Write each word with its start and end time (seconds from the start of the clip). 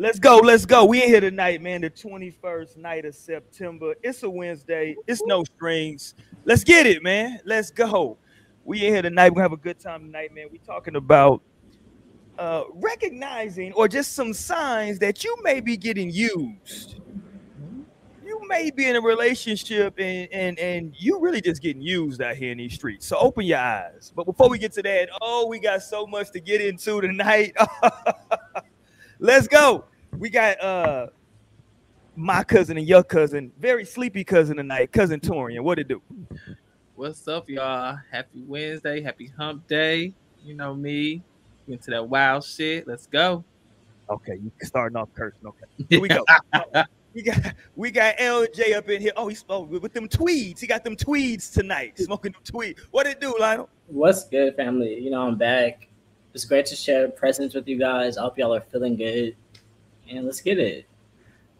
Let's 0.00 0.20
go, 0.20 0.36
let's 0.36 0.64
go. 0.64 0.84
We 0.84 1.02
in 1.02 1.08
here 1.08 1.20
tonight, 1.20 1.60
man. 1.60 1.80
The 1.80 1.90
21st 1.90 2.76
night 2.76 3.04
of 3.04 3.16
September. 3.16 3.96
It's 4.00 4.22
a 4.22 4.30
Wednesday. 4.30 4.94
It's 5.08 5.20
no 5.24 5.42
strings. 5.42 6.14
Let's 6.44 6.62
get 6.62 6.86
it, 6.86 7.02
man. 7.02 7.40
Let's 7.44 7.72
go. 7.72 8.16
We 8.62 8.86
in 8.86 8.92
here 8.92 9.02
tonight. 9.02 9.30
We're 9.30 9.42
gonna 9.42 9.42
have 9.42 9.52
a 9.54 9.56
good 9.56 9.80
time 9.80 10.02
tonight, 10.02 10.32
man. 10.32 10.46
We 10.52 10.58
talking 10.58 10.94
about 10.94 11.42
uh 12.38 12.62
recognizing 12.74 13.72
or 13.72 13.88
just 13.88 14.12
some 14.14 14.32
signs 14.32 15.00
that 15.00 15.24
you 15.24 15.36
may 15.42 15.58
be 15.58 15.76
getting 15.76 16.10
used. 16.10 17.00
You 18.24 18.40
may 18.46 18.70
be 18.70 18.88
in 18.88 18.94
a 18.94 19.00
relationship 19.00 19.98
and 19.98 20.28
and 20.32 20.60
and 20.60 20.94
you 20.96 21.18
really 21.18 21.40
just 21.40 21.60
getting 21.60 21.82
used 21.82 22.22
out 22.22 22.36
here 22.36 22.52
in 22.52 22.58
these 22.58 22.74
streets. 22.74 23.04
So 23.04 23.18
open 23.18 23.46
your 23.46 23.58
eyes. 23.58 24.12
But 24.14 24.26
before 24.26 24.48
we 24.48 24.58
get 24.58 24.70
to 24.74 24.82
that, 24.84 25.08
oh, 25.20 25.48
we 25.48 25.58
got 25.58 25.82
so 25.82 26.06
much 26.06 26.30
to 26.34 26.40
get 26.40 26.60
into 26.60 27.00
tonight. 27.00 27.56
Let's 29.20 29.48
go. 29.48 29.84
We 30.16 30.30
got 30.30 30.60
uh 30.62 31.08
my 32.14 32.44
cousin 32.44 32.78
and 32.78 32.86
your 32.86 33.02
cousin, 33.02 33.52
very 33.58 33.84
sleepy 33.84 34.22
cousin 34.22 34.56
tonight, 34.56 34.92
cousin 34.92 35.18
Torian. 35.18 35.62
What 35.62 35.80
it 35.80 35.88
do? 35.88 36.00
What's 36.94 37.26
up, 37.26 37.48
y'all? 37.48 37.98
Happy 38.12 38.44
Wednesday, 38.46 39.00
happy 39.00 39.30
hump 39.36 39.66
day. 39.66 40.14
You 40.44 40.54
know 40.54 40.72
me, 40.74 41.22
into 41.66 41.90
that 41.90 42.08
wild 42.08 42.44
shit. 42.44 42.86
Let's 42.86 43.06
go. 43.06 43.44
Okay, 44.08 44.34
you 44.36 44.52
starting 44.62 44.96
off 44.96 45.08
cursing. 45.14 45.46
Okay, 45.46 45.66
here 45.90 46.00
we 46.00 46.08
go. 46.08 46.24
we 47.12 47.22
got 47.22 47.54
we 47.74 47.90
got 47.90 48.16
LJ 48.18 48.76
up 48.76 48.88
in 48.88 49.00
here. 49.00 49.12
Oh, 49.16 49.26
he 49.26 49.34
spoke 49.34 49.68
with 49.68 49.92
them 49.92 50.08
tweeds. 50.08 50.60
He 50.60 50.68
got 50.68 50.84
them 50.84 50.94
tweeds 50.94 51.50
tonight, 51.50 51.98
smoking 51.98 52.32
them 52.32 52.42
tweeds. 52.44 52.86
What 52.92 53.08
it 53.08 53.20
do, 53.20 53.36
Lionel? 53.38 53.68
What's 53.88 54.28
good, 54.28 54.54
family? 54.54 55.00
You 55.00 55.10
know 55.10 55.22
I'm 55.22 55.36
back. 55.36 55.87
It's 56.34 56.44
great 56.44 56.66
to 56.66 56.76
share 56.76 57.08
presents 57.08 57.54
with 57.54 57.66
you 57.66 57.78
guys. 57.78 58.18
I 58.18 58.22
hope 58.22 58.38
y'all 58.38 58.54
are 58.54 58.60
feeling 58.60 58.96
good, 58.96 59.34
and 60.08 60.26
let's 60.26 60.40
get 60.40 60.58
it. 60.58 60.86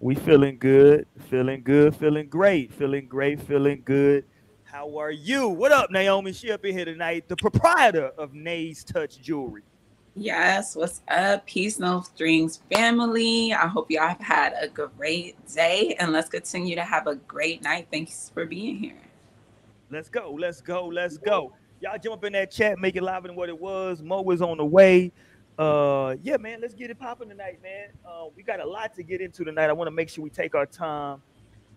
We 0.00 0.14
feeling 0.14 0.58
good, 0.58 1.06
feeling 1.30 1.62
good, 1.62 1.97
feeling 1.97 2.28
great, 2.28 2.72
feeling 2.72 3.08
great, 3.08 3.41
feeling 3.41 3.83
good. 3.84 4.25
How 4.64 4.98
are 4.98 5.10
you? 5.10 5.48
What 5.48 5.72
up, 5.72 5.91
Naomi? 5.91 6.33
She 6.33 6.52
up 6.52 6.64
in 6.66 6.77
here 6.77 6.84
tonight, 6.84 7.28
the 7.28 7.36
proprietor 7.36 8.12
of 8.19 8.34
Nay's 8.34 8.84
Touch 8.84 9.20
Jewelry. 9.20 9.62
Yes, 10.14 10.77
what's 10.77 11.00
up? 11.08 11.47
Peace, 11.47 11.78
no 11.78 12.03
strings 12.03 12.60
family. 12.70 13.53
I 13.55 13.66
hope 13.66 13.91
y'all 13.91 14.08
have 14.08 14.20
had 14.20 14.53
a 14.60 14.69
great 14.69 15.36
day 15.47 15.97
and 15.98 16.12
let's 16.12 16.28
continue 16.28 16.75
to 16.75 16.82
have 16.82 17.06
a 17.06 17.14
great 17.14 17.62
night. 17.62 17.86
Thanks 17.91 18.30
for 18.34 18.44
being 18.44 18.77
here. 18.77 19.00
Let's 19.91 20.08
go, 20.08 20.36
let's 20.38 20.60
go, 20.60 20.86
let's 20.86 21.19
go. 21.19 21.53
Y'all 21.80 21.98
jump 22.02 22.16
up 22.16 22.24
in 22.24 22.32
that 22.32 22.50
chat, 22.50 22.78
make 22.78 22.96
it 22.96 23.02
liver 23.02 23.28
than 23.28 23.36
what 23.36 23.48
it 23.48 23.58
was. 23.58 24.02
Mo 24.02 24.28
is 24.30 24.42
on 24.42 24.56
the 24.56 24.64
way. 24.64 25.12
Uh, 25.58 26.16
yeah, 26.22 26.36
man, 26.36 26.60
let's 26.60 26.74
get 26.74 26.90
it 26.90 26.98
popping 26.98 27.28
tonight, 27.28 27.60
man. 27.62 27.88
Uh, 28.06 28.26
we 28.36 28.42
got 28.42 28.60
a 28.60 28.66
lot 28.66 28.94
to 28.94 29.02
get 29.02 29.20
into 29.20 29.44
tonight. 29.44 29.68
I 29.68 29.72
want 29.72 29.88
to 29.88 29.92
make 29.92 30.08
sure 30.08 30.22
we 30.22 30.30
take 30.30 30.54
our 30.54 30.66
time. 30.66 31.20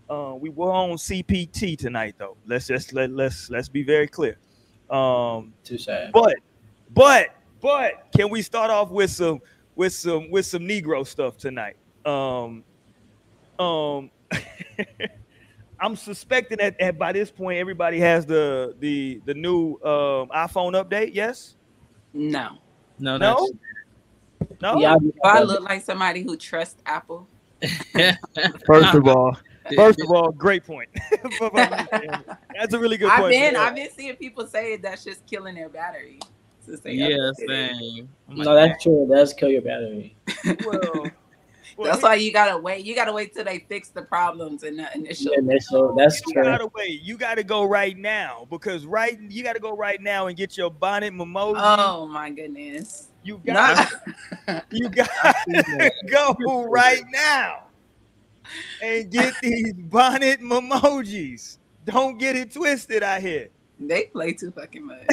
Uh, 0.09 0.35
we 0.39 0.49
were 0.49 0.71
on 0.71 0.91
CPT 0.91 1.77
tonight, 1.77 2.16
though. 2.17 2.38
Let's 2.45 2.67
just 2.67 2.93
let 2.93 3.11
let's 3.11 3.49
let's 3.49 3.69
be 3.69 3.81
very 3.81 4.08
clear. 4.08 4.38
Um, 4.89 5.53
Too 5.63 5.77
sad. 5.77 6.11
but 6.11 6.36
but 6.93 7.30
but 7.61 8.08
can 8.15 8.30
we 8.30 8.41
start 8.41 8.69
off 8.69 8.89
with 8.89 9.09
some 9.09 9.39
with 9.75 9.93
some 9.93 10.30
with 10.30 10.45
some 10.45 10.63
Negro 10.63 11.08
stuff 11.08 11.38
tonight? 11.38 11.77
Um, 12.05 12.63
um, 13.58 14.11
I'm 15.81 15.95
suspecting 15.95 16.59
that, 16.59 16.77
that 16.79 16.99
by 16.99 17.11
this 17.11 17.31
point 17.31 17.57
everybody 17.57 17.99
has 17.99 18.25
the 18.25 18.75
the 18.79 19.19
the 19.25 19.33
new 19.33 19.73
um, 19.83 20.29
iPhone 20.29 20.73
update. 20.81 21.11
Yes? 21.13 21.55
No. 22.13 22.59
No, 22.99 23.17
No? 23.17 23.49
No. 24.61 24.80
Yeah, 24.80 24.95
I 25.23 25.41
look 25.41 25.64
like 25.64 25.81
somebody 25.83 26.21
who 26.21 26.37
trusts 26.37 26.81
Apple? 26.86 27.27
First 28.65 28.95
of 28.95 29.08
all, 29.08 29.37
first 29.75 30.02
of 30.02 30.11
all, 30.11 30.31
great 30.31 30.65
point. 30.65 30.89
That's 31.53 32.73
a 32.73 32.80
really 32.80 32.97
good 32.97 33.09
I've 33.09 33.20
point. 33.20 33.31
been 33.31 33.55
I've 33.55 33.75
been 33.75 33.89
seeing 33.95 34.15
people 34.15 34.47
say 34.47 34.77
that's 34.77 35.03
just 35.03 35.25
killing 35.27 35.55
their 35.55 35.70
battery. 35.70 36.20
since 36.65 36.81
yeah, 36.86 37.31
same. 37.47 38.09
I'm 38.30 38.37
no, 38.37 38.55
that's 38.55 38.83
true. 38.83 39.08
That's 39.09 39.31
does 39.31 39.33
kill 39.39 39.49
your 39.49 39.61
battery. 39.61 40.15
Well, 40.65 41.11
well, 41.81 41.92
That's 41.92 42.03
why 42.03 42.15
you 42.15 42.31
gotta 42.31 42.58
wait. 42.58 42.86
You 42.86 42.93
gotta 42.95 43.11
wait 43.14 43.33
till 43.33 43.43
they 43.43 43.59
fix 43.67 43.89
the 43.89 44.02
problems 44.03 44.64
in 44.64 44.77
the 44.77 44.87
initial. 44.95 45.31
Yeah, 45.33 45.39
initial, 45.39 45.95
that's 45.95 46.21
true. 46.21 46.30
you 46.30 46.33
true. 46.36 46.43
gotta 46.52 46.67
wait. 46.75 47.02
You 47.02 47.17
gotta 47.17 47.43
go 47.43 47.64
right 47.64 47.97
now 47.97 48.45
because 48.49 48.86
right 48.86 49.19
you 49.19 49.43
gotta 49.43 49.59
go 49.59 49.75
right 49.75 49.99
now 50.02 50.27
and 50.27 50.37
get 50.37 50.58
your 50.58 50.70
bonnet 50.70 51.14
mimosa. 51.14 51.59
Oh 51.80 52.08
my 52.08 52.30
goodness. 52.30 53.08
you 53.23 53.41
got 53.45 53.91
Not- 54.47 54.65
you 54.71 54.89
got 54.89 55.09
to 55.49 55.91
go 56.11 56.65
right 56.70 57.03
now 57.11 57.64
and 58.81 59.09
get 59.11 59.33
these 59.41 59.73
bonnet 59.73 60.39
memojis. 60.41 61.58
Don't 61.86 62.17
get 62.20 62.36
it 62.36 62.53
twisted 62.53 63.02
out 63.02 63.21
here. 63.21 63.49
they 63.80 64.03
play 64.05 64.33
too 64.33 64.52
fucking 64.52 64.86
much. 64.86 65.05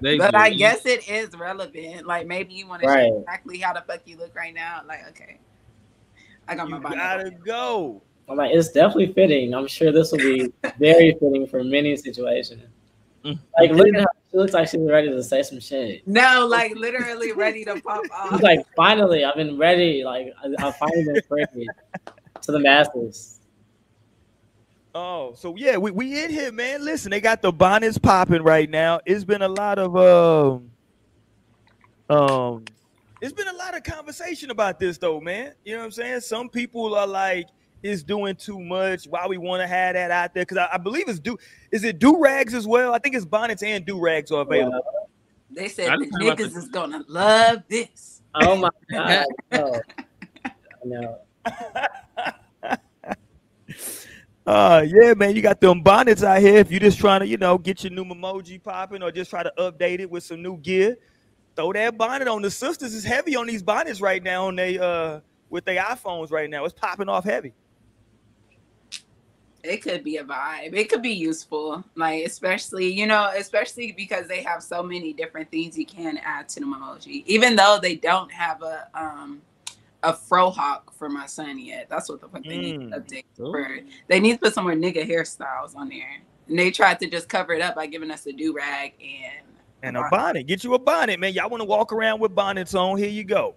They 0.00 0.18
but 0.18 0.32
do. 0.32 0.36
I 0.36 0.50
guess 0.50 0.86
it 0.86 1.08
is 1.08 1.30
relevant. 1.36 2.06
Like 2.06 2.26
maybe 2.26 2.54
you 2.54 2.66
want 2.66 2.82
to 2.82 2.88
Right. 2.88 3.08
show 3.08 3.18
exactly 3.20 3.58
how 3.58 3.72
the 3.72 3.82
fuck 3.82 4.00
you 4.06 4.16
look 4.16 4.34
right 4.34 4.54
now. 4.54 4.82
Like, 4.86 5.00
okay. 5.10 5.38
I 6.48 6.54
got 6.54 6.68
my 6.68 6.78
body. 6.78 6.94
You 6.96 7.00
gotta 7.00 7.24
on. 7.26 7.40
go. 7.44 8.02
I'm 8.28 8.36
like, 8.36 8.52
it's 8.54 8.70
definitely 8.70 9.12
fitting. 9.12 9.54
I'm 9.54 9.66
sure 9.66 9.90
this 9.90 10.12
will 10.12 10.18
be 10.18 10.52
very 10.78 11.12
fitting 11.20 11.46
for 11.46 11.64
many 11.64 11.96
situations. 11.96 12.62
Mm. 13.24 13.38
Like, 13.58 13.72
look 13.72 13.88
at 13.88 14.00
how 14.00 14.06
she 14.30 14.36
looks 14.38 14.52
like 14.52 14.68
she's 14.68 14.80
ready 14.80 15.08
to 15.08 15.22
say 15.22 15.42
some 15.42 15.58
shit. 15.60 16.06
No, 16.06 16.46
like 16.46 16.74
literally 16.76 17.32
ready 17.32 17.64
to 17.64 17.80
pop 17.82 18.04
off. 18.14 18.30
She's 18.30 18.40
like, 18.40 18.60
finally, 18.76 19.24
I've 19.24 19.34
been 19.34 19.58
ready. 19.58 20.04
Like, 20.04 20.32
I, 20.42 20.66
I've 20.66 20.76
finally 20.76 21.04
been 21.04 21.22
free 21.28 21.44
to 22.42 22.52
the 22.52 22.58
masses. 22.60 23.39
Oh, 24.94 25.34
so 25.36 25.54
yeah, 25.56 25.76
we, 25.76 25.90
we 25.92 26.22
in 26.22 26.30
here, 26.30 26.50
man. 26.50 26.84
Listen, 26.84 27.10
they 27.10 27.20
got 27.20 27.42
the 27.42 27.52
bonnets 27.52 27.98
popping 27.98 28.42
right 28.42 28.68
now. 28.68 29.00
It's 29.06 29.24
been 29.24 29.42
a 29.42 29.48
lot 29.48 29.78
of 29.78 29.96
um 29.96 30.70
um 32.08 32.64
it's 33.20 33.32
been 33.32 33.48
a 33.48 33.52
lot 33.52 33.76
of 33.76 33.84
conversation 33.84 34.50
about 34.50 34.80
this 34.80 34.98
though, 34.98 35.20
man. 35.20 35.52
You 35.64 35.74
know 35.74 35.80
what 35.80 35.84
I'm 35.86 35.90
saying? 35.92 36.20
Some 36.20 36.48
people 36.48 36.94
are 36.94 37.06
like 37.06 37.46
it's 37.82 38.02
doing 38.02 38.34
too 38.34 38.58
much. 38.58 39.06
Why 39.06 39.26
we 39.28 39.38
want 39.38 39.62
to 39.62 39.66
have 39.66 39.94
that 39.94 40.10
out 40.10 40.34
there? 40.34 40.42
Because 40.42 40.58
I, 40.58 40.70
I 40.72 40.78
believe 40.78 41.08
it's 41.08 41.20
do 41.20 41.38
is 41.70 41.84
it 41.84 42.00
do 42.00 42.20
rags 42.20 42.52
as 42.52 42.66
well? 42.66 42.92
I 42.92 42.98
think 42.98 43.14
it's 43.14 43.24
bonnets 43.24 43.62
and 43.62 43.86
do 43.86 44.00
rags 44.00 44.32
are 44.32 44.42
available. 44.42 44.82
They 45.50 45.68
said 45.68 45.92
the 45.92 46.04
just 46.04 46.12
heard 46.14 46.22
about 46.22 46.38
niggas 46.38 46.56
is 46.56 46.68
gonna 46.68 47.04
love 47.06 47.62
this. 47.68 48.22
Oh 48.34 48.56
my 48.56 48.70
god. 48.90 49.26
No. 50.82 51.18
no. 51.44 52.76
Uh 54.46 54.84
yeah, 54.86 55.14
man, 55.14 55.36
you 55.36 55.42
got 55.42 55.60
them 55.60 55.82
bonnets 55.82 56.22
out 56.24 56.40
here. 56.40 56.56
If 56.56 56.70
you're 56.70 56.80
just 56.80 56.98
trying 56.98 57.20
to, 57.20 57.26
you 57.26 57.36
know, 57.36 57.58
get 57.58 57.84
your 57.84 57.92
new 57.92 58.04
emoji 58.04 58.62
popping 58.62 59.02
or 59.02 59.12
just 59.12 59.30
try 59.30 59.42
to 59.42 59.52
update 59.58 60.00
it 60.00 60.10
with 60.10 60.24
some 60.24 60.42
new 60.42 60.56
gear, 60.58 60.96
throw 61.54 61.72
that 61.74 61.96
bonnet 61.98 62.26
on. 62.26 62.42
The 62.42 62.50
sisters 62.50 62.94
is 62.94 63.04
heavy 63.04 63.36
on 63.36 63.46
these 63.46 63.62
bonnets 63.62 64.00
right 64.00 64.22
now 64.22 64.46
on 64.46 64.56
they 64.56 64.78
uh 64.78 65.20
with 65.50 65.64
their 65.64 65.82
iPhones 65.82 66.30
right 66.30 66.48
now. 66.48 66.64
It's 66.64 66.74
popping 66.74 67.08
off 67.08 67.24
heavy. 67.24 67.52
It 69.62 69.82
could 69.82 70.02
be 70.02 70.16
a 70.16 70.24
vibe. 70.24 70.74
It 70.74 70.88
could 70.88 71.02
be 71.02 71.12
useful. 71.12 71.84
Like 71.94 72.24
especially, 72.24 72.88
you 72.92 73.06
know, 73.06 73.30
especially 73.36 73.92
because 73.92 74.26
they 74.26 74.42
have 74.42 74.62
so 74.62 74.82
many 74.82 75.12
different 75.12 75.50
things 75.50 75.76
you 75.76 75.84
can 75.84 76.18
add 76.24 76.48
to 76.50 76.60
the 76.60 76.66
emoji. 76.66 77.24
Even 77.26 77.56
though 77.56 77.78
they 77.80 77.94
don't 77.96 78.32
have 78.32 78.62
a 78.62 78.88
um 78.94 79.42
a 80.02 80.12
frohawk 80.12 80.92
for 80.98 81.08
my 81.08 81.26
son 81.26 81.58
yet. 81.58 81.88
That's 81.90 82.08
what 82.08 82.20
the 82.20 82.28
fuck 82.28 82.42
they 82.42 82.58
need 82.58 82.80
Mm. 82.80 82.90
to 82.92 83.00
update 83.00 83.24
Ooh. 83.40 83.52
for. 83.52 83.78
They 84.08 84.20
need 84.20 84.32
to 84.34 84.38
put 84.38 84.54
some 84.54 84.64
more 84.64 84.74
nigga 84.74 85.08
hairstyles 85.08 85.76
on 85.76 85.88
there. 85.88 86.20
And 86.48 86.58
they 86.58 86.70
tried 86.70 86.98
to 87.00 87.08
just 87.08 87.28
cover 87.28 87.52
it 87.52 87.60
up 87.62 87.74
by 87.76 87.86
giving 87.86 88.10
us 88.10 88.26
a 88.26 88.32
do 88.32 88.52
rag 88.54 88.92
and 89.00 89.46
And 89.82 89.96
a 89.96 90.08
bonnet. 90.10 90.46
Get 90.46 90.64
you 90.64 90.74
a 90.74 90.78
bonnet, 90.78 91.20
man. 91.20 91.32
Y'all 91.32 91.48
want 91.50 91.60
to 91.60 91.64
walk 91.66 91.92
around 91.92 92.20
with 92.20 92.34
bonnets 92.34 92.74
on? 92.74 92.98
Here 92.98 93.08
you 93.08 93.24
go. 93.24 93.54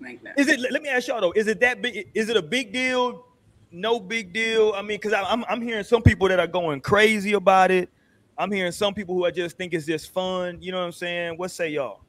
like. 0.00 0.20
Is 0.36 0.48
it? 0.48 0.60
Let 0.60 0.82
me 0.82 0.88
ask 0.88 1.08
y'all 1.08 1.20
though. 1.20 1.32
Is 1.32 1.46
it 1.46 1.60
that 1.60 1.82
big? 1.82 2.08
Is 2.14 2.28
it 2.28 2.36
a 2.36 2.42
big 2.42 2.72
deal? 2.72 3.24
No 3.70 4.00
big 4.00 4.32
deal. 4.32 4.72
I 4.74 4.80
mean, 4.82 4.98
because 5.00 5.12
I'm 5.12 5.44
I'm 5.48 5.60
hearing 5.60 5.84
some 5.84 6.02
people 6.02 6.28
that 6.28 6.40
are 6.40 6.46
going 6.46 6.80
crazy 6.80 7.34
about 7.34 7.70
it. 7.70 7.88
I'm 8.36 8.52
hearing 8.52 8.72
some 8.72 8.94
people 8.94 9.14
who 9.14 9.24
I 9.24 9.30
just 9.30 9.56
think 9.56 9.74
it's 9.74 9.86
just 9.86 10.12
fun. 10.12 10.58
You 10.60 10.72
know 10.72 10.78
what 10.78 10.84
I'm 10.86 10.92
saying? 10.92 11.36
What 11.36 11.50
say 11.50 11.70
y'all? 11.70 12.00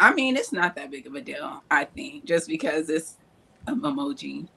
I 0.00 0.14
mean, 0.14 0.36
it's 0.36 0.52
not 0.52 0.74
that 0.76 0.90
big 0.90 1.06
of 1.06 1.14
a 1.14 1.20
deal, 1.20 1.62
I 1.70 1.84
think, 1.84 2.24
just 2.24 2.48
because 2.48 2.88
it's 2.88 3.18
an 3.66 3.82
emoji. 3.82 4.48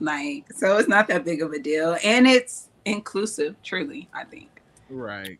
Like, 0.00 0.50
so 0.52 0.78
it's 0.78 0.88
not 0.88 1.06
that 1.08 1.24
big 1.24 1.42
of 1.42 1.52
a 1.52 1.58
deal. 1.58 1.96
And 2.02 2.26
it's 2.26 2.70
inclusive, 2.86 3.56
truly, 3.62 4.08
I 4.14 4.24
think. 4.24 4.62
Right. 4.88 5.38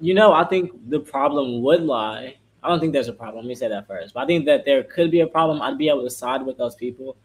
You 0.00 0.14
know, 0.14 0.32
I 0.32 0.44
think 0.44 0.72
the 0.88 1.00
problem 1.00 1.60
would 1.62 1.82
lie. 1.82 2.36
I 2.62 2.68
don't 2.68 2.80
think 2.80 2.94
there's 2.94 3.08
a 3.08 3.12
problem. 3.12 3.44
Let 3.44 3.48
me 3.48 3.54
say 3.54 3.68
that 3.68 3.86
first. 3.86 4.14
But 4.14 4.24
I 4.24 4.26
think 4.26 4.46
that 4.46 4.64
there 4.64 4.82
could 4.84 5.10
be 5.10 5.20
a 5.20 5.26
problem. 5.26 5.60
I'd 5.60 5.78
be 5.78 5.90
able 5.90 6.04
to 6.04 6.10
side 6.10 6.44
with 6.44 6.56
those 6.56 6.74
people 6.74 7.16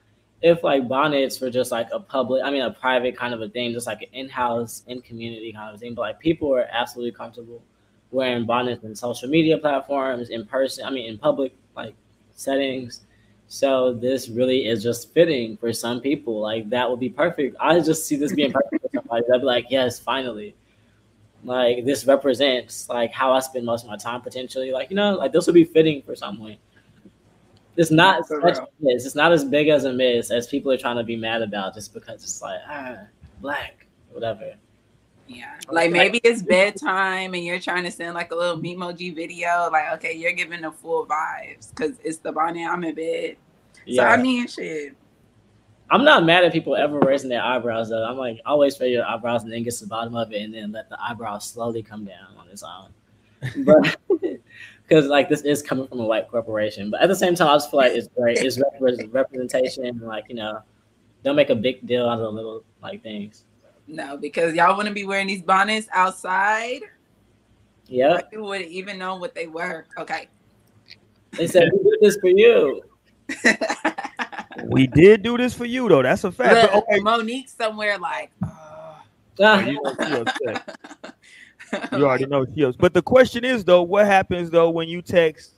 if 0.41 0.63
like 0.63 0.87
bonnets 0.87 1.39
were 1.39 1.49
just 1.49 1.71
like 1.71 1.87
a 1.93 1.99
public, 1.99 2.43
I 2.43 2.51
mean 2.51 2.61
a 2.61 2.71
private 2.71 3.17
kind 3.17 3.33
of 3.33 3.41
a 3.41 3.49
thing, 3.49 3.71
just 3.71 3.87
like 3.87 4.01
an 4.01 4.09
in-house, 4.11 4.83
in 4.87 5.01
community 5.01 5.53
kind 5.53 5.73
of 5.73 5.79
thing. 5.79 5.95
But 5.95 6.01
like 6.01 6.19
people 6.19 6.53
are 6.53 6.67
absolutely 6.71 7.13
comfortable 7.13 7.63
wearing 8.15 8.45
bonnets 8.45 8.83
in 8.83 8.95
social 8.95 9.29
media 9.29 9.57
platforms, 9.57 10.29
in 10.29 10.45
person. 10.45 10.85
I 10.85 10.89
mean, 10.89 11.09
in 11.09 11.17
public 11.17 11.53
like 11.75 11.93
settings. 12.35 13.01
So 13.47 13.93
this 13.93 14.29
really 14.29 14.65
is 14.67 14.81
just 14.81 15.13
fitting 15.13 15.57
for 15.57 15.71
some 15.71 16.01
people. 16.01 16.39
Like 16.39 16.69
that 16.69 16.89
would 16.89 16.99
be 16.99 17.09
perfect. 17.09 17.55
I 17.59 17.79
just 17.79 18.07
see 18.07 18.15
this 18.15 18.33
being 18.33 18.51
perfect 18.51 18.81
for 18.81 18.89
somebody. 18.93 19.23
I'd 19.33 19.41
be 19.41 19.45
like, 19.45 19.65
yes, 19.69 19.99
finally. 19.99 20.55
Like 21.43 21.85
this 21.85 22.05
represents 22.07 22.89
like 22.89 23.11
how 23.11 23.31
I 23.31 23.39
spend 23.39 23.65
most 23.65 23.83
of 23.83 23.89
my 23.89 23.97
time 23.97 24.21
potentially. 24.21 24.71
Like, 24.71 24.89
you 24.89 24.95
know, 24.95 25.15
like 25.15 25.31
this 25.31 25.45
would 25.45 25.53
be 25.53 25.65
fitting 25.65 26.01
for 26.01 26.15
someone. 26.15 26.57
It's 27.77 27.91
not 27.91 28.27
For 28.27 28.41
such 28.41 28.57
a 28.57 28.67
miss. 28.79 29.05
It's 29.05 29.15
not 29.15 29.31
as 29.31 29.43
big 29.43 29.67
as 29.67 29.83
a 29.83 29.91
miss 29.91 30.31
as 30.31 30.47
people 30.47 30.71
are 30.71 30.77
trying 30.77 30.95
to 30.95 31.03
be 31.03 31.17
mad 31.17 31.41
about 31.41 31.75
just 31.75 31.93
because 31.93 32.23
it's 32.23 32.41
like 32.41 32.61
ah 32.67 32.97
black, 33.41 33.85
whatever. 34.11 34.55
Yeah. 35.27 35.55
Like 35.69 35.91
maybe 35.91 36.19
it's 36.23 36.43
bedtime 36.43 37.33
and 37.33 37.43
you're 37.43 37.59
trying 37.59 37.83
to 37.83 37.91
send 37.91 38.13
like 38.13 38.31
a 38.31 38.35
little 38.35 38.57
memoji 38.57 39.15
video. 39.15 39.69
Like, 39.71 39.93
okay, 39.95 40.13
you're 40.13 40.33
giving 40.33 40.61
the 40.61 40.71
full 40.71 41.05
vibes 41.05 41.69
because 41.69 41.97
it's 42.03 42.19
the 42.19 42.31
bonnet. 42.31 42.67
I'm 42.67 42.83
in 42.83 42.95
bed. 42.95 43.37
Yeah. 43.85 44.03
So 44.03 44.07
I 44.07 44.17
mean, 44.21 44.47
shit. 44.47 44.95
I'm 45.89 46.03
not 46.03 46.25
mad 46.25 46.43
at 46.43 46.51
people 46.51 46.75
ever 46.75 46.99
raising 46.99 47.29
their 47.29 47.43
eyebrows 47.43 47.89
though. 47.89 48.03
I'm 48.03 48.17
like 48.17 48.39
always 48.45 48.79
raise 48.79 48.93
your 48.93 49.05
eyebrows 49.05 49.43
and 49.43 49.51
then 49.51 49.63
get 49.63 49.73
to 49.75 49.81
the 49.81 49.89
bottom 49.89 50.15
of 50.15 50.31
it 50.31 50.41
and 50.41 50.53
then 50.53 50.71
let 50.71 50.89
the 50.89 50.97
eyebrows 51.01 51.47
slowly 51.47 51.83
come 51.83 52.05
down 52.05 52.35
on 52.37 52.47
its 52.49 52.63
own. 52.63 52.91
But 53.65 53.97
because 54.87 55.07
like 55.07 55.29
this 55.29 55.41
is 55.41 55.61
coming 55.61 55.87
from 55.87 55.99
a 55.99 56.05
white 56.05 56.27
corporation, 56.27 56.91
but 56.91 57.01
at 57.01 57.09
the 57.09 57.15
same 57.15 57.35
time, 57.35 57.49
I 57.49 57.55
just 57.55 57.71
feel 57.71 57.79
like 57.79 57.93
it's 57.93 58.07
great. 58.07 58.37
It's 58.39 58.57
repre- 58.57 59.11
representation, 59.11 59.99
like 60.01 60.25
you 60.29 60.35
know, 60.35 60.61
don't 61.23 61.35
make 61.35 61.49
a 61.49 61.55
big 61.55 61.85
deal 61.87 62.07
out 62.07 62.19
of 62.19 62.21
the 62.21 62.31
little 62.31 62.63
like 62.81 63.01
things. 63.01 63.45
No, 63.87 64.17
because 64.17 64.55
y'all 64.55 64.75
wouldn't 64.75 64.95
be 64.95 65.05
wearing 65.05 65.27
these 65.27 65.43
bonnets 65.43 65.87
outside. 65.93 66.81
Yeah, 67.87 68.13
Like, 68.13 68.31
people 68.31 68.47
wouldn't 68.47 68.71
even 68.71 68.97
know 68.97 69.15
what 69.17 69.35
they 69.35 69.45
were. 69.47 69.85
Okay. 69.99 70.27
they 71.37 71.47
said 71.47 71.69
we 71.71 71.91
did 71.91 71.99
this 72.01 72.17
for 72.17 72.29
you. 72.29 72.81
We 74.67 74.87
did 74.87 75.21
do 75.21 75.37
this 75.37 75.53
for 75.53 75.65
you 75.65 75.87
though. 75.89 76.01
That's 76.01 76.23
a 76.23 76.31
fact. 76.31 76.53
Look, 76.53 76.71
But 76.71 76.83
okay, 76.93 76.99
Monique 77.01 77.49
somewhere 77.49 77.97
like. 77.97 78.31
uh, 78.43 78.95
Ah, 79.41 79.59
you 79.59 79.73
know 79.73 80.21
upset. 80.21 80.79
You 81.91 82.05
already 82.05 82.25
know 82.25 82.45
she 82.55 82.63
upset. 82.63 82.79
But 82.79 82.93
the 82.93 83.01
question 83.01 83.43
is 83.43 83.65
though, 83.65 83.83
what 83.83 84.05
happens 84.05 84.49
though 84.49 84.69
when 84.69 84.87
you 84.87 85.01
text 85.01 85.55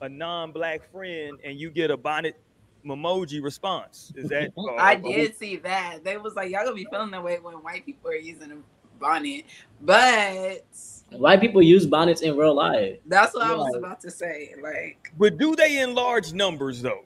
a 0.00 0.08
non-black 0.08 0.90
friend 0.90 1.38
and 1.44 1.58
you 1.58 1.70
get 1.70 1.90
a 1.90 1.96
bonnet 1.96 2.40
emoji 2.84 3.42
response? 3.42 4.12
Is 4.16 4.28
that 4.30 4.52
I 4.78 4.94
uh, 4.94 4.98
did 4.98 5.36
see 5.36 5.56
that. 5.56 6.04
They 6.04 6.16
was 6.16 6.34
like, 6.34 6.50
y'all 6.50 6.64
gonna 6.64 6.74
be 6.76 6.86
feeling 6.90 7.10
that 7.10 7.22
way 7.22 7.38
when 7.40 7.54
white 7.54 7.84
people 7.86 8.10
are 8.10 8.14
using 8.14 8.52
a 8.52 8.56
bonnet. 8.98 9.44
But 9.80 10.64
White 11.10 11.40
people 11.40 11.62
use 11.62 11.86
bonnets 11.86 12.22
in 12.22 12.36
real 12.36 12.54
life. 12.54 12.98
that's 13.06 13.34
what 13.34 13.42
I 13.42 13.54
was 13.54 13.74
about 13.74 14.00
to 14.02 14.10
say. 14.10 14.54
Like, 14.62 15.12
But 15.18 15.38
do 15.38 15.56
they 15.56 15.80
in 15.80 15.94
large 15.94 16.32
numbers 16.32 16.82
though? 16.82 17.04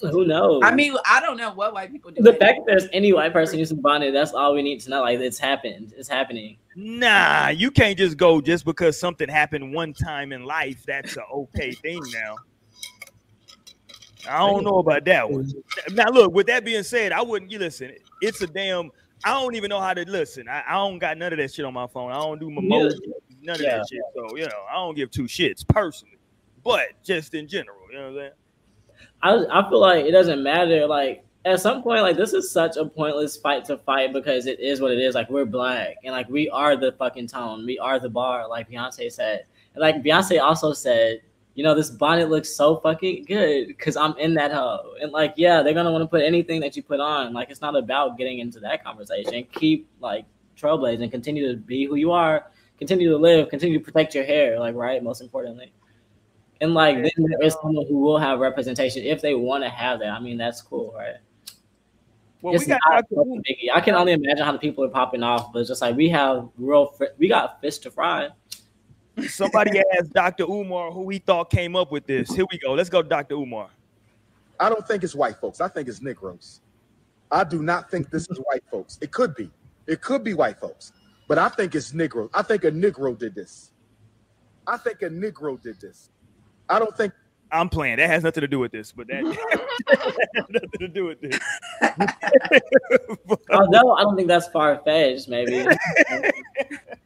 Who 0.00 0.26
knows? 0.26 0.62
I 0.64 0.74
mean, 0.74 0.94
I 1.08 1.20
don't 1.20 1.36
know 1.38 1.52
what 1.52 1.72
white 1.72 1.90
people 1.90 2.10
do. 2.10 2.22
the 2.22 2.34
fact 2.34 2.58
that 2.58 2.64
there's 2.66 2.86
any 2.92 3.12
white 3.12 3.32
person 3.32 3.58
using 3.58 3.80
bonnet, 3.80 4.12
that's 4.12 4.32
all 4.32 4.54
we 4.54 4.62
need 4.62 4.80
to 4.80 4.90
know. 4.90 5.00
Like 5.00 5.20
it's 5.20 5.38
happened. 5.38 5.94
It's 5.96 6.08
happening. 6.08 6.58
Nah, 6.74 7.48
you 7.48 7.70
can't 7.70 7.96
just 7.96 8.16
go 8.16 8.40
just 8.40 8.64
because 8.64 8.98
something 8.98 9.28
happened 9.28 9.72
one 9.72 9.94
time 9.94 10.32
in 10.32 10.44
life. 10.44 10.82
That's 10.86 11.16
a 11.16 11.24
okay 11.24 11.72
thing 11.72 12.02
now. 12.12 12.36
I 14.28 14.38
don't 14.38 14.64
know 14.64 14.78
about 14.78 15.04
that 15.04 15.30
one. 15.30 15.52
Now, 15.92 16.08
look. 16.10 16.32
With 16.32 16.46
that 16.48 16.64
being 16.64 16.82
said, 16.82 17.12
I 17.12 17.22
wouldn't. 17.22 17.50
You 17.50 17.58
listen. 17.58 17.92
It's 18.20 18.40
a 18.42 18.46
damn. 18.46 18.90
I 19.24 19.30
don't 19.40 19.54
even 19.54 19.70
know 19.70 19.80
how 19.80 19.94
to 19.94 20.08
listen. 20.08 20.48
I, 20.48 20.62
I 20.68 20.72
don't 20.74 20.98
got 20.98 21.16
none 21.16 21.32
of 21.32 21.38
that 21.38 21.52
shit 21.52 21.64
on 21.64 21.74
my 21.74 21.86
phone. 21.86 22.12
I 22.12 22.16
don't 22.16 22.38
do 22.38 22.48
emojis, 22.48 22.98
none 23.42 23.56
of 23.56 23.62
Yeah. 23.62 23.78
that 23.78 23.86
shit. 23.90 24.02
So 24.14 24.36
you 24.36 24.46
know, 24.46 24.64
I 24.70 24.74
don't 24.74 24.94
give 24.94 25.10
two 25.10 25.24
shits 25.24 25.66
personally. 25.66 26.18
But 26.62 27.02
just 27.04 27.34
in 27.34 27.48
general, 27.48 27.78
you 27.90 27.96
know 27.98 28.12
what 28.12 28.24
I'm 28.24 28.30
saying? 29.34 29.48
I 29.50 29.60
I 29.60 29.68
feel 29.70 29.80
like 29.80 30.04
it 30.04 30.10
doesn't 30.12 30.42
matter. 30.42 30.86
Like 30.86 31.24
at 31.44 31.60
some 31.60 31.82
point, 31.82 32.02
like 32.02 32.16
this 32.16 32.32
is 32.32 32.50
such 32.50 32.76
a 32.76 32.84
pointless 32.84 33.36
fight 33.36 33.64
to 33.66 33.78
fight 33.78 34.12
because 34.12 34.46
it 34.46 34.60
is 34.60 34.80
what 34.80 34.90
it 34.92 34.98
is. 34.98 35.14
Like 35.14 35.30
we're 35.30 35.44
black 35.44 35.96
and 36.04 36.12
like 36.12 36.28
we 36.28 36.50
are 36.50 36.76
the 36.76 36.92
fucking 36.92 37.28
tone. 37.28 37.64
We 37.64 37.78
are 37.78 37.98
the 37.98 38.10
bar, 38.10 38.48
like 38.48 38.68
Beyonce 38.68 39.10
said. 39.12 39.44
And 39.74 39.80
like 39.80 40.02
Beyonce 40.02 40.42
also 40.42 40.72
said, 40.72 41.22
you 41.56 41.64
know, 41.64 41.74
this 41.74 41.88
bonnet 41.90 42.28
looks 42.28 42.50
so 42.50 42.76
fucking 42.76 43.24
good 43.24 43.68
because 43.68 43.96
I'm 43.96 44.16
in 44.18 44.34
that 44.34 44.52
hoe. 44.52 44.92
And 45.00 45.10
like, 45.10 45.32
yeah, 45.36 45.62
they're 45.62 45.72
gonna 45.72 45.90
want 45.90 46.02
to 46.02 46.06
put 46.06 46.22
anything 46.22 46.60
that 46.60 46.76
you 46.76 46.82
put 46.82 47.00
on. 47.00 47.32
Like 47.32 47.50
it's 47.50 47.62
not 47.62 47.74
about 47.74 48.18
getting 48.18 48.40
into 48.40 48.60
that 48.60 48.84
conversation. 48.84 49.42
Keep 49.52 49.88
like 49.98 50.26
trailblazing, 50.60 51.10
continue 51.10 51.50
to 51.50 51.56
be 51.56 51.86
who 51.86 51.96
you 51.96 52.12
are, 52.12 52.44
continue 52.78 53.08
to 53.08 53.16
live, 53.16 53.48
continue 53.48 53.78
to 53.78 53.84
protect 53.84 54.14
your 54.14 54.24
hair, 54.24 54.60
like 54.60 54.74
right, 54.74 55.02
most 55.02 55.22
importantly. 55.22 55.72
And 56.60 56.74
like 56.74 56.96
then 56.96 57.10
there 57.16 57.42
is 57.42 57.54
someone 57.62 57.86
who 57.86 58.00
will 58.00 58.18
have 58.18 58.38
representation 58.38 59.02
if 59.04 59.22
they 59.22 59.34
want 59.34 59.64
to 59.64 59.70
have 59.70 60.00
that. 60.00 60.10
I 60.10 60.20
mean, 60.20 60.36
that's 60.36 60.60
cool, 60.60 60.92
right? 60.94 61.16
Well, 62.42 62.54
It's 62.54 62.64
we 62.64 62.68
got 62.68 62.80
not 62.86 63.08
biggie. 63.08 63.70
I 63.74 63.80
can 63.80 63.94
only 63.94 64.12
imagine 64.12 64.44
how 64.44 64.52
the 64.52 64.58
people 64.58 64.84
are 64.84 64.90
popping 64.90 65.22
off, 65.22 65.54
but 65.54 65.60
it's 65.60 65.68
just 65.68 65.80
like 65.80 65.96
we 65.96 66.10
have 66.10 66.50
real, 66.58 66.88
fr- 66.88 67.16
we 67.16 67.28
got 67.28 67.62
fish 67.62 67.78
to 67.78 67.90
fry. 67.90 68.28
Somebody 69.28 69.80
asked 69.98 70.12
Dr. 70.12 70.44
Umar 70.44 70.90
who 70.90 71.08
he 71.08 71.18
thought 71.18 71.50
came 71.50 71.74
up 71.74 71.90
with 71.90 72.06
this. 72.06 72.30
Here 72.34 72.44
we 72.50 72.58
go. 72.58 72.74
Let's 72.74 72.90
go, 72.90 73.02
Dr. 73.02 73.34
Umar. 73.34 73.70
I 74.60 74.68
don't 74.68 74.86
think 74.86 75.04
it's 75.04 75.14
white 75.14 75.36
folks. 75.36 75.60
I 75.60 75.68
think 75.68 75.88
it's 75.88 76.00
Negroes. 76.00 76.60
I 77.30 77.44
do 77.44 77.62
not 77.62 77.90
think 77.90 78.10
this 78.10 78.28
is 78.30 78.38
white 78.38 78.62
folks. 78.70 78.98
It 79.00 79.10
could 79.10 79.34
be. 79.34 79.50
It 79.86 80.00
could 80.00 80.24
be 80.24 80.34
white 80.34 80.58
folks, 80.58 80.92
but 81.28 81.38
I 81.38 81.48
think 81.48 81.74
it's 81.74 81.92
Negro. 81.92 82.28
I 82.34 82.42
think 82.42 82.64
a 82.64 82.70
Negro 82.70 83.16
did 83.16 83.34
this. 83.34 83.70
I 84.66 84.76
think 84.76 85.02
a 85.02 85.08
Negro 85.08 85.60
did 85.60 85.80
this. 85.80 86.10
I 86.68 86.78
don't 86.78 86.96
think 86.96 87.12
I'm 87.52 87.68
playing. 87.68 87.98
That 87.98 88.08
has 88.08 88.24
nothing 88.24 88.40
to 88.40 88.48
do 88.48 88.58
with 88.58 88.72
this, 88.72 88.90
but 88.92 89.06
that, 89.06 89.22
that 89.86 90.26
has 90.34 90.44
nothing 90.48 90.80
to 90.80 90.88
do 90.88 91.04
with 91.06 91.20
this. 91.20 91.38
Oh, 93.28 93.36
Although 93.50 93.92
I 93.92 94.02
don't 94.02 94.16
think 94.16 94.28
that's 94.28 94.48
far 94.48 94.80
fetched, 94.84 95.28
maybe. 95.28 95.66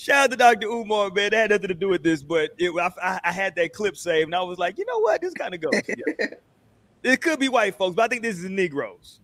Shout 0.00 0.16
out 0.16 0.30
to 0.30 0.36
Dr. 0.38 0.66
Umar, 0.66 1.10
man. 1.10 1.28
That 1.32 1.34
had 1.34 1.50
nothing 1.50 1.68
to 1.68 1.74
do 1.74 1.88
with 1.88 2.02
this, 2.02 2.22
but 2.22 2.52
it, 2.56 2.70
I, 2.70 2.90
I, 3.02 3.20
I 3.22 3.32
had 3.32 3.54
that 3.56 3.74
clip 3.74 3.98
saved, 3.98 4.28
and 4.28 4.34
I 4.34 4.40
was 4.40 4.58
like, 4.58 4.78
you 4.78 4.86
know 4.86 4.98
what? 5.00 5.20
This 5.20 5.34
kind 5.34 5.52
of 5.52 5.60
goes. 5.60 5.72
together. 5.72 6.38
it 7.02 7.20
could 7.20 7.38
be 7.38 7.50
white 7.50 7.74
folks, 7.74 7.96
but 7.96 8.04
I 8.04 8.08
think 8.08 8.22
this 8.22 8.38
is 8.38 8.48
Negroes. 8.48 9.20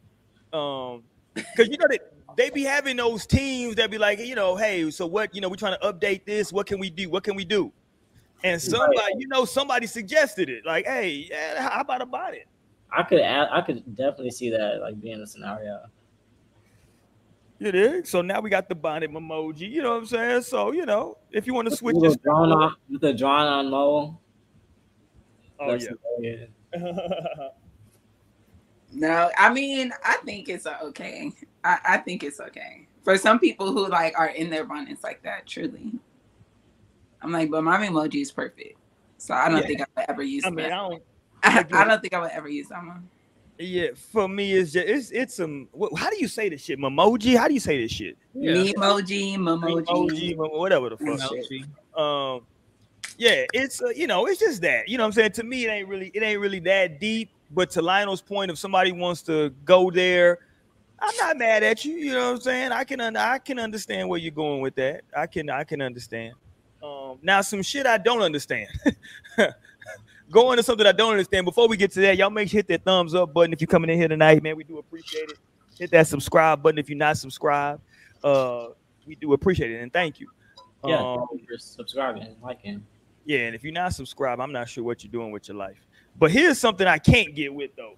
Um, 0.53 1.03
because 1.33 1.69
you 1.69 1.79
know 1.79 1.87
that 1.89 2.13
they 2.37 2.51
be 2.51 2.63
having 2.63 2.99
those 2.99 3.27
teams 3.27 3.77
that 3.77 3.91
be 3.91 3.97
like, 3.97 4.19
you 4.19 4.35
know, 4.35 4.55
hey, 4.55 4.91
so 4.91 5.07
what? 5.07 5.35
You 5.35 5.41
know, 5.41 5.49
we're 5.49 5.57
trying 5.57 5.79
to 5.81 5.93
update 5.93 6.27
this. 6.27 6.53
What 6.53 6.67
can 6.67 6.79
we 6.79 6.91
do? 6.91 7.09
What 7.09 7.25
can 7.25 7.37
we 7.37 7.47
do? 7.47 7.73
And 8.45 8.61
somebody, 8.61 9.15
you 9.17 9.29
know, 9.29 9.47
somebody 9.47 9.87
suggested 9.87 10.51
it. 10.51 10.67
Like, 10.67 10.85
hey, 10.85 11.27
yeah, 11.31 11.71
how 11.71 11.81
about 11.81 12.03
about 12.03 12.35
it? 12.35 12.49
I 12.95 13.03
could, 13.03 13.23
I 13.23 13.63
could 13.63 13.97
definitely 13.97 14.31
see 14.31 14.51
that 14.51 14.83
like 14.83 15.01
being 15.01 15.23
a 15.23 15.27
scenario. 15.27 15.87
You 17.59 17.73
did. 17.73 18.07
So 18.07 18.21
now 18.21 18.41
we 18.41 18.51
got 18.51 18.69
the 18.69 18.75
bonnet 18.75 19.11
emoji. 19.11 19.71
You 19.71 19.83
know 19.83 19.93
what 19.93 19.99
I'm 20.01 20.07
saying? 20.07 20.43
So 20.43 20.73
you 20.73 20.85
know, 20.85 21.17
if 21.31 21.47
you 21.47 21.55
want 21.55 21.69
to 21.71 21.77
switch 21.77 21.95
With 21.95 22.05
this, 22.05 22.15
a 22.15 22.19
drawn 22.19 22.53
on, 22.53 22.75
with 22.91 23.05
a 23.05 23.15
drawn 23.15 23.47
on 23.47 23.71
mole. 23.71 24.21
oh 25.59 25.71
that's 25.71 25.89
yeah. 26.21 26.47
No, 28.93 29.31
I 29.37 29.53
mean, 29.53 29.93
I 30.05 30.17
think 30.25 30.49
it's 30.49 30.67
okay. 30.67 31.33
I, 31.65 31.79
I 31.85 31.97
think 31.99 32.23
it's 32.23 32.41
okay 32.41 32.87
for 33.03 33.19
some 33.19 33.39
people 33.39 33.73
who 33.73 33.89
like 33.89 34.19
are 34.19 34.29
in 34.29 34.49
their 34.49 34.65
bonnets 34.65 35.03
like 35.03 35.23
that. 35.23 35.47
Truly, 35.47 35.93
I'm 37.21 37.33
like, 37.33 37.51
but 37.51 37.63
my 37.63 37.79
emoji 37.79 38.23
is 38.23 38.33
perfect, 38.33 38.79
so 39.19 39.35
I 39.35 39.49
don't 39.49 39.61
Yeah. 39.61 39.67
think 39.67 39.81
I 39.83 39.87
would 39.97 40.07
ever 40.09 40.23
use 40.23 40.45
I 40.45 40.51
mean, 40.51 40.67
I 40.67 40.77
don't. 40.77 41.03
I, 41.43 41.65
I 41.73 41.85
don't 41.85 42.01
think 42.01 42.15
I 42.15 42.21
would 42.21 42.31
ever 42.31 42.49
use 42.49 42.69
that 42.69 42.85
one. 42.85 43.09
Yeah, 43.59 43.89
for 44.13 44.29
me, 44.29 44.53
it's 44.53 44.73
just 44.73 44.87
it's 44.87 45.11
it's 45.11 45.35
some. 45.37 45.69
What, 45.73 45.99
how 45.99 46.11
do 46.11 46.17
you 46.19 46.29
say 46.29 46.49
this 46.49 46.63
shit? 46.63 46.79
Memoji? 46.79 47.37
How 47.37 47.49
do 47.49 47.55
you 47.55 47.61
say 47.61 47.81
this 47.81 47.93
shit? 47.93 48.19
Yeah. 48.35 48.53
Me 48.53 48.73
emoji, 48.75 49.37
memoji. 49.37 49.87
Emoji, 49.87 50.37
mem- 50.37 50.59
whatever 50.59 50.91
the 50.91 50.97
fuck. 50.99 51.19
Emoji. 51.19 51.65
Um, 51.99 52.43
yeah, 53.17 53.45
it's 53.55 53.83
uh, 53.83 53.89
you 53.89 54.07
know, 54.07 54.27
it's 54.27 54.41
just 54.41 54.61
that. 54.63 54.89
You 54.89 54.99
know, 54.99 55.05
what 55.05 55.09
I'm 55.09 55.13
saying 55.13 55.33
to 55.33 55.43
me, 55.43 55.65
it 55.65 55.71
ain't 55.71 55.89
really 55.89 56.11
it 56.15 56.23
ain't 56.23 56.41
really 56.41 56.61
that 56.61 57.01
deep. 57.01 57.31
But 57.51 57.71
to 57.71 57.83
Lionel's 57.83 58.21
point, 58.21 58.51
if 58.51 58.59
somebody 58.59 58.93
wants 58.93 59.23
to 59.23 59.51
go 59.65 59.91
there, 59.91 60.41
I'm 60.99 61.17
not 61.17 61.39
mad 61.39 61.63
at 61.63 61.85
you. 61.85 61.95
You 61.95 62.13
know 62.13 62.27
what 62.27 62.37
I'm 62.37 62.41
saying? 62.41 62.73
I 62.73 62.85
can 62.85 63.01
un- 63.01 63.17
I 63.17 63.39
can 63.39 63.59
understand 63.59 64.09
where 64.09 64.19
you're 64.19 64.33
going 64.33 64.61
with 64.61 64.75
that. 64.75 65.03
I 65.17 65.27
can 65.27 65.49
I 65.49 65.65
can 65.65 65.81
understand. 65.81 66.35
Um, 66.83 67.19
now 67.23 67.41
some 67.41 67.63
shit 67.63 67.87
I 67.87 67.99
don't 67.99 68.23
understand. 68.23 68.69
Going 70.31 70.57
to 70.57 70.63
something 70.63 70.87
I 70.87 70.93
don't 70.93 71.13
understand. 71.13 71.45
Before 71.45 71.69
we 71.69 71.77
get 71.77 71.93
to 71.93 72.01
that, 72.01 72.17
y'all 72.17 72.31
make 72.31 72.49
sure 72.49 72.59
hit 72.59 72.69
that 72.69 72.85
thumbs 72.85 73.15
up 73.15 73.33
button 73.33 73.53
if 73.53 73.61
you're 73.61 73.69
coming 73.69 73.91
in 73.91 73.99
here 73.99 74.09
tonight, 74.09 74.43
man. 74.43 74.57
We 74.57 74.65
do 74.65 74.79
appreciate 74.79 75.29
it. 75.29 75.39
Hit 75.79 75.91
that 75.93 76.07
subscribe 76.09 76.63
button 76.63 76.79
if 76.79 76.89
you're 76.89 76.99
not 76.99 77.17
subscribed. 77.17 77.83
Uh, 78.25 78.69
we 79.07 79.15
do 79.15 79.35
appreciate 79.35 79.71
it 79.71 79.81
and 79.81 79.93
thank 79.93 80.19
you. 80.19 80.29
Yeah, 80.85 81.01
Um, 81.01 81.27
thank 81.31 81.43
you 81.43 81.47
for 81.49 81.59
subscribing, 81.59 82.23
and 82.23 82.37
liking. 82.43 82.85
yeah, 83.25 83.41
and 83.41 83.55
if 83.55 83.63
you're 83.63 83.73
not 83.73 83.95
subscribed, 83.95 84.41
I'm 84.41 84.53
not 84.53 84.69
sure 84.69 84.83
what 84.83 85.05
you're 85.05 85.13
doing 85.13 85.31
with 85.31 85.49
your 85.49 85.57
life. 85.57 85.79
But 86.19 86.31
here's 86.33 86.59
something 86.59 86.87
I 86.87 86.99
can't 86.99 87.35
get 87.35 87.53
with 87.55 87.71
though. 87.77 87.95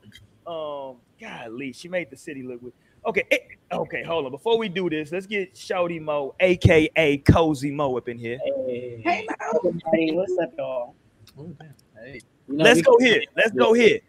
Um, 0.47 0.97
golly, 1.21 1.73
she 1.73 1.89
made 1.89 2.11
the 2.11 2.17
city 2.17 2.43
look 2.43 2.61
with. 2.61 2.75
Okay, 3.07 3.23
eh, 3.31 3.39
okay, 3.73 4.03
hold 4.03 4.27
on. 4.27 4.33
Before 4.33 4.59
we 4.59 4.69
do 4.69 4.91
this, 4.91 5.13
let's 5.13 5.27
get 5.27 5.55
Shody 5.55 6.01
Mo, 6.01 6.35
aka 6.41 7.17
Cozy 7.19 7.71
Mo, 7.71 7.97
up 7.97 8.09
in 8.09 8.19
here. 8.19 8.39
Hey, 8.67 9.01
Hey, 9.05 9.27
Mo. 9.29 9.59
everybody. 9.65 10.13
What's 10.13 10.37
up, 10.43 10.53
y'all? 10.59 10.95
Ooh, 11.99 12.02
damn. 12.02 12.12
Hey. 12.12 12.21
You 12.49 12.57
know, 12.57 12.64
Let's 12.64 12.83
go 12.83 12.99
here. 12.99 13.23
Let's 13.37 13.50
go 13.52 13.73
here. 13.73 14.00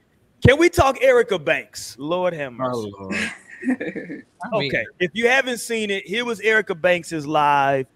Can 0.46 0.58
we 0.58 0.70
talk 0.70 1.02
Erica 1.02 1.38
Banks? 1.38 1.96
Lord 2.00 2.34
have 2.34 2.54
mercy. 2.54 2.92
Oh, 2.98 3.04
Lord. 3.04 3.16
Okay, 4.54 4.86
if 5.00 5.12
you 5.14 5.28
haven't 5.28 5.58
seen 5.58 5.90
it, 5.90 6.08
here 6.08 6.24
was 6.24 6.40
Erica 6.40 6.74
Banks's 6.74 7.28
live, 7.28 7.88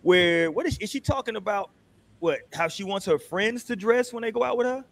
where 0.00 0.50
what 0.50 0.66
is, 0.66 0.76
is 0.78 0.90
she 0.90 0.98
talking 0.98 1.36
about? 1.36 1.70
What 2.18 2.40
how 2.52 2.66
she 2.66 2.82
wants 2.82 3.06
her 3.06 3.20
friends 3.20 3.62
to 3.64 3.76
dress 3.76 4.12
when 4.12 4.22
they 4.22 4.32
go 4.32 4.42
out 4.42 4.56
with 4.56 4.66
her? 4.66 4.84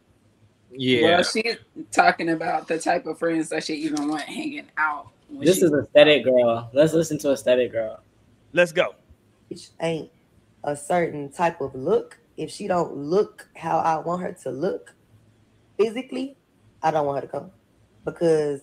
Yeah. 0.71 1.03
Well, 1.03 1.23
she's 1.25 1.57
talking 1.91 2.29
about 2.29 2.69
the 2.69 2.79
type 2.79 3.07
of 3.07 3.19
friends 3.19 3.49
that 3.49 3.65
she 3.65 3.75
even 3.75 4.09
want 4.09 4.23
hanging 4.23 4.69
out. 4.77 5.09
This 5.31 5.59
she- 5.59 5.65
is 5.65 5.73
aesthetic 5.73 6.25
girl. 6.25 6.71
Let's 6.73 6.93
listen 6.93 7.19
to 7.19 7.33
aesthetic 7.33 7.73
girl. 7.73 8.01
Let's 8.53 8.71
go. 8.71 8.95
bitch 9.51 9.71
ain't 9.81 10.11
a 10.63 10.77
certain 10.77 11.33
type 11.33 11.61
of 11.61 11.75
look, 11.75 12.20
if 12.41 12.51
she 12.51 12.67
don't 12.67 12.97
look 12.97 13.49
how 13.55 13.79
I 13.81 13.99
want 13.99 14.23
her 14.23 14.33
to 14.45 14.51
look 14.51 14.95
physically, 15.77 16.39
I 16.83 16.91
don't 16.91 17.05
want 17.05 17.23
her 17.23 17.27
to 17.27 17.31
come 17.31 17.51
because 18.07 18.63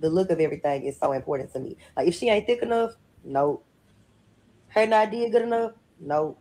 the 0.00 0.10
look 0.10 0.30
of 0.30 0.40
everything 0.40 0.82
is 0.82 0.98
so 0.98 1.12
important 1.12 1.52
to 1.52 1.60
me. 1.60 1.76
Like 1.96 2.08
if 2.08 2.16
she 2.16 2.28
ain't 2.28 2.44
thick 2.44 2.60
enough, 2.62 2.94
no. 3.22 3.62
Her 4.66 4.84
not 4.88 5.12
did 5.12 5.30
good 5.30 5.42
enough, 5.42 5.74
no. 6.00 6.38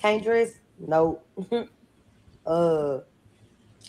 Can't 0.00 0.22
dress, 0.22 0.52
no. 0.78 1.20
uh, 2.46 2.98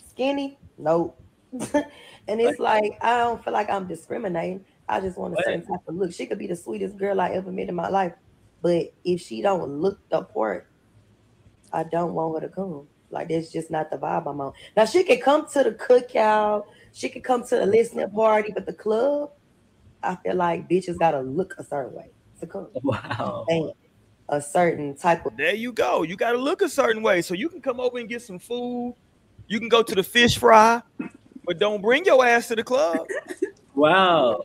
skinny, 0.08 0.58
no. 0.78 1.14
and 1.52 2.40
it's 2.40 2.58
like 2.58 2.98
I 3.00 3.18
don't 3.18 3.42
feel 3.44 3.52
like 3.52 3.70
I'm 3.70 3.86
discriminating. 3.86 4.64
I 4.88 4.98
just 4.98 5.16
want 5.16 5.34
a 5.34 5.42
certain 5.44 5.64
type 5.64 5.86
of 5.86 5.94
look. 5.94 6.12
She 6.12 6.26
could 6.26 6.38
be 6.38 6.48
the 6.48 6.56
sweetest 6.56 6.98
girl 6.98 7.20
I 7.20 7.30
ever 7.30 7.52
met 7.52 7.68
in 7.68 7.76
my 7.76 7.88
life, 7.88 8.14
but 8.62 8.92
if 9.04 9.20
she 9.20 9.42
don't 9.42 9.80
look 9.80 10.00
the 10.08 10.22
part, 10.22 10.69
I 11.72 11.84
don't 11.84 12.14
want 12.14 12.42
her 12.42 12.48
to 12.48 12.54
come. 12.54 12.88
Like 13.10 13.28
that's 13.28 13.50
just 13.52 13.70
not 13.70 13.90
the 13.90 13.96
vibe 13.98 14.30
I'm 14.30 14.40
on. 14.40 14.52
Now 14.76 14.84
she 14.84 15.02
can 15.02 15.20
come 15.20 15.46
to 15.52 15.62
the 15.64 15.72
cookout, 15.72 16.64
she 16.92 17.08
can 17.08 17.22
come 17.22 17.44
to 17.44 17.56
the 17.56 17.66
listening 17.66 18.10
party, 18.10 18.52
but 18.52 18.66
the 18.66 18.72
club, 18.72 19.30
I 20.02 20.16
feel 20.16 20.36
like 20.36 20.68
bitches 20.68 20.98
gotta 20.98 21.20
look 21.20 21.54
a 21.58 21.64
certain 21.64 21.94
way 21.94 22.10
to 22.40 22.46
come. 22.46 22.68
Wow. 22.82 23.44
And 23.48 23.72
a 24.30 24.40
certain 24.40 24.96
type 24.96 25.26
of 25.26 25.36
There 25.36 25.54
you 25.54 25.72
go. 25.72 26.02
You 26.02 26.16
got 26.16 26.32
to 26.32 26.38
look 26.38 26.62
a 26.62 26.68
certain 26.68 27.02
way, 27.02 27.20
so 27.20 27.34
you 27.34 27.48
can 27.48 27.60
come 27.60 27.80
over 27.80 27.98
and 27.98 28.08
get 28.08 28.22
some 28.22 28.38
food. 28.38 28.94
You 29.48 29.58
can 29.58 29.68
go 29.68 29.82
to 29.82 29.94
the 29.94 30.02
fish 30.02 30.38
fry, 30.38 30.80
but 31.44 31.58
don't 31.58 31.82
bring 31.82 32.04
your 32.04 32.24
ass 32.24 32.48
to 32.48 32.56
the 32.56 32.62
club. 32.62 33.06
Wow. 33.74 34.44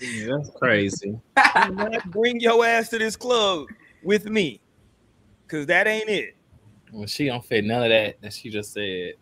Yeah, 0.00 0.36
that's 0.36 0.50
crazy. 0.56 1.18
Do 1.36 1.70
not 1.72 2.04
bring 2.10 2.40
your 2.40 2.64
ass 2.64 2.88
to 2.90 2.98
this 2.98 3.16
club 3.16 3.66
with 4.02 4.26
me, 4.26 4.60
cause 5.54 5.66
that 5.66 5.86
ain't 5.86 6.08
it. 6.08 6.36
Well, 6.92 7.06
she 7.06 7.26
don't 7.26 7.44
fit 7.44 7.64
none 7.64 7.82
of 7.82 7.88
that 7.88 8.20
that 8.20 8.32
she 8.32 8.50
just 8.50 8.72
said. 8.72 9.14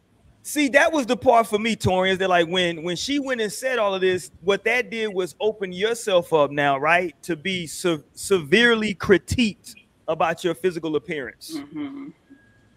See, 0.45 0.69
that 0.71 0.93
was 0.93 1.07
the 1.07 1.17
part 1.17 1.47
for 1.47 1.59
me, 1.59 1.77
Torian. 1.77 2.13
Is 2.13 2.19
that 2.19 2.29
like 2.29 2.49
when 2.49 2.83
when 2.83 2.97
she 2.97 3.19
went 3.19 3.41
and 3.41 3.53
said 3.53 3.79
all 3.79 3.95
of 3.95 4.01
this, 4.01 4.31
what 4.41 4.65
that 4.65 4.91
did 4.91 5.09
was 5.15 5.35
open 5.41 5.73
yourself 5.73 6.33
up 6.33 6.51
now, 6.51 6.79
right, 6.79 7.21
to 7.23 7.37
be 7.37 7.67
se- 7.67 8.03
severely 8.15 8.95
critiqued 8.95 9.75
about 10.09 10.43
your 10.43 10.55
physical 10.55 10.97
appearance. 10.97 11.57
Mhm. 11.57 12.13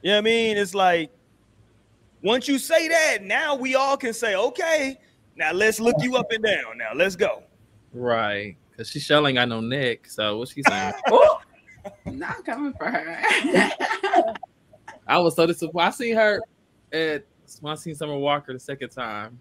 You 0.01 0.11
know 0.11 0.11
what 0.11 0.17
I 0.17 0.21
mean? 0.21 0.57
It's 0.57 0.75
like 0.75 1.11
once 2.21 2.47
you 2.47 2.59
say 2.59 2.87
that, 2.87 3.23
now 3.23 3.55
we 3.55 3.75
all 3.75 3.97
can 3.97 4.13
say, 4.13 4.35
okay, 4.35 4.97
now 5.35 5.51
let's 5.51 5.79
look 5.79 5.95
you 5.99 6.15
up 6.17 6.31
and 6.31 6.43
down. 6.43 6.77
Now 6.77 6.93
let's 6.93 7.15
go. 7.15 7.43
Right. 7.93 8.57
Because 8.71 8.89
she 8.89 8.99
sure 8.99 9.25
ain't 9.25 9.35
got 9.35 9.47
no 9.49 9.61
neck. 9.61 10.07
So 10.07 10.37
what 10.37 10.49
she 10.49 10.61
saying? 10.67 10.93
Ooh, 11.11 11.29
not 12.05 12.45
coming 12.45 12.73
for 12.73 12.85
her. 12.85 13.21
I 15.07 15.17
was 15.19 15.35
so 15.35 15.45
disappointed. 15.45 15.87
I 15.87 15.89
seen 15.91 16.15
her 16.15 16.41
at 16.91 17.25
when 17.61 17.73
I 17.73 17.75
seen 17.75 17.95
Summer 17.95 18.17
Walker 18.17 18.53
the 18.53 18.59
second 18.59 18.89
time. 18.89 19.39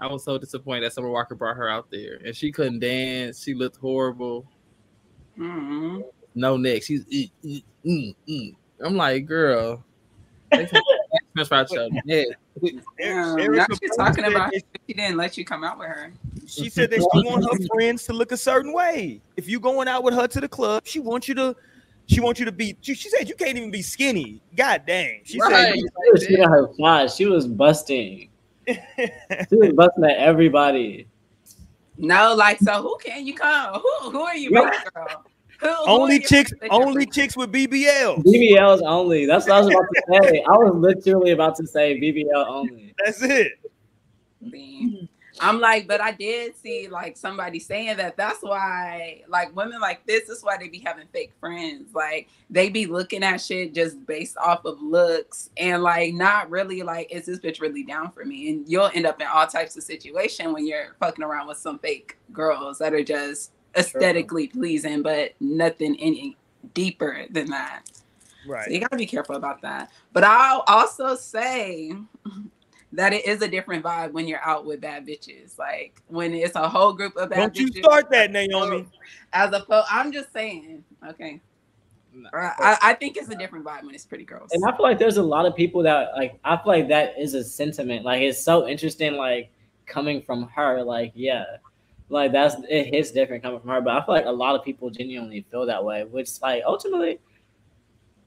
I 0.00 0.06
was 0.06 0.24
so 0.24 0.38
disappointed 0.38 0.84
that 0.84 0.92
Summer 0.94 1.10
Walker 1.10 1.34
brought 1.34 1.56
her 1.56 1.68
out 1.68 1.90
there 1.90 2.18
and 2.24 2.34
she 2.34 2.50
couldn't 2.50 2.80
dance. 2.80 3.42
She 3.42 3.54
looked 3.54 3.76
horrible. 3.76 4.46
Mhm. 5.38 6.02
No 6.34 6.56
neck. 6.56 6.82
She's 6.82 7.04
mm, 7.04 7.30
mm, 7.44 7.62
mm, 7.84 8.14
mm. 8.28 8.56
I'm 8.84 8.96
like, 8.96 9.26
girl. 9.26 9.84
they 10.50 10.66
can 10.66 10.82
dance 11.36 11.48
about 11.48 11.70
your 11.70 11.88
neck. 12.04 12.26
Damn, 12.98 13.38
Erica 13.38 13.56
now 13.56 13.66
she's 13.80 13.96
talking 13.96 14.24
about 14.24 14.50
that- 14.52 14.62
she 14.86 14.94
didn't 14.94 15.16
let 15.16 15.36
you 15.38 15.44
come 15.44 15.62
out 15.64 15.78
with 15.78 15.88
her. 15.88 16.12
She 16.46 16.68
said 16.68 16.90
that 16.90 16.98
she 17.00 17.06
want 17.24 17.44
her 17.44 17.66
friends 17.74 18.04
to 18.06 18.12
look 18.12 18.32
a 18.32 18.36
certain 18.36 18.72
way. 18.72 19.20
If 19.36 19.48
you 19.48 19.60
going 19.60 19.88
out 19.88 20.02
with 20.02 20.14
her 20.14 20.26
to 20.26 20.40
the 20.40 20.48
club, 20.48 20.82
she 20.86 21.00
wants 21.00 21.28
you 21.28 21.34
to. 21.36 21.56
She 22.06 22.20
wants 22.20 22.40
you 22.40 22.46
to 22.46 22.52
be. 22.52 22.76
She, 22.80 22.94
she 22.94 23.08
said 23.08 23.28
you 23.28 23.34
can't 23.34 23.56
even 23.56 23.70
be 23.70 23.82
skinny. 23.82 24.42
God 24.54 24.82
dang. 24.86 25.20
She 25.24 25.38
Right. 25.40 25.74
She 25.74 25.82
was 26.12 26.22
shooting 26.22 26.42
her 26.48 26.68
shot. 26.78 27.10
She 27.10 27.26
was 27.26 27.46
busting. 27.46 28.28
She 28.68 29.56
was 29.56 29.72
busting 29.74 30.04
at 30.04 30.18
everybody. 30.18 31.06
No, 31.98 32.34
like 32.34 32.58
so 32.60 32.82
who 32.82 32.96
can 33.02 33.26
you 33.26 33.34
come? 33.34 33.80
Who 33.80 34.10
who 34.10 34.20
are 34.22 34.36
you, 34.36 34.50
Yeah. 34.52 34.70
girl? 34.94 35.24
Who, 35.60 35.68
who 35.68 35.74
only 35.86 36.16
are 36.16 36.20
chicks. 36.20 36.50
friends 36.50 36.60
that 36.60 36.72
you're 36.72 36.86
Only 36.88 37.06
chicks 37.06 37.36
with 37.36 37.52
BBL. 37.52 38.24
BBLs 38.24 38.82
only. 38.84 39.26
That's 39.26 39.46
what 39.46 39.56
I 39.56 39.60
was 39.60 39.68
about 39.68 39.86
to 39.94 40.02
say. 40.32 40.42
I 40.42 40.52
was 40.52 40.74
literally 40.74 41.30
about 41.30 41.54
to 41.56 41.66
say 41.66 42.00
BBL 42.00 42.46
only. 42.48 42.94
That's 43.04 43.22
it. 43.22 43.52
with? 44.40 45.08
I'm 45.40 45.60
like, 45.60 45.86
but 45.86 46.00
I 46.00 46.12
did 46.12 46.56
see 46.56 46.88
like 46.88 47.16
somebody 47.16 47.58
saying 47.58 47.96
that 47.96 48.16
that's 48.16 48.42
why 48.42 49.22
like 49.28 49.54
women 49.56 49.80
like 49.80 50.04
this, 50.06 50.28
is 50.28 50.42
why 50.42 50.56
they 50.56 50.68
be 50.68 50.78
having 50.78 51.06
fake 51.12 51.32
friends. 51.40 51.94
Like 51.94 52.28
they 52.50 52.68
be 52.68 52.86
looking 52.86 53.22
at 53.22 53.40
shit 53.40 53.74
just 53.74 54.04
based 54.06 54.36
off 54.36 54.64
of 54.64 54.80
looks 54.80 55.50
and 55.56 55.82
like 55.82 56.14
not 56.14 56.50
really 56.50 56.82
like, 56.82 57.12
is 57.12 57.26
this 57.26 57.38
bitch 57.38 57.60
really 57.60 57.84
down 57.84 58.12
for 58.12 58.24
me? 58.24 58.50
And 58.50 58.68
you'll 58.68 58.90
end 58.94 59.06
up 59.06 59.20
in 59.20 59.26
all 59.26 59.46
types 59.46 59.76
of 59.76 59.82
situation 59.82 60.52
when 60.52 60.66
you're 60.66 60.96
fucking 61.00 61.24
around 61.24 61.48
with 61.48 61.58
some 61.58 61.78
fake 61.78 62.18
girls 62.32 62.78
that 62.78 62.92
are 62.92 63.04
just 63.04 63.52
aesthetically 63.76 64.48
pleasing, 64.48 65.02
but 65.02 65.32
nothing 65.40 65.96
any 65.98 66.36
deeper 66.74 67.26
than 67.30 67.50
that. 67.50 67.82
So 67.94 68.02
Right. 68.44 68.70
you 68.70 68.80
gotta 68.80 68.96
be 68.96 69.06
careful 69.06 69.36
about 69.36 69.62
that. 69.62 69.92
But 70.12 70.24
I'll 70.24 70.64
also 70.66 71.14
say 71.14 71.92
that 72.92 73.12
it 73.12 73.26
is 73.26 73.40
a 73.42 73.48
different 73.48 73.84
vibe 73.84 74.12
when 74.12 74.28
you're 74.28 74.42
out 74.44 74.66
with 74.66 74.80
bad 74.80 75.06
bitches. 75.06 75.58
Like 75.58 76.00
when 76.08 76.34
it's 76.34 76.56
a 76.56 76.68
whole 76.68 76.92
group 76.92 77.16
of 77.16 77.30
bad 77.30 77.52
bitches, 77.52 77.56
Don't 77.56 77.74
you 77.74 77.82
start 77.82 78.10
that, 78.10 78.30
Naomi. 78.30 78.86
As 79.32 79.52
a 79.52 79.60
po- 79.60 79.84
I'm 79.90 80.12
just 80.12 80.32
saying. 80.32 80.84
Okay. 81.08 81.40
I, 82.34 82.76
I 82.82 82.94
think 82.94 83.16
it's 83.16 83.30
a 83.30 83.34
different 83.34 83.64
vibe 83.64 83.84
when 83.84 83.94
it's 83.94 84.04
pretty 84.04 84.24
girls. 84.24 84.50
And 84.52 84.62
I 84.66 84.76
feel 84.76 84.82
like 84.82 84.98
there's 84.98 85.16
a 85.16 85.22
lot 85.22 85.46
of 85.46 85.56
people 85.56 85.82
that 85.84 86.10
like 86.14 86.38
I 86.44 86.56
feel 86.56 86.66
like 86.66 86.88
that 86.88 87.14
is 87.18 87.32
a 87.34 87.42
sentiment. 87.42 88.04
Like 88.04 88.20
it's 88.20 88.42
so 88.42 88.68
interesting, 88.68 89.14
like 89.14 89.50
coming 89.86 90.20
from 90.20 90.48
her. 90.48 90.82
Like, 90.82 91.12
yeah. 91.14 91.44
Like 92.10 92.32
that's 92.32 92.56
it 92.68 92.94
hits 92.94 93.10
different 93.10 93.42
coming 93.42 93.60
from 93.60 93.70
her. 93.70 93.80
But 93.80 93.96
I 93.96 94.04
feel 94.04 94.14
like 94.14 94.26
a 94.26 94.30
lot 94.30 94.54
of 94.54 94.62
people 94.62 94.90
genuinely 94.90 95.46
feel 95.50 95.64
that 95.64 95.82
way, 95.82 96.04
which 96.04 96.28
like 96.42 96.62
ultimately 96.66 97.18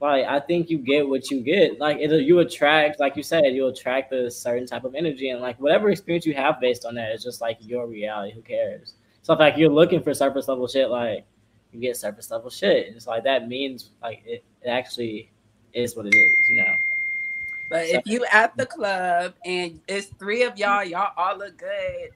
like 0.02 0.26
I 0.26 0.40
think 0.40 0.70
you 0.70 0.78
get 0.78 1.08
what 1.08 1.32
you 1.32 1.42
get. 1.42 1.80
Like 1.80 1.98
it 2.00 2.12
you 2.12 2.40
attract, 2.40 3.00
like 3.00 3.16
you 3.16 3.24
said, 3.24 3.46
you 3.46 3.68
attract 3.68 4.12
a 4.14 4.30
certain 4.30 4.68
type 4.68 4.84
of 4.84 4.96
energy 4.96 5.30
and 5.30 5.42
like 5.42 5.60
whatever 5.60 5.90
experience 5.90 6.26
you 6.26 6.34
have 6.34 6.60
based 6.60 6.86
on 6.86 6.96
that 6.96 7.12
is 7.12 7.24
just 7.24 7.42
like 7.42 7.58
your 7.62 7.88
reality. 7.88 8.34
Who 8.34 8.42
cares? 8.42 8.94
So 9.22 9.34
if 9.34 9.40
like 9.40 9.58
you're 9.58 9.70
looking 9.70 10.04
for 10.04 10.14
surface 10.14 10.48
level 10.48 10.68
shit, 10.68 10.90
like 10.90 11.26
you 11.72 11.80
get 11.80 11.98
surface 11.98 12.30
level 12.30 12.50
shit. 12.50 12.88
And 12.88 12.96
it's 12.96 13.08
like 13.08 13.24
that 13.24 13.48
means 13.48 13.92
like 14.02 14.22
it, 14.26 14.44
it 14.62 14.68
actually 14.68 15.30
is 15.74 15.96
what 15.96 16.06
it 16.06 16.16
is, 16.16 16.50
you 16.50 16.58
know. 16.58 16.76
but 17.70 17.86
if 17.86 18.04
you 18.06 18.26
at 18.32 18.56
the 18.58 18.66
club 18.66 19.34
and 19.46 19.80
it's 19.88 20.08
three 20.20 20.44
of 20.44 20.58
y'all, 20.58 20.84
y'all 20.84 21.12
all 21.18 21.38
look 21.38 21.58
good. 21.58 22.12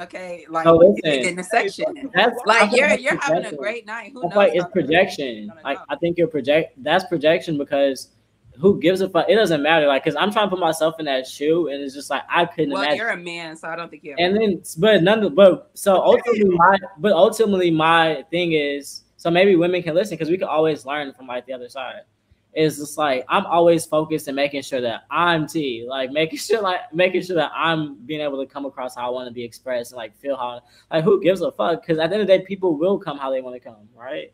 Okay, 0.00 0.46
like 0.48 0.64
No, 0.64 0.80
you 0.80 0.96
listen. 1.02 1.28
in 1.30 1.36
the 1.36 1.42
section. 1.42 2.10
That's 2.14 2.36
Like 2.46 2.72
you're 2.72 2.88
that's 2.88 3.02
you're 3.02 3.16
having 3.20 3.46
a 3.46 3.52
great 3.56 3.84
night. 3.86 4.12
Who 4.12 4.20
I 4.24 4.28
knows? 4.28 4.36
like 4.36 4.52
it's 4.54 4.66
projection. 4.72 5.52
Like? 5.64 5.78
I 5.88 5.96
think 5.96 6.16
you're 6.18 6.28
project. 6.28 6.74
That's 6.82 7.04
projection 7.06 7.58
because 7.58 8.08
who 8.60 8.80
gives 8.80 9.00
a 9.00 9.08
fuck? 9.08 9.26
It 9.28 9.36
doesn't 9.36 9.62
matter. 9.62 9.86
Like, 9.86 10.04
cause 10.04 10.16
I'm 10.16 10.32
trying 10.32 10.46
to 10.46 10.50
put 10.50 10.58
myself 10.60 10.98
in 10.98 11.04
that 11.06 11.26
shoe, 11.26 11.68
and 11.68 11.80
it's 11.82 11.94
just 11.94 12.10
like 12.10 12.22
I 12.28 12.44
couldn't 12.44 12.72
Well, 12.72 12.82
imagine. 12.82 12.98
you're 12.98 13.10
a 13.10 13.16
man, 13.16 13.56
so 13.56 13.68
I 13.68 13.76
don't 13.76 13.88
think 13.90 14.02
you. 14.04 14.12
Have 14.12 14.18
and 14.20 14.36
then, 14.36 14.62
but 14.78 15.02
none. 15.02 15.22
Of, 15.22 15.34
But 15.34 15.70
so 15.74 15.96
ultimately, 15.96 16.44
my 16.56 16.76
but 16.98 17.12
ultimately, 17.12 17.70
my 17.70 18.24
thing 18.30 18.52
is 18.52 19.02
so 19.16 19.30
maybe 19.30 19.56
women 19.56 19.82
can 19.82 19.94
listen 19.94 20.14
because 20.16 20.30
we 20.30 20.38
can 20.38 20.48
always 20.48 20.84
learn 20.86 21.12
from 21.12 21.26
like 21.26 21.46
the 21.46 21.52
other 21.52 21.68
side. 21.68 22.02
It's 22.60 22.76
just 22.76 22.98
like 22.98 23.24
I'm 23.28 23.46
always 23.46 23.86
focused 23.86 24.26
and 24.26 24.34
making 24.34 24.62
sure 24.62 24.80
that 24.80 25.04
I'm 25.12 25.46
T, 25.46 25.86
like 25.88 26.10
making 26.10 26.38
sure 26.40 26.60
like 26.60 26.92
making 26.92 27.22
sure 27.22 27.36
that 27.36 27.52
I'm 27.54 27.94
being 28.04 28.20
able 28.20 28.44
to 28.44 28.52
come 28.52 28.66
across 28.66 28.96
how 28.96 29.06
I 29.06 29.10
want 29.10 29.28
to 29.28 29.32
be 29.32 29.44
expressed 29.44 29.92
and 29.92 29.96
like 29.96 30.16
feel 30.16 30.36
how 30.36 30.62
like 30.90 31.04
who 31.04 31.22
gives 31.22 31.40
a 31.40 31.52
fuck? 31.52 31.82
Because 31.82 32.00
at 32.00 32.10
the 32.10 32.16
end 32.16 32.22
of 32.22 32.26
the 32.26 32.38
day, 32.38 32.44
people 32.44 32.76
will 32.76 32.98
come 32.98 33.16
how 33.16 33.30
they 33.30 33.40
want 33.40 33.54
to 33.54 33.60
come, 33.60 33.88
right? 33.94 34.32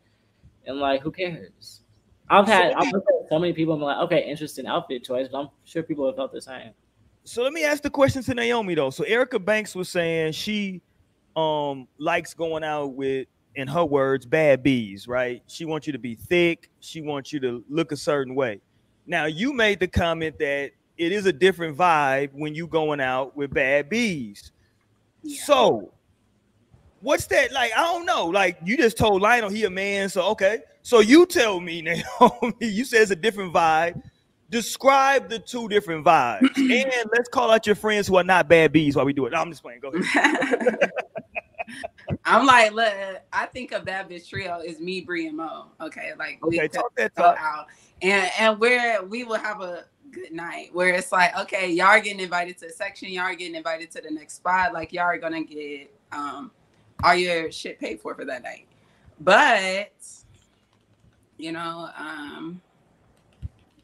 And 0.65 0.79
like 0.79 1.03
who 1.03 1.13
cares? 1.13 1.83
I've 2.31 2.47
had 2.47 2.73
I've 2.73 2.91
looked 2.91 3.11
so 3.29 3.39
many 3.39 3.53
people 3.53 3.77
been 3.77 3.85
like, 3.85 3.99
okay, 3.99 4.25
interesting 4.27 4.67
outfit 4.67 5.05
choice, 5.05 5.29
but 5.31 5.41
I'm 5.41 5.49
sure 5.65 5.83
people 5.83 6.07
have 6.07 6.17
felt 6.17 6.33
the 6.33 6.41
same. 6.41 6.71
So 7.25 7.43
let 7.43 7.53
me 7.53 7.63
ask 7.65 7.83
the 7.83 7.91
question 7.91 8.23
to 8.23 8.33
Naomi 8.33 8.75
though. 8.75 8.89
So 8.89 9.05
Erica 9.05 9.39
Banks 9.39 9.75
was 9.75 9.91
saying 9.91 10.33
she 10.33 10.81
um 11.37 11.89
likes 11.99 12.33
going 12.33 12.65
out 12.65 12.95
with, 12.95 13.29
in 13.57 13.69
her 13.69 13.85
words, 13.85 14.27
bad 14.27 14.63
bees, 14.63 15.07
right? 15.07 15.43
She 15.47 15.65
wants 15.65 15.87
you 15.87 15.93
to 15.93 15.99
be 15.99 16.15
thick. 16.15 16.71
She 16.81 17.01
wants 17.01 17.33
you 17.33 17.41
to 17.41 17.65
look 17.69 17.93
a 17.93 17.97
certain 17.97 18.35
way. 18.35 18.61
Now 19.07 19.27
you 19.27 19.53
made 19.53 19.81
the 19.81 19.89
comment 19.89 20.39
that 20.39 20.73
it 20.97 21.13
is 21.13 21.27
a 21.27 21.33
different 21.33 21.77
vibe 21.77 22.31
when 22.33 22.55
you 22.55 22.67
going 22.67 23.01
out 23.01 23.37
with 23.37 23.53
bad 23.53 23.89
bees. 23.89 24.53
Yeah. 25.23 25.43
So, 25.45 25.93
what's 27.01 27.27
that 27.27 27.53
like? 27.53 27.73
I 27.77 27.83
don't 27.83 28.07
know. 28.07 28.27
Like 28.27 28.59
you 28.65 28.77
just 28.77 28.97
told 28.97 29.23
Lionel 29.23 29.51
he 29.51 29.65
a 29.65 29.71
man, 29.71 30.09
so 30.09 30.23
okay. 30.31 30.61
So 30.83 31.01
you 31.01 31.27
tell 31.27 31.61
me, 31.61 31.83
Naomi. 31.83 32.55
You 32.61 32.85
said 32.85 33.03
it's 33.03 33.11
a 33.11 33.17
different 33.17 33.53
vibe. 33.53 34.03
Describe 34.51 35.29
the 35.29 35.39
two 35.39 35.69
different 35.69 36.05
vibes, 36.05 36.49
and 36.57 37.11
let's 37.13 37.29
call 37.29 37.51
out 37.51 37.67
your 37.67 37.75
friends 37.75 38.07
who 38.07 38.17
are 38.17 38.25
not 38.25 38.49
bad 38.49 38.73
bees 38.73 38.95
while 38.95 39.05
we 39.05 39.13
do 39.13 39.27
it. 39.27 39.31
No, 39.31 39.41
I'm 39.41 39.51
just 39.51 39.63
playing. 39.63 39.81
Go 39.81 39.89
ahead. 39.89 40.91
I'm 42.25 42.47
like, 42.47 42.73
look, 42.73 42.93
I 43.33 43.47
think 43.47 43.73
of 43.73 43.85
that 43.87 44.09
bitch 44.09 44.29
trio 44.29 44.61
is 44.61 44.81
me, 44.81 45.01
Bree, 45.01 45.27
and 45.27 45.37
Mo. 45.37 45.67
Okay, 45.81 46.13
like 46.19 46.41
we 46.43 46.59
Okay, 46.59 46.69
could 46.69 46.73
talk 46.73 46.95
that 46.97 47.15
talk. 47.15 47.39
out 47.39 47.67
and 48.03 48.31
and 48.39 48.59
where 48.59 49.03
we 49.03 49.25
will 49.25 49.37
have 49.39 49.61
a 49.61 49.85
good 50.11 50.33
night 50.33 50.71
where 50.73 50.95
it's 50.95 51.13
like, 51.13 51.37
okay, 51.41 51.71
y'all 51.71 51.87
are 51.89 52.01
getting 52.01 52.21
invited 52.21 52.57
to 52.59 52.67
a 52.67 52.71
section, 52.71 53.09
y'all 53.11 53.25
are 53.25 53.35
getting 53.35 53.57
invited 53.57 53.91
to 53.93 54.01
the 54.01 54.11
next 54.11 54.35
spot, 54.35 54.73
like 54.73 54.93
y'all 54.93 55.05
are 55.05 55.19
gonna 55.19 55.43
get 55.45 55.93
um 56.13 56.51
all 57.03 57.15
your 57.15 57.51
shit 57.51 57.79
paid 57.79 58.01
for 58.01 58.15
for 58.15 58.25
that 58.25 58.43
night. 58.43 58.67
But 59.21 59.93
you 61.37 61.53
know, 61.53 61.91
um 61.97 62.61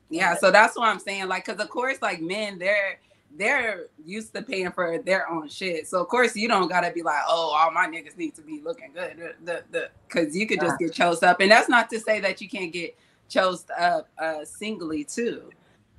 yeah, 0.08 0.34
so 0.36 0.50
that's 0.50 0.76
what 0.76 0.88
I'm 0.88 0.98
saying. 0.98 1.28
Like, 1.28 1.44
cause 1.44 1.58
of 1.58 1.68
course, 1.68 1.98
like 2.02 2.20
men, 2.20 2.58
they're 2.58 2.98
they're 3.36 3.86
used 4.04 4.34
to 4.34 4.42
paying 4.42 4.72
for 4.72 4.98
their 4.98 5.28
own 5.30 5.48
shit. 5.48 5.86
So 5.86 6.00
of 6.00 6.08
course 6.08 6.34
you 6.36 6.48
don't 6.48 6.68
gotta 6.68 6.90
be 6.90 7.02
like, 7.02 7.22
oh, 7.28 7.54
all 7.54 7.70
my 7.70 7.86
niggas 7.86 8.16
need 8.16 8.34
to 8.36 8.42
be 8.42 8.60
looking 8.60 8.92
good. 8.92 9.16
The 9.16 9.34
the, 9.44 9.62
the 9.70 9.88
cause 10.08 10.36
you 10.36 10.46
could 10.46 10.60
just 10.60 10.78
get 10.78 10.92
chose 10.92 11.22
up. 11.22 11.40
And 11.40 11.50
that's 11.50 11.68
not 11.68 11.90
to 11.90 12.00
say 12.00 12.20
that 12.20 12.40
you 12.40 12.48
can't 12.48 12.72
get 12.72 12.96
chose 13.28 13.64
up 13.78 14.08
uh 14.18 14.44
singly 14.44 15.04
too. 15.04 15.50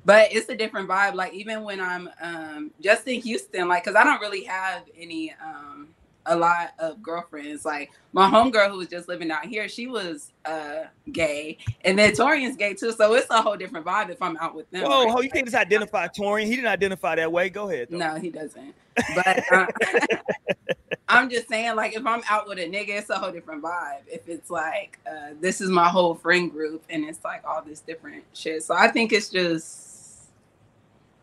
But 0.04 0.34
it's 0.34 0.50
a 0.50 0.56
different 0.56 0.90
vibe. 0.90 1.14
Like 1.14 1.34
even 1.34 1.64
when 1.64 1.80
I'm 1.80 2.10
um 2.22 2.72
just 2.82 3.08
in 3.08 3.22
Houston, 3.22 3.68
like 3.68 3.84
cause 3.86 3.96
I 3.96 4.04
don't 4.04 4.22
really 4.22 4.44
have 4.44 4.84
any 4.98 5.34
um 5.44 5.90
a 6.26 6.36
lot 6.36 6.74
of 6.80 7.02
girlfriends. 7.02 7.66
Like 7.66 7.92
my 8.14 8.30
homegirl 8.30 8.70
who 8.72 8.78
was 8.78 8.88
just 8.88 9.08
living 9.08 9.32
out 9.32 9.46
here, 9.46 9.68
she 9.68 9.88
was 9.88 10.32
uh 10.46 10.84
gay, 11.12 11.58
and 11.84 11.98
then 11.98 12.12
Torian's 12.12 12.56
gay 12.56 12.74
too. 12.74 12.92
So 12.92 13.14
it's 13.14 13.28
a 13.30 13.42
whole 13.42 13.58
different 13.58 13.86
vibe 13.86 14.10
if 14.10 14.22
I'm 14.22 14.38
out 14.38 14.56
with 14.56 14.70
them. 14.72 14.84
Whoa, 14.84 15.14
right? 15.14 15.24
you 15.24 15.30
can't 15.30 15.46
just 15.46 15.58
identify 15.58 16.08
Torian. 16.08 16.46
He 16.46 16.56
didn't 16.56 16.68
identify 16.68 17.16
that 17.16 17.32
way. 17.32 17.50
Go 17.50 17.70
ahead. 17.70 17.88
though. 17.90 17.98
No, 17.98 18.16
he 18.16 18.30
doesn't. 18.30 18.74
But 19.16 19.44
uh, 19.52 19.68
I'm 21.12 21.30
just 21.30 21.50
saying, 21.50 21.76
like, 21.76 21.94
if 21.94 22.06
I'm 22.06 22.22
out 22.30 22.48
with 22.48 22.58
a 22.58 22.68
nigga, 22.68 22.90
it's 22.90 23.10
a 23.10 23.18
whole 23.18 23.32
different 23.32 23.62
vibe. 23.62 24.00
If 24.08 24.30
it's 24.30 24.50
like, 24.50 24.98
uh, 25.06 25.34
this 25.42 25.60
is 25.60 25.70
my 25.70 25.90
whole 25.90 26.16
friend 26.16 26.50
group, 26.50 26.84
and 26.90 27.04
it's 27.04 27.24
like 27.24 27.44
all 27.46 27.62
this 27.62 27.82
different 27.82 28.24
shit. 28.34 28.64
So 28.64 28.76
I 28.76 28.88
think 28.88 29.12
it's 29.12 29.30
just, 29.30 29.91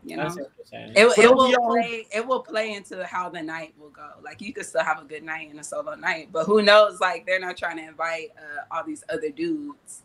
you 0.03 0.15
know, 0.17 0.25
what 0.25 0.35
you're 0.35 0.47
saying. 0.65 0.93
it, 0.95 1.17
it 1.17 1.29
will 1.29 1.53
of 1.53 1.71
play. 1.71 2.05
It 2.13 2.25
will 2.25 2.39
play 2.41 2.73
into 2.73 3.03
how 3.05 3.29
the 3.29 3.41
night 3.41 3.73
will 3.77 3.89
go. 3.89 4.09
Like 4.23 4.41
you 4.41 4.53
could 4.53 4.65
still 4.65 4.83
have 4.83 5.01
a 5.01 5.05
good 5.05 5.23
night 5.23 5.51
in 5.51 5.59
a 5.59 5.63
solo 5.63 5.95
night, 5.95 6.29
but 6.31 6.45
who 6.45 6.61
knows? 6.61 6.99
Like 6.99 7.25
they're 7.25 7.39
not 7.39 7.57
trying 7.57 7.77
to 7.77 7.87
invite 7.87 8.29
uh, 8.37 8.75
all 8.75 8.83
these 8.85 9.03
other 9.11 9.29
dudes 9.29 10.03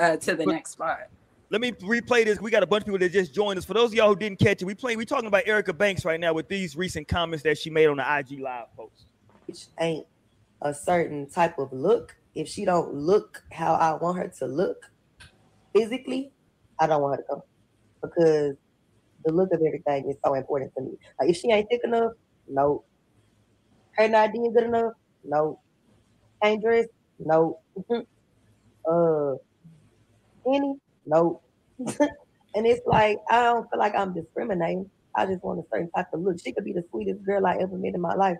uh, 0.00 0.16
to 0.16 0.34
the 0.34 0.44
But- 0.44 0.52
next 0.52 0.70
spot. 0.72 1.08
Let 1.50 1.60
me 1.60 1.70
replay 1.72 2.24
this. 2.24 2.40
We 2.40 2.50
got 2.50 2.62
a 2.64 2.66
bunch 2.66 2.80
of 2.82 2.86
people 2.86 2.98
that 2.98 3.12
just 3.12 3.32
joined 3.32 3.58
us. 3.58 3.64
For 3.64 3.74
those 3.74 3.90
of 3.90 3.94
y'all 3.94 4.08
who 4.08 4.16
didn't 4.16 4.40
catch 4.40 4.60
it, 4.62 4.64
we 4.64 4.74
playing. 4.74 4.98
We 4.98 5.04
talking 5.04 5.28
about 5.28 5.46
Erica 5.46 5.72
Banks 5.72 6.04
right 6.04 6.18
now 6.18 6.32
with 6.32 6.48
these 6.48 6.74
recent 6.74 7.06
comments 7.06 7.44
that 7.44 7.58
she 7.58 7.70
made 7.70 7.86
on 7.86 7.98
the 7.98 8.18
IG 8.18 8.40
live 8.40 8.74
post. 8.76 9.04
Which 9.46 9.66
ain't 9.78 10.06
a 10.62 10.74
certain 10.74 11.28
type 11.28 11.58
of 11.58 11.72
look, 11.72 12.16
if 12.34 12.48
she 12.48 12.64
don't 12.64 12.94
look 12.94 13.44
how 13.52 13.74
I 13.74 13.92
want 13.92 14.18
her 14.18 14.28
to 14.38 14.46
look 14.46 14.90
physically, 15.74 16.32
I 16.80 16.86
don't 16.88 17.02
want 17.02 17.16
her 17.18 17.22
to 17.22 17.28
come 17.28 17.42
because 18.02 18.56
the 19.24 19.32
look 19.32 19.52
of 19.52 19.60
everything 19.66 20.08
is 20.08 20.16
so 20.24 20.34
important 20.34 20.72
to 20.76 20.82
me. 20.82 20.92
Like 21.20 21.30
if 21.30 21.36
she 21.36 21.50
ain't 21.50 21.68
thick 21.68 21.80
enough, 21.84 22.12
no. 22.48 22.84
Her 23.92 24.08
not 24.08 24.32
being 24.32 24.52
good 24.52 24.64
enough, 24.64 24.94
no. 25.24 25.60
Ain't 26.42 26.62
dressed, 26.62 26.90
no. 27.18 27.60
uh, 28.90 29.34
any, 30.46 30.74
no. 31.06 31.40
and 31.78 32.66
it's 32.66 32.86
like 32.86 33.18
I 33.30 33.44
don't 33.44 33.68
feel 33.70 33.78
like 33.78 33.94
I'm 33.94 34.14
discriminating. 34.14 34.90
I 35.16 35.26
just 35.26 35.44
want 35.44 35.60
a 35.60 35.62
certain 35.70 35.90
type 35.92 36.06
of 36.12 36.20
look. 36.20 36.40
She 36.40 36.52
could 36.52 36.64
be 36.64 36.72
the 36.72 36.84
sweetest 36.90 37.24
girl 37.24 37.46
I 37.46 37.56
ever 37.56 37.76
met 37.76 37.94
in 37.94 38.00
my 38.00 38.14
life. 38.14 38.38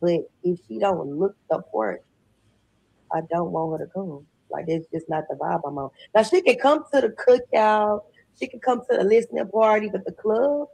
But 0.00 0.20
if 0.42 0.58
she 0.66 0.78
don't 0.78 1.18
look 1.18 1.36
the 1.50 1.62
part, 1.72 2.04
I 3.12 3.20
don't 3.30 3.52
want 3.52 3.80
her 3.80 3.86
to 3.86 3.92
come. 3.92 4.26
Like 4.50 4.66
it's 4.68 4.86
just 4.92 5.08
not 5.08 5.24
the 5.28 5.36
vibe 5.36 5.60
I'm 5.66 5.78
on. 5.78 5.90
Now 6.14 6.22
she 6.22 6.42
can 6.42 6.56
come 6.56 6.84
to 6.92 7.00
the 7.00 7.08
cookout, 7.10 8.02
she 8.38 8.46
can 8.48 8.60
come 8.60 8.80
to 8.90 8.96
the 8.96 9.04
listening 9.04 9.48
party, 9.48 9.88
but 9.90 10.04
the 10.04 10.12
club, 10.12 10.68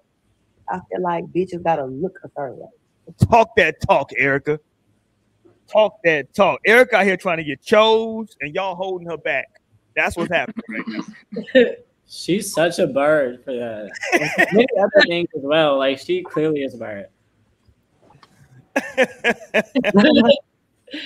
I 0.69 0.81
feel 0.91 1.03
like 1.03 1.25
bitches 1.27 1.63
gotta 1.63 1.85
look 1.85 2.19
a 2.25 2.29
certain 2.37 2.59
way. 2.59 2.69
Talk 3.31 3.57
that 3.57 3.77
talk, 3.87 4.11
Erica. 4.17 4.59
Talk 5.69 5.99
that 6.05 6.33
talk. 6.35 6.61
Erica 6.67 6.97
out 6.97 7.05
here 7.05 7.17
trying 7.17 7.39
to 7.39 7.45
get 7.45 7.63
chose, 7.63 8.37
and 8.41 8.55
y'all 8.55 8.75
holding 8.75 9.09
her 9.09 9.17
back. 9.17 9.49
That's 9.97 10.17
what's 10.17 10.33
happening 10.33 10.65
right 10.69 10.85
now. 11.55 11.65
She's 12.09 12.53
such 12.53 12.79
a 12.79 12.87
bird 12.87 13.43
for 13.45 13.55
that. 13.55 13.91
And 14.13 14.31
Many 14.53 14.67
other 14.79 15.07
things 15.07 15.29
as 15.35 15.43
well. 15.43 15.79
Like 15.79 15.99
she 15.99 16.23
clearly 16.23 16.63
is 16.63 16.75
a 16.75 16.79
bird. 16.79 17.07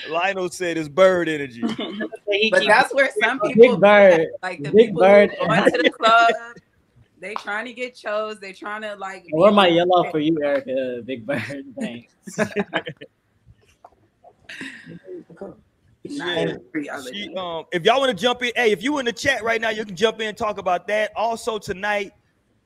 Lionel 0.09 0.49
said 0.51 0.77
it's 0.79 0.89
bird 0.89 1.29
energy. 1.29 1.63
But 2.51 2.65
that's 2.67 2.93
where 2.95 3.11
some 3.23 3.41
Big 3.43 3.55
people 3.55 3.77
bird. 3.79 4.29
like 4.43 4.63
the 4.63 4.71
Big 4.71 4.89
people 4.89 5.03
bird. 5.03 5.31
who 5.41 5.47
going 5.47 5.65
to 5.73 5.83
the 5.83 5.91
club. 5.91 6.33
They 7.19 7.35
trying 7.35 7.65
to 7.67 7.73
get 7.73 7.95
chose. 7.95 8.41
They 8.41 8.53
trying 8.53 8.83
to 8.83 8.95
like. 8.97 9.25
be 9.25 9.33
Or 9.33 9.51
my 9.51 9.69
yellow 9.69 10.11
for 10.11 10.19
you, 10.19 10.37
Erica. 10.43 11.03
Big 11.05 11.25
bird. 11.25 11.65
Thanks. 11.81 12.15
Not 16.09 16.61
Yeah. 16.75 17.01
She, 17.13 17.35
um, 17.37 17.65
if 17.73 17.85
y'all 17.85 18.01
want 18.01 18.17
to 18.17 18.23
jump 18.23 18.43
in, 18.43 18.53
hey, 18.55 18.71
if 18.71 18.83
you 18.83 18.99
in 18.99 19.07
the 19.07 19.13
chat 19.13 19.43
right 19.43 19.61
now, 19.61 19.71
you 19.71 19.85
can 19.85 19.97
jump 19.97 20.21
in 20.21 20.29
and 20.29 20.37
talk 20.37 20.59
about 20.59 20.87
that. 20.89 21.11
Also 21.17 21.59
tonight, 21.59 22.13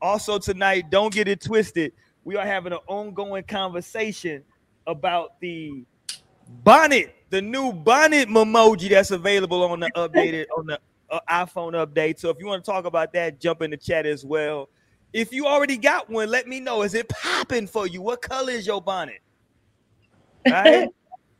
also 0.03 0.39
tonight, 0.39 0.91
don't 0.91 1.13
get 1.13 1.29
it 1.29 1.41
twisted. 1.41 1.93
We 2.25 2.37
are 2.37 2.45
having 2.47 2.73
an 2.73 2.81
ongoing 2.87 3.45
conversation 3.45 4.43
about 4.87 5.41
the 5.41 5.85
bonnet, 6.65 7.15
the 7.31 7.41
new 7.41 7.73
bonnet 7.73 8.29
emoji 8.29 8.91
that's 8.91 9.11
available 9.11 9.63
on 9.65 9.81
the 9.81 9.91
updated 9.97 10.47
on 10.57 10.67
the 10.67 10.81
uh, 11.11 11.21
iPhone 11.29 11.73
update. 11.73 12.19
So 12.19 12.31
if 12.31 12.39
you 12.39 12.47
want 12.47 12.65
to 12.65 12.71
talk 12.71 12.85
about 12.85 13.13
that, 13.13 13.41
jump 13.41 13.63
in 13.63 13.71
the 13.71 13.77
chat 13.77 14.07
as 14.07 14.25
well. 14.25 14.69
If 15.13 15.33
you 15.33 15.47
already 15.47 15.77
got 15.77 16.09
one, 16.09 16.29
let 16.29 16.47
me 16.47 16.61
know. 16.61 16.83
Is 16.83 16.95
it 16.95 17.09
popping 17.09 17.67
for 17.67 17.87
you? 17.87 18.01
What 18.01 18.23
color 18.23 18.53
is 18.53 18.67
your 18.67 18.81
bonnet? 18.81 19.21
Right? 20.49 20.89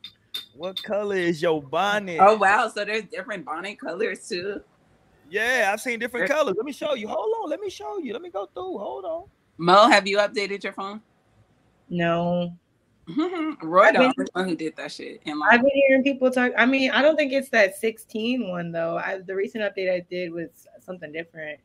what 0.55 0.81
color 0.83 1.15
is 1.15 1.41
your 1.41 1.61
bonnet? 1.61 2.17
Oh 2.19 2.37
wow! 2.37 2.67
So 2.67 2.83
there's 2.83 3.03
different 3.03 3.45
bonnet 3.45 3.79
colors 3.79 4.27
too. 4.27 4.61
Yeah, 5.29 5.69
I've 5.71 5.79
seen 5.79 5.99
different 5.99 6.29
colors. 6.29 6.55
Let 6.57 6.65
me 6.65 6.73
show 6.73 6.93
you. 6.93 7.07
Hold 7.07 7.33
on. 7.41 7.49
Let 7.49 7.61
me 7.61 7.69
show 7.69 7.99
you. 7.99 8.11
Let 8.11 8.21
me 8.21 8.29
go 8.29 8.47
through. 8.53 8.77
Hold 8.77 9.05
on. 9.05 9.23
Mo, 9.57 9.89
have 9.89 10.05
you 10.05 10.17
updated 10.17 10.63
your 10.63 10.73
phone? 10.73 11.01
No, 11.89 12.53
Mm-hmm. 13.09 13.67
Roy, 13.67 13.91
the 13.91 14.29
one 14.33 14.49
who 14.49 14.55
did 14.55 14.75
that 14.77 14.91
shit. 14.91 15.21
In 15.25 15.41
I've 15.49 15.61
been 15.61 15.71
hearing 15.73 16.03
people 16.03 16.29
talk. 16.31 16.51
I 16.57 16.65
mean, 16.65 16.91
I 16.91 17.01
don't 17.01 17.15
think 17.15 17.33
it's 17.33 17.49
that 17.49 17.75
16 17.75 18.49
one 18.49 18.71
though. 18.71 18.97
I, 18.97 19.19
the 19.19 19.35
recent 19.35 19.63
update 19.63 19.91
I 19.91 20.05
did 20.09 20.31
was 20.31 20.49
something 20.79 21.11
different. 21.11 21.59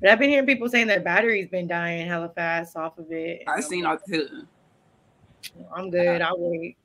But 0.00 0.10
I've 0.10 0.18
been 0.18 0.30
hearing 0.30 0.46
people 0.46 0.68
saying 0.68 0.88
that 0.88 1.04
battery's 1.04 1.48
been 1.48 1.68
dying 1.68 2.06
hella 2.06 2.30
fast 2.30 2.76
off 2.76 2.98
of 2.98 3.10
it. 3.12 3.42
I've 3.46 3.64
seen 3.64 3.86
all 3.86 3.98
two. 3.98 4.46
I'm 5.74 5.90
good. 5.90 6.22
I'll 6.22 6.38
wait. 6.38 6.76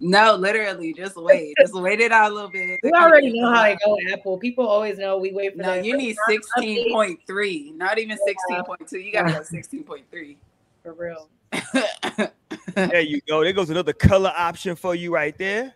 No, 0.00 0.34
literally, 0.34 0.92
just 0.92 1.16
wait. 1.16 1.54
Just 1.58 1.74
wait 1.74 2.00
it 2.00 2.12
out 2.12 2.30
a 2.30 2.34
little 2.34 2.50
bit. 2.50 2.80
We 2.82 2.90
already 2.92 3.32
know 3.32 3.52
how 3.52 3.64
it 3.64 3.78
go. 3.84 3.96
Apple 4.12 4.38
people 4.38 4.66
always 4.66 4.98
know 4.98 5.18
we 5.18 5.32
wait 5.32 5.56
for. 5.56 5.62
No, 5.62 5.74
you 5.74 5.96
need 5.96 6.16
sixteen 6.28 6.92
point 6.92 7.20
three, 7.26 7.72
not 7.76 7.98
even 7.98 8.18
sixteen 8.26 8.64
point 8.64 8.88
two. 8.88 8.98
You 8.98 9.12
gotta 9.12 9.32
go 9.32 9.42
sixteen 9.42 9.84
point 9.84 10.04
three. 10.10 10.36
for 10.82 10.94
real. 10.94 11.28
There 12.72 13.00
you 13.00 13.20
go. 13.28 13.42
There 13.42 13.52
goes 13.52 13.70
another 13.70 13.92
color 13.92 14.32
option 14.36 14.76
for 14.76 14.94
you 14.94 15.12
right 15.12 15.36
there. 15.36 15.74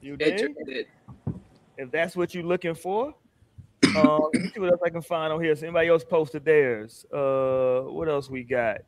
You? 0.00 0.16
Interested. 0.20 0.86
If 1.78 1.90
that's 1.90 2.16
what 2.16 2.34
you're 2.34 2.44
looking 2.44 2.74
for. 2.74 3.14
Um, 3.96 4.30
let 4.32 4.42
me 4.42 4.50
see 4.54 4.60
what 4.60 4.70
else 4.70 4.80
I 4.84 4.90
can 4.90 5.02
find 5.02 5.32
on 5.32 5.42
here. 5.42 5.54
So 5.56 5.66
anybody 5.66 5.88
else 5.88 6.04
posted 6.04 6.44
theirs? 6.44 7.04
Uh, 7.12 7.80
what 7.82 8.08
else 8.08 8.30
we 8.30 8.44
got? 8.44 8.82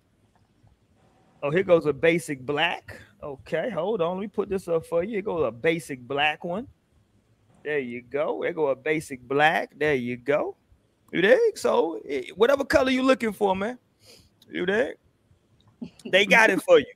Oh, 1.42 1.50
here 1.50 1.62
goes 1.62 1.86
a 1.86 1.92
basic 1.92 2.44
black. 2.44 3.00
Okay, 3.22 3.70
hold 3.70 4.00
on. 4.00 4.16
Let 4.16 4.22
me 4.22 4.28
put 4.28 4.48
this 4.48 4.68
up 4.68 4.86
for 4.86 5.02
you. 5.02 5.10
Here 5.14 5.22
goes 5.22 5.46
a 5.46 5.50
basic 5.50 6.00
black 6.06 6.44
one. 6.44 6.68
There 7.64 7.78
you 7.78 8.02
go. 8.02 8.40
There 8.42 8.52
go 8.52 8.68
a 8.68 8.76
basic 8.76 9.20
black. 9.26 9.72
There 9.76 9.94
you 9.94 10.16
go. 10.16 10.56
You 11.12 11.20
dig? 11.22 11.56
So 11.56 12.00
whatever 12.36 12.64
color 12.64 12.90
you're 12.90 13.04
looking 13.04 13.32
for, 13.32 13.56
man. 13.56 13.78
You 14.50 14.66
dig? 14.66 14.96
They 16.04 16.26
got 16.26 16.50
it 16.50 16.62
for 16.62 16.78
you. 16.78 16.86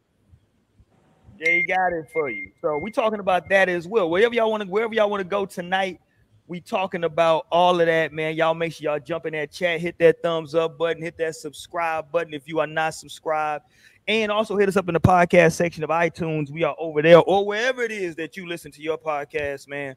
They 1.39 1.63
got 1.63 1.93
it 1.93 2.09
for 2.13 2.31
you. 2.31 2.53
So 2.61 2.79
we 2.79 2.91
talking 2.91 3.19
about 3.19 3.49
that 3.49 3.69
as 3.69 3.89
well. 3.89 4.09
Wherever 4.09 4.35
y'all 4.35 4.51
want 4.51 4.63
to, 4.63 4.69
wherever 4.69 4.95
y'all 4.95 5.11
want 5.11 5.21
to 5.21 5.29
go 5.29 5.45
tonight, 5.45 6.01
We 6.49 6.61
talking 6.61 7.05
about 7.05 7.47
all 7.51 7.81
of 7.81 7.87
that, 7.87 8.13
man. 8.13 8.35
Y'all 8.35 8.53
make 8.53 8.75
sure 8.75 8.91
y'all 8.91 9.01
jump 9.01 9.27
in 9.27 9.33
that 9.33 9.53
chat, 9.53 9.81
hit 9.81 9.99
that 9.99 10.23
thumbs 10.23 10.55
up 10.55 10.77
button, 10.77 11.03
hit 11.03 11.17
that 11.19 11.37
subscribe 11.37 12.11
button 12.11 12.35
if 12.35 12.49
you 12.49 12.59
are 12.59 12.67
not 12.67 12.95
subscribed. 12.95 13.65
And 14.09 14.33
also 14.33 14.57
hit 14.57 14.69
us 14.69 14.77
up 14.77 14.89
in 14.89 14.95
the 14.95 15.01
podcast 15.01 15.53
section 15.53 15.85
of 15.85 15.91
iTunes. 15.91 16.51
We 16.51 16.65
are 16.65 16.75
over 16.79 17.01
there, 17.01 17.21
or 17.21 17.47
wherever 17.47 17.83
it 17.83 17.93
is 17.93 18.17
that 18.17 18.37
you 18.37 18.47
listen 18.49 18.73
to 18.73 18.83
your 18.83 18.99
podcast, 18.99 19.69
man. 19.69 19.95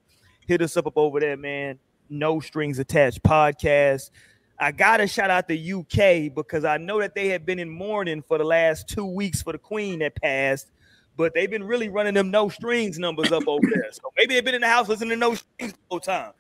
Hit 0.48 0.62
us 0.62 0.78
up, 0.78 0.86
up 0.86 0.94
over 0.96 1.20
there, 1.20 1.36
man. 1.36 1.80
No 2.10 2.40
strings 2.40 2.78
attached 2.78 3.24
podcast. 3.24 4.12
I 4.60 4.72
gotta 4.72 5.08
shout 5.08 5.30
out 5.30 5.48
the 5.48 5.74
UK 5.74 6.34
because 6.34 6.64
I 6.64 6.78
know 6.78 7.00
that 7.02 7.14
they 7.14 7.30
have 7.30 7.46
been 7.46 7.60
in 7.60 7.70
mourning 7.70 8.22
for 8.22 8.38
the 8.38 8.44
last 8.44 8.88
two 8.88 9.06
weeks 9.06 9.42
for 9.42 9.52
the 9.52 9.58
Queen 9.58 10.00
that 10.00 10.16
passed, 10.22 10.72
but 11.18 11.34
they've 11.34 11.50
been 11.50 11.64
really 11.64 11.90
running 11.90 12.14
them 12.14 12.32
no 12.32 12.48
strings 12.50 12.98
numbers 12.98 13.32
up 13.32 13.48
over 13.48 13.68
there. 13.74 13.92
So 13.92 14.02
maybe 14.18 14.36
they've 14.36 14.46
been 14.46 14.56
in 14.56 14.62
the 14.62 14.68
house 14.68 14.88
listening 14.88 15.10
to 15.12 15.16
no 15.18 15.36
strings 15.36 15.74
the 15.74 15.80
whole 15.90 16.00
time. 16.00 16.32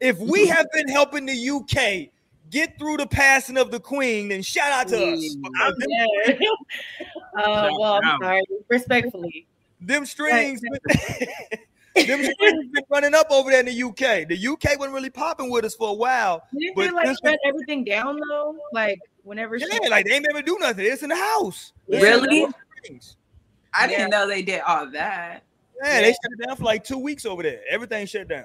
If 0.00 0.18
we 0.18 0.46
have 0.48 0.66
been 0.72 0.88
helping 0.88 1.26
the 1.26 1.50
UK 1.50 2.12
get 2.50 2.78
through 2.78 2.98
the 2.98 3.06
passing 3.06 3.56
of 3.56 3.70
the 3.70 3.80
Queen, 3.80 4.28
then 4.28 4.42
shout 4.42 4.72
out 4.72 4.88
to 4.88 5.12
us. 5.12 5.36
Yeah. 5.88 6.34
uh, 7.38 7.70
well, 7.78 8.00
I'm 8.04 8.18
sorry. 8.20 8.42
Respectfully. 8.68 9.46
them 9.80 10.04
strings, 10.04 10.60
them 11.94 12.22
strings 12.32 12.66
been 12.72 12.84
running 12.90 13.14
up 13.14 13.26
over 13.30 13.50
there 13.50 13.60
in 13.60 13.66
the 13.66 13.82
UK. 13.82 14.28
The 14.28 14.46
UK 14.48 14.78
wasn't 14.78 14.94
really 14.94 15.10
popping 15.10 15.50
with 15.50 15.64
us 15.64 15.74
for 15.74 15.90
a 15.90 15.94
while. 15.94 16.42
Didn't 16.58 16.76
But 16.76 16.82
they 16.86 16.90
like 16.92 17.06
this- 17.06 17.18
shut 17.24 17.38
everything 17.46 17.84
down 17.84 18.18
though? 18.28 18.56
Like 18.72 18.98
whenever 19.24 19.58
she 19.58 19.66
Yeah, 19.70 19.88
like 19.88 20.06
they 20.06 20.12
ain't 20.14 20.26
never 20.28 20.42
do 20.42 20.56
nothing. 20.60 20.86
It's 20.86 21.02
in 21.02 21.10
the 21.10 21.16
house. 21.16 21.72
Really? 21.88 22.46
Strings. 22.84 23.16
I 23.74 23.86
didn't 23.86 24.10
know 24.10 24.26
they 24.26 24.42
did 24.42 24.60
all 24.66 24.86
that. 24.90 25.42
Yeah, 25.82 26.00
they 26.02 26.10
shut 26.10 26.32
it 26.38 26.46
down 26.46 26.56
for 26.56 26.64
like 26.64 26.84
two 26.84 26.98
weeks 26.98 27.24
over 27.26 27.42
there. 27.42 27.60
Everything 27.70 28.06
shut 28.06 28.28
down. 28.28 28.44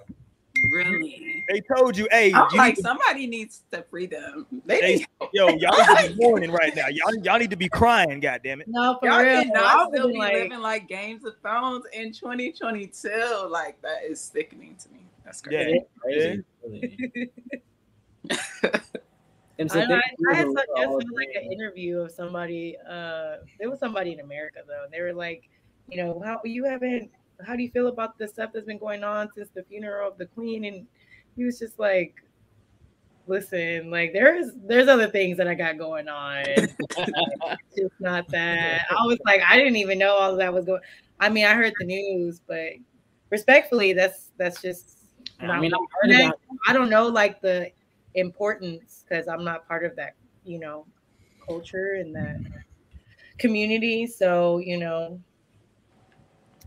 Really? 0.86 1.46
They 1.50 1.62
told 1.76 1.98
you, 1.98 2.08
hey, 2.12 2.34
I'm 2.34 2.48
you 2.52 2.58
like, 2.58 2.70
need 2.72 2.76
to- 2.78 2.82
somebody 2.82 3.28
needs 3.28 3.62
to 3.72 3.84
free 3.90 4.06
them. 4.06 4.46
They 4.66 4.82
They- 4.82 4.96
need 4.98 5.08
yo, 5.34 5.48
y'all 5.48 5.78
need 5.78 6.10
to 6.10 6.16
be 6.16 6.16
mourning 6.24 6.52
right 6.52 6.76
now. 6.76 6.88
Y'all, 6.88 7.16
y'all 7.24 7.40
need 7.40 7.50
to 7.52 7.56
be 7.56 7.70
crying, 7.70 8.20
goddamn 8.20 8.62
it. 8.62 8.68
No, 8.68 8.98
for 9.00 9.08
Y'all 9.08 9.22
real. 9.22 9.38
I 9.40 9.44
cannot 9.46 9.90
was 9.92 9.98
still 9.98 10.08
be 10.10 10.18
like, 10.18 10.34
living 10.34 10.60
like 10.62 10.88
Games 10.88 11.26
of 11.26 11.34
Thrones 11.42 11.86
in 11.94 12.12
2022. 12.12 13.48
Like 13.50 13.82
that 13.82 14.04
is 14.08 14.20
sickening 14.22 14.76
to 14.84 14.90
me. 14.90 15.00
That's 15.26 15.42
crazy. 15.42 15.82
Yeah. 16.08 16.36
Crazy. 16.64 17.30
And 19.60 19.72
I, 19.72 19.74
so 19.74 19.80
I, 19.82 19.86
thank 19.88 20.04
I 20.32 20.34
had 20.36 20.46
you 20.48 20.54
such 20.56 20.66
for 20.68 20.86
all 20.86 21.00
just 21.02 21.14
like 21.16 21.30
an 21.36 21.52
interview 21.52 21.98
of 22.02 22.12
somebody. 22.12 22.78
Uh, 22.88 23.38
there 23.60 23.70
was 23.72 23.80
somebody 23.80 24.14
in 24.14 24.20
America 24.20 24.60
though. 24.68 24.84
and 24.84 24.94
They 24.94 25.02
were 25.02 25.14
like, 25.14 25.50
you 25.90 25.98
know, 25.98 26.22
how 26.24 26.40
you 26.44 26.64
haven't. 26.66 27.10
How 27.46 27.56
do 27.56 27.62
you 27.62 27.70
feel 27.70 27.88
about 27.88 28.18
the 28.18 28.28
stuff 28.28 28.52
that's 28.54 28.66
been 28.66 28.78
going 28.78 29.04
on 29.04 29.30
since 29.34 29.50
the 29.54 29.64
funeral 29.64 30.10
of 30.10 30.18
the 30.18 30.26
queen? 30.26 30.66
And 30.66 30.88
he 31.36 31.44
was 31.44 31.60
just 31.60 31.80
like, 31.80 32.16
listen, 33.28 33.92
like 33.92 34.14
there's 34.14 34.52
there's 34.66 34.88
other 34.88 35.08
things 35.08 35.38
that 35.38 35.48
I 35.48 35.54
got 35.54 35.78
going 35.78 36.08
on. 36.08 36.44
it's 36.48 36.74
just 37.78 37.94
not 38.00 38.28
that. 38.30 38.86
I 38.90 39.06
was 39.06 39.20
like, 39.26 39.42
I 39.48 39.58
didn't 39.58 39.76
even 39.76 40.00
know 40.00 40.14
all 40.14 40.32
of 40.32 40.38
that 40.38 40.54
was 40.54 40.66
going. 40.66 40.82
I 41.20 41.30
mean, 41.30 41.46
I 41.46 41.54
heard 41.54 41.74
the 41.80 41.86
news, 41.86 42.42
but 42.48 42.74
respectfully, 43.30 43.94
that's 43.94 44.32
that's 44.38 44.62
just. 44.62 44.94
I 45.40 45.60
mean, 45.60 45.72
I've 45.74 45.80
heard 45.92 46.20
about 46.20 46.40
I 46.68 46.74
don't 46.74 46.90
know 46.90 47.08
like 47.08 47.42
the 47.42 47.72
importance 48.16 49.06
because 49.08 49.28
I'm 49.28 49.44
not 49.44 49.68
part 49.68 49.86
of 49.86 49.96
that, 49.98 50.16
you 50.44 50.60
know, 50.60 50.86
culture 51.46 51.94
and 52.00 52.16
that 52.16 52.40
community. 53.38 54.08
So, 54.08 54.58
you 54.58 54.78
know, 54.78 55.20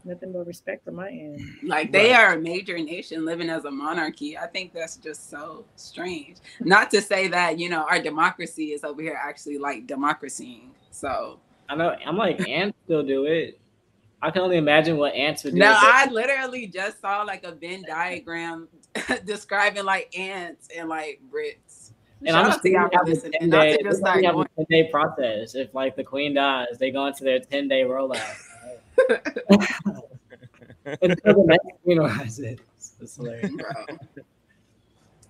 nothing 0.04 0.32
but 0.32 0.46
respect 0.46 0.84
from 0.84 0.96
my 0.96 1.08
end. 1.08 1.40
Like 1.62 1.92
they 1.92 2.12
are 2.12 2.34
a 2.34 2.38
major 2.38 2.78
nation 2.78 3.24
living 3.24 3.48
as 3.48 3.64
a 3.64 3.70
monarchy. 3.70 4.36
I 4.36 4.46
think 4.46 4.72
that's 4.72 4.96
just 4.96 5.30
so 5.30 5.64
strange. 5.76 6.38
Not 6.60 6.90
to 6.92 7.00
say 7.00 7.28
that, 7.28 7.58
you 7.58 7.68
know, 7.68 7.86
our 7.88 8.00
democracy 8.00 8.72
is 8.72 8.84
over 8.84 9.02
here 9.02 9.18
actually 9.20 9.58
like 9.58 9.86
democracying. 9.86 10.70
So 10.90 11.40
I 11.68 11.76
know. 11.76 11.96
I'm 12.04 12.16
like 12.16 12.48
ants 12.48 12.76
still 12.84 13.02
do 13.02 13.24
it. 13.26 13.60
I 14.22 14.30
can 14.30 14.42
only 14.42 14.58
imagine 14.58 14.98
what 14.98 15.14
ants 15.14 15.44
would 15.44 15.54
do. 15.54 15.60
no, 15.60 15.74
I 15.74 16.06
literally 16.10 16.66
just 16.66 17.00
saw 17.00 17.22
like 17.22 17.44
a 17.44 17.52
Venn 17.52 17.84
diagram 17.86 18.68
describing 19.24 19.84
like 19.84 20.16
ants 20.18 20.68
and 20.76 20.88
like 20.88 21.20
Brits. 21.32 21.92
And 22.20 22.28
Shout 22.28 22.36
I'm 22.36 22.44
out 22.46 22.48
just 22.50 22.62
to 22.62 22.70
y'all 22.70 22.88
thinking 22.90 22.98
for 22.98 22.98
have 22.98 23.06
a 23.06 23.10
listening. 23.10 23.40
10 23.40 23.48
Not 23.48 23.62
day, 23.62 23.78
just 23.82 23.98
start 23.98 24.24
have 24.24 24.34
a 24.34 24.36
going. 24.36 24.48
10 24.56 24.66
day 24.68 24.90
process. 24.90 25.54
If 25.54 25.74
like 25.74 25.96
the 25.96 26.04
queen 26.04 26.34
dies, 26.34 26.76
they 26.78 26.90
go 26.90 27.06
into 27.06 27.24
their 27.24 27.40
10 27.40 27.68
day 27.68 27.82
rollout. 27.82 28.36
Until 31.02 31.34
the 31.34 31.44
next 31.46 31.68
queen 31.84 31.98
rises. 31.98 32.58
It's 33.00 33.16
hilarious. 33.16 33.50
Bro. 33.50 34.24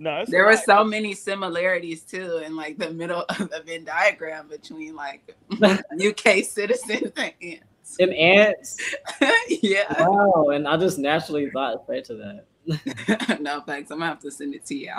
No, 0.00 0.16
it's 0.20 0.30
There 0.30 0.44
a 0.44 0.46
were 0.46 0.56
so 0.56 0.82
many 0.82 1.12
similarities 1.14 2.02
too 2.02 2.38
in 2.38 2.56
like 2.56 2.78
the 2.78 2.90
middle 2.90 3.24
of 3.28 3.50
the 3.50 3.62
Venn 3.66 3.84
diagram 3.84 4.48
between 4.48 4.96
like 4.96 5.36
UK 5.60 6.42
citizens 6.42 7.12
and 7.18 7.32
ants. 7.42 7.96
And 8.00 8.14
ants. 8.14 8.78
yeah. 9.62 10.08
Wow. 10.08 10.50
And 10.54 10.66
I 10.66 10.78
just 10.78 10.98
naturally 10.98 11.50
thought 11.50 11.82
straight 11.84 12.06
to 12.06 12.14
that. 12.14 13.40
no 13.40 13.60
thanks. 13.60 13.90
I'm 13.90 13.98
gonna 13.98 14.10
have 14.10 14.20
to 14.20 14.30
send 14.30 14.54
it 14.54 14.64
to 14.66 14.74
you. 14.74 14.94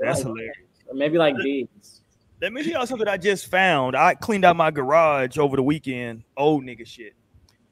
That's 0.00 0.22
hilarious. 0.22 0.56
Or 0.88 0.94
maybe 0.94 1.18
like 1.18 1.36
bees. 1.38 2.02
Let 2.40 2.52
me 2.52 2.62
tell 2.62 2.72
y'all 2.72 2.86
something 2.86 3.08
I 3.08 3.16
just 3.16 3.46
found. 3.46 3.96
I 3.96 4.14
cleaned 4.14 4.44
out 4.44 4.56
my 4.56 4.70
garage 4.70 5.38
over 5.38 5.56
the 5.56 5.62
weekend, 5.62 6.22
old 6.36 6.64
nigga 6.64 6.86
shit. 6.86 7.14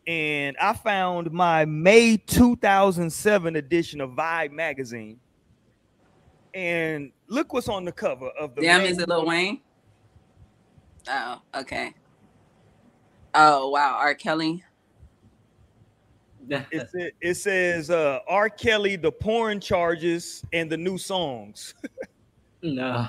And 0.06 0.56
I 0.60 0.74
found 0.74 1.32
my 1.32 1.64
May 1.64 2.16
2007 2.16 3.56
edition 3.56 4.00
of 4.00 4.10
Vibe 4.10 4.52
magazine. 4.52 5.18
And 6.52 7.10
look 7.28 7.52
what's 7.52 7.68
on 7.68 7.84
the 7.84 7.92
cover 7.92 8.28
of 8.38 8.54
the 8.54 8.62
Damn, 8.62 8.82
May- 8.82 8.90
is 8.90 8.98
it 8.98 9.08
Lil 9.08 9.26
Wayne? 9.26 9.60
Oh, 11.08 11.40
okay. 11.54 11.94
Oh 13.34 13.70
wow, 13.70 13.96
R. 13.98 14.14
Kelly. 14.14 14.62
It, 16.48 16.88
sa- 16.90 17.16
it 17.20 17.34
says 17.34 17.90
uh, 17.90 18.20
R. 18.28 18.48
Kelly, 18.50 18.96
the 18.96 19.10
porn 19.10 19.60
charges, 19.60 20.44
and 20.52 20.70
the 20.70 20.76
new 20.76 20.98
songs. 20.98 21.74
no. 22.62 23.08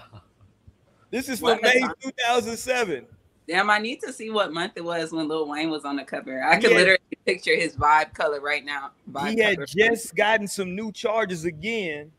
This 1.12 1.30
is 1.30 1.42
What 1.42 1.60
from 1.60 1.70
May 1.70 1.82
2007. 2.02 3.06
Damn, 3.48 3.70
I 3.70 3.78
need 3.78 4.02
to 4.02 4.12
see 4.12 4.30
what 4.32 4.52
month 4.54 4.74
it 4.76 4.84
was 4.84 5.12
when 5.12 5.28
Lil 5.28 5.48
Wayne 5.48 5.70
was 5.70 5.86
on 5.86 5.96
the 5.98 6.04
cover. 6.04 6.44
I 6.44 6.60
could 6.60 6.72
Yeah. 6.72 6.78
literally 6.78 7.00
picture 7.26 7.56
his 7.56 7.76
vibe 7.76 8.14
color 8.14 8.42
right 8.42 8.66
now. 8.66 8.92
Vibe 9.12 9.32
He 9.34 9.40
had 9.40 9.56
color. 9.58 9.68
just 9.68 10.16
gotten 10.16 10.48
some 10.48 10.76
new 10.76 10.92
charges 10.92 11.46
again 11.46 12.12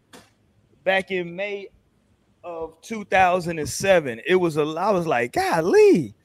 back 0.85 1.11
in 1.11 1.35
May 1.35 1.69
of 2.45 2.81
2007. 2.83 4.21
It 4.27 4.37
was 4.37 4.57
a 4.57 4.63
I 4.63 4.91
was 4.91 5.07
like, 5.07 5.33
golly. 5.33 6.15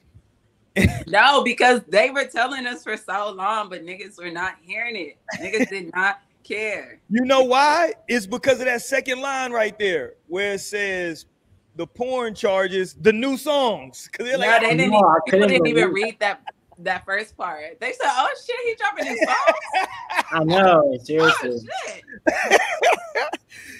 No, 1.06 1.42
because 1.44 1.82
they 1.88 2.10
were 2.10 2.24
telling 2.24 2.66
us 2.66 2.82
for 2.84 2.96
so 2.96 3.30
long, 3.32 3.68
but 3.68 3.84
niggas 3.84 4.16
were 4.18 4.30
not 4.30 4.54
hearing 4.62 4.96
it. 4.96 5.18
Niggas 5.38 5.68
did 5.68 5.90
not 5.94 6.20
care. 6.44 6.98
You 7.10 7.24
know 7.26 7.42
why? 7.42 7.92
It's 8.08 8.26
because 8.26 8.58
of 8.60 8.64
that 8.66 8.80
second 8.82 9.20
line 9.20 9.52
right 9.52 9.78
there 9.78 10.14
where 10.28 10.54
it 10.54 10.60
says 10.60 11.26
the 11.76 11.86
porn 11.86 12.34
charges, 12.34 12.94
the 12.94 13.12
new 13.12 13.36
songs. 13.36 14.08
Because 14.10 14.26
they're 14.26 14.38
No, 14.38 14.46
like, 14.46 14.60
they 14.62 14.76
didn't. 14.76 14.90
No, 14.92 14.98
even, 14.98 15.14
people 15.26 15.48
didn't 15.48 15.66
even 15.66 15.90
believe 15.90 16.04
read 16.04 16.16
that 16.20 16.42
that 16.78 17.04
first 17.04 17.36
part. 17.36 17.78
They 17.80 17.92
said, 17.92 18.08
"Oh 18.10 18.28
shit, 18.44 18.56
he 18.64 18.74
dropping 18.74 19.06
his 19.06 19.18
songs." 19.20 19.88
I 20.32 20.44
know. 20.44 20.82
oh 20.94 20.98
Seriously. 21.02 21.60
shit. 21.86 22.02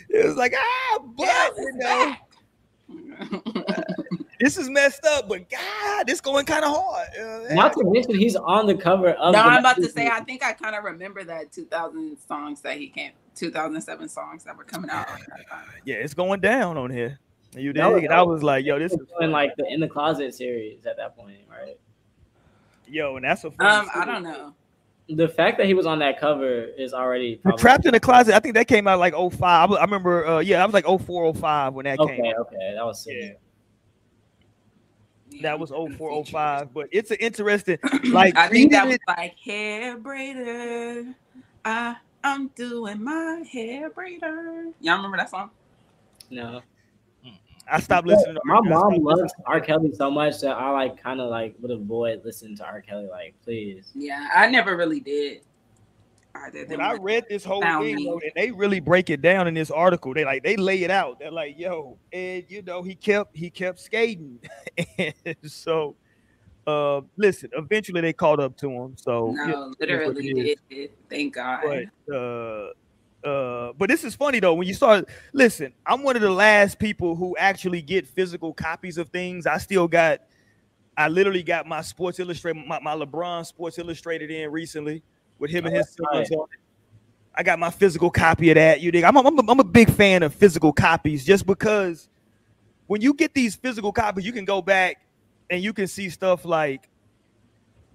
it 0.09 0.26
was 0.26 0.37
like, 0.37 0.55
ah, 0.57 0.98
but 1.16 1.52
you 1.57 1.72
know, 1.74 2.14
this 4.40 4.57
is 4.59 4.68
messed 4.68 5.05
up, 5.07 5.28
but 5.28 5.48
God, 5.50 6.09
it's 6.09 6.20
going 6.20 6.46
kind 6.46 6.64
of 6.64 6.72
hard. 6.74 7.09
You 7.14 7.20
know 7.22 7.26
what 7.28 7.35
I'm 7.37 7.44
saying? 7.46 7.57
Not 7.57 7.72
to 7.74 7.85
mention 7.85 8.14
he's 8.18 8.37
on 8.37 8.66
the 8.66 8.74
cover 8.74 9.11
of 9.11 9.33
no, 9.33 9.42
the 9.42 9.48
I'm 9.48 9.61
about 9.61 9.76
to 9.76 9.88
say. 9.88 10.09
I 10.09 10.20
think 10.20 10.44
I 10.44 10.52
kind 10.52 10.76
of 10.76 10.85
remember 10.85 11.24
that 11.24 11.52
2000 11.52 12.16
songs 12.26 12.61
that 12.62 12.76
he 12.76 12.88
came, 12.88 13.12
2007 13.35 14.09
songs 14.09 14.44
that 14.44 14.57
were 14.57 14.64
coming 14.64 14.90
out. 14.90 15.09
yeah, 15.85 15.96
it's 15.96 16.14
going 16.14 16.40
down 16.40 16.76
on 16.76 16.90
here. 16.90 17.18
You 17.57 17.73
That 17.75 17.87
was- 17.93 18.05
I 18.11 18.23
was 18.23 18.43
like, 18.43 18.65
yo, 18.65 18.79
this 18.79 18.93
is 18.93 19.01
in 19.21 19.31
like 19.31 19.55
the 19.57 19.67
in 19.67 19.81
the 19.81 19.88
closet 19.88 20.35
series 20.35 20.87
at 20.87 20.97
that 20.97 21.17
point, 21.17 21.37
right? 21.51 21.79
yo, 22.87 23.17
and 23.17 23.25
that's 23.25 23.43
a 23.45 23.51
funny 23.51 23.71
Um, 23.71 23.88
I 23.95 24.05
don't 24.05 24.23
know. 24.23 24.55
The 25.09 25.29
fact 25.29 25.57
that 25.59 25.67
he 25.67 25.73
was 25.75 25.87
on 25.87 25.99
that 26.01 26.19
cover 26.21 26.65
is 26.65 26.93
already 26.95 27.37
probably- 27.37 27.59
Trapped 27.61 27.87
in 27.87 27.93
the 27.93 28.01
Closet, 28.01 28.35
I 28.35 28.41
think 28.41 28.55
that 28.55 28.69
came 28.69 28.87
out 28.87 28.99
like 28.99 29.15
05. 29.15 29.73
I 29.73 29.81
remember, 29.83 30.27
uh, 30.27 30.38
yeah, 30.41 30.62
I 30.62 30.67
was 30.67 30.73
like 30.75 30.87
04, 30.87 31.25
05 31.35 31.75
when 31.75 31.85
that 31.85 31.99
came 31.99 32.09
Okay, 32.09 32.29
out. 32.31 32.47
okay, 32.47 32.73
that 32.75 32.85
was 32.85 33.07
Yeah. 33.11 33.33
That 35.41 35.59
was 35.59 35.71
04, 35.71 36.25
05. 36.25 36.73
But 36.75 36.88
it's 36.93 37.11
an 37.11 37.17
interesting, 37.21 37.79
like, 38.12 38.37
I 38.37 38.49
think 38.49 38.71
that 38.73 38.87
was 38.87 38.97
it- 38.97 39.01
like 39.09 39.37
hair 39.38 39.97
braider. 39.99 41.15
I 41.65 41.97
I'm 42.25 42.49
doing 42.49 43.03
my 43.03 43.43
hair 43.51 43.91
braider. 43.91 44.73
Y'all 44.81 44.97
remember 44.97 45.17
that 45.17 45.31
song? 45.31 45.51
No, 46.31 46.61
I 47.70 47.81
stopped 47.81 48.07
listening 48.07 48.35
to 48.35 48.40
my 48.44 48.57
I 48.57 48.61
mom 48.68 48.94
loves 49.03 49.33
R. 49.46 49.61
Kelly 49.61 49.92
so 49.94 50.11
much 50.11 50.40
that 50.40 50.57
I 50.57 50.70
like 50.70 51.03
kind 51.03 51.20
of 51.20 51.31
like 51.31 51.55
would 51.61 51.70
avoid 51.70 52.25
listening 52.25 52.57
to 52.57 52.64
R. 52.64 52.81
Kelly. 52.83 53.07
Like, 53.07 53.35
please. 53.44 53.90
Yeah, 53.94 54.29
I 54.35 54.48
never 54.48 54.77
really 54.77 55.01
did. 55.01 55.42
farther 56.33 56.64
When 56.66 56.81
I 56.81 56.94
read 56.94 57.25
this 57.29 57.44
whole 57.44 57.62
thing, 57.62 57.96
me. 57.96 58.09
and 58.11 58.33
they 58.35 58.51
really 58.51 58.81
break 58.81 59.11
it 59.11 59.22
down 59.22 59.46
in 59.46 59.55
this 59.55 59.70
article. 59.70 60.12
They 60.12 60.25
like 60.25 60.42
they 60.42 60.57
lay 60.57 60.83
it 60.83 60.90
out. 60.90 61.18
They're 61.20 61.31
like, 61.31 61.59
"Yo, 61.59 61.98
and 62.12 62.44
you 62.48 62.62
know, 62.62 62.83
he 62.83 62.94
kept 62.94 63.37
he 63.37 63.48
kept 63.48 63.79
skating." 63.79 64.38
and 64.98 65.14
so, 65.44 65.96
uh, 66.66 67.01
listen, 67.16 67.51
eventually 67.57 68.01
they 68.01 68.12
caught 68.12 68.40
up 68.40 68.57
to 68.59 68.70
him. 68.70 68.96
So, 68.96 69.33
No, 69.33 69.42
it 69.44 69.51
is 69.51 69.77
literally 69.81 70.31
it 70.31 70.37
is. 70.48 70.59
did. 70.68 70.90
Thank 71.09 71.35
God. 71.35 71.62
But 71.64 72.14
uh, 72.14 72.70
uh, 73.25 73.73
but 73.79 73.89
this 73.89 74.05
is 74.05 74.15
funny 74.15 74.41
though. 74.41 74.55
When 74.55 74.67
you 74.67 74.75
start, 74.75 75.09
listen, 75.33 75.73
I'm 75.87 76.03
one 76.03 76.17
of 76.17 76.23
the 76.23 76.31
last 76.31 76.79
people 76.79 77.15
who 77.15 77.37
actually 77.37 77.83
get 77.83 78.07
physical 78.07 78.53
copies 78.53 78.99
of 78.99 79.09
things. 79.11 79.47
I 79.47 79.59
still 79.59 79.87
got, 79.89 80.21
I 80.97 81.09
literally 81.09 81.43
got 81.43 81.67
my 81.67 81.83
Sports 81.83 82.19
Illustrated, 82.19 82.67
my, 82.67 82.81
my 82.81 82.95
LeBron 82.95 83.47
Sports 83.47 83.79
Illustrated 83.79 84.31
in 84.31 84.51
recently 84.51 85.03
with 85.39 85.51
him 85.51 85.67
and 85.67 85.75
Oh, 85.75 85.79
his 85.79 85.89
sons 85.91 86.31
on 86.33 86.45
it. 86.53 86.61
I 87.35 87.43
got 87.43 87.59
my 87.59 87.71
physical 87.71 88.11
copy 88.11 88.51
of 88.51 88.57
that. 88.57 88.81
You 88.81 88.93
dig? 88.93 89.05
I'm 89.05 89.17
a, 89.17 89.21
I'm, 89.21 89.39
a, 89.39 89.51
I'm 89.51 89.61
a 89.61 89.65
big 89.65 89.91
fan 89.91 90.23
of 90.23 90.35
physical 90.35 90.73
copies 90.73 91.25
just 91.25 91.47
because 91.47 92.09
when 92.89 93.01
you 93.01 93.15
get 93.15 93.33
these 93.33 93.55
physical 93.55 93.93
copies, 93.93 94.27
you 94.27 94.33
can 94.33 94.45
go 94.45 94.61
back 94.61 94.99
and 95.49 95.63
you 95.63 95.73
can 95.73 95.87
see 95.87 96.11
stuff 96.11 96.45
like, 96.45 96.89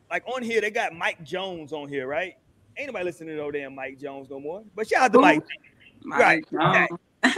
like 0.09 0.23
on 0.27 0.41
here, 0.41 0.61
they 0.61 0.71
got 0.71 0.93
Mike 0.93 1.23
Jones 1.23 1.73
on 1.73 1.87
here, 1.89 2.07
right? 2.07 2.35
Ain't 2.77 2.87
nobody 2.87 3.05
listening 3.05 3.29
to 3.29 3.35
no 3.35 3.51
damn 3.51 3.73
Mike 3.73 3.99
Jones 3.99 4.29
no 4.29 4.39
more. 4.39 4.63
But 4.75 4.87
shout 4.87 5.03
out 5.03 5.13
to 5.13 5.17
Who? 5.19 5.21
Mike. 5.21 5.43
My 6.03 6.19
right. 6.19 6.89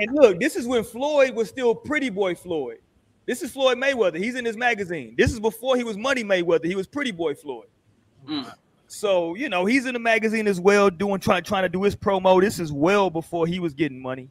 And 0.00 0.14
look, 0.14 0.38
this 0.38 0.54
is 0.54 0.66
when 0.66 0.84
Floyd 0.84 1.34
was 1.34 1.48
still 1.48 1.74
Pretty 1.74 2.08
Boy 2.08 2.34
Floyd. 2.34 2.78
This 3.26 3.42
is 3.42 3.50
Floyd 3.50 3.78
Mayweather. 3.78 4.16
He's 4.16 4.36
in 4.36 4.44
his 4.44 4.56
magazine. 4.56 5.14
This 5.18 5.32
is 5.32 5.40
before 5.40 5.76
he 5.76 5.84
was 5.84 5.96
Money 5.96 6.22
Mayweather. 6.22 6.66
He 6.66 6.76
was 6.76 6.86
Pretty 6.86 7.10
Boy 7.10 7.34
Floyd. 7.34 7.66
Mm. 8.26 8.52
So 8.86 9.34
you 9.34 9.48
know 9.48 9.66
he's 9.66 9.86
in 9.86 9.92
the 9.92 9.98
magazine 9.98 10.46
as 10.46 10.60
well, 10.60 10.88
doing 10.88 11.20
trying 11.20 11.42
trying 11.42 11.64
to 11.64 11.68
do 11.68 11.82
his 11.82 11.94
promo. 11.94 12.40
This 12.40 12.58
is 12.58 12.72
well 12.72 13.10
before 13.10 13.46
he 13.46 13.60
was 13.60 13.74
getting 13.74 14.00
money. 14.00 14.30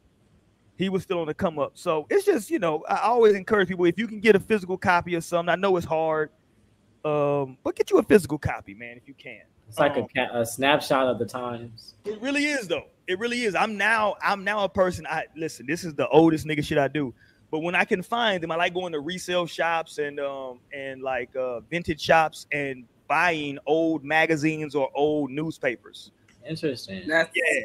He 0.76 0.88
was 0.88 1.02
still 1.02 1.20
on 1.20 1.26
the 1.26 1.34
come 1.34 1.58
up. 1.58 1.72
So 1.74 2.06
it's 2.10 2.24
just 2.24 2.50
you 2.50 2.58
know 2.58 2.82
I 2.88 3.00
always 3.02 3.34
encourage 3.34 3.68
people 3.68 3.84
if 3.84 3.98
you 3.98 4.08
can 4.08 4.20
get 4.20 4.34
a 4.34 4.40
physical 4.40 4.76
copy 4.76 5.14
of 5.14 5.22
something. 5.22 5.50
I 5.50 5.56
know 5.56 5.76
it's 5.76 5.86
hard, 5.86 6.30
um, 7.04 7.56
but 7.62 7.76
get 7.76 7.90
you 7.90 7.98
a 7.98 8.02
physical 8.02 8.38
copy, 8.38 8.74
man, 8.74 8.96
if 8.96 9.06
you 9.06 9.14
can. 9.14 9.42
It's 9.68 9.78
like 9.78 9.96
a, 9.96 10.00
Um, 10.02 10.08
ca- 10.14 10.30
a 10.40 10.46
snapshot 10.46 11.06
of 11.06 11.18
the 11.18 11.26
times. 11.26 11.94
It 12.04 12.20
really 12.20 12.46
is 12.46 12.68
though. 12.68 12.86
It 13.06 13.18
really 13.18 13.42
is. 13.44 13.54
I'm 13.54 13.76
now 13.76 14.16
I'm 14.22 14.44
now 14.44 14.64
a 14.64 14.68
person. 14.68 15.06
I 15.06 15.24
listen. 15.36 15.66
This 15.66 15.84
is 15.84 15.94
the 15.94 16.08
oldest 16.08 16.46
nigga 16.46 16.64
shit 16.64 16.78
I 16.78 16.88
do. 16.88 17.14
But 17.50 17.60
when 17.60 17.74
I 17.74 17.84
can 17.84 18.02
find 18.02 18.42
them, 18.42 18.50
I 18.50 18.56
like 18.56 18.74
going 18.74 18.92
to 18.92 19.00
resale 19.00 19.46
shops 19.46 19.98
and 19.98 20.18
um 20.20 20.60
and 20.72 21.02
like 21.02 21.34
uh 21.36 21.60
vintage 21.60 22.00
shops 22.00 22.46
and 22.52 22.84
buying 23.08 23.58
old 23.66 24.04
magazines 24.04 24.74
or 24.74 24.90
old 24.94 25.30
newspapers. 25.30 26.12
Interesting. 26.46 27.06
That's 27.08 27.30
Yeah. 27.34 27.60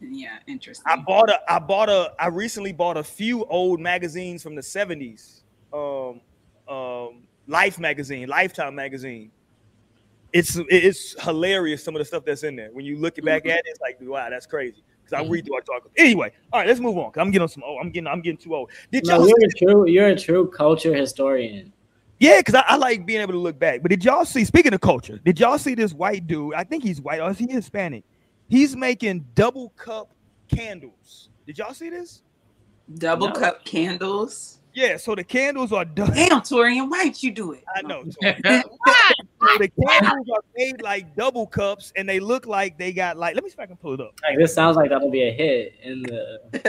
yeah, 0.00 0.38
interesting. 0.46 0.84
I 0.86 0.96
bought 0.96 1.30
a 1.30 1.40
I 1.52 1.58
bought 1.58 1.88
a 1.88 2.12
I 2.18 2.28
recently 2.28 2.72
bought 2.72 2.96
a 2.96 3.02
few 3.04 3.44
old 3.46 3.80
magazines 3.80 4.42
from 4.42 4.54
the 4.54 4.62
70s. 4.62 5.42
Um 5.72 6.20
um 6.72 7.22
Life 7.46 7.78
magazine, 7.78 8.28
Lifetime 8.28 8.74
magazine. 8.74 9.30
It's 10.32 10.58
it's 10.68 11.20
hilarious 11.22 11.82
some 11.82 11.94
of 11.96 12.00
the 12.00 12.04
stuff 12.04 12.24
that's 12.24 12.42
in 12.42 12.56
there. 12.56 12.70
When 12.72 12.84
you 12.84 12.98
look 12.98 13.16
back 13.24 13.42
mm-hmm. 13.42 13.50
at 13.50 13.58
it, 13.58 13.64
it's 13.66 13.80
like 13.80 13.98
wow, 14.00 14.28
that's 14.30 14.46
crazy. 14.46 14.84
Because 15.02 15.24
I 15.24 15.28
read 15.28 15.46
through 15.46 15.54
our 15.54 15.60
talk. 15.62 15.88
Anyway, 15.96 16.32
all 16.52 16.60
right, 16.60 16.68
let's 16.68 16.80
move 16.80 16.98
on. 16.98 17.10
'cause 17.12 17.20
I'm 17.20 17.30
getting 17.30 17.48
some. 17.48 17.62
Oh, 17.66 17.78
I'm 17.78 17.90
getting 17.90 18.06
I'm 18.06 18.20
getting 18.20 18.36
too 18.36 18.54
old. 18.54 18.70
Did 18.92 19.06
No, 19.06 19.18
y'all? 19.18 19.28
you're 19.28 19.38
a 19.44 19.52
true. 19.52 19.88
You're 19.88 20.08
a 20.08 20.16
true 20.16 20.48
culture 20.48 20.94
historian. 20.94 21.72
Yeah, 22.20 22.40
because 22.40 22.56
I, 22.56 22.64
I 22.66 22.76
like 22.76 23.06
being 23.06 23.20
able 23.20 23.32
to 23.32 23.38
look 23.38 23.58
back. 23.58 23.80
But 23.80 23.90
did 23.90 24.04
y'all 24.04 24.24
see? 24.24 24.44
Speaking 24.44 24.74
of 24.74 24.80
culture, 24.80 25.18
did 25.24 25.38
y'all 25.40 25.56
see 25.56 25.74
this 25.74 25.92
white 25.92 26.26
dude? 26.26 26.54
I 26.54 26.64
think 26.64 26.82
he's 26.82 27.00
white. 27.00 27.20
Or 27.20 27.30
is 27.30 27.38
he 27.38 27.50
Hispanic? 27.50 28.04
He's 28.48 28.74
making 28.76 29.24
double 29.34 29.70
cup 29.76 30.10
candles. 30.48 31.28
Did 31.46 31.58
y'all 31.58 31.74
see 31.74 31.90
this? 31.90 32.22
Double 32.98 33.28
No. 33.28 33.34
cup 33.34 33.64
candles. 33.64 34.58
Yeah. 34.74 34.96
So 34.96 35.14
the 35.14 35.24
candles 35.24 35.72
are 35.72 35.84
done. 35.84 36.12
Damn, 36.12 36.40
Torian, 36.40 36.90
why'd 36.90 37.22
you 37.22 37.30
do 37.30 37.52
it? 37.52 37.64
I 37.74 37.82
know. 37.82 38.04
So, 39.40 39.46
so 39.52 39.58
the 39.58 39.70
candles 39.86 40.26
are 40.34 40.42
made 40.56 40.82
like 40.82 41.14
double 41.14 41.46
cups, 41.46 41.92
and 41.96 42.08
they 42.08 42.18
look 42.18 42.46
like 42.46 42.78
they 42.78 42.92
got 42.92 43.16
like. 43.16 43.34
Let 43.34 43.44
me 43.44 43.50
see 43.50 43.54
if 43.54 43.60
I 43.60 43.66
can 43.66 43.76
pull 43.76 43.94
it 43.94 44.00
up. 44.00 44.12
Like 44.28 44.38
this 44.38 44.52
sounds 44.52 44.76
like 44.76 44.90
that'll 44.90 45.10
be 45.10 45.28
a 45.28 45.32
hit 45.32 45.74
in 45.82 46.02
the. 46.02 46.40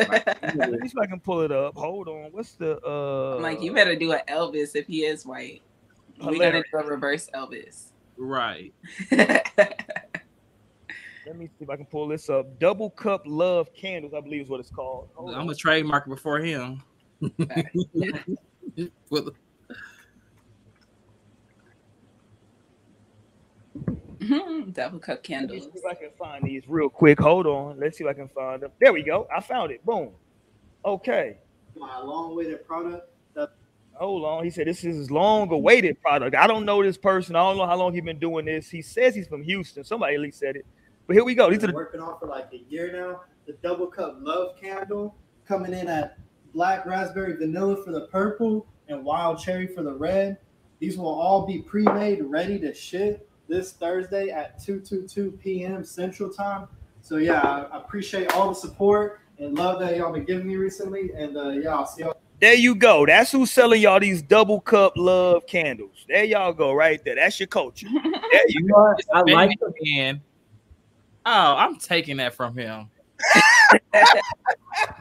Let 0.55 0.71
me 0.71 0.87
see 0.87 0.93
if 0.95 1.01
I 1.01 1.07
can 1.07 1.19
pull 1.19 1.41
it 1.41 1.51
up. 1.51 1.75
Hold 1.75 2.07
on. 2.07 2.31
What's 2.31 2.53
the 2.53 2.79
uh? 2.85 3.37
I'm 3.37 3.41
like, 3.41 3.61
you 3.61 3.73
better 3.73 3.95
do 3.95 4.11
an 4.11 4.21
Elvis 4.27 4.75
if 4.75 4.87
he 4.87 5.05
is 5.05 5.25
white. 5.25 5.61
We 6.19 6.39
gotta 6.39 6.63
do 6.71 6.77
a 6.77 6.85
reverse 6.85 7.29
Elvis. 7.33 7.91
Right. 8.17 8.73
Let 9.11 9.47
me 11.37 11.47
see 11.47 11.63
if 11.63 11.69
I 11.69 11.75
can 11.75 11.85
pull 11.85 12.07
this 12.07 12.29
up. 12.29 12.59
Double 12.59 12.89
cup 12.89 13.21
love 13.25 13.73
candles, 13.73 14.13
I 14.15 14.21
believe 14.21 14.41
is 14.41 14.49
what 14.49 14.59
it's 14.59 14.71
called. 14.71 15.09
Hold 15.15 15.35
I'm 15.35 15.41
on. 15.41 15.49
a 15.49 15.55
trademark 15.55 16.07
it 16.07 16.09
before 16.09 16.39
him. 16.39 16.81
Well, 24.29 24.65
Double 24.71 24.99
cup 24.99 25.07
Let 25.07 25.17
me 25.17 25.23
candles. 25.23 25.63
see 25.63 25.71
if 25.75 25.85
I 25.85 25.93
can 25.93 26.09
find 26.17 26.43
these 26.43 26.63
real 26.67 26.89
quick. 26.89 27.19
Hold 27.19 27.47
on. 27.47 27.79
Let's 27.79 27.97
see 27.97 28.03
if 28.03 28.09
I 28.09 28.13
can 28.13 28.27
find 28.29 28.61
them. 28.61 28.71
There 28.79 28.93
we 28.93 29.03
go. 29.03 29.27
I 29.35 29.41
found 29.41 29.71
it. 29.71 29.83
Boom. 29.85 30.11
Okay. 30.85 31.37
My 31.75 31.99
long-awaited 31.99 32.65
product. 32.67 33.09
Hold 33.93 34.23
on. 34.23 34.45
He 34.45 34.49
said 34.49 34.65
this 34.65 34.85
is 34.85 34.95
his 34.95 35.11
long-awaited 35.11 36.01
product. 36.01 36.33
I 36.33 36.47
don't 36.47 36.65
know 36.65 36.81
this 36.81 36.97
person. 36.97 37.35
I 37.35 37.39
don't 37.39 37.57
know 37.57 37.65
how 37.65 37.75
long 37.75 37.93
he's 37.93 38.03
been 38.03 38.19
doing 38.19 38.45
this. 38.45 38.69
He 38.69 38.81
says 38.81 39.13
he's 39.13 39.27
from 39.27 39.43
Houston. 39.43 39.83
Somebody 39.83 40.15
at 40.15 40.21
least 40.21 40.39
said 40.39 40.55
it. 40.55 40.65
But 41.05 41.15
here 41.15 41.25
we 41.25 41.35
go. 41.35 41.49
These 41.49 41.57
are 41.57 41.67
been 41.67 41.71
the 41.71 41.75
working 41.75 41.99
on 41.99 42.17
for 42.17 42.27
like 42.27 42.47
a 42.53 42.59
year 42.71 42.93
now. 42.93 43.21
The 43.45 43.53
double 43.61 43.87
cup 43.87 44.17
love 44.19 44.55
candle 44.59 45.17
coming 45.45 45.73
in 45.73 45.89
at 45.89 46.17
black 46.53 46.85
raspberry 46.85 47.35
vanilla 47.35 47.83
for 47.83 47.91
the 47.91 48.07
purple 48.07 48.67
and 48.87 49.03
wild 49.03 49.39
cherry 49.39 49.67
for 49.67 49.83
the 49.83 49.93
red. 49.93 50.37
These 50.79 50.97
will 50.97 51.07
all 51.07 51.45
be 51.45 51.61
pre-made, 51.61 52.21
ready 52.23 52.57
to 52.59 52.73
ship 52.73 53.28
this 53.49 53.73
Thursday 53.73 54.29
at 54.29 54.59
2:22 54.59 55.39
p.m. 55.41 55.83
Central 55.83 56.29
Time. 56.29 56.67
So 57.01 57.17
yeah, 57.17 57.41
I 57.41 57.61
I 57.63 57.77
appreciate 57.77 58.31
all 58.33 58.49
the 58.49 58.55
support 58.55 59.19
and 59.39 59.55
love 59.57 59.79
that 59.79 59.97
y'all 59.97 60.13
been 60.13 60.25
giving 60.25 60.47
me 60.47 60.55
recently. 60.55 61.11
And 61.13 61.35
uh, 61.35 61.49
yeah, 61.49 61.75
I'll 61.75 61.87
see 61.87 62.03
y'all. 62.03 62.15
There 62.39 62.53
you 62.53 62.73
go. 62.75 63.05
That's 63.05 63.31
who's 63.33 63.51
selling 63.51 63.81
y'all 63.81 63.99
these 63.99 64.21
double 64.21 64.61
cup 64.61 64.93
love 64.95 65.45
candles. 65.45 66.05
There 66.07 66.23
y'all 66.23 66.53
go, 66.53 66.71
right 66.71 67.03
there. 67.03 67.15
That's 67.15 67.39
your 67.39 67.47
culture. 67.47 67.87
There 68.31 68.43
you 68.47 68.61
You 68.61 68.67
know? 68.67 68.95
I 69.11 69.21
like. 69.21 69.59
man. 69.81 70.21
Oh, 71.25 71.55
I'm 71.57 71.77
taking 71.77 72.17
that 72.17 72.35
from 72.35 72.55
him. 72.55 72.89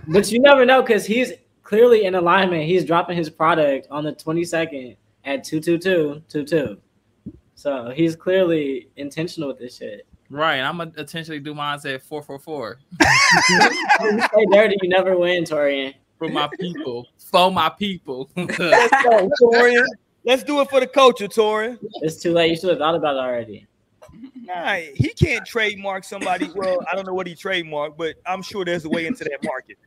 But 0.08 0.32
you 0.32 0.40
never 0.40 0.64
know 0.64 0.80
because 0.80 1.04
he's 1.04 1.32
clearly 1.62 2.04
in 2.04 2.14
alignment. 2.14 2.64
He's 2.64 2.84
dropping 2.84 3.16
his 3.16 3.28
product 3.28 3.87
on 3.90 4.04
the 4.04 4.12
22nd 4.14 4.96
at 5.24 5.44
22222. 5.44 6.80
So 7.59 7.90
he's 7.90 8.14
clearly 8.14 8.88
intentional 8.94 9.49
with 9.49 9.59
this 9.59 9.79
shit. 9.79 10.07
Right. 10.31 10.61
I'm 10.61 10.79
gonna 10.79 10.92
intentionally 10.97 11.40
do 11.40 11.55
mine 11.55 11.81
at 11.85 12.03
444 12.05 12.79
You 13.51 14.21
stay 14.21 14.47
dirty, 14.53 14.77
you 14.81 14.88
never 14.88 15.18
win, 15.18 15.42
Torian. 15.42 15.92
for 16.18 16.29
my 16.29 16.49
people. 16.61 17.09
for 17.18 17.51
my 17.51 17.68
people. 17.68 18.31
Let's 18.37 19.03
go, 19.03 19.29
Torian. 19.42 19.85
Let's 20.23 20.44
do 20.44 20.61
it 20.61 20.71
for 20.71 20.79
the 20.79 20.87
culture, 20.87 21.27
Torian. 21.27 21.79
It's 22.03 22.23
too 22.23 22.33
late. 22.33 22.51
You 22.51 22.57
should 22.57 22.68
have 22.71 22.79
thought 22.79 22.94
about 22.94 23.16
it 23.16 23.18
already. 23.18 23.66
Nah, 24.37 24.75
he 24.94 25.09
can't 25.09 25.44
trademark 25.44 26.05
somebody. 26.05 26.49
Well, 26.55 26.87
I 26.90 26.94
don't 26.94 27.09
know 27.09 27.14
what 27.14 27.27
he 27.27 27.35
trademarked, 27.35 27.97
but 27.97 28.14
I'm 28.25 28.40
sure 28.40 28.64
there's 28.64 28.85
a 28.85 28.88
way 28.88 29.07
into 29.07 29.25
that 29.25 29.42
market. 29.42 29.79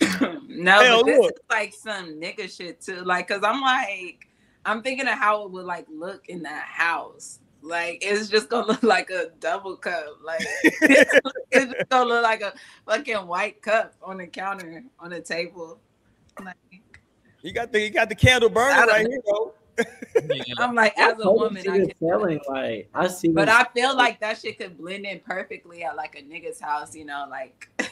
no, 0.48 0.82
Hell, 0.82 1.04
but 1.04 1.06
this 1.06 1.18
look. 1.20 1.32
is 1.34 1.40
like 1.50 1.72
some 1.72 2.20
nigga 2.20 2.54
shit 2.54 2.80
too. 2.80 3.04
Like, 3.04 3.28
cause 3.28 3.42
I'm 3.44 3.60
like, 3.60 4.25
I'm 4.66 4.82
thinking 4.82 5.06
of 5.06 5.14
how 5.14 5.44
it 5.44 5.50
would 5.52 5.64
like 5.64 5.86
look 5.88 6.28
in 6.28 6.42
that 6.42 6.64
house. 6.66 7.38
Like, 7.62 7.98
it's 8.02 8.28
just 8.28 8.48
gonna 8.48 8.66
look 8.66 8.82
like 8.82 9.10
a 9.10 9.30
double 9.40 9.76
cup. 9.76 10.18
Like, 10.22 10.40
it's 10.62 11.72
just 11.72 11.88
gonna 11.88 12.08
look 12.08 12.22
like 12.22 12.42
a 12.42 12.52
fucking 12.86 13.26
white 13.26 13.62
cup 13.62 13.94
on 14.02 14.18
the 14.18 14.26
counter 14.26 14.84
on 15.00 15.10
the 15.10 15.20
table. 15.20 15.78
Like, 16.44 16.56
He 17.42 17.52
got 17.52 17.72
the 17.72 17.78
he 17.80 17.90
got 17.90 18.08
the 18.08 18.14
candle 18.14 18.50
burning 18.50 18.76
I 18.76 18.86
don't 18.86 18.88
right 18.88 19.06
here, 19.06 19.20
though. 19.26 19.54
Yeah. 20.28 20.54
I'm 20.58 20.74
like, 20.74 20.98
I 20.98 21.10
as 21.10 21.18
a 21.20 21.30
woman, 21.30 21.68
I 21.68 21.78
this 21.78 21.88
can. 21.88 21.98
selling 21.98 22.40
like 22.48 22.88
I 22.94 23.08
see. 23.08 23.28
But 23.28 23.48
I 23.48 23.64
feel 23.74 23.96
like 23.96 24.20
that 24.20 24.38
shit 24.38 24.58
could 24.58 24.78
blend 24.78 25.04
in 25.04 25.20
perfectly 25.20 25.84
at 25.84 25.96
like 25.96 26.16
a 26.18 26.22
nigga's 26.22 26.60
house, 26.60 26.94
you 26.94 27.04
know, 27.04 27.26
like 27.30 27.68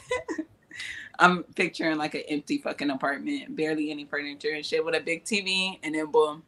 I'm 1.19 1.43
picturing 1.55 1.97
like 1.97 2.15
an 2.15 2.23
empty 2.27 2.57
fucking 2.57 2.89
apartment, 2.89 3.55
barely 3.55 3.91
any 3.91 4.05
furniture 4.05 4.51
and 4.51 4.65
shit 4.65 4.83
with 4.83 4.95
a 4.95 4.99
big 4.99 5.23
TV, 5.23 5.79
and 5.83 5.95
then 5.95 6.11
boom. 6.11 6.43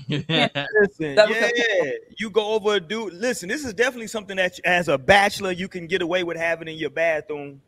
Listen, 0.08 1.14
yeah, 1.16 1.50
yeah. 1.54 1.90
You 2.18 2.30
go 2.30 2.52
over 2.52 2.74
a 2.74 2.80
dude. 2.80 3.14
Listen, 3.14 3.48
this 3.48 3.64
is 3.64 3.74
definitely 3.74 4.06
something 4.08 4.36
that 4.36 4.58
as 4.64 4.88
a 4.88 4.98
bachelor 4.98 5.52
you 5.52 5.68
can 5.68 5.86
get 5.86 6.02
away 6.02 6.24
with 6.24 6.36
having 6.36 6.68
in 6.68 6.76
your 6.76 6.90
bathroom. 6.90 7.60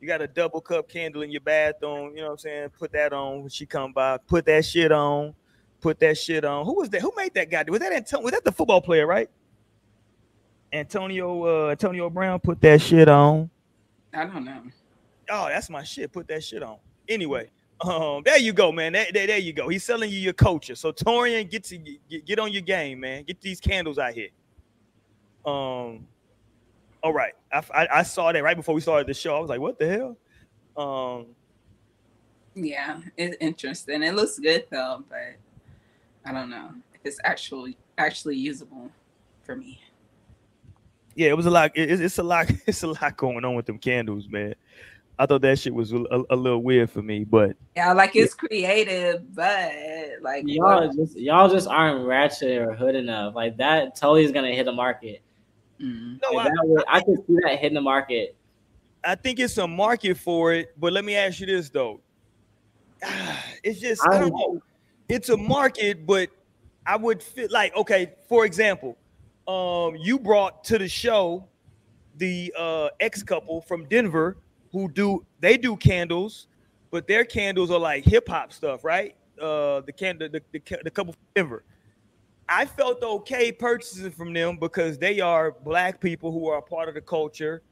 You 0.00 0.08
got 0.08 0.20
a 0.20 0.26
double 0.26 0.60
cup 0.60 0.88
candle 0.88 1.22
in 1.22 1.30
your 1.30 1.40
bathroom. 1.40 2.16
You 2.16 2.22
know 2.22 2.28
what 2.28 2.32
I'm 2.32 2.38
saying? 2.38 2.68
Put 2.78 2.92
that 2.92 3.12
on 3.12 3.42
when 3.42 3.50
she 3.50 3.66
come 3.66 3.92
by. 3.92 4.18
Put 4.18 4.46
that 4.46 4.64
shit 4.64 4.90
on. 4.90 5.34
Put 5.80 6.00
that 6.00 6.18
shit 6.18 6.44
on. 6.44 6.64
Who 6.64 6.74
was 6.74 6.90
that? 6.90 7.02
Who 7.02 7.12
made 7.16 7.34
that 7.34 7.50
guy? 7.50 7.64
Was 7.68 7.80
that 7.80 7.92
Antonio? 7.92 8.24
Was 8.24 8.32
that 8.32 8.44
the 8.44 8.52
football 8.52 8.80
player? 8.80 9.06
Right? 9.06 9.30
Antonio 10.72 11.68
uh, 11.68 11.70
Antonio 11.70 12.08
Brown 12.08 12.40
put 12.40 12.60
that 12.62 12.80
shit 12.80 13.08
on. 13.08 13.50
I 14.14 14.24
don't 14.24 14.44
know. 14.44 14.62
Oh, 15.30 15.48
that's 15.48 15.70
my 15.70 15.82
shit. 15.82 16.12
Put 16.12 16.28
that 16.28 16.42
shit 16.42 16.62
on. 16.62 16.78
Anyway, 17.08 17.50
um, 17.84 18.22
there 18.24 18.38
you 18.38 18.52
go, 18.52 18.70
man. 18.72 18.92
There, 18.92 19.06
there, 19.12 19.26
there 19.26 19.38
you 19.38 19.52
go. 19.52 19.68
He's 19.68 19.84
selling 19.84 20.10
you 20.10 20.18
your 20.18 20.32
culture. 20.32 20.74
So 20.74 20.92
Torian, 20.92 21.50
get 21.50 21.64
to 21.64 21.78
get, 21.78 22.26
get 22.26 22.38
on 22.38 22.52
your 22.52 22.62
game, 22.62 23.00
man. 23.00 23.24
Get 23.24 23.40
these 23.40 23.60
candles 23.60 23.98
out 23.98 24.12
here. 24.14 24.28
Um, 25.44 26.06
all 27.02 27.12
right. 27.12 27.32
I, 27.52 27.62
I, 27.74 27.88
I 27.98 28.02
saw 28.02 28.30
that 28.32 28.42
right 28.42 28.56
before 28.56 28.74
we 28.74 28.80
started 28.80 29.06
the 29.08 29.14
show. 29.14 29.36
I 29.36 29.40
was 29.40 29.48
like, 29.50 29.60
what 29.60 29.78
the 29.78 29.88
hell? 29.88 30.16
Um, 30.76 31.26
Yeah, 32.54 33.00
it's 33.16 33.36
interesting. 33.40 34.02
It 34.02 34.14
looks 34.14 34.38
good 34.38 34.66
though, 34.70 35.02
but 35.08 35.36
I 36.24 36.32
don't 36.32 36.50
know 36.50 36.70
if 36.94 37.00
it's 37.04 37.18
actually 37.24 37.76
actually 37.98 38.36
usable 38.36 38.90
for 39.42 39.56
me. 39.56 39.80
yeah, 41.16 41.28
it 41.30 41.36
was 41.36 41.46
a 41.46 41.50
lot. 41.50 41.72
it- 41.74 41.90
it's, 41.90 42.00
it's 42.00 42.18
a 42.18 42.22
lot. 42.22 42.50
It's 42.66 42.82
a 42.84 42.86
lot 42.86 43.16
going 43.16 43.44
on 43.44 43.54
with 43.56 43.66
them 43.66 43.78
candles, 43.78 44.28
man. 44.28 44.54
I 45.18 45.26
thought 45.26 45.42
that 45.42 45.58
shit 45.58 45.74
was 45.74 45.92
a, 45.92 45.98
a, 45.98 46.22
a 46.30 46.36
little 46.36 46.62
weird 46.62 46.90
for 46.90 47.02
me, 47.02 47.24
but 47.24 47.56
Yeah, 47.76 47.92
like 47.92 48.16
it's 48.16 48.34
creative, 48.34 49.34
but 49.34 49.72
like 50.20 50.44
Y'all 50.46 50.86
what- 50.88 50.96
just 50.96 51.16
y'all 51.16 51.48
just 51.48 51.68
aren't 51.68 52.06
ratchet 52.06 52.58
or 52.58 52.74
hood 52.74 52.94
enough. 52.94 53.34
Like 53.34 53.56
that 53.58 53.94
totally 53.94 54.24
is 54.24 54.32
gonna 54.32 54.52
hit 54.52 54.64
the 54.64 54.72
market. 54.72 55.22
Mm. 55.80 56.18
no, 56.22 56.38
I, 56.38 56.44
that 56.44 56.60
would- 56.64 56.84
I 56.88 57.00
could 57.00 57.18
see 57.26 57.36
that 57.44 57.58
hitting 57.58 57.74
the 57.74 57.80
market. 57.80 58.36
I 59.04 59.14
think 59.16 59.40
it's 59.40 59.58
a 59.58 59.66
market 59.66 60.16
for 60.16 60.52
it. 60.54 60.78
But 60.78 60.92
let 60.92 61.04
me 61.04 61.14
ask 61.16 61.40
you 61.40 61.46
this 61.46 61.68
though. 61.70 62.00
It's 63.64 63.78
just 63.80 64.04
I 64.06 64.18
don't 64.18 64.30
know. 64.30 64.60
It's 65.08 65.28
a 65.28 65.36
market, 65.36 66.04
but 66.06 66.30
I 66.86 66.96
would 66.96 67.22
feel 67.22 67.48
like 67.50 67.76
okay. 67.76 68.12
For 68.28 68.44
example, 68.44 68.96
um, 69.46 69.94
you 69.96 70.18
brought 70.18 70.64
to 70.64 70.78
the 70.78 70.88
show 70.88 71.46
the 72.16 72.52
uh, 72.58 72.88
ex 72.98 73.22
couple 73.22 73.60
from 73.60 73.84
Denver 73.86 74.36
who 74.72 74.88
do 74.88 75.24
they 75.40 75.56
do 75.56 75.76
candles, 75.76 76.48
but 76.90 77.06
their 77.06 77.24
candles 77.24 77.70
are 77.70 77.78
like 77.78 78.04
hip 78.04 78.28
hop 78.28 78.52
stuff, 78.52 78.84
right? 78.84 79.14
Uh, 79.40 79.80
the 79.80 79.92
candle, 79.92 80.28
the, 80.28 80.42
the, 80.52 80.78
the 80.84 80.90
couple 80.90 81.14
Denver. 81.34 81.64
I 82.48 82.66
felt 82.66 83.02
okay 83.02 83.52
purchasing 83.52 84.10
from 84.10 84.32
them 84.32 84.58
because 84.58 84.98
they 84.98 85.20
are 85.20 85.52
black 85.52 86.00
people 86.00 86.32
who 86.32 86.48
are 86.48 86.58
a 86.58 86.62
part 86.62 86.88
of 86.88 86.94
the 86.94 87.00
culture. 87.00 87.62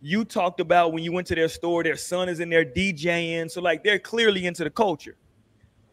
You 0.00 0.24
talked 0.24 0.60
about 0.60 0.92
when 0.92 1.04
you 1.04 1.12
went 1.12 1.26
to 1.28 1.34
their 1.34 1.48
store, 1.48 1.82
their 1.82 1.96
son 1.96 2.28
is 2.28 2.40
in 2.40 2.48
there 2.48 2.64
DJing, 2.64 3.50
so 3.50 3.60
like 3.60 3.84
they're 3.84 3.98
clearly 3.98 4.46
into 4.46 4.64
the 4.64 4.70
culture. 4.70 5.16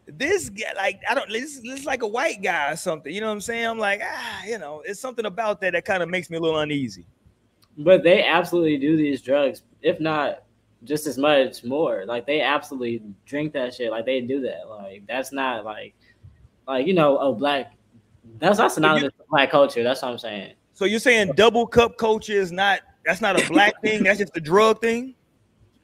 This 0.06 0.48
guy, 0.48 0.72
like, 0.74 1.00
I 1.08 1.14
don't, 1.14 1.30
this, 1.30 1.60
this 1.60 1.80
is 1.80 1.86
like 1.86 2.02
a 2.02 2.06
white 2.06 2.42
guy 2.42 2.72
or 2.72 2.76
something. 2.76 3.14
You 3.14 3.20
know 3.20 3.28
what 3.28 3.34
I'm 3.34 3.40
saying? 3.40 3.66
I'm 3.66 3.78
like, 3.78 4.00
ah, 4.02 4.44
you 4.44 4.58
know, 4.58 4.82
it's 4.84 4.98
something 4.98 5.26
about 5.26 5.60
that 5.60 5.74
that 5.74 5.84
kind 5.84 6.02
of 6.02 6.08
makes 6.08 6.30
me 6.30 6.36
a 6.36 6.40
little 6.40 6.58
uneasy. 6.58 7.06
But 7.78 8.02
they 8.02 8.24
absolutely 8.24 8.78
do 8.78 8.96
these 8.96 9.22
drugs, 9.22 9.62
if 9.82 10.00
not 10.00 10.42
just 10.84 11.06
as 11.06 11.18
much 11.18 11.64
more. 11.64 12.04
Like 12.06 12.26
they 12.26 12.40
absolutely 12.40 13.02
drink 13.26 13.52
that 13.52 13.74
shit. 13.74 13.90
Like 13.90 14.06
they 14.06 14.20
do 14.20 14.40
that. 14.42 14.68
Like 14.68 15.06
that's 15.06 15.32
not 15.32 15.64
like 15.64 15.94
like 16.66 16.86
you 16.86 16.94
know 16.94 17.18
a 17.18 17.32
black. 17.32 17.74
That's 18.38 18.58
not 18.58 18.72
synonymous 18.72 19.12
with 19.18 19.28
black 19.28 19.50
culture. 19.50 19.82
That's 19.82 20.02
what 20.02 20.12
I'm 20.12 20.18
saying. 20.18 20.54
So 20.72 20.84
you're 20.84 21.00
saying 21.00 21.32
double 21.36 21.66
cup 21.66 21.98
culture 21.98 22.32
is 22.32 22.52
not 22.52 22.80
that's 23.04 23.20
not 23.20 23.40
a 23.40 23.46
black 23.48 23.74
thing, 23.82 24.02
that's 24.02 24.18
just 24.18 24.36
a 24.36 24.40
drug 24.40 24.80
thing? 24.80 25.14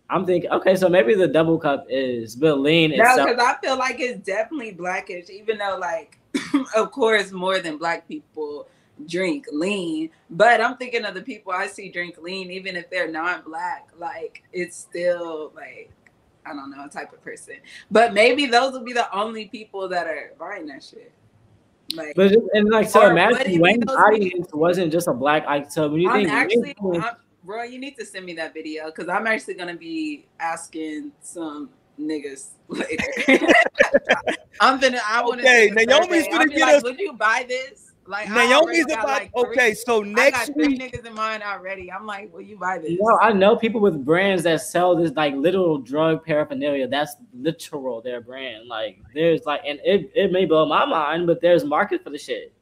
I'm 0.08 0.24
thinking 0.24 0.50
okay, 0.50 0.76
so 0.76 0.88
maybe 0.88 1.14
the 1.14 1.26
double 1.26 1.58
cup 1.58 1.86
is, 1.88 2.36
but 2.36 2.60
lean 2.60 2.90
No, 2.90 3.26
because 3.26 3.38
I 3.38 3.56
feel 3.60 3.76
like 3.76 3.98
it's 3.98 4.24
definitely 4.24 4.72
blackish, 4.72 5.28
even 5.30 5.58
though, 5.58 5.78
like, 5.80 6.18
of 6.76 6.92
course, 6.92 7.32
more 7.32 7.58
than 7.58 7.76
black 7.76 8.06
people 8.06 8.68
drink 9.06 9.46
lean. 9.52 10.10
But 10.30 10.60
I'm 10.60 10.76
thinking 10.76 11.04
of 11.04 11.14
the 11.14 11.22
people 11.22 11.52
I 11.52 11.66
see 11.66 11.90
drink 11.90 12.16
lean, 12.20 12.50
even 12.50 12.76
if 12.76 12.88
they're 12.90 13.10
not 13.10 13.44
black. 13.44 13.88
Like, 13.98 14.42
it's 14.52 14.76
still 14.76 15.52
like 15.54 15.90
I 16.48 16.50
don't 16.50 16.70
know, 16.70 16.84
a 16.84 16.88
type 16.88 17.12
of 17.12 17.22
person. 17.24 17.56
But 17.90 18.14
maybe 18.14 18.46
those 18.46 18.72
will 18.72 18.84
be 18.84 18.92
the 18.92 19.12
only 19.16 19.46
people 19.46 19.88
that 19.88 20.06
are 20.06 20.32
buying 20.38 20.66
that 20.66 20.82
shit. 20.84 21.12
Like, 21.94 22.14
But 22.14 22.28
just, 22.28 22.46
and 22.52 22.68
like 22.70 22.88
so, 22.88 23.02
Or 23.02 23.10
imagine 23.10 23.52
if 23.52 23.60
Wayne's 23.60 23.84
those- 23.84 23.96
audience 23.96 24.48
wasn't 24.52 24.92
just 24.92 25.08
a 25.08 25.12
black. 25.12 25.44
Like 25.46 25.70
so, 25.70 25.88
when 25.88 26.00
you 26.00 26.08
I'm 26.10 26.16
think 26.24 26.30
actually, 26.30 26.76
I'm, 26.80 27.16
bro, 27.44 27.64
you 27.64 27.78
need 27.80 27.96
to 27.98 28.04
send 28.06 28.24
me 28.26 28.32
that 28.34 28.54
video 28.54 28.86
because 28.86 29.08
I'm 29.08 29.26
actually 29.26 29.54
gonna 29.54 29.76
be 29.76 30.26
asking 30.40 31.12
some 31.20 31.70
niggas 31.98 32.48
later. 32.68 33.04
I'm 34.60 34.80
gonna. 34.80 35.00
I 35.06 35.22
want 35.22 35.40
to. 35.40 35.46
Okay, 35.46 35.70
Naomi's 35.84 36.28
gonna 36.28 36.46
get 36.46 36.60
like, 36.60 36.74
us- 36.76 36.82
Would 36.84 36.98
you 36.98 37.12
buy 37.12 37.44
this? 37.48 37.85
Like, 38.08 38.28
I 38.30 38.52
already 38.52 38.78
Naomi's 38.78 38.86
got, 38.86 39.04
about 39.04 39.06
like, 39.06 39.36
okay, 39.36 39.74
so 39.74 40.04
I 40.04 40.08
next 40.08 40.46
got 40.46 40.54
three 40.54 40.68
week 40.68 40.80
niggas 40.80 41.06
in 41.06 41.14
mind 41.14 41.42
already. 41.42 41.90
I'm 41.90 42.06
like, 42.06 42.32
will 42.32 42.40
you 42.40 42.56
buy 42.56 42.78
this? 42.78 42.90
You 42.90 42.98
know, 43.00 43.18
I 43.20 43.32
know 43.32 43.56
people 43.56 43.80
with 43.80 44.04
brands 44.04 44.42
that 44.44 44.60
sell 44.60 44.94
this 44.94 45.12
like 45.16 45.34
literal 45.34 45.78
drug 45.78 46.24
paraphernalia. 46.24 46.88
That's 46.88 47.16
literal 47.34 48.00
their 48.00 48.20
brand. 48.20 48.68
Like 48.68 48.98
there's 49.14 49.44
like, 49.44 49.62
and 49.66 49.80
it, 49.84 50.10
it 50.14 50.32
may 50.32 50.44
blow 50.44 50.66
my 50.66 50.84
mind, 50.84 51.26
but 51.26 51.40
there's 51.40 51.64
market 51.64 52.04
for 52.04 52.10
the 52.10 52.18
shit. 52.18 52.52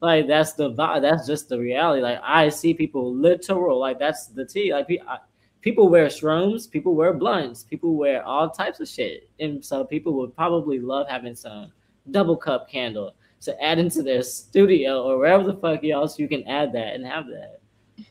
Like 0.00 0.26
that's 0.26 0.52
the 0.52 0.70
vi- 0.70 1.00
that's 1.00 1.26
just 1.26 1.48
the 1.48 1.58
reality. 1.58 2.02
Like 2.02 2.20
I 2.22 2.48
see 2.48 2.74
people 2.74 3.14
literal. 3.14 3.78
Like 3.78 3.98
that's 3.98 4.26
the 4.26 4.44
tea. 4.44 4.72
Like 4.72 4.88
I, 5.06 5.18
people 5.60 5.88
wear 5.88 6.06
shrooms, 6.06 6.70
people 6.70 6.94
wear 6.94 7.12
blunts, 7.12 7.64
people 7.64 7.94
wear 7.94 8.22
all 8.24 8.48
types 8.50 8.80
of 8.80 8.88
shit, 8.88 9.28
and 9.40 9.64
so 9.64 9.84
people 9.84 10.14
would 10.14 10.34
probably 10.36 10.78
love 10.78 11.08
having 11.08 11.34
some 11.34 11.72
double 12.10 12.36
cup 12.36 12.70
candle 12.70 13.14
to 13.42 13.62
add 13.62 13.78
into 13.78 14.02
their 14.02 14.22
studio 14.22 15.02
or 15.02 15.18
wherever 15.18 15.44
the 15.44 15.54
fuck 15.54 15.82
you 15.82 15.94
else 15.94 16.18
you 16.18 16.28
can 16.28 16.46
add 16.48 16.72
that 16.72 16.94
and 16.94 17.06
have 17.06 17.26
that. 17.28 17.58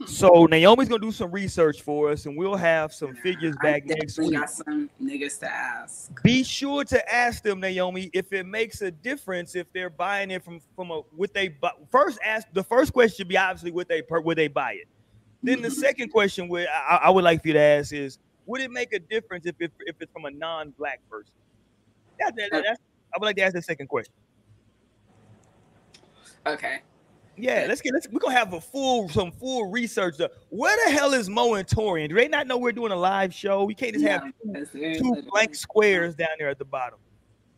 So 0.06 0.46
Naomi's 0.46 0.90
gonna 0.90 1.02
do 1.02 1.12
some 1.12 1.32
research 1.32 1.82
for 1.82 2.12
us, 2.12 2.26
and 2.26 2.38
we'll 2.38 2.56
have 2.56 2.94
some 2.94 3.16
figures 3.16 3.56
I 3.62 3.63
back 3.63 3.86
next 3.86 4.16
definitely 4.16 4.32
week. 4.32 4.40
got 4.40 4.50
some 4.50 4.90
niggas 5.02 5.40
to 5.40 5.52
ask. 5.52 6.24
Be 6.24 6.44
sure 6.44 6.84
to 6.86 7.13
ask 7.13 7.42
them, 7.42 7.60
Naomi, 7.60 8.10
if 8.13 8.34
it 8.34 8.46
makes 8.46 8.82
a 8.82 8.92
difference 8.92 9.56
if 9.56 9.72
they're 9.74 9.90
buying 9.90 10.32
it 10.32 10.44
from 10.44 10.60
from 10.76 10.92
a 10.92 11.02
what 11.16 11.34
they 11.34 11.50
buy. 11.50 11.72
First, 11.90 12.20
ask 12.24 12.48
the 12.54 12.63
first 12.63 12.94
question 12.94 13.16
should 13.16 13.28
be 13.28 13.38
obviously 13.38 13.72
would 13.72 13.88
they 13.88 14.02
per 14.02 14.20
would 14.20 14.38
they 14.38 14.48
buy 14.48 14.74
it. 14.74 14.88
Then 15.42 15.62
the 15.62 15.70
mm-hmm. 15.70 15.80
second 15.80 16.10
question 16.10 16.48
would 16.50 16.68
I, 16.68 17.02
I 17.04 17.10
would 17.10 17.24
like 17.24 17.42
for 17.42 17.48
you 17.48 17.54
to 17.54 17.60
ask 17.60 17.94
is 17.94 18.20
would 18.46 18.62
it 18.62 18.72
make 18.72 18.94
a 18.94 19.00
difference 19.00 19.46
if 19.46 19.56
if, 19.60 19.72
if 19.80 19.96
it's 20.02 20.12
from 20.12 20.26
a 20.26 20.32
non-black 20.32 21.00
person? 21.10 21.34
That, 22.20 22.36
that- 22.36 22.50
that's, 22.52 22.82
I 23.13 23.20
would 23.20 23.26
like 23.26 23.36
to 23.38 23.44
ask 23.44 23.54
the 23.54 23.62
second 23.62 23.88
question. 23.88 24.13
Okay. 26.47 26.79
Yeah, 27.39 27.65
let's 27.67 27.81
get 27.81 27.93
let's 27.93 28.07
we're 28.10 28.19
gonna 28.19 28.36
have 28.36 28.53
a 28.53 28.62
full 28.62 29.10
some 29.10 29.31
full 29.31 29.69
research. 29.69 30.19
Of, 30.19 30.31
where 30.49 30.75
the 30.86 30.91
hell 30.91 31.13
is 31.13 31.29
Mo 31.29 31.53
and 31.53 31.67
Torian? 31.67 32.10
Do 32.10 32.15
they 32.15 32.27
not 32.27 32.47
know 32.47 32.57
we're 32.57 32.71
doing 32.71 32.91
a 32.91 32.95
live 32.95 33.31
show? 33.31 33.63
We 33.63 33.75
can't 33.75 33.93
just 33.93 34.05
have 34.05 34.23
No, 34.43 34.63
two 34.63 35.23
blank 35.29 35.53
squares 35.53 36.15
down 36.15 36.29
there 36.39 36.49
at 36.49 36.57
the 36.57 36.65
bottom. 36.65 36.97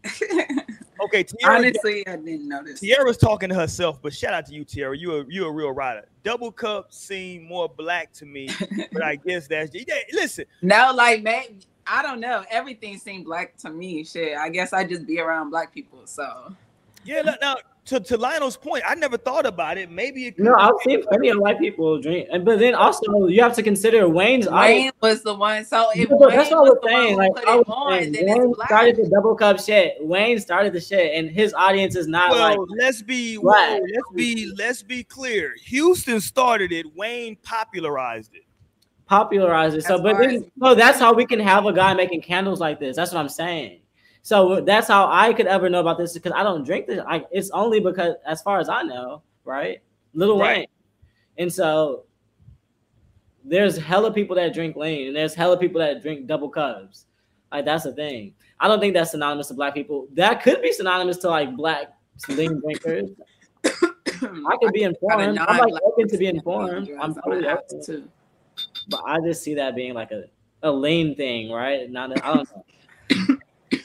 Okay, 1.02 1.24
Tiara, 1.24 1.58
Honestly, 1.58 2.06
I 2.08 2.18
didn't 2.18 2.48
notice. 2.48 2.82
Tiara's 2.82 3.18
talking 3.18 3.50
to 3.50 3.56
herself, 3.56 4.02
but 4.02 4.14
shout 4.14 4.34
out 4.34 4.46
to 4.48 4.54
you, 4.54 4.66
Tiara. 4.66 4.98
You 4.98 5.22
a 5.22 5.26
you 5.30 5.46
a 5.46 5.52
real 5.52 5.72
rider. 5.72 6.08
Double 6.24 6.52
cup 6.52 6.94
seem 6.94 7.44
more 7.44 7.70
black 7.70 8.12
to 8.14 8.26
me, 8.26 8.50
but 8.92 9.04
I 9.04 9.16
guess 9.28 9.48
that's 9.48 9.74
yeah, 9.74 9.96
listen. 10.12 10.46
No, 10.62 10.92
like 10.94 11.24
man, 11.24 11.60
I 11.88 12.02
don't 12.02 12.20
know. 12.20 12.44
Everything 12.50 12.98
seemed 12.98 13.26
black 13.26 13.56
to 13.58 13.70
me. 13.70 14.04
Shit, 14.04 14.38
I 14.38 14.50
guess 14.50 14.74
I 14.74 14.84
just 14.84 15.08
be 15.08 15.20
around 15.20 15.52
black 15.52 15.74
people. 15.74 16.02
So 16.06 16.54
Yeah, 17.06 17.22
look, 17.24 17.40
now 17.40 17.56
to, 17.90 18.00
to 18.00 18.18
Lionel's 18.18 18.58
point, 18.58 18.84
I 18.88 18.96
never 18.96 19.18
thought 19.18 19.46
about 19.46 19.78
it. 19.78 19.92
Maybe 19.92 20.26
it 20.28 20.36
could 20.36 20.46
No, 20.46 20.56
be- 20.56 20.62
I've 20.62 20.72
seen 20.84 21.04
plenty 21.06 21.30
of 21.30 21.38
white 21.40 21.60
people 21.60 22.00
drink, 22.02 22.28
and 22.32 22.44
but 22.46 22.60
then 22.60 22.74
also 22.76 23.28
you 23.28 23.42
have 23.44 23.54
to 23.56 23.64
consider 23.64 24.08
Wayne's 24.10 24.46
Wayne 24.48 24.54
audience. 24.56 24.96
was 25.02 25.24
the 25.24 25.34
one. 25.36 25.66
So 25.66 25.90
if 25.92 26.10
Yeah, 26.10 26.16
Wayne 26.16 26.30
that's 26.38 26.52
what 26.52 26.58
I 26.58 26.62
was 26.62 26.70
was 26.70 26.80
the 26.82 26.88
one 26.88 26.92
saying. 27.02 27.12
who 27.14 27.18
Like 27.18 27.36
put 27.36 27.48
I 27.48 27.54
it 27.54 27.58
was 27.58 27.66
on, 27.68 27.92
saying, 27.92 28.12
then 28.14 28.26
Wayne 28.28 28.48
it's 28.50 28.56
black. 28.58 28.70
started 28.70 28.96
the 28.98 29.10
double 29.10 29.36
cup 29.36 29.60
shit. 29.60 29.98
Wayne 30.02 30.40
started 30.40 30.74
the 30.74 30.82
shit, 30.82 31.14
and 31.16 31.30
his 31.30 31.54
audience 31.54 31.96
is 31.96 32.08
not 32.08 32.32
well, 32.32 32.40
like 32.40 32.60
let's 32.80 33.02
be 33.02 33.36
whoa, 33.36 33.44
Black. 33.44 33.82
let's 33.82 34.12
be 34.16 34.52
let's 34.58 34.84
be 34.84 35.04
clear. 35.04 35.54
Houston 35.66 36.22
started 36.22 36.72
it. 36.72 36.86
Wayne 36.96 37.36
popularized 37.44 38.34
it. 38.36 38.44
popularized 39.06 39.76
it. 39.76 39.84
So, 39.86 39.96
As 39.96 40.02
but 40.02 40.12
far 40.14 40.28
then, 40.28 40.52
so 40.62 40.76
that's 40.76 41.00
how 41.00 41.14
we 41.14 41.26
can 41.26 41.40
have 41.40 41.66
a 41.66 41.74
guy 41.74 41.94
making 41.94 42.22
candles 42.22 42.60
like 42.60 42.80
this. 42.80 42.96
That's 42.96 43.12
what 43.12 43.20
I'm 43.20 43.30
saying. 43.30 43.82
So 44.30 44.62
that's 44.62 44.88
how 44.88 45.10
I 45.12 45.34
could 45.34 45.48
ever 45.48 45.72
know 45.72 45.80
about 45.80 45.98
this 45.98 46.14
because 46.14 46.34
I 46.36 46.44
don't 46.44 46.64
drink 46.64 46.86
this. 46.86 47.02
I, 47.08 47.26
it's 47.32 47.50
only 47.50 47.80
because, 47.80 48.14
as 48.28 48.44
far 48.44 48.60
as 48.60 48.70
I 48.70 48.84
know, 48.84 49.24
right, 49.44 49.82
Little 50.14 50.40
Right. 50.40 50.58
Wayne, 50.60 50.68
and 51.40 51.52
so 51.52 52.04
there's 53.44 53.76
hella 53.76 54.14
people 54.14 54.36
that 54.36 54.54
drink 54.54 54.76
lean, 54.76 55.08
and 55.08 55.16
there's 55.16 55.34
hella 55.34 55.58
people 55.58 55.82
that 55.82 56.04
drink 56.04 56.28
double 56.28 56.48
cups. 56.48 57.06
Like 57.52 57.66
that's 57.66 57.86
the 57.86 57.92
thing. 57.94 58.36
I 58.60 58.68
don't 58.68 58.80
think 58.80 58.94
that's 58.94 59.10
synonymous 59.10 59.48
to 59.48 59.56
black 59.56 59.74
people. 59.74 60.08
That 60.14 60.44
could 60.44 60.62
be 60.62 60.74
synonymous 60.74 61.18
to 61.18 61.30
like 61.30 61.56
black 61.56 61.88
lean 62.28 62.62
drinkers. 62.62 63.10
I 63.66 64.58
could 64.62 64.74
be 64.74 64.84
informed. 64.92 65.40
I'm 65.40 65.58
like 65.58 65.82
open 65.84 66.08
to 66.08 66.18
be 66.20 66.28
informed. 66.28 66.92
I'm 67.02 67.16
totally 67.16 67.48
open. 67.48 67.84
too. 67.84 68.08
But 68.90 69.02
I 69.08 69.22
just 69.22 69.42
see 69.42 69.56
that 69.56 69.76
being 69.76 69.96
like 69.96 70.12
a, 70.12 70.26
a 70.62 70.72
lane 70.72 71.16
thing, 71.16 71.50
right? 71.52 71.90
Not 71.90 72.16
a, 72.16 72.24
I 72.24 72.36
don't 72.36 72.50
know. 72.56 73.36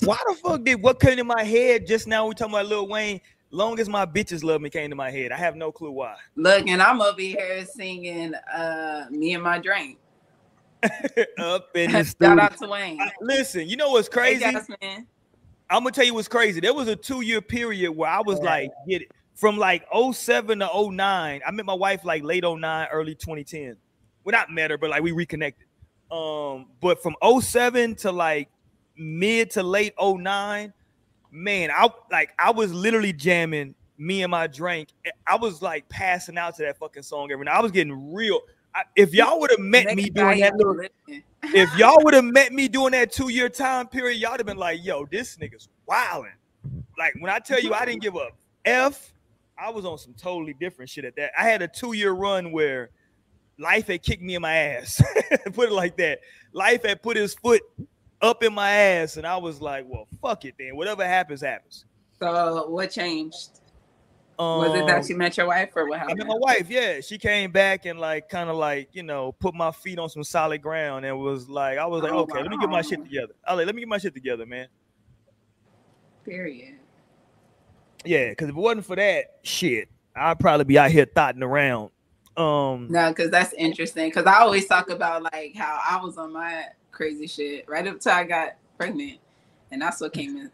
Why 0.05 0.16
the 0.28 0.35
fuck 0.35 0.64
did 0.64 0.82
what 0.82 1.01
came 1.01 1.18
in 1.18 1.26
my 1.26 1.43
head 1.45 1.87
just 1.87 2.07
now? 2.07 2.26
We 2.26 2.35
talking 2.35 2.55
about 2.55 2.66
Lil 2.66 2.89
Wayne. 2.89 3.20
Long 3.51 3.78
as 3.78 3.89
my 3.89 4.05
bitches 4.05 4.43
love 4.43 4.61
me 4.61 4.68
came 4.70 4.91
to 4.91 4.97
my 4.97 5.11
head. 5.11 5.30
I 5.30 5.37
have 5.37 5.55
no 5.55 5.70
clue 5.70 5.93
why. 5.93 6.16
Look, 6.35 6.66
and 6.66 6.82
I'm 6.82 7.01
over 7.01 7.20
here 7.20 7.64
singing 7.66 8.35
uh 8.35 9.07
me 9.11 9.35
and 9.35 9.43
my 9.43 9.59
drink. 9.59 9.99
Up 11.39 11.68
in 11.76 11.93
the 11.93 12.05
Shout 12.22 12.39
out 12.39 12.57
to 12.59 12.66
Wayne. 12.68 13.01
I- 13.01 13.12
Listen, 13.20 13.68
you 13.68 13.76
know 13.76 13.91
what's 13.91 14.09
Hey, 14.09 14.12
crazy? 14.39 14.41
Jasmine. 14.41 15.07
I'm 15.70 15.82
gonna 15.82 15.93
tell 15.93 16.05
you 16.05 16.14
what's 16.14 16.28
crazy. 16.28 16.61
There 16.61 16.74
was 16.74 16.89
a 16.89 16.97
two 16.97 17.20
year 17.22 17.41
period 17.41 17.93
where 17.93 18.11
I 18.11 18.20
was 18.20 18.41
like, 18.41 18.70
get 18.89 19.03
it 19.03 19.09
from 19.35 19.57
like 19.57 19.85
07 20.12 20.59
to 20.61 20.91
09. 20.91 21.41
I 21.47 21.51
met 21.51 21.64
my 21.66 21.74
wife 21.74 22.05
like 22.05 22.22
late 22.22 22.45
09, 22.45 22.89
early 22.93 23.14
2010. 23.14 23.76
Well, 24.24 24.32
not 24.32 24.51
met 24.51 24.70
her, 24.70 24.78
but 24.78 24.91
like 24.91 25.03
we 25.03 25.12
reconnected. 25.12 25.66
Um, 26.11 26.66
but 26.80 27.03
from 27.03 27.16
07 27.41 27.95
to 27.97 28.12
like 28.12 28.49
mid 28.97 29.51
to 29.53 29.62
late 29.62 29.95
09, 30.01 30.72
man, 31.30 31.70
I 31.70 31.88
like 32.11 32.32
I 32.38 32.51
was 32.51 32.72
literally 32.72 33.12
jamming 33.12 33.74
me 33.99 34.22
and 34.22 34.30
my 34.30 34.47
drink. 34.47 34.88
I 35.26 35.36
was 35.36 35.62
like 35.62 35.88
passing 35.88 36.38
out 36.38 36.57
to 36.57 36.62
that 36.62 36.78
fucking 36.78 37.03
song 37.03 37.30
every 37.32 37.45
night. 37.45 37.57
I 37.57 37.61
was 37.61 37.72
getting 37.72 38.12
real. 38.12 38.40
I, 38.74 38.82
if 38.97 39.14
y'all 39.14 39.38
would 39.40 39.51
have 39.51 39.61
met 39.61 39.95
me 39.95 40.11
doing 40.11 40.40
that 40.40 40.57
little 40.57 40.80
if 41.45 41.74
y'all 41.78 42.03
would 42.03 42.14
have 42.14 42.24
met 42.24 42.53
me 42.53 42.66
during 42.68 42.92
that 42.92 43.12
two 43.12 43.28
year 43.28 43.49
time 43.49 43.86
period, 43.86 44.20
y'all 44.20 44.32
would 44.32 44.40
have 44.40 44.47
been 44.47 44.57
like, 44.57 44.84
yo, 44.84 45.07
this 45.07 45.36
nigga's 45.36 45.68
wilding. 45.86 46.32
Like 46.99 47.14
when 47.20 47.30
I 47.30 47.38
tell 47.38 47.61
you 47.61 47.72
I 47.72 47.84
didn't 47.84 48.03
give 48.03 48.16
a 48.16 48.28
F, 48.64 49.12
I 49.59 49.70
was 49.70 49.84
on 49.84 49.99
some 49.99 50.14
totally 50.14 50.55
different 50.55 50.90
shit 50.90 51.05
at 51.05 51.14
that. 51.16 51.32
I 51.38 51.45
had 51.45 51.62
a 51.62 51.68
two 51.68 51.92
year 51.92 52.12
run 52.12 52.51
where 52.51 52.90
life 53.59 53.86
had 53.86 54.03
kicked 54.03 54.22
me 54.22 54.34
in 54.34 54.42
my 54.42 54.57
ass. 54.57 55.01
put 55.53 55.68
it 55.68 55.72
like 55.72 55.97
that. 55.99 56.20
Life 56.53 56.84
had 56.84 57.03
put 57.03 57.16
his 57.16 57.34
foot 57.34 57.62
up 58.25 58.43
in 58.43 58.55
my 58.55 58.70
ass, 58.70 59.16
and 59.16 59.27
I 59.27 59.37
was 59.37 59.61
like, 59.61 59.85
well, 59.89 60.09
fuck 60.22 60.45
it 60.45 60.55
then. 60.59 60.77
Whatever 60.77 61.07
happens, 61.07 61.43
happens. 61.43 61.85
So 62.18 62.68
what 62.68 62.91
changed? 62.91 63.61
Was 64.39 64.75
it 64.75 64.87
that 64.87 65.03
Um, 65.03 65.05
you 65.09 65.16
met 65.16 65.37
your 65.37 65.47
wife 65.47 65.70
or 65.77 65.87
what 65.89 65.97
I 65.97 65.99
happened? 66.01 66.18
met 66.18 66.27
my 66.27 66.35
wife, 66.35 66.68
yeah. 66.68 67.01
She 67.01 67.18
came 67.18 67.53
back 67.53 67.87
and 67.87 68.01
like 68.01 68.29
kind 68.29 68.51
of 68.51 68.57
like, 68.57 68.89
you 68.93 69.05
know, 69.05 69.31
put 69.33 69.55
my 69.55 69.70
feet 69.70 69.99
on 70.01 70.09
some 70.09 70.25
solid 70.25 70.61
ground 70.61 71.05
and 71.05 71.16
was 71.20 71.49
like, 71.49 71.79
I 71.79 71.87
was 71.87 72.03
like, 72.03 72.11
Oh, 72.12 72.20
okay, 72.20 72.41
let 72.43 72.51
me 72.51 72.57
get 72.59 72.68
my 72.68 72.83
shit 72.83 73.01
together. 73.05 73.33
I 73.47 73.55
like, 73.55 73.66
let 73.66 73.75
me 73.77 73.83
get 73.83 73.89
my 73.89 73.99
shit 73.99 74.12
together, 74.12 74.45
man. 74.45 74.66
Period. 76.25 76.75
Yeah, 78.05 78.31
because 78.31 78.49
if 78.49 78.57
it 78.57 78.59
wasn't 78.61 78.87
for 78.87 78.97
that 78.97 79.37
shit, 79.43 79.89
I'd 80.16 80.41
probably 80.41 80.64
be 80.64 80.79
out 80.79 80.91
here 80.91 81.07
thotting 81.07 81.43
around. 81.43 81.91
Um 82.37 82.89
No, 82.91 83.11
because 83.11 83.31
that's 83.31 83.53
interesting. 83.53 84.09
Because 84.09 84.27
I 84.27 84.41
always 84.41 84.66
talk 84.66 84.91
about 84.91 85.22
like 85.33 85.55
how 85.55 85.79
I 85.89 86.03
was 86.05 86.18
on 86.18 86.33
my 86.33 86.64
crazy 86.95 87.26
shit 87.26 87.68
right 87.68 87.86
up 87.86 88.01
till 88.01 88.12
I 88.12 88.24
got 88.24 88.55
pregnant, 88.78 89.18
and 89.70 89.82
that's 89.82 90.01
what 90.01 90.12
came 90.12 90.36
in. 90.36 90.51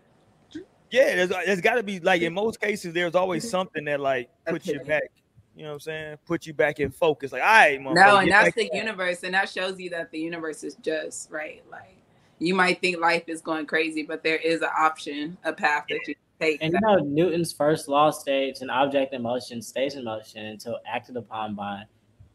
yeah, 0.91 1.15
there's 1.17 1.29
there's 1.29 1.61
gotta 1.61 1.83
be 1.83 2.01
like 2.01 2.23
in 2.23 2.33
most 2.33 2.61
cases, 2.61 2.93
there's 2.93 3.15
always 3.15 3.49
something 3.49 3.85
that 3.85 4.01
like 4.01 4.31
puts 4.47 4.67
you 4.67 4.81
back, 4.81 5.11
you 5.55 5.63
know 5.63 5.71
what 5.71 5.75
I'm 5.75 5.81
saying? 5.81 6.17
Put 6.27 6.47
you 6.47 6.55
back 6.55 6.81
in 6.81 6.91
focus. 6.91 7.33
Like, 7.33 7.43
all 7.43 7.49
right, 7.49 7.81
No, 7.81 8.17
and 8.17 8.31
that's 8.31 8.55
the 8.55 8.69
to 8.69 8.77
universe, 8.77 9.23
and 9.23 9.35
that 9.35 9.49
shows 9.49 9.79
you 9.79 9.91
that 9.91 10.11
the 10.11 10.19
universe 10.19 10.65
is 10.65 10.75
just 10.77 11.31
right. 11.31 11.63
Like 11.71 11.97
you 12.39 12.55
might 12.55 12.81
think 12.81 12.99
life 12.99 13.25
is 13.29 13.41
going 13.41 13.67
crazy, 13.67 14.03
but 14.03 14.23
there 14.25 14.39
is 14.39 14.63
an 14.63 14.71
option, 14.77 15.37
a 15.45 15.53
path 15.53 15.85
that 15.89 16.01
you 16.09 16.15
take. 16.41 16.59
And 16.63 16.73
you 16.73 16.81
know, 16.81 16.97
Newton's 16.97 17.53
first 17.53 17.87
law 17.87 18.11
states 18.11 18.63
an 18.63 18.71
object 18.71 19.13
in 19.13 19.23
motion 19.23 19.61
stays 19.63 19.95
in 19.95 20.05
motion 20.05 20.47
until 20.47 20.79
acted 20.87 21.17
upon 21.17 21.55
by 21.55 21.85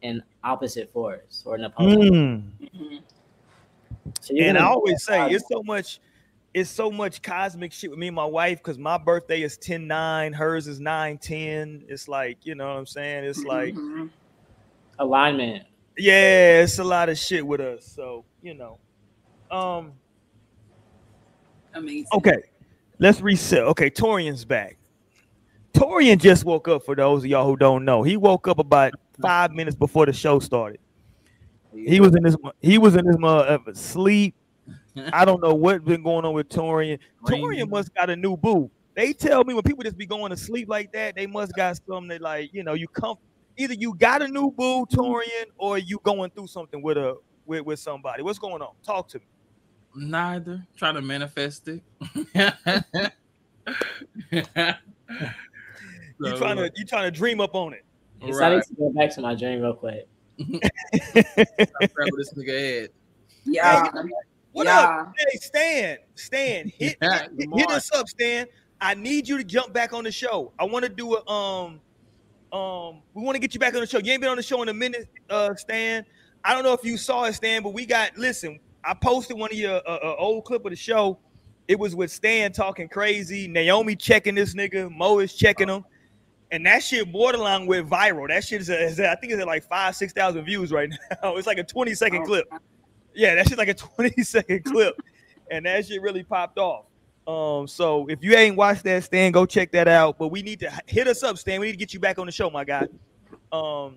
an 0.03 0.23
opposite 0.43 0.91
force 0.93 1.43
or 1.45 1.55
an 1.55 1.65
opposing. 1.65 2.53
Mm. 2.61 3.01
So 4.21 4.35
And 4.35 4.57
I 4.57 4.65
always 4.65 5.03
say 5.03 5.31
it's 5.31 5.47
so 5.51 5.63
much, 5.63 5.99
it's 6.53 6.69
so 6.69 6.91
much 6.91 7.21
cosmic 7.21 7.71
shit 7.73 7.89
with 7.89 7.99
me 7.99 8.07
and 8.07 8.15
my 8.15 8.25
wife 8.25 8.59
because 8.59 8.77
my 8.77 8.97
birthday 8.97 9.41
is 9.41 9.57
10 9.57 9.87
9, 9.87 10.33
hers 10.33 10.67
is 10.67 10.79
9 10.79 11.17
10. 11.17 11.85
It's 11.87 12.07
like, 12.07 12.45
you 12.45 12.55
know 12.55 12.67
what 12.67 12.77
I'm 12.77 12.85
saying? 12.85 13.23
It's 13.25 13.43
like, 13.43 13.73
Mhm. 13.75 14.09
alignment. 14.99 15.65
yeah, 15.97 16.61
it's 16.61 16.79
a 16.79 16.83
lot 16.83 17.09
of 17.09 17.17
shit 17.17 17.45
with 17.45 17.61
us. 17.61 17.85
So, 17.85 18.25
you 18.41 18.53
know. 18.53 18.79
Um, 19.51 19.93
amazing. 21.73 22.07
okay, 22.13 22.43
let's 22.99 23.21
reset. 23.21 23.63
Okay, 23.63 23.89
Torian's 23.89 24.45
back. 24.45 24.77
Torian 25.73 26.17
just 26.17 26.45
woke 26.45 26.67
up 26.69 26.83
for 26.85 26.95
those 26.95 27.23
of 27.23 27.29
y'all 27.29 27.45
who 27.45 27.57
don't 27.57 27.83
know. 27.83 28.01
He 28.01 28.15
woke 28.15 28.47
up 28.47 28.59
about 28.59 28.93
five 29.21 29.51
minutes 29.51 29.75
before 29.75 30.05
the 30.05 30.13
show 30.13 30.39
started. 30.39 30.79
He 31.75 31.99
was 31.99 32.15
in 32.15 32.23
this 32.23 32.35
he 32.61 32.77
was 32.77 32.95
in 32.95 33.05
this 33.05 33.17
mother 33.17 33.59
sleep. 33.73 34.35
I 35.13 35.25
don't 35.25 35.41
know 35.41 35.53
what's 35.53 35.83
been 35.83 36.03
going 36.03 36.25
on 36.25 36.33
with 36.33 36.49
Torian. 36.49 36.99
Torian 37.25 37.69
must 37.69 37.93
got 37.93 38.09
a 38.09 38.15
new 38.15 38.37
boo. 38.37 38.71
They 38.93 39.11
tell 39.11 39.43
me 39.43 39.53
when 39.53 39.63
people 39.63 39.83
just 39.83 39.97
be 39.97 40.05
going 40.05 40.29
to 40.29 40.37
sleep 40.37 40.69
like 40.69 40.93
that, 40.93 41.15
they 41.15 41.27
must 41.27 41.53
got 41.53 41.77
something 41.87 42.07
that 42.07 42.21
like 42.21 42.53
you 42.53 42.63
know 42.63 42.73
you 42.73 42.87
come 42.87 43.17
either 43.57 43.73
you 43.73 43.93
got 43.95 44.21
a 44.21 44.27
new 44.27 44.51
boo 44.51 44.85
Torian 44.85 45.45
or 45.57 45.77
you 45.77 45.99
going 46.03 46.31
through 46.31 46.47
something 46.47 46.81
with 46.81 46.97
a 46.97 47.15
with, 47.45 47.65
with 47.65 47.79
somebody. 47.79 48.23
What's 48.23 48.39
going 48.39 48.61
on? 48.61 48.73
Talk 48.83 49.07
to 49.09 49.19
me. 49.19 49.25
Neither. 49.95 50.65
Try 50.77 50.91
to 50.91 51.01
manifest 51.01 51.67
it. 51.67 51.83
You 56.19 56.37
trying 56.37 56.57
to 56.57 56.65
uh, 56.65 56.69
you 56.75 56.85
trying 56.85 57.11
to 57.11 57.11
dream 57.11 57.41
up 57.41 57.55
on 57.55 57.73
it. 57.73 57.83
Yes, 58.21 58.39
I 58.39 58.55
need 58.55 58.63
to 58.63 58.73
go 58.75 58.89
back 58.91 59.13
to 59.15 59.21
my 59.21 59.35
dream 59.35 59.61
real 59.61 59.73
quick. 59.73 60.07
Grab 60.37 62.09
this 62.17 62.33
nigga 62.33 62.59
head. 62.59 62.89
Yeah. 63.45 63.91
What 64.51 64.67
yeah. 64.67 64.79
up? 64.79 65.13
Hey, 65.17 65.37
Stan, 65.37 65.97
Stan, 66.15 66.71
hit, 66.79 66.97
Yeah, 67.01 67.27
hit, 67.37 67.49
hit 67.53 67.69
us 67.71 67.91
up, 67.91 68.07
Stan. 68.07 68.47
I 68.79 68.93
need 68.93 69.27
you 69.27 69.37
to 69.37 69.43
jump 69.43 69.73
back 69.73 69.93
on 69.93 70.05
the 70.05 70.11
show. 70.11 70.53
I 70.57 70.63
want 70.63 70.83
to 70.83 70.89
do 70.89 71.15
a 71.15 71.29
um 71.29 71.81
um 72.53 73.01
we 73.13 73.23
want 73.23 73.35
to 73.35 73.39
get 73.39 73.53
you 73.53 73.59
back 73.59 73.73
on 73.73 73.81
the 73.81 73.87
show. 73.87 73.99
You 73.99 74.13
ain't 74.13 74.21
been 74.21 74.29
on 74.29 74.37
the 74.37 74.43
show 74.43 74.61
in 74.61 74.69
a 74.69 74.73
minute, 74.73 75.09
uh 75.29 75.55
Stan. 75.55 76.05
I 76.43 76.53
don't 76.53 76.63
know 76.63 76.73
if 76.73 76.85
you 76.85 76.97
saw 76.97 77.25
it, 77.25 77.33
Stan, 77.33 77.63
but 77.63 77.73
we 77.73 77.85
got 77.85 78.17
listen. 78.17 78.59
I 78.83 78.93
posted 78.93 79.37
one 79.37 79.51
of 79.51 79.57
your 79.57 79.81
uh, 79.85 79.99
uh, 80.03 80.15
old 80.19 80.45
clip 80.45 80.63
of 80.63 80.69
the 80.69 80.75
show. 80.75 81.17
It 81.67 81.79
was 81.79 81.95
with 81.95 82.11
Stan 82.11 82.51
talking 82.51 82.87
crazy, 82.87 83.47
Naomi 83.47 83.95
checking 83.95 84.35
this 84.35 84.53
nigga, 84.53 84.89
Mo 84.95 85.19
is 85.19 85.33
checking 85.33 85.67
him, 85.67 85.83
and 86.51 86.65
that 86.65 86.83
shit 86.83 87.11
borderline 87.11 87.65
went 87.65 87.89
viral. 87.89 88.27
That 88.27 88.43
shit 88.43 88.61
is, 88.61 88.69
a, 88.69 88.83
is 88.83 88.99
a- 88.99 89.09
I 89.11 89.15
think 89.15 89.33
it's 89.33 89.41
at 89.41 89.47
like 89.47 89.63
five, 89.67 89.95
six 89.95 90.13
thousand 90.13 90.45
views 90.45 90.71
right 90.71 90.89
now. 90.89 91.35
It's 91.37 91.47
like 91.47 91.57
a 91.57 91.63
twenty 91.63 91.93
second 91.95 92.23
Oh, 92.23 92.25
clip. 92.25 92.47
Yeah, 93.13 93.35
that 93.35 93.47
shit's 93.47 93.57
like 93.57 93.69
a 93.69 93.73
20 93.95 94.23
second 94.23 94.63
clip, 94.65 95.01
and 95.49 95.65
that 95.65 95.85
shit 95.87 96.01
really 96.01 96.23
popped 96.23 96.57
off. 96.57 96.85
Um, 97.27 97.67
so 97.67 98.05
if 98.07 98.21
you 98.21 98.35
ain't 98.35 98.55
watched 98.55 98.83
that, 98.83 99.03
Stan, 99.03 99.31
go 99.31 99.45
check 99.45 99.71
that 99.71 99.87
out. 99.87 100.17
But 100.19 100.27
we 100.27 100.41
need 100.41 100.59
to 100.59 100.71
hit 100.85 101.07
us 101.07 101.23
up, 101.23 101.37
Stan. 101.37 101.59
We 101.59 101.67
need 101.67 101.71
to 101.73 101.77
get 101.77 101.93
you 101.93 101.99
back 101.99 102.19
on 102.19 102.25
the 102.25 102.31
show, 102.31 102.49
my 102.49 102.63
guy. 102.63 102.87
Um, 103.51 103.95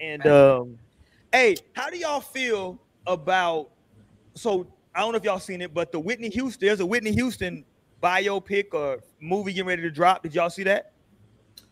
and 0.00 0.26
um, 0.26 0.78
hey, 1.32 1.56
how 1.74 1.90
do 1.90 1.98
y'all 1.98 2.20
feel 2.20 2.80
about? 3.06 3.70
So 4.34 4.66
I 4.94 5.00
don't 5.00 5.12
know 5.12 5.18
if 5.18 5.24
y'all 5.24 5.38
seen 5.38 5.60
it, 5.60 5.72
but 5.72 5.92
the 5.92 6.00
Whitney 6.00 6.30
Houston, 6.30 6.66
there's 6.66 6.80
a 6.80 6.86
Whitney 6.86 7.12
Houston 7.12 7.64
biopic 8.02 8.72
or 8.72 9.00
movie 9.20 9.52
getting 9.52 9.68
ready 9.68 9.82
to 9.82 9.90
drop. 9.90 10.22
Did 10.22 10.34
y'all 10.34 10.50
see 10.50 10.64
that? 10.64 10.92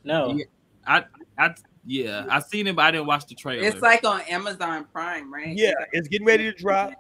No. 0.05 0.35
Yeah. 0.35 0.45
I, 0.87 1.05
I, 1.39 1.55
yeah, 1.87 2.27
I 2.31 2.41
seen 2.41 2.67
it, 2.67 2.77
but 2.77 2.83
I 2.83 2.91
didn't 2.91 3.07
watch 3.07 3.27
the 3.27 3.35
trailer. 3.35 3.67
It's 3.67 3.81
like 3.83 4.05
on 4.05 4.21
Amazon 4.23 4.87
Prime, 4.93 5.33
right? 5.33 5.57
Yeah, 5.57 5.73
it's 5.93 6.09
getting 6.09 6.27
ready 6.27 6.45
to 6.45 6.53
drop. 6.53 6.93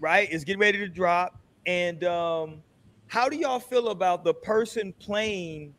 Right, 0.00 0.28
it's 0.30 0.44
getting 0.44 0.60
ready 0.60 0.78
to 0.78 0.88
drop. 0.88 1.38
And 1.66 2.04
um, 2.04 2.62
how 3.06 3.28
do 3.28 3.36
y'all 3.36 3.60
feel 3.60 3.88
about 3.88 4.24
the 4.24 4.34
person 4.34 4.92
playing 4.98 5.74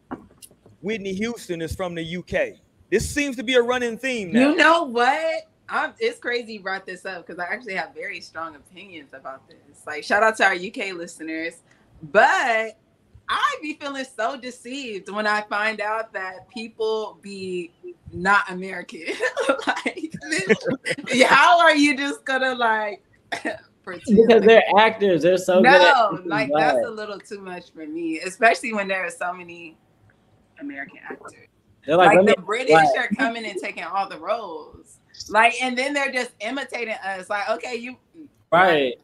Whitney 0.82 1.14
Houston 1.14 1.62
is 1.62 1.76
from 1.76 1.96
the 1.96 2.18
UK? 2.18 2.60
This 2.90 3.10
seems 3.10 3.36
to 3.36 3.44
be 3.44 3.56
a 3.56 3.62
running 3.62 3.98
theme 3.98 4.32
now. 4.32 4.50
You 4.50 4.56
know 4.56 4.84
what? 4.84 5.50
I'm, 5.68 5.94
it's 6.00 6.20
crazy 6.20 6.54
you 6.54 6.60
brought 6.62 6.86
this 6.86 7.06
up 7.06 7.26
because 7.26 7.40
I 7.40 7.46
actually 7.52 7.74
have 7.74 7.94
very 7.94 8.22
strong 8.22 8.56
opinions 8.56 9.14
about 9.14 9.48
this. 9.50 9.86
Like, 9.86 10.04
shout 10.04 10.24
out 10.24 10.38
to 10.38 10.46
our 10.46 10.54
UK 10.54 10.96
listeners. 10.96 11.56
But 12.04 12.78
I 13.30 13.58
be 13.62 13.74
feeling 13.74 14.06
so 14.16 14.38
deceived 14.38 15.10
when 15.10 15.26
I 15.26 15.42
find 15.42 15.82
out 15.82 16.14
that 16.14 16.48
people 16.50 17.18
be 17.22 17.72
not 18.14 18.50
American. 18.52 19.06
like, 19.68 20.14
how 21.28 21.60
are 21.60 21.76
you 21.76 21.98
just 21.98 22.24
gonna 22.26 22.54
like 22.56 23.04
pretend? 23.84 24.28
Because 24.28 24.44
they're 24.44 24.64
actors. 24.78 25.24
They're 25.24 25.38
so 25.38 25.62
good. 25.62 25.72
no, 25.72 26.22
like 26.26 26.52
that's 26.56 26.86
a 26.86 26.90
little 26.90 27.20
too 27.20 27.42
much 27.42 27.72
for 27.74 27.86
me, 27.88 28.20
especially 28.20 28.74
when 28.74 28.88
there 28.88 29.06
are 29.06 29.12
so 29.12 29.34
many 29.34 29.78
American 30.60 31.00
actors. 31.04 31.32
They're 31.86 31.98
Like, 31.98 32.18
like, 32.18 32.36
the 32.36 32.42
British 32.42 32.74
like- 32.74 32.98
are 32.98 33.08
coming 33.16 33.46
and 33.46 33.60
taking 33.60 33.84
all 33.84 34.08
the 34.10 34.18
roles. 34.20 35.00
Like, 35.30 35.54
and 35.62 35.78
then 35.78 35.94
they're 35.94 36.12
just 36.12 36.32
imitating 36.42 36.96
us. 37.04 37.30
Like, 37.30 37.50
okay, 37.50 37.76
you 37.76 37.96
right. 38.52 38.96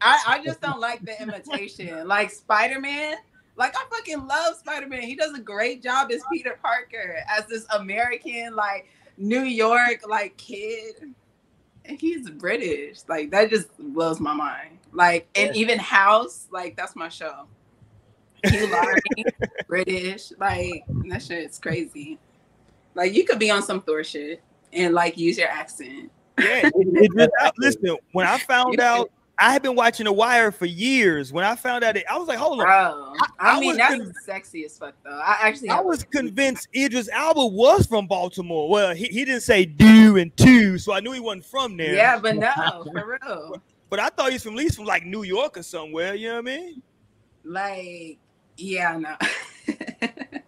I, 0.00 0.22
I 0.26 0.44
just 0.44 0.60
don't 0.60 0.80
like 0.80 1.04
the 1.04 1.20
imitation. 1.22 2.06
Like 2.06 2.30
Spider-Man. 2.30 3.16
Like 3.58 3.74
I 3.76 3.84
fucking 3.90 4.26
love 4.26 4.56
Spider-Man. 4.56 5.02
He 5.02 5.16
does 5.16 5.34
a 5.34 5.40
great 5.40 5.82
job 5.82 6.10
as 6.12 6.22
Peter 6.32 6.58
Parker, 6.62 7.18
as 7.28 7.46
this 7.46 7.66
American, 7.74 8.54
like 8.54 8.86
New 9.16 9.42
York, 9.42 10.02
like 10.08 10.36
kid. 10.36 10.94
And 11.84 12.00
he's 12.00 12.30
British. 12.30 13.00
Like 13.08 13.30
that 13.32 13.50
just 13.50 13.68
blows 13.78 14.20
my 14.20 14.32
mind. 14.32 14.78
Like, 14.92 15.28
and 15.34 15.54
Yeah. 15.54 15.60
even 15.60 15.78
House, 15.78 16.46
like 16.50 16.76
that's 16.76 16.94
my 16.94 17.08
show. 17.08 17.46
Hugh 18.44 18.70
Laurie. 18.70 19.24
British. 19.68 20.32
Like 20.38 20.84
that 21.10 21.22
shit's 21.22 21.58
crazy. 21.58 22.18
Like 22.94 23.12
you 23.14 23.24
could 23.24 23.38
be 23.40 23.50
on 23.50 23.62
some 23.62 23.80
Thor 23.82 24.04
shit 24.04 24.40
and 24.72 24.94
like 24.94 25.18
use 25.18 25.36
your 25.36 25.48
accent. 25.48 26.12
Yeah, 26.38 26.70
it 26.74 27.10
just- 27.16 27.30
I- 27.40 27.50
listen. 27.58 27.96
When 28.12 28.26
I 28.26 28.38
found 28.38 28.78
out, 28.80 29.10
I 29.40 29.52
had 29.52 29.62
been 29.62 29.76
watching 29.76 30.04
The 30.04 30.12
Wire 30.12 30.50
for 30.50 30.66
years. 30.66 31.32
When 31.32 31.44
I 31.44 31.54
found 31.54 31.84
out, 31.84 31.96
it, 31.96 32.04
I 32.10 32.18
was 32.18 32.26
like, 32.26 32.38
hold 32.38 32.60
on. 32.60 32.66
Bro, 32.66 33.12
I, 33.38 33.56
I 33.56 33.60
mean 33.60 33.76
that's 33.76 33.94
con- 33.94 34.12
sexy 34.24 34.64
as 34.64 34.76
fuck 34.76 34.94
though. 35.04 35.10
I 35.10 35.36
actually 35.40 35.70
I 35.70 35.80
was 35.80 36.02
convinced 36.02 36.68
Idris 36.74 37.08
Elba 37.12 37.46
was 37.46 37.86
from 37.86 38.06
Baltimore. 38.06 38.68
Well, 38.68 38.94
he, 38.94 39.04
he 39.04 39.24
didn't 39.24 39.42
say 39.42 39.64
do 39.64 40.16
and 40.16 40.36
two, 40.36 40.78
so 40.78 40.92
I 40.92 41.00
knew 41.00 41.12
he 41.12 41.20
wasn't 41.20 41.44
from 41.44 41.76
there. 41.76 41.94
Yeah, 41.94 42.18
but 42.18 42.36
no, 42.36 42.84
for 42.92 43.18
real. 43.22 43.62
But 43.90 44.00
I 44.00 44.08
thought 44.08 44.32
he's 44.32 44.42
from 44.42 44.54
at 44.54 44.58
least 44.58 44.76
from 44.76 44.86
like 44.86 45.06
New 45.06 45.22
York 45.22 45.56
or 45.56 45.62
somewhere. 45.62 46.14
You 46.14 46.28
know 46.28 46.34
what 46.34 46.50
I 46.50 46.56
mean? 46.56 46.82
Like, 47.44 48.18
yeah, 48.56 48.98
no. 48.98 49.16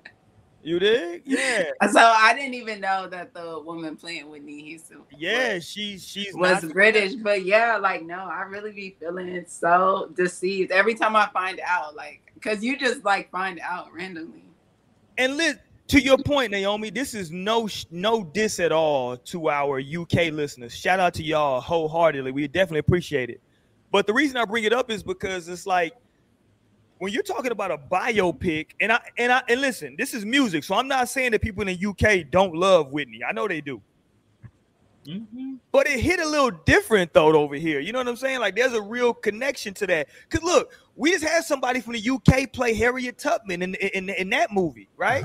You 0.63 0.79
dig? 0.79 1.23
Yeah, 1.25 1.71
so 1.91 2.01
I 2.01 2.35
didn't 2.35 2.55
even 2.55 2.81
know 2.81 3.09
that 3.09 3.33
the 3.33 3.61
woman 3.61 3.97
playing 3.97 4.29
Whitney 4.29 4.63
Houston 4.63 5.03
yeah. 5.17 5.59
She's 5.59 6.07
she's 6.07 6.35
was 6.35 6.65
British, 6.73 7.15
but 7.15 7.45
yeah, 7.45 7.77
like 7.77 8.05
no, 8.05 8.19
I 8.19 8.43
really 8.43 8.73
be 8.73 8.97
feeling 9.01 9.45
so 9.49 10.11
deceived 10.15 10.71
every 10.71 10.95
time 10.95 11.17
I 11.17 11.29
find 11.33 11.61
out, 11.67 11.95
like, 11.95 12.33
cause 12.43 12.63
you 12.63 12.79
just 12.79 13.05
like 13.05 13.31
find 13.31 13.61
out 13.61 13.93
randomly. 13.93 14.45
And 15.17 15.37
Liz, 15.37 15.57
to 15.89 16.01
your 16.01 16.19
point, 16.19 16.51
Naomi, 16.51 16.91
this 16.91 17.15
is 17.15 17.31
no 17.31 17.67
sh- 17.67 17.87
no 17.91 18.23
diss 18.23 18.61
at 18.61 18.73
all 18.73 19.17
to 19.17 19.49
our 19.49 19.81
UK 19.81 20.31
listeners. 20.33 20.75
Shout 20.75 21.01
out 21.01 21.15
to 21.15 21.23
y'all 21.23 21.61
wholeheartedly. 21.61 22.33
We 22.33 22.47
definitely 22.49 22.81
appreciate 22.81 23.31
it. 23.31 23.41
But 23.91 24.07
the 24.07 24.13
reason 24.13 24.37
I 24.37 24.45
bring 24.45 24.65
it 24.65 24.73
up 24.73 24.91
is 24.91 25.03
because 25.03 25.49
it's 25.49 25.67
like 25.67 25.95
when 27.01 27.13
you're 27.13 27.23
talking 27.23 27.51
about 27.51 27.71
a 27.71 27.79
biopic, 27.79 28.69
and 28.81 28.93
I 28.93 29.01
and 29.19 29.33
I 29.33 29.43
and 29.49 29.61
listen, 29.61 29.97
this 29.99 30.15
is 30.15 30.25
music, 30.25 30.65
so 30.65 30.75
I'm 30.77 30.87
not 30.87 31.09
saying 31.09 31.33
that 31.33 31.41
people 31.43 31.67
in 31.67 31.77
the 31.77 31.87
UK 31.89 32.31
don't 32.31 32.55
love 32.55 32.93
Whitney. 32.93 33.21
I 33.29 33.33
know 33.33 33.49
they 33.49 33.61
do. 33.63 33.83
Mhm. 35.07 35.59
But 35.73 35.89
it 35.89 35.99
hit 35.99 36.21
a 36.21 36.29
little 36.29 36.51
different 36.51 37.15
though 37.15 37.35
over 37.35 37.55
here. 37.55 37.81
You 37.81 37.93
know 37.93 37.99
what 38.01 38.09
I'm 38.09 38.17
saying? 38.17 38.41
Like 38.41 38.55
there's 38.55 38.75
a 38.75 38.83
real 38.83 39.15
connection 39.15 39.73
to 39.75 39.87
that. 39.87 40.09
Cause 40.29 40.43
look, 40.43 40.73
we 40.95 41.13
just 41.13 41.25
had 41.25 41.43
somebody 41.45 41.81
from 41.81 41.95
the 41.95 42.11
UK 42.11 42.53
play 42.53 42.75
Harriet 42.75 43.19
Tubman 43.19 43.63
in 43.63 43.75
in, 43.77 44.11
in 44.11 44.31
that 44.31 44.53
movie, 44.53 44.89
right? 44.99 45.25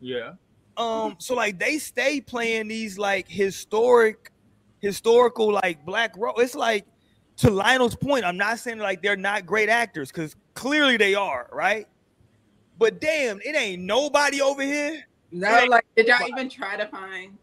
Yeah. 0.00 0.34
um 0.76 1.16
so 1.18 1.34
like 1.34 1.58
they 1.58 1.78
stay 1.78 2.20
playing 2.20 2.68
these 2.68 2.98
like 2.98 3.26
historic 3.28 4.30
historical 4.80 5.52
like 5.52 5.86
black 5.86 6.14
role 6.18 6.34
it's 6.38 6.54
like 6.54 6.84
to 7.36 7.50
lionel's 7.50 7.94
point 7.96 8.24
i'm 8.24 8.36
not 8.36 8.58
saying 8.58 8.78
like 8.78 9.02
they're 9.02 9.16
not 9.16 9.46
great 9.46 9.68
actors 9.68 10.10
because 10.10 10.36
clearly 10.54 10.96
they 10.96 11.14
are 11.14 11.48
right 11.52 11.88
but 12.78 13.00
damn 13.00 13.40
it 13.44 13.56
ain't 13.56 13.82
nobody 13.82 14.40
over 14.40 14.62
here 14.62 15.04
No, 15.30 15.56
It 15.56 15.68
like, 15.68 15.84
did 15.96 16.06
y'all 16.06 16.28
even 16.28 16.48
try 16.48 16.76
to 16.76 16.86
find 16.86 17.36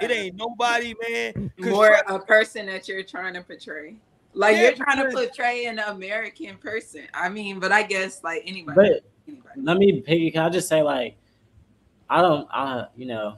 it 0.00 0.10
uh, 0.10 0.14
ain't 0.14 0.36
nobody 0.36 0.94
man. 1.08 1.52
more 1.58 2.02
a 2.08 2.18
person 2.18 2.66
that 2.66 2.88
you're 2.88 3.02
trying 3.02 3.34
to 3.34 3.42
portray? 3.42 3.96
Like 4.32 4.56
Yeah, 4.56 4.62
you're 4.62 4.74
trying 4.74 5.04
to 5.04 5.10
portray 5.16 5.66
an 5.66 5.78
American 5.78 6.56
person. 6.56 7.02
I 7.12 7.28
mean, 7.28 7.60
but 7.60 7.70
I 7.70 7.84
guess 7.84 8.22
like 8.24 8.42
anybody. 8.44 8.74
But 8.76 9.04
anybody. 9.28 9.60
let 9.62 9.78
me 9.78 10.00
piggy. 10.00 10.30
Can 10.30 10.42
I 10.42 10.48
just 10.48 10.68
say 10.68 10.82
like, 10.82 11.16
I 12.10 12.20
don't, 12.20 12.48
I 12.52 12.86
you 12.96 13.06
know, 13.06 13.36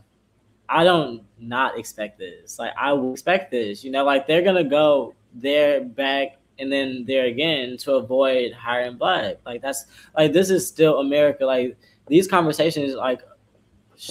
I 0.69 0.85
don't 0.85 1.23
not 1.39 1.79
expect 1.79 2.19
this. 2.19 2.59
Like 2.59 2.73
I 2.79 2.93
will 2.95 3.13
expect 3.13 3.51
this. 3.51 3.85
You 3.85 3.91
know, 3.91 4.05
like 4.05 4.27
they're 4.27 4.43
gonna 4.43 4.65
go 4.65 5.15
there 5.41 5.85
back 5.85 6.39
and 6.59 6.73
then 6.73 7.05
there 7.07 7.27
again 7.27 7.77
to 7.79 7.95
avoid 7.95 8.53
hiring 8.53 8.97
black. 8.97 9.37
Like 9.45 9.63
that's 9.63 9.87
like 10.17 10.33
this 10.33 10.51
is 10.51 10.67
still 10.67 11.01
America. 11.01 11.45
Like 11.45 11.77
these 12.09 12.27
conversations, 12.27 12.95
like 12.95 13.21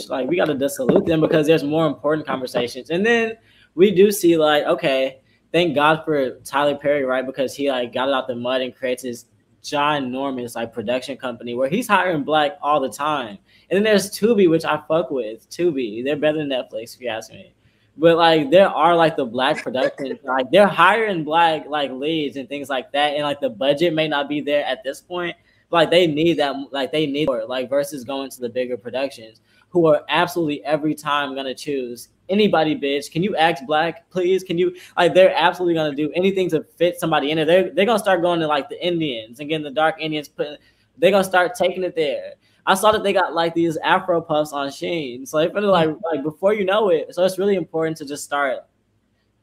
like 0.09 0.28
we 0.28 0.36
got 0.36 0.45
to 0.45 0.55
dissolute 0.55 1.05
them 1.05 1.21
because 1.21 1.47
there's 1.47 1.63
more 1.63 1.88
important 1.88 2.26
conversations. 2.28 2.89
And 2.89 3.05
then 3.05 3.38
we 3.76 3.91
do 3.91 4.11
see 4.11 4.38
like 4.38 4.63
okay, 4.65 5.19
thank 5.51 5.76
God 5.76 6.03
for 6.05 6.39
Tyler 6.39 6.76
Perry, 6.76 7.03
right? 7.03 7.26
Because 7.26 7.55
he 7.55 7.69
like 7.69 7.93
got 7.93 8.09
it 8.09 8.13
out 8.13 8.28
the 8.28 8.36
mud 8.36 8.61
and 8.61 8.76
creates 8.76 9.03
his 9.03 9.26
ginormous 9.63 10.55
like 10.55 10.71
production 10.71 11.17
company 11.17 11.55
where 11.55 11.67
he's 11.67 11.88
hiring 11.88 12.23
black 12.23 12.57
all 12.61 12.80
the 12.80 12.89
time. 12.89 13.39
And 13.69 13.78
then 13.78 13.84
there's 13.84 14.11
Tubi, 14.11 14.47
which 14.47 14.63
I 14.63 14.80
fuck 14.88 15.09
with. 15.09 15.49
Tubi, 15.49 16.03
they're 16.03 16.15
better 16.15 16.38
than 16.38 16.49
Netflix 16.49 16.95
if 16.95 17.01
you 17.01 17.07
ask 17.07 17.32
me. 17.32 17.55
But 17.98 18.18
like 18.18 18.50
there 18.50 18.70
are 18.70 18.96
like 18.96 19.16
the 19.16 19.26
black 19.26 19.64
production, 19.64 20.20
like 20.24 20.52
they're 20.52 20.68
hiring 20.68 21.24
black 21.24 21.66
like 21.68 21.91
leads 21.91 22.38
and 22.38 22.48
things 22.50 22.70
like 22.70 22.91
that. 22.91 23.14
And 23.14 23.24
like 23.24 23.39
the 23.39 23.50
budget 23.50 23.93
may 23.93 24.08
not 24.08 24.28
be 24.28 24.41
there 24.41 24.66
at 24.66 24.84
this 24.84 25.02
point, 25.02 25.36
but 25.70 25.78
like 25.78 25.91
they 25.91 26.08
need 26.08 26.38
that, 26.38 26.56
like 26.72 26.91
they 26.91 27.06
need 27.06 27.28
more, 27.28 27.46
like 27.46 27.70
versus 27.70 28.04
going 28.04 28.30
to 28.32 28.41
the 28.41 28.50
bigger 28.50 28.78
productions 28.78 29.39
who 29.70 29.88
are 29.88 30.04
absolutely 30.10 30.64
every 30.64 30.96
time 30.96 31.36
gonna 31.36 31.54
choose 31.54 32.10
anybody, 32.30 32.76
bitch. 32.76 33.12
Can 33.12 33.24
you 33.24 33.36
act 33.36 33.66
black, 33.68 34.10
please? 34.10 34.43
Can 34.43 34.58
you 34.58 34.76
like 34.98 35.14
they're 35.14 35.36
absolutely 35.36 35.74
gonna 35.74 35.96
do 35.96 36.12
anything 36.16 36.50
to 36.52 36.64
fit 36.78 37.00
somebody 37.00 37.32
in 37.32 37.38
it. 37.38 37.46
They're 37.46 37.72
they're 37.72 37.86
gonna 37.86 38.00
start 38.00 38.22
going 38.22 38.39
to 38.39 38.48
like 38.48 38.70
the 38.70 38.86
Indians 38.86 39.39
and 39.39 39.50
getting 39.50 39.64
the 39.64 39.72
dark 39.72 40.00
Indians 40.00 40.28
put 40.28 40.60
they're 40.98 41.12
gonna 41.12 41.24
start 41.24 41.56
taking 41.56 41.84
it 41.84 41.96
there. 41.96 42.34
I 42.66 42.74
saw 42.74 42.91
that 42.91 43.03
they 43.03 43.13
got 43.13 43.34
like 43.34 43.53
these 43.53 43.78
Afro 43.78 44.22
puffs 44.22 44.51
on 44.51 44.72
Sheen. 44.72 45.26
So 45.26 45.38
if 45.38 45.55
it 45.55 45.61
like 45.61 45.89
like 46.11 46.24
before 46.24 46.53
you 46.53 46.66
know 46.66 46.89
it, 46.89 47.13
so 47.13 47.24
it's 47.24 47.38
really 47.38 47.55
important 47.55 47.97
to 47.97 48.05
just 48.05 48.24
start 48.24 48.59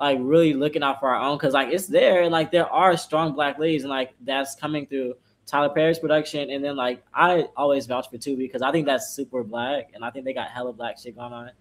like 0.00 0.18
really 0.20 0.52
looking 0.52 0.82
out 0.82 0.98
for 0.98 1.08
our 1.08 1.20
own 1.22 1.38
because 1.38 1.54
like 1.54 1.68
it's 1.68 1.86
there 1.86 2.22
and 2.22 2.32
like 2.32 2.50
there 2.50 2.66
are 2.66 2.96
strong 2.96 3.32
black 3.34 3.58
leads 3.58 3.84
and 3.84 3.90
like 3.90 4.12
that's 4.22 4.56
coming 4.56 4.84
through 4.86 5.14
Tyler 5.46 5.68
Perry's 5.68 6.00
production 6.00 6.50
and 6.50 6.64
then 6.64 6.74
like 6.74 7.04
I 7.14 7.46
always 7.56 7.86
vouch 7.86 8.10
for 8.10 8.16
Tubi 8.16 8.38
because 8.38 8.62
I 8.62 8.72
think 8.72 8.86
that's 8.86 9.14
super 9.14 9.44
black 9.44 9.90
and 9.94 10.04
I 10.04 10.10
think 10.10 10.24
they 10.24 10.34
got 10.34 10.50
hella 10.50 10.72
black 10.72 10.98
shit 10.98 11.16
going 11.16 11.32
on. 11.32 11.52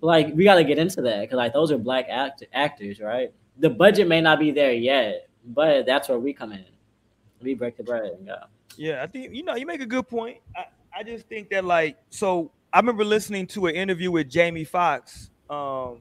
But 0.00 0.06
like 0.06 0.34
we 0.34 0.44
got 0.44 0.54
to 0.54 0.64
get 0.64 0.78
into 0.78 1.02
that 1.02 1.22
because 1.22 1.36
like 1.36 1.52
those 1.52 1.72
are 1.72 1.78
black 1.78 2.06
act- 2.08 2.44
actors, 2.52 3.00
right? 3.00 3.32
The 3.58 3.70
budget 3.70 4.06
may 4.06 4.20
not 4.20 4.38
be 4.38 4.52
there 4.52 4.72
yet, 4.72 5.28
but 5.44 5.84
that's 5.84 6.08
where 6.08 6.18
we 6.18 6.32
come 6.32 6.52
in. 6.52 6.64
We 7.42 7.54
break 7.54 7.76
the 7.76 7.82
bread 7.82 8.12
and 8.12 8.26
go. 8.26 8.36
Yeah, 8.76 9.02
I 9.02 9.06
think 9.08 9.34
you 9.34 9.42
know 9.42 9.56
you 9.56 9.66
make 9.66 9.80
a 9.80 9.86
good 9.86 10.08
point. 10.08 10.38
I, 10.56 10.66
I 10.94 11.02
just 11.02 11.26
think 11.28 11.50
that 11.50 11.64
like 11.64 11.96
so 12.10 12.50
I 12.72 12.78
remember 12.78 13.04
listening 13.04 13.46
to 13.48 13.66
an 13.66 13.74
interview 13.74 14.10
with 14.10 14.28
Jamie 14.28 14.64
Foxx. 14.64 15.30
Um, 15.48 16.00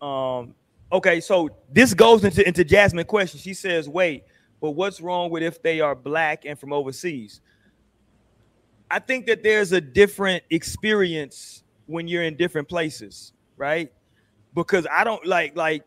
um, 0.00 0.54
okay, 0.92 1.20
so 1.20 1.50
this 1.72 1.94
goes 1.94 2.24
into 2.24 2.46
into 2.46 2.64
Jasmine 2.64 3.06
question. 3.06 3.40
She 3.40 3.54
says, 3.54 3.88
"Wait, 3.88 4.24
but 4.60 4.72
what's 4.72 5.00
wrong 5.00 5.30
with 5.30 5.42
if 5.42 5.62
they 5.62 5.80
are 5.80 5.94
black 5.94 6.44
and 6.44 6.58
from 6.58 6.72
overseas?" 6.72 7.40
I 8.90 8.98
think 8.98 9.26
that 9.26 9.42
there's 9.42 9.72
a 9.72 9.80
different 9.80 10.44
experience 10.50 11.64
when 11.86 12.06
you're 12.06 12.22
in 12.22 12.36
different 12.36 12.68
places, 12.68 13.32
right? 13.56 13.92
Because 14.54 14.86
I 14.90 15.04
don't 15.04 15.24
like 15.26 15.56
like 15.56 15.84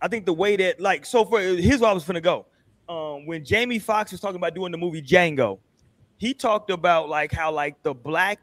I 0.00 0.08
think 0.08 0.26
the 0.26 0.32
way 0.32 0.56
that 0.56 0.80
like 0.80 1.04
so 1.04 1.24
for 1.24 1.40
here's 1.40 1.80
where 1.80 1.90
I 1.90 1.94
was 1.94 2.04
gonna 2.04 2.20
go. 2.20 2.46
Um, 2.88 3.26
when 3.26 3.44
Jamie 3.44 3.78
Foxx 3.78 4.12
was 4.12 4.20
talking 4.20 4.36
about 4.36 4.54
doing 4.54 4.72
the 4.72 4.78
movie 4.78 5.02
Django, 5.02 5.58
he 6.18 6.34
talked 6.34 6.70
about 6.70 7.08
like 7.08 7.32
how 7.32 7.50
like 7.50 7.82
the 7.82 7.94
black 7.94 8.40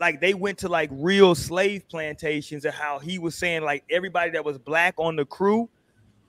like 0.00 0.20
they 0.20 0.34
went 0.34 0.58
to 0.58 0.68
like 0.68 0.90
real 0.92 1.34
slave 1.34 1.88
plantations 1.88 2.64
and 2.64 2.74
how 2.74 2.98
he 2.98 3.18
was 3.18 3.36
saying 3.36 3.62
like 3.62 3.84
everybody 3.88 4.30
that 4.32 4.44
was 4.44 4.58
black 4.58 4.94
on 4.96 5.14
the 5.14 5.24
crew 5.24 5.68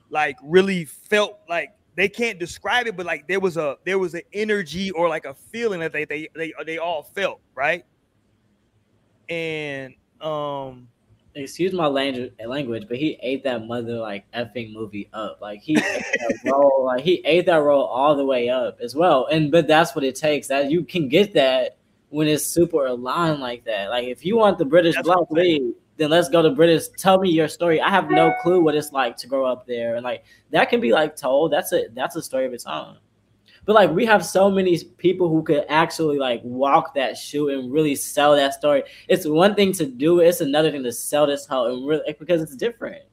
like 0.10 0.38
really 0.44 0.86
felt 0.86 1.40
like 1.50 1.70
they 1.96 2.08
can't 2.08 2.38
describe 2.38 2.86
it 2.86 2.96
but 2.96 3.06
like 3.06 3.28
there 3.28 3.40
was 3.40 3.58
a 3.58 3.78
there 3.86 3.98
was 3.98 4.14
an 4.14 4.22
energy 4.34 4.92
or 4.92 5.10
like 5.10 5.26
a 5.26 5.34
feeling 5.34 5.80
that 5.80 5.92
they 5.92 6.06
they 6.06 6.30
they, 6.36 6.54
they 6.66 6.78
all 6.78 7.04
felt 7.04 7.40
right? 7.56 7.86
And 9.30 9.96
um 10.22 10.88
excuse 11.36 11.74
my 11.74 11.88
language, 11.88 12.34
language, 12.46 12.86
but 12.88 12.98
he 12.98 13.18
ate 13.22 13.44
that 13.44 13.66
mother 13.66 13.98
like 13.98 14.30
effing 14.32 14.74
movie 14.74 15.10
up. 15.14 15.40
Like 15.42 15.62
he 15.62 15.78
ate 15.78 15.84
that 15.84 16.40
role, 16.46 16.84
like 16.86 17.04
he 17.04 17.22
ate 17.26 17.46
that 17.48 17.58
role 17.58 17.84
all 17.84 18.16
the 18.16 18.26
way 18.26 18.50
up 18.50 18.80
as 18.82 18.96
well. 18.96 19.28
And 19.28 19.52
but 19.52 19.68
that's 19.68 19.96
what 19.96 20.04
it 20.04 20.16
takes. 20.16 20.48
That 20.48 20.72
you 20.72 20.84
can 20.84 21.08
get 21.08 21.34
that 21.34 21.78
when 22.10 22.28
it's 22.28 22.46
super 22.46 22.86
aligned 22.86 23.40
like 23.40 23.66
that. 23.66 23.90
Like 23.90 24.06
if 24.06 24.26
you 24.26 24.38
want 24.38 24.58
the 24.58 24.66
British 24.66 24.96
That's 24.96 25.08
black 25.08 25.30
lead, 25.32 25.74
then 25.98 26.10
let's 26.10 26.30
go 26.30 26.42
to 26.42 26.52
British. 26.52 26.88
Tell 26.98 27.20
me 27.20 27.30
your 27.30 27.48
story. 27.48 27.82
I 27.82 27.90
have 27.90 28.10
no 28.10 28.34
clue 28.42 28.62
what 28.62 28.76
it's 28.76 28.92
like 28.92 29.18
to 29.18 29.28
grow 29.28 29.46
up 29.46 29.66
there, 29.66 29.96
and 29.96 30.04
like 30.04 30.24
that 30.52 30.70
can 30.70 30.80
be 30.80 30.92
like 30.92 31.16
told. 31.16 31.52
That's 31.52 31.74
a 31.74 31.88
that's 31.94 32.16
a 32.16 32.22
story 32.22 32.46
of 32.46 32.54
its 32.54 32.66
own. 32.66 32.98
But 33.66 33.74
like 33.74 33.92
we 33.92 34.06
have 34.06 34.26
so 34.26 34.50
many 34.50 34.84
people 34.98 35.30
who 35.30 35.42
could 35.44 35.66
actually 35.70 36.18
like 36.18 36.42
walk 36.44 36.94
that 36.96 37.18
shoe 37.18 37.50
and 37.50 37.72
really 37.72 37.96
sell 37.96 38.36
that 38.36 38.54
story. 38.54 38.84
It's 39.08 39.26
one 39.26 39.56
thing 39.56 39.72
to 39.74 39.86
do 39.86 40.20
it, 40.20 40.28
it's 40.28 40.42
another 40.42 40.72
thing 40.72 40.84
to 40.84 40.92
sell 40.92 41.28
this 41.28 41.46
hoe 41.46 41.74
and 41.74 41.88
really 41.88 42.16
because 42.20 42.42
it's 42.42 42.56
different 42.56 43.04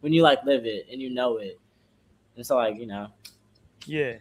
when 0.00 0.12
you 0.12 0.22
like 0.22 0.44
live 0.44 0.66
it 0.66 0.86
and 0.92 1.00
you 1.00 1.10
know 1.10 1.38
it. 1.38 1.58
And 2.36 2.44
so 2.44 2.56
like, 2.56 2.76
you 2.76 2.86
know, 2.86 3.08
Yeah. 3.86 4.16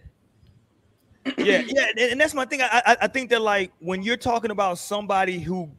Yeah, 1.37 1.63
yeah, 1.65 1.85
and, 1.89 1.99
and 1.99 2.21
that's 2.21 2.33
my 2.33 2.43
thing. 2.45 2.61
I, 2.61 2.81
I 2.85 2.97
I 3.03 3.07
think 3.07 3.29
that 3.29 3.41
like 3.41 3.71
when 3.79 4.01
you're 4.01 4.17
talking 4.17 4.51
about 4.51 4.77
somebody 4.77 5.39
who, 5.39 5.71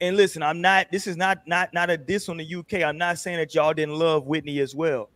and 0.00 0.16
listen, 0.16 0.44
I'm 0.44 0.60
not. 0.60 0.92
This 0.92 1.08
is 1.08 1.16
not 1.16 1.46
not 1.46 1.74
not 1.74 1.90
a 1.90 1.96
diss 1.96 2.28
on 2.28 2.36
the 2.36 2.54
UK. 2.54 2.84
I'm 2.84 2.98
not 2.98 3.18
saying 3.18 3.38
that 3.38 3.52
y'all 3.52 3.74
didn't 3.74 3.96
love 3.96 4.26
Whitney 4.26 4.60
as 4.60 4.76
well, 4.76 5.10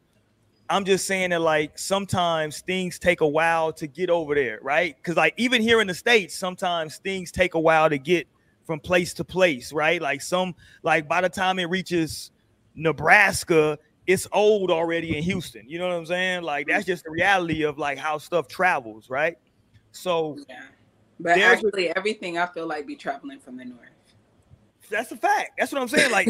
I'm 0.69 0.85
just 0.85 1.07
saying 1.07 1.31
that 1.31 1.41
like 1.41 1.79
sometimes 1.79 2.61
things 2.61 2.99
take 2.99 3.21
a 3.21 3.27
while 3.27 3.73
to 3.75 3.87
get 3.87 4.11
over 4.11 4.35
there, 4.35 4.59
right? 4.63 4.97
Because 4.97 5.17
like 5.17 5.35
even 5.37 5.63
here 5.63 5.81
in 5.81 5.87
the 5.87 5.95
states, 5.95 6.35
sometimes 6.35 6.99
things 6.99 7.31
take 7.31 7.55
a 7.55 7.61
while 7.61 7.89
to 7.89 7.99
get 7.99 8.27
from 8.65 8.81
place 8.81 9.15
to 9.15 9.25
place, 9.25 9.73
right? 9.73 10.03
Like 10.03 10.21
some 10.21 10.55
like 10.83 11.09
by 11.09 11.21
the 11.21 11.29
time 11.29 11.59
it 11.59 11.67
reaches 11.67 12.33
Nebraska, 12.75 13.79
it's 14.07 14.27
old 14.33 14.71
already 14.71 15.17
in 15.17 15.23
Houston. 15.23 15.69
You 15.69 15.79
know 15.79 15.89
what 15.89 15.97
I'm 15.97 16.07
saying? 16.07 16.43
Like 16.43 16.67
that's 16.67 16.85
just 16.85 17.05
the 17.05 17.11
reality 17.11 17.63
of 17.63 17.79
like 17.79 17.99
how 17.99 18.19
stuff 18.19 18.49
travels, 18.49 19.09
right? 19.09 19.37
So 19.93 20.37
Yeah. 20.49 20.63
But 21.19 21.39
actually, 21.39 21.89
everything 21.97 22.39
I 22.39 22.47
feel 22.47 22.67
like 22.67 22.87
be 22.87 22.97
traveling 22.97 23.41
from 23.41 23.57
the 23.57 23.65
north. 23.65 23.89
that's 24.91 25.11
a 25.13 25.17
fact. 25.17 25.53
That's 25.59 25.73
what 25.73 25.81
I'm 25.81 25.89
saying. 25.89 26.11
Like 26.11 26.29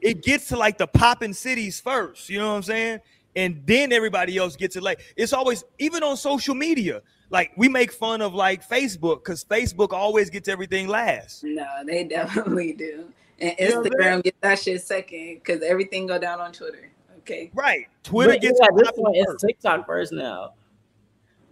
it 0.00 0.22
gets 0.22 0.48
to 0.48 0.56
like 0.56 0.78
the 0.78 0.86
popping 0.86 1.32
cities 1.32 1.80
first. 1.80 2.28
You 2.28 2.38
know 2.38 2.50
what 2.50 2.56
I'm 2.56 2.62
saying? 2.62 3.00
And 3.36 3.62
then 3.64 3.92
everybody 3.92 4.36
else 4.36 4.56
gets 4.56 4.76
it. 4.76 4.82
Like 4.82 5.00
it's 5.16 5.32
always 5.32 5.64
even 5.78 6.02
on 6.02 6.16
social 6.16 6.54
media. 6.54 7.02
Like 7.30 7.52
we 7.56 7.68
make 7.68 7.92
fun 7.92 8.20
of 8.22 8.34
like 8.34 8.68
Facebook 8.68 9.22
because 9.24 9.44
Facebook 9.44 9.92
always 9.92 10.30
gets 10.30 10.48
everything 10.48 10.88
last. 10.88 11.44
No, 11.44 11.66
they 11.86 12.04
definitely 12.18 12.72
do. 12.72 13.06
And 13.40 13.54
You 13.58 13.70
know 13.70 13.80
what 13.80 13.92
Instagram 13.92 14.22
get 14.24 14.34
that 14.40 14.58
shit 14.58 14.82
second 14.82 15.36
because 15.36 15.62
everything 15.62 16.06
go 16.06 16.18
down 16.18 16.40
on 16.40 16.52
Twitter. 16.52 16.90
Okay. 17.18 17.50
Right. 17.54 17.86
Twitter 18.02 18.32
But 18.32 18.40
gets 18.42 18.58
yeah, 18.60 18.68
this 18.74 18.88
popping 18.88 19.04
point, 19.04 19.16
it's 19.16 19.30
first. 19.32 19.44
TikTok 19.46 19.86
first 19.86 20.12
now. 20.12 20.54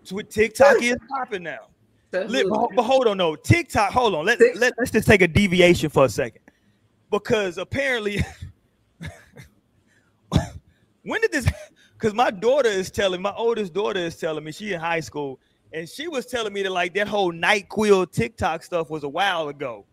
Twi- 0.04 0.22
TikTok 0.22 0.82
is 0.82 0.96
popping 1.08 1.42
now. 1.44 1.68
So 2.12 2.22
Li- 2.24 2.42
who- 2.42 2.50
but, 2.50 2.70
but 2.74 2.82
hold 2.82 3.06
on, 3.06 3.18
no 3.18 3.36
TikTok. 3.36 3.92
Hold 3.92 4.14
on. 4.14 4.24
Let, 4.26 4.38
Tik- 4.38 4.58
let 4.58 4.72
let's 4.78 4.90
just 4.90 5.06
take 5.06 5.22
a 5.22 5.28
deviation 5.28 5.90
for 5.90 6.06
a 6.06 6.08
second, 6.08 6.40
because 7.10 7.58
apparently, 7.58 8.24
when 11.02 11.20
did 11.20 11.32
this? 11.32 11.46
Because 11.98 12.14
my 12.14 12.30
daughter 12.30 12.68
is 12.68 12.92
telling 12.92 13.20
my 13.20 13.32
oldest 13.36 13.74
daughter 13.74 13.98
is 13.98 14.14
telling 14.14 14.44
me 14.44 14.52
she 14.52 14.72
in 14.72 14.78
high 14.78 15.00
school, 15.00 15.40
and 15.72 15.88
she 15.88 16.06
was 16.06 16.26
telling 16.26 16.52
me 16.52 16.62
that 16.62 16.70
like 16.70 16.94
that 16.94 17.08
whole 17.08 17.32
night 17.32 17.68
Nyquil 17.68 18.12
TikTok 18.12 18.62
stuff 18.62 18.88
was 18.88 19.02
a 19.02 19.08
while 19.08 19.48
ago. 19.48 19.84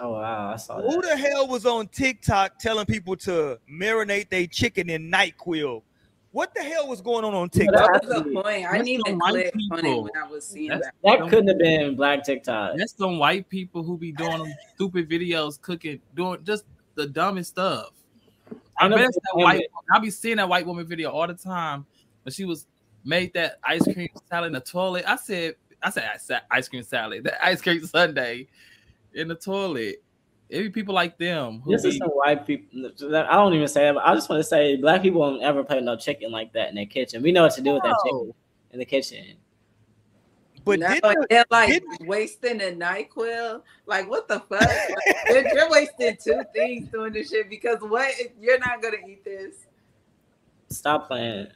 Oh 0.00 0.14
wow, 0.14 0.52
I 0.52 0.56
saw 0.56 0.80
Who 0.80 1.00
that. 1.00 1.02
the 1.02 1.16
hell 1.16 1.46
was 1.46 1.66
on 1.66 1.86
TikTok 1.88 2.58
telling 2.58 2.86
people 2.86 3.14
to 3.18 3.60
marinate 3.70 4.28
their 4.28 4.48
chicken 4.48 4.90
in 4.90 5.08
Nyquil? 5.08 5.82
What 6.32 6.54
the 6.54 6.62
hell 6.62 6.88
was 6.88 7.00
going 7.00 7.24
on 7.24 7.34
on 7.34 7.48
Yeah, 7.52 7.60
TikTok? 7.60 7.92
What 7.92 8.06
was 8.06 8.14
the 8.16 8.22
point? 8.30 8.46
I 8.46 8.60
That's 8.72 8.72
didn't 8.72 8.88
even 8.88 9.18
white 9.18 9.32
click 9.32 9.54
on 9.70 9.78
it 9.78 9.82
people. 9.82 10.02
when 10.02 10.12
I 10.16 10.26
was 10.26 10.46
seeing 10.46 10.70
that. 10.70 10.94
That 11.02 11.20
couldn't 11.28 11.48
have 11.48 11.58
been 11.58 11.96
Black 11.96 12.24
TikTok. 12.24 12.76
That's 12.76 12.96
some 12.96 13.18
white 13.18 13.48
people 13.48 13.82
who 13.82 13.96
be 13.96 14.12
doing 14.12 14.52
stupid 14.74 15.08
videos, 15.08 15.60
cooking, 15.60 16.00
doing 16.14 16.40
just 16.44 16.64
the 16.96 17.06
dumbest 17.06 17.50
stuff. 17.50 17.90
I 18.78 18.84
I 18.84 18.88
know 18.88 18.96
bet 18.96 19.06
it's 19.06 19.16
that 19.16 19.22
white. 19.34 19.58
think 19.58 19.70
I 19.92 19.98
be 19.98 20.10
seeing 20.10 20.36
that 20.36 20.48
white 20.48 20.66
woman 20.66 20.86
video 20.86 21.10
all 21.10 21.26
the 21.26 21.34
time 21.34 21.86
when 22.22 22.32
she 22.32 22.44
was 22.44 22.66
made 23.04 23.32
that 23.34 23.58
ice 23.64 23.82
cream 23.84 24.08
salad 24.28 24.48
in 24.48 24.52
the 24.52 24.60
toilet. 24.60 25.04
I 25.06 25.16
said, 25.16 25.56
I 25.82 25.90
said, 25.90 26.10
I 26.12 26.16
said 26.18 26.40
ice 26.50 26.68
cream 26.68 26.82
salad, 26.82 27.24
that 27.24 27.44
ice 27.44 27.60
cream 27.60 27.84
sundae 27.84 28.46
in 29.14 29.28
the 29.28 29.34
toilet. 29.34 30.02
It 30.48 30.62
be 30.62 30.70
people 30.70 30.94
like 30.94 31.18
them 31.18 31.60
who 31.60 31.72
This 31.72 31.84
is 31.84 31.94
be, 31.94 31.98
some 31.98 32.08
white 32.08 32.46
people. 32.46 32.86
I 32.86 33.34
don't 33.34 33.52
even 33.52 33.68
say 33.68 33.88
it, 33.88 33.94
but 33.94 34.02
I 34.04 34.14
just 34.14 34.30
want 34.30 34.40
to 34.40 34.44
say 34.44 34.76
black 34.76 35.02
people 35.02 35.20
won't 35.20 35.42
ever 35.42 35.62
play 35.62 35.80
no 35.80 35.94
chicken 35.96 36.30
like 36.30 36.52
that 36.54 36.70
in 36.70 36.74
their 36.74 36.86
kitchen. 36.86 37.22
We 37.22 37.32
know 37.32 37.42
what 37.42 37.54
to 37.56 37.60
do 37.60 37.74
with 37.74 37.82
that 37.82 37.96
chicken 38.04 38.32
in 38.70 38.78
the 38.78 38.86
kitchen. 38.86 39.36
But 40.68 40.78
no, 40.80 40.88
didn't 40.88 41.26
they're 41.30 41.44
like 41.50 41.68
didn't- 41.70 42.06
wasting 42.06 42.60
a 42.60 42.72
Nyquil. 42.72 43.62
Like, 43.86 44.08
what 44.08 44.28
the 44.28 44.40
fuck? 44.40 44.60
Like, 44.60 45.26
you're, 45.28 45.48
you're 45.54 45.70
wasting 45.70 46.16
two 46.22 46.42
things 46.54 46.88
doing 46.88 47.12
this 47.12 47.30
shit 47.30 47.48
because 47.50 47.78
what? 47.80 48.10
if 48.18 48.32
You're 48.40 48.58
not 48.58 48.80
gonna 48.82 48.98
eat 49.06 49.24
this. 49.24 49.66
Stop 50.70 51.06
playing. 51.08 51.48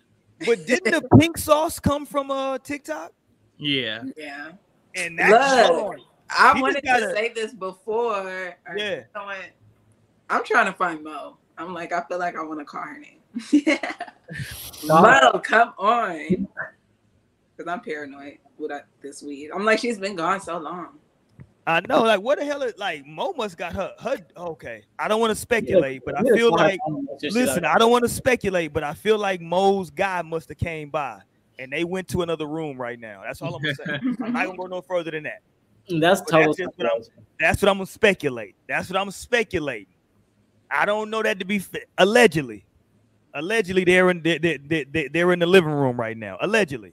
but 0.47 0.67
didn't 0.67 0.93
the 0.93 1.17
pink 1.19 1.37
sauce 1.39 1.79
come 1.79 2.07
from 2.07 2.31
uh 2.31 2.59
TikTok? 2.59 3.13
yeah. 3.59 4.03
Yeah. 4.17 4.53
And 4.95 5.19
that's 5.19 5.71
Look, 5.71 5.97
I 6.31 6.55
He 6.55 6.63
wanted 6.63 6.85
gotta- 6.85 7.07
to 7.07 7.13
say 7.15 7.33
this 7.33 7.53
before. 7.53 8.57
Yeah. 8.77 8.91
you 8.97 9.05
know 9.15 9.25
what? 9.25 9.37
I'm 10.31 10.45
trying 10.45 10.67
to 10.67 10.73
find 10.73 11.03
Mo. 11.05 11.37
I'm 11.59 11.75
like, 11.75 11.93
I 11.93 12.03
feel 12.09 12.19
like 12.19 12.37
I 12.37 12.43
want 12.43 12.61
to 12.61 12.65
call 12.65 12.83
her 12.83 12.99
name. 12.99 13.19
yeah. 13.53 13.93
Mo, 14.87 15.39
come 15.45 15.75
on. 15.79 16.49
Because 17.57 17.71
I'm 17.71 17.81
paranoid 17.81 18.39
with 18.59 18.71
uh, 18.71 18.81
this 19.03 19.23
weed. 19.23 19.51
I'm 19.55 19.65
like, 19.65 19.79
she's 19.79 19.99
been 19.99 20.17
gone 20.17 20.41
so 20.41 20.59
long. 20.59 20.99
I 21.67 21.81
know, 21.89 22.03
like, 22.03 22.21
what 22.21 22.39
the 22.41 22.45
hell 22.45 22.63
is 22.63 22.77
like 22.77 23.07
Mo 23.07 23.33
must 23.37 23.57
got 23.57 23.73
her 23.75 23.93
her 24.01 24.17
okay. 24.37 24.83
I 24.99 25.07
don't 25.07 25.21
want 25.21 25.31
to 25.31 25.37
speculate, 25.37 26.03
but 26.05 26.19
I 26.19 26.23
feel 26.23 26.51
like 26.51 26.81
listen, 27.23 27.63
like- 27.63 27.75
I 27.77 27.79
don't 27.79 27.93
want 27.93 28.03
to 28.05 28.09
speculate, 28.09 28.73
but 28.73 28.83
I 28.83 28.95
feel 28.95 29.17
like 29.19 29.41
Mo's 29.41 29.89
guy 29.91 30.23
must 30.23 30.49
have 30.49 30.59
came 30.59 30.91
by 30.91 31.21
and 31.61 31.73
they 31.73 31.85
went 31.85 32.09
to 32.09 32.23
another 32.23 32.47
room 32.47 32.81
right 32.81 32.99
now. 32.99 33.23
That's 33.25 33.41
all 33.43 33.55
I'm 33.55 33.63
gonna 33.63 33.75
say. 33.77 33.85
I'm 34.25 34.33
not 34.33 34.47
gonna 34.47 34.57
go 34.59 34.67
no 34.67 34.81
further 34.81 35.13
than 35.13 35.23
that. 35.23 35.43
that's 36.01 36.21
But 36.23 36.31
total. 36.31 36.55
that's 36.59 36.77
what 36.79 36.87
I'm- 36.93 37.03
That's 37.39 37.63
what 37.63 37.69
I'm 37.69 37.77
gonna 37.77 37.87
speculate. 37.87 38.57
That's 38.69 38.91
what 38.91 38.99
I'm 39.01 39.11
speculating. 39.13 39.87
I 40.69 40.85
don't 40.85 41.11
know 41.11 41.23
that 41.23 41.39
to 41.39 41.45
be 41.45 41.61
fa- 41.61 41.81
allegedly. 41.99 42.65
Allegedly, 43.35 43.85
they're 43.85 44.11
in 44.11 44.21
they, 44.23 44.39
they, 44.39 44.57
they, 44.57 44.85
they- 44.85 45.09
they're 45.09 45.33
in 45.33 45.39
the 45.39 45.47
living 45.47 45.71
room 45.71 45.97
right 46.01 46.17
now. 46.17 46.39
Allegedly. 46.41 46.93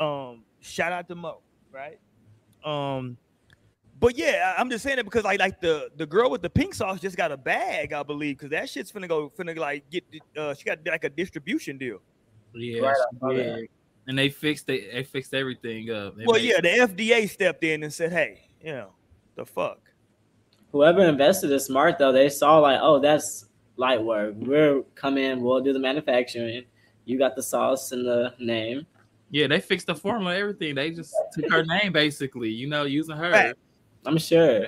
Um, 0.00 0.44
shout 0.60 0.92
out 0.92 1.06
to 1.08 1.14
Mo, 1.14 1.40
right? 1.70 1.98
Um, 2.64 3.16
but 3.98 4.16
yeah, 4.16 4.54
I- 4.56 4.60
I'm 4.60 4.70
just 4.70 4.82
saying 4.82 4.98
it 4.98 5.04
because 5.04 5.24
like 5.24 5.38
like 5.40 5.60
the 5.60 5.90
the 5.96 6.06
girl 6.06 6.30
with 6.30 6.40
the 6.42 6.48
pink 6.50 6.74
sauce 6.74 7.00
just 7.00 7.16
got 7.16 7.30
a 7.32 7.36
bag, 7.36 7.92
I 7.92 8.02
believe, 8.02 8.38
because 8.38 8.50
that 8.50 8.68
shit's 8.68 8.90
finna 8.90 9.08
go 9.08 9.30
finna 9.38 9.56
like 9.58 9.88
get 9.90 10.04
uh 10.36 10.54
she 10.54 10.64
got 10.64 10.78
like 10.86 11.04
a 11.04 11.10
distribution 11.10 11.76
deal. 11.76 11.98
Yeah. 12.54 12.80
Right, 12.80 12.96
she 12.96 13.16
I 13.16 13.20
saw 13.20 13.28
that. 13.28 13.34
did. 13.56 13.68
And 14.06 14.18
they 14.18 14.28
fixed 14.30 14.68
it. 14.70 14.92
They 14.92 15.04
fixed 15.04 15.34
everything 15.34 15.90
up. 15.90 16.16
They 16.16 16.24
Well, 16.24 16.40
made- 16.40 16.48
yeah, 16.48 16.60
the 16.60 16.68
FDA 16.68 17.28
stepped 17.28 17.62
in 17.62 17.82
and 17.84 17.92
said, 17.92 18.10
hey, 18.10 18.40
you 18.64 18.72
know, 18.72 18.90
the 19.36 19.44
fuck. 19.44 19.78
Whoever 20.72 21.02
invested 21.04 21.52
is 21.52 21.66
smart 21.66 21.98
though. 21.98 22.10
They 22.10 22.28
saw 22.30 22.58
like, 22.58 22.78
oh, 22.82 22.98
that's 23.00 23.44
light 23.76 24.02
work. 24.02 24.34
We'll 24.36 24.82
come 24.94 25.18
in. 25.18 25.42
We'll 25.42 25.60
do 25.60 25.72
the 25.74 25.78
manufacturing. 25.78 26.64
You 27.04 27.18
got 27.18 27.36
the 27.36 27.42
sauce 27.42 27.92
and 27.92 28.04
the 28.06 28.34
name. 28.40 28.86
Yeah, 29.30 29.46
they 29.46 29.60
fixed 29.60 29.86
the 29.86 29.94
formula, 29.94 30.36
everything. 30.36 30.74
They 30.74 30.90
just 30.90 31.14
took 31.32 31.50
her 31.50 31.64
name 31.64 31.92
basically, 31.92 32.50
you 32.50 32.66
know, 32.68 32.82
using 32.84 33.16
her. 33.16 33.30
Right. 33.30 33.54
I'm 34.06 34.18
sure. 34.18 34.66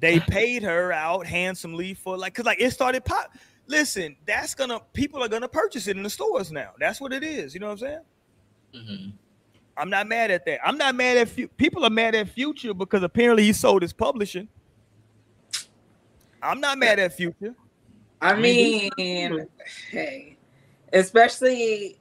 they 0.00 0.18
paid 0.20 0.62
her 0.62 0.92
out 0.92 1.26
handsomely 1.26 1.94
for 1.94 2.16
like 2.18 2.32
because 2.34 2.44
like 2.44 2.60
it 2.60 2.70
started 2.72 3.04
pop 3.04 3.32
listen 3.68 4.16
that's 4.26 4.52
gonna 4.54 4.80
people 4.92 5.22
are 5.22 5.28
gonna 5.28 5.46
purchase 5.48 5.86
it 5.86 5.96
in 5.96 6.02
the 6.02 6.10
stores 6.10 6.50
now 6.50 6.70
that's 6.80 7.00
what 7.00 7.12
it 7.12 7.22
is 7.22 7.54
you 7.54 7.60
know 7.60 7.66
what 7.68 7.72
i'm 7.74 7.78
saying 7.78 8.00
Mhm. 8.74 9.12
i'm 9.76 9.88
not 9.88 10.08
mad 10.08 10.32
at 10.32 10.44
that 10.46 10.58
i'm 10.66 10.76
not 10.76 10.96
mad 10.96 11.16
at 11.16 11.28
Fu- 11.28 11.46
people 11.46 11.84
are 11.84 11.90
mad 11.90 12.16
at 12.16 12.28
future 12.28 12.74
because 12.74 13.04
apparently 13.04 13.44
he 13.44 13.52
sold 13.52 13.82
his 13.82 13.92
publishing 13.92 14.48
i'm 16.42 16.58
not 16.60 16.76
mad 16.76 16.98
at 16.98 17.12
future 17.16 17.54
I 18.20 18.34
mean, 18.36 18.90
hey, 19.90 20.36
especially, 20.92 21.98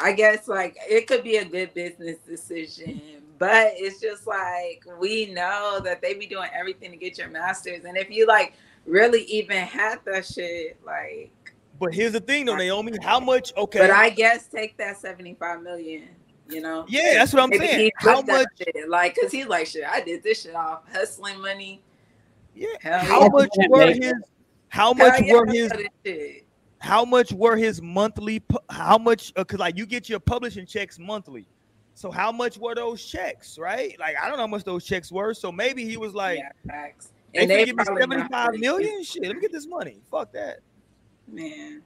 I 0.00 0.12
guess 0.12 0.48
like 0.48 0.76
it 0.88 1.06
could 1.06 1.22
be 1.22 1.36
a 1.36 1.44
good 1.44 1.74
business 1.74 2.18
decision, 2.26 3.00
but 3.38 3.72
it's 3.76 4.00
just 4.00 4.26
like 4.26 4.82
we 4.98 5.26
know 5.32 5.80
that 5.84 6.00
they 6.00 6.14
be 6.14 6.26
doing 6.26 6.48
everything 6.54 6.90
to 6.90 6.96
get 6.96 7.18
your 7.18 7.28
masters, 7.28 7.84
and 7.84 7.96
if 7.96 8.10
you 8.10 8.26
like 8.26 8.54
really 8.86 9.22
even 9.24 9.58
had 9.58 9.98
that 10.06 10.24
shit, 10.24 10.78
like, 10.84 11.32
but 11.78 11.92
here's 11.94 12.12
the 12.12 12.20
thing 12.20 12.46
though 12.46 12.56
naomi 12.56 12.92
how 13.02 13.20
much 13.20 13.52
okay 13.56 13.78
but 13.78 13.90
I 13.90 14.10
guess 14.10 14.46
take 14.46 14.76
that 14.78 14.98
seventy 14.98 15.34
five 15.34 15.62
million. 15.62 16.08
You 16.48 16.60
know, 16.60 16.84
yeah 16.88 17.14
that's 17.14 17.32
what 17.32 17.44
i'm 17.44 17.50
Maybe 17.50 17.66
saying 17.68 17.90
how 17.98 18.22
much 18.22 18.48
shit, 18.58 18.88
like, 18.88 19.14
cause 19.14 19.30
he's 19.30 19.46
like, 19.46 19.68
shit, 19.68 19.84
I 19.88 20.00
did 20.00 20.24
this 20.24 20.42
shit 20.42 20.56
off 20.56 20.80
hustling 20.92 21.40
money. 21.40 21.80
yeah 22.56 22.66
Hell 22.80 22.98
how 22.98 23.20
yeah. 23.22 23.28
much 23.28 23.50
were 23.68 23.86
his 23.86 24.12
how 24.68 24.92
Hell 24.92 25.10
much 25.10 25.22
yeah, 25.22 25.32
were 25.32 25.46
his 25.46 25.70
know 25.70 25.76
this 25.76 25.88
shit. 26.04 26.46
How 26.80 27.04
much 27.04 27.32
were 27.32 27.56
his 27.56 27.80
monthly 27.82 28.42
how 28.70 28.98
much 28.98 29.32
uh, 29.36 29.42
because 29.44 29.58
like 29.60 29.76
you 29.76 29.86
get 29.86 30.08
your 30.08 30.18
publishing 30.20 30.66
checks 30.66 30.98
monthly. 30.98 31.46
So 31.94 32.10
how 32.10 32.32
much 32.32 32.56
were 32.58 32.74
those 32.74 33.04
checks 33.04 33.58
right? 33.58 33.94
Like 34.00 34.16
i 34.20 34.26
don't 34.28 34.36
know 34.38 34.44
how 34.44 34.46
much 34.48 34.64
those 34.64 34.84
checks 34.84 35.12
were. 35.12 35.34
So 35.34 35.52
maybe 35.52 35.84
he 35.84 35.96
was 35.96 36.14
like 36.14 36.38
yeah, 36.38 36.52
they, 37.34 37.40
And 37.42 37.50
they 37.50 37.64
give 37.66 37.76
me 37.76 37.84
probably 37.84 38.06
not 38.16 38.30
75 38.30 38.48
really- 38.48 38.58
million? 38.60 39.02
shit 39.04 39.22
let 39.22 39.34
me 39.36 39.40
get 39.40 39.52
this 39.52 39.66
money. 39.66 40.00
Fuck 40.10 40.32
that. 40.32 40.60
Man, 41.28 41.82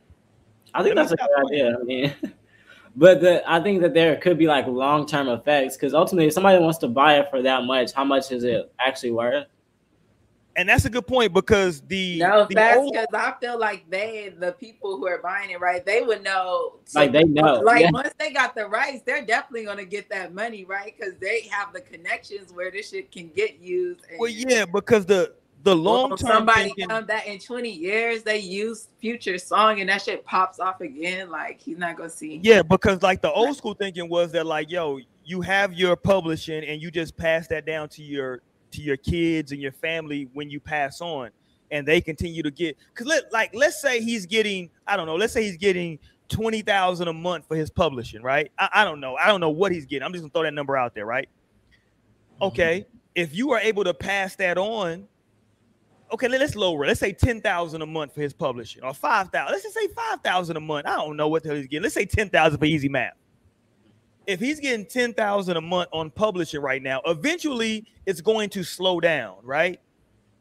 I 0.72 0.82
think 0.82 0.94
Let 0.94 1.02
me 1.04 1.08
that's 1.08 1.12
a 1.12 1.16
stop 1.16 1.30
good 1.36 1.46
idea. 1.52 1.76
I 1.78 1.82
mean, 1.82 2.14
but 2.96 3.20
the, 3.20 3.42
I 3.50 3.60
think 3.60 3.82
that 3.82 3.92
there 3.94 4.16
could 4.16 4.38
be 4.38 4.46
like 4.46 4.66
long 4.66 5.06
term 5.06 5.28
effects 5.28 5.76
because 5.76 5.92
ultimately, 5.92 6.28
if 6.28 6.32
somebody 6.32 6.58
wants 6.62 6.78
to 6.78 6.88
buy 6.88 7.18
it 7.18 7.28
for 7.30 7.42
that 7.42 7.64
much, 7.64 7.92
how 7.92 8.04
much 8.04 8.30
is 8.32 8.44
it 8.44 8.72
actually 8.78 9.10
worth? 9.10 9.46
And 10.56 10.68
that's 10.68 10.84
a 10.84 10.90
good 10.90 11.06
point 11.06 11.32
because 11.32 11.80
the 11.82 12.18
no, 12.18 12.46
the 12.48 12.54
that's 12.54 12.76
old- 12.78 12.92
because 12.92 13.06
I 13.12 13.34
feel 13.40 13.58
like 13.58 13.88
they, 13.90 14.32
the 14.38 14.52
people 14.52 14.96
who 14.96 15.06
are 15.08 15.18
buying 15.18 15.50
it, 15.50 15.60
right? 15.60 15.84
They 15.84 16.02
would 16.02 16.22
know. 16.22 16.74
Like 16.94 17.12
they 17.12 17.24
know. 17.24 17.60
Like 17.60 17.82
Yeah. 17.82 17.90
once 17.92 18.12
they 18.18 18.32
got 18.32 18.54
the 18.54 18.66
rights, 18.66 19.02
they're 19.04 19.24
definitely 19.24 19.64
gonna 19.64 19.84
get 19.84 20.08
that 20.10 20.32
money, 20.34 20.64
right? 20.64 20.94
Because 20.96 21.14
they 21.20 21.42
have 21.50 21.72
the 21.72 21.80
connections 21.80 22.52
where 22.52 22.70
this 22.70 22.90
shit 22.90 23.10
can 23.10 23.30
get 23.34 23.58
used. 23.60 24.00
And, 24.10 24.18
well 24.18 24.30
yeah 24.30 24.64
because 24.64 25.06
the 25.06 25.34
the 25.64 25.74
long 25.74 26.10
Well, 26.10 26.18
term 26.18 26.28
somebody 26.28 26.64
thinking. 26.64 26.88
come 26.88 27.06
that 27.06 27.26
in 27.26 27.38
20 27.38 27.70
years 27.70 28.22
they 28.22 28.38
use 28.38 28.88
future 29.00 29.38
song 29.38 29.80
and 29.80 29.88
that 29.88 30.02
shit 30.02 30.22
pops 30.26 30.60
off 30.60 30.82
again. 30.82 31.30
Like 31.30 31.58
he's 31.60 31.78
not 31.78 31.96
gonna 31.96 32.10
see. 32.10 32.38
Yeah, 32.42 32.60
because 32.62 33.02
like 33.02 33.22
the 33.22 33.32
old 33.32 33.56
school 33.56 33.72
thinking 33.74 34.08
was 34.10 34.30
that 34.32 34.44
like, 34.44 34.70
yo, 34.70 35.00
you 35.24 35.40
have 35.40 35.72
your 35.72 35.96
publishing 35.96 36.64
and 36.64 36.82
you 36.82 36.90
just 36.90 37.16
pass 37.16 37.48
that 37.48 37.64
down 37.64 37.88
to 37.88 38.02
your 38.02 38.42
to 38.74 38.82
your 38.82 38.96
kids 38.96 39.52
and 39.52 39.60
your 39.60 39.72
family 39.72 40.28
when 40.32 40.50
you 40.50 40.60
pass 40.60 41.00
on, 41.00 41.30
and 41.70 41.86
they 41.86 42.00
continue 42.00 42.42
to 42.42 42.50
get. 42.50 42.76
Cause 42.94 43.06
let 43.06 43.32
like 43.32 43.54
let's 43.54 43.80
say 43.80 44.00
he's 44.00 44.26
getting, 44.26 44.70
I 44.86 44.96
don't 44.96 45.06
know, 45.06 45.16
let's 45.16 45.32
say 45.32 45.44
he's 45.44 45.56
getting 45.56 45.98
twenty 46.28 46.62
thousand 46.62 47.08
a 47.08 47.12
month 47.12 47.46
for 47.48 47.56
his 47.56 47.70
publishing, 47.70 48.22
right? 48.22 48.50
I, 48.58 48.68
I 48.74 48.84
don't 48.84 49.00
know, 49.00 49.16
I 49.16 49.26
don't 49.28 49.40
know 49.40 49.50
what 49.50 49.72
he's 49.72 49.86
getting. 49.86 50.04
I'm 50.04 50.12
just 50.12 50.22
gonna 50.22 50.30
throw 50.32 50.42
that 50.42 50.54
number 50.54 50.76
out 50.76 50.94
there, 50.94 51.06
right? 51.06 51.28
Mm-hmm. 52.34 52.44
Okay, 52.44 52.86
if 53.14 53.34
you 53.34 53.52
are 53.52 53.60
able 53.60 53.84
to 53.84 53.94
pass 53.94 54.36
that 54.36 54.58
on. 54.58 55.06
Okay, 56.12 56.28
let- 56.28 56.38
let's 56.38 56.54
lower. 56.54 56.84
it. 56.84 56.88
Let's 56.88 57.00
say 57.00 57.12
ten 57.12 57.40
thousand 57.40 57.82
a 57.82 57.86
month 57.86 58.14
for 58.14 58.20
his 58.20 58.32
publishing, 58.32 58.84
or 58.84 58.94
five 58.94 59.30
thousand. 59.30 59.52
Let's 59.52 59.64
just 59.64 59.74
say 59.74 59.88
five 59.88 60.20
thousand 60.20 60.56
a 60.56 60.60
month. 60.60 60.86
I 60.86 60.94
don't 60.96 61.16
know 61.16 61.28
what 61.28 61.42
the 61.42 61.48
hell 61.48 61.56
he's 61.56 61.66
getting. 61.66 61.82
Let's 61.82 61.94
say 61.94 62.04
ten 62.04 62.28
thousand 62.28 62.58
for 62.58 62.66
easy 62.66 62.88
math. 62.88 63.14
If 64.26 64.40
he's 64.40 64.60
getting 64.60 64.86
ten 64.86 65.12
thousand 65.12 65.56
a 65.56 65.60
month 65.60 65.88
on 65.92 66.10
publishing 66.10 66.60
right 66.60 66.82
now, 66.82 67.00
eventually 67.06 67.86
it's 68.06 68.20
going 68.20 68.50
to 68.50 68.62
slow 68.64 69.00
down, 69.00 69.36
right? 69.42 69.80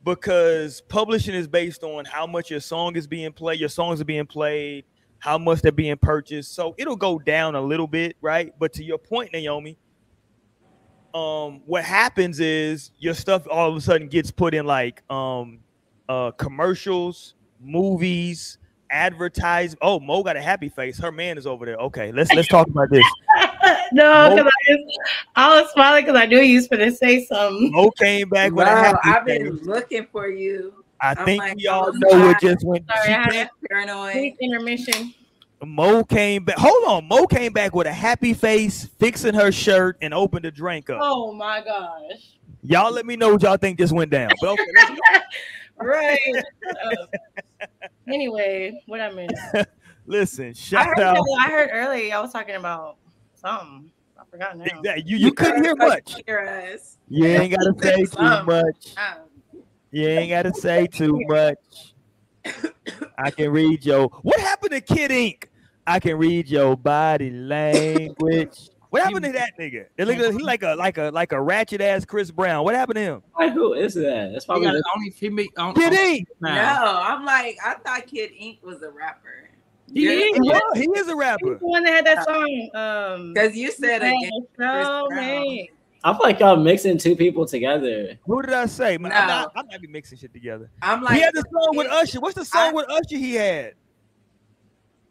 Because 0.03 0.81
publishing 0.81 1.33
is 1.33 1.47
based 1.47 1.83
on 1.83 2.05
how 2.05 2.27
much 2.27 2.51
your 2.51 2.59
song 2.59 2.95
is 2.95 3.07
being 3.07 3.31
played, 3.31 3.59
your 3.59 3.69
songs 3.69 4.01
are 4.01 4.05
being 4.05 4.25
played, 4.25 4.85
how 5.19 5.37
much 5.37 5.61
they're 5.61 5.71
being 5.71 5.97
purchased. 5.97 6.53
So 6.53 6.75
it'll 6.77 6.97
go 6.97 7.19
down 7.19 7.55
a 7.55 7.61
little 7.61 7.87
bit, 7.87 8.17
right? 8.21 8.53
But 8.59 8.73
to 8.73 8.83
your 8.83 8.97
point, 8.97 9.31
Naomi, 9.31 9.77
um, 11.13 11.61
what 11.65 11.83
happens 11.83 12.39
is 12.39 12.91
your 12.99 13.13
stuff 13.13 13.47
all 13.49 13.69
of 13.69 13.77
a 13.77 13.81
sudden 13.81 14.07
gets 14.07 14.31
put 14.31 14.53
in 14.53 14.65
like 14.65 15.03
um 15.11 15.59
uh 16.09 16.31
commercials, 16.31 17.35
movies, 17.61 18.57
advertise. 18.89 19.75
Oh, 19.81 19.99
Mo 19.99 20.23
got 20.23 20.37
a 20.37 20.41
happy 20.41 20.69
face. 20.69 20.97
Her 20.97 21.11
man 21.11 21.37
is 21.37 21.47
over 21.47 21.65
there. 21.65 21.77
Okay, 21.77 22.11
let's 22.11 22.31
let's 22.33 22.47
talk 22.47 22.67
about 22.67 22.89
this. 22.89 23.05
No, 23.93 24.29
because 24.35 24.51
I, 24.51 24.73
just- 24.75 24.99
I 25.35 25.61
was 25.61 25.71
smiling 25.71 26.05
because 26.05 26.19
I 26.21 26.25
knew 26.25 26.39
you 26.39 26.57
was 26.57 26.67
going 26.67 26.89
to 26.89 26.95
say 26.95 27.25
something. 27.25 27.71
Mo 27.71 27.91
came 27.91 28.29
back 28.29 28.51
with 28.51 28.67
a 28.67 28.71
Bro, 28.71 28.81
happy 28.81 28.97
I've 29.09 29.25
face. 29.25 29.43
been 29.43 29.57
looking 29.65 30.07
for 30.11 30.27
you. 30.29 30.73
I 31.01 31.15
I'm 31.17 31.25
think 31.25 31.39
like, 31.41 31.55
we 31.57 31.67
all 31.67 31.89
I'm 31.89 31.99
know 31.99 32.07
what 32.09 32.39
tired. 32.39 32.55
just 32.55 32.65
went. 32.65 32.85
Sorry, 32.87 33.07
she 33.07 33.13
I 33.13 33.33
had 33.33 33.49
Paranoid. 33.69 34.33
Intermission. 34.39 35.13
Mo 35.65 36.03
came 36.03 36.43
back. 36.43 36.57
Hold 36.57 36.83
on, 36.85 37.07
Mo 37.07 37.25
came 37.25 37.53
back 37.53 37.73
with 37.73 37.87
a 37.87 37.93
happy 37.93 38.33
face, 38.33 38.89
fixing 38.99 39.33
her 39.33 39.51
shirt, 39.51 39.97
and 40.01 40.13
opened 40.13 40.43
the 40.45 40.51
drink 40.51 40.89
up. 40.89 40.99
Oh 41.01 41.31
my 41.33 41.61
gosh. 41.63 42.35
Y'all 42.63 42.91
let 42.91 43.05
me 43.05 43.15
know 43.15 43.33
what 43.33 43.41
y'all 43.41 43.57
think 43.57 43.77
just 43.79 43.93
went 43.93 44.11
down. 44.11 44.29
But 44.41 44.49
okay, 44.51 44.65
let's. 44.75 45.01
Right. 45.77 46.19
Uh, 46.85 47.05
anyway, 48.07 48.81
what 48.85 49.01
I 49.01 49.11
missed. 49.11 49.67
listen, 50.05 50.49
I 50.49 50.53
shout 50.53 50.85
heard, 50.85 50.99
out. 50.99 51.17
I 51.39 51.49
heard 51.49 51.69
earlier 51.73 52.15
I 52.15 52.19
was 52.21 52.31
talking 52.31 52.55
about 52.55 52.97
something. 53.43 53.91
I 54.19 54.23
forgot 54.29 54.57
now. 54.57 54.63
Exactly. 54.65 55.03
You, 55.05 55.17
you 55.17 55.31
couldn't 55.33 55.63
hear 55.63 55.75
much. 55.75 56.15
Your 56.27 56.45
ass. 56.45 56.97
You 57.09 57.25
ain't 57.25 57.53
gotta 57.55 57.73
say 57.81 58.05
too 58.05 58.43
much. 58.45 58.95
Um, 58.97 59.61
You 59.91 60.07
ain't 60.07 60.29
gotta 60.29 60.53
say 60.53 60.87
too 60.91 61.19
much. 61.27 61.93
I 63.17 63.31
can 63.31 63.51
read 63.51 63.85
your. 63.85 64.07
What 64.21 64.39
happened 64.39 64.71
to 64.71 64.81
Kid 64.81 65.11
Ink? 65.11 65.49
I 65.85 65.99
can 65.99 66.17
read 66.17 66.47
your 66.47 66.75
body 66.77 67.29
language. 67.29 68.69
What 68.89 69.01
happened 69.03 69.25
to 69.25 69.31
that 69.31 69.53
nigga? 69.59 69.87
It 69.97 70.05
look, 70.07 70.17
he 70.17 70.43
like 70.43 70.61
a 70.61 70.75
like 70.75 70.97
a 70.99 71.09
like 71.11 71.31
a 71.31 71.41
ratchet 71.41 71.81
ass 71.81 72.05
Chris 72.05 72.29
Brown. 72.31 72.63
What 72.63 72.75
happened 72.75 72.97
to 72.97 73.01
him? 73.01 73.23
Like, 73.37 73.51
who 73.53 73.73
is 73.73 73.95
that? 73.95 74.29
That's 74.33 74.45
He 74.45 74.47
probably 74.47 74.67
got 74.67 74.73
the- 74.73 74.83
only 74.95 75.09
he 75.09 75.29
make 75.29 75.59
on, 75.59 75.73
Kid 75.73 75.93
on- 75.93 75.99
Ink. 75.99 76.27
no. 76.41 76.49
I'm 76.51 77.25
like, 77.25 77.57
I 77.65 77.73
thought 77.75 78.05
Kid 78.05 78.31
Ink 78.37 78.59
was 78.61 78.81
a 78.83 78.91
rapper. 78.91 79.42
He 79.93 80.01
You're- 80.03 80.15
is. 80.15 80.39
Yeah, 80.43 80.59
he 80.75 80.81
is 80.89 81.07
a 81.07 81.11
He's 81.11 81.15
rapper. 81.15 81.57
the 81.59 81.65
one 81.65 81.83
that 81.83 81.93
had 81.93 82.05
that 82.05 82.25
song. 82.25 82.69
Um, 82.73 83.33
Because 83.33 83.55
you 83.55 83.71
said 83.71 84.01
Hey, 84.01 84.15
again. 84.15 84.31
so 84.57 85.07
Brown. 85.07 85.07
many. 85.15 85.71
I 86.05 86.11
feel 86.13 86.19
like 86.23 86.39
y'all 86.39 86.57
mixing 86.57 86.97
two 86.97 87.15
people 87.15 87.45
together. 87.45 88.17
Who 88.25 88.41
did 88.41 88.51
I 88.53 88.65
say? 88.65 88.97
Man, 88.97 89.11
I'm 89.13 89.27
not. 89.27 89.51
I'm 89.55 89.67
not 89.67 89.81
be 89.81 89.87
mixing 89.87 90.17
shit 90.17 90.33
together. 90.33 90.69
I'm 90.81 91.01
like, 91.01 91.15
he 91.15 91.21
had 91.21 91.33
the 91.33 91.43
song 91.49 91.77
with 91.77 91.87
Usher. 91.87 92.19
What's 92.19 92.35
the 92.35 92.43
song 92.43 92.69
I- 92.69 92.71
with 92.73 92.89
Usher 92.89 93.17
he 93.17 93.35
had? 93.35 93.73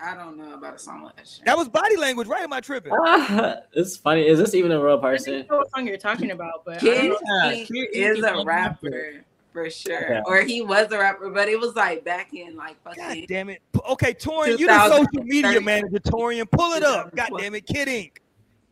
I 0.05 0.17
don't 0.17 0.37
know 0.37 0.55
about 0.55 0.75
a 0.75 0.79
song 0.81 1.05
like 1.05 1.15
that. 1.17 1.29
That 1.47 1.57
was 1.57 1.69
body 1.69 1.97
language, 1.97 2.27
right? 2.27 2.43
Am 2.43 2.53
I 2.53 2.61
tripping? 2.61 2.93
Ah, 2.93 3.59
it's 3.73 3.97
funny. 3.97 4.27
Is 4.27 4.37
this 4.39 4.53
even 4.53 4.73
a 4.73 4.83
real 4.85 4.99
person? 4.99 5.05
I 5.05 5.13
person? 5.13 5.33
think 5.43 5.51
know 5.51 5.57
what 5.59 5.71
song 5.71 5.87
you're 5.87 5.97
talking 5.97 6.33
about, 6.33 6.65
but 6.67 6.79
I 6.79 6.81
Kid 6.81 6.95
don't 7.09 7.11
know. 7.11 7.19
Yeah, 7.45 7.53
Ink 7.53 7.71
is 7.71 8.19
is 8.19 8.25
a 8.25 8.27
a 8.35 8.45
rapper 8.45 8.91
rapper. 8.91 9.25
For 9.53 9.69
sure, 9.71 10.05
Okay. 10.05 10.21
or 10.27 10.43
he 10.43 10.63
was 10.63 10.91
a 10.93 10.99
rapper, 10.99 11.31
but 11.31 11.49
it 11.49 11.59
was 11.61 11.75
like 11.77 12.05
back 12.05 12.33
in 12.35 12.57
like 12.57 12.83
fucking. 12.83 13.03
God 13.03 13.19
damn 13.29 13.49
it. 13.51 13.63
Okay, 13.91 14.15
Torian, 14.15 14.59
you 14.59 14.67
the 14.67 14.89
social 14.89 15.25
media 15.25 15.61
manager, 15.61 15.99
Torian. 15.99 16.51
Pull 16.51 16.73
it 16.73 16.83
up. 16.83 17.15
God 17.17 17.31
damn 17.39 17.55
it, 17.55 17.67
Kid 17.67 17.89
Ink. 17.89 18.21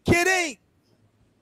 Kid 0.04 0.26
Ink. 0.26 0.58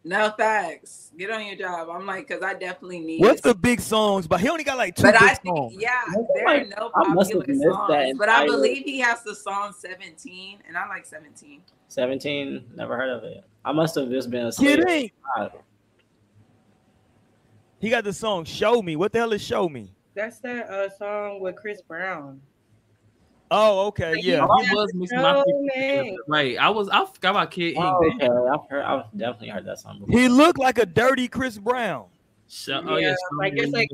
No 0.04 0.30
facts. 0.30 1.10
Get 1.18 1.30
on 1.30 1.44
your 1.44 1.56
job. 1.56 1.88
I'm 1.90 2.06
like, 2.06 2.28
because 2.28 2.42
I 2.42 2.54
definitely 2.54 3.00
need. 3.00 3.20
What's 3.20 3.42
the 3.42 3.54
big 3.54 3.80
songs? 3.80 4.26
But 4.26 4.40
he 4.40 4.48
only 4.48 4.64
got 4.64 4.78
like 4.78 4.94
two 4.94 5.02
But 5.02 5.14
big 5.14 5.22
I 5.22 5.34
think, 5.34 5.56
songs. 5.56 5.74
yeah, 5.78 6.02
I 6.08 6.12
feel 6.12 6.26
there 6.34 6.48
are 6.48 6.64
no 6.64 6.90
I 6.94 7.08
must 7.12 7.32
have 7.32 7.40
popular 7.40 7.72
songs. 7.72 8.16
But 8.18 8.28
I 8.28 8.46
believe 8.46 8.84
he 8.84 9.00
has 9.00 9.22
the 9.22 9.34
song 9.34 9.74
17, 9.78 10.58
and 10.66 10.78
I 10.78 10.86
like 10.88 11.04
17. 11.04 11.60
17? 11.88 12.64
Never 12.76 12.96
heard 12.96 13.10
of 13.10 13.24
it. 13.24 13.44
I 13.64 13.72
must 13.72 13.96
have 13.96 14.08
just 14.08 14.30
been 14.30 14.46
asleep. 14.46 14.78
Kid 14.78 14.88
Ink. 14.88 15.12
God. 17.80 17.84
He 17.86 17.90
got 17.90 18.04
the 18.04 18.12
song 18.12 18.44
Show 18.44 18.82
Me. 18.82 18.96
What 18.96 19.12
the 19.12 19.18
hell 19.18 19.32
is 19.32 19.42
Show 19.42 19.68
Me? 19.68 19.92
That's 20.14 20.38
that 20.40 20.68
uh, 20.68 20.88
song 20.90 21.40
with 21.40 21.56
Chris 21.56 21.80
Brown. 21.82 22.40
Oh, 23.50 23.86
okay. 23.86 24.12
Like, 24.16 24.24
Yeah. 24.24 24.42
I 24.42 24.46
was 24.74 24.92
mixing 24.94 25.18
my 25.18 25.34
So 25.34 25.44
people 25.44 25.66
many. 25.74 25.98
together. 26.10 26.16
Right. 26.26 26.58
I 26.58 26.68
was 26.70 26.88
I 26.90 27.04
forgot 27.06 27.30
about 27.30 27.50
Kid 27.50 27.74
Ink. 27.76 27.78
Oh, 27.78 28.04
okay. 28.14 28.26
I've 28.28 28.68
heard. 28.68 28.82
I've 28.84 29.04
definitely 29.16 29.48
heard 29.48 29.64
that 29.66 29.78
song 29.78 30.00
before. 30.00 30.18
He 30.20 30.28
looked 30.28 30.58
like 30.58 30.76
a 30.78 30.84
dirty 30.86 31.28
Chris 31.28 31.56
Brown. 31.56 32.06
Shut, 32.50 32.84
oh 32.86 32.96
yeah, 32.96 33.08
Yeah, 33.08 33.14
so 33.14 33.36
like, 33.38 33.52
it's 33.56 33.72
like- 33.72 33.88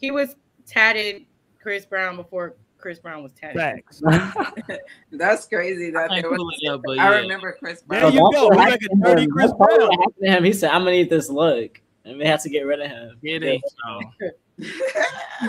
He 0.00 0.10
was 0.10 0.36
tatted 0.66 1.26
Chris 1.60 1.84
Brown 1.86 2.16
before 2.16 2.56
Chris 2.78 2.98
Brown 2.98 3.22
was 3.22 3.32
tatted. 3.32 3.56
Facts. 3.56 4.02
That's 5.12 5.46
crazy 5.46 5.90
that 5.90 6.10
I 6.10 6.20
there 6.20 6.30
was. 6.30 6.62
up, 6.70 6.82
but 6.84 6.98
I 6.98 7.10
yeah. 7.10 7.16
remember 7.20 7.56
Chris 7.58 7.82
Brown. 7.82 8.02
There 8.02 8.10
you 8.12 8.30
that's 8.32 8.42
go. 8.42 8.50
He 8.50 8.56
like 8.56 8.80
a 8.82 8.96
dirty. 9.02 9.26
Chris 9.26 9.52
Brown. 9.58 9.80
what 9.80 9.90
happened 10.00 10.14
to 10.22 10.30
him. 10.30 10.44
He 10.44 10.52
said, 10.52 10.70
"I'm 10.70 10.82
gonna 10.82 10.92
need 10.92 11.10
this 11.10 11.28
look," 11.28 11.80
and 12.06 12.20
they 12.20 12.26
have 12.26 12.42
to 12.42 12.48
get 12.48 12.62
rid 12.62 12.80
of 12.80 12.88
him. 12.88 13.18
Kid 13.22 13.42
Yeah. 13.42 13.50
Ink. 13.50 13.64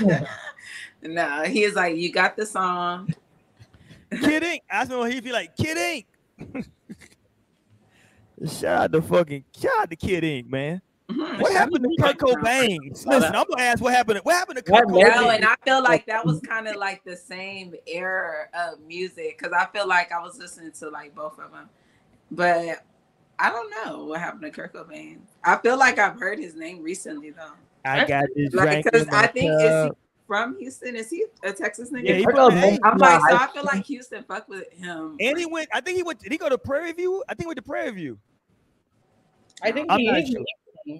So. 0.02 0.26
no, 1.04 1.44
he 1.44 1.64
is 1.64 1.76
like, 1.76 1.96
you 1.96 2.12
got 2.12 2.36
the 2.36 2.46
song. 2.46 3.14
Kid 4.12 4.44
Ink. 4.44 4.64
I 4.70 4.84
know 4.86 5.04
he 5.04 5.22
be 5.22 5.32
like 5.32 5.56
Kid 5.56 5.78
Ink. 5.78 6.08
Shout 8.48 8.84
out 8.84 8.92
to 8.94 9.02
fucking 9.02 9.46
shout 9.60 9.72
out 9.80 9.90
to 9.90 9.96
Kid 9.96 10.24
Ink, 10.24 10.48
man. 10.48 10.80
Mm-hmm. 11.10 11.42
What 11.42 11.54
happened 11.54 11.84
to 11.84 12.04
Kirko 12.04 12.34
Bangz? 12.44 13.06
Listen, 13.06 13.36
I'm 13.36 13.46
gonna 13.50 13.64
ask 13.64 13.82
what 13.82 13.94
happened. 13.94 14.18
To, 14.18 14.22
What 14.24 14.36
happened 14.36 14.58
to 14.58 14.64
Kurt 14.64 14.88
What 14.88 15.08
Cobain? 15.08 15.16
No, 15.16 15.30
and 15.30 15.44
I 15.44 15.56
feel 15.64 15.82
like 15.82 16.06
that 16.06 16.24
was 16.24 16.40
kind 16.42 16.68
of 16.68 16.76
like 16.76 17.04
the 17.04 17.16
same 17.16 17.74
era 17.88 18.46
of 18.54 18.80
music 18.82 19.40
because 19.40 19.54
I 19.54 19.66
feel 19.76 19.88
like 19.88 20.12
I 20.12 20.22
was 20.22 20.38
listening 20.38 20.72
to 20.74 20.90
like 20.90 21.16
both 21.16 21.40
of 21.40 21.52
them, 21.52 21.70
but 22.30 22.84
I 23.40 23.50
don't 23.50 23.70
know 23.86 24.06
what 24.06 24.20
happened 24.20 24.52
to 24.54 24.62
Kirko 24.62 24.90
Bangz. 24.90 25.20
I 25.44 25.58
feel 25.58 25.78
like 25.78 26.00
I've 26.00 26.20
heard 26.20 26.40
his 26.40 26.56
name 26.56 26.82
recently 26.82 27.30
though, 27.32 27.52
I 27.86 28.06
got 28.06 28.26
this 28.36 28.54
like 28.54 28.70
drink 28.70 28.86
because 28.86 29.08
I 29.10 29.28
think 29.28 29.52
is 29.62 29.86
he 29.86 29.90
from 30.26 30.58
Houston? 30.60 30.96
Is 30.96 31.10
he 31.10 31.26
a 31.44 31.54
Texas 31.54 31.92
nigga? 31.92 32.08
Yeah, 32.08 32.16
he 32.16 32.26
Kurt 32.26 32.36
from 32.36 32.52
I'm 32.84 32.98
Nah, 32.98 33.06
like, 33.18 33.22
so 33.30 33.36
I- 33.38 33.44
I 33.44 33.48
feel 33.54 33.64
like 33.64 33.86
Houston 33.86 34.24
fuck 34.24 34.48
with 34.50 34.72
him. 34.74 35.16
And 35.20 35.38
he 35.38 35.46
went. 35.46 35.70
I 35.74 35.82
think 35.82 35.98
he 35.98 36.04
went. 36.04 36.20
Did 36.20 36.32
he 36.32 36.38
go 36.38 36.50
to 36.50 36.58
Prairie 36.58 36.92
View? 36.94 37.24
I 37.30 37.34
think 37.34 37.44
he 37.44 37.48
went 37.48 37.58
to 37.58 37.62
Prairie 37.64 37.92
View. 37.92 38.18
I 39.62 39.72
think 39.72 39.88
I'm 39.92 40.00
he 40.00 40.08
is. 40.10 40.30
sure. 40.30 41.00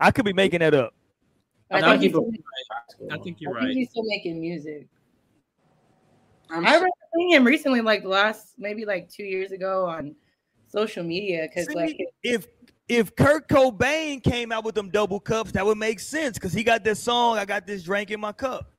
I 0.00 0.10
could 0.10 0.24
be 0.24 0.32
making 0.32 0.60
that 0.60 0.74
up. 0.74 0.94
I 1.70 1.80
No, 1.80 1.90
think, 1.90 2.02
he's 2.02 2.12
broke- 2.12 2.26
still, 2.90 3.12
I 3.12 3.18
think 3.18 3.40
you're 3.40 3.52
think 3.52 3.64
right. 3.64 3.74
he's 3.76 3.88
still 3.90 4.04
making 4.04 4.40
music. 4.40 4.86
I'm 6.50 6.66
I 6.66 6.70
sure- 6.70 6.78
remember 6.80 6.96
seeing 7.14 7.30
him 7.30 7.44
recently, 7.44 7.80
like 7.80 8.04
last 8.04 8.54
maybe 8.58 8.84
like 8.84 9.08
two 9.10 9.22
years 9.24 9.52
ago 9.52 9.86
on 9.86 10.14
social 10.74 11.04
media, 11.04 11.48
because 11.48 11.72
like 11.74 11.96
if 12.22 12.46
if 12.88 13.14
Kirko 13.14 13.76
Bangz 13.76 14.22
came 14.22 14.50
out 14.52 14.64
with 14.64 14.74
them 14.74 14.90
double 14.90 15.20
cups, 15.20 15.52
that 15.52 15.64
would 15.64 15.78
make 15.78 16.00
sense 16.00 16.36
because 16.38 16.52
he 16.52 16.62
got 16.64 16.82
this 16.84 17.00
song. 17.02 17.38
I 17.38 17.44
got 17.44 17.66
this 17.66 17.82
drink 17.84 18.10
in 18.10 18.20
my 18.20 18.32
cup. 18.32 18.70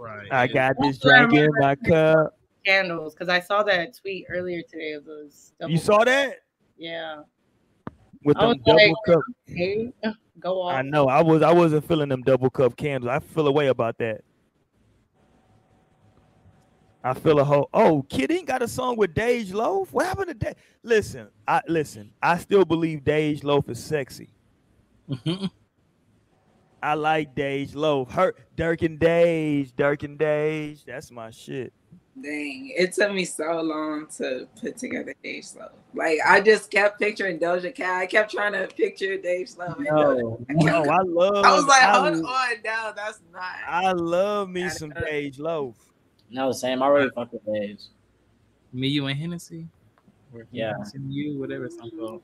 Right. 0.00 0.28
I 0.30 0.46
got 0.46 0.76
this 0.80 0.98
That's 0.98 1.04
what 1.04 1.14
I 1.14 1.26
drink 1.26 1.34
in 1.34 1.50
my 1.60 1.74
cup. 1.76 2.38
candles, 2.64 3.14
because 3.14 3.28
I 3.28 3.40
saw 3.40 3.62
that 3.64 3.96
tweet 3.96 4.26
earlier 4.28 4.62
today 4.68 4.92
of 4.92 5.04
those. 5.04 5.52
You 5.60 5.66
double- 5.68 5.78
saw 5.78 6.04
that 6.04 6.36
Yeah. 6.76 7.22
with 8.24 8.36
I 8.36 8.40
them 8.40 8.48
was 8.48 8.58
double 8.66 8.74
like- 8.88 8.94
cup. 9.06 9.22
Hey, 9.46 9.92
go 10.40 10.62
on. 10.62 10.74
I 10.74 10.82
know. 10.82 11.06
I 11.08 11.22
was. 11.22 11.42
I 11.42 11.52
wasn't 11.52 11.86
feeling 11.86 12.08
them 12.08 12.22
double 12.22 12.50
cup 12.50 12.76
candles. 12.76 13.10
I 13.10 13.20
feel 13.20 13.46
a 13.46 13.52
way 13.52 13.68
about 13.68 13.98
that. 13.98 14.22
I 17.06 17.14
feel 17.14 17.38
a 17.38 17.44
whole. 17.44 17.70
Oh, 17.72 18.04
Kid 18.08 18.32
Ink 18.32 18.48
got 18.48 18.62
a 18.62 18.66
song 18.68 18.96
with 18.96 19.14
DeJ 19.14 19.54
Loaf. 19.54 19.92
What 19.92 20.06
happened 20.06 20.40
to 20.40 20.46
DeJ? 20.46 20.54
Listen, 20.82 21.28
I 21.46 21.62
listen. 21.68 22.10
I 22.20 22.36
still 22.36 22.64
believe 22.64 23.04
DeJ 23.04 23.44
Loaf 23.44 23.68
is 23.68 23.78
sexy. 23.78 24.28
I 25.08 25.48
I 26.82 26.94
like 26.94 27.32
DeJ 27.36 27.76
Loaf. 27.76 28.10
Her 28.10 28.34
Dirk 28.56 28.82
and 28.82 28.98
DeJ, 28.98 29.76
Dirk 29.76 30.02
and 30.02 30.18
DeJ. 30.18 30.84
That's 30.84 31.12
my 31.12 31.30
shit. 31.30 31.72
Dang, 32.20 32.72
it 32.76 32.94
took 32.94 33.12
me 33.12 33.24
so 33.24 33.60
long 33.60 34.08
to 34.16 34.48
put 34.60 34.76
together 34.76 35.14
Dave 35.22 35.44
Slow. 35.44 35.68
Like 35.94 36.18
I 36.26 36.40
just 36.40 36.72
kept 36.72 36.98
picturing 36.98 37.38
Doja 37.38 37.72
Cat. 37.72 38.02
I 38.02 38.06
kept 38.06 38.32
trying 38.32 38.54
to 38.54 38.66
picture 38.66 39.16
Dave 39.16 39.48
Slow. 39.48 39.66
and 39.66 39.84
No. 39.84 40.44
Doja 40.50 40.64
Cat. 40.66 40.74
Oh, 40.74 40.90
I 40.90 41.02
love. 41.02 41.44
I 41.44 41.54
was 41.54 41.66
like, 41.66 41.82
I, 41.84 42.00
hold 42.00 42.14
on, 42.14 42.48
no, 42.64 42.92
that's 42.96 43.20
not. 43.32 43.42
I 43.68 43.92
love 43.92 44.48
me 44.48 44.68
some 44.70 44.90
DeJ 44.90 45.38
Loaf. 45.38 45.76
No, 46.30 46.52
Sam, 46.52 46.82
I 46.82 46.86
already 46.86 47.10
fuck 47.14 47.32
with 47.32 47.44
Dave. 47.46 47.78
Me, 48.72 48.88
you, 48.88 49.06
and 49.06 49.18
Hennessy. 49.18 49.66
Or 50.34 50.46
Yeah. 50.50 50.72
Hennessy 50.72 50.98
and 50.98 51.12
you, 51.12 51.38
whatever 51.38 51.66
it's 51.66 51.76
called. 51.76 52.22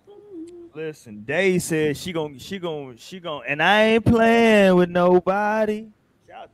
Listen, 0.74 1.22
Dave 1.24 1.62
said 1.62 1.96
she 1.96 2.12
gon' 2.12 2.38
she 2.38 2.58
gon' 2.58 2.96
she 2.96 3.20
gon' 3.20 3.42
and 3.46 3.62
I 3.62 3.82
ain't 3.82 4.04
playing 4.06 4.74
with 4.76 4.88
nobody. 4.88 5.88
Shout 6.26 6.48
out 6.48 6.50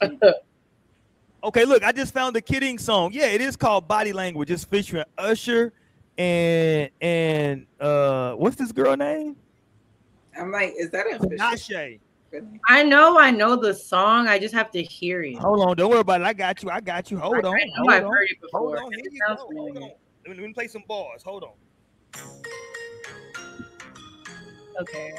to 0.00 0.10
Dave. 0.20 0.34
okay, 1.44 1.64
look, 1.64 1.82
I 1.82 1.92
just 1.92 2.12
found 2.12 2.36
the 2.36 2.42
Kid 2.42 2.62
Ink 2.62 2.80
song. 2.80 3.12
Yeah, 3.14 3.26
it 3.26 3.40
is 3.40 3.56
called 3.56 3.88
Body 3.88 4.12
Language. 4.12 4.50
It's 4.50 4.64
featuring 4.64 5.04
Usher 5.16 5.72
and 6.18 6.90
and 7.00 7.66
uh 7.80 8.34
what's 8.34 8.56
this 8.56 8.72
girl 8.72 8.94
name? 8.96 9.36
I'm 10.38 10.52
like, 10.52 10.74
is 10.76 10.90
that 10.90 11.06
official? 11.06 11.30
Tinashe. 11.30 11.98
I 12.68 12.82
know 12.82 13.18
I 13.18 13.30
know 13.30 13.56
the 13.56 13.74
song. 13.74 14.28
I 14.28 14.38
just 14.38 14.54
have 14.54 14.70
to 14.72 14.82
hear 14.82 15.22
it. 15.22 15.38
Hold 15.38 15.60
on, 15.60 15.76
don't 15.76 15.90
worry 15.90 16.00
about 16.00 16.20
it. 16.20 16.24
I 16.24 16.32
got 16.32 16.62
you. 16.62 16.70
I 16.70 16.80
got 16.80 17.10
you. 17.10 17.18
Hold 17.18 17.44
I, 17.44 17.48
on. 17.48 17.54
I 17.54 17.64
know 17.64 17.72
hold 17.76 17.90
I've 17.90 18.04
on. 18.04 18.12
heard 18.12 18.28
it 18.30 18.36
Hold 18.52 18.72
before. 18.72 18.84
on. 18.84 18.92
It 18.92 19.00
Here 19.02 19.12
you 19.12 19.20
sounds 19.26 19.40
go. 19.40 19.46
Hold 19.56 19.68
familiar. 19.70 19.82
on. 19.82 19.90
Let 20.26 20.36
me, 20.36 20.42
let 20.42 20.48
me 20.48 20.52
play 20.54 20.68
some 20.68 20.84
bars. 20.88 21.22
Hold 21.24 21.44
on. 21.44 21.50
Okay. 24.80 25.12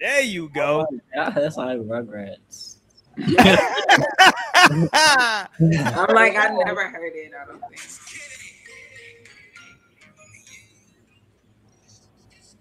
There 0.00 0.22
you 0.22 0.48
go. 0.50 0.86
Oh 0.90 0.98
yeah, 1.14 1.30
that's 1.30 1.56
like 1.56 1.78
Rugrats. 1.78 2.76
I'm 3.18 3.26
like, 6.14 6.36
I 6.36 6.48
never 6.64 6.88
heard 6.88 7.12
it. 7.14 7.32
I 7.34 7.44
don't 7.46 7.60
think. 7.68 7.80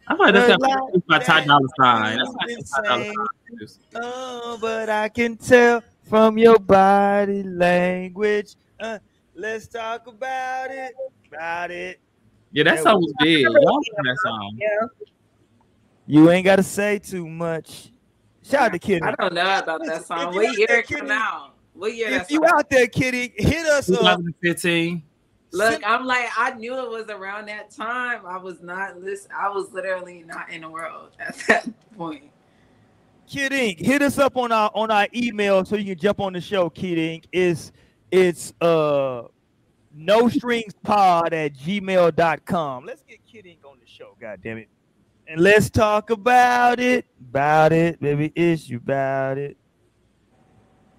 I 0.09 0.15
feel 0.15 0.25
like 0.25 0.33
that's 0.33 0.47
The 0.47 0.57
got 0.57 0.85
produced 0.85 1.07
by 1.07 1.19
Ty 1.19 1.45
Dolla 1.45 1.67
Sign. 1.79 2.17
That's 2.17 2.33
It's 3.49 3.79
like 3.93 3.93
Ty 3.93 3.99
Dolla 3.99 4.17
insane. 4.17 4.27
Sign. 4.27 4.37
produced. 4.47 4.49
Oh, 4.49 4.57
but 4.61 4.89
I 4.89 5.09
can 5.09 5.37
tell 5.37 5.83
from 6.03 6.37
your 6.37 6.59
body 6.59 7.43
language. 7.43 8.55
Uh, 8.79 8.99
let's 9.35 9.67
talk 9.67 10.07
about 10.07 10.71
it. 10.71 10.93
About 11.27 11.71
it. 11.71 11.99
Yeah, 12.51 12.63
that 12.63 12.79
song 12.79 13.01
was 13.01 13.13
big. 13.19 13.41
Y'all 13.41 13.81
that 14.03 14.17
song. 14.23 14.57
Yeah. 14.57 14.87
You 16.05 16.31
ain't 16.31 16.45
gotta 16.45 16.63
say 16.63 16.99
too 16.99 17.27
much. 17.27 17.89
Shout 18.43 18.61
out 18.61 18.71
to 18.73 18.79
Kitty. 18.79 19.01
I 19.03 19.11
don't 19.11 19.33
know 19.33 19.59
about 19.59 19.81
that 19.85 20.05
song. 20.05 20.29
if 20.29 20.35
you 20.35 20.41
What 20.41 20.57
year 20.57 20.79
it 20.79 20.87
come 20.87 21.11
out? 21.11 21.53
What 21.73 21.93
year 21.93 22.09
If 22.09 22.31
you 22.31 22.45
out 22.45 22.69
there, 22.69 22.87
Kitty, 22.87 23.33
hit 23.35 23.65
us 23.65 23.89
up. 23.91 23.99
2015. 23.99 25.03
Look, 25.51 25.81
I'm 25.85 26.05
like, 26.05 26.29
I 26.37 26.53
knew 26.53 26.77
it 26.77 26.89
was 26.89 27.07
around 27.09 27.47
that 27.47 27.71
time. 27.71 28.21
I 28.25 28.37
was 28.37 28.61
not 28.61 29.01
listen. 29.01 29.31
I 29.37 29.49
was 29.49 29.71
literally 29.73 30.23
not 30.25 30.49
in 30.49 30.61
the 30.61 30.69
world 30.69 31.09
at 31.19 31.37
that 31.47 31.67
point. 31.97 32.31
Kid 33.27 33.51
Ink, 33.51 33.79
hit 33.79 34.01
us 34.01 34.17
up 34.17 34.37
on 34.37 34.53
our 34.53 34.71
on 34.73 34.89
our 34.89 35.07
email 35.13 35.65
so 35.65 35.75
you 35.75 35.83
can 35.83 35.99
jump 35.99 36.21
on 36.21 36.31
the 36.31 36.39
show. 36.39 36.69
Kid 36.69 36.97
Ink 36.97 37.27
is 37.33 37.73
it's 38.09 38.53
uh 38.61 39.23
no 39.93 40.29
strings 40.29 40.73
pod 40.81 41.33
at 41.33 41.53
gmail.com. 41.53 42.85
Let's 42.85 43.03
get 43.03 43.19
Kid 43.25 43.45
Ink 43.45 43.59
on 43.65 43.79
the 43.79 43.85
show, 43.85 44.15
god 44.19 44.39
damn 44.41 44.57
it. 44.59 44.69
And 45.27 45.41
let's 45.41 45.69
talk 45.69 46.09
about 46.09 46.79
it. 46.79 47.05
About 47.19 47.73
it, 47.73 47.99
baby. 47.99 48.31
Issue 48.33 48.77
about 48.77 49.37
it. 49.37 49.57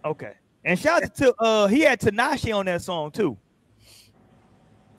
Okay. 0.05 0.35
And 0.65 0.79
shout 0.79 1.05
out 1.05 1.15
to 1.17 1.35
uh 1.39 1.67
he 1.67 1.81
had 1.81 1.99
Tinashe 1.99 2.55
on 2.55 2.67
that 2.67 2.83
song 2.83 3.11
too. 3.11 3.39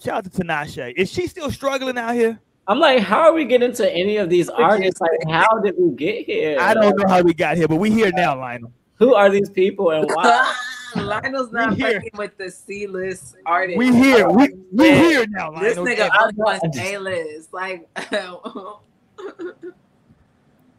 Shout 0.03 0.25
out 0.25 0.31
to 0.31 0.31
Tinashe. 0.31 0.93
Is 0.95 1.11
she 1.11 1.27
still 1.27 1.51
struggling 1.51 1.99
out 1.99 2.15
here? 2.15 2.39
I'm 2.69 2.79
like, 2.79 2.99
how 2.99 3.21
are 3.21 3.33
we 3.33 3.45
getting 3.45 3.73
to 3.73 3.91
any 3.91 4.17
of 4.17 4.29
these 4.29 4.47
artists? 4.47 5.01
Like, 5.01 5.09
how 5.27 5.57
did 5.57 5.73
we 5.75 5.89
get 5.95 6.27
here? 6.27 6.55
I 6.59 6.75
don't 6.75 6.95
know 6.95 7.07
how 7.07 7.23
we 7.23 7.33
got 7.33 7.57
here, 7.57 7.67
but 7.67 7.77
we 7.77 7.89
here 7.89 8.11
now, 8.11 8.37
Lionel. 8.37 8.71
Who 8.99 9.15
are 9.15 9.27
these 9.27 9.49
people 9.49 9.89
and 9.89 10.07
why? 10.13 10.55
Lionel's 10.95 11.51
not 11.51 11.75
We 11.75 11.81
fucking 11.81 12.11
with 12.13 12.37
the 12.37 12.51
C 12.51 12.85
list 12.85 13.37
artists. 13.47 13.79
We 13.79 13.91
here. 13.91 14.29
We 14.29 14.49
we 14.71 14.91
here 14.91 15.25
now, 15.29 15.51
Lionel. 15.51 15.83
This 15.83 15.97
nigga 15.97 16.09
I- 16.11 16.23
only 16.23 16.35
wants 16.35 16.77
A 16.77 16.97
list. 16.99 17.51
Like, 17.51 17.89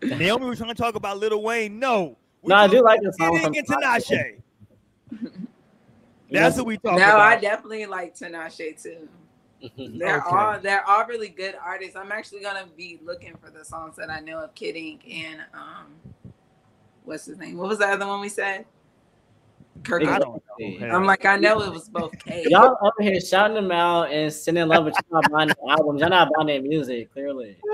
Naomi 0.03 0.47
was 0.47 0.59
trying 0.59 0.71
to 0.71 0.81
talk 0.81 0.95
about 0.95 1.19
Lil 1.19 1.43
Wayne. 1.43 1.81
No. 1.81 2.17
We 2.43 2.51
No, 2.51 2.55
I 2.55 2.69
do 2.69 2.85
like 2.85 3.01
about 3.01 3.17
the 3.19 3.25
song 3.25 3.33
Kid 3.33 3.43
from 3.43 3.55
Ink 3.55 3.69
and 3.69 3.83
Tinashe. 3.83 5.43
That's 6.31 6.57
what 6.57 6.67
we 6.67 6.77
talking 6.77 6.99
about. 6.99 7.17
no, 7.17 7.19
I 7.19 7.37
definitely 7.37 7.87
like 7.87 8.17
Tinashe 8.17 8.81
too. 8.81 9.09
Mhm. 9.63 9.99
They're 9.99 10.19
Okay. 10.19 10.31
all 10.37 10.59
they're 10.59 10.89
all 10.89 11.07
really 11.07 11.29
good 11.29 11.55
artists. 11.63 11.97
I'm 11.97 12.13
actually 12.13 12.41
gonna 12.41 12.67
be 12.77 12.99
looking 13.05 13.37
for 13.37 13.51
the 13.51 13.65
songs 13.65 13.97
that 13.97 14.11
I 14.11 14.21
know 14.21 14.39
of 14.41 14.55
Kid 14.55 14.77
Ink 14.77 15.03
and 15.11 15.41
um 15.53 16.01
what's 17.05 17.27
his 17.27 17.39
name? 17.39 17.59
What 17.59 17.69
was 17.69 17.79
the 17.79 17.87
other 17.87 18.07
one 18.07 18.21
we 18.21 18.29
said? 18.29 18.65
Kirk. 19.85 20.03
I 20.03 20.17
I 20.17 20.19
don't 20.19 20.43
don't 20.59 20.81
know. 20.81 20.87
I'm 20.97 21.05
like, 21.07 21.25
I 21.25 21.37
know 21.37 21.63
it 21.63 21.73
was 21.73 21.89
both 21.89 22.19
K. 22.19 22.45
Y'all 22.49 22.77
over 22.81 22.93
here 23.11 23.21
shouting 23.21 23.55
them 23.55 23.71
out 23.73 24.11
and 24.11 24.33
sending 24.33 24.67
love, 24.69 24.85
but 24.85 24.95
you're 24.95 25.23
not 25.23 25.31
buying 25.31 25.53
albums. 25.69 26.01
You're 26.01 26.11
not 26.11 26.31
buying 26.35 26.49
their 26.49 26.63
music, 26.63 27.13
clearly. 27.13 27.57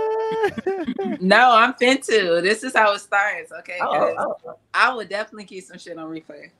No, 1.21 1.53
I'm 1.53 1.75
fin 1.75 2.01
to. 2.03 2.41
This 2.43 2.65
is 2.65 2.75
how 2.75 2.93
it 2.93 2.99
starts, 3.01 3.53
okay? 3.53 3.79
'Cause 3.79 4.15
Oh, 4.19 4.37
oh, 4.47 4.59
I 4.75 4.93
would 4.95 5.09
definitely 5.09 5.45
keep 5.45 5.65
some 5.65 5.79
shit 5.79 5.97
on 5.99 6.11
replay. 6.11 6.51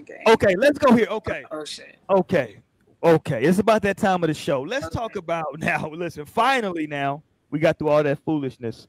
Okay. 0.00 0.22
okay, 0.26 0.56
let's 0.56 0.78
go 0.78 0.94
here. 0.94 1.08
Okay. 1.10 1.44
Oh 1.50 1.64
shit. 1.64 1.96
Okay. 2.08 2.58
Okay. 3.02 3.44
It's 3.44 3.58
about 3.58 3.82
that 3.82 3.96
time 3.96 4.22
of 4.22 4.28
the 4.28 4.34
show. 4.34 4.62
Let's 4.62 4.88
talk 4.90 5.16
about 5.16 5.46
now. 5.58 5.88
Listen, 5.88 6.26
finally 6.26 6.86
now 6.86 7.22
we 7.50 7.58
got 7.58 7.78
through 7.78 7.88
all 7.88 8.02
that 8.02 8.18
foolishness. 8.24 8.88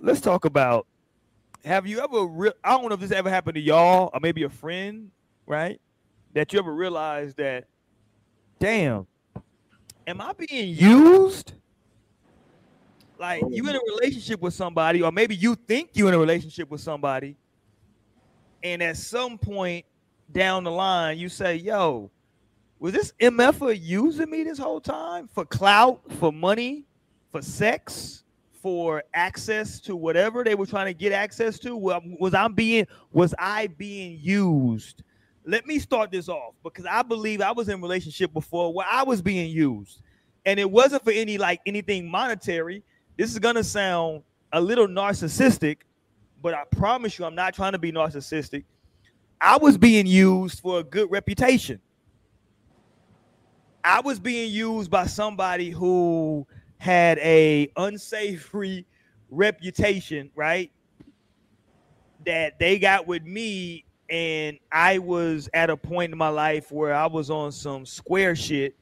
Let's 0.00 0.20
talk 0.20 0.44
about 0.44 0.86
have 1.64 1.86
you 1.86 2.00
ever 2.00 2.24
re- 2.24 2.52
I 2.64 2.70
don't 2.70 2.88
know 2.88 2.94
if 2.94 3.00
this 3.00 3.10
ever 3.10 3.28
happened 3.28 3.56
to 3.56 3.60
y'all 3.60 4.10
or 4.14 4.20
maybe 4.20 4.44
a 4.44 4.48
friend, 4.48 5.10
right? 5.46 5.80
That 6.32 6.52
you 6.52 6.58
ever 6.58 6.72
realized 6.72 7.36
that 7.36 7.66
damn, 8.58 9.06
am 10.06 10.20
I 10.20 10.32
being 10.32 10.74
used? 10.74 11.54
Like 13.18 13.42
you 13.50 13.68
in 13.68 13.76
a 13.76 13.80
relationship 13.94 14.40
with 14.40 14.54
somebody, 14.54 15.02
or 15.02 15.12
maybe 15.12 15.34
you 15.36 15.54
think 15.54 15.90
you're 15.92 16.08
in 16.08 16.14
a 16.14 16.18
relationship 16.18 16.70
with 16.70 16.80
somebody, 16.80 17.36
and 18.62 18.82
at 18.82 18.96
some 18.96 19.36
point 19.36 19.84
down 20.32 20.64
the 20.64 20.70
line, 20.70 21.18
you 21.18 21.28
say, 21.28 21.56
"Yo, 21.56 22.10
was 22.80 22.92
this 22.94 23.12
MF 23.20 23.78
using 23.80 24.30
me 24.30 24.42
this 24.42 24.58
whole 24.58 24.80
time 24.80 25.28
for 25.32 25.44
clout, 25.44 26.00
for 26.18 26.32
money, 26.32 26.84
for 27.30 27.42
sex, 27.42 28.24
for 28.62 29.02
access 29.14 29.80
to 29.80 29.94
whatever 29.94 30.42
they 30.42 30.54
were 30.54 30.66
trying 30.66 30.86
to 30.86 30.94
get 30.94 31.12
access 31.12 31.58
to? 31.60 31.76
Wa- 31.76 32.00
Was 32.18 32.34
I 32.34 32.48
being 32.48 32.86
was 33.12 33.34
I 33.38 33.68
being 33.68 34.18
used?" 34.20 35.02
Let 35.44 35.66
me 35.66 35.78
start 35.78 36.10
this 36.10 36.28
off 36.28 36.54
because 36.62 36.84
I 36.86 37.02
believe 37.02 37.40
I 37.40 37.52
was 37.52 37.68
in 37.68 37.78
a 37.78 37.82
relationship 37.82 38.32
before 38.32 38.72
where 38.72 38.86
I 38.90 39.02
was 39.02 39.22
being 39.22 39.50
used, 39.50 40.00
and 40.44 40.58
it 40.58 40.70
wasn't 40.70 41.04
for 41.04 41.12
any 41.12 41.38
like 41.38 41.60
anything 41.66 42.10
monetary. 42.10 42.82
This 43.16 43.30
is 43.30 43.38
gonna 43.38 43.64
sound 43.64 44.22
a 44.52 44.60
little 44.60 44.86
narcissistic, 44.88 45.78
but 46.42 46.54
I 46.54 46.64
promise 46.64 47.18
you, 47.18 47.24
I'm 47.26 47.34
not 47.34 47.54
trying 47.54 47.72
to 47.72 47.78
be 47.78 47.92
narcissistic. 47.92 48.64
I 49.40 49.58
was 49.58 49.76
being 49.78 50.06
used 50.06 50.60
for 50.60 50.80
a 50.80 50.84
good 50.84 51.10
reputation. 51.10 51.80
I 53.84 54.00
was 54.00 54.18
being 54.18 54.50
used 54.50 54.90
by 54.90 55.06
somebody 55.06 55.70
who 55.70 56.46
had 56.78 57.18
a 57.18 57.70
unsavory 57.76 58.86
reputation, 59.30 60.30
right? 60.34 60.70
That 62.26 62.58
they 62.58 62.78
got 62.78 63.06
with 63.06 63.24
me, 63.24 63.84
and 64.08 64.58
I 64.70 64.98
was 64.98 65.48
at 65.54 65.70
a 65.70 65.76
point 65.76 66.12
in 66.12 66.18
my 66.18 66.28
life 66.28 66.70
where 66.70 66.94
I 66.94 67.06
was 67.06 67.30
on 67.30 67.52
some 67.52 67.86
square 67.86 68.36
shit, 68.36 68.76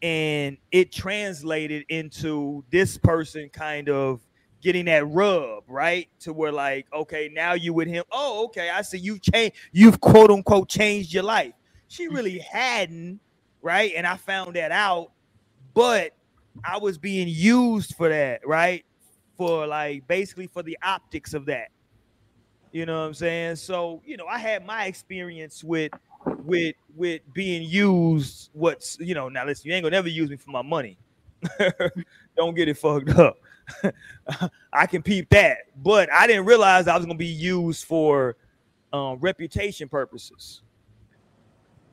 and 0.00 0.56
it 0.70 0.92
translated 0.92 1.84
into 1.88 2.64
this 2.70 2.96
person 2.96 3.48
kind 3.50 3.88
of 3.88 4.20
getting 4.62 4.84
that 4.86 5.06
rub, 5.08 5.64
right? 5.66 6.08
To 6.20 6.32
where 6.32 6.52
like, 6.52 6.86
okay, 6.94 7.30
now 7.32 7.54
you 7.54 7.74
with 7.74 7.88
him. 7.88 8.04
Oh, 8.12 8.44
okay, 8.46 8.70
I 8.70 8.82
see 8.82 8.98
you 8.98 9.18
change. 9.18 9.54
You've 9.72 10.00
quote 10.00 10.30
unquote 10.30 10.68
changed 10.68 11.12
your 11.12 11.24
life. 11.24 11.52
She 11.88 12.08
really 12.08 12.38
hadn't, 12.38 13.20
right? 13.62 13.92
And 13.96 14.06
I 14.06 14.16
found 14.16 14.54
that 14.56 14.72
out, 14.72 15.12
but 15.74 16.12
I 16.64 16.78
was 16.78 16.98
being 16.98 17.28
used 17.28 17.94
for 17.96 18.08
that, 18.08 18.46
right? 18.46 18.84
For 19.36 19.66
like 19.66 20.06
basically 20.06 20.46
for 20.46 20.62
the 20.62 20.78
optics 20.82 21.34
of 21.34 21.46
that. 21.46 21.68
You 22.72 22.86
know 22.86 23.00
what 23.00 23.06
I'm 23.06 23.14
saying? 23.14 23.56
So, 23.56 24.02
you 24.04 24.16
know, 24.16 24.26
I 24.26 24.38
had 24.38 24.66
my 24.66 24.86
experience 24.86 25.62
with 25.62 25.92
with 26.44 26.76
with 26.94 27.20
being 27.32 27.68
used 27.68 28.50
what's 28.52 28.96
you 29.00 29.12
know 29.12 29.28
now 29.28 29.44
listen 29.44 29.68
you 29.68 29.74
ain't 29.74 29.82
gonna 29.82 29.96
never 29.96 30.08
use 30.08 30.30
me 30.30 30.36
for 30.36 30.50
my 30.50 30.62
money 30.62 30.96
don't 32.36 32.54
get 32.54 32.68
it 32.68 32.78
fucked 32.78 33.08
up 33.10 33.36
I 34.72 34.86
can 34.86 35.02
peep 35.02 35.28
that. 35.30 35.58
But 35.76 36.12
I 36.12 36.26
didn't 36.26 36.46
realize 36.46 36.88
I 36.88 36.96
was 36.96 37.04
gonna 37.06 37.18
be 37.18 37.26
used 37.26 37.84
for 37.84 38.36
um, 38.92 39.18
reputation 39.20 39.88
purposes. 39.88 40.62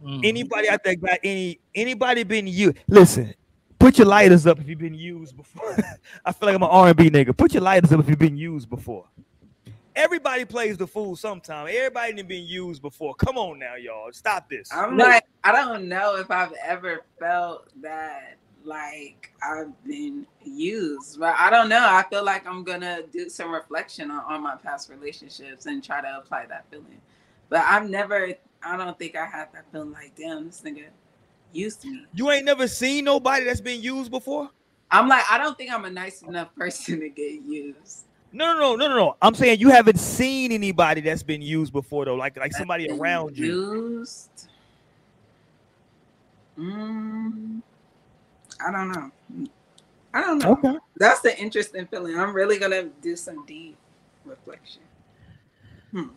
Mm. 0.04 0.22
Anybody 0.24 0.70
out 0.70 0.84
there 0.84 0.96
got 0.96 1.20
any 1.24 1.60
anybody 1.76 2.24
been 2.24 2.48
used? 2.48 2.78
Listen, 2.88 3.34
put 3.80 3.98
your 3.98 4.08
lighters 4.08 4.48
up 4.48 4.60
if 4.60 4.68
you've 4.68 4.80
been 4.80 4.94
used 4.94 5.36
before. 5.36 5.76
I 6.26 6.32
feel 6.32 6.48
like 6.48 6.56
I'm 6.56 6.64
an 6.64 6.70
R&B 6.70 7.10
nigga. 7.10 7.36
Put 7.36 7.54
your 7.54 7.64
lighters 7.64 7.92
up 7.92 8.00
if 8.00 8.10
you've 8.10 8.20
been 8.20 8.38
used 8.38 8.70
before. 8.70 9.06
Everybody 9.96 10.46
plays 10.46 10.78
the 10.78 10.88
fool 10.88 11.18
sometime. 11.18 11.68
Everybody 11.70 12.14
done 12.14 12.28
been 12.28 12.46
used 12.46 12.82
before. 12.82 13.14
Come 13.16 13.38
on 13.38 13.60
now, 13.60 13.76
y'all. 13.76 14.10
Stop 14.14 14.50
this. 14.50 14.70
I'm 14.72 14.98
like, 14.98 15.26
I 15.44 15.52
don't 15.52 15.90
know 15.90 16.16
if 16.16 16.32
I've 16.32 16.54
ever 16.64 17.02
felt 17.20 17.68
that 17.82 18.38
like 18.64 19.34
I've 19.44 19.84
been 19.84 20.26
used, 20.44 21.20
but 21.20 21.36
I 21.38 21.50
don't 21.50 21.68
know. 21.68 21.80
I 21.82 22.06
feel 22.10 22.24
like 22.24 22.48
I'm 22.48 22.64
gonna 22.64 23.02
do 23.12 23.30
some 23.30 23.52
reflection 23.52 24.12
on, 24.12 24.24
on 24.26 24.42
my 24.42 24.56
past 24.56 24.90
relationships 24.90 25.66
and 25.66 25.84
try 25.84 26.02
to 26.02 26.18
apply 26.18 26.46
that 26.46 26.66
feeling. 26.70 27.02
But 27.50 27.62
I've 27.62 27.90
never, 27.90 28.34
I 28.64 28.78
don't 28.78 28.98
think 28.98 29.16
I 29.16 29.26
have 29.26 29.52
that 29.54 29.66
feeling 29.72 29.92
like, 29.92 30.14
damn, 30.16 30.46
this 30.46 30.62
nigga 30.62 30.86
used 31.54 31.86
me. 31.86 32.06
You 32.14 32.30
ain't 32.32 32.46
never 32.46 32.68
seen 32.68 33.06
nobody 33.06 33.46
that's 33.46 33.62
been 33.62 33.82
used 33.82 34.12
before? 34.12 34.50
I'm 34.92 35.08
like, 35.08 35.24
I 35.30 35.38
don't 35.38 35.58
think 35.58 35.72
I'm 35.72 35.86
a 35.86 35.90
nice 35.90 36.22
enough 36.24 36.54
person 36.56 37.00
to 37.00 37.10
get 37.10 37.42
used. 37.42 38.06
No, 38.32 38.54
no, 38.54 38.60
no, 38.60 38.76
no, 38.76 38.88
no, 38.90 38.96
no. 38.96 39.16
I'm 39.22 39.34
saying 39.34 39.60
you 39.60 39.70
haven't 39.70 40.00
seen 40.00 40.52
anybody 40.52 41.02
that's 41.02 41.24
been 41.24 41.42
used 41.42 41.74
before, 41.74 42.06
though. 42.06 42.16
Like, 42.16 42.38
like 42.38 42.54
somebody 42.54 42.90
around 42.90 43.38
you. 43.38 43.46
Used. 43.46 44.50
Mm, 46.58 47.62
I 48.66 48.72
don't 48.72 48.92
know. 48.92 49.12
I 50.14 50.22
don't 50.22 50.40
know. 50.40 50.52
Okay. 50.54 50.78
That's 50.98 51.22
the 51.22 51.38
interesting 51.40 51.88
feeling. 51.88 52.20
I'm 52.20 52.34
really 52.34 52.58
gonna 52.60 52.86
do 53.02 53.16
some 53.16 53.46
deep 53.46 53.78
reflection. 54.26 54.82
Hmm. 55.92 56.08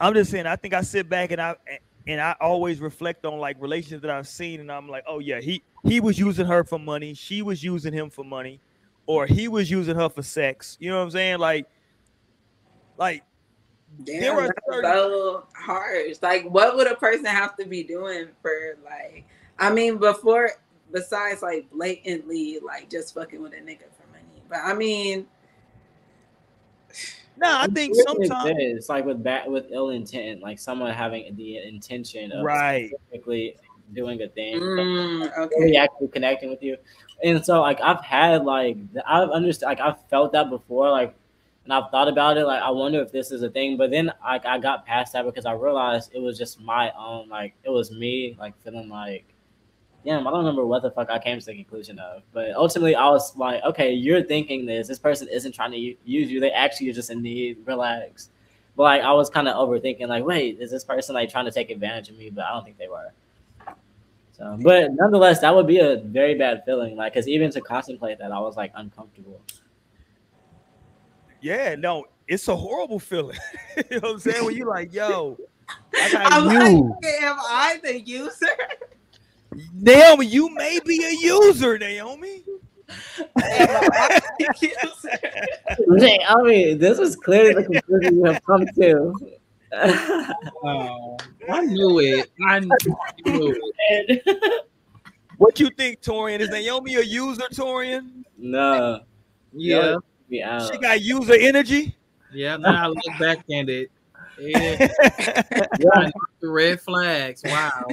I'm 0.00 0.14
just 0.14 0.30
saying. 0.30 0.46
I 0.46 0.56
think 0.56 0.74
I 0.74 0.82
sit 0.82 1.08
back 1.08 1.32
and 1.32 1.40
I 1.40 1.56
and 2.08 2.20
I 2.20 2.34
always 2.40 2.80
reflect 2.80 3.24
on 3.26 3.38
like 3.38 3.56
relationships 3.60 4.02
that 4.02 4.10
I've 4.10 4.26
seen, 4.26 4.60
and 4.60 4.72
I'm 4.72 4.88
like, 4.88 5.04
oh 5.06 5.18
yeah, 5.20 5.40
he 5.40 5.62
he 5.84 6.00
was 6.00 6.18
using 6.18 6.46
her 6.46 6.64
for 6.64 6.78
money, 6.78 7.14
she 7.14 7.42
was 7.42 7.62
using 7.62 7.92
him 7.92 8.10
for 8.10 8.24
money, 8.24 8.60
or 9.06 9.26
he 9.26 9.46
was 9.46 9.70
using 9.70 9.94
her 9.94 10.08
for 10.08 10.22
sex. 10.22 10.76
You 10.80 10.90
know 10.90 10.96
what 10.96 11.04
I'm 11.04 11.10
saying? 11.10 11.38
Like, 11.38 11.66
like 12.96 13.22
Damn, 14.04 14.20
There 14.20 14.32
are 14.40 14.54
certain- 14.70 14.90
so 14.90 15.46
harsh. 15.54 16.16
Like, 16.20 16.44
what 16.44 16.76
would 16.76 16.86
a 16.86 16.96
person 16.96 17.24
have 17.24 17.56
to 17.56 17.64
be 17.64 17.82
doing 17.82 18.28
for 18.42 18.76
like? 18.84 19.24
I 19.58 19.70
mean, 19.70 19.98
before 19.98 20.50
besides 20.92 21.42
like 21.42 21.70
blatantly 21.70 22.58
like 22.64 22.88
just 22.88 23.14
fucking 23.14 23.42
with 23.42 23.52
a 23.52 23.56
nigga 23.56 23.84
for 23.96 24.06
money, 24.12 24.42
but 24.48 24.58
I 24.62 24.74
mean, 24.74 25.26
nah, 27.38 27.62
I 27.62 27.66
think 27.68 27.94
sometimes 27.94 28.56
it's 28.58 28.88
like 28.88 29.04
with 29.04 29.22
bad 29.22 29.50
with 29.50 29.66
ill 29.70 29.90
intent, 29.90 30.42
like 30.42 30.58
someone 30.58 30.92
having 30.92 31.34
the 31.36 31.58
intention 31.58 32.32
of 32.32 32.44
right. 32.44 32.90
specifically 32.90 33.56
doing 33.94 34.20
a 34.22 34.28
thing, 34.28 34.60
mm, 34.60 35.50
really 35.58 35.76
actually 35.76 36.08
connecting 36.08 36.50
with 36.50 36.62
you. 36.62 36.76
And 37.24 37.44
so 37.44 37.60
like 37.60 37.80
I've 37.80 38.02
had 38.02 38.44
like 38.44 38.76
I've 39.06 39.30
understood 39.30 39.66
like 39.66 39.80
I've 39.80 39.96
felt 40.08 40.32
that 40.32 40.50
before, 40.50 40.90
like 40.90 41.14
and 41.64 41.72
I've 41.72 41.90
thought 41.90 42.08
about 42.08 42.38
it, 42.38 42.46
like 42.46 42.62
I 42.62 42.70
wonder 42.70 43.00
if 43.00 43.12
this 43.12 43.30
is 43.30 43.42
a 43.42 43.50
thing. 43.50 43.76
But 43.76 43.90
then 43.90 44.12
like 44.24 44.46
I 44.46 44.58
got 44.58 44.86
past 44.86 45.12
that 45.12 45.24
because 45.24 45.46
I 45.46 45.52
realized 45.52 46.10
it 46.14 46.20
was 46.20 46.38
just 46.38 46.60
my 46.60 46.92
own, 46.98 47.28
like 47.28 47.54
it 47.62 47.70
was 47.70 47.90
me 47.90 48.36
like 48.38 48.54
feeling 48.62 48.88
like 48.88 49.24
damn, 50.04 50.26
I 50.26 50.30
don't 50.30 50.40
remember 50.40 50.66
what 50.66 50.82
the 50.82 50.90
fuck 50.90 51.10
I 51.10 51.18
came 51.18 51.38
to 51.38 51.44
the 51.46 51.54
conclusion 51.54 51.98
of. 51.98 52.22
But 52.32 52.52
ultimately 52.52 52.94
I 52.94 53.08
was 53.08 53.36
like, 53.36 53.62
okay, 53.64 53.92
you're 53.92 54.22
thinking 54.22 54.66
this. 54.66 54.88
This 54.88 54.98
person 54.98 55.28
isn't 55.30 55.52
trying 55.54 55.72
to 55.72 55.78
use 55.78 56.30
you. 56.30 56.40
They 56.40 56.50
actually 56.50 56.90
are 56.90 56.94
just 56.94 57.10
in 57.10 57.22
need. 57.22 57.58
Relax. 57.66 58.30
But 58.76 58.84
like 58.84 59.02
I 59.02 59.12
was 59.12 59.28
kind 59.28 59.48
of 59.48 59.56
overthinking, 59.56 60.08
like, 60.08 60.24
wait, 60.24 60.60
is 60.60 60.70
this 60.70 60.84
person 60.84 61.14
like 61.14 61.30
trying 61.30 61.44
to 61.46 61.50
take 61.50 61.70
advantage 61.70 62.10
of 62.10 62.16
me? 62.16 62.30
But 62.30 62.44
I 62.44 62.52
don't 62.52 62.64
think 62.64 62.78
they 62.78 62.88
were. 62.88 63.12
So, 64.32 64.56
but 64.60 64.92
nonetheless, 64.92 65.40
that 65.40 65.52
would 65.52 65.66
be 65.66 65.80
a 65.80 65.96
very 65.96 66.36
bad 66.36 66.62
feeling. 66.64 66.96
Like, 66.96 67.12
cause 67.12 67.26
even 67.26 67.50
to 67.50 67.60
contemplate 67.60 68.18
that, 68.20 68.30
I 68.30 68.38
was 68.38 68.56
like 68.56 68.70
uncomfortable. 68.76 69.40
Yeah, 71.40 71.74
no, 71.74 72.04
it's 72.28 72.46
a 72.46 72.54
horrible 72.54 73.00
feeling. 73.00 73.36
you 73.76 73.82
know 73.98 74.00
what 74.00 74.10
I'm 74.12 74.18
saying? 74.20 74.44
When 74.44 74.56
you're 74.56 74.68
like, 74.68 74.92
yo, 74.92 75.36
I 75.94 76.12
got 76.12 76.32
I'm 76.32 76.50
you. 76.50 76.88
like, 77.02 77.04
am 77.20 77.36
I 77.40 77.80
the 77.82 78.00
user? 78.00 78.46
Naomi, 79.74 80.26
you 80.26 80.50
may 80.54 80.78
be 80.84 81.02
a 81.04 81.10
user, 81.26 81.78
Naomi. 81.78 82.42
Am 82.88 83.90
I 83.92 84.20
the 84.38 84.54
user? 84.60 86.18
I 86.28 86.42
mean, 86.42 86.78
this 86.78 86.98
is 86.98 87.16
clearly 87.16 87.54
the 87.54 87.64
conclusion 87.64 88.16
you 88.16 88.24
have 88.24 88.42
come 88.44 88.66
to. 88.66 89.14
Oh, 90.64 91.16
I 91.50 91.60
knew 91.66 91.98
it. 92.00 92.30
I 92.46 92.60
knew 92.60 92.74
it. 93.26 94.64
What 95.38 95.60
you 95.60 95.70
think, 95.70 96.00
Torian? 96.00 96.40
Is 96.40 96.48
Naomi 96.50 96.96
a 96.96 97.02
user, 97.02 97.44
Torian? 97.52 98.24
no, 98.38 99.00
Yeah, 99.52 99.96
be 100.28 100.42
out. 100.42 100.70
She 100.72 100.78
got 100.78 101.00
user 101.00 101.34
energy. 101.38 101.94
yeah. 102.32 102.56
Now 102.56 102.84
I 102.84 102.88
look 102.88 103.18
back 103.20 103.38
at 103.50 103.68
it. 103.68 103.90
Yeah, 104.40 104.88
I 105.94 106.10
the 106.40 106.48
red 106.48 106.80
flags. 106.80 107.42
Wow. 107.44 107.86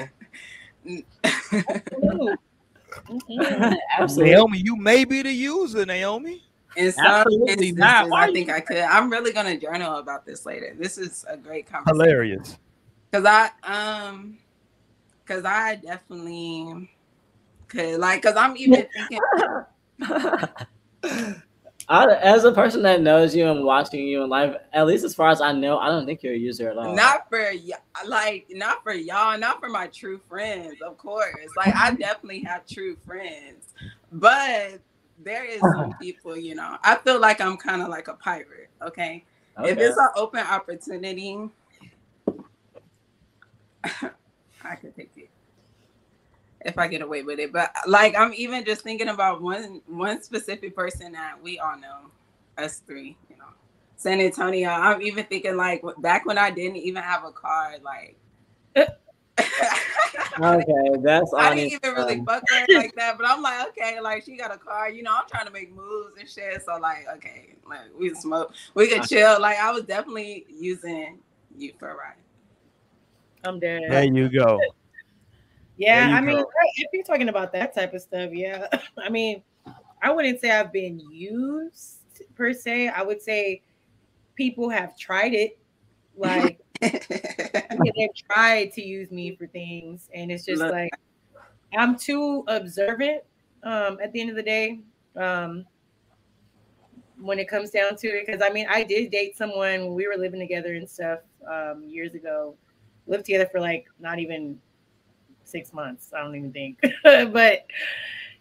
Absolutely. 3.97 4.31
Naomi, 4.31 4.59
you 4.63 4.75
may 4.75 5.05
be 5.05 5.21
the 5.21 5.31
user, 5.31 5.85
Naomi. 5.85 6.41
In 6.75 6.91
some 6.91 7.05
Absolutely 7.05 7.49
instances, 7.51 7.77
not. 7.77 8.09
Why 8.09 8.23
I 8.23 8.27
you- 8.27 8.33
think 8.33 8.49
I 8.49 8.59
could. 8.59 8.77
I'm 8.77 9.09
really 9.09 9.31
gonna 9.31 9.57
journal 9.57 9.95
about 9.95 10.25
this 10.25 10.45
later. 10.45 10.75
This 10.77 10.97
is 10.97 11.25
a 11.29 11.37
great 11.37 11.67
conversation. 11.67 11.99
Hilarious. 12.01 12.57
Cause 13.13 13.23
I 13.25 13.49
um, 13.63 14.37
cause 15.25 15.45
I 15.45 15.75
definitely 15.75 16.89
could 17.69 17.99
like, 17.99 18.21
cause 18.21 18.35
I'm 18.35 18.57
even 18.57 18.85
thinking. 19.09 19.21
I, 21.87 22.15
as 22.15 22.43
a 22.45 22.51
person 22.51 22.81
that 22.83 23.01
knows 23.01 23.35
you 23.35 23.47
and 23.47 23.63
watching 23.63 24.07
you 24.07 24.23
in 24.23 24.29
life, 24.29 24.55
at 24.73 24.87
least 24.87 25.03
as 25.03 25.13
far 25.13 25.29
as 25.29 25.39
I 25.39 25.51
know, 25.51 25.77
I 25.77 25.89
don't 25.89 26.05
think 26.05 26.23
you're 26.23 26.33
a 26.33 26.37
user 26.37 26.69
at 26.69 26.77
all. 26.77 26.95
Not 26.95 27.29
for 27.29 27.51
like, 28.07 28.47
not 28.49 28.81
for 28.83 28.93
y'all, 28.93 29.37
not 29.37 29.59
for 29.59 29.69
my 29.69 29.87
true 29.87 30.19
friends, 30.27 30.81
of 30.81 30.97
course. 30.97 31.35
Like, 31.55 31.75
I 31.75 31.91
definitely 31.91 32.41
have 32.41 32.65
true 32.65 32.97
friends, 33.05 33.73
but 34.11 34.79
there 35.23 35.45
is 35.45 35.61
some 35.61 35.93
people, 36.01 36.35
you 36.35 36.55
know. 36.55 36.77
I 36.83 36.95
feel 36.95 37.19
like 37.19 37.39
I'm 37.39 37.57
kind 37.57 37.81
of 37.83 37.89
like 37.89 38.07
a 38.07 38.13
pirate. 38.15 38.69
Okay, 38.81 39.23
if 39.59 39.77
it's 39.77 39.97
an 39.97 40.09
open 40.15 40.41
opportunity, 40.41 41.49
I 44.63 44.75
could 44.75 44.95
take 44.95 45.14
if 46.65 46.77
I 46.79 46.87
get 46.87 47.01
away 47.01 47.21
with 47.21 47.39
it. 47.39 47.53
But 47.53 47.71
like, 47.87 48.15
I'm 48.17 48.33
even 48.33 48.65
just 48.65 48.81
thinking 48.81 49.07
about 49.07 49.41
one 49.41 49.81
one 49.87 50.21
specific 50.21 50.75
person 50.75 51.13
that 51.13 51.41
we 51.41 51.59
all 51.59 51.77
know, 51.79 52.09
us 52.57 52.79
three, 52.79 53.15
you 53.29 53.37
know, 53.37 53.45
San 53.95 54.19
Antonio. 54.19 54.69
I'm 54.69 55.01
even 55.01 55.23
thinking 55.25 55.55
like 55.55 55.83
back 55.99 56.25
when 56.25 56.37
I 56.37 56.49
didn't 56.51 56.77
even 56.77 57.03
have 57.03 57.23
a 57.23 57.31
car, 57.31 57.75
like. 57.83 58.17
okay, 58.77 58.87
that's 60.99 61.33
I 61.33 61.51
honest. 61.51 61.55
didn't 61.55 61.71
even 61.71 61.93
really 61.93 62.19
um, 62.19 62.25
fuck 62.25 62.43
her 62.49 62.65
like 62.73 62.95
that, 62.95 63.17
but 63.17 63.27
I'm 63.27 63.41
like, 63.41 63.69
okay, 63.69 64.01
like 64.01 64.25
she 64.25 64.35
got 64.35 64.53
a 64.53 64.57
car, 64.57 64.89
you 64.89 65.03
know, 65.03 65.15
I'm 65.15 65.27
trying 65.29 65.45
to 65.45 65.51
make 65.51 65.73
moves 65.73 66.17
and 66.19 66.27
shit. 66.27 66.65
So 66.65 66.77
like, 66.77 67.05
okay, 67.15 67.55
like 67.69 67.81
we 67.97 68.09
can 68.09 68.19
smoke, 68.19 68.53
we 68.73 68.87
could 68.87 69.03
chill. 69.03 69.39
Like 69.39 69.59
I 69.59 69.71
was 69.71 69.83
definitely 69.83 70.45
using 70.49 71.19
you 71.55 71.73
for 71.79 71.89
a 71.89 71.95
ride. 71.95 72.15
I'm 73.43 73.59
dead. 73.59 73.83
There 73.87 74.03
you 74.03 74.29
go. 74.29 74.59
Yeah, 75.77 76.11
I 76.13 76.21
mean, 76.21 76.43
if 76.77 76.89
you're 76.93 77.03
talking 77.03 77.29
about 77.29 77.51
that 77.53 77.75
type 77.75 77.93
of 77.93 78.01
stuff, 78.01 78.31
yeah. 78.31 78.67
I 78.97 79.09
mean, 79.09 79.43
I 80.01 80.11
wouldn't 80.11 80.39
say 80.39 80.51
I've 80.51 80.71
been 80.71 80.99
used 81.11 81.99
per 82.35 82.53
se. 82.53 82.89
I 82.89 83.01
would 83.03 83.21
say 83.21 83.61
people 84.35 84.69
have 84.69 84.97
tried 84.97 85.33
it. 85.33 85.57
Like 86.17 86.59
they've 86.81 88.15
tried 88.29 88.71
to 88.73 88.81
use 88.81 89.11
me 89.11 89.35
for 89.35 89.47
things, 89.47 90.09
and 90.13 90.31
it's 90.31 90.45
just 90.45 90.61
Look. 90.61 90.71
like 90.71 90.91
I'm 91.77 91.97
too 91.97 92.43
observant. 92.47 93.23
Um, 93.63 93.97
at 94.01 94.13
the 94.13 94.21
end 94.21 94.29
of 94.29 94.35
the 94.35 94.43
day, 94.43 94.79
um, 95.15 95.65
when 97.19 97.39
it 97.39 97.49
comes 97.49 97.71
down 97.71 97.95
to 97.97 98.07
it, 98.07 98.25
because 98.25 98.41
I 98.41 98.49
mean, 98.49 98.67
I 98.69 98.83
did 98.83 99.09
date 99.11 99.35
someone 99.35 99.85
when 99.85 99.93
we 99.93 100.07
were 100.07 100.15
living 100.15 100.39
together 100.39 100.75
and 100.75 100.87
stuff 100.87 101.19
um, 101.49 101.83
years 101.83 102.13
ago. 102.13 102.55
Lived 103.07 103.25
together 103.25 103.47
for 103.51 103.59
like 103.59 103.87
not 103.99 104.19
even 104.19 104.59
six 105.55 105.71
months. 105.71 106.11
I 106.13 106.21
don't 106.21 106.35
even 106.35 106.51
think. 106.51 106.81
but 107.31 107.65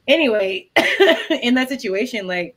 anyway, 0.09 0.69
in 1.43 1.55
that 1.55 1.69
situation, 1.69 2.27
like 2.27 2.57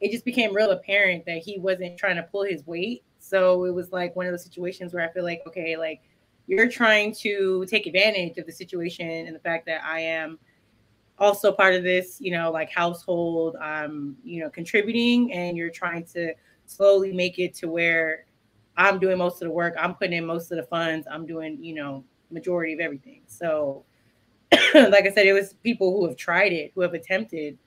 it 0.00 0.10
just 0.10 0.24
became 0.24 0.54
real 0.54 0.70
apparent 0.70 1.26
that 1.26 1.38
he 1.38 1.58
wasn't 1.58 1.98
trying 1.98 2.16
to 2.16 2.22
pull 2.22 2.44
his 2.44 2.66
weight. 2.66 3.02
So 3.18 3.64
it 3.66 3.74
was 3.74 3.92
like 3.92 4.16
one 4.16 4.24
of 4.24 4.32
those 4.32 4.44
situations 4.44 4.94
where 4.94 5.06
I 5.06 5.12
feel 5.12 5.24
like, 5.24 5.42
okay, 5.46 5.76
like 5.76 6.00
you're 6.46 6.70
trying 6.70 7.14
to 7.16 7.66
take 7.66 7.86
advantage 7.86 8.38
of 8.38 8.46
the 8.46 8.52
situation 8.52 9.10
and 9.10 9.36
the 9.36 9.40
fact 9.40 9.66
that 9.66 9.84
I 9.84 10.00
am 10.00 10.38
also 11.18 11.52
part 11.52 11.74
of 11.74 11.82
this, 11.82 12.16
you 12.18 12.30
know, 12.30 12.50
like 12.50 12.70
household, 12.70 13.56
um, 13.60 14.16
you 14.24 14.40
know, 14.40 14.48
contributing, 14.48 15.32
and 15.32 15.56
you're 15.56 15.68
trying 15.68 16.04
to 16.14 16.32
slowly 16.64 17.12
make 17.12 17.38
it 17.38 17.54
to 17.56 17.68
where 17.68 18.24
I'm 18.78 18.98
doing 18.98 19.18
most 19.18 19.42
of 19.42 19.48
the 19.48 19.50
work, 19.50 19.74
I'm 19.78 19.94
putting 19.96 20.14
in 20.14 20.24
most 20.24 20.52
of 20.52 20.56
the 20.56 20.62
funds, 20.62 21.06
I'm 21.10 21.26
doing, 21.26 21.62
you 21.62 21.74
know, 21.74 22.04
majority 22.30 22.72
of 22.72 22.80
everything. 22.80 23.22
So, 23.26 23.84
like 24.74 25.06
I 25.06 25.12
said, 25.12 25.26
it 25.26 25.32
was 25.32 25.54
people 25.62 25.96
who 25.96 26.06
have 26.06 26.16
tried 26.16 26.52
it, 26.52 26.72
who 26.74 26.80
have 26.82 26.94
attempted, 26.94 27.58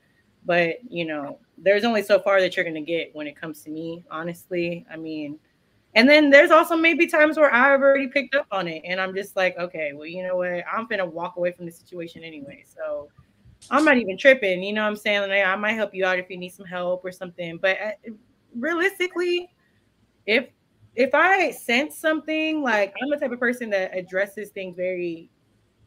but 0.44 0.76
you 0.88 1.04
know, 1.04 1.38
there's 1.58 1.84
only 1.84 2.02
so 2.02 2.18
far 2.18 2.40
that 2.40 2.56
you're 2.56 2.64
gonna 2.64 2.80
get 2.80 3.14
when 3.14 3.26
it 3.26 3.40
comes 3.40 3.62
to 3.62 3.70
me, 3.70 4.04
honestly. 4.10 4.84
I 4.90 4.96
mean, 4.96 5.38
and 5.94 6.08
then 6.08 6.30
there's 6.30 6.50
also 6.50 6.76
maybe 6.76 7.06
times 7.06 7.36
where 7.36 7.52
I've 7.52 7.80
already 7.80 8.08
picked 8.08 8.34
up 8.34 8.46
on 8.50 8.66
it 8.66 8.82
and 8.84 9.00
I'm 9.00 9.14
just 9.14 9.36
like, 9.36 9.56
okay, 9.58 9.92
well, 9.92 10.06
you 10.06 10.22
know 10.22 10.36
what? 10.36 10.64
I'm 10.72 10.86
gonna 10.86 11.06
walk 11.06 11.36
away 11.36 11.52
from 11.52 11.66
the 11.66 11.72
situation 11.72 12.24
anyway. 12.24 12.64
So 12.66 13.08
I'm 13.70 13.84
not 13.84 13.96
even 13.96 14.18
tripping. 14.18 14.62
You 14.62 14.72
know 14.72 14.82
what 14.82 14.88
I'm 14.88 14.96
saying? 14.96 15.28
Like, 15.28 15.44
I 15.44 15.54
might 15.56 15.72
help 15.72 15.94
you 15.94 16.04
out 16.04 16.18
if 16.18 16.30
you 16.30 16.36
need 16.36 16.52
some 16.52 16.66
help 16.66 17.04
or 17.04 17.12
something. 17.12 17.58
But 17.58 17.78
uh, 17.80 18.12
realistically, 18.56 19.50
if 20.26 20.48
if 20.94 21.14
I 21.14 21.50
sense 21.50 21.96
something, 21.96 22.62
like 22.62 22.94
I'm 23.02 23.10
the 23.10 23.16
type 23.16 23.32
of 23.32 23.40
person 23.40 23.70
that 23.70 23.96
addresses 23.96 24.50
things 24.50 24.76
very 24.76 25.30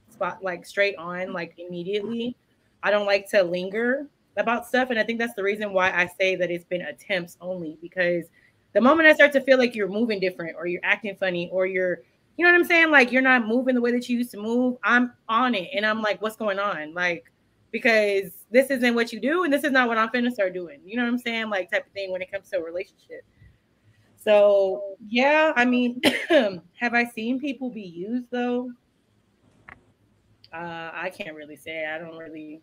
spot 0.09 0.43
like 0.43 0.65
straight 0.65 0.95
on, 0.97 1.33
like 1.33 1.53
immediately. 1.57 2.35
I 2.81 2.91
don't 2.91 3.05
like 3.05 3.29
to 3.31 3.43
linger 3.43 4.07
about 4.37 4.67
stuff. 4.67 4.89
And 4.89 4.99
I 4.99 5.03
think 5.03 5.19
that's 5.19 5.33
the 5.35 5.43
reason 5.43 5.73
why 5.73 5.91
I 5.91 6.09
say 6.19 6.35
that 6.35 6.51
it's 6.51 6.65
been 6.65 6.81
attempts 6.81 7.37
only 7.41 7.77
because 7.81 8.25
the 8.73 8.81
moment 8.81 9.07
I 9.07 9.13
start 9.13 9.31
to 9.33 9.41
feel 9.41 9.57
like 9.57 9.75
you're 9.75 9.87
moving 9.87 10.19
different 10.19 10.55
or 10.57 10.67
you're 10.67 10.81
acting 10.83 11.15
funny 11.15 11.49
or 11.51 11.65
you're, 11.65 12.01
you 12.37 12.45
know 12.45 12.51
what 12.51 12.59
I'm 12.59 12.65
saying? 12.65 12.91
Like 12.91 13.11
you're 13.11 13.21
not 13.21 13.47
moving 13.47 13.75
the 13.75 13.81
way 13.81 13.91
that 13.91 14.09
you 14.09 14.17
used 14.17 14.31
to 14.31 14.37
move, 14.37 14.77
I'm 14.83 15.13
on 15.29 15.55
it. 15.55 15.69
And 15.73 15.85
I'm 15.85 16.01
like, 16.01 16.21
what's 16.21 16.35
going 16.35 16.59
on? 16.59 16.93
Like, 16.93 17.31
because 17.71 18.31
this 18.51 18.69
isn't 18.69 18.95
what 18.95 19.13
you 19.13 19.19
do 19.19 19.43
and 19.43 19.53
this 19.53 19.63
is 19.63 19.71
not 19.71 19.87
what 19.87 19.97
I'm 19.97 20.09
finna 20.09 20.31
start 20.31 20.53
doing. 20.53 20.79
You 20.85 20.97
know 20.97 21.03
what 21.03 21.09
I'm 21.09 21.17
saying? 21.17 21.49
Like 21.49 21.71
type 21.71 21.85
of 21.85 21.91
thing 21.93 22.11
when 22.11 22.21
it 22.21 22.31
comes 22.31 22.49
to 22.49 22.57
a 22.57 22.63
relationship. 22.63 23.25
So 24.25 24.97
yeah, 25.07 25.53
I 25.55 25.65
mean, 25.65 26.01
have 26.29 26.93
I 26.93 27.05
seen 27.05 27.39
people 27.39 27.69
be 27.69 27.83
used 27.83 28.25
though? 28.31 28.71
Uh, 30.51 30.91
I 30.93 31.11
can't 31.15 31.35
really 31.35 31.55
say. 31.55 31.85
I 31.85 31.97
don't 31.99 32.17
really 32.17 32.61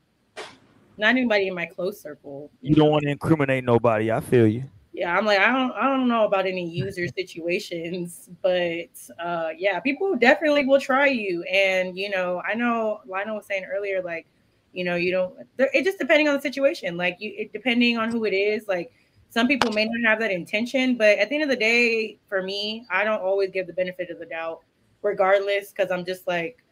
not 0.98 1.08
anybody 1.08 1.48
in 1.48 1.54
my 1.54 1.66
close 1.66 2.00
circle. 2.00 2.50
You 2.60 2.74
don't 2.74 2.90
want 2.90 3.04
to 3.04 3.10
incriminate 3.10 3.64
nobody. 3.64 4.10
I 4.12 4.20
feel 4.20 4.46
you 4.46 4.64
yeah 4.92 5.16
i'm 5.16 5.24
like 5.24 5.38
i 5.38 5.50
don't 5.50 5.72
i 5.72 5.84
don't 5.84 6.06
know 6.06 6.24
about 6.24 6.46
any 6.46 6.68
user 6.68 7.06
situations 7.16 8.28
but 8.42 8.90
uh 9.18 9.48
yeah 9.56 9.80
people 9.80 10.14
definitely 10.16 10.66
will 10.66 10.80
try 10.80 11.06
you 11.06 11.42
and 11.44 11.96
you 11.96 12.10
know 12.10 12.42
i 12.48 12.54
know 12.54 13.00
lionel 13.06 13.36
was 13.36 13.46
saying 13.46 13.64
earlier 13.64 14.02
like 14.02 14.26
you 14.72 14.84
know 14.84 14.96
you 14.96 15.10
don't 15.10 15.34
it 15.58 15.82
just 15.84 15.98
depending 15.98 16.28
on 16.28 16.34
the 16.34 16.40
situation 16.40 16.96
like 16.96 17.16
you 17.20 17.32
it, 17.36 17.52
depending 17.52 17.96
on 17.96 18.10
who 18.10 18.24
it 18.24 18.34
is 18.34 18.68
like 18.68 18.92
some 19.32 19.48
people 19.48 19.72
may 19.72 19.84
not 19.84 20.08
have 20.08 20.18
that 20.18 20.30
intention 20.30 20.96
but 20.96 21.18
at 21.18 21.28
the 21.28 21.34
end 21.34 21.42
of 21.42 21.48
the 21.48 21.56
day 21.56 22.18
for 22.28 22.42
me 22.42 22.86
i 22.90 23.02
don't 23.02 23.22
always 23.22 23.50
give 23.50 23.66
the 23.66 23.72
benefit 23.72 24.10
of 24.10 24.18
the 24.18 24.26
doubt 24.26 24.60
regardless 25.02 25.70
because 25.70 25.90
i'm 25.90 26.04
just 26.04 26.26
like 26.26 26.62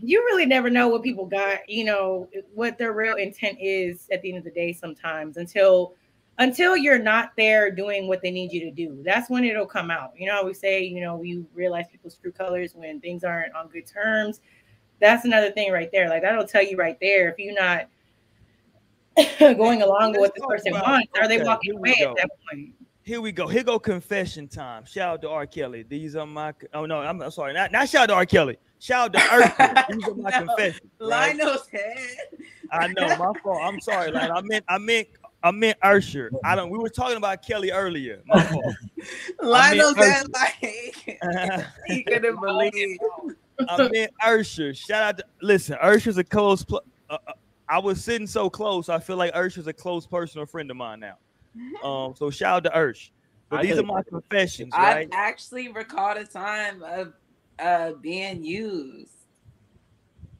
you 0.00 0.20
really 0.20 0.46
never 0.46 0.70
know 0.70 0.88
what 0.88 1.02
people 1.02 1.26
got 1.26 1.68
you 1.68 1.84
know 1.84 2.28
what 2.54 2.78
their 2.78 2.92
real 2.92 3.16
intent 3.16 3.58
is 3.60 4.08
at 4.12 4.22
the 4.22 4.30
end 4.30 4.38
of 4.38 4.44
the 4.44 4.50
day 4.50 4.72
sometimes 4.72 5.36
until 5.36 5.94
until 6.40 6.74
you're 6.74 6.98
not 6.98 7.32
there 7.36 7.70
doing 7.70 8.08
what 8.08 8.22
they 8.22 8.30
need 8.30 8.50
you 8.50 8.60
to 8.60 8.70
do. 8.70 9.02
That's 9.04 9.28
when 9.28 9.44
it'll 9.44 9.66
come 9.66 9.90
out. 9.90 10.12
You 10.16 10.26
know, 10.26 10.42
we 10.42 10.54
say, 10.54 10.82
you 10.82 11.02
know, 11.02 11.14
we 11.14 11.44
realize 11.54 11.84
people's 11.92 12.16
true 12.16 12.32
colors 12.32 12.74
when 12.74 12.98
things 12.98 13.24
aren't 13.24 13.54
on 13.54 13.68
good 13.68 13.86
terms. 13.86 14.40
That's 15.00 15.26
another 15.26 15.50
thing 15.50 15.70
right 15.70 15.90
there. 15.92 16.08
Like 16.08 16.22
that'll 16.22 16.46
tell 16.46 16.64
you 16.64 16.78
right 16.78 16.96
there 16.98 17.28
if 17.28 17.38
you're 17.38 17.54
not 17.54 17.88
going 19.56 19.82
along 19.82 20.12
with 20.12 20.20
what 20.20 20.34
this 20.34 20.44
person 20.46 20.72
wants. 20.72 21.08
Are 21.18 21.28
they 21.28 21.42
walking 21.42 21.76
away 21.76 21.96
at 22.00 22.16
that 22.16 22.30
point? 22.50 22.74
Here 23.02 23.20
we 23.20 23.32
go. 23.32 23.48
Here 23.48 23.62
go 23.62 23.78
confession 23.78 24.46
time. 24.46 24.84
Shout 24.84 25.14
out 25.14 25.22
to 25.22 25.30
R. 25.30 25.46
Kelly. 25.46 25.84
These 25.88 26.16
are 26.16 26.26
my. 26.26 26.54
Oh 26.74 26.86
no, 26.86 27.00
I'm, 27.00 27.20
I'm 27.22 27.30
sorry. 27.30 27.52
Not, 27.54 27.72
not 27.72 27.88
shout 27.88 28.02
out 28.02 28.06
to 28.06 28.14
R. 28.14 28.26
Kelly. 28.26 28.58
Shout 28.78 29.16
out 29.16 29.20
to 29.20 29.34
Earth. 29.34 29.86
These 29.90 30.08
are 30.08 30.14
my 30.14 30.30
no, 30.30 30.38
confessions. 30.46 30.90
Right? 31.00 31.36
Lionel's 31.36 31.68
head. 31.68 32.16
I 32.70 32.88
know 32.88 33.08
my 33.16 33.32
fault. 33.42 33.60
I'm 33.62 33.80
sorry. 33.80 34.10
Like 34.12 34.30
I 34.30 34.40
meant. 34.42 34.64
I 34.68 34.78
meant 34.78 35.08
I 35.42 35.50
meant 35.50 35.78
Usher. 35.82 36.30
I 36.44 36.54
don't. 36.54 36.70
We 36.70 36.78
were 36.78 36.90
talking 36.90 37.16
about 37.16 37.44
Kelly 37.44 37.70
earlier. 37.70 38.22
Lionel 39.42 39.94
said 39.94 40.26
like 40.32 41.66
he 41.86 42.04
couldn't 42.04 42.40
believe. 42.40 42.98
I 43.68 43.88
meant 43.88 44.12
Usher. 44.22 44.74
Shout 44.74 45.02
out 45.02 45.18
to 45.18 45.24
listen. 45.40 45.76
Usher's 45.80 46.18
a 46.18 46.24
close. 46.24 46.64
Pl- 46.64 46.82
uh, 47.08 47.18
uh, 47.26 47.32
I 47.70 47.78
was 47.78 48.02
sitting 48.02 48.26
so 48.26 48.50
close. 48.50 48.88
I 48.88 48.98
feel 48.98 49.16
like 49.16 49.32
Ursh 49.34 49.56
is 49.56 49.66
a 49.66 49.72
close 49.72 50.06
personal 50.06 50.46
friend 50.46 50.70
of 50.70 50.76
mine 50.76 51.00
now. 51.00 51.16
Um. 51.84 52.14
So 52.14 52.30
shout 52.30 52.64
out 52.66 52.70
to 52.70 52.78
Ursher. 52.78 53.10
But 53.48 53.60
I 53.60 53.62
these 53.62 53.78
are 53.78 53.82
my 53.82 54.02
confessions. 54.02 54.72
Right? 54.72 55.08
I 55.12 55.16
actually 55.16 55.68
recalled 55.68 56.16
a 56.16 56.24
time 56.24 56.82
of 56.84 57.14
uh 57.58 57.92
being 58.00 58.44
used. 58.44 59.10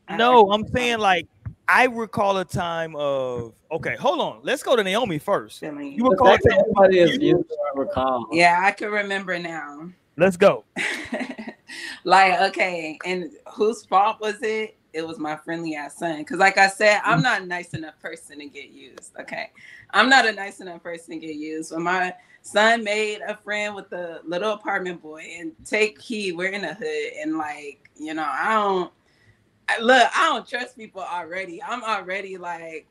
No, 0.09 0.53
I'm 0.53 0.67
saying 0.69 0.99
like 0.99 1.27
I 1.67 1.85
recall 1.85 2.39
a 2.39 2.45
time 2.45 2.95
of 2.97 3.55
okay, 3.71 3.97
hold 3.97 4.21
on. 4.21 4.41
Let's 4.43 4.63
go 4.63 4.77
to 4.77 4.83
Naomi 4.83 5.19
first. 5.19 5.63
You 5.63 6.09
recall 6.09 6.37
somebody 6.49 6.99
is 6.99 7.19
you 7.19 7.47
recall. 7.75 8.29
Yeah, 8.33 8.61
I 8.65 8.73
can 8.73 8.91
remember 8.91 9.39
now. 9.39 9.89
Let's 10.17 10.37
go. 10.37 10.65
like, 12.05 12.41
okay, 12.41 12.99
and 13.05 13.31
whose 13.55 13.85
fault 13.85 14.21
was 14.21 14.43
it? 14.43 14.77
It 14.93 15.07
was 15.07 15.19
my 15.19 15.37
friendly 15.37 15.75
ass 15.77 15.99
son. 15.99 16.25
Cause 16.25 16.39
like 16.39 16.59
I 16.59 16.69
said, 16.69 17.01
I'm 17.05 17.23
not 17.23 17.43
a 17.43 17.47
nice 17.47 17.75
enough 17.75 17.99
person 18.01 18.39
to 18.39 18.47
get 18.47 18.71
used. 18.71 19.13
Okay. 19.19 19.51
I'm 19.91 20.09
not 20.09 20.27
a 20.27 20.33
nice 20.33 20.61
enough 20.61 20.83
person 20.83 21.15
to 21.15 21.27
get 21.27 21.37
used. 21.37 21.73
When 21.73 21.83
my 21.83 22.15
son 22.43 22.85
made 22.85 23.21
a 23.27 23.37
friend 23.37 23.75
with 23.75 23.91
the 23.91 24.21
little 24.25 24.53
apartment 24.53 25.03
boy 25.03 25.27
and 25.39 25.53
take 25.65 25.99
key, 25.99 26.33
we're 26.33 26.51
in 26.51 26.63
the 26.63 26.75
hood, 26.75 27.13
and 27.21 27.37
like, 27.37 27.91
you 27.97 28.15
know, 28.15 28.27
I 28.29 28.55
don't 28.55 28.93
look, 29.81 30.09
I 30.17 30.29
don't 30.29 30.49
trust 30.49 30.77
people 30.77 31.03
already. 31.03 31.63
I'm 31.63 31.83
already 31.83 32.37
like, 32.37 32.87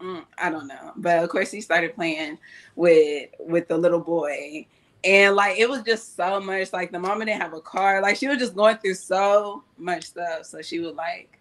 mm, 0.00 0.24
I 0.38 0.50
don't 0.50 0.66
know. 0.66 0.92
But 0.96 1.22
of 1.22 1.28
course, 1.28 1.50
he 1.50 1.60
started 1.60 1.94
playing 1.94 2.38
with 2.76 3.30
with 3.38 3.68
the 3.68 3.76
little 3.76 4.00
boy, 4.00 4.66
and 5.02 5.36
like 5.36 5.58
it 5.58 5.68
was 5.68 5.82
just 5.82 6.16
so 6.16 6.40
much. 6.40 6.72
Like 6.72 6.90
the 6.92 6.98
mama 6.98 7.24
didn't 7.24 7.42
have 7.42 7.54
a 7.54 7.60
car. 7.60 8.00
Like 8.00 8.16
she 8.16 8.28
was 8.28 8.38
just 8.38 8.56
going 8.56 8.78
through 8.78 8.94
so 8.94 9.64
much 9.76 10.04
stuff. 10.04 10.46
So 10.46 10.62
she 10.62 10.80
would 10.80 10.96
like 10.96 11.38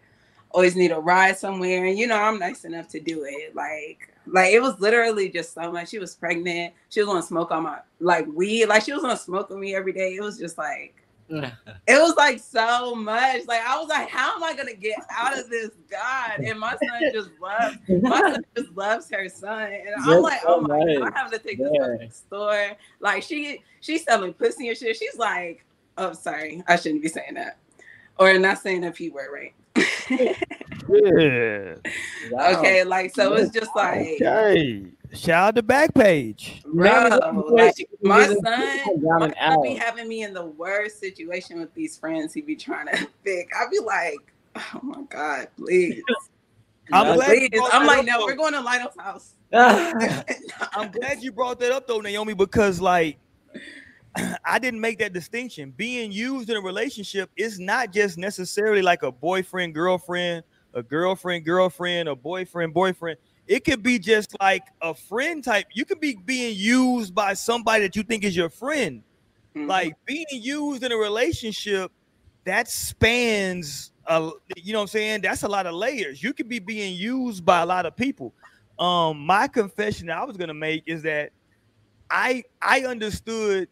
always 0.54 0.76
need 0.76 0.92
a 0.92 1.00
ride 1.00 1.38
somewhere. 1.38 1.86
And 1.86 1.98
you 1.98 2.08
know, 2.08 2.18
I'm 2.18 2.40
nice 2.40 2.64
enough 2.64 2.88
to 2.90 3.00
do 3.00 3.26
it. 3.26 3.56
Like 3.56 4.14
like 4.26 4.54
it 4.54 4.62
was 4.62 4.80
literally 4.80 5.30
just 5.30 5.54
so 5.54 5.72
much. 5.72 5.90
She 5.90 6.00
was 6.00 6.16
pregnant. 6.16 6.74
She 6.90 7.02
was 7.02 7.08
gonna 7.08 7.24
smoke 7.24 7.52
on 7.52 7.64
my 7.64 7.80
like 8.00 8.28
weed. 8.28 8.68
Like 8.68 8.84
she 8.84 8.94
was 8.94 9.02
gonna 9.02 9.18
smoke 9.18 9.50
with 9.50 9.60
me 9.60 9.76
every 9.76 9.94
day. 9.94 10.16
It 10.16 10.22
was 10.22 10.38
just 10.38 10.58
like 10.58 10.96
it 11.30 12.02
was 12.02 12.16
like 12.16 12.40
so 12.40 12.94
much. 12.96 13.48
Like 13.48 13.62
I 13.62 13.78
was 13.80 13.88
like, 13.90 14.10
how 14.10 14.36
am 14.36 14.44
I 14.44 14.54
gonna 14.56 14.74
get 14.74 15.00
out 15.12 15.38
of 15.38 15.50
this? 15.50 15.72
God, 15.90 16.40
and 16.40 16.60
my 16.60 16.72
son 16.72 17.12
just 17.12 17.30
loves 17.42 17.78
my 17.88 18.20
son 18.20 18.46
just 18.56 18.76
loves 18.76 19.10
her 19.10 19.30
son, 19.30 19.72
and 19.72 19.96
I'm 20.06 20.22
like, 20.22 20.42
oh 20.46 20.62
my 20.62 20.80
god, 20.80 21.08
I'm 21.08 21.14
having 21.14 21.40
to 21.40 21.44
take 21.44 21.58
this 21.58 21.72
to 21.72 21.98
the 22.00 22.10
store. 22.12 22.72
Like 23.00 23.24
she 23.24 23.64
she's 23.82 24.04
selling 24.04 24.34
pussy 24.34 24.70
and 24.70 24.78
shit. 24.78 24.96
She's 24.96 25.18
like, 25.18 25.66
oh 25.98 26.14
sorry, 26.14 26.62
I 26.68 26.76
shouldn't 26.76 27.02
be 27.02 27.10
saying 27.10 27.34
that, 27.36 27.58
or 28.20 28.38
not 28.38 28.60
saying 28.60 28.84
a 28.84 28.92
p 28.92 29.10
word, 29.10 29.30
right? 29.34 29.54
Yeah. 30.90 31.76
Wow. 32.32 32.54
Okay, 32.58 32.84
like 32.84 33.14
so 33.16 33.34
it's 33.34 33.52
just 33.52 33.72
like 33.76 34.22
okay. 34.22 34.86
Shout 35.14 35.50
out 35.50 35.56
to 35.56 35.64
Backpage. 35.64 36.64
Bro, 36.64 37.20
like, 37.52 37.76
my 38.02 38.26
son 38.26 39.32
my 39.38 39.60
be 39.62 39.76
having 39.76 40.08
me 40.08 40.24
in 40.24 40.34
the 40.34 40.46
worst 40.46 41.00
situation 41.00 41.60
with 41.60 41.74
these 41.76 41.98
friends 41.98 42.34
he'd 42.34 42.48
be 42.48 42.56
trying 42.56 42.88
to 42.88 43.08
pick. 43.24 43.50
I'd 43.56 43.70
be 43.70 43.80
like, 43.80 44.34
oh 44.56 44.80
my 44.82 45.04
God, 45.10 45.48
please. 45.56 46.02
I'm 46.92 47.16
glad 47.16 47.28
please. 47.28 47.62
I'm 47.72 47.86
like, 47.86 48.06
no, 48.06 48.22
we're 48.22 48.36
going 48.36 48.54
to 48.54 48.62
Lionel's 48.62 48.98
house. 48.98 49.34
I'm 49.54 50.92
glad 50.92 51.22
you 51.22 51.32
brought 51.32 51.60
that 51.60 51.72
up 51.72 51.88
though, 51.88 52.02
Naomi, 52.02 52.34
because 52.34 52.82
like 52.82 53.18
I 54.46 54.60
didn't 54.60 54.82
make 54.82 55.00
that 55.00 55.14
distinction. 55.14 55.74
Being 55.76 56.12
used 56.12 56.50
in 56.50 56.58
a 56.58 56.62
relationship 56.62 57.30
is 57.36 57.60
not 57.60 57.92
just 57.92 58.18
necessarily 58.18 58.82
like 58.82 59.04
a 59.04 59.12
boyfriend, 59.12 59.74
girlfriend, 59.74 60.44
a 60.74 60.84
girlfriend, 60.84 61.46
girlfriend, 61.46 62.10
a 62.10 62.16
boyfriend, 62.16 62.74
boyfriend 62.74 63.18
it 63.48 63.66
could 63.66 63.84
be 63.84 64.00
just 64.00 64.36
like 64.40 64.64
a 64.82 64.94
friend 64.94 65.44
type. 65.44 65.68
You 65.74 65.86
could 65.86 66.00
be 66.00 66.16
being 66.16 66.56
used 66.56 67.14
by 67.14 67.34
somebody 67.34 67.84
that 67.84 67.96
you 67.96 68.04
think 68.04 68.24
is 68.24 68.36
your 68.36 68.50
friend. 68.50 69.04
Mm-hmm. 69.56 69.68
Like 69.68 69.96
being 70.06 70.26
used 70.32 70.84
in 70.84 70.92
a 70.92 70.98
relationship 70.98 71.92
that 72.46 72.70
spans 72.70 73.92
a, 74.06 74.32
you 74.56 74.74
know 74.74 74.80
what 74.80 74.84
I'm 74.84 74.88
saying? 74.88 75.22
That's 75.22 75.44
a 75.44 75.48
lot 75.48 75.66
of 75.66 75.76
layers. 75.76 76.24
You 76.24 76.34
could 76.34 76.50
be 76.50 76.60
being 76.60 76.96
used 76.96 77.46
by 77.46 77.62
a 77.62 77.66
lot 77.66 77.86
of 77.86 77.96
people. 77.96 78.34
Um, 78.80 79.20
my 79.26 79.48
confession 79.48 80.08
that 80.08 80.18
I 80.18 80.24
was 80.24 80.38
gonna 80.38 80.54
make 80.54 80.84
is 80.88 81.04
that 81.04 81.32
I 82.10 82.44
I 82.62 82.82
understood 82.82 83.68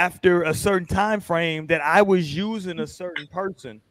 after 0.00 0.44
a 0.44 0.54
certain 0.54 0.88
time 0.88 1.20
frame 1.20 1.66
that 1.66 1.82
I 1.82 2.00
was 2.00 2.34
using 2.34 2.80
a 2.80 2.86
certain 2.86 3.26
person 3.26 3.82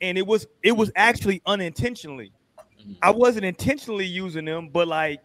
and 0.00 0.16
it 0.16 0.26
was 0.26 0.46
it 0.62 0.72
was 0.72 0.90
actually 0.96 1.42
unintentionally. 1.44 2.32
I 3.02 3.10
mm-hmm. 3.10 3.18
wasn't 3.18 3.44
intentionally 3.44 4.06
using 4.06 4.46
them, 4.46 4.70
but 4.72 4.88
like 4.88 5.20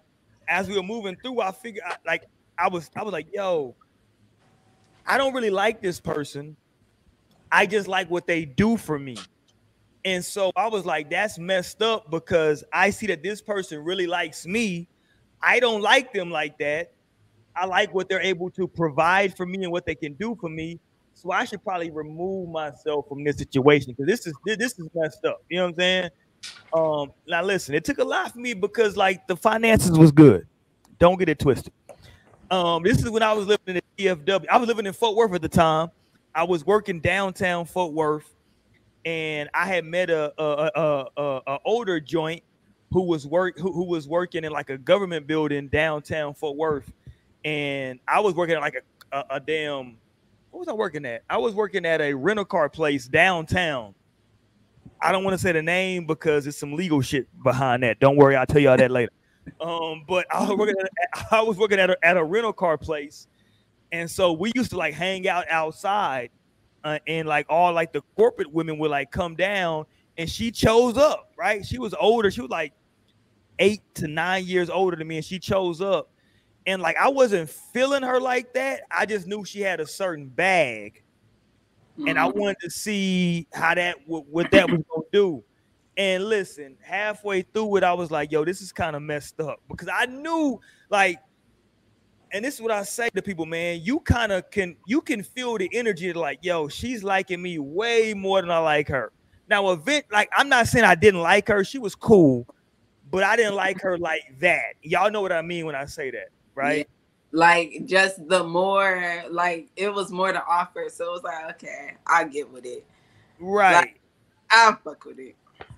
as 0.50 0.68
we 0.68 0.76
were 0.76 0.84
moving 0.84 1.16
through, 1.24 1.40
I 1.40 1.54
figured 1.54 1.86
I- 1.88 1.96
like 2.06 2.26
I 2.58 2.68
was 2.68 2.92
I 2.98 3.04
was 3.04 3.14
like, 3.14 3.28
yo, 3.34 3.76
I 5.08 5.18
don't 5.18 5.34
really 5.34 5.52
like 5.52 5.82
this 5.82 6.02
person. 6.02 6.58
I 7.50 7.66
just 7.66 7.88
like 7.88 8.12
what 8.12 8.28
they 8.28 8.44
do 8.44 8.76
for 8.76 9.00
me. 9.00 9.16
And 10.04 10.24
so 10.24 10.52
I 10.58 10.68
was 10.68 10.86
like, 10.86 11.10
that's 11.10 11.40
messed 11.40 11.82
up 11.82 12.12
because 12.12 12.66
I 12.74 12.90
see 12.90 13.08
that 13.08 13.24
this 13.24 13.42
person 13.42 13.86
really 13.86 14.06
likes 14.06 14.46
me. 14.46 14.90
I 15.42 15.62
don't 15.62 15.82
like 15.82 16.12
them 16.12 16.30
like 16.30 16.58
that. 16.60 16.92
I 17.56 17.66
like 17.66 17.94
what 17.94 18.10
they're 18.10 18.22
able 18.22 18.50
to 18.52 18.68
provide 18.68 19.36
for 19.36 19.46
me 19.46 19.64
and 19.64 19.72
what 19.72 19.86
they 19.86 19.96
can 19.96 20.14
do 20.14 20.38
for 20.40 20.50
me. 20.50 20.80
So 21.14 21.32
I 21.32 21.46
should 21.46 21.64
probably 21.64 21.92
remove 21.92 22.50
myself 22.50 23.08
from 23.10 23.24
this 23.24 23.38
situation 23.38 23.92
because 23.92 24.08
this 24.08 24.26
is 24.26 24.34
this 24.46 24.80
is 24.80 24.88
messed 24.94 25.26
up. 25.26 25.44
You 25.50 25.58
know 25.58 25.64
what 25.66 25.70
I'm 25.72 25.76
saying? 25.76 26.10
Um, 26.74 27.12
now 27.28 27.44
listen, 27.44 27.76
it 27.76 27.84
took 27.84 27.98
a 27.98 28.04
lot 28.04 28.32
for 28.32 28.40
me 28.40 28.54
because 28.54 28.96
like 28.96 29.28
the 29.28 29.36
finances 29.36 29.98
was 29.98 30.12
good. 30.12 30.48
Don't 30.98 31.18
get 31.20 31.28
it 31.28 31.40
twisted. 31.40 31.74
Um, 32.52 32.84
this 32.84 33.04
is 33.04 33.10
when 33.10 33.22
I 33.22 33.34
was 33.34 33.48
living 33.48 33.76
in 33.76 33.82
the 33.98 34.06
DFW. 34.06 34.46
I 34.50 34.58
was 34.58 34.68
living 34.68 34.86
in 34.86 34.94
Fort 34.94 35.16
Worth 35.16 35.34
at 35.34 35.42
the 35.42 35.50
time. 35.50 35.90
I 36.34 36.44
was 36.44 36.66
working 36.66 37.00
downtown 37.00 37.66
Fort 37.66 37.94
Worth, 37.94 38.34
and 39.06 39.50
I 39.54 39.66
had 39.66 39.86
met 39.86 40.10
a 40.10 40.34
a, 40.42 40.72
a, 40.76 41.06
a, 41.18 41.42
a 41.48 41.60
older 41.66 42.00
joint 42.00 42.44
who 42.92 43.04
was 43.04 43.28
work 43.28 43.58
who, 43.60 43.72
who 43.72 43.84
was 43.84 44.08
working 44.08 44.44
in 44.44 44.52
like 44.52 44.70
a 44.70 44.78
government 44.78 45.28
building 45.28 45.68
downtown 45.68 46.34
Fort 46.34 46.58
Worth, 46.58 46.92
and 47.44 48.00
I 48.08 48.20
was 48.20 48.34
working 48.34 48.56
at 48.56 48.62
like 48.62 48.84
a, 49.12 49.18
a, 49.18 49.26
a 49.36 49.40
damn 49.40 49.98
what 50.52 50.60
was 50.60 50.68
I 50.68 50.74
working 50.74 51.06
at? 51.06 51.24
I 51.30 51.38
was 51.38 51.54
working 51.54 51.86
at 51.86 52.02
a 52.02 52.14
rental 52.14 52.46
car 52.46 52.70
place 52.70 53.08
downtown. 53.08 53.94
I 55.02 55.12
don't 55.12 55.24
want 55.24 55.36
to 55.36 55.38
say 55.38 55.52
the 55.52 55.62
name 55.62 56.06
because 56.06 56.48
it's 56.48 56.58
some 56.58 56.74
legal 56.74 57.02
shit 57.02 57.28
behind 57.44 57.84
that. 57.84 58.00
Don't 58.00 58.18
worry, 58.18 58.36
I'll 58.36 58.46
tell 58.46 58.62
y'all 58.62 58.78
that 58.78 58.92
later. 58.92 59.12
Um, 59.60 60.04
but 60.08 60.28
I 60.32 60.42
was 60.42 60.56
working 60.60 60.76
at, 60.80 61.28
I 61.32 61.42
was 61.42 61.58
working 61.58 61.80
at 61.80 61.90
a, 61.90 61.98
at 62.04 62.18
a 62.18 62.24
rental 62.24 62.54
car 62.54 62.78
place, 62.78 63.26
and 63.92 64.10
so 64.10 64.32
we 64.32 64.52
used 64.54 64.70
to 64.70 64.78
like 64.78 64.94
hang 64.94 65.28
out 65.28 65.46
outside, 65.50 66.30
uh, 66.84 67.00
and 67.08 67.28
like 67.28 67.48
all 67.50 67.74
like 67.74 67.92
the 67.92 68.04
corporate 68.16 68.52
women 68.54 68.78
would 68.78 68.92
like 68.92 69.10
come 69.10 69.34
down, 69.34 69.86
and 70.20 70.30
she 70.30 70.52
chose 70.52 70.98
up. 70.98 71.32
Right, 71.36 71.66
she 71.66 71.80
was 71.80 71.96
older. 72.00 72.30
She 72.30 72.42
was 72.42 72.52
like 72.52 72.74
eight 73.58 73.82
to 73.96 74.08
nine 74.08 74.46
years 74.46 74.70
older 74.70 74.96
than 74.96 75.08
me, 75.08 75.16
and 75.16 75.26
she 75.26 75.40
chose 75.40 75.82
up. 75.82 76.12
And 76.66 76.82
like 76.82 76.98
I 76.98 77.10
wasn't 77.10 77.50
feeling 77.50 78.04
her 78.04 78.20
like 78.20 78.54
that. 78.54 78.82
I 78.92 79.06
just 79.06 79.28
knew 79.28 79.44
she 79.46 79.62
had 79.62 79.80
a 79.80 79.88
certain 79.88 80.28
bag, 80.28 81.04
and 82.08 82.20
I 82.20 82.28
Mhm. 82.28 82.36
wanted 82.36 82.58
to 82.62 82.70
see 82.70 83.48
how 83.54 83.74
that 83.76 83.98
what, 84.08 84.26
what 84.28 84.52
that 84.52 84.70
was 84.70 84.82
gonna 84.90 85.04
do. 85.12 85.44
And 85.98 86.26
listen, 86.30 86.78
halfway 86.82 87.42
through 87.42 87.78
it, 87.78 87.84
I 87.84 87.94
was 87.94 88.12
like, 88.12 88.32
"Yo, 88.32 88.46
this 88.46 88.62
is 88.62 88.72
kind 88.72 88.96
of 88.96 89.02
messed 89.02 89.40
up," 89.40 89.60
because 89.70 89.90
I 89.92 90.06
knew, 90.06 90.60
like, 90.90 91.20
and 92.32 92.46
this 92.46 92.56
is 92.56 92.62
what 92.62 92.72
I 92.72 92.84
say 92.84 93.10
to 93.16 93.22
people, 93.22 93.46
man. 93.46 93.80
You 93.84 94.00
kind 94.02 94.32
of 94.32 94.50
can 94.52 94.76
you 94.86 95.02
can 95.02 95.24
feel 95.24 95.58
the 95.58 95.70
energy, 95.74 96.14
like, 96.14 96.40
"Yo, 96.44 96.68
she's 96.68 97.04
liking 97.04 97.42
me 97.42 97.58
way 97.60 98.14
more 98.14 98.42
than 98.42 98.52
I 98.52 98.60
like 98.60 98.88
her." 98.90 99.12
Now, 99.48 99.72
event 99.72 100.06
like 100.12 100.30
I'm 100.38 100.50
not 100.50 100.68
saying 100.68 100.86
I 100.86 100.96
didn't 100.96 101.22
like 101.22 101.48
her; 101.48 101.64
she 101.64 101.80
was 101.80 101.96
cool, 101.96 102.48
but 103.10 103.24
I 103.24 103.36
didn't 103.36 103.56
like 103.56 103.82
her 103.82 103.98
like 103.98 104.22
that. 104.40 104.76
Y'all 104.84 105.10
know 105.12 105.22
what 105.22 105.32
I 105.32 105.42
mean 105.42 105.66
when 105.66 105.76
I 105.76 105.86
say 105.86 106.12
that, 106.12 106.30
right? 106.60 106.88
like 107.32 107.86
just 107.86 108.28
the 108.28 108.44
more 108.44 109.24
like 109.30 109.70
it 109.76 109.94
was 109.94 110.12
more 110.12 110.32
to 110.32 110.44
offer. 110.46 110.88
So 110.92 111.06
it 111.06 111.12
was 111.12 111.24
like, 111.24 111.50
okay, 111.52 111.96
I'll 112.08 112.28
get 112.28 112.52
with 112.52 112.66
it. 112.66 112.86
Right. 113.40 113.74
Like- 113.74 114.00
I'll 114.52 114.76
fuck 114.84 115.06
with 115.06 115.20
it. 115.20 115.36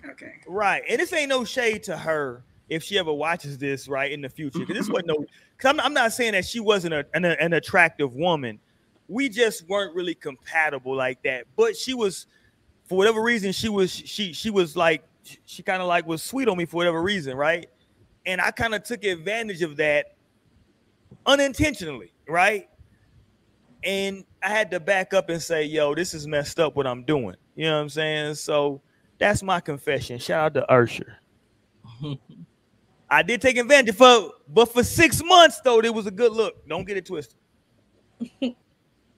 Okay. 0.09 0.35
Right. 0.47 0.83
And 0.87 0.99
this 0.99 1.11
ain't 1.11 1.29
no 1.29 1.43
shade 1.43 1.83
to 1.83 1.97
her 1.97 2.43
if 2.69 2.83
she 2.83 2.97
ever 2.97 3.11
watches 3.11 3.57
this 3.57 3.89
right 3.89 4.11
in 4.11 4.21
the 4.21 4.29
future. 4.29 4.59
Because 4.59 4.77
this 4.77 4.89
wasn't 4.89 5.07
no 5.07 5.17
because 5.57 5.69
I'm, 5.69 5.79
I'm 5.81 5.93
not 5.93 6.13
saying 6.13 6.33
that 6.33 6.45
she 6.45 6.59
wasn't 6.59 6.93
a, 6.93 7.05
an, 7.13 7.25
an 7.25 7.53
attractive 7.53 8.15
woman. 8.15 8.59
We 9.09 9.27
just 9.27 9.67
weren't 9.67 9.93
really 9.93 10.15
compatible 10.15 10.95
like 10.95 11.21
that. 11.23 11.45
But 11.57 11.75
she 11.75 11.93
was, 11.93 12.27
for 12.85 12.97
whatever 12.97 13.21
reason, 13.21 13.51
she 13.51 13.67
was 13.67 13.91
she 13.91 14.31
she 14.31 14.49
was 14.49 14.77
like 14.77 15.03
she 15.45 15.63
kind 15.63 15.81
of 15.81 15.89
like 15.89 16.07
was 16.07 16.23
sweet 16.23 16.47
on 16.47 16.57
me 16.57 16.65
for 16.65 16.77
whatever 16.77 17.01
reason, 17.01 17.35
right? 17.35 17.69
And 18.25 18.39
I 18.39 18.51
kind 18.51 18.73
of 18.73 18.83
took 18.83 19.03
advantage 19.03 19.61
of 19.63 19.75
that 19.77 20.15
unintentionally, 21.25 22.13
right? 22.27 22.67
And 23.83 24.25
I 24.43 24.49
had 24.49 24.71
to 24.71 24.79
back 24.79 25.13
up 25.13 25.29
and 25.29 25.41
say, 25.41 25.63
yo, 25.63 25.95
this 25.95 26.13
is 26.13 26.27
messed 26.27 26.59
up 26.59 26.75
what 26.75 26.85
I'm 26.85 27.03
doing. 27.03 27.35
You 27.55 27.65
know 27.65 27.75
what 27.75 27.81
I'm 27.81 27.89
saying? 27.89 28.35
So 28.35 28.81
that's 29.17 29.43
my 29.43 29.59
confession. 29.59 30.19
Shout 30.19 30.57
out 30.57 30.67
to 30.67 30.73
Ursher. 30.73 31.15
I 33.09 33.23
did 33.23 33.41
take 33.41 33.57
advantage 33.57 33.95
for, 33.95 34.31
but 34.47 34.71
for 34.71 34.83
six 34.83 35.21
months 35.23 35.59
though, 35.61 35.79
it 35.79 35.93
was 35.93 36.07
a 36.07 36.11
good 36.11 36.31
look. 36.31 36.65
Don't 36.67 36.87
get 36.87 36.95
it 36.95 37.05
twisted. 37.05 37.37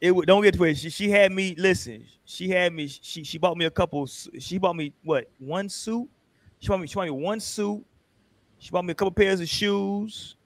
it 0.02 0.12
would 0.12 0.26
don't 0.26 0.42
get 0.42 0.56
twisted. 0.56 0.92
She, 0.92 1.06
she 1.06 1.12
had 1.12 1.32
me. 1.32 1.54
Listen, 1.58 2.04
she 2.26 2.50
had 2.50 2.74
me. 2.74 2.88
She 2.88 3.24
she 3.24 3.38
bought 3.38 3.56
me 3.56 3.66
a 3.66 3.72
couple. 3.72 4.08
She 4.08 4.58
bought 4.58 4.76
me 4.76 4.94
what? 5.04 5.30
One 5.38 5.70
suit. 5.70 6.10
She 6.58 6.70
bought 6.70 6.80
me. 6.80 6.88
She 6.88 6.96
bought 6.96 7.06
me 7.06 7.12
one 7.12 7.40
suit. 7.40 7.86
She 8.58 8.72
bought 8.72 8.84
me 8.84 8.92
a 8.92 8.96
couple 8.96 9.12
pairs 9.12 9.40
of 9.40 9.48
shoes. 9.48 10.38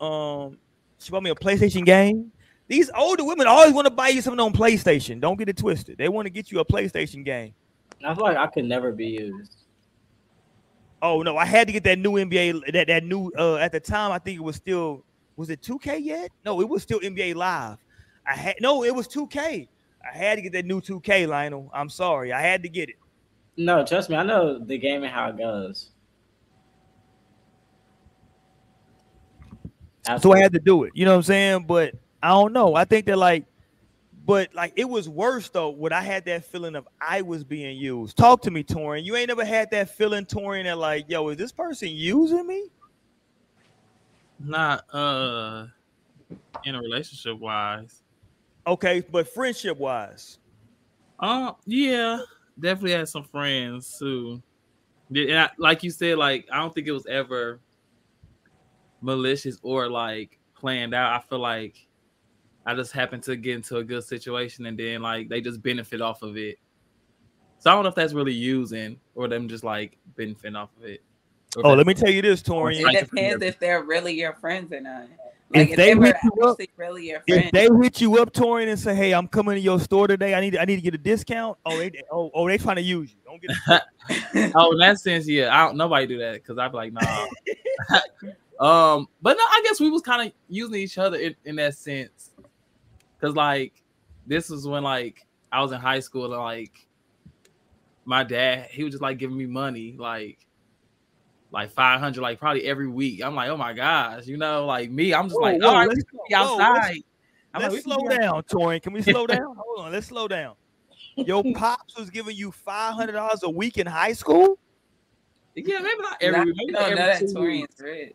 Um, 0.00 0.58
she 0.98 1.10
bought 1.10 1.22
me 1.22 1.30
a 1.30 1.34
PlayStation 1.34 1.84
game. 1.84 2.32
These 2.66 2.90
older 2.96 3.24
women 3.24 3.46
always 3.46 3.74
want 3.74 3.86
to 3.86 3.92
buy 3.92 4.08
you 4.08 4.22
something 4.22 4.40
on 4.40 4.52
PlayStation. 4.52 5.20
Don't 5.20 5.38
get 5.38 5.48
it 5.48 5.56
twisted. 5.56 5.98
They 5.98 6.08
want 6.08 6.26
to 6.26 6.30
get 6.30 6.50
you 6.50 6.60
a 6.60 6.64
PlayStation 6.64 7.24
game. 7.24 7.54
I 8.04 8.14
feel 8.14 8.24
like 8.24 8.36
I 8.36 8.46
could 8.46 8.64
never 8.64 8.92
be 8.92 9.06
used. 9.06 9.56
Oh 11.02 11.22
no, 11.22 11.36
I 11.36 11.44
had 11.44 11.66
to 11.66 11.72
get 11.72 11.84
that 11.84 11.98
new 11.98 12.12
NBA 12.12 12.72
that 12.72 12.86
that 12.86 13.04
new 13.04 13.30
uh 13.36 13.56
at 13.56 13.72
the 13.72 13.80
time 13.80 14.10
I 14.12 14.18
think 14.18 14.38
it 14.38 14.42
was 14.42 14.56
still 14.56 15.04
was 15.36 15.50
it 15.50 15.60
2K 15.60 16.02
yet? 16.02 16.30
No, 16.44 16.60
it 16.60 16.68
was 16.68 16.82
still 16.82 17.00
NBA 17.00 17.34
live. 17.34 17.76
I 18.26 18.34
had 18.34 18.56
no, 18.60 18.84
it 18.84 18.94
was 18.94 19.06
2K. 19.08 19.68
I 20.02 20.16
had 20.16 20.36
to 20.36 20.42
get 20.42 20.52
that 20.52 20.64
new 20.64 20.80
2K, 20.80 21.28
Lionel. 21.28 21.70
I'm 21.74 21.88
sorry. 21.88 22.32
I 22.32 22.40
had 22.40 22.62
to 22.62 22.68
get 22.68 22.88
it. 22.88 22.96
No, 23.56 23.84
trust 23.84 24.10
me, 24.10 24.16
I 24.16 24.22
know 24.22 24.58
the 24.58 24.78
game 24.78 25.02
and 25.02 25.12
how 25.12 25.28
it 25.28 25.38
goes. 25.38 25.90
So 30.20 30.32
I 30.32 30.38
had 30.38 30.52
to 30.52 30.58
do 30.58 30.84
it. 30.84 30.92
You 30.94 31.04
know 31.04 31.12
what 31.12 31.18
I'm 31.18 31.22
saying? 31.22 31.64
But 31.66 31.94
I 32.22 32.28
don't 32.28 32.52
know. 32.52 32.74
I 32.74 32.84
think 32.84 33.06
that 33.06 33.16
like 33.18 33.46
but 34.26 34.54
like 34.54 34.72
it 34.76 34.88
was 34.88 35.08
worse 35.08 35.50
though 35.50 35.70
when 35.70 35.92
I 35.92 36.00
had 36.00 36.24
that 36.26 36.44
feeling 36.44 36.76
of 36.76 36.88
I 37.00 37.22
was 37.22 37.44
being 37.44 37.76
used. 37.76 38.16
Talk 38.16 38.42
to 38.42 38.50
me, 38.50 38.64
Torian. 38.64 39.04
You 39.04 39.16
ain't 39.16 39.28
never 39.28 39.44
had 39.44 39.70
that 39.72 39.90
feeling, 39.90 40.24
Torian, 40.24 40.64
that 40.64 40.78
like, 40.78 41.04
yo, 41.08 41.28
is 41.28 41.36
this 41.36 41.52
person 41.52 41.88
using 41.90 42.46
me? 42.46 42.68
Not 44.40 44.84
uh 44.94 45.66
in 46.64 46.74
a 46.74 46.80
relationship 46.80 47.38
wise. 47.38 48.02
Okay, 48.66 49.04
but 49.10 49.28
friendship 49.28 49.76
wise. 49.76 50.38
Uh 51.18 51.52
yeah, 51.66 52.20
definitely 52.58 52.92
had 52.92 53.08
some 53.08 53.24
friends 53.24 53.96
who 53.98 54.42
did 55.12 55.36
I, 55.36 55.50
like 55.58 55.82
you 55.82 55.90
said, 55.90 56.16
like 56.16 56.46
I 56.50 56.58
don't 56.58 56.74
think 56.74 56.86
it 56.86 56.92
was 56.92 57.06
ever 57.06 57.60
malicious 59.04 59.58
or 59.62 59.88
like 59.88 60.38
planned 60.54 60.94
out. 60.94 61.12
I 61.12 61.20
feel 61.28 61.38
like 61.38 61.86
I 62.66 62.74
just 62.74 62.92
happened 62.92 63.22
to 63.24 63.36
get 63.36 63.56
into 63.56 63.76
a 63.76 63.84
good 63.84 64.02
situation 64.04 64.66
and 64.66 64.78
then 64.78 65.02
like 65.02 65.28
they 65.28 65.40
just 65.40 65.62
benefit 65.62 66.00
off 66.00 66.22
of 66.22 66.36
it. 66.36 66.58
So 67.58 67.70
I 67.70 67.74
don't 67.74 67.84
know 67.84 67.90
if 67.90 67.94
that's 67.94 68.14
really 68.14 68.32
using 68.32 68.98
or 69.14 69.28
them 69.28 69.48
just 69.48 69.64
like 69.64 69.98
benefiting 70.16 70.56
off 70.56 70.70
of 70.78 70.84
it. 70.84 71.02
Oh, 71.62 71.74
let 71.74 71.86
me 71.86 71.94
tell 71.94 72.10
you 72.10 72.20
this, 72.20 72.42
Torian. 72.42 72.92
It 72.92 73.08
depends 73.08 73.44
if 73.44 73.60
they're 73.60 73.82
really 73.82 74.12
your 74.14 74.32
friends 74.34 74.72
or 74.72 74.80
not. 74.80 75.06
Like 75.50 75.68
If 75.68 75.70
if, 75.70 75.76
they 75.76 75.94
they, 75.94 76.06
hit 76.06 76.16
you 76.24 76.42
up- 76.42 76.50
actually 76.50 76.70
really 76.76 77.08
your 77.08 77.22
If 77.26 77.52
they 77.52 77.68
hit 77.80 78.00
you 78.00 78.18
up, 78.18 78.32
Torian, 78.32 78.68
and 78.68 78.78
say, 78.78 78.94
"Hey, 78.94 79.12
I'm 79.12 79.28
coming 79.28 79.54
to 79.54 79.60
your 79.60 79.78
store 79.78 80.08
today. 80.08 80.34
I 80.34 80.40
need 80.40 80.56
I 80.56 80.64
need 80.64 80.76
to 80.76 80.82
get 80.82 80.94
a 80.94 80.98
discount." 80.98 81.58
Oh, 81.64 81.76
they 81.78 81.92
oh, 82.10 82.30
oh 82.34 82.48
they 82.48 82.58
trying 82.58 82.76
to 82.76 82.82
use 82.82 83.12
you. 83.12 83.18
Don't 83.24 83.40
get 83.40 83.50
it. 83.68 84.52
oh, 84.56 84.72
in 84.72 84.78
that 84.78 84.98
sense, 84.98 85.28
yeah, 85.28 85.54
I 85.54 85.66
don't 85.66 85.76
nobody 85.76 86.06
do 86.06 86.18
that 86.18 86.34
because 86.34 86.58
I'd 86.58 86.72
be 86.72 86.76
like, 86.76 86.92
nah. 86.92 87.26
um, 88.60 89.08
but 89.22 89.36
no, 89.36 89.42
I 89.44 89.62
guess 89.64 89.80
we 89.80 89.90
was 89.90 90.02
kind 90.02 90.26
of 90.28 90.32
using 90.48 90.76
each 90.76 90.98
other 90.98 91.16
in, 91.16 91.34
in 91.44 91.56
that 91.56 91.74
sense. 91.76 92.30
Cause 93.20 93.34
like 93.34 93.72
this 94.26 94.50
was 94.50 94.66
when 94.66 94.82
like 94.82 95.26
I 95.50 95.62
was 95.62 95.72
in 95.72 95.80
high 95.80 96.00
school 96.00 96.24
and 96.32 96.42
like 96.42 96.86
my 98.04 98.22
dad, 98.22 98.68
he 98.70 98.84
was 98.84 98.92
just 98.92 99.02
like 99.02 99.18
giving 99.18 99.36
me 99.36 99.46
money, 99.46 99.94
like 99.98 100.38
like 101.50 101.70
500, 101.70 102.20
like 102.20 102.38
probably 102.38 102.64
every 102.64 102.88
week. 102.88 103.22
I'm 103.24 103.34
like, 103.34 103.48
oh 103.48 103.56
my 103.56 103.72
gosh, 103.72 104.26
you 104.26 104.36
know, 104.36 104.66
like 104.66 104.90
me, 104.90 105.14
I'm 105.14 105.28
just 105.28 105.36
Whoa, 105.36 105.42
like, 105.52 105.62
whoa, 105.62 105.68
oh, 105.68 105.74
I 105.74 105.86
let's 105.86 105.94
just 106.00 106.10
go. 106.10 106.18
be 106.28 106.34
Whoa, 106.34 106.56
let's- 106.56 106.60
outside. 106.78 106.96
I'm 107.54 107.62
Let's 107.62 107.74
we 107.76 107.80
slow 107.82 108.08
down, 108.08 108.42
Torian. 108.42 108.82
Can 108.82 108.92
we 108.92 109.00
slow 109.00 109.26
down? 109.28 109.54
Hold 109.56 109.86
on, 109.86 109.92
let's 109.92 110.08
slow 110.08 110.26
down. 110.26 110.56
Your 111.16 111.44
pops 111.54 111.96
was 111.96 112.10
giving 112.10 112.34
you 112.34 112.50
five 112.50 112.94
hundred 112.94 113.12
dollars 113.12 113.44
a 113.44 113.48
week 113.50 113.78
in 113.78 113.86
high 113.86 114.12
school. 114.12 114.58
Yeah, 115.54 115.78
maybe 115.78 116.02
not 116.02 116.16
every 116.20 116.38
Not- 116.38 116.46
week. 116.46 116.56
you 116.58 116.66
Maybe 116.66 116.72
don't 116.72 116.96
know 116.96 117.02
every 117.04 117.26
that 117.26 117.32
two 117.32 117.40
weeks. 117.40 117.74
Torian's 117.76 117.80
rich. 117.80 118.14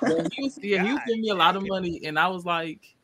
But 0.00 0.32
he 0.32 0.42
was, 0.42 0.58
yeah, 0.62 0.84
he 0.84 0.92
was 0.92 1.00
giving 1.06 1.22
me 1.22 1.30
a 1.30 1.34
lot 1.34 1.56
of 1.56 1.66
money, 1.66 2.00
and 2.04 2.18
I 2.18 2.28
was 2.28 2.44
like, 2.44 2.96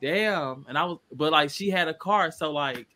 "Damn!" 0.00 0.64
And 0.68 0.76
I 0.76 0.84
was, 0.84 0.98
but 1.12 1.32
like, 1.32 1.50
she 1.50 1.70
had 1.70 1.88
a 1.88 1.94
car, 1.94 2.30
so 2.30 2.52
like, 2.52 2.86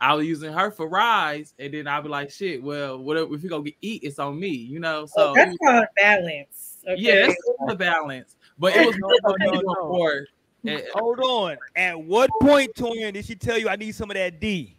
I 0.00 0.14
was 0.14 0.26
using 0.26 0.52
her 0.52 0.70
for 0.70 0.88
rides, 0.88 1.54
and 1.58 1.74
then 1.74 1.88
I'd 1.88 2.02
be 2.02 2.08
like, 2.08 2.30
shit, 2.30 2.62
well, 2.62 2.98
whatever 2.98 3.34
if 3.34 3.42
we 3.42 3.48
go 3.48 3.62
get 3.62 3.74
eat, 3.80 4.04
it's 4.04 4.18
on 4.18 4.38
me, 4.38 4.48
you 4.48 4.80
know. 4.80 5.06
So 5.06 5.30
Oh, 5.30 5.34
that's 5.34 5.56
called 5.58 5.86
balance. 5.96 6.78
Okay. 6.88 7.00
yeah, 7.00 7.26
that's 7.26 7.36
the 7.66 7.74
balance. 7.74 8.36
But 8.58 8.76
it 8.76 8.86
was 8.86 8.96
No, 8.98 9.08
no, 9.24 9.34
no, 9.38 9.50
no, 9.50 9.60
no. 9.60 10.24
no. 10.62 10.80
Hold 10.94 11.20
on. 11.20 11.56
At 11.74 12.00
what 12.00 12.30
point, 12.40 12.70
Torian, 12.76 13.12
did 13.12 13.24
she 13.24 13.34
tell 13.34 13.58
you 13.58 13.68
I 13.68 13.76
need 13.76 13.94
some 13.94 14.10
of 14.10 14.14
that 14.14 14.40
D? 14.40 14.76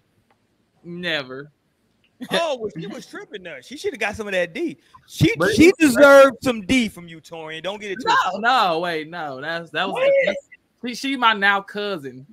Never. 0.84 1.52
Oh, 2.32 2.58
well, 2.60 2.70
she 2.78 2.86
was 2.88 3.06
tripping 3.06 3.44
there. 3.44 3.62
She 3.62 3.78
should 3.78 3.94
have 3.94 4.00
got 4.00 4.16
some 4.16 4.28
of 4.28 4.34
that 4.34 4.54
D. 4.54 4.78
She 5.08 5.34
But- 5.38 5.54
she 5.56 5.72
deserved 5.80 6.38
some 6.42 6.62
D 6.66 6.90
from 6.90 7.08
you, 7.08 7.22
Torian. 7.22 7.64
Don't 7.64 7.80
get 7.80 7.92
it 7.92 7.98
twisted. 8.02 8.42
No, 8.42 8.72
no, 8.74 8.80
wait, 8.80 9.10
no. 9.10 9.40
That's 9.40 9.72
that 9.72 9.88
was 9.88 9.94
What? 9.94 10.12
that's, 10.26 10.50
she, 11.02 11.10
she 11.10 11.16
my 11.16 11.32
now 11.34 11.62
cousin. 11.62 12.26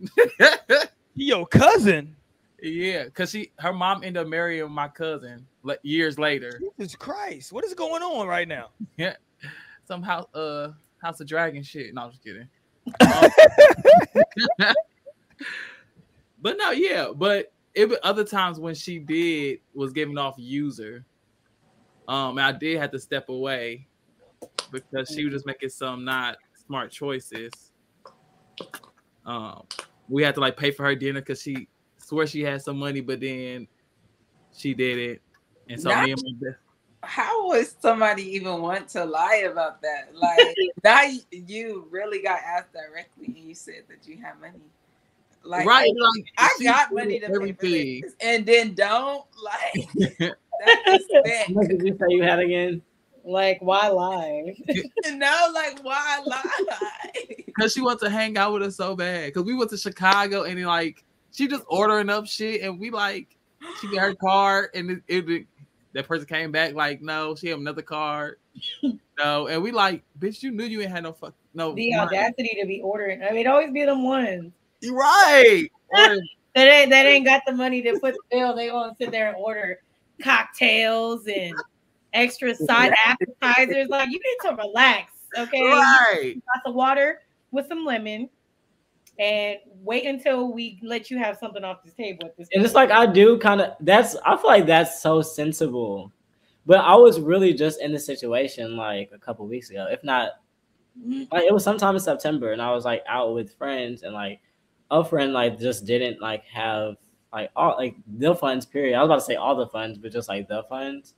Your 1.14 1.46
cousin. 1.46 2.16
yeah, 2.60 3.04
because 3.04 3.30
she 3.30 3.52
her 3.60 3.72
mom 3.72 4.02
ended 4.02 4.22
up 4.22 4.28
marrying 4.28 4.70
my 4.70 4.88
cousin 4.88 5.46
like 5.62 5.78
years 5.82 6.18
later. 6.18 6.60
Jesus 6.78 6.96
Christ, 6.96 7.52
what 7.52 7.64
is 7.64 7.72
going 7.74 8.02
on 8.02 8.26
right 8.26 8.48
now? 8.48 8.70
Yeah, 8.96 9.14
some 9.86 10.02
house 10.02 10.26
uh 10.34 10.72
House 10.98 11.20
of 11.20 11.28
Dragon 11.28 11.62
shit. 11.62 11.94
No, 11.94 12.02
I'm 12.02 12.10
just 12.10 12.24
kidding. 12.24 12.48
Um, 13.00 14.74
but 16.42 16.56
no, 16.58 16.70
yeah, 16.72 17.08
but 17.14 17.52
it 17.76 17.92
other 18.02 18.24
times 18.24 18.58
when 18.58 18.74
she 18.74 18.98
did 18.98 19.60
was 19.74 19.92
giving 19.92 20.16
off 20.16 20.34
user. 20.38 21.04
Um, 22.08 22.38
I 22.38 22.50
did 22.52 22.78
have 22.78 22.90
to 22.92 22.98
step 22.98 23.28
away 23.28 23.86
because 24.70 25.08
she 25.08 25.24
was 25.24 25.34
just 25.34 25.46
making 25.46 25.68
some 25.68 26.04
not 26.04 26.38
smart 26.66 26.90
choices. 26.90 27.72
Um, 29.26 29.64
we 30.08 30.22
had 30.22 30.34
to 30.36 30.40
like 30.40 30.56
pay 30.56 30.70
for 30.70 30.84
her 30.84 30.94
dinner 30.94 31.20
because 31.20 31.42
she 31.42 31.68
swore 31.98 32.26
she 32.26 32.42
had 32.42 32.62
some 32.62 32.78
money, 32.78 33.00
but 33.00 33.20
then 33.20 33.68
she 34.56 34.72
did 34.72 34.98
it, 34.98 35.22
and 35.68 35.80
so 35.80 35.88
me 36.00 36.12
and 36.12 36.22
my 36.40 36.50
How 37.02 37.48
would 37.48 37.66
somebody 37.82 38.22
even 38.36 38.62
want 38.62 38.88
to 38.90 39.04
lie 39.04 39.44
about 39.50 39.82
that? 39.82 40.14
Like 40.14 40.56
now 40.84 41.02
you 41.30 41.88
really 41.90 42.22
got 42.22 42.40
asked 42.40 42.72
directly 42.72 43.26
and 43.26 43.36
you 43.36 43.54
said 43.54 43.82
that 43.88 44.08
you 44.08 44.16
had 44.16 44.40
money. 44.40 44.62
Like 45.46 45.66
right, 45.66 45.92
like 45.96 46.24
I 46.38 46.50
got 46.62 46.92
money 46.92 47.20
to 47.20 47.28
pay 47.28 47.52
for 47.52 47.66
this 47.66 48.14
and 48.20 48.44
then 48.44 48.74
don't 48.74 49.24
like 49.42 49.88
that's 50.64 51.04
sick. 51.24 51.48
What 51.50 51.68
did 51.68 51.82
you 51.82 51.96
say 51.96 52.06
you 52.08 52.22
had 52.22 52.38
again? 52.40 52.82
Like, 53.24 53.58
why 53.60 53.88
lie? 53.88 54.54
No, 55.12 55.48
like 55.54 55.80
why 55.82 56.22
lie? 56.26 57.10
because 57.46 57.72
she 57.72 57.80
wants 57.80 58.02
to 58.02 58.10
hang 58.10 58.36
out 58.36 58.52
with 58.52 58.62
us 58.62 58.76
so 58.76 58.94
bad. 58.96 59.26
Because 59.26 59.44
we 59.44 59.54
went 59.54 59.70
to 59.70 59.78
Chicago 59.78 60.42
and 60.42 60.58
then, 60.58 60.64
like 60.66 61.04
she 61.32 61.46
just 61.48 61.64
ordering 61.68 62.10
up 62.10 62.26
shit, 62.26 62.62
and 62.62 62.78
we 62.80 62.90
like 62.90 63.36
she 63.80 63.88
got 63.88 64.00
her 64.02 64.14
card, 64.14 64.70
and 64.74 64.90
it, 64.90 65.02
it, 65.08 65.30
it- 65.30 65.46
that 65.92 66.06
person 66.06 66.26
came 66.26 66.52
back 66.52 66.74
like, 66.74 67.00
no, 67.00 67.34
she 67.34 67.48
had 67.48 67.58
another 67.58 67.80
card, 67.80 68.36
no, 69.18 69.46
and 69.46 69.62
we 69.62 69.70
like, 69.70 70.02
bitch, 70.18 70.42
you 70.42 70.50
knew 70.50 70.64
you 70.64 70.82
ain't 70.82 70.90
had 70.90 71.04
no 71.04 71.12
fuck, 71.14 71.32
no. 71.54 71.72
the 71.72 71.94
money." 71.96 72.18
audacity 72.18 72.54
to 72.60 72.66
be 72.66 72.82
ordering. 72.82 73.22
I 73.22 73.30
mean, 73.30 73.46
it 73.46 73.46
always 73.46 73.70
be 73.70 73.82
them 73.84 74.04
ones 74.04 74.52
You 74.80 74.96
right. 74.96 75.68
Or- 75.90 76.20
that 76.56 76.68
ain't 76.68 76.90
that 76.90 77.04
ain't 77.04 77.26
got 77.26 77.42
the 77.46 77.52
money 77.52 77.82
to 77.82 77.98
put 78.00 78.14
the 78.14 78.20
bill. 78.30 78.56
They 78.56 78.68
gonna 78.68 78.96
sit 78.98 79.10
there 79.10 79.28
and 79.28 79.36
order 79.36 79.78
cocktails 80.22 81.26
and 81.26 81.54
extra 82.14 82.54
side 82.54 82.94
appetizers. 83.04 83.88
Like 83.88 84.08
you 84.10 84.18
need 84.18 84.48
to 84.48 84.56
relax, 84.56 85.12
okay? 85.36 85.62
right. 85.62 86.32
glass 86.32 86.62
of 86.64 86.74
water 86.74 87.20
with 87.50 87.68
some 87.68 87.84
lemon 87.84 88.30
and 89.18 89.58
wait 89.82 90.06
until 90.06 90.50
we 90.50 90.80
let 90.82 91.10
you 91.10 91.18
have 91.18 91.36
something 91.38 91.62
off 91.62 91.82
this 91.84 91.92
table 91.92 92.26
at 92.26 92.36
this 92.36 92.48
And 92.52 92.64
it's 92.64 92.74
like 92.74 92.90
I 92.90 93.04
do 93.04 93.38
kind 93.38 93.60
of 93.60 93.74
that's 93.80 94.16
I 94.24 94.34
feel 94.36 94.46
like 94.46 94.66
that's 94.66 95.02
so 95.02 95.20
sensible. 95.20 96.10
But 96.64 96.78
I 96.78 96.94
was 96.96 97.20
really 97.20 97.52
just 97.52 97.82
in 97.82 97.92
the 97.92 97.98
situation 97.98 98.76
like 98.76 99.10
a 99.14 99.18
couple 99.18 99.46
weeks 99.46 99.68
ago, 99.68 99.86
if 99.90 100.02
not 100.02 100.30
mm-hmm. 100.98 101.24
like 101.30 101.44
it 101.44 101.52
was 101.52 101.62
sometime 101.62 101.94
in 101.94 102.00
September, 102.00 102.52
and 102.52 102.62
I 102.62 102.72
was 102.72 102.86
like 102.86 103.04
out 103.06 103.34
with 103.34 103.54
friends, 103.56 104.04
and 104.04 104.14
like 104.14 104.40
a 104.90 105.04
friend 105.04 105.32
like 105.32 105.58
just 105.58 105.84
didn't 105.84 106.20
like 106.20 106.44
have 106.44 106.96
like 107.32 107.50
all 107.56 107.76
like 107.76 107.96
the 108.18 108.34
funds. 108.34 108.66
Period. 108.66 108.96
I 108.96 109.02
was 109.02 109.08
about 109.08 109.16
to 109.16 109.24
say 109.24 109.36
all 109.36 109.54
the 109.54 109.66
funds, 109.66 109.98
but 109.98 110.12
just 110.12 110.28
like 110.28 110.48
the 110.48 110.64
funds, 110.68 111.14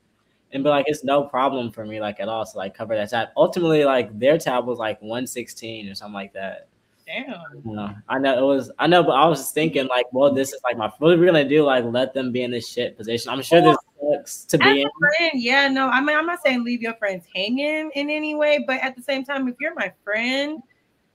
and 0.52 0.64
but 0.64 0.70
like 0.70 0.86
it's 0.88 1.04
no 1.04 1.22
problem 1.24 1.70
for 1.70 1.84
me 1.84 2.00
like 2.00 2.20
at 2.20 2.28
all 2.28 2.44
to 2.44 2.56
like 2.56 2.74
cover 2.74 2.96
that 2.96 3.10
tab. 3.10 3.28
Ultimately, 3.36 3.84
like 3.84 4.18
their 4.18 4.38
tab 4.38 4.66
was 4.66 4.78
like 4.78 5.00
one 5.02 5.26
sixteen 5.26 5.88
or 5.88 5.94
something 5.94 6.14
like 6.14 6.32
that. 6.32 6.68
damn. 7.06 7.34
You 7.64 7.72
know, 7.72 7.94
I 8.08 8.18
know 8.18 8.38
it 8.38 8.56
was. 8.56 8.70
I 8.78 8.86
know, 8.86 9.02
but 9.02 9.12
I 9.12 9.26
was 9.26 9.40
just 9.40 9.54
thinking 9.54 9.86
like, 9.86 10.06
well, 10.12 10.32
this 10.32 10.52
is 10.52 10.60
like 10.64 10.76
my. 10.76 10.90
What 10.98 11.12
are 11.12 11.18
we 11.18 11.26
gonna 11.26 11.48
do? 11.48 11.64
Like, 11.64 11.84
let 11.84 12.14
them 12.14 12.32
be 12.32 12.42
in 12.42 12.50
this 12.50 12.68
shit 12.68 12.96
position? 12.96 13.30
I'm 13.30 13.42
sure 13.42 13.60
this 13.60 13.76
sucks 14.00 14.44
to 14.46 14.58
be 14.58 14.82
in. 14.82 14.88
friend, 14.98 15.32
yeah, 15.34 15.68
no, 15.68 15.88
I 15.88 16.00
mean, 16.00 16.16
I'm 16.16 16.26
not 16.26 16.40
saying 16.44 16.64
leave 16.64 16.82
your 16.82 16.94
friends 16.94 17.24
hanging 17.34 17.90
in 17.94 18.10
any 18.10 18.34
way, 18.34 18.64
but 18.66 18.80
at 18.80 18.96
the 18.96 19.02
same 19.02 19.24
time, 19.24 19.48
if 19.48 19.56
you're 19.60 19.74
my 19.74 19.92
friend, 20.04 20.62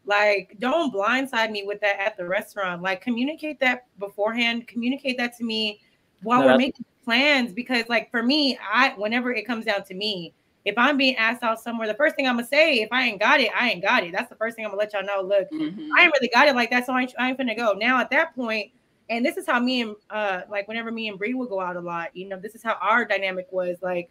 like, 0.06 0.56
don't 0.60 0.94
blindside 0.94 1.52
me 1.52 1.64
with 1.64 1.80
that 1.82 2.00
at 2.00 2.18
the 2.18 2.26
restaurant. 2.28 2.82
Like, 2.82 3.02
communicate 3.02 3.60
that 3.62 3.86
beforehand. 4.00 4.68
Communicate 4.68 5.18
that 5.18 5.38
to 5.38 5.44
me 5.44 5.82
while 6.22 6.42
No, 6.42 6.48
we're 6.48 6.58
making 6.58 6.86
plans. 7.04 7.54
Because, 7.54 7.88
like, 7.90 8.12
for 8.12 8.24
me, 8.24 8.58
I 8.62 8.94
whenever 8.98 9.32
it 9.34 9.46
comes 9.46 9.66
down 9.66 9.84
to 9.86 9.94
me, 9.94 10.34
if 10.66 10.76
I'm 10.78 10.98
being 10.98 11.16
asked 11.18 11.44
out 11.44 11.62
somewhere, 11.62 11.88
the 11.88 11.94
first 11.94 12.16
thing 12.16 12.28
I'm 12.28 12.36
gonna 12.36 12.48
say, 12.48 12.76
if 12.76 12.90
I 12.92 13.04
ain't 13.04 13.20
got 13.20 13.40
it, 13.42 13.52
I 13.58 13.70
ain't 13.72 13.82
got 13.82 14.04
it. 14.04 14.12
That's 14.14 14.30
the 14.30 14.36
first 14.36 14.56
thing 14.56 14.66
I'm 14.66 14.72
gonna 14.72 14.80
let 14.80 14.94
y'all 14.94 15.04
know. 15.04 15.22
Look, 15.22 15.50
Mhm. 15.52 15.90
I 15.98 16.04
ain't 16.04 16.14
really 16.14 16.30
got 16.34 16.48
it 16.48 16.56
like 16.56 16.70
that, 16.72 16.86
so 16.86 16.94
I 16.94 17.02
ain't, 17.02 17.14
I 17.20 17.30
ain't 17.30 17.38
finna 17.38 17.56
go. 17.56 17.74
Now 17.74 18.00
at 18.00 18.10
that 18.12 18.34
point, 18.36 18.72
and 19.10 19.26
this 19.26 19.36
is 19.38 19.46
how 19.46 19.60
me 19.60 19.82
and 19.82 19.96
uh 20.10 20.42
like 20.50 20.68
whenever 20.68 20.92
me 20.92 21.10
and 21.10 21.18
Bree 21.18 21.34
would 21.34 21.50
go 21.50 21.60
out 21.60 21.76
a 21.76 21.82
lot, 21.82 22.16
you 22.16 22.28
know, 22.28 22.40
this 22.40 22.56
is 22.56 22.64
how 22.64 22.78
our 22.82 23.04
dynamic 23.06 23.48
was 23.52 23.78
like 23.82 24.10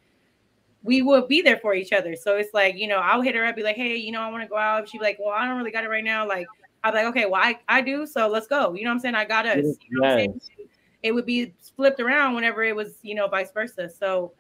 we 0.83 1.03
would 1.03 1.29
be 1.29 1.43
there 1.43 1.59
for 1.59 1.75
each 1.75 1.93
other. 1.93 2.17
So 2.17 2.37
it's 2.37 2.53
like, 2.53 2.77
you 2.77 2.89
know, 2.89 2.99
I'll 2.99 3.21
hit 3.21 3.35
her 3.35 3.45
up, 3.45 3.57
be 3.57 3.63
like, 3.63 3.77
hey, 3.77 3.97
you 3.97 4.13
know, 4.13 4.21
I 4.21 4.31
want 4.31 4.43
to 4.43 4.49
go 4.49 4.57
out. 4.57 4.89
She'd 4.89 4.99
be 4.99 5.05
like, 5.05 5.19
Well, 5.21 5.31
I 5.31 5.47
don't 5.47 5.57
really 5.57 5.71
got 5.71 5.85
it 5.85 5.89
right 5.89 6.05
now. 6.05 6.27
Like, 6.27 6.47
be 6.91 6.91
like, 6.91 7.07
okay, 7.07 7.27
well, 7.27 7.41
I, 7.43 7.59
I 7.69 7.81
do, 7.81 8.07
so 8.07 8.27
let's 8.29 8.47
go. 8.47 8.75
You 8.75 8.85
know 8.85 8.91
what 8.91 8.95
I'm 8.95 9.01
saying? 9.01 9.15
I 9.15 9.25
got 9.25 9.47
us. 9.47 9.65
You 9.65 10.01
know 10.01 10.09
I'm 10.09 10.19
saying? 10.19 10.41
It 11.03 11.13
would 11.13 11.27
be 11.27 11.53
flipped 11.77 12.01
around 12.01 12.35
whenever 12.35 12.63
it 12.65 12.75
was, 12.75 12.95
you 13.03 13.15
know, 13.15 13.29
vice 13.29 13.53
versa. 13.53 13.89
So 13.89 14.33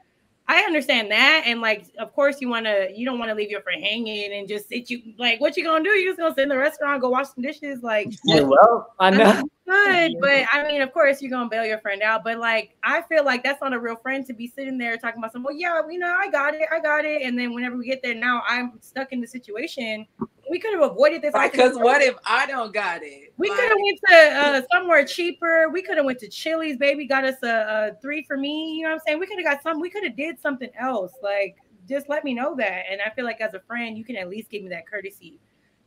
I 0.48 0.60
understand 0.62 1.10
that. 1.10 1.44
And 1.46 1.60
like, 1.60 1.86
of 1.98 2.12
course, 2.12 2.40
you 2.40 2.48
want 2.48 2.66
to, 2.66 2.90
you 2.94 3.04
don't 3.04 3.18
want 3.18 3.30
to 3.30 3.34
leave 3.34 3.50
your 3.50 3.62
friend 3.62 3.82
hanging 3.82 4.32
and 4.32 4.48
just 4.48 4.68
sit 4.68 4.90
you 4.90 5.14
like, 5.18 5.40
what 5.40 5.56
you 5.56 5.64
gonna 5.64 5.84
do? 5.84 5.90
You 5.90 6.08
just 6.08 6.18
gonna 6.18 6.34
sit 6.34 6.42
in 6.42 6.48
the 6.48 6.58
restaurant, 6.58 7.00
go 7.00 7.10
wash 7.10 7.28
some 7.34 7.42
dishes? 7.42 7.82
Like, 7.82 8.12
Yeah, 8.24 8.40
well, 8.40 8.92
I 8.98 9.10
know. 9.10 9.42
Good. 9.66 10.16
But 10.20 10.46
I 10.52 10.66
mean, 10.66 10.82
of 10.82 10.92
course, 10.92 11.22
you're 11.22 11.30
gonna 11.30 11.48
bail 11.48 11.64
your 11.64 11.78
friend 11.78 12.02
out. 12.02 12.24
But 12.24 12.38
like, 12.38 12.76
I 12.82 13.02
feel 13.02 13.24
like 13.24 13.42
that's 13.42 13.60
not 13.60 13.72
a 13.72 13.78
real 13.78 13.96
friend 13.96 14.26
to 14.26 14.32
be 14.32 14.46
sitting 14.46 14.78
there 14.78 14.96
talking 14.96 15.18
about 15.18 15.32
some. 15.32 15.42
Well, 15.42 15.54
yeah, 15.54 15.80
you 15.90 15.98
know, 15.98 16.16
I 16.18 16.30
got 16.30 16.54
it, 16.54 16.68
I 16.72 16.80
got 16.80 17.04
it. 17.04 17.22
And 17.22 17.38
then 17.38 17.54
whenever 17.54 17.76
we 17.76 17.86
get 17.86 18.02
there, 18.02 18.14
now 18.14 18.42
I'm 18.48 18.72
stuck 18.80 19.12
in 19.12 19.20
the 19.20 19.26
situation. 19.26 20.06
We 20.50 20.58
could 20.58 20.74
have 20.74 20.82
avoided 20.82 21.22
this. 21.22 21.32
Because 21.32 21.76
what 21.76 22.02
if 22.02 22.16
I 22.26 22.46
don't 22.46 22.74
got 22.74 23.02
it? 23.02 23.32
We 23.36 23.48
Like, 23.48 23.58
could 23.58 23.68
have 23.68 23.78
went 23.80 24.00
to 24.08 24.16
uh, 24.16 24.62
somewhere 24.72 25.06
cheaper. 25.06 25.70
We 25.70 25.82
could 25.82 25.96
have 25.96 26.04
went 26.04 26.18
to 26.18 26.28
Chili's. 26.28 26.76
Baby 26.76 27.06
got 27.06 27.24
us 27.24 27.36
a, 27.42 27.92
a 27.96 28.00
three 28.02 28.24
for 28.24 28.36
me. 28.36 28.74
You 28.74 28.82
know 28.82 28.90
what 28.90 28.94
I'm 28.94 29.00
saying? 29.06 29.20
We 29.20 29.26
could 29.26 29.38
have 29.38 29.46
got 29.46 29.62
some. 29.62 29.80
We 29.80 29.88
could 29.88 30.04
have 30.04 30.16
did 30.16 30.40
something 30.40 30.70
else. 30.78 31.12
Like 31.22 31.56
just 31.88 32.08
let 32.08 32.24
me 32.24 32.34
know 32.34 32.54
that. 32.56 32.84
And 32.90 33.00
I 33.00 33.10
feel 33.10 33.24
like 33.24 33.40
as 33.40 33.54
a 33.54 33.60
friend, 33.60 33.96
you 33.96 34.04
can 34.04 34.16
at 34.16 34.28
least 34.28 34.50
give 34.50 34.62
me 34.62 34.68
that 34.70 34.86
courtesy. 34.86 35.38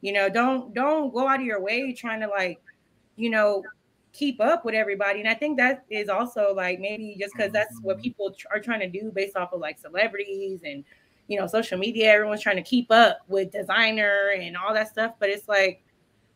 You 0.01 0.13
know, 0.13 0.29
don't 0.29 0.73
don't 0.73 1.13
go 1.13 1.27
out 1.27 1.39
of 1.39 1.45
your 1.45 1.61
way 1.61 1.91
trying 1.93 2.19
to 2.21 2.27
like, 2.27 2.61
you 3.15 3.29
know, 3.29 3.63
keep 4.15 4.39
up 4.39 4.63
with 4.63 4.75
everybody. 4.75 5.19
And 5.19 5.27
I 5.27 5.33
think 5.33 5.57
that 5.57 5.83
is 5.89 6.09
also 6.09 6.53
like 6.55 6.79
maybe 6.79 7.17
just 7.19 7.33
because 7.35 7.51
that's 7.51 7.79
what 7.81 8.01
people 8.01 8.31
tr- 8.31 8.47
are 8.51 8.59
trying 8.59 8.79
to 8.79 8.89
do 8.89 9.11
based 9.13 9.35
off 9.35 9.51
of 9.53 9.59
like 9.59 9.77
celebrities 9.77 10.61
and 10.63 10.83
you 11.27 11.39
know 11.39 11.47
social 11.47 11.77
media. 11.77 12.11
Everyone's 12.11 12.41
trying 12.41 12.55
to 12.55 12.63
keep 12.63 12.91
up 12.91 13.19
with 13.27 13.51
designer 13.51 14.33
and 14.37 14.55
all 14.55 14.73
that 14.73 14.87
stuff. 14.87 15.13
But 15.19 15.29
it's 15.29 15.47
like 15.47 15.83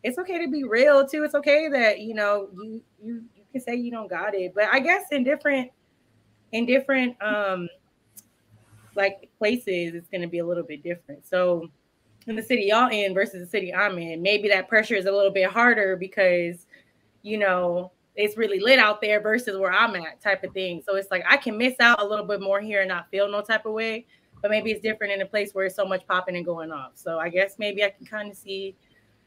it's 0.04 0.18
okay 0.18 0.44
to 0.44 0.52
be 0.52 0.64
real 0.64 1.08
too. 1.08 1.24
It's 1.24 1.36
okay 1.36 1.70
that 1.70 2.00
you 2.02 2.14
know 2.14 2.50
you 2.54 2.82
you 3.02 3.24
you 3.36 3.44
can 3.52 3.62
say 3.62 3.76
you 3.76 3.92
don't 3.92 4.10
got 4.10 4.36
it, 4.36 4.54
but 4.54 4.66
I 4.72 4.80
guess 4.80 5.04
in 5.12 5.24
different 5.24 5.72
in 6.52 6.66
different 6.66 7.22
um 7.22 7.70
like 8.96 9.30
places, 9.38 9.94
it's 9.94 10.10
going 10.10 10.22
to 10.22 10.28
be 10.28 10.40
a 10.40 10.46
little 10.46 10.64
bit 10.64 10.84
different. 10.84 11.26
So 11.26 11.70
in 12.28 12.36
the 12.36 12.44
city 12.44 12.66
y'all 12.70 12.90
in 12.90 13.14
versus 13.14 13.40
the 13.40 13.48
city 13.50 13.74
I'm 13.74 13.98
in, 13.98 14.22
maybe 14.22 14.50
that 14.50 14.68
pressure 14.68 14.96
is 14.96 15.06
a 15.06 15.12
little 15.12 15.32
bit 15.32 15.50
harder 15.50 15.96
because 15.96 16.66
you 17.22 17.38
know 17.38 17.92
it's 18.16 18.38
really 18.38 18.60
lit 18.60 18.80
out 18.80 19.02
there 19.02 19.22
versus 19.22 19.58
where 19.58 19.72
I'm 19.72 19.96
at, 19.96 20.22
type 20.22 20.44
of 20.44 20.54
thing. 20.54 20.82
So 20.86 20.96
it's 20.96 21.10
like 21.10 21.24
I 21.30 21.38
can 21.38 21.58
miss 21.58 21.76
out 21.80 22.02
a 22.02 22.06
little 22.06 22.26
bit 22.26 22.42
more 22.42 22.60
here 22.60 22.82
and 22.82 22.90
not 22.90 23.10
feel 23.10 23.30
no 23.30 23.42
type 23.42 23.66
of 23.66 23.74
way, 23.74 24.06
but 24.42 24.52
maybe 24.52 24.72
it's 24.72 24.82
different 24.82 25.14
in 25.14 25.22
a 25.22 25.26
place 25.26 25.54
where 25.54 25.66
it's 25.66 25.76
so 25.76 25.86
much 25.86 26.06
popping 26.06 26.36
and 26.36 26.46
going 26.46 26.72
off. 26.72 26.92
So 26.96 27.18
I 27.18 27.30
guess 27.30 27.56
maybe 27.60 27.84
I 27.84 27.90
can 27.90 28.06
kind 28.06 28.30
of 28.30 28.38
see 28.38 28.76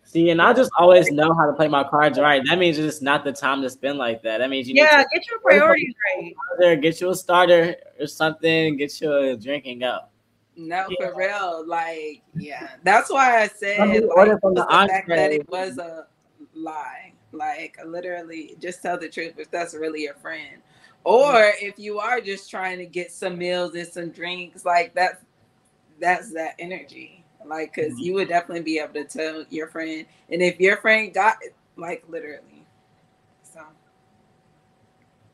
See, 0.05 0.31
and 0.31 0.43
I 0.43 0.53
just 0.53 0.71
always 0.79 1.11
know 1.11 1.33
how 1.33 1.47
to 1.47 1.53
play 1.53 1.69
my 1.69 1.85
cards 1.85 2.19
right. 2.19 2.43
That 2.49 2.59
means 2.59 2.79
it's 2.79 3.01
not 3.01 3.25
the 3.25 3.33
time 3.33 3.63
to 3.63 3.71
spend 3.71 3.99
like 3.99 4.23
that. 4.23 4.39
That 4.39 4.51
means 4.51 4.69
you 4.69 4.75
yeah, 4.75 4.99
need 4.99 5.07
get 5.13 5.29
your 5.31 5.39
priorities 5.41 5.95
right. 6.17 6.33
to 6.33 6.35
there, 6.59 6.77
get 6.77 7.01
you 7.01 7.11
a 7.11 7.15
starter 7.15 7.77
or 7.99 8.07
something, 8.07 8.77
get 8.77 9.01
you 9.01 9.13
a 9.13 9.37
drink 9.37 9.65
and 9.67 9.81
go. 9.81 10.01
No, 10.57 10.87
Yeah. 10.91 11.09
for 11.09 11.17
real. 11.17 11.65
Like, 11.67 12.23
yeah. 12.35 12.71
That's 12.83 13.11
why 13.11 13.43
I 13.43 13.49
said 13.49 13.79
Some 13.79 13.93
people 13.93 14.11
like, 14.17 14.41
from 14.41 14.55
the 14.55 14.65
the 14.65 14.89
fact 14.89 15.09
that 15.09 15.33
it 15.33 15.49
was 15.49 15.79
a 15.79 16.07
lie. 16.55 17.12
Like 17.33 17.79
literally, 17.85 18.57
just 18.61 18.83
tell 18.83 18.99
the 18.99 19.09
truth 19.09 19.35
if 19.39 19.51
that's 19.51 19.75
really 19.75 20.03
your 20.03 20.15
friend. 20.15 20.59
Or 21.05 21.33
mm-hmm. 21.33 21.67
if 21.67 21.79
you 21.79 21.99
are 21.99 22.21
just 22.21 22.51
trying 22.51 22.79
to 22.79 22.87
get 22.87 23.11
some 23.11 23.39
meals 23.39 23.75
and 23.75 23.89
some 23.89 24.11
drinks, 24.11 24.65
like 24.65 24.95
that's 24.95 25.23
that's 26.01 26.33
that 26.35 26.55
energy. 26.59 27.25
Like, 27.45 27.75
because 27.75 27.95
mm-hmm. 27.95 28.03
you 28.03 28.15
would 28.15 28.29
definitely 28.29 28.63
be 28.63 28.79
able 28.79 28.95
to 28.95 29.05
tell 29.05 29.45
your 29.51 29.67
friend, 29.67 30.07
and 30.31 30.43
if 30.43 30.61
your 30.61 30.77
friend 30.77 31.13
got 31.13 31.39
like 31.77 32.05
literally, 32.09 32.52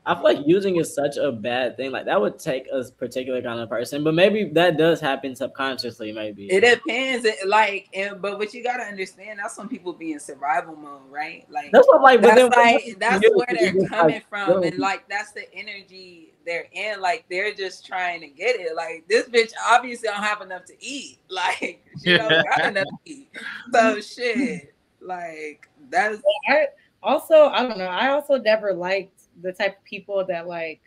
I 0.09 0.15
feel 0.15 0.23
like 0.23 0.39
using 0.47 0.77
is 0.77 0.91
such 0.93 1.17
a 1.17 1.31
bad 1.31 1.77
thing. 1.77 1.91
Like 1.91 2.05
that 2.05 2.19
would 2.19 2.39
take 2.39 2.65
a 2.73 2.83
particular 2.83 3.41
kind 3.43 3.59
of 3.59 3.69
person, 3.69 4.03
but 4.03 4.15
maybe 4.15 4.45
that 4.53 4.75
does 4.77 4.99
happen 4.99 5.35
subconsciously. 5.35 6.11
Maybe 6.11 6.47
it 6.47 6.61
depends. 6.61 7.25
It, 7.25 7.47
like, 7.47 7.87
and, 7.93 8.19
but 8.19 8.39
what 8.39 8.53
you 8.53 8.63
gotta 8.63 8.83
understand, 8.83 9.37
that's 9.37 9.55
when 9.57 9.67
people 9.67 9.93
be 9.93 10.13
in 10.13 10.19
survival 10.19 10.75
mode, 10.75 11.01
right? 11.11 11.45
Like 11.51 11.71
that's 11.71 11.87
what 11.87 12.01
like. 12.01 12.21
that's 12.21 12.35
then- 12.35 12.49
like 12.49 12.97
that's 12.99 13.23
you- 13.23 13.35
where 13.35 13.47
they're 13.57 13.87
coming 13.87 14.15
like, 14.15 14.29
from, 14.29 14.49
really- 14.49 14.69
and 14.69 14.79
like 14.79 15.07
that's 15.07 15.31
the 15.33 15.45
energy 15.53 16.33
they're 16.43 16.67
in. 16.71 16.99
Like 17.01 17.25
they're 17.29 17.53
just 17.53 17.85
trying 17.85 18.21
to 18.21 18.27
get 18.27 18.59
it. 18.59 18.75
Like 18.75 19.05
this 19.07 19.29
bitch 19.29 19.51
obviously 19.69 20.09
don't 20.09 20.23
have 20.23 20.41
enough 20.41 20.65
to 20.65 20.73
eat. 20.79 21.19
Like 21.29 21.85
she 22.03 22.17
don't 22.17 22.29
got 22.57 22.65
enough 22.65 22.87
to 22.87 23.11
eat. 23.11 23.29
So 23.71 24.01
shit. 24.01 24.73
Like 25.01 25.69
that's 25.91 26.19
I 26.49 26.67
also 27.03 27.49
I 27.49 27.61
don't 27.67 27.77
know. 27.77 27.85
I 27.85 28.09
also 28.09 28.37
never 28.39 28.73
liked 28.73 29.18
the 29.41 29.53
type 29.53 29.77
of 29.77 29.83
people 29.83 30.25
that 30.25 30.47
like 30.47 30.81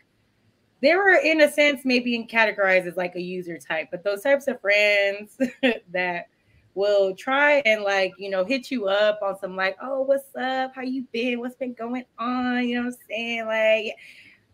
they 0.81 0.95
were 0.95 1.13
in 1.13 1.41
a 1.41 1.51
sense 1.51 1.81
maybe 1.85 2.15
in 2.15 2.27
categorized 2.27 2.87
as 2.87 2.97
like 2.97 3.15
a 3.15 3.21
user 3.21 3.57
type, 3.57 3.87
but 3.89 4.03
those 4.03 4.21
types 4.21 4.47
of 4.47 4.59
friends 4.59 5.37
that 5.91 6.27
will 6.75 7.15
try 7.15 7.61
and 7.65 7.83
like 7.83 8.11
you 8.17 8.29
know 8.29 8.43
hit 8.43 8.71
you 8.71 8.87
up 8.87 9.19
on 9.21 9.37
some 9.39 9.55
like 9.55 9.77
oh 9.81 10.01
what's 10.01 10.35
up? 10.35 10.73
How 10.75 10.81
you 10.81 11.05
been? 11.11 11.39
What's 11.39 11.55
been 11.55 11.73
going 11.73 12.05
on? 12.17 12.67
You 12.67 12.75
know 12.75 12.87
what 12.87 12.93
i'm 12.93 12.99
saying? 13.09 13.45
Like 13.45 13.95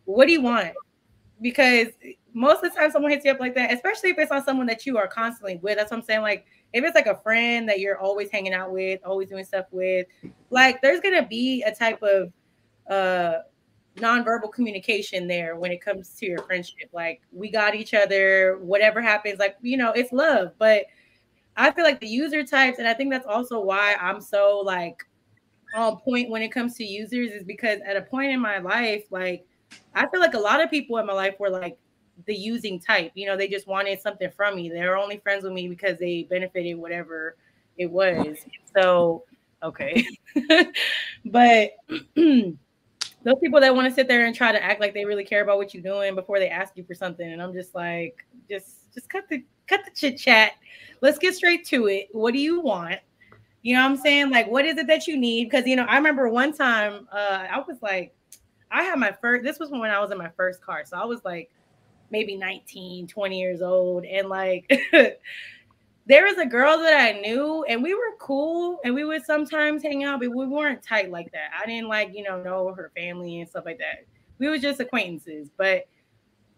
what 0.06 0.26
do 0.26 0.34
you 0.34 0.42
want? 0.42 0.74
Because 1.42 1.88
most 2.34 2.64
of 2.64 2.72
the 2.72 2.80
time 2.80 2.92
someone 2.92 3.12
hits 3.12 3.26
you 3.26 3.32
up 3.32 3.40
like 3.40 3.56
that 3.56 3.74
especially 3.74 4.10
if 4.10 4.18
it's 4.18 4.32
on 4.32 4.44
someone 4.44 4.68
that 4.68 4.86
you 4.86 4.98
are 4.98 5.08
constantly 5.08 5.58
with 5.58 5.78
that's 5.78 5.92
what 5.92 5.98
i'm 5.98 6.04
saying 6.04 6.22
like 6.22 6.46
if 6.74 6.84
it's 6.84 6.96
like 6.96 7.08
a 7.08 7.18
friend 7.18 7.68
that 7.68 7.80
you're 7.80 7.98
always 7.98 8.30
hanging 8.30 8.54
out 8.54 8.72
with 8.72 9.00
always 9.04 9.30
doing 9.30 9.44
stuff 9.44 9.66
with 9.72 10.06
like 10.50 10.82
there's 10.82 11.00
gonna 11.00 11.26
be 11.26 11.64
a 11.64 11.74
type 11.74 12.02
of 12.04 12.32
uh 12.90 13.40
nonverbal 14.00 14.52
communication 14.52 15.28
there 15.28 15.56
when 15.56 15.72
it 15.72 15.82
comes 15.82 16.10
to 16.16 16.26
your 16.26 16.40
friendship. 16.44 16.90
Like 16.94 17.22
we 17.32 17.50
got 17.50 17.76
each 17.76 17.94
other 17.94 18.58
whatever 18.60 19.02
happens 19.02 19.40
like 19.40 19.58
you 19.62 19.78
know 19.78 19.92
it's 19.92 20.12
love. 20.12 20.52
But 20.58 20.86
i 21.58 21.72
feel 21.72 21.84
like 21.84 22.00
the 22.00 22.08
user 22.08 22.44
types 22.44 22.78
and 22.78 22.88
i 22.88 22.94
think 22.94 23.12
that's 23.12 23.26
also 23.26 23.60
why 23.60 23.96
i'm 24.00 24.22
so 24.22 24.62
like 24.64 25.04
on 25.76 25.98
point 25.98 26.30
when 26.30 26.44
it 26.44 26.50
comes 26.50 26.76
to 26.76 26.86
users 26.86 27.32
is 27.32 27.44
because 27.44 27.80
at 27.86 27.98
a 27.98 28.02
point 28.04 28.32
in 28.32 28.40
my 28.40 28.60
life 28.60 29.04
like 29.10 29.46
i 29.96 30.08
feel 30.08 30.20
like 30.20 30.36
a 30.36 30.40
lot 30.40 30.64
of 30.64 30.70
people 30.70 30.98
in 31.00 31.08
my 31.08 31.12
life 31.12 31.34
were 31.40 31.50
like 31.50 31.78
the 32.26 32.36
using 32.36 32.80
type. 32.80 33.12
You 33.16 33.28
know 33.28 33.38
they 33.38 33.48
just 33.48 33.68
wanted 33.68 34.00
something 34.02 34.30
from 34.32 34.56
me. 34.56 34.70
They 34.70 34.82
were 34.82 34.98
only 34.98 35.18
friends 35.18 35.44
with 35.44 35.54
me 35.54 35.68
because 35.68 35.98
they 35.98 36.24
benefited 36.30 36.78
whatever 36.78 37.36
it 37.78 37.90
was. 37.90 38.38
So 38.76 39.24
okay. 39.64 40.06
but 41.26 41.72
those 43.24 43.36
people 43.42 43.60
that 43.60 43.76
want 43.76 43.88
to 43.88 43.94
sit 43.94 44.08
there 44.08 44.26
and 44.26 44.36
try 44.36 44.52
to 44.52 44.64
act 44.64 44.80
like 44.80 44.94
they 44.94 45.06
really 45.06 45.26
care 45.26 45.42
about 45.42 45.58
what 45.58 45.74
you're 45.74 45.84
doing 45.84 46.16
before 46.16 46.40
they 46.40 46.50
ask 46.50 46.78
you 46.78 46.84
for 46.84 46.94
something 46.94 47.32
and 47.32 47.42
i'm 47.42 47.54
just 47.54 47.76
like 47.76 48.26
just 48.50 48.94
just 48.94 49.10
cut 49.10 49.28
the 49.30 49.44
cut 49.68 49.82
the 49.86 49.92
chit 49.92 50.18
chat. 50.18 50.54
Let's 51.02 51.20
get 51.20 51.36
straight 51.36 51.66
to 51.68 51.88
it. 51.88 52.10
What 52.12 52.34
do 52.34 52.40
you 52.40 52.60
want? 52.60 53.00
You 53.62 53.76
know 53.76 53.84
what 53.84 53.92
i'm 53.92 53.98
saying? 53.98 54.32
Like 54.32 54.48
what 54.48 54.66
is 54.66 54.78
it 54.78 54.88
that 54.88 55.08
you 55.08 55.18
need? 55.18 55.50
Because 55.50 55.66
you 55.68 55.76
know 55.76 55.86
i 55.86 55.96
remember 55.96 56.30
one 56.30 56.54
time 56.54 57.08
uh 57.12 57.46
i 57.50 57.60
was 57.60 57.78
like 57.82 58.14
i 58.72 58.84
had 58.84 58.98
my 58.98 59.16
first 59.22 59.44
this 59.44 59.60
was 59.60 59.70
when 59.70 59.92
i 59.92 60.00
was 60.00 60.12
in 60.12 60.18
my 60.18 60.30
first 60.30 60.62
car 60.62 60.84
so 60.86 60.98
i 60.98 61.04
was 61.04 61.24
like 61.26 61.52
maybe 62.12 62.36
19 62.36 63.08
20 63.08 63.40
years 63.40 63.62
old 63.62 64.06
and 64.06 64.30
like 64.30 64.72
there 66.10 66.26
was 66.26 66.40
a 66.40 66.46
girl 66.46 66.80
that 66.80 67.00
I 67.00 67.20
knew, 67.22 67.64
and 67.66 67.84
we 67.84 67.94
were 67.94 68.16
cool, 68.20 68.80
and 68.84 68.96
we 68.96 69.06
would 69.06 69.24
sometimes 69.24 69.84
hang 69.84 70.04
out, 70.04 70.20
but 70.20 70.30
we 70.30 70.48
weren't 70.48 70.82
tight 70.82 71.12
like 71.12 71.32
that. 71.34 71.52
I 71.62 71.68
didn't 71.68 71.88
like, 71.88 72.16
you 72.16 72.24
know, 72.24 72.42
know 72.42 72.74
her 72.74 72.92
family 72.98 73.40
and 73.40 73.48
stuff 73.48 73.64
like 73.64 73.78
that. 73.78 74.06
We 74.40 74.50
were 74.50 74.58
just 74.58 74.80
acquaintances. 74.80 75.52
But 75.56 75.84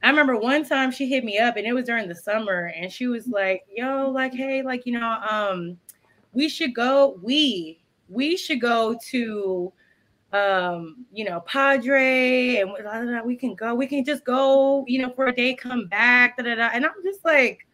I 0.04 0.10
remember 0.10 0.38
one 0.38 0.64
time 0.64 0.90
she 0.90 1.06
hit 1.06 1.26
me 1.26 1.38
up, 1.38 1.58
and 1.58 1.68
it 1.68 1.74
was 1.74 1.84
during 1.84 2.08
the 2.08 2.16
summer, 2.16 2.72
and 2.78 2.90
she 2.90 3.08
was 3.08 3.28
like, 3.28 3.64
"Yo, 3.70 4.10
like, 4.10 4.34
hey, 4.34 4.62
like, 4.62 4.86
you 4.86 4.94
know, 4.94 5.18
um, 5.30 5.78
we 6.32 6.48
should 6.48 6.74
go. 6.74 7.20
We 7.22 7.84
we 8.08 8.38
should 8.38 8.62
go 8.62 8.98
to." 9.10 9.74
um 10.34 11.06
you 11.12 11.26
know 11.26 11.42
padre 11.42 12.56
and 12.62 12.72
we 13.26 13.36
can 13.36 13.54
go 13.54 13.76
we 13.76 13.86
can 13.86 14.06
just 14.06 14.24
go 14.24 14.86
you 14.88 15.02
know 15.02 15.10
for 15.10 15.28
a 15.28 15.36
day 15.36 15.54
come 15.54 15.88
back 15.88 16.38
da, 16.38 16.44
da, 16.44 16.56
da. 16.56 16.70
and 16.72 16.86
i'm 16.86 17.04
just 17.04 17.26
like 17.26 17.68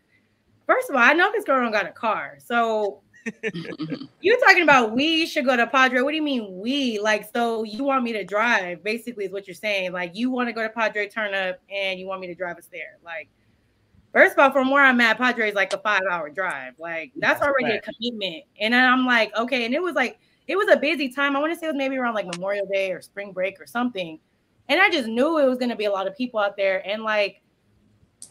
First 0.67 0.89
of 0.89 0.95
all, 0.95 1.01
I 1.01 1.13
know 1.13 1.31
this 1.31 1.45
girl 1.45 1.61
don't 1.61 1.71
got 1.71 1.87
a 1.87 1.91
car. 1.91 2.37
So 2.43 3.01
you're 4.21 4.39
talking 4.39 4.63
about 4.63 4.91
we 4.91 5.25
should 5.25 5.45
go 5.45 5.55
to 5.55 5.65
Padre. 5.65 6.01
What 6.01 6.11
do 6.11 6.17
you 6.17 6.23
mean 6.23 6.59
we? 6.59 6.99
Like, 6.99 7.29
so 7.33 7.63
you 7.63 7.83
want 7.83 8.03
me 8.03 8.13
to 8.13 8.23
drive, 8.23 8.83
basically, 8.83 9.25
is 9.25 9.31
what 9.31 9.47
you're 9.47 9.55
saying. 9.55 9.93
Like, 9.93 10.15
you 10.15 10.29
want 10.29 10.49
to 10.49 10.53
go 10.53 10.61
to 10.61 10.69
Padre 10.69 11.07
turn 11.07 11.33
up 11.33 11.59
and 11.73 11.99
you 11.99 12.05
want 12.05 12.21
me 12.21 12.27
to 12.27 12.35
drive 12.35 12.57
us 12.57 12.67
there. 12.71 12.97
Like, 13.03 13.29
first 14.13 14.33
of 14.33 14.39
all, 14.39 14.51
from 14.51 14.69
where 14.69 14.83
I'm 14.83 14.99
at, 15.01 15.17
Padre 15.17 15.49
is 15.49 15.55
like 15.55 15.73
a 15.73 15.77
five 15.77 16.03
hour 16.09 16.29
drive. 16.29 16.73
Like, 16.77 17.11
that's 17.15 17.41
already 17.41 17.77
a 17.77 17.81
commitment. 17.81 18.43
And 18.59 18.73
then 18.73 18.83
I'm 18.83 19.05
like, 19.05 19.35
okay. 19.37 19.65
And 19.65 19.73
it 19.73 19.81
was 19.81 19.95
like, 19.95 20.19
it 20.47 20.57
was 20.57 20.67
a 20.69 20.77
busy 20.77 21.09
time. 21.09 21.35
I 21.35 21.39
want 21.39 21.53
to 21.53 21.59
say 21.59 21.67
it 21.67 21.69
was 21.69 21.77
maybe 21.77 21.97
around 21.97 22.13
like 22.13 22.25
Memorial 22.25 22.67
Day 22.71 22.91
or 22.91 23.01
spring 23.01 23.31
break 23.31 23.59
or 23.59 23.65
something. 23.65 24.19
And 24.69 24.81
I 24.81 24.89
just 24.89 25.07
knew 25.07 25.37
it 25.39 25.47
was 25.47 25.57
going 25.57 25.69
to 25.69 25.75
be 25.77 25.85
a 25.85 25.91
lot 25.91 26.07
of 26.07 26.15
people 26.17 26.39
out 26.39 26.57
there. 26.57 26.85
And 26.87 27.03
like, 27.03 27.41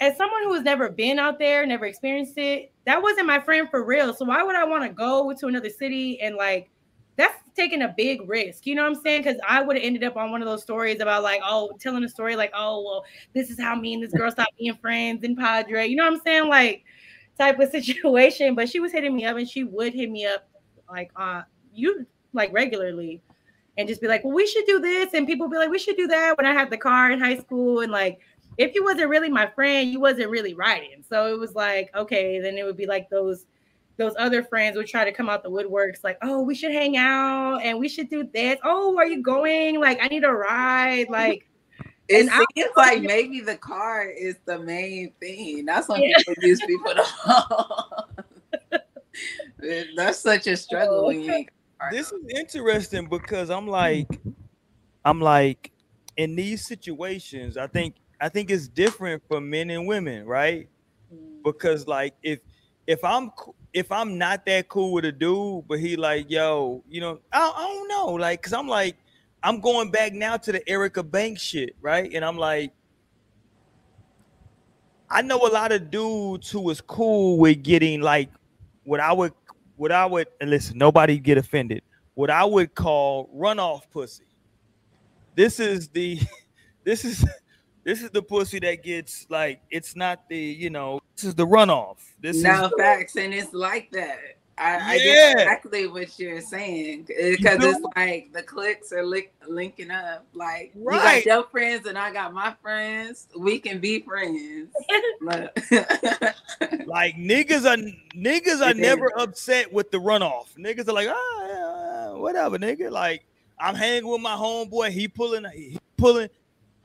as 0.01 0.17
someone 0.17 0.43
who 0.45 0.55
has 0.55 0.63
never 0.63 0.91
been 0.91 1.19
out 1.19 1.39
there, 1.39 1.65
never 1.67 1.87
experienced 1.87 2.37
it, 2.37 2.73
that 2.85 3.03
wasn't 3.03 3.27
my 3.27 3.41
friend 3.41 3.69
for 3.71 3.85
real. 3.85 4.13
So 4.15 4.25
why 4.25 4.43
would 4.43 4.57
I 4.57 4.65
want 4.65 4.85
to 4.85 4.91
go 4.91 5.33
to 5.33 5.47
another 5.47 5.71
city 5.71 6.21
and 6.21 6.37
like 6.37 6.71
that's 7.17 7.35
taking 7.55 7.83
a 7.83 7.95
big 7.97 8.29
risk? 8.29 8.67
You 8.67 8.75
know 8.75 8.83
what 8.83 8.97
I'm 8.97 9.03
saying? 9.03 9.23
Because 9.23 9.41
I 9.47 9.63
would 9.63 9.77
have 9.77 9.85
ended 9.85 10.05
up 10.05 10.17
on 10.17 10.31
one 10.31 10.43
of 10.43 10.49
those 10.49 10.63
stories 10.63 11.01
about 11.01 11.23
like, 11.23 11.41
oh, 11.45 11.71
telling 11.81 12.05
a 12.05 12.09
story 12.09 12.37
like, 12.37 12.53
oh, 12.55 12.83
well, 12.83 13.05
this 13.35 13.51
is 13.51 13.59
how 13.59 13.75
me 13.75 13.95
and 13.95 14.03
this 14.03 14.13
girl 14.13 14.31
stopped 14.31 14.57
being 14.59 14.77
friends 14.77 15.25
in 15.25 15.35
Padre. 15.35 15.87
You 15.87 15.97
know 15.97 16.05
what 16.05 16.15
I'm 16.15 16.21
saying? 16.21 16.49
Like 16.49 16.85
type 17.39 17.59
of 17.59 17.71
situation. 17.71 18.55
But 18.55 18.69
she 18.69 18.81
was 18.81 18.93
hitting 18.93 19.15
me 19.17 19.25
up 19.25 19.37
and 19.37 19.49
she 19.49 19.65
would 19.65 19.95
hit 19.95 20.11
me 20.11 20.27
up 20.27 20.49
like 20.89 21.11
uh 21.17 21.43
you 21.75 22.07
like 22.33 22.53
regularly 22.53 23.21
and 23.79 23.89
just 23.89 24.01
be 24.01 24.09
like, 24.09 24.25
well, 24.25 24.33
we 24.33 24.47
should 24.47 24.65
do 24.67 24.81
this. 24.81 25.13
And 25.15 25.27
people 25.27 25.49
be 25.49 25.59
like, 25.59 25.71
we 25.71 25.79
should 25.79 25.97
do 25.97 26.07
that 26.07 26.37
when 26.37 26.47
I 26.47 26.53
had 26.53 26.71
the 26.71 26.77
car 26.77 27.11
in 27.11 27.21
high 27.21 27.37
school 27.37 27.81
and 27.81 27.93
like 27.93 28.21
if 28.59 28.75
you 28.75 28.83
wasn't 28.85 29.09
really 29.09 29.29
my 29.29 29.47
friend, 29.47 29.91
you 29.91 30.01
wasn't 30.01 30.31
really 30.31 30.55
riding. 30.55 31.03
So 31.09 31.33
it 31.33 31.39
was 31.39 31.55
like, 31.55 31.91
okay, 31.95 32.41
then 32.41 32.57
it 32.59 32.65
would 32.65 32.77
be 32.77 32.87
like 32.87 33.09
those 33.11 33.47
those 33.99 34.13
other 34.19 34.43
friends 34.43 34.77
would 34.77 34.87
try 34.87 35.05
to 35.07 35.13
come 35.13 35.31
out 35.31 35.43
the 35.43 35.51
woodworks, 35.51 36.05
like, 36.05 36.19
oh, 36.23 36.43
we 36.43 36.55
should 36.55 36.71
hang 36.73 36.99
out 36.99 37.61
and 37.63 37.79
we 37.79 37.89
should 37.89 38.11
do 38.11 38.29
this. 38.35 38.59
Oh, 38.63 38.95
are 38.99 39.07
you 39.07 39.23
going? 39.23 39.81
Like, 39.81 39.99
I 40.03 40.09
need 40.09 40.23
a 40.25 40.31
ride. 40.33 41.09
Like, 41.09 41.47
It 42.09 42.21
And 42.21 42.31
I- 42.31 42.45
seems 42.55 42.71
like 42.77 43.03
maybe 43.03 43.41
the 43.41 43.57
car 43.57 44.05
is 44.09 44.37
the 44.45 44.59
main 44.61 45.13
thing. 45.19 45.65
That's 45.65 45.89
when 45.89 46.03
Yeah. 46.03 46.15
people 46.19 46.35
use 46.47 46.61
people 46.67 46.93
to. 46.95 48.81
That's 49.97 50.21
such 50.21 50.47
a 50.47 50.57
struggle 50.57 51.07
when 51.07 51.21
you 51.23 51.33
ain't. 51.33 51.49
got 51.81 51.89
a 51.89 51.91
car, 51.91 51.99
this 51.99 52.13
is 52.13 52.21
interesting 52.39 53.09
because 53.09 53.51
I'm 53.51 53.67
like, 53.67 54.21
I'm 55.05 55.21
like, 55.21 55.73
in 56.17 56.37
these 56.37 56.67
situations, 56.67 57.57
I 57.57 57.67
think 57.67 57.97
I 58.21 58.29
think 58.29 58.51
it's 58.51 58.69
different 58.69 59.23
for 59.29 59.41
men 59.41 59.71
and 59.71 59.87
women, 59.87 60.27
right? 60.27 60.69
Mm-hmm. 61.13 61.43
Because 61.45 61.87
like 61.87 62.15
if 62.23 62.41
if 62.87 63.05
I'm 63.05 63.31
if 63.73 63.93
I'm 63.93 64.17
not 64.17 64.47
that 64.47 64.69
cool 64.69 64.93
with 64.93 65.05
a 65.05 65.13
dude, 65.13 65.69
but 65.69 65.79
he 65.79 65.97
like, 65.97 66.31
yo, 66.31 66.83
you 66.89 67.01
know, 67.01 67.21
I, 67.33 67.53
I 67.55 67.67
don't 67.67 67.89
know, 67.89 68.07
like, 68.15 68.43
cause 68.43 68.53
I'm 68.53 68.69
like, 68.69 68.97
I'm 69.43 69.61
going 69.61 69.91
back 69.91 70.13
now 70.13 70.37
to 70.39 70.53
the 70.53 70.67
Erica 70.69 71.03
Banks 71.03 71.43
shit, 71.43 71.77
right? 71.81 72.11
And 72.13 72.25
I'm 72.25 72.39
like, 72.39 72.73
I 75.11 75.23
know 75.23 75.47
a 75.47 75.53
lot 75.53 75.73
of 75.73 75.91
dudes 75.91 76.51
who 76.51 76.61
was 76.61 76.81
cool 76.81 77.39
with 77.39 77.63
getting 77.63 78.01
like 78.01 78.31
what 78.85 79.01
I 79.01 79.13
would 79.13 79.33
what 79.77 79.93
I 79.93 80.07
would 80.07 80.29
and 80.41 80.51
listen, 80.51 80.79
nobody 80.79 81.19
get 81.19 81.39
offended. 81.39 81.83
What 82.15 82.31
I 82.31 82.45
would 82.45 82.75
call 82.75 83.29
runoff 83.37 83.83
pussy. 83.91 84.25
This 85.35 85.61
is 85.61 85.89
the 85.89 86.19
this 86.85 87.05
is 87.05 87.25
this 87.87 88.03
is 88.03 88.11
the 88.11 88.21
pussy 88.21 88.59
that 88.59 88.83
gets 88.83 89.27
like 89.31 89.61
it's 89.71 89.95
not 89.95 90.29
the 90.29 90.37
you 90.37 90.71
know 90.71 91.01
this 91.15 91.25
is 91.25 91.37
the 91.37 91.47
runoff. 91.47 91.99
This 92.21 92.43
no 92.43 92.67
is 92.67 92.73
facts, 92.77 93.17
and 93.17 93.33
it's 93.33 93.55
like 93.55 93.91
that. 93.93 94.19
I, 94.59 94.95
I 94.95 94.99
get 94.99 95.33
exactly 95.33 95.87
what 95.87 96.19
you're 96.19 96.41
saying 96.41 97.05
because 97.07 97.59
do? 97.59 97.71
it's 97.71 97.87
like 97.95 98.33
the 98.33 98.43
clicks 98.43 98.91
are 98.93 99.05
link, 99.05 99.31
linking 99.47 99.91
up. 99.91 100.27
Like 100.35 100.73
you 100.75 100.91
got 100.91 101.25
your 101.25 101.45
friends 101.45 101.87
and 101.87 101.97
I 101.97 102.13
got 102.13 102.35
my 102.35 102.55
friends. 102.61 103.29
We 103.39 103.59
can 103.61 103.79
be 103.79 104.01
friends. 104.01 104.73
Like 106.87 107.17
niggas 107.17 107.67
are 107.67 107.77
niggas 108.17 108.65
are 108.65 108.71
It 108.71 108.79
never 108.79 109.07
is. 109.07 109.13
upset 109.23 109.73
with 109.73 109.91
the 109.91 109.99
runoff. 109.99 110.47
Niggas 110.57 110.89
are 110.89 110.93
like 110.93 111.09
ah 111.11 111.47
yeah, 111.47 112.13
whatever 112.13 112.59
nigga 112.59 112.91
like 112.91 113.27
I'm 113.59 113.75
hanging 113.75 114.09
with 114.09 114.21
my 114.21 114.35
homeboy. 114.35 114.91
He 114.91 115.09
pulling, 115.09 115.45
he 115.53 115.79
pulling. 115.97 116.29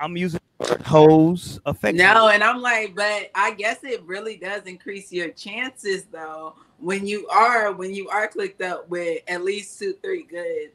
I'm 0.01 0.17
using 0.17 0.39
hoes 0.85 1.59
affection. 1.65 1.97
No, 1.97 2.29
and 2.29 2.43
I'm 2.43 2.61
like, 2.61 2.95
but 2.95 3.29
I 3.35 3.51
guess 3.51 3.83
it 3.83 4.01
really 4.03 4.35
does 4.35 4.63
increase 4.63 5.11
your 5.11 5.29
chances 5.29 6.05
though 6.11 6.55
when 6.79 7.05
you 7.05 7.27
are 7.27 7.71
when 7.71 7.93
you 7.93 8.09
are 8.09 8.27
clicked 8.27 8.61
up 8.61 8.89
with 8.89 9.21
at 9.27 9.43
least 9.43 9.77
two, 9.79 9.93
three 10.03 10.23
good 10.23 10.71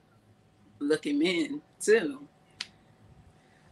looking 0.78 1.18
men 1.18 1.60
too. 1.80 2.26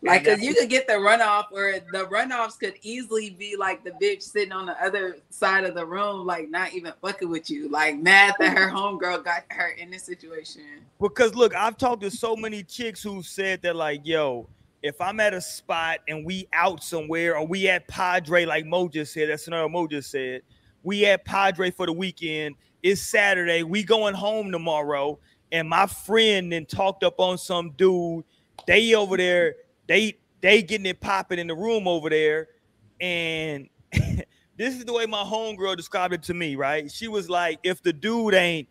Like, 0.03 0.27
cause 0.27 0.43
you 0.43 0.55
could 0.55 0.69
get 0.69 0.87
the 0.87 0.95
runoff, 0.95 1.45
or 1.51 1.81
the 1.91 2.07
runoffs 2.09 2.59
could 2.59 2.75
easily 2.83 3.31
be 3.31 3.57
like 3.57 3.83
the 3.85 3.93
bitch 3.93 4.23
sitting 4.23 4.53
on 4.53 4.67
the 4.67 4.85
other 4.85 5.17
side 5.31 5.65
of 5.65 5.75
the 5.75 5.87
room, 5.87 6.27
like 6.27 6.51
not 6.51 6.75
even 6.75 6.93
fucking 7.01 7.31
with 7.31 7.49
you, 7.49 7.71
like 7.71 7.97
mad 7.97 8.35
that 8.39 8.59
her 8.59 8.71
homegirl 8.71 9.25
got 9.25 9.45
her 9.51 9.69
in 9.69 9.91
this 9.91 10.03
situation. 10.03 10.85
Because 11.01 11.35
look, 11.35 11.55
I've 11.55 11.79
talked 11.79 12.03
to 12.03 12.11
so 12.11 12.37
many 12.37 12.63
chicks 12.63 13.03
who 13.03 13.23
said 13.23 13.63
that, 13.63 13.77
like, 13.77 14.03
yo, 14.05 14.47
if 14.85 15.01
I'm 15.01 15.19
at 15.19 15.33
a 15.33 15.41
spot 15.41 16.01
and 16.09 16.27
we 16.27 16.47
out 16.53 16.85
somewhere, 16.85 17.39
or 17.39 17.47
we 17.47 17.69
at 17.71 17.89
Padre, 17.89 18.45
like 18.45 18.67
Mo 18.67 18.87
just 18.87 19.15
said, 19.15 19.31
that's 19.31 19.47
another 19.47 19.67
Mo 19.67 19.87
just 19.87 20.11
said, 20.11 20.43
we 20.83 21.07
at 21.07 21.25
Padre 21.25 21.71
for 21.71 21.87
the 21.87 21.93
weekend. 21.93 22.55
It's 22.83 23.01
Saturday. 23.01 23.63
We 23.63 23.83
going 23.83 24.15
home 24.15 24.53
tomorrow, 24.53 25.19
and 25.51 25.67
my 25.67 25.87
friend 25.87 26.53
then 26.53 26.67
talked 26.67 27.03
up 27.03 27.19
on 27.19 27.39
some 27.39 27.71
dude. 27.71 28.25
They 28.67 28.95
over 28.95 29.17
there 29.17 29.55
they 29.87 30.19
they 30.43 30.63
getting 30.63 30.85
it 30.85 31.01
popping 31.01 31.39
in 31.39 31.47
the 31.47 31.55
room 31.55 31.89
over 31.89 32.11
there, 32.11 32.49
and 33.01 33.71
this 33.93 34.75
is 34.77 34.85
the 34.85 34.93
way 34.93 35.07
my 35.07 35.23
homegirl 35.23 35.79
described 35.79 36.13
it 36.13 36.23
to 36.25 36.35
me. 36.35 36.57
Right? 36.57 36.93
She 36.93 37.09
was 37.09 37.31
like, 37.31 37.59
if 37.63 37.83
the 37.83 37.95
dude 37.95 38.35
ain't, 38.35 38.69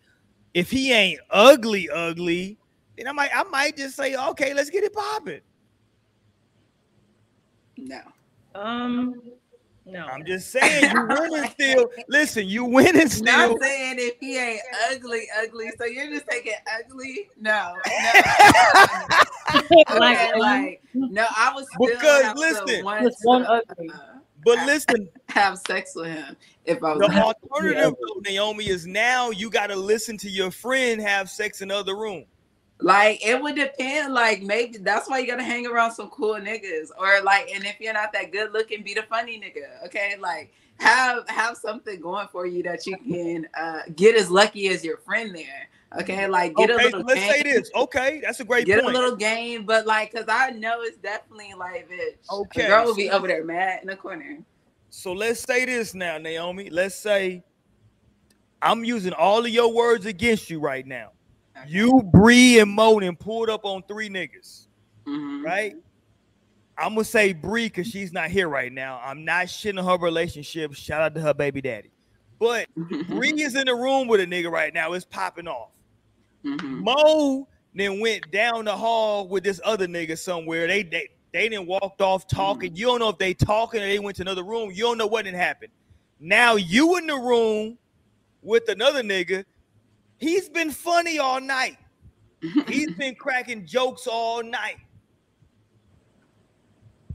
if 0.54 0.70
he 0.70 0.94
ain't 0.94 1.22
ugly, 1.32 1.90
ugly, 1.90 2.60
then 3.00 3.08
I 3.08 3.14
might 3.14 3.32
I 3.36 3.42
might 3.46 3.76
just 3.78 3.96
say, 3.96 4.16
okay, 4.16 4.54
let's 4.54 4.70
get 4.70 4.84
it 4.84 4.94
popping. 4.94 5.42
No. 7.84 8.00
Um, 8.56 9.22
no. 9.86 10.06
I'm 10.06 10.26
just 10.26 10.52
saying 10.52 10.92
you 10.92 11.08
winning 11.08 11.50
still. 11.60 11.90
Listen, 12.08 12.48
you 12.48 12.64
winning 12.66 13.10
still. 13.10 13.50
Not 13.50 13.62
saying 13.62 13.96
if 14.00 14.16
he 14.20 14.38
ain't 14.38 14.62
ugly, 14.92 15.28
ugly. 15.42 15.72
So 15.78 15.86
you're 15.86 16.10
just 16.10 16.28
taking 16.30 16.54
ugly? 16.80 17.30
No. 17.40 17.76
no. 17.86 19.82
okay, 19.82 20.40
like 20.40 20.82
no, 20.94 21.26
I 21.36 21.52
was 21.54 21.68
because 21.80 22.36
listen, 22.36 22.86
want 22.86 23.14
one 23.24 23.46
ugly. 23.46 23.90
Uh, 23.90 24.20
but 24.46 24.66
listen, 24.66 25.10
have 25.30 25.60
sex 25.60 25.94
with 25.96 26.08
him 26.08 26.36
if 26.66 26.84
I 26.84 26.96
was 26.96 27.10
the 27.10 27.22
alternative, 27.22 27.96
though, 28.00 28.22
Naomi, 28.22 28.70
is 28.70 28.86
now 28.86 29.32
you 29.32 29.50
got 29.50 29.68
to 29.68 29.76
listen 29.76 30.18
to 30.20 30.30
your 30.30 30.52
friend 30.52 31.02
have 31.02 31.30
sex 31.30 31.62
in 31.62 31.70
the 31.70 31.76
other 31.76 31.96
room. 31.96 32.26
Like 32.84 33.26
it 33.26 33.42
would 33.42 33.56
depend. 33.56 34.14
Like 34.14 34.44
maybe 34.44 34.78
that's 34.78 35.10
why 35.10 35.20
you 35.20 35.28
gotta 35.28 35.44
hang 35.44 35.66
around 35.66 35.94
some 35.94 36.10
cool 36.10 36.36
niggas, 36.36 36.90
or 37.00 37.22
like, 37.24 37.50
and 37.50 37.64
if 37.64 37.80
you're 37.80 37.94
not 37.94 38.12
that 38.12 38.34
good 38.34 38.52
looking, 38.52 38.84
be 38.84 38.94
the 38.94 39.04
funny 39.04 39.40
nigga. 39.40 39.86
Okay, 39.86 40.18
like 40.20 40.54
have 40.80 41.28
have 41.30 41.56
something 41.56 42.02
going 42.02 42.28
for 42.28 42.46
you 42.46 42.62
that 42.64 42.86
you 42.86 42.98
can 42.98 43.48
uh, 43.58 43.84
get 43.96 44.16
as 44.16 44.30
lucky 44.30 44.68
as 44.68 44.84
your 44.84 44.98
friend 44.98 45.34
there. 45.34 45.70
Okay, 46.02 46.28
like 46.28 46.56
get 46.56 46.72
okay, 46.72 46.82
a 46.82 46.86
little. 46.88 47.02
Let's 47.04 47.22
game. 47.22 47.32
say 47.32 47.44
this. 47.44 47.72
Okay, 47.74 48.20
that's 48.22 48.42
a 48.42 48.44
great 48.44 48.66
get 48.66 48.84
point. 48.84 48.94
a 48.94 49.00
little 49.00 49.16
game, 49.16 49.66
but 49.66 49.86
like, 49.88 50.14
cause 50.14 50.26
I 50.28 50.50
know 50.50 50.82
it's 50.82 50.98
definitely 50.98 51.54
like, 51.58 51.90
bitch. 51.90 52.16
Okay, 52.30 52.68
girl 52.68 52.86
will 52.86 52.96
be 52.96 53.10
over 53.10 53.28
there 53.28 53.46
mad 53.46 53.80
in 53.82 53.88
the 53.88 53.96
corner. 53.96 54.40
So 54.90 55.14
let's 55.14 55.40
say 55.40 55.64
this 55.64 55.94
now, 55.94 56.18
Naomi. 56.18 56.70
Let's 56.70 56.96
say 56.96 57.44
I'm 58.62 58.84
using 58.84 59.14
all 59.14 59.40
of 59.40 59.50
your 59.50 59.74
words 59.74 60.06
against 60.06 60.50
you 60.50 60.60
right 60.60 60.86
now. 60.86 61.12
You, 61.68 62.02
Bree, 62.04 62.60
and 62.60 62.72
Monin 62.72 63.16
pulled 63.16 63.50
up 63.50 63.64
on 63.64 63.84
three 63.84 64.10
niggas, 64.10 64.68
mm-hmm. 65.06 65.46
right? 65.46 65.76
I'm 66.78 66.96
gonna 66.96 67.04
say 67.04 67.34
Bree 67.34 67.68
because 67.68 67.88
she's 67.88 68.12
not 68.12 68.30
here 68.30 68.50
right 68.50 68.72
now. 68.72 69.00
I'm 69.04 69.24
not 69.24 69.46
shitting 69.46 69.84
her 69.84 69.98
relationship. 69.98 70.74
Shout 70.74 71.02
out 71.02 71.16
to 71.16 71.22
her 71.22 71.34
baby 71.34 71.62
daddy. 71.62 71.92
But 72.40 72.68
Bree 73.08 73.42
is 73.42 73.56
in 73.56 73.66
the 73.66 73.76
room 73.76 74.08
with 74.08 74.20
a 74.20 74.26
nigga 74.26 74.52
right 74.52 74.74
now. 74.74 74.94
It's 74.94 75.06
popping 75.06 75.48
off. 75.48 75.70
Mm-hmm. 76.44 76.84
Mo 76.84 77.48
then 77.76 78.00
went 78.00 78.30
down 78.32 78.66
the 78.66 78.76
hall 78.76 79.28
with 79.28 79.44
this 79.44 79.62
other 79.64 79.88
nigga 79.88 80.18
somewhere. 80.18 80.68
They 80.68 80.84
they 80.84 81.10
they 81.32 81.50
didn't 81.50 81.68
walked 81.68 82.02
off 82.02 82.28
talking. 82.28 82.72
Mm-hmm. 82.72 82.78
You 82.78 82.86
don't 82.88 83.00
know 83.00 83.10
if 83.10 83.18
they 83.18 83.34
talking 83.34 83.82
or 83.82 83.86
they 83.86 84.00
went 84.00 84.18
to 84.18 84.24
another 84.24 84.44
room. 84.44 84.72
You 84.72 84.84
don't 84.84 84.98
know 84.98 85.08
what 85.08 85.26
didn't 85.26 85.40
happen. 85.40 85.70
Now 86.20 86.56
you 86.56 86.98
in 86.98 87.08
the 87.08 87.16
room 87.16 87.78
with 88.42 88.68
another 88.70 89.04
nigga. 89.04 89.46
He's 90.24 90.48
been 90.48 90.72
funny 90.72 91.20
all 91.20 91.42
night. 91.42 91.78
He's 92.68 92.94
been 92.96 93.14
cracking 93.16 93.66
jokes 93.66 94.08
all 94.08 94.42
night. 94.42 94.78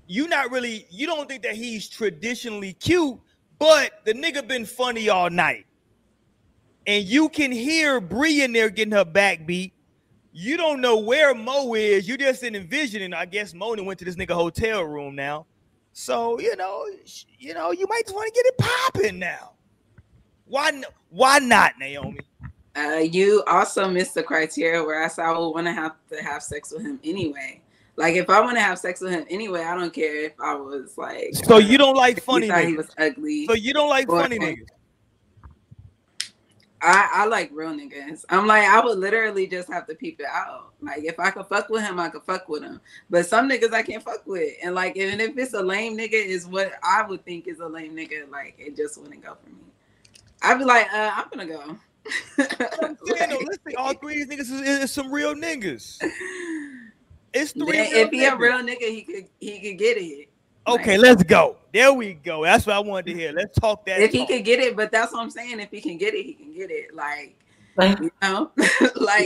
You 0.06 0.28
not 0.28 0.50
really, 0.50 0.86
you 0.90 1.06
don't 1.06 1.26
think 1.26 1.42
that 1.44 1.54
he's 1.54 1.88
traditionally 1.88 2.74
cute, 2.74 3.18
but 3.58 4.04
the 4.04 4.12
nigga 4.12 4.46
been 4.46 4.66
funny 4.66 5.08
all 5.08 5.30
night. 5.30 5.64
And 6.86 7.02
you 7.04 7.30
can 7.30 7.50
hear 7.50 7.98
Bree 7.98 8.42
in 8.42 8.52
there 8.52 8.68
getting 8.68 8.92
her 8.92 9.06
back 9.06 9.46
beat. 9.46 9.72
You 10.32 10.58
don't 10.58 10.82
know 10.82 10.98
where 10.98 11.34
Mo 11.34 11.74
is. 11.74 12.06
You 12.06 12.18
just 12.18 12.42
envisioning. 12.42 13.14
I 13.14 13.24
guess 13.24 13.54
Mo 13.54 13.74
went 13.82 13.98
to 14.00 14.04
this 14.04 14.16
nigga 14.16 14.34
hotel 14.34 14.82
room 14.82 15.14
now. 15.14 15.46
So 15.92 16.38
you 16.38 16.54
know, 16.56 16.86
you 17.38 17.54
know, 17.54 17.72
you 17.72 17.86
might 17.88 18.02
just 18.02 18.14
want 18.14 18.32
to 18.32 18.32
get 18.32 18.46
it 18.46 18.58
popping 18.58 19.18
now. 19.18 19.52
Why? 20.44 20.82
Why 21.10 21.38
not, 21.38 21.72
Naomi? 21.78 22.20
Uh, 22.78 22.98
you 22.98 23.42
also 23.48 23.88
missed 23.88 24.14
the 24.14 24.22
criteria 24.22 24.82
where 24.82 25.02
I 25.02 25.08
said 25.08 25.24
I 25.24 25.36
would 25.36 25.50
want 25.50 25.66
to 25.66 25.72
have 25.72 25.96
to 26.10 26.22
have 26.22 26.42
sex 26.42 26.70
with 26.70 26.82
him 26.82 27.00
anyway. 27.02 27.60
Like 27.96 28.14
if 28.14 28.30
I 28.30 28.40
want 28.40 28.56
to 28.56 28.62
have 28.62 28.78
sex 28.78 29.00
with 29.00 29.12
him 29.12 29.26
anyway, 29.28 29.64
I 29.64 29.74
don't 29.74 29.92
care 29.92 30.14
if 30.26 30.34
I 30.38 30.54
was 30.54 30.96
like. 30.96 31.34
So 31.34 31.58
you 31.58 31.76
don't 31.76 31.96
like 31.96 32.22
funny 32.22 32.48
niggas. 32.48 32.66
He 32.66 32.76
was 32.76 32.90
ugly. 32.96 33.46
So 33.46 33.54
you 33.54 33.74
don't 33.74 33.88
like 33.88 34.06
funny 34.06 34.38
niggas. 34.38 34.66
I, 36.80 37.10
I 37.12 37.26
like 37.26 37.50
real 37.52 37.70
niggas. 37.70 38.24
I'm 38.28 38.46
like, 38.46 38.62
I 38.62 38.80
would 38.80 38.98
literally 38.98 39.48
just 39.48 39.68
have 39.72 39.88
to 39.88 39.96
peep 39.96 40.20
it 40.20 40.26
out. 40.30 40.74
Like, 40.80 41.02
if 41.02 41.18
I 41.18 41.32
could 41.32 41.46
fuck 41.46 41.68
with 41.70 41.82
him, 41.82 41.98
I 41.98 42.08
could 42.08 42.22
fuck 42.22 42.48
with 42.48 42.62
him. 42.62 42.80
But 43.10 43.26
some 43.26 43.50
niggas 43.50 43.72
I 43.72 43.82
can't 43.82 44.02
fuck 44.04 44.24
with. 44.24 44.54
And 44.62 44.76
like, 44.76 44.96
even 44.96 45.20
if 45.20 45.36
it's 45.36 45.54
a 45.54 45.60
lame 45.60 45.98
nigga, 45.98 46.12
is 46.12 46.46
what 46.46 46.74
I 46.84 47.02
would 47.02 47.24
think 47.24 47.48
is 47.48 47.58
a 47.58 47.66
lame 47.66 47.96
nigga. 47.96 48.30
Like, 48.30 48.54
it 48.58 48.76
just 48.76 49.00
wouldn't 49.00 49.24
go 49.24 49.36
for 49.42 49.50
me. 49.50 49.56
I'd 50.40 50.58
be 50.58 50.64
like, 50.64 50.86
uh, 50.92 51.10
I'm 51.14 51.26
gonna 51.30 51.46
go. 51.46 51.76
like, 52.38 53.30
no, 53.30 53.38
listen, 53.38 53.76
all 53.76 53.94
three 53.94 54.22
of 54.22 54.28
these 54.28 54.38
niggas 54.38 54.52
is, 54.52 54.80
is, 54.84 54.92
some 54.92 55.12
real 55.12 55.34
niggas. 55.34 56.02
It's 57.34 57.52
three. 57.52 57.78
If 57.78 58.10
he 58.10 58.20
niggas. 58.20 58.32
a 58.32 58.36
real 58.36 58.58
nigga, 58.58 58.88
he 58.88 59.02
could 59.02 59.28
he 59.40 59.60
could 59.60 59.78
get 59.78 59.96
it. 59.98 60.28
Okay, 60.66 60.98
let's 60.98 61.22
go. 61.22 61.56
There 61.72 61.92
we 61.92 62.14
go. 62.14 62.44
That's 62.44 62.66
what 62.66 62.76
I 62.76 62.80
wanted 62.80 63.06
to 63.12 63.14
hear. 63.14 63.32
Let's 63.32 63.58
talk 63.58 63.86
that. 63.86 64.00
If 64.00 64.12
talk. 64.12 64.20
he 64.20 64.26
can 64.26 64.42
get 64.42 64.60
it, 64.60 64.76
but 64.76 64.90
that's 64.90 65.12
what 65.12 65.22
I'm 65.22 65.30
saying. 65.30 65.60
If 65.60 65.70
he 65.70 65.80
can 65.80 65.96
get 65.96 66.14
it, 66.14 66.24
he 66.24 66.34
can 66.34 66.52
get 66.52 66.70
it. 66.70 66.94
Like, 66.94 67.36
you 67.78 68.10
know, 68.22 68.50
like 68.96 69.24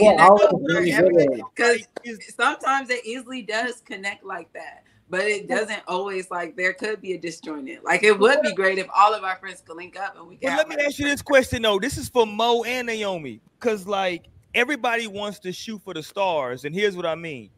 because 1.54 1.86
yeah, 2.04 2.14
sometimes 2.36 2.90
it 2.90 3.04
easily 3.04 3.42
does 3.42 3.80
connect 3.80 4.24
like 4.24 4.52
that, 4.52 4.81
but 5.12 5.26
it 5.26 5.46
doesn't 5.46 5.82
always. 5.86 6.30
Like, 6.30 6.56
there 6.56 6.72
could 6.72 7.02
be 7.02 7.12
a 7.12 7.18
disjointed. 7.18 7.84
Like, 7.84 8.02
it 8.02 8.18
would 8.18 8.40
be 8.40 8.54
great 8.54 8.78
if 8.78 8.86
all 8.96 9.14
of 9.14 9.22
our 9.22 9.36
friends 9.36 9.62
could 9.64 9.76
link 9.76 9.96
up 9.96 10.16
and 10.16 10.26
we. 10.26 10.38
But 10.42 10.56
let 10.56 10.68
me 10.68 10.76
ask 10.84 10.98
you 10.98 11.04
this 11.04 11.22
question 11.22 11.62
though. 11.62 11.78
This 11.78 11.98
is 11.98 12.08
for 12.08 12.26
Mo 12.26 12.64
and 12.64 12.86
Naomi, 12.86 13.40
because 13.60 13.86
like 13.86 14.24
everybody 14.54 15.06
wants 15.06 15.38
to 15.40 15.52
shoot 15.52 15.80
for 15.84 15.94
the 15.94 16.02
stars, 16.02 16.64
and 16.64 16.74
here's 16.74 16.96
what 16.96 17.06
I 17.06 17.14
mean 17.14 17.50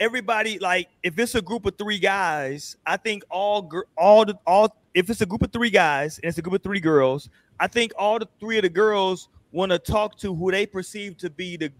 everybody 0.00 0.58
like 0.58 0.88
if 1.02 1.18
it's 1.18 1.34
a 1.34 1.42
group 1.42 1.66
of 1.66 1.76
three 1.76 1.98
guys, 1.98 2.76
I 2.86 2.96
think 2.96 3.24
all 3.30 3.70
all 3.96 4.24
the 4.24 4.38
all 4.46 4.74
if 4.94 5.10
it's 5.10 5.20
a 5.20 5.26
group 5.26 5.42
of 5.42 5.52
three 5.52 5.70
guys 5.70 6.18
and 6.18 6.28
it's 6.28 6.38
a 6.38 6.42
group 6.42 6.54
of 6.54 6.62
three 6.62 6.80
girls, 6.80 7.28
I 7.60 7.66
think 7.66 7.92
all 7.98 8.18
the 8.18 8.28
three 8.40 8.58
of 8.58 8.62
the 8.62 8.68
girls 8.68 9.28
want 9.52 9.72
to 9.72 9.78
talk 9.78 10.16
to 10.18 10.34
who 10.34 10.50
they 10.50 10.66
perceive 10.66 11.16
to 11.18 11.30
be 11.30 11.56
the 11.56 11.72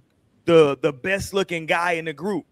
the 0.44 0.78
the 0.80 0.92
best 0.92 1.34
looking 1.34 1.66
guy 1.66 1.92
in 1.92 2.06
the 2.06 2.12
group. 2.12 2.46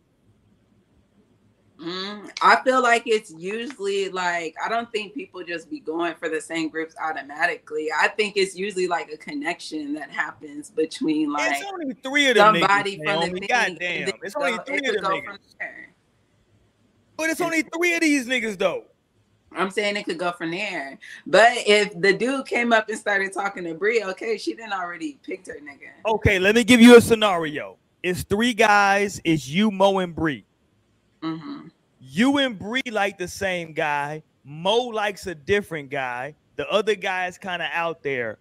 Mm, 1.79 2.31
I 2.41 2.57
feel 2.65 2.83
like 2.83 3.03
it's 3.05 3.31
usually 3.37 4.09
like 4.09 4.55
I 4.65 4.69
don't 4.69 4.91
think 4.93 5.13
people 5.13 5.45
just 5.45 5.69
be 5.69 5.79
going 5.79 6.15
for 6.15 6.31
the 6.31 6.41
same 6.41 6.71
groups 6.71 6.95
automatically. 7.03 7.91
I 7.93 8.09
think 8.09 8.39
it's 8.39 8.57
usually 8.57 8.87
like 8.87 9.13
a 9.13 9.19
connection 9.19 9.93
that 9.95 10.11
happens 10.11 10.71
between 10.71 11.33
like 11.33 11.53
it's 11.53 11.71
only 11.71 11.95
three 12.03 12.31
of 12.31 12.37
them 12.37 12.55
somebody 12.55 12.97
niggas, 12.97 13.05
from 13.05 13.05
Naomi. 13.05 13.41
the 13.41 13.47
God 13.49 13.77
damn, 13.79 14.09
it's 14.23 14.35
only 14.37 14.59
three 14.67 14.79
of 14.79 14.95
them 14.95 15.05
niggas. 15.05 15.39
But 17.19 17.31
it's 17.31 17.41
only 17.43 17.63
three 17.63 17.95
of 17.95 18.01
these 18.01 18.27
niggas 18.27 18.57
though. 18.57 18.85
I'm 19.53 19.71
saying 19.71 19.97
it 19.97 20.05
could 20.05 20.19
go 20.19 20.33
from 20.33 20.53
there. 20.53 20.99
But 21.27 21.53
if 21.67 21.99
the 22.01 22.15
dude 22.15 22.47
came 22.47 22.73
up 22.73 22.89
and 22.89 22.99
started 22.99 23.35
talking 23.35 23.65
to 23.65 23.75
Bree, 23.75 24.03
okay, 24.03 24.39
she 24.39 24.55
didn't 24.55 24.73
already 24.73 25.19
picked 25.23 25.47
her 25.49 25.59
nigga. 25.63 25.91
Okay, 26.07 26.39
let 26.39 26.55
me 26.55 26.65
give 26.65 26.81
you 26.81 26.97
a 26.97 27.01
scenario. 27.03 27.77
It's 28.03 28.23
three 28.23 28.55
guys. 28.55 29.21
It's 29.25 29.47
you, 29.47 29.71
Mo, 29.71 29.99
and 29.99 30.15
Bree. 30.15 30.46
Mm-hmm. 31.27 31.69
You 32.01 32.39
and 32.39 32.59
Bree 32.59 32.83
like 32.91 33.19
the 33.19 33.29
same 33.29 33.73
guy. 33.73 34.23
Mo 34.45 34.77
likes 34.77 35.27
a 35.27 35.35
different 35.35 35.91
guy. 35.91 36.35
The 36.57 36.69
other 36.71 36.95
guy 36.95 37.27
is 37.27 37.37
kind 37.39 37.61
of 37.63 37.69
out 37.73 38.03
there. 38.03 38.39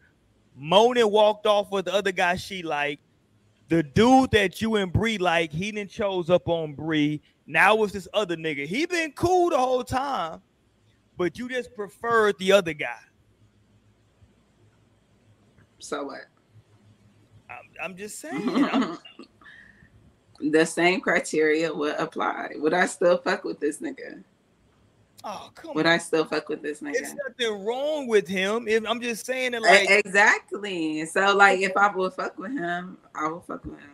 Mona 0.56 1.08
walked 1.08 1.46
off 1.48 1.72
with 1.72 1.86
the 1.86 1.94
other 1.94 2.12
guy 2.12 2.36
she 2.36 2.62
liked. 2.64 3.02
the 3.68 3.82
dude 3.82 4.30
that 4.32 4.62
you 4.62 4.76
and 4.76 4.94
Bree 4.94 5.18
like, 5.18 5.52
he 5.52 5.72
didn't 5.72 5.90
chose 5.90 6.30
up 6.30 6.48
on 6.48 6.74
Bree. 6.74 7.22
Now 7.48 7.84
it's 7.84 7.94
this 7.94 8.08
other 8.14 8.36
nigga. 8.38 8.66
He 8.68 8.86
been 8.86 9.12
cool 9.14 9.50
the 9.50 9.58
whole 9.58 9.84
time, 9.84 10.42
but 11.18 11.38
you 11.40 11.50
just 11.50 11.74
preferred 11.76 12.38
the 12.38 12.52
other 12.52 12.74
guy. 12.74 13.00
So 15.80 16.06
what? 16.06 16.22
I'm, 17.50 17.70
I'm 17.84 17.98
just 17.98 18.20
saying. 18.20 18.48
I'm- 18.66 18.98
the 20.40 20.66
same 20.66 21.02
criteria 21.02 21.74
would 21.74 21.96
apply. 21.96 22.50
Would 22.58 22.74
I 22.74 22.86
still 22.86 23.18
fuck 23.18 23.44
with 23.44 23.60
this 23.60 23.80
nigga? 23.80 24.24
oh 25.24 25.50
come 25.56 25.74
Would 25.76 25.86
on. 25.86 25.94
I 25.94 25.98
still 25.98 26.26
fuck 26.26 26.50
with 26.50 26.62
this 26.62 26.82
It's 26.82 27.14
nigga? 27.14 27.18
nothing 27.28 27.66
wrong 27.66 28.08
with 28.08 28.28
him. 28.28 28.68
If 28.68 28.86
I'm 28.88 29.02
just 29.02 29.26
saying 29.26 29.52
that, 29.52 29.62
E- 29.62 29.66
like, 29.66 29.90
exactly. 29.90 31.06
So 31.06 31.36
like, 31.36 31.60
if 31.62 31.76
I 31.78 31.94
would 31.96 32.14
fuck 32.14 32.38
with 32.38 32.52
him, 32.52 32.98
I 33.16 33.28
would 33.28 33.44
fuck 33.44 33.64
with 33.66 33.80
him. 33.80 33.92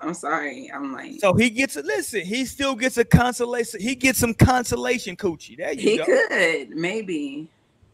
I'm 0.00 0.14
sorry. 0.14 0.70
I'm 0.74 0.92
like, 0.92 1.20
so 1.20 1.32
he 1.34 1.48
gets 1.50 1.76
a 1.76 1.82
listen. 1.82 2.22
He 2.22 2.44
still 2.44 2.74
gets 2.74 2.96
a 2.98 3.04
consolation. 3.04 3.80
He 3.80 3.94
gets 3.94 4.18
some 4.18 4.34
consolation 4.34 5.16
coochie. 5.16 5.56
There 5.56 5.72
you 5.72 5.80
he 5.90 5.96
go. 5.98 6.04
could 6.04 6.70
maybe. 6.70 7.48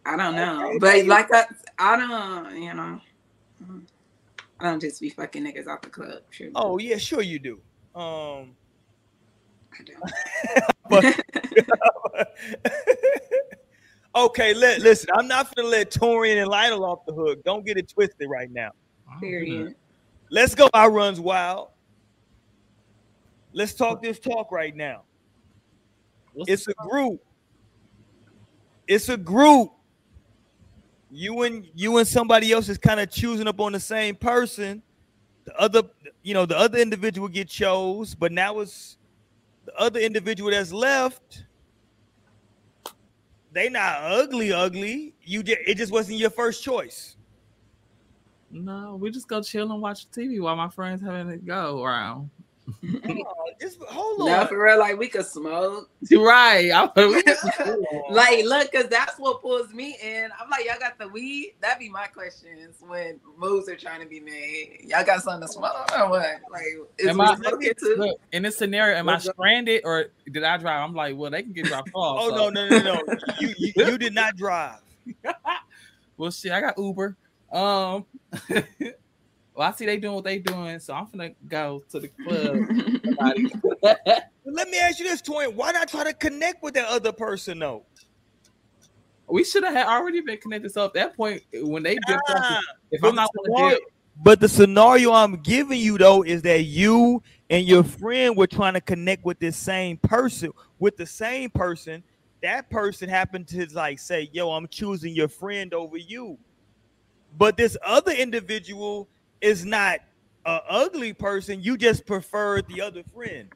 I 0.06 0.16
don't 0.16 0.34
know, 0.34 0.68
Okay, 0.70 0.78
but 0.78 1.04
like 1.06 1.28
I, 1.32 1.44
I 1.78 1.96
don't, 1.96 2.62
you 2.62 2.72
know, 2.72 3.00
I 4.58 4.64
don't 4.70 4.80
just 4.80 4.98
be 5.00 5.10
fucking 5.10 5.44
niggas 5.44 5.66
out 5.68 5.82
the 5.82 5.90
club. 5.90 6.22
Sure. 6.30 6.48
Oh 6.54 6.78
yeah, 6.78 6.96
sure 6.96 7.20
you 7.20 7.38
do. 7.38 7.60
Um, 7.94 8.56
I 9.80 9.84
don't. 10.90 11.14
okay, 14.14 14.54
let 14.54 14.80
listen. 14.80 15.10
I'm 15.16 15.28
not 15.28 15.54
gonna 15.54 15.68
let 15.68 15.90
Torian 15.90 16.40
and 16.40 16.48
Lytle 16.48 16.84
off 16.84 17.04
the 17.06 17.12
hook. 17.12 17.42
Don't 17.44 17.64
get 17.64 17.76
it 17.76 17.88
twisted 17.88 18.28
right 18.28 18.50
now. 18.50 18.70
Period. 19.20 19.74
Let's 20.30 20.54
go. 20.54 20.68
I 20.72 20.86
runs 20.86 21.20
wild. 21.20 21.68
Let's 23.52 23.74
talk 23.74 24.02
this 24.02 24.18
talk 24.18 24.52
right 24.52 24.74
now. 24.74 25.02
What's 26.32 26.50
It's 26.50 26.68
a 26.68 26.74
group. 26.88 27.20
It's 28.86 29.08
a 29.08 29.16
group. 29.16 29.72
You 31.10 31.42
and 31.42 31.66
you 31.74 31.98
and 31.98 32.06
somebody 32.06 32.52
else 32.52 32.68
is 32.68 32.78
kind 32.78 33.00
of 33.00 33.10
choosing 33.10 33.48
up 33.48 33.60
on 33.60 33.72
the 33.72 33.80
same 33.80 34.14
person. 34.14 34.82
The 35.44 35.58
other, 35.58 35.82
you 36.22 36.34
know, 36.34 36.46
the 36.46 36.58
other 36.58 36.78
individual 36.78 37.28
get 37.28 37.48
chose, 37.48 38.14
but 38.14 38.32
now 38.32 38.60
it's 38.60 38.98
the 39.64 39.74
other 39.80 40.00
individual 40.00 40.50
that's 40.50 40.72
left. 40.72 41.44
They 43.52 43.68
not 43.68 44.02
ugly, 44.02 44.52
ugly. 44.52 45.14
You 45.22 45.42
just 45.42 45.58
it 45.66 45.76
just 45.76 45.92
wasn't 45.92 46.18
your 46.18 46.30
first 46.30 46.62
choice. 46.62 47.16
No, 48.50 48.96
we 49.00 49.10
just 49.10 49.28
go 49.28 49.42
chill 49.42 49.70
and 49.72 49.80
watch 49.80 50.10
TV 50.10 50.40
while 50.40 50.56
my 50.56 50.68
friends 50.68 51.00
having 51.02 51.28
it 51.32 51.44
go 51.46 51.82
around. 51.82 52.30
Oh, 52.84 53.34
just 53.60 53.78
hold 53.84 54.20
on. 54.22 54.26
No, 54.28 54.46
for 54.46 54.62
real, 54.62 54.78
like 54.78 54.98
we 54.98 55.08
could 55.08 55.26
smoke. 55.26 55.90
right. 56.12 56.70
I, 56.72 56.90
like, 58.10 58.44
look, 58.44 58.72
cause 58.72 58.86
that's 58.88 59.18
what 59.18 59.40
pulls 59.42 59.72
me 59.72 59.96
in. 60.02 60.28
I'm 60.40 60.48
like, 60.50 60.64
y'all 60.66 60.78
got 60.78 60.98
the 60.98 61.08
weed? 61.08 61.54
That'd 61.60 61.78
be 61.80 61.88
my 61.88 62.06
questions 62.06 62.76
when 62.80 63.20
moves 63.36 63.68
are 63.68 63.76
trying 63.76 64.00
to 64.02 64.06
be 64.08 64.20
made. 64.20 64.84
Y'all 64.86 65.04
got 65.04 65.22
something 65.22 65.46
to 65.46 65.52
smoke 65.52 65.90
or 65.98 66.08
what? 66.10 66.40
Like, 66.50 66.64
is 66.98 67.08
Am 67.08 67.20
I- 67.20 67.34
smoking 67.36 67.72
too? 67.78 67.94
look, 67.98 68.20
in 68.32 68.42
this 68.42 68.56
scenario, 68.56 68.96
am 68.96 69.08
I 69.08 69.14
What's 69.14 69.28
up? 69.28 69.34
stranded 69.36 69.82
or 69.84 70.06
did 70.30 70.44
I 70.44 70.56
drive? 70.56 70.88
I'm 70.88 70.94
like, 70.94 71.16
well, 71.16 71.30
they 71.30 71.42
can 71.42 71.52
get 71.52 71.66
dropped 71.66 71.90
off. 71.94 72.18
Oh 72.20 72.30
so- 72.30 72.50
no, 72.50 72.68
no, 72.68 72.78
no, 72.78 73.00
no. 73.06 73.14
You, 73.40 73.54
you 73.58 73.72
you 73.76 73.98
did 73.98 74.14
not 74.14 74.36
drive. 74.36 74.80
Well, 76.16 76.30
shit, 76.30 76.52
I 76.52 76.60
got 76.60 76.76
Uber. 76.78 77.16
Um, 77.52 78.04
well, 79.54 79.68
I 79.68 79.72
see 79.72 79.86
they 79.86 79.96
doing 79.96 80.14
what 80.14 80.24
they 80.24 80.38
doing, 80.38 80.78
so 80.78 80.94
I'm 80.94 81.08
gonna 81.10 81.30
go 81.46 81.82
to 81.90 82.00
the 82.00 82.08
club. 82.08 82.58
Let 84.44 84.68
me 84.68 84.78
ask 84.78 84.98
you 84.98 85.04
this, 85.04 85.22
Toyin. 85.22 85.54
Why 85.54 85.72
not 85.72 85.88
try 85.88 86.04
to 86.04 86.14
connect 86.14 86.62
with 86.62 86.74
that 86.74 86.86
other 86.86 87.12
person 87.12 87.58
though? 87.58 87.84
we 89.30 89.44
should 89.44 89.64
have 89.64 89.88
already 89.88 90.20
been 90.20 90.38
connected. 90.38 90.72
So 90.72 90.84
at 90.84 90.94
that 90.94 91.16
point, 91.16 91.42
when 91.54 91.82
they 91.82 91.94
dipped 91.96 92.28
off, 92.30 92.44
Ah, 92.48 92.60
if 92.90 93.02
I'm 93.04 93.14
not 93.14 93.30
gonna 93.34 93.70
dip, 93.70 93.80
But 94.22 94.40
the 94.40 94.48
scenario 94.48 95.12
I'm 95.12 95.36
giving 95.36 95.78
you 95.78 95.96
though 95.96 96.22
is 96.22 96.42
that 96.42 96.64
you 96.64 97.22
and 97.48 97.66
your 97.66 97.84
friend 97.84 98.36
were 98.36 98.46
trying 98.46 98.74
to 98.74 98.80
connect 98.80 99.24
with 99.24 99.38
this 99.38 99.56
same 99.56 99.98
person, 99.98 100.50
with 100.78 100.96
the 100.96 101.06
same 101.06 101.50
person. 101.50 102.02
That 102.42 102.70
person 102.70 103.08
happened 103.08 103.48
to 103.48 103.66
like 103.72 103.98
say, 103.98 104.28
"Yo, 104.32 104.50
I'm 104.50 104.66
choosing 104.68 105.14
your 105.14 105.28
friend 105.28 105.72
over 105.74 105.96
you." 105.96 106.38
But 107.36 107.56
this 107.56 107.76
other 107.84 108.12
individual 108.12 109.08
is 109.40 109.64
not 109.64 110.00
a 110.46 110.60
ugly 110.68 111.12
person. 111.12 111.62
You 111.62 111.76
just 111.76 112.06
preferred 112.06 112.66
the 112.68 112.80
other 112.80 113.02
friend. 113.14 113.48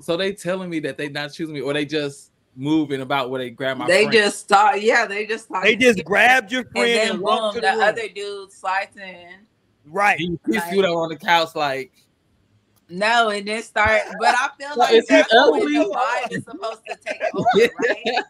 so 0.00 0.16
they 0.16 0.32
telling 0.32 0.70
me 0.70 0.80
that 0.80 0.98
they 0.98 1.08
not 1.08 1.32
choosing 1.32 1.54
me, 1.54 1.60
or 1.60 1.72
they 1.72 1.84
just 1.84 2.32
moving 2.56 3.00
about 3.00 3.30
where 3.30 3.40
they 3.40 3.50
grab 3.50 3.76
my. 3.78 3.86
they 3.86 4.04
friend. 4.04 4.12
just 4.12 4.40
start, 4.40 4.80
yeah, 4.80 5.06
they 5.06 5.26
just 5.26 5.46
start. 5.46 5.64
They 5.64 5.76
just 5.76 6.04
grabbed 6.04 6.52
your 6.52 6.62
and 6.62 6.70
friend 6.70 6.94
then 6.94 7.10
and, 7.10 7.18
boom, 7.18 7.22
walked 7.24 7.54
to 7.56 7.60
the, 7.60 7.66
the, 7.66 7.84
other 7.84 8.08
dude 8.08 8.52
slides 8.52 8.96
in. 8.96 9.46
right. 9.86 10.18
He, 10.18 10.38
he 10.46 10.60
stood 10.60 10.84
up 10.84 10.96
on 10.96 11.08
the 11.08 11.16
couch 11.16 11.54
like, 11.54 11.92
No, 12.88 13.30
and 13.30 13.46
then 13.46 13.62
start. 13.62 14.02
But 14.18 14.34
I 14.36 14.50
feel 14.58 14.76
like 14.76 14.94
is 14.94 15.06
that's 15.06 15.32
when 15.32 15.62
ugly? 15.62 15.74
the 15.74 15.84
vibe 15.84 16.32
is 16.32 16.44
supposed 16.44 16.82
to 16.88 16.96
take 17.04 17.22
over, 17.34 17.72
right? 17.88 18.24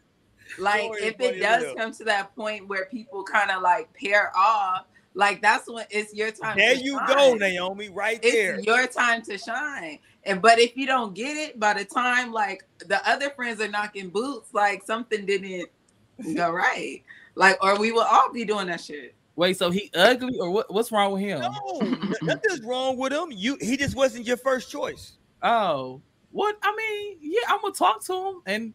Like 0.59 0.83
Sorry, 0.83 1.03
if 1.03 1.21
it 1.21 1.41
does 1.41 1.75
come 1.77 1.93
to 1.93 2.05
that 2.05 2.35
point 2.37 2.69
where 2.69 2.87
people 2.87 3.25
kind 3.25 3.51
of 3.51 3.63
like 3.63 3.93
pair 3.95 4.31
off, 4.37 4.87
like 5.15 5.41
that's 5.41 5.71
when 5.71 5.87
it's 5.91 6.13
your 6.13 6.31
time. 6.31 6.59
There 6.59 6.75
to 6.75 6.83
you 6.83 6.99
shine. 6.99 7.17
go, 7.17 7.35
Naomi, 7.35 7.89
right 7.89 8.21
there. 8.21 8.57
It's 8.57 8.67
your 8.67 8.87
time 8.87 9.23
to 9.23 9.39
shine. 9.39 10.01
And 10.25 10.43
but 10.43 10.59
if 10.59 10.77
you 10.77 10.87
don't 10.87 11.15
get 11.15 11.37
it 11.37 11.61
by 11.61 11.75
the 11.75 11.85
time 11.85 12.33
like 12.33 12.65
the 12.87 13.01
other 13.09 13.31
friends 13.31 13.61
are 13.61 13.69
knocking 13.69 14.09
boots, 14.09 14.49
like 14.53 14.83
something 14.85 15.25
didn't 15.25 15.71
go 16.35 16.51
right. 16.51 17.03
Like, 17.37 17.63
or 17.63 17.79
we 17.79 17.93
will 17.93 18.03
all 18.03 18.33
be 18.33 18.45
doing 18.45 18.67
that 18.69 18.81
shit. 18.81 19.15
wait, 19.37 19.57
so 19.57 19.71
he 19.71 19.91
ugly 19.95 20.39
or 20.39 20.51
what? 20.51 20.73
What's 20.73 20.91
wrong 20.93 21.13
with 21.13 21.23
him? 21.23 21.41
No, 21.41 21.81
nothing's 22.23 22.63
wrong 22.63 22.97
with 22.97 23.13
him. 23.13 23.31
You 23.31 23.57
he 23.61 23.77
just 23.77 23.97
wasn't 23.97 24.27
your 24.27 24.37
first 24.37 24.71
choice. 24.71 25.13
Oh, 25.43 26.01
what? 26.33 26.57
I 26.63 26.75
mean, 26.77 27.19
yeah, 27.21 27.43
I'm 27.49 27.61
gonna 27.61 27.75
talk 27.75 28.05
to 28.07 28.29
him, 28.29 28.43
and 28.47 28.75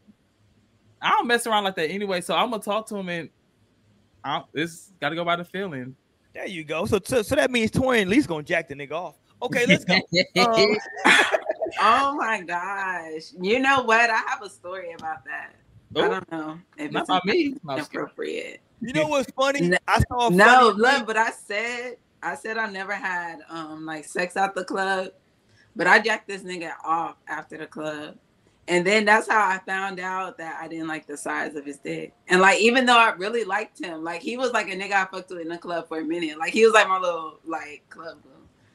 I 1.02 1.12
don't 1.12 1.28
mess 1.28 1.48
around 1.48 1.66
like 1.66 1.76
that 1.76 1.90
anyway. 1.90 2.22
So 2.22 2.36
I'm 2.36 2.50
gonna 2.50 2.62
talk 2.64 2.88
to 2.88 2.96
him, 2.98 3.10
and 3.10 3.30
I 4.24 4.44
it's 4.54 4.92
got 5.00 5.10
to 5.10 5.16
go 5.16 5.26
by 5.26 5.38
the 5.38 5.46
feeling. 5.46 5.96
There 6.34 6.48
you 6.48 6.64
go. 6.64 6.86
So 6.86 7.00
so, 7.04 7.22
so 7.22 7.36
that 7.36 7.52
means 7.52 7.72
Torian 7.72 8.04
at 8.04 8.08
least 8.08 8.28
gonna 8.28 8.44
jack 8.44 8.68
the 8.68 8.76
nigga 8.76 8.92
off. 8.92 9.16
Okay, 9.42 9.66
let's 9.66 9.86
go. 9.86 9.96
Um, 10.38 10.78
Oh 11.82 12.14
my 12.16 12.42
gosh. 12.42 13.32
You 13.42 13.60
know 13.60 13.84
what? 13.84 14.10
I 14.10 14.18
have 14.28 14.42
a 14.42 14.50
story 14.50 14.92
about 14.92 15.24
that. 15.26 15.54
I 15.96 16.00
Oh, 16.06 16.10
don't 16.10 16.32
know 16.32 16.60
if 16.78 16.92
not 16.92 17.02
it's 17.02 17.10
by 17.10 17.20
me. 17.26 17.56
No, 17.64 17.74
I'm 17.74 17.78
just 17.78 17.92
kidding. 17.92 18.04
appropriate. 18.04 18.62
you 18.82 18.94
know 18.94 19.08
what's 19.08 19.32
funny? 19.32 19.62
No- 19.70 19.78
I 19.88 20.00
saw 20.10 20.28
a 20.28 20.32
No, 20.32 20.46
funny 20.46 20.82
look, 20.82 21.08
but 21.08 21.18
I 21.18 21.32
said 21.32 21.98
I 22.22 22.36
said 22.36 22.58
I 22.58 22.70
never 22.70 22.94
had 22.94 23.40
um 23.50 23.86
like 23.86 24.04
sex 24.06 24.36
at 24.36 24.54
the 24.56 24.66
club, 24.66 25.10
but 25.76 25.88
I 25.88 26.00
jacked 26.00 26.28
this 26.28 26.44
nigga 26.44 26.74
off 26.84 27.16
after 27.28 27.58
the 27.58 27.66
club. 27.66 28.16
And 28.70 28.86
then 28.86 29.04
that's 29.04 29.28
how 29.28 29.40
I 29.50 29.60
found 29.66 30.00
out 30.00 30.38
that 30.38 30.60
I 30.62 30.68
didn't 30.68 30.88
like 30.88 31.08
the 31.08 31.18
size 31.18 31.56
of 31.56 31.66
his 31.66 31.80
dick. 31.80 32.14
And 32.28 32.40
like 32.40 32.60
even 32.60 32.86
though 32.86 32.98
I 32.98 33.14
really 33.16 33.44
liked 33.44 33.84
him, 33.84 34.04
like 34.04 34.22
he 34.22 34.38
was 34.38 34.52
like 34.52 34.68
a 34.70 34.76
nigga 34.76 34.92
I 34.94 35.06
fucked 35.06 35.32
with 35.32 35.40
in 35.42 35.48
the 35.50 35.58
club 35.58 35.88
for 35.88 36.00
a 36.00 36.04
minute. 36.04 36.38
Like 36.38 36.54
he 36.54 36.64
was 36.64 36.74
like 36.74 36.88
my 36.88 37.00
little 37.00 37.40
like 37.46 37.84
club 37.90 38.22
glue. 38.22 38.32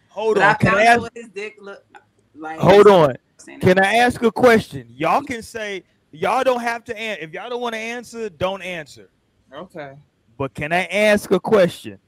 Hold 0.08 0.34
But 0.36 0.42
on. 0.42 0.50
I 0.50 0.54
Can 0.54 0.74
I 0.74 0.82
ask, 0.82 1.00
what 1.00 1.12
his 1.14 1.28
dick 1.28 1.56
looked 1.60 1.86
like. 2.34 2.58
hold 2.58 2.88
on. 2.88 3.14
Can 3.60 3.78
I 3.78 3.94
ask 3.96 4.20
a 4.22 4.32
question? 4.32 4.86
Y'all 4.90 5.22
can 5.22 5.42
say 5.42 5.84
y'all 6.10 6.42
don't 6.42 6.60
have 6.60 6.82
to 6.84 6.98
answer. 6.98 7.22
If 7.22 7.32
y'all 7.32 7.48
don't 7.48 7.60
want 7.60 7.74
to 7.74 7.80
answer, 7.80 8.28
don't 8.28 8.62
answer. 8.62 9.08
Okay. 9.52 9.94
But 10.36 10.54
can 10.54 10.72
I 10.72 10.86
ask 10.86 11.30
a 11.30 11.38
question? 11.38 11.98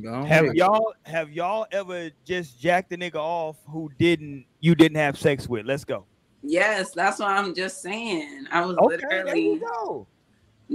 Go 0.00 0.22
Have 0.24 0.44
ahead. 0.44 0.56
y'all 0.56 0.94
have 1.04 1.30
y'all 1.30 1.66
ever 1.72 2.10
just 2.24 2.60
jacked 2.60 2.92
a 2.92 2.96
nigga 2.96 3.16
off 3.16 3.56
who 3.66 3.90
didn't 3.98 4.44
you 4.60 4.74
didn't 4.74 4.96
have 4.98 5.18
sex 5.18 5.48
with? 5.48 5.64
Let's 5.66 5.84
go. 5.84 6.04
Yes, 6.42 6.92
that's 6.92 7.18
what 7.18 7.28
I'm 7.28 7.54
just 7.54 7.82
saying. 7.82 8.46
I 8.50 8.64
was 8.64 8.76
Okay, 8.78 8.96
literally 8.96 9.60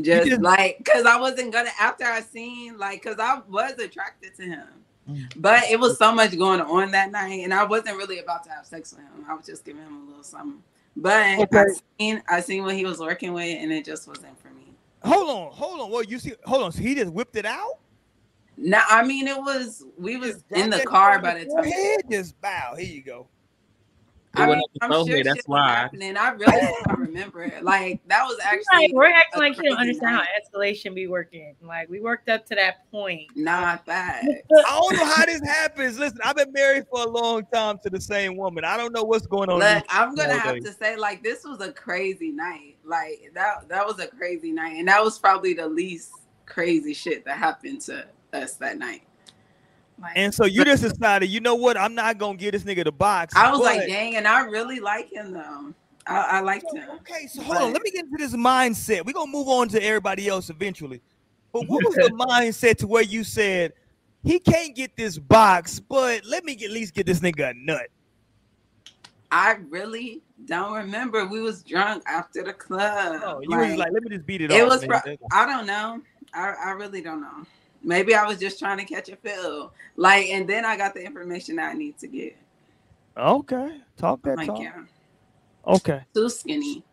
just 0.01 0.27
just- 0.27 0.41
like 0.41 0.77
because 0.79 1.05
I 1.05 1.19
wasn't 1.19 1.51
gonna 1.53 1.71
after 1.79 2.05
I 2.05 2.21
seen 2.21 2.77
like 2.77 3.01
because 3.01 3.19
I 3.19 3.41
was 3.49 3.73
attracted 3.79 4.35
to 4.35 4.43
him, 4.43 4.67
Mm. 5.09 5.31
but 5.37 5.63
it 5.69 5.79
was 5.79 5.97
so 5.97 6.11
much 6.13 6.37
going 6.37 6.61
on 6.61 6.91
that 6.91 7.11
night, 7.11 7.41
and 7.43 7.53
I 7.53 7.63
wasn't 7.63 7.97
really 7.97 8.19
about 8.19 8.43
to 8.45 8.49
have 8.51 8.65
sex 8.65 8.91
with 8.91 9.01
him. 9.01 9.25
I 9.27 9.33
was 9.33 9.45
just 9.45 9.63
giving 9.65 9.81
him 9.83 10.03
a 10.03 10.07
little 10.09 10.23
something. 10.23 10.61
But 10.97 11.47
I 11.53 11.65
seen 11.99 12.23
I 12.27 12.39
seen 12.41 12.63
what 12.63 12.75
he 12.75 12.85
was 12.85 12.99
working 12.99 13.33
with, 13.33 13.57
and 13.59 13.71
it 13.71 13.85
just 13.85 14.07
wasn't 14.07 14.39
for 14.41 14.49
me. 14.49 14.73
Hold 15.03 15.29
on, 15.29 15.51
hold 15.51 15.81
on. 15.81 15.91
What 15.91 16.09
you 16.09 16.19
see? 16.19 16.33
Hold 16.45 16.63
on. 16.63 16.71
So 16.71 16.81
he 16.81 16.95
just 16.95 17.11
whipped 17.11 17.35
it 17.35 17.45
out. 17.45 17.79
No, 18.57 18.79
I 18.89 19.03
mean 19.03 19.27
it 19.27 19.37
was 19.37 19.83
we 19.97 20.15
was 20.17 20.43
in 20.51 20.69
the 20.69 20.79
car 20.85 21.19
by 21.19 21.33
the 21.39 21.45
time. 21.45 21.55
forehead, 21.55 22.01
Just 22.09 22.39
bow. 22.41 22.75
Here 22.77 22.85
you 22.87 23.01
go. 23.01 23.27
I 24.37 24.45
mean, 24.47 24.49
wasn't 24.57 24.65
I'm 24.81 24.91
sure 24.91 25.05
here, 25.15 25.23
that's 25.23 25.47
why. 25.47 25.69
happening. 25.75 26.17
I 26.17 26.29
really 26.29 26.45
don't 26.85 26.99
remember 26.99 27.43
it. 27.43 27.63
Like 27.63 28.01
that 28.07 28.25
was 28.25 28.37
Like, 28.37 28.47
actually 28.47 28.93
we're 28.93 29.05
acting 29.05 29.41
like 29.41 29.57
you 29.57 29.63
don't 29.63 29.77
understand 29.77 30.15
night. 30.15 30.27
how 30.53 30.59
escalation 30.59 30.93
be 30.95 31.07
working. 31.07 31.55
Like 31.61 31.89
we 31.89 31.99
worked 31.99 32.29
up 32.29 32.45
to 32.47 32.55
that 32.55 32.89
point. 32.91 33.29
not 33.35 33.85
bad. 33.85 34.25
I 34.67 34.79
don't 34.79 34.97
know 34.97 35.05
how 35.05 35.25
this 35.25 35.41
happens. 35.41 35.97
Listen, 35.99 36.19
I've 36.23 36.35
been 36.35 36.51
married 36.51 36.85
for 36.91 37.01
a 37.03 37.07
long 37.07 37.45
time 37.53 37.77
to 37.83 37.89
the 37.89 38.01
same 38.01 38.35
woman. 38.37 38.63
I 38.65 38.77
don't 38.77 38.93
know 38.93 39.03
what's 39.03 39.27
going 39.27 39.49
on. 39.49 39.59
Look, 39.59 39.85
I'm 39.89 40.15
gonna 40.15 40.37
have 40.37 40.55
day. 40.55 40.59
to 40.61 40.73
say, 40.73 40.95
like, 40.95 41.23
this 41.23 41.43
was 41.43 41.61
a 41.61 41.71
crazy 41.71 42.31
night. 42.31 42.77
Like 42.83 43.31
that 43.33 43.67
that 43.69 43.85
was 43.85 43.99
a 43.99 44.07
crazy 44.07 44.51
night. 44.51 44.75
And 44.77 44.87
that 44.87 45.03
was 45.03 45.17
probably 45.19 45.53
the 45.53 45.67
least 45.67 46.11
crazy 46.45 46.93
shit 46.93 47.25
that 47.25 47.37
happened 47.37 47.81
to 47.81 48.05
us 48.33 48.55
that 48.55 48.77
night. 48.77 49.03
Like 50.01 50.13
And 50.17 50.33
so 50.33 50.45
you 50.45 50.65
just 50.65 50.83
decided, 50.83 51.29
you 51.29 51.39
know 51.39 51.55
what? 51.55 51.77
I'm 51.77 51.95
not 51.95 52.17
gonna 52.17 52.37
give 52.37 52.51
this 52.51 52.63
nigga 52.63 52.83
the 52.83 52.91
box. 52.91 53.35
I 53.35 53.51
was 53.51 53.61
like, 53.61 53.81
but- 53.81 53.87
dang, 53.87 54.15
and 54.17 54.27
I 54.27 54.41
really 54.45 54.79
like 54.79 55.11
him 55.11 55.31
though. 55.31 55.73
I, 56.07 56.17
I 56.17 56.39
liked 56.41 56.65
him. 56.73 56.87
Okay, 56.97 57.27
so 57.27 57.41
hold 57.41 57.57
on. 57.57 57.73
Let 57.73 57.81
me 57.81 57.89
get 57.89 58.05
into 58.05 58.17
this 58.17 58.35
mindset. 58.35 59.05
We're 59.05 59.13
gonna 59.13 59.31
move 59.31 59.47
on 59.47 59.67
to 59.69 59.83
everybody 59.83 60.27
else 60.27 60.49
eventually. 60.49 61.01
But 61.51 61.67
what 61.67 61.83
was 61.83 61.95
the 61.95 62.09
mindset 62.29 62.77
to 62.77 62.87
where 62.87 63.01
you 63.01 63.23
said 63.23 63.73
he 64.23 64.39
can't 64.39 64.75
get 64.75 64.95
this 64.95 65.17
box, 65.17 65.79
but 65.79 66.25
let 66.25 66.43
me 66.43 66.55
get, 66.55 66.65
at 66.69 66.73
least 66.73 66.93
get 66.93 67.05
this 67.05 67.21
nigga 67.21 67.51
a 67.51 67.53
nut? 67.53 67.87
I 69.31 69.57
really 69.69 70.21
don't 70.45 70.73
remember. 70.73 71.25
We 71.25 71.41
was 71.41 71.63
drunk 71.63 72.03
after 72.05 72.43
the 72.43 72.53
club. 72.53 73.21
Oh, 73.23 73.41
you 73.41 73.57
was 73.57 73.75
like, 73.75 73.91
let 73.91 74.03
me 74.03 74.09
just 74.09 74.25
beat 74.25 74.41
it, 74.41 74.51
it 74.51 74.61
off. 74.61 74.69
was. 74.69 74.87
man. 74.87 75.01
Pro- 75.01 75.17
I 75.31 75.45
don't 75.45 75.65
know. 75.65 76.01
I, 76.33 76.53
I 76.65 76.71
really 76.71 77.01
don't 77.01 77.21
know. 77.21 77.45
Maybe 77.85 78.15
I 78.15 78.25
was 78.25 78.39
just 78.39 78.57
trying 78.57 78.79
to 78.79 78.83
catch 78.83 79.09
a 79.09 79.15
feel. 79.15 79.71
Like, 79.95 80.27
and 80.29 80.49
then 80.49 80.65
I 80.65 80.75
got 80.75 80.95
the 80.95 81.05
information 81.05 81.55
that 81.57 81.69
I 81.69 81.73
need 81.73 81.97
to 81.99 82.07
get. 82.07 82.35
okay, 83.15 83.77
talk 83.95 84.21
that 84.23 84.37
Like, 84.37 84.47
talk. 84.47 84.59
yeah, 84.59 84.83
Okay. 85.67 86.01
too 86.13 86.29
skinny. 86.29 86.83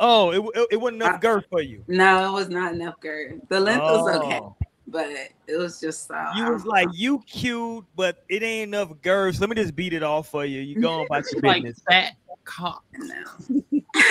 Oh, 0.00 0.30
it, 0.30 0.58
it, 0.58 0.68
it 0.72 0.76
wasn't 0.80 1.02
enough 1.02 1.20
girth 1.20 1.44
for 1.50 1.60
you. 1.60 1.84
No, 1.88 2.26
it 2.28 2.32
was 2.32 2.48
not 2.48 2.72
enough 2.72 2.98
girth. 3.00 3.34
The 3.48 3.60
length 3.60 3.82
was 3.82 4.16
okay, 4.16 4.38
Oh. 4.40 4.56
but 4.86 5.08
it 5.46 5.56
was 5.56 5.78
just. 5.80 6.10
Uh, 6.10 6.32
You 6.36 6.50
was 6.52 6.64
like, 6.64 6.88
you 6.92 7.20
cute, 7.26 7.84
but 7.94 8.16
it 8.30 8.42
ain't 8.42 8.68
enough 8.68 8.92
girth. 9.02 9.34
So 9.36 9.40
let 9.42 9.50
me 9.50 9.56
just 9.56 9.76
beat 9.76 9.92
it 9.92 10.02
off 10.02 10.28
for 10.30 10.44
you. 10.44 10.60
You 10.60 10.80
go 10.80 11.00
on 11.00 11.06
about 11.06 11.24
your 11.32 11.42
Like 11.42 11.64
business. 11.64 11.82
fat 11.86 12.12
cock. 12.44 12.82
no. 12.96 13.24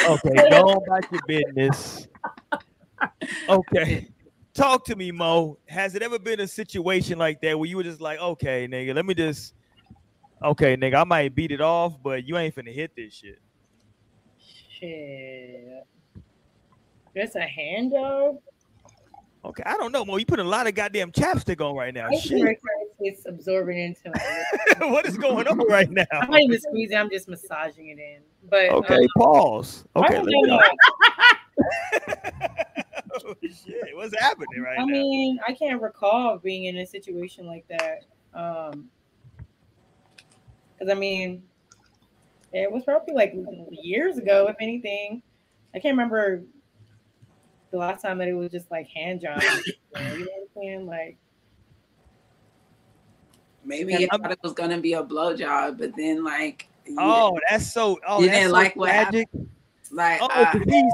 Okay, 0.06 0.36
go 0.49 0.61
on 0.61 0.84
about 0.86 1.06
your 1.11 1.22
business. 1.22 2.07
Okay. 3.49 4.07
Talk 4.57 4.85
to 4.85 4.95
me, 4.95 5.11
Mo. 5.11 5.59
Has 5.67 5.93
it 5.93 6.01
ever 6.01 6.17
been 6.17 6.39
a 6.39 6.47
situation 6.47 7.19
like 7.19 7.39
that 7.41 7.59
where 7.59 7.69
you 7.69 7.77
were 7.77 7.84
just 7.84 8.01
like, 8.01 8.19
okay, 8.19 8.67
nigga, 8.67 8.95
let 8.95 9.05
me 9.05 9.13
just 9.13 9.53
okay, 10.43 10.75
nigga, 10.75 10.95
I 10.95 11.03
might 11.03 11.35
beat 11.35 11.51
it 11.51 11.61
off, 11.61 11.93
but 12.01 12.27
you 12.27 12.35
ain't 12.38 12.55
finna 12.55 12.73
hit 12.73 12.91
this 12.95 13.13
shit. 13.13 13.39
Shit. 14.79 15.85
That's 17.15 17.35
a 17.35 17.41
hand 17.41 17.91
job. 17.91 18.39
Okay, 19.48 19.64
I 19.65 19.78
don't 19.78 19.94
know, 19.94 20.03
Mo. 20.03 20.18
You 20.18 20.26
put 20.26 20.40
a 20.40 20.44
lot 20.44 20.68
of 20.68 20.76
goddamn 20.76 21.14
chapstick 21.14 21.61
on 21.65 21.74
right 21.74 21.94
now. 21.94 22.10
It's 22.11 23.26
absorbing 23.26 23.78
into 23.78 24.11
what 24.90 25.06
is 25.06 25.18
going 25.18 25.48
on 25.48 25.65
right 25.69 25.90
now? 25.90 26.03
I'm 26.11 26.30
not 26.30 26.41
even 26.41 26.60
squeezing, 26.60 26.98
I'm 26.98 27.10
just 27.10 27.30
massaging 27.30 27.88
it 27.88 27.98
in. 27.98 28.22
But 28.49 28.69
Okay, 28.72 28.95
um, 28.95 29.07
pause. 29.18 29.86
Okay, 29.95 30.18
let 30.18 30.26
me 30.26 30.41
know. 30.41 30.60
oh, 33.24 33.36
shit. 33.41 33.95
What's 33.95 34.19
happening 34.19 34.61
right 34.61 34.80
I 34.80 34.84
now? 34.84 34.91
mean, 34.91 35.40
I 35.48 35.53
can't 35.53 35.82
recall 35.82 36.40
being 36.40 36.65
in 36.65 36.78
a 36.80 36.86
situation 36.86 37.48
like 37.48 37.65
that. 37.69 38.03
Um, 38.34 38.90
because 40.74 40.91
I 40.91 40.95
mean, 40.95 41.41
it 42.52 42.69
was 42.69 42.84
probably 42.84 43.14
like 43.14 43.34
years 43.72 44.18
ago, 44.18 44.48
if 44.49 44.57
anything. 44.60 45.22
I 45.74 45.80
can't 45.80 45.94
remember 45.94 46.44
the 47.72 47.77
last 47.77 48.02
time 48.02 48.18
that 48.19 48.27
it 48.27 48.34
was 48.34 48.52
just 48.52 48.69
like 48.72 48.88
hand 48.88 49.22
jobs. 49.22 49.44
you 49.45 49.73
know 49.95 50.02
what 50.02 50.14
I'm 50.19 50.48
saying? 50.56 50.85
Like, 50.88 51.18
Maybe 53.64 53.94
you 53.94 54.07
I'm- 54.11 54.22
thought 54.22 54.31
it 54.31 54.39
was 54.41 54.53
gonna 54.53 54.80
be 54.80 54.94
a 54.94 55.03
blowjob, 55.03 55.77
but 55.77 55.95
then 55.98 56.23
like, 56.23 56.68
you- 56.85 56.95
Oh, 56.98 57.38
that's 57.49 57.72
so. 57.73 57.99
Oh, 58.07 58.22
You 58.22 58.30
didn't 58.30 58.48
so 58.48 58.53
like 58.53 58.76
what 58.77 58.89
tragic. 58.89 59.27
like 59.91 60.22
Oh, 60.22 60.27
uh, 60.27 60.52
'cause 60.52 60.61
he's 60.65 60.94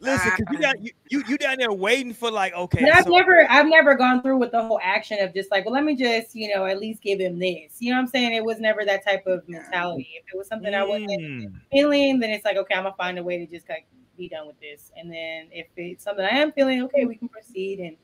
listen, 0.00 0.30
cause 0.32 0.40
you 0.50 0.58
got 0.58 0.80
you, 0.82 0.90
you 1.08 1.22
you 1.28 1.38
down 1.38 1.56
there 1.58 1.72
waiting 1.72 2.12
for 2.12 2.30
like 2.32 2.52
okay. 2.54 2.80
but 2.82 2.92
I've 2.94 3.04
so- 3.04 3.10
never, 3.10 3.46
I've 3.48 3.68
never 3.68 3.94
gone 3.94 4.22
through 4.22 4.38
with 4.38 4.50
the 4.50 4.60
whole 4.62 4.80
action 4.82 5.20
of 5.20 5.32
just 5.32 5.52
like, 5.52 5.64
well, 5.64 5.74
let 5.74 5.84
me 5.84 5.94
just, 5.94 6.34
you 6.34 6.52
know, 6.52 6.66
at 6.66 6.80
least 6.80 7.00
give 7.00 7.20
him 7.20 7.38
this. 7.38 7.76
You 7.78 7.90
know 7.90 7.96
what 7.98 8.02
I'm 8.02 8.08
saying? 8.08 8.32
It 8.34 8.44
was 8.44 8.58
never 8.58 8.84
that 8.84 9.04
type 9.04 9.24
of 9.28 9.48
mentality. 9.48 10.08
If 10.16 10.34
it 10.34 10.36
was 10.36 10.48
something 10.48 10.74
I 10.74 10.82
wasn't 10.82 11.10
Mm. 11.10 11.52
feeling, 11.70 12.18
then 12.18 12.30
it's 12.30 12.44
like, 12.44 12.56
okay, 12.56 12.74
I'm 12.74 12.82
gonna 12.82 12.96
find 12.96 13.18
a 13.20 13.22
way 13.22 13.38
to 13.38 13.46
just 13.46 13.68
like 13.68 13.86
be 14.16 14.28
done 14.28 14.46
with 14.46 14.58
this. 14.60 14.92
And 14.96 15.10
then 15.10 15.48
if 15.50 15.66
it's 15.76 16.04
something 16.04 16.24
I 16.24 16.36
am 16.36 16.52
feeling, 16.52 16.82
okay, 16.84 17.04
we 17.04 17.16
can 17.16 17.28
proceed 17.28 17.80
and 17.80 17.96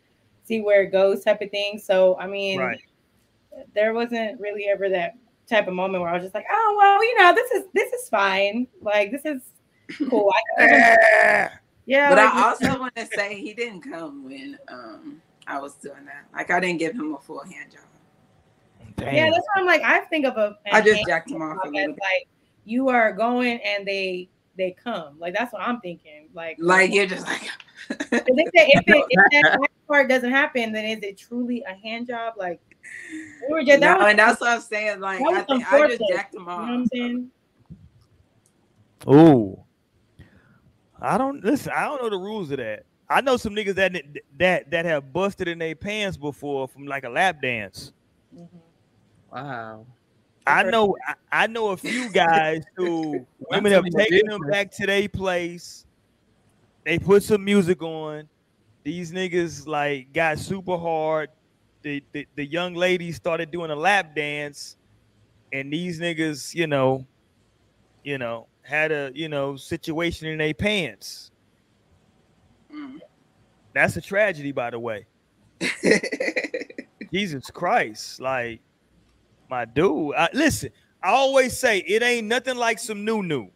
see 0.44 0.60
where 0.60 0.82
it 0.82 0.90
goes, 0.90 1.24
type 1.24 1.40
of 1.42 1.50
thing. 1.50 1.78
So 1.78 2.18
I 2.18 2.26
mean, 2.26 2.58
Right. 2.58 2.80
there 3.74 3.94
wasn't 3.94 4.40
really 4.40 4.66
ever 4.66 4.88
that 4.88 5.14
type 5.48 5.68
of 5.68 5.74
moment 5.74 6.02
where 6.02 6.10
I 6.10 6.14
was 6.14 6.22
just 6.22 6.34
like, 6.34 6.46
oh 6.50 6.74
well, 6.78 7.04
you 7.04 7.18
know, 7.18 7.34
this 7.34 7.50
is 7.52 7.64
this 7.74 7.92
is 7.92 8.08
fine. 8.08 8.66
Like 8.80 9.10
this 9.10 9.24
is 9.24 9.42
cool. 10.08 10.32
I 10.58 11.50
yeah, 11.86 12.08
but 12.08 12.18
like, 12.18 12.32
I 12.32 12.48
also 12.50 12.78
want 12.78 12.94
to 12.96 13.06
say 13.06 13.40
he 13.40 13.52
didn't 13.54 13.82
come 13.82 14.24
when 14.24 14.58
um 14.68 15.20
I 15.46 15.58
was 15.58 15.74
doing 15.74 16.04
that. 16.06 16.26
Like 16.32 16.50
I 16.50 16.60
didn't 16.60 16.78
give 16.78 16.94
him 16.94 17.14
a 17.14 17.18
full 17.18 17.42
hand 17.44 17.72
job. 17.72 17.82
Damn. 18.96 19.14
yeah, 19.14 19.30
that's 19.30 19.46
why 19.54 19.60
I'm 19.60 19.66
like, 19.66 19.82
I 19.82 20.00
think 20.00 20.26
of 20.26 20.36
a. 20.36 20.58
I 20.72 20.80
just 20.80 20.96
hand 20.96 21.06
jacked 21.06 21.30
him 21.30 21.42
off 21.42 21.58
a 21.64 21.68
little 21.68 21.92
as, 21.92 21.98
like 21.98 22.28
you 22.64 22.88
are 22.88 23.12
going 23.12 23.58
and 23.64 23.86
they 23.86 24.28
they 24.56 24.72
come. 24.72 25.18
Like 25.18 25.34
that's 25.34 25.52
what 25.52 25.62
I'm 25.62 25.80
thinking. 25.80 26.28
Like 26.34 26.58
oh 26.60 26.66
Like 26.66 26.92
you're 26.92 27.06
just 27.06 27.26
like 27.26 27.42
If, 27.90 28.00
they 28.08 28.22
if, 28.54 28.84
it, 28.86 29.04
if 29.10 29.44
that 29.44 29.68
part 29.88 30.08
doesn't 30.08 30.30
happen, 30.30 30.72
then 30.72 30.84
is 30.84 31.02
it 31.02 31.18
truly 31.18 31.64
a 31.68 31.74
hand 31.74 32.06
job? 32.06 32.34
Like 32.36 32.60
we 33.48 33.54
were 33.54 33.64
just 33.64 33.80
that 33.80 33.98
no, 33.98 34.04
was, 34.04 34.10
and 34.10 34.18
that's 34.18 34.40
what 34.40 34.50
I'm 34.50 34.60
saying. 34.60 35.00
Like 35.00 35.20
I 35.20 35.42
think 35.42 35.72
I 35.72 35.88
just 35.88 36.00
foreplay, 36.00 36.08
jacked 36.14 36.34
him 36.34 36.40
you 36.42 36.46
know 36.46 36.52
off. 36.52 36.60
what 36.60 36.70
I'm 36.70 36.86
saying? 36.86 37.30
Ooh. 39.08 39.64
I 41.00 41.16
don't 41.16 41.42
listen. 41.42 41.72
I 41.74 41.84
don't 41.84 42.02
know 42.02 42.10
the 42.10 42.18
rules 42.18 42.50
of 42.50 42.58
that. 42.58 42.84
I 43.08 43.20
know 43.20 43.36
some 43.36 43.54
niggas 43.54 43.74
that 43.76 43.94
that 44.38 44.70
that 44.70 44.84
have 44.84 45.12
busted 45.12 45.48
in 45.48 45.58
their 45.58 45.74
pants 45.74 46.16
before 46.16 46.68
from 46.68 46.86
like 46.86 47.04
a 47.04 47.08
lap 47.08 47.40
dance. 47.42 47.92
Mm-hmm. 48.34 48.56
Wow. 49.32 49.86
I 50.46 50.62
know 50.64 50.96
I, 51.30 51.46
know 51.46 51.68
a 51.68 51.76
few 51.76 52.10
guys 52.10 52.62
who 52.76 53.26
women 53.50 53.72
have 53.72 53.84
taken 53.84 54.28
them 54.28 54.40
back 54.50 54.70
to 54.72 54.86
their 54.86 55.08
place. 55.08 55.84
They 56.84 56.98
put 56.98 57.22
some 57.22 57.44
music 57.44 57.82
on. 57.82 58.28
These 58.82 59.12
niggas 59.12 59.66
like 59.66 60.12
got 60.12 60.38
super 60.38 60.76
hard. 60.76 61.30
The, 61.82 62.02
the 62.12 62.26
the 62.34 62.44
young 62.44 62.74
ladies 62.74 63.16
started 63.16 63.50
doing 63.50 63.70
a 63.70 63.76
lap 63.76 64.14
dance, 64.14 64.76
and 65.52 65.72
these 65.72 66.00
niggas, 66.00 66.54
you 66.54 66.66
know, 66.66 67.06
you 68.02 68.18
know, 68.18 68.46
had 68.62 68.92
a 68.92 69.12
you 69.14 69.28
know 69.28 69.56
situation 69.56 70.28
in 70.28 70.38
their 70.38 70.54
pants. 70.54 71.30
Mm. 72.74 72.98
That's 73.74 73.96
a 73.96 74.00
tragedy, 74.00 74.52
by 74.52 74.70
the 74.70 74.78
way. 74.78 75.06
Jesus 77.12 77.50
Christ, 77.50 78.20
like 78.20 78.60
my 79.50 79.66
dude. 79.66 80.14
I, 80.16 80.30
listen, 80.34 80.70
I 81.02 81.10
always 81.10 81.58
say 81.58 81.80
it 81.80 82.02
ain't 82.02 82.28
nothing 82.28 82.56
like 82.56 82.78
some 82.80 83.04
new 83.04 83.22
new. 83.22 83.50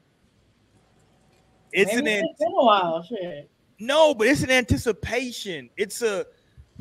It's 1.73 1.95
Maybe 1.95 2.01
an 2.01 2.07
it's 2.09 2.39
been 2.39 2.49
a 2.49 2.65
while. 2.65 3.03
Shit. 3.05 3.51
no, 3.81 4.15
but 4.15 4.29
it's 4.29 4.43
an 4.43 4.51
anticipation. 4.51 5.71
It's 5.77 6.03
a 6.03 6.27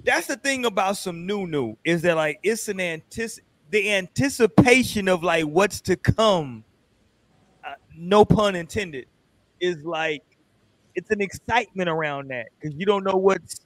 that's 0.04 0.28
the 0.28 0.38
thing 0.38 0.66
about 0.66 0.98
some 0.98 1.26
new 1.28 1.48
new 1.48 1.78
is 1.86 2.04
that 2.04 2.16
like 2.18 2.40
it's 2.44 2.68
an 2.70 2.78
antici- 2.78 3.40
the 3.72 3.94
anticipation 3.94 5.08
of 5.10 5.24
like 5.24 5.46
what's 5.46 5.82
to 5.84 5.98
come. 5.98 6.66
Uh, 7.66 7.74
no 7.98 8.26
pun 8.26 8.56
intended. 8.56 9.08
Is 9.62 9.78
like 9.84 10.24
it's 10.96 11.12
an 11.12 11.22
excitement 11.22 11.90
around 11.90 12.30
that 12.32 12.48
because 12.60 12.76
you 12.78 12.86
don't 12.86 13.04
know 13.04 13.18
what's 13.18 13.62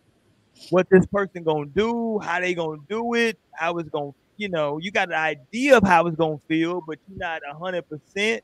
what 0.72 0.88
this 0.92 1.06
person 1.08 1.44
gonna 1.44 1.68
do, 1.68 2.20
how 2.20 2.40
they 2.40 2.54
gonna 2.54 2.82
do 2.90 3.14
it, 3.16 3.40
how 3.54 3.78
it's 3.78 3.90
gonna, 3.90 4.12
you 4.38 4.50
know, 4.50 4.78
you 4.78 4.92
got 4.92 5.10
an 5.10 5.16
idea 5.16 5.78
of 5.78 5.84
how 5.84 6.08
it's 6.08 6.16
gonna 6.16 6.40
feel, 6.48 6.82
but 6.82 7.00
you're 7.08 7.18
not 7.20 7.42
a 7.50 7.58
hundred 7.58 7.84
percent. 7.90 8.44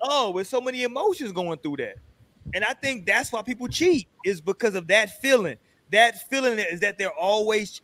Oh, 0.00 0.30
with 0.30 0.46
so 0.46 0.60
many 0.60 0.82
emotions 0.82 1.32
going 1.32 1.58
through 1.58 1.76
that. 1.78 1.96
And 2.54 2.64
I 2.64 2.72
think 2.74 3.06
that's 3.06 3.32
why 3.32 3.42
people 3.42 3.68
cheat, 3.68 4.08
is 4.24 4.40
because 4.40 4.74
of 4.74 4.86
that 4.88 5.20
feeling. 5.20 5.56
That 5.90 6.28
feeling 6.28 6.58
is 6.58 6.80
that 6.80 6.98
they're 6.98 7.10
always 7.10 7.80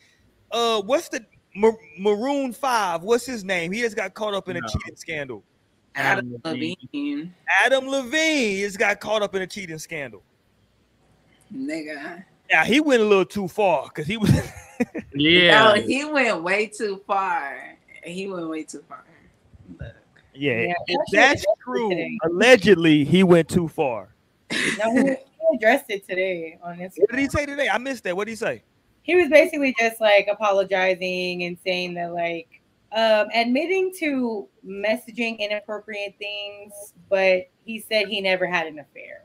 uh 0.51 0.83
what's 0.83 1.09
the 1.09 1.25
Ma- 1.55 1.71
Maroon 1.99 2.53
Five? 2.53 3.03
What's 3.03 3.27
his 3.27 3.45
name? 3.45 3.73
He 3.73 3.81
just 3.81 3.97
got 3.97 4.15
caught 4.15 4.35
up 4.35 4.49
in 4.49 4.57
a 4.57 4.61
cheating 4.61 4.97
scandal. 4.97 5.45
Adam 5.95 6.41
Levine, 6.45 7.35
Adam 7.65 7.87
Levine 7.87 8.59
just 8.59 8.79
got 8.79 8.99
caught 8.99 9.23
up 9.23 9.35
in 9.35 9.43
a 9.43 9.47
cheating 9.47 9.79
scandal. 9.79 10.23
nigga. 11.55 12.25
Yeah, 12.53 12.65
he 12.67 12.81
went 12.81 13.01
a 13.01 13.05
little 13.07 13.25
too 13.25 13.49
far 13.49 13.85
because 13.85 14.07
he 14.07 14.17
was 14.19 14.31
Yeah. 15.15 15.75
No, 15.75 15.81
he 15.81 16.05
went 16.05 16.43
way 16.43 16.67
too 16.67 17.01
far. 17.07 17.77
He 18.05 18.29
went 18.29 18.49
way 18.49 18.63
too 18.65 18.85
far. 18.89 19.05
Look. 19.81 19.95
Yeah, 20.35 20.61
Yeah, 20.61 20.75
if 20.87 21.01
that's 21.13 21.45
true, 21.65 21.89
today. 21.91 22.19
allegedly 22.25 23.05
he 23.05 23.23
went 23.23 23.49
too 23.49 23.69
far. 23.69 24.15
No, 24.79 24.93
he, 24.95 25.03
he 25.03 25.57
addressed 25.57 25.87
it 25.89 26.07
today 26.07 26.59
on 26.63 26.77
Instagram. 26.79 26.99
What 26.99 27.11
did 27.13 27.19
he 27.21 27.29
say 27.29 27.47
today? 27.47 27.69
I 27.73 27.79
missed 27.79 28.05
that. 28.05 28.15
What 28.17 28.27
did 28.27 28.33
he 28.33 28.37
say? 28.37 28.63
he 29.05 29.17
was 29.17 29.29
basically 29.29 29.75
just 29.81 30.01
like 30.01 30.29
apologizing 30.31 31.43
and 31.43 31.57
saying 31.65 31.95
that 31.95 32.13
like 32.13 32.61
um 32.93 33.27
admitting 33.35 33.93
to 33.99 34.47
messaging 34.65 35.37
inappropriate 35.41 36.15
things 36.21 36.73
but 37.11 37.49
he 37.65 37.81
said 37.81 38.07
he 38.07 38.21
never 38.21 38.47
had 38.47 38.67
an 38.69 38.79
affair 38.79 39.25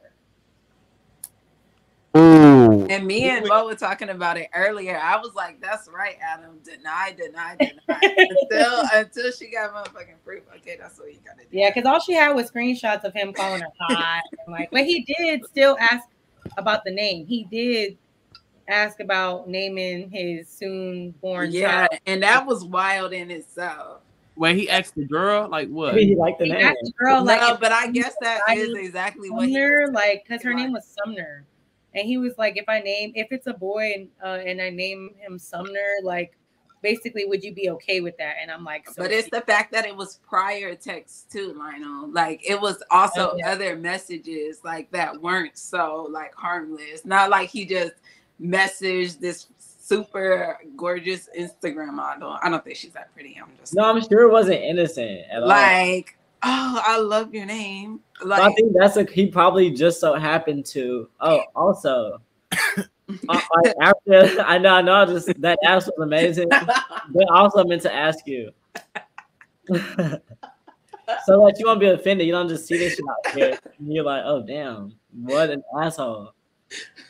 Ooh. 2.17 2.85
And 2.87 3.05
me 3.05 3.29
and 3.29 3.47
Mo 3.47 3.65
were 3.65 3.75
talking 3.75 4.09
about 4.09 4.37
it 4.37 4.49
earlier. 4.53 4.97
I 5.01 5.17
was 5.17 5.35
like, 5.35 5.61
"That's 5.61 5.87
right, 5.87 6.15
Adam. 6.21 6.59
Deny, 6.63 7.13
deny, 7.17 7.55
deny." 7.57 8.15
until 8.17 8.83
until 8.93 9.31
she 9.31 9.49
got 9.51 9.73
motherfucking 9.73 10.15
proof. 10.25 10.43
Okay, 10.57 10.77
that's 10.79 10.99
what 10.99 11.11
you 11.13 11.19
gotta 11.25 11.41
do. 11.49 11.57
yeah 11.57 11.69
because 11.73 11.85
all 11.85 11.99
she 11.99 12.13
had 12.13 12.33
was 12.35 12.49
screenshots 12.51 13.03
of 13.03 13.13
him 13.13 13.33
calling 13.33 13.61
her 13.61 13.67
hot 13.79 14.23
and 14.45 14.53
like 14.53 14.69
but 14.71 14.85
he 14.85 15.03
did 15.17 15.45
still 15.45 15.77
ask 15.79 16.05
about 16.57 16.83
the 16.85 16.91
name 16.91 17.25
he 17.25 17.43
did 17.51 17.97
ask 18.69 18.99
about 18.99 19.47
naming 19.49 20.09
his 20.09 20.47
soon 20.49 21.11
born 21.21 21.51
Yeah, 21.51 21.87
child 21.87 22.01
and 22.05 22.23
that 22.23 22.45
was 22.45 22.63
wild 22.65 23.13
in 23.13 23.31
itself. 23.31 24.01
When 24.35 24.55
he 24.55 24.69
asked 24.69 24.93
the 24.95 25.05
girl, 25.05 25.47
like 25.49 25.67
what? 25.69 25.95
He 25.97 26.15
liked 26.15 26.37
the 26.39 26.45
he 26.45 26.51
name. 26.51 26.61
asked 26.65 26.77
the 26.83 26.91
girl 26.99 27.23
like 27.23 27.41
no, 27.41 27.57
but 27.59 27.71
I 27.71 27.87
guess 27.87 28.13
that 28.21 28.37
is 28.37 28.41
I 28.47 28.53
is 28.61 28.75
exactly 28.75 29.29
what 29.31 29.47
he 29.49 29.59
was 29.59 29.89
like, 29.93 30.23
because 30.27 30.43
her 30.43 30.51
like- 30.51 30.57
name 30.63 30.73
was 30.73 30.85
Sumner, 31.03 31.43
and 31.93 32.05
he 32.05 32.17
was 32.17 32.37
like, 32.37 32.57
if 32.57 32.67
I 32.67 32.79
name, 32.79 33.11
if 33.15 33.27
it's 33.31 33.47
a 33.47 33.53
boy 33.53 33.91
and 33.95 34.07
uh, 34.23 34.39
and 34.45 34.61
I 34.61 34.69
name 34.69 35.11
him 35.17 35.39
Sumner, 35.39 35.95
like, 36.03 36.37
basically, 36.83 37.25
would 37.25 37.43
you 37.43 37.53
be 37.53 37.69
okay 37.71 38.01
with 38.01 38.17
that? 38.17 38.35
And 38.41 38.51
I'm 38.51 38.63
like, 38.63 38.87
so 38.87 38.93
But 38.97 39.11
it's 39.11 39.29
the 39.29 39.41
fact 39.41 39.71
that 39.71 39.85
it 39.85 39.95
was 39.95 40.19
prior 40.27 40.75
text 40.75 41.31
too, 41.31 41.53
Lionel. 41.57 42.09
Like 42.11 42.41
it 42.47 42.59
was 42.59 42.83
also 42.91 43.31
Oh, 43.31 43.35
yeah. 43.37 43.51
other 43.51 43.75
messages 43.75 44.59
like 44.63 44.91
that 44.91 45.19
weren't 45.21 45.57
so 45.57 46.07
like 46.11 46.35
harmless. 46.35 47.03
Not 47.05 47.29
like 47.29 47.49
he 47.49 47.65
just 47.65 47.93
messaged 48.41 49.19
this 49.19 49.47
super 49.59 50.59
gorgeous 50.75 51.29
Instagram 51.37 51.93
model. 51.93 52.37
I 52.43 52.49
don't 52.49 52.63
think 52.63 52.75
she's 52.77 52.91
that 52.93 53.11
pretty. 53.13 53.39
I'm 53.41 53.49
just 53.59 53.73
No, 53.73 53.83
I'm 53.85 54.01
sure 54.07 54.21
it 54.23 54.31
wasn't 54.31 54.61
innocent 54.61 55.21
at 55.31 55.41
all. 55.41 55.47
like, 55.49 56.17
oh, 56.47 56.81
I 56.85 56.99
love 56.99 57.33
your 57.33 57.45
name. 57.45 57.99
But 58.21 58.39
I 58.39 58.51
think 58.53 58.73
that's 58.77 58.97
a 58.97 59.03
he 59.03 59.27
probably 59.27 59.69
just 59.71 59.99
so 59.99 60.15
happened 60.15 60.65
to. 60.67 61.09
Oh, 61.19 61.41
also, 61.55 62.21
uh, 62.51 62.85
like 63.29 63.75
after 63.81 64.41
I 64.45 64.57
know, 64.57 64.73
I 64.73 64.81
know, 64.81 65.05
just 65.05 65.27
that 65.41 65.59
ass 65.65 65.85
was 65.87 65.99
amazing. 66.01 66.49
But 66.49 67.31
I 67.31 67.39
also 67.39 67.63
meant 67.63 67.81
to 67.83 67.93
ask 67.93 68.25
you, 68.25 68.51
so 69.69 70.19
that 71.27 71.55
you 71.57 71.65
won't 71.65 71.79
be 71.79 71.87
offended. 71.87 72.25
You 72.25 72.33
don't 72.33 72.49
just 72.49 72.65
see 72.67 72.77
this 72.77 72.95
shit 72.95 73.05
out 73.09 73.35
here. 73.35 73.59
And 73.79 73.93
you're 73.93 74.03
like, 74.03 74.23
oh 74.25 74.43
damn, 74.45 74.93
what 75.13 75.49
an 75.49 75.63
asshole. 75.79 76.33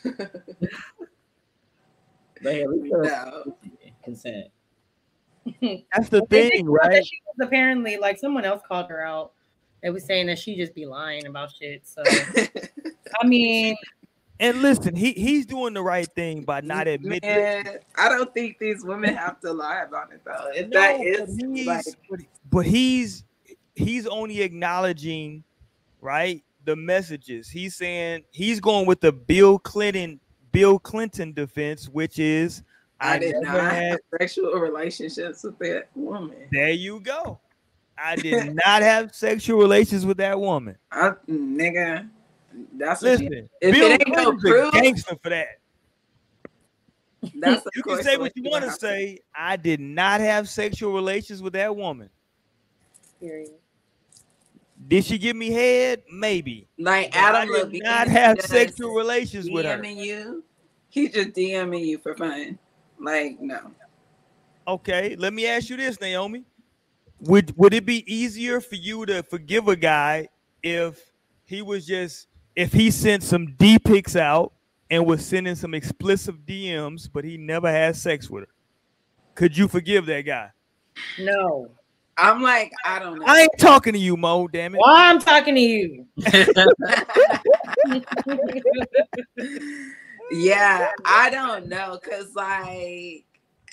but 0.02 0.30
yeah, 2.42 2.50
at 2.50 2.70
least 2.70 2.90
there 2.90 3.00
was 3.00 3.08
no. 3.08 3.56
consent. 4.04 4.46
That's 5.92 6.08
the 6.08 6.24
thing, 6.26 6.50
just 6.50 6.64
thought 6.66 6.82
that 6.82 6.88
right? 6.88 7.06
She 7.06 7.20
was 7.26 7.46
apparently 7.46 7.96
like 7.96 8.18
someone 8.18 8.44
else 8.44 8.62
called 8.66 8.88
her 8.88 9.04
out. 9.04 9.32
They 9.82 9.90
was 9.90 10.04
saying 10.04 10.26
that 10.26 10.38
she 10.38 10.56
just 10.56 10.74
be 10.74 10.86
lying 10.86 11.26
about 11.26 11.52
shit. 11.52 11.86
So 11.86 12.02
I 13.20 13.26
mean, 13.26 13.76
And 14.40 14.62
listen, 14.62 14.94
he 14.94 15.12
he's 15.12 15.46
doing 15.46 15.74
the 15.74 15.82
right 15.82 16.08
thing 16.14 16.42
by 16.42 16.60
not 16.60 16.86
admitting. 16.86 17.28
Man, 17.28 17.78
I 17.96 18.08
don't 18.08 18.32
think 18.32 18.58
these 18.58 18.84
women 18.84 19.14
have 19.14 19.40
to 19.40 19.52
lie 19.52 19.82
about 19.82 20.12
it 20.12 20.22
though. 20.24 20.50
If 20.54 20.68
No, 20.68 20.80
that 20.80 20.98
but 20.98 21.28
he's, 21.54 21.66
like 21.66 21.84
but, 22.10 22.20
but 22.50 22.66
he's 22.66 23.24
he's 23.74 24.06
only 24.06 24.42
acknowledging, 24.42 25.44
right, 26.00 26.42
the 26.64 26.76
messages. 26.76 27.48
He's 27.48 27.74
saying 27.74 28.24
he's 28.30 28.60
going 28.60 28.86
with 28.86 29.00
the 29.00 29.12
Bill 29.12 29.58
Clinton 29.58 30.20
Bill 30.52 30.78
Clinton 30.78 31.32
defense, 31.32 31.88
which 31.88 32.18
is 32.18 32.62
I, 33.00 33.14
I, 33.14 33.18
did 33.18 33.36
not 33.40 33.54
had. 33.54 33.72
have 33.72 33.98
sexual 34.18 34.52
relationships 34.54 35.42
with 35.44 35.58
that 35.60 35.88
woman. 35.94 36.48
There 36.50 36.70
you 36.70 37.00
go. 37.00 37.38
I 37.96 38.16
did 38.16 38.54
not 38.66 38.82
have 38.82 39.14
sexual 39.14 39.58
relations 39.58 40.04
with 40.04 40.16
that 40.18 40.38
woman. 40.38 40.76
I, 40.90 41.12
nigga, 41.28 42.08
that's 42.76 43.02
what 43.02 43.20
you, 43.20 43.28
Listen, 43.28 43.50
if 43.60 43.74
Bill 43.74 43.90
it 43.90 43.92
ain't 43.92 44.08
no 44.08 44.36
Clinton's 44.36 44.44
a 44.44 44.48
proof, 44.48 44.72
gangster 44.72 45.16
for 45.22 45.28
that. 45.30 45.46
that's 47.36 47.66
You 47.76 47.82
can 47.82 48.02
say 48.02 48.16
what 48.16 48.32
you 48.36 48.42
want 48.50 48.64
to 48.64 48.72
say. 48.72 49.18
I 49.34 49.56
did 49.56 49.80
not 49.80 50.20
have 50.20 50.48
sexual 50.48 50.92
relations 50.92 51.42
with 51.42 51.52
that 51.54 51.74
woman. 51.74 52.10
period. 53.20 53.50
Did 54.86 55.04
she 55.04 55.18
give 55.18 55.34
me 55.36 55.50
head? 55.50 56.02
Maybe. 56.12 56.68
Like 56.78 57.10
But 57.12 57.18
I 57.18 57.42
Adam 57.42 57.70
did 57.70 57.82
not 57.82 58.06
have 58.08 58.40
sexual 58.40 58.94
relations 58.94 59.50
with 59.50 59.64
her. 59.64 59.76
DMing 59.76 59.96
you. 60.04 60.44
He 60.88 61.08
just 61.08 61.30
DMing 61.30 61.84
you 61.84 61.98
for 61.98 62.14
fun. 62.14 62.58
Like 63.00 63.40
no, 63.40 63.72
Okay, 64.68 65.16
let 65.16 65.32
me 65.32 65.46
ask 65.46 65.70
you 65.70 65.78
this, 65.78 65.98
Naomi. 65.98 66.44
Would 67.20 67.56
would 67.56 67.72
it 67.72 67.86
be 67.86 68.04
easier 68.12 68.60
for 68.60 68.74
you 68.74 69.06
to 69.06 69.22
forgive 69.22 69.66
a 69.66 69.74
guy 69.74 70.28
if 70.62 71.00
he 71.46 71.62
was 71.62 71.86
just 71.86 72.28
if 72.54 72.72
he 72.72 72.90
sent 72.90 73.22
some 73.22 73.54
D 73.58 73.78
pics 73.78 74.14
out 74.14 74.52
and 74.90 75.06
was 75.06 75.24
sending 75.24 75.54
some 75.54 75.72
explicit 75.72 76.44
DMs, 76.44 77.08
but 77.10 77.24
he 77.24 77.38
never 77.38 77.70
had 77.70 77.96
sex 77.96 78.28
with 78.28 78.44
her? 78.44 78.50
Could 79.34 79.56
you 79.56 79.68
forgive 79.68 80.04
that 80.06 80.22
guy? 80.22 80.50
No. 81.18 81.70
I'm 82.18 82.42
like 82.42 82.70
I 82.84 82.98
don't 82.98 83.18
know. 83.18 83.24
I 83.26 83.42
ain't 83.42 83.58
talking 83.58 83.94
to 83.94 83.98
you, 83.98 84.18
Mo. 84.18 84.48
Damn 84.48 84.74
it. 84.74 84.78
Why 84.78 85.08
I'm 85.08 85.18
talking 85.18 85.54
to 85.54 85.60
you? 85.60 86.06
yeah, 90.30 90.90
I 91.04 91.30
don't 91.30 91.68
know, 91.68 91.98
cause 92.02 92.34
like 92.34 93.24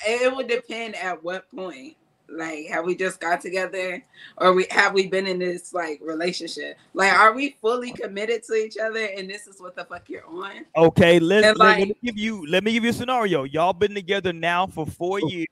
it 0.05 0.35
would 0.35 0.47
depend 0.47 0.95
at 0.95 1.23
what 1.23 1.49
point. 1.55 1.95
Like, 2.27 2.65
have 2.67 2.85
we 2.85 2.95
just 2.95 3.19
got 3.19 3.39
together, 3.39 4.03
or 4.37 4.53
we 4.53 4.65
have 4.71 4.93
we 4.93 5.07
been 5.07 5.27
in 5.27 5.37
this 5.37 5.73
like 5.73 5.99
relationship? 6.01 6.75
Like, 6.95 7.13
are 7.13 7.33
we 7.33 7.55
fully 7.61 7.91
committed 7.91 8.43
to 8.45 8.53
each 8.55 8.77
other, 8.77 9.05
and 9.05 9.29
this 9.29 9.45
is 9.45 9.61
what 9.61 9.75
the 9.75 9.85
fuck 9.85 10.09
you're 10.09 10.25
on? 10.25 10.65
Okay, 10.75 11.19
let, 11.19 11.45
And 11.45 11.57
let, 11.59 11.79
let 11.79 11.87
me 11.87 11.95
give 12.03 12.17
you 12.17 12.47
let 12.47 12.63
me 12.63 12.71
give 12.73 12.83
you 12.83 12.89
a 12.89 12.93
scenario. 12.93 13.43
Y'all 13.43 13.73
been 13.73 13.93
together 13.93 14.33
now 14.33 14.65
for 14.65 14.87
four 14.87 15.19
years. 15.19 15.47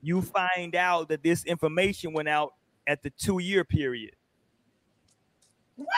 You 0.00 0.22
find 0.22 0.74
out 0.74 1.10
that 1.10 1.22
this 1.22 1.44
information 1.44 2.14
went 2.14 2.28
out 2.28 2.54
at 2.86 3.02
the 3.02 3.10
two 3.10 3.40
year 3.40 3.64
period. 3.64 4.12
What? 5.76 5.88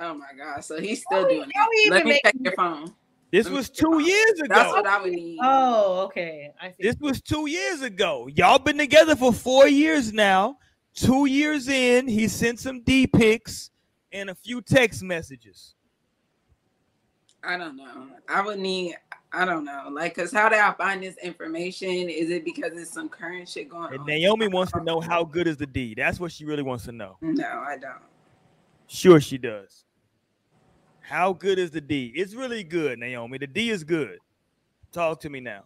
Oh 0.00 0.14
my 0.14 0.32
god! 0.36 0.62
So 0.64 0.80
he's 0.80 1.02
still 1.02 1.22
How 1.22 1.26
we- 1.28 1.36
doing 1.36 1.50
it. 1.54 1.90
Let 1.90 2.04
me 2.04 2.20
check 2.22 2.34
your 2.40 2.52
phone. 2.52 2.92
This 3.34 3.48
was 3.48 3.68
two 3.68 4.00
years 4.00 4.38
ago. 4.38 4.54
That's 4.54 4.70
what 4.70 4.86
I 4.86 5.02
would 5.02 5.12
need. 5.12 5.40
Oh, 5.42 6.04
okay. 6.04 6.52
I 6.60 6.68
see. 6.68 6.76
This 6.78 6.94
was 7.00 7.20
two 7.20 7.48
years 7.48 7.82
ago. 7.82 8.28
Y'all 8.32 8.60
been 8.60 8.78
together 8.78 9.16
for 9.16 9.32
four 9.32 9.66
years 9.66 10.12
now. 10.12 10.58
Two 10.94 11.26
years 11.26 11.66
in, 11.66 12.06
he 12.06 12.28
sent 12.28 12.60
some 12.60 12.82
D 12.82 13.08
pics 13.08 13.72
and 14.12 14.30
a 14.30 14.36
few 14.36 14.62
text 14.62 15.02
messages. 15.02 15.74
I 17.42 17.58
don't 17.58 17.76
know. 17.76 18.06
I 18.28 18.40
would 18.40 18.60
need. 18.60 18.94
I 19.32 19.44
don't 19.44 19.64
know. 19.64 19.88
Like, 19.90 20.14
cause 20.14 20.30
how 20.30 20.48
did 20.48 20.60
I 20.60 20.70
find 20.74 21.02
this 21.02 21.16
information? 21.16 21.88
Is 21.88 22.30
it 22.30 22.44
because 22.44 22.70
it's 22.74 22.92
some 22.92 23.08
current 23.08 23.48
shit 23.48 23.68
going 23.68 23.92
And 23.92 24.02
on? 24.02 24.06
Naomi 24.06 24.46
wants 24.46 24.70
to 24.74 24.80
know 24.84 25.00
how 25.00 25.24
good 25.24 25.48
is 25.48 25.56
the 25.56 25.66
D. 25.66 25.94
That's 25.96 26.20
what 26.20 26.30
she 26.30 26.44
really 26.44 26.62
wants 26.62 26.84
to 26.84 26.92
know. 26.92 27.16
No, 27.20 27.48
I 27.48 27.78
don't. 27.78 27.98
Sure, 28.86 29.20
she 29.20 29.38
does. 29.38 29.83
How 31.04 31.34
good 31.34 31.58
is 31.58 31.70
the 31.70 31.82
D? 31.82 32.12
It's 32.14 32.34
really 32.34 32.64
good, 32.64 32.98
Naomi. 32.98 33.36
The 33.36 33.46
D 33.46 33.70
is 33.70 33.84
good. 33.84 34.18
Talk 34.90 35.20
to 35.20 35.28
me 35.28 35.40
now. 35.40 35.64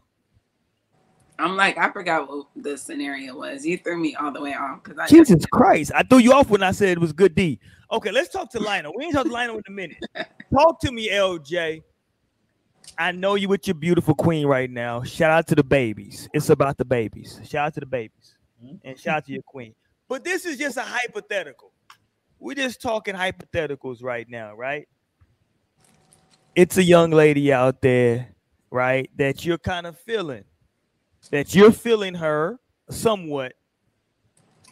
I'm 1.38 1.56
like, 1.56 1.78
I 1.78 1.92
forgot 1.92 2.28
what 2.28 2.46
the 2.56 2.76
scenario 2.76 3.36
was. 3.36 3.64
You 3.64 3.78
threw 3.78 3.96
me 3.96 4.16
all 4.16 4.32
the 4.32 4.40
way 4.40 4.54
off 4.54 4.82
because 4.82 4.98
I 4.98 5.06
Jesus 5.06 5.46
Christ. 5.46 5.92
I 5.94 6.02
threw 6.02 6.18
you 6.18 6.32
off 6.32 6.50
when 6.50 6.64
I 6.64 6.72
said 6.72 6.88
it 6.88 7.00
was 7.00 7.12
good 7.12 7.36
D. 7.36 7.60
Okay, 7.92 8.10
let's 8.10 8.30
talk 8.30 8.50
to 8.50 8.58
Lionel. 8.58 8.92
We 8.96 9.04
ain't 9.04 9.14
talk 9.14 9.26
to 9.26 9.32
Lionel 9.32 9.58
in 9.58 9.62
a 9.68 9.70
minute. 9.70 9.98
Talk 10.52 10.80
to 10.80 10.90
me, 10.90 11.10
LJ. 11.10 11.82
I 12.96 13.12
know 13.12 13.34
you 13.34 13.48
with 13.48 13.66
your 13.66 13.74
beautiful 13.74 14.14
queen 14.14 14.46
right 14.46 14.70
now. 14.70 15.02
Shout 15.02 15.30
out 15.30 15.46
to 15.48 15.54
the 15.54 15.62
babies. 15.62 16.28
It's 16.32 16.48
about 16.48 16.78
the 16.78 16.86
babies. 16.86 17.38
Shout 17.44 17.66
out 17.66 17.74
to 17.74 17.80
the 17.80 17.86
babies. 17.86 18.36
Mm-hmm. 18.64 18.76
And 18.82 18.98
shout 18.98 19.18
out 19.18 19.26
to 19.26 19.32
your 19.32 19.42
queen. 19.42 19.74
But 20.08 20.24
this 20.24 20.46
is 20.46 20.58
just 20.58 20.78
a 20.78 20.82
hypothetical. 20.82 21.72
We're 22.40 22.54
just 22.54 22.80
talking 22.80 23.14
hypotheticals 23.14 24.02
right 24.02 24.28
now, 24.28 24.54
right? 24.54 24.88
It's 26.58 26.76
a 26.76 26.82
young 26.82 27.12
lady 27.12 27.52
out 27.52 27.80
there, 27.82 28.34
right? 28.72 29.08
That 29.16 29.44
you're 29.44 29.58
kind 29.58 29.86
of 29.86 29.96
feeling. 29.96 30.42
That 31.30 31.54
you're 31.54 31.70
feeling 31.70 32.14
her 32.14 32.58
somewhat 32.90 33.52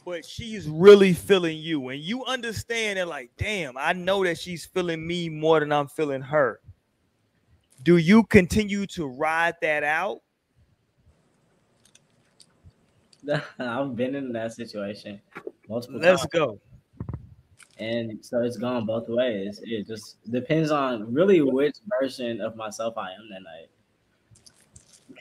but 0.05 0.25
she's 0.25 0.67
really 0.69 1.13
feeling 1.13 1.59
you 1.59 1.89
and 1.89 2.01
you 2.01 2.25
understand 2.25 2.99
that 2.99 3.07
like 3.07 3.31
damn 3.37 3.77
i 3.77 3.93
know 3.93 4.25
that 4.25 4.39
she's 4.39 4.65
feeling 4.65 5.07
me 5.07 5.29
more 5.29 5.61
than 5.61 5.71
i'm 5.71 5.87
feeling 5.89 6.23
her 6.23 6.61
do 7.83 7.99
you 7.99 8.23
continue 8.25 8.87
to 8.87 9.07
ride 9.07 9.55
that 9.61 9.85
out 9.85 10.21
I've 13.59 13.95
been 13.97 14.15
in 14.15 14.33
that 14.33 14.53
situation 14.55 15.21
multiple 15.69 16.01
let's 16.01 16.23
times. 16.23 16.31
go 16.33 16.61
and 17.79 18.25
so 18.25 18.43
it's 18.43 18.57
gone 18.57 18.87
both 18.87 19.09
ways. 19.09 19.61
It 19.63 19.87
just 19.87 20.17
depends 20.31 20.71
on 20.71 21.13
really 21.13 21.43
which 21.43 21.77
version 22.01 22.41
of 22.41 22.57
myself 22.57 22.97
I 22.97 23.13
am 23.13 23.29
that 23.31 23.43
night, 23.43 23.69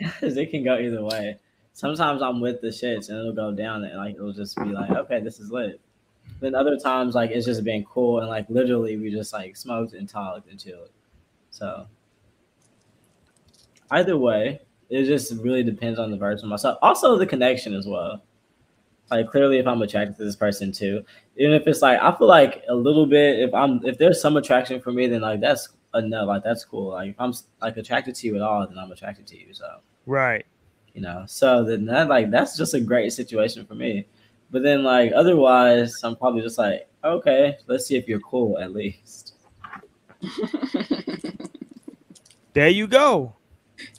because 0.19 0.37
it 0.37 0.51
can 0.51 0.63
go 0.63 0.77
either 0.77 1.03
way. 1.03 1.39
Sometimes 1.73 2.21
I'm 2.21 2.39
with 2.39 2.61
the 2.61 2.67
shits 2.67 3.09
and 3.09 3.17
it'll 3.19 3.33
go 3.33 3.51
down 3.51 3.83
and 3.83 3.97
like 3.97 4.15
it'll 4.15 4.31
just 4.31 4.55
be 4.57 4.69
like, 4.69 4.91
okay, 4.91 5.19
this 5.19 5.39
is 5.39 5.51
lit. 5.51 5.81
Then 6.39 6.55
other 6.55 6.77
times 6.77 7.15
like 7.15 7.31
it's 7.31 7.45
just 7.45 7.63
been 7.63 7.83
cool 7.83 8.19
and 8.19 8.29
like 8.29 8.49
literally 8.49 8.95
we 8.95 9.11
just 9.11 9.33
like 9.33 9.57
smoked 9.57 9.93
and 9.93 10.07
talked 10.07 10.49
and 10.49 10.59
chilled. 10.59 10.89
So 11.51 11.87
either 13.91 14.17
way, 14.17 14.61
it 14.89 15.05
just 15.05 15.33
really 15.41 15.63
depends 15.63 15.99
on 15.99 16.11
the 16.11 16.17
version 16.17 16.45
of 16.45 16.49
myself. 16.49 16.77
Also 16.81 17.17
the 17.17 17.25
connection 17.25 17.73
as 17.73 17.87
well. 17.87 18.23
Like 19.11 19.29
clearly 19.29 19.57
if 19.59 19.67
I'm 19.67 19.81
attracted 19.81 20.17
to 20.17 20.23
this 20.23 20.35
person 20.35 20.71
too. 20.71 21.03
Even 21.37 21.53
if 21.53 21.67
it's 21.67 21.81
like 21.81 21.99
I 22.01 22.15
feel 22.17 22.27
like 22.27 22.63
a 22.69 22.75
little 22.75 23.05
bit 23.05 23.39
if 23.39 23.53
I'm 23.53 23.85
if 23.85 23.97
there's 23.97 24.19
some 24.21 24.37
attraction 24.37 24.81
for 24.81 24.91
me, 24.91 25.07
then 25.07 25.21
like 25.21 25.41
that's 25.41 25.69
enough. 25.93 26.27
Like 26.27 26.43
that's 26.43 26.65
cool. 26.65 26.89
Like 26.91 27.11
if 27.11 27.15
I'm 27.19 27.33
like 27.61 27.77
attracted 27.77 28.15
to 28.15 28.27
you 28.27 28.35
at 28.37 28.41
all, 28.41 28.65
then 28.67 28.77
I'm 28.77 28.91
attracted 28.91 29.27
to 29.27 29.37
you. 29.39 29.53
So 29.53 29.65
Right. 30.07 30.45
you 30.93 31.01
know 31.01 31.23
so 31.27 31.63
then 31.63 31.83
that 31.85 32.07
like 32.07 32.29
that's 32.31 32.55
just 32.57 32.73
a 32.73 32.79
great 32.79 33.11
situation 33.11 33.65
for 33.65 33.75
me 33.75 34.05
but 34.51 34.61
then 34.63 34.81
like 34.83 35.11
otherwise 35.13 35.93
i'm 36.03 36.15
probably 36.15 36.41
just 36.41 36.57
like 36.59 36.87
okay 37.03 37.57
let's 37.67 37.85
see 37.87 37.95
if 37.97 38.07
you're 38.07 38.19
cool 38.21 38.57
at 38.59 38.71
least 38.71 39.33
There 42.53 42.69
you 42.69 42.87
go. 42.87 43.33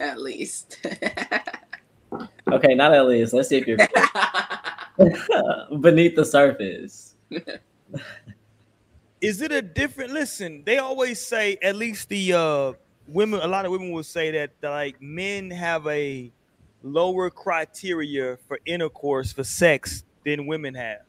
At 0.00 0.18
least. 0.20 0.78
okay 2.52 2.74
not 2.74 2.94
at 2.94 3.06
least 3.06 3.32
let's 3.34 3.48
see 3.50 3.56
if 3.58 3.66
you're 3.66 3.76
cool. 3.76 4.04
beneath 5.80 6.16
the 6.16 6.24
surface 6.24 7.16
Is 9.20 9.40
it 9.40 9.50
a 9.50 9.62
different 9.62 10.12
listen? 10.12 10.62
They 10.64 10.78
always 10.78 11.20
say 11.20 11.56
at 11.62 11.76
least 11.76 12.08
the 12.08 12.34
uh 12.34 12.72
women 13.08 13.40
a 13.40 13.46
lot 13.46 13.64
of 13.64 13.72
women 13.72 13.90
will 13.90 14.04
say 14.04 14.30
that 14.30 14.50
like 14.62 15.00
men 15.00 15.50
have 15.50 15.86
a 15.86 16.30
lower 16.82 17.30
criteria 17.30 18.36
for 18.46 18.58
intercourse 18.66 19.32
for 19.32 19.42
sex 19.42 20.04
than 20.24 20.46
women 20.46 20.74
have. 20.74 21.00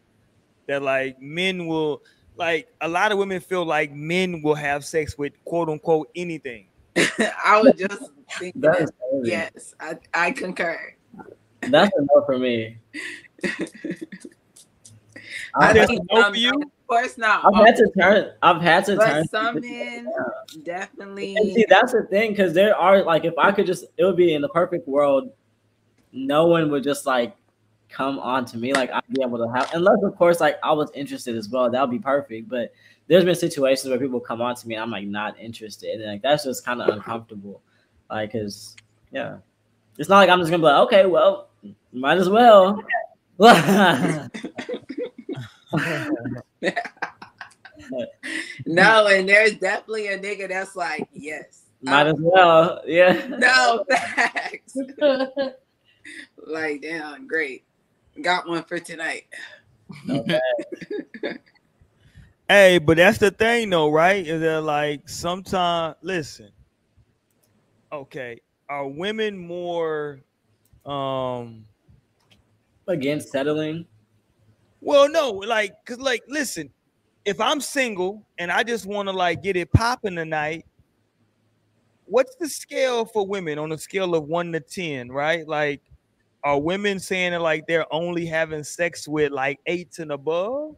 That 0.68 0.82
like 0.82 1.22
men 1.22 1.68
will 1.68 2.02
like 2.38 2.70
a 2.82 2.88
lot 2.88 3.12
of 3.12 3.18
women 3.18 3.42
feel 3.42 3.66
like 3.66 3.92
men 3.92 4.42
will 4.42 4.56
have 4.56 4.86
sex 4.86 5.18
with 5.18 5.34
quote 5.44 5.70
unquote 5.70 6.10
anything. 6.16 6.68
I 6.96 7.62
was 7.62 7.74
just 7.78 8.02
thinking 8.40 8.62
that 8.62 8.74
that. 8.74 8.82
is 8.84 8.92
crazy. 9.12 9.30
Yes, 9.30 9.76
I, 9.80 9.98
I 10.14 10.32
concur. 10.32 10.96
that's 11.62 11.96
enough 11.98 12.26
for 12.26 12.38
me 12.40 12.78
I 15.60 15.70
I've, 15.70 15.88
think 15.88 16.02
no 16.12 16.34
you? 16.34 16.52
of 16.52 16.88
course 16.88 17.18
not. 17.18 17.44
I've 17.46 17.66
had 17.66 17.76
to 17.78 17.92
turn 17.98 18.32
i've 18.42 18.62
had 18.62 18.86
to 18.86 18.98
turn 18.98 19.24
but 19.24 19.30
some 19.30 19.60
men 19.60 20.08
definitely 20.64 21.36
And 21.36 21.54
see, 21.54 21.66
that's 21.68 21.94
the 21.94 22.04
thing, 22.04 22.32
because 22.32 22.54
there 22.54 22.76
are 22.76 23.04
like, 23.04 23.26
if 23.26 23.34
I 23.38 23.52
could 23.52 23.66
just, 23.66 23.86
it 23.98 24.04
would 24.04 24.16
be 24.18 24.34
in 24.34 24.42
the 24.42 24.50
perfect 24.50 24.88
world, 24.88 25.32
no 26.12 26.48
one 26.48 26.72
would 26.72 26.84
just 26.84 27.06
like 27.06 27.36
come 27.90 28.20
on 28.20 28.46
to 28.46 28.58
me. 28.58 28.74
Like 28.74 28.92
I'd 28.92 29.04
be 29.10 29.22
able 29.22 29.38
to 29.38 29.52
have, 29.54 29.74
unless 29.74 29.98
of 30.04 30.16
course, 30.18 30.40
like 30.40 30.58
I 30.64 30.72
was 30.74 30.92
interested 30.94 31.36
as 31.36 31.50
well. 31.50 31.70
That 31.70 31.82
would 31.82 31.92
be 31.92 32.00
perfect. 32.00 32.50
But 32.50 32.74
there's 33.08 33.24
been 33.26 33.36
situations 33.36 33.90
where 33.90 34.00
people 34.00 34.20
come 34.20 34.42
on 34.42 34.56
to 34.56 34.68
me, 34.68 34.76
and 34.76 34.84
I'm 34.84 34.92
like 34.92 35.08
not 35.08 35.40
interested, 35.40 36.02
and 36.02 36.12
like 36.12 36.22
that's 36.22 36.44
just 36.44 36.66
kind 36.66 36.82
of 36.82 36.90
uncomfortable. 36.90 37.62
Like, 38.10 38.32
cause 38.32 38.76
yeah, 39.12 39.38
it's 39.98 40.10
not 40.10 40.18
like 40.18 40.30
I'm 40.30 40.40
just 40.40 40.52
gonna 40.52 40.62
be 40.62 40.66
like, 40.66 40.88
okay, 40.88 41.06
well, 41.06 41.50
might 41.92 42.18
as 42.18 42.30
well. 42.30 42.82
no, 48.66 49.08
and 49.08 49.30
there's 49.30 49.56
definitely 49.58 50.08
a 50.08 50.18
nigga 50.18 50.50
that's 50.50 50.76
like, 50.76 51.08
yes. 51.14 51.66
might 51.82 52.08
as 52.08 52.16
well, 52.18 52.82
yeah. 52.86 53.28
No 53.28 53.86
facts. 53.90 54.76
like, 56.38 56.82
damn, 56.82 57.28
great. 57.28 57.64
Got 58.22 58.48
one 58.48 58.64
for 58.64 58.80
tonight. 58.80 59.26
Okay. 60.10 60.40
Hey, 62.50 62.78
but 62.78 62.96
that's 62.96 63.18
the 63.18 63.30
thing 63.30 63.70
though, 63.70 63.92
right? 63.92 64.26
Is 64.26 64.40
that 64.40 64.62
like 64.62 65.10
sometimes 65.10 65.98
listen. 66.02 66.50
Okay, 67.92 68.40
are 68.70 68.88
women 68.88 69.38
more 69.38 70.22
um 70.86 71.66
Against 72.88 73.32
settling. 73.32 73.86
well 74.82 75.10
no, 75.10 75.32
like 75.32 75.74
cuz 75.86 76.00
like 76.00 76.24
listen, 76.28 76.70
if 77.26 77.42
I'm 77.42 77.60
single 77.60 78.26
and 78.38 78.52
I 78.52 78.64
just 78.64 78.86
want 78.86 79.10
to 79.10 79.14
like 79.14 79.44
get 79.44 79.58
it 79.58 79.72
popping 79.74 80.16
tonight, 80.16 80.66
what's 82.06 82.36
the 82.36 82.48
scale 82.48 83.06
for 83.06 83.28
women 83.28 83.60
on 83.60 83.72
a 83.74 83.78
scale 83.78 84.16
of 84.16 84.24
1 84.24 84.54
to 84.54 84.60
10, 84.62 85.10
right? 85.10 85.46
Like 85.46 85.82
are 86.44 86.60
women 86.60 87.00
saying 87.00 87.34
that 87.34 87.42
like 87.42 87.68
they're 87.68 87.92
only 87.94 88.26
having 88.26 88.64
sex 88.64 89.08
with 89.08 89.34
like 89.34 89.60
8s 89.68 90.00
and 90.00 90.12
above? 90.12 90.78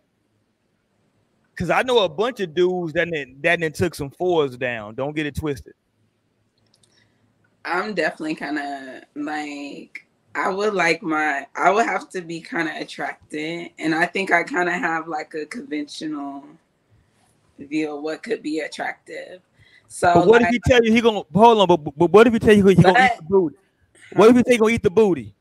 Cuz 1.55 1.69
I 1.69 1.83
know 1.83 1.99
a 1.99 2.09
bunch 2.09 2.39
of 2.39 2.55
dudes 2.55 2.93
that 2.93 3.09
then, 3.11 3.37
that 3.41 3.59
then 3.59 3.71
took 3.71 3.93
some 3.93 4.09
fours 4.09 4.57
down. 4.57 4.95
Don't 4.95 5.15
get 5.15 5.27
it 5.27 5.35
twisted. 5.35 5.73
I'm 7.65 7.93
definitely 7.93 8.35
kind 8.35 8.57
of 8.57 9.03
like 9.23 10.07
I 10.39 10.49
would 10.49 10.73
like 10.73 11.03
my 11.03 11.45
I 11.55 11.69
would 11.69 11.85
have 11.85 12.09
to 12.11 12.21
be 12.21 12.39
kind 12.39 12.69
of 12.69 12.75
attracted, 12.75 13.71
and 13.77 13.93
I 13.93 14.05
think 14.05 14.31
I 14.31 14.43
kind 14.43 14.69
of 14.69 14.75
have 14.75 15.07
like 15.07 15.33
a 15.33 15.45
conventional 15.45 16.43
view 17.57 17.97
of 17.97 18.03
what 18.03 18.23
could 18.23 18.41
be 18.41 18.59
attractive. 18.59 19.41
So 19.89 20.13
But 20.13 20.27
what 20.27 20.41
like, 20.41 20.53
if 20.53 20.61
he 20.63 20.71
tell 20.71 20.83
you 20.83 20.93
he 20.93 21.01
gonna 21.01 21.23
hold 21.33 21.59
on? 21.59 21.67
But, 21.67 21.97
but 21.97 22.11
what 22.11 22.27
if 22.27 22.33
he 22.33 22.39
tell 22.39 22.55
you 22.55 22.65
he 22.67 22.75
gonna 22.75 23.05
eat 23.05 23.17
the 23.17 23.23
booty? 23.23 23.57
What 24.13 24.29
if 24.29 24.35
he 24.37 24.43
tell 24.43 24.53
you 24.53 24.59
gonna 24.59 24.73
eat 24.73 24.83
the 24.83 24.89
booty? 24.89 25.35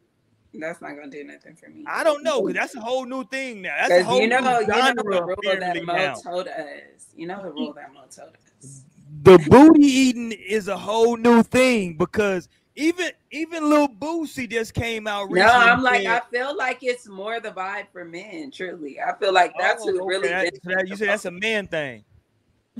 that's 0.55 0.81
not 0.81 0.91
gonna 0.97 1.11
do 1.11 1.25
nothing 1.25 1.55
for 1.55 1.69
me. 1.71 1.85
I 1.87 2.03
don't 2.03 2.23
know 2.23 2.43
because 2.43 2.55
that's 2.55 2.75
a 2.75 2.81
whole 2.81 3.05
new 3.05 3.25
thing 3.25 3.63
now. 3.63 3.77
That's 3.81 4.03
a 4.03 4.05
whole 4.05 4.21
you 4.21 4.29
know, 4.29 4.41
new 4.41 4.61
you 4.61 4.67
know 4.67 4.93
the 4.95 5.23
rule 5.23 5.61
that 5.61 5.85
Mo 5.85 5.95
now. 5.95 6.15
told 6.15 6.49
us. 6.49 7.07
You 7.17 7.27
know 7.27 7.43
the 7.43 7.51
rule 7.51 7.73
that 7.75 7.93
Mo 7.93 8.01
told 8.11 8.33
us. 8.61 8.83
The 9.23 9.39
booty 9.49 9.85
eating 9.85 10.33
is 10.33 10.69
a 10.69 10.77
whole 10.77 11.17
new 11.17 11.43
thing 11.43 11.97
because 11.97 12.49
even 12.79 13.11
even 13.33 13.69
Lil 13.69 13.89
Boosie 13.89 14.49
just 14.49 14.73
came 14.73 15.07
out. 15.07 15.31
No, 15.31 15.43
I'm 15.47 15.83
like, 15.83 16.03
said- 16.05 16.23
I 16.23 16.31
feel 16.31 16.57
like 16.57 16.79
it's 16.83 17.09
more 17.09 17.41
the 17.41 17.51
vibe 17.51 17.87
for 17.93 18.05
men. 18.05 18.51
Truly, 18.53 19.01
I 19.01 19.15
feel 19.19 19.33
like 19.33 19.53
that's 19.59 19.83
Oh, 19.83 19.91
who 19.93 19.99
okay, 20.03 20.07
really. 20.07 20.29
that- 20.29 20.55
that- 20.65 20.85
you 20.89 20.95
the 20.95 20.97
said 20.97 21.09
that's 21.09 21.25
a 21.25 21.31
man 21.31 21.67
thing. 21.67 22.05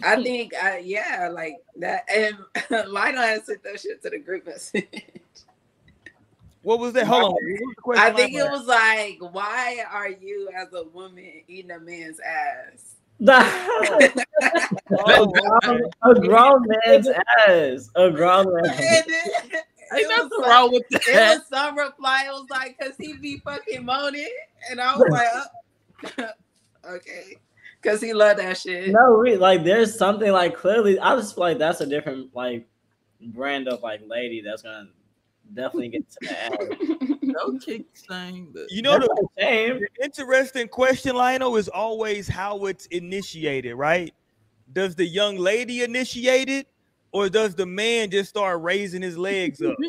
I 0.05 0.23
think, 0.23 0.53
uh, 0.63 0.77
yeah, 0.81 1.29
like 1.33 1.57
that. 1.79 2.05
And 2.09 2.37
Lionel 2.89 3.21
has 3.23 3.47
sent 3.47 3.65
that 3.65 3.81
shit 3.81 4.01
to 4.05 4.11
the 4.11 4.19
group 4.21 4.47
message. 4.47 4.87
What 6.63 6.79
was 6.79 6.93
that? 6.93 7.07
Hold 7.07 7.25
on. 7.25 7.31
What 7.33 7.41
was 7.43 7.75
the 7.77 7.83
question 7.83 8.05
I 8.05 8.11
think 8.17 8.35
it 8.35 8.49
was 8.51 8.67
like, 8.67 9.19
why 9.33 9.83
are 9.91 10.09
you 10.11 10.51
as 10.57 10.73
a 10.73 10.85
woman 10.85 11.25
eating 11.49 11.73
a 11.73 11.81
man's 11.81 12.21
ass? 12.21 12.95
Oh, 14.91 15.33
a 16.03 16.15
grown 16.21 16.65
man's 16.87 17.09
ass. 17.09 17.91
A 17.97 18.11
grown 18.11 18.47
And 18.65 19.07
man. 19.07 19.63
Then 19.91 20.01
Ain't 20.01 20.11
it 20.11 20.15
was 20.15 20.19
nothing 20.31 20.41
like- 20.43 20.51
wrong 20.51 20.73
with 20.73 20.83
It 20.91 21.03
that. 21.13 21.39
was 21.39 21.47
some 21.49 21.79
reply. 21.79 22.25
It 22.27 22.31
was 22.33 22.47
like, 22.51 22.79
cause 22.79 22.93
he 22.99 23.15
be 23.15 23.39
fucking 23.39 23.85
moaning, 23.85 24.29
and 24.71 24.81
I 24.81 24.97
was 24.97 25.09
like, 25.11 26.19
uh, 26.19 26.33
okay, 26.93 27.37
cause 27.83 28.01
he 28.01 28.13
love 28.13 28.37
that 28.39 28.57
shit. 28.59 28.91
No, 28.91 29.17
re- 29.17 29.37
like 29.37 29.65
there's 29.65 29.97
something 29.97 30.31
like 30.33 30.57
clearly. 30.57 30.99
I 30.99 31.17
just 31.17 31.35
feel 31.35 31.45
like 31.45 31.59
that's 31.59 31.81
a 31.81 31.87
different 31.87 32.35
like 32.35 32.67
brand 33.21 33.69
of 33.69 33.83
like 33.83 34.01
lady 34.07 34.41
that's 34.45 34.63
gonna 34.63 34.89
definitely 35.55 35.89
get 35.89 36.09
to 36.11 36.17
the 36.23 36.43
ass. 36.45 37.19
No 37.23 37.59
kick 37.59 37.85
saying 37.95 38.51
that. 38.55 38.67
You 38.71 38.83
know 38.83 38.93
That's 38.93 39.07
the, 39.09 39.15
not 39.23 39.31
a 39.39 39.41
shame. 39.43 39.81
the 39.99 40.05
interesting 40.05 40.69
question, 40.69 41.15
Lionel, 41.15 41.57
is 41.57 41.69
always 41.69 42.27
how 42.29 42.65
it's 42.67 42.87
initiated, 42.87 43.75
right? 43.75 44.15
Does 44.73 44.95
the 44.95 45.05
young 45.07 45.37
lady 45.37 45.83
initiate 45.83 46.49
it, 46.49 46.69
or 47.13 47.29
does 47.29 47.55
the 47.55 47.67
man 47.67 48.11
just 48.11 48.31
start 48.31 48.63
raising 48.63 49.03
his 49.03 49.17
legs 49.19 49.63
up? 49.63 49.77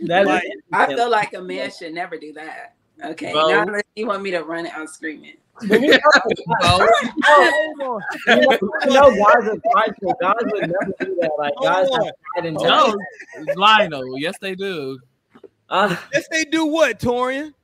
That 0.00 0.22
is 0.22 0.28
Like, 0.28 0.44
I 0.72 0.86
feel 0.94 1.08
like 1.08 1.32
a 1.32 1.40
man 1.40 1.70
should 1.70 1.94
never 1.94 2.18
do 2.18 2.32
that. 2.34 2.74
Okay, 3.04 3.32
Bro. 3.32 3.48
now 3.48 3.62
unless 3.62 3.82
you 3.94 4.06
want 4.06 4.22
me 4.22 4.30
to 4.32 4.42
run 4.42 4.66
it 4.66 4.72
out 4.72 4.90
screaming. 4.90 5.36
No, 5.62 5.78
you 5.78 7.74
know, 7.78 8.00
you 8.28 8.58
know 8.86 9.10
guys 9.16 9.48
are 9.48 9.56
prideful. 9.72 10.14
Guys 10.20 10.34
would 10.42 10.62
never 10.62 10.92
do 11.00 11.16
that. 11.20 11.30
Like 11.38 11.54
guys 11.62 11.88
Hold 11.88 12.04
have 12.04 12.14
pride 12.34 12.46
in 12.46 12.56
oh, 12.58 12.94
no, 13.38 13.54
Lionel. 13.54 14.18
Yes, 14.18 14.36
they 14.38 14.54
do. 14.54 14.98
Because 15.66 15.96
Yes, 16.12 16.28
they 16.30 16.44
do 16.44 16.66
what, 16.66 17.00
Torian? 17.00 17.54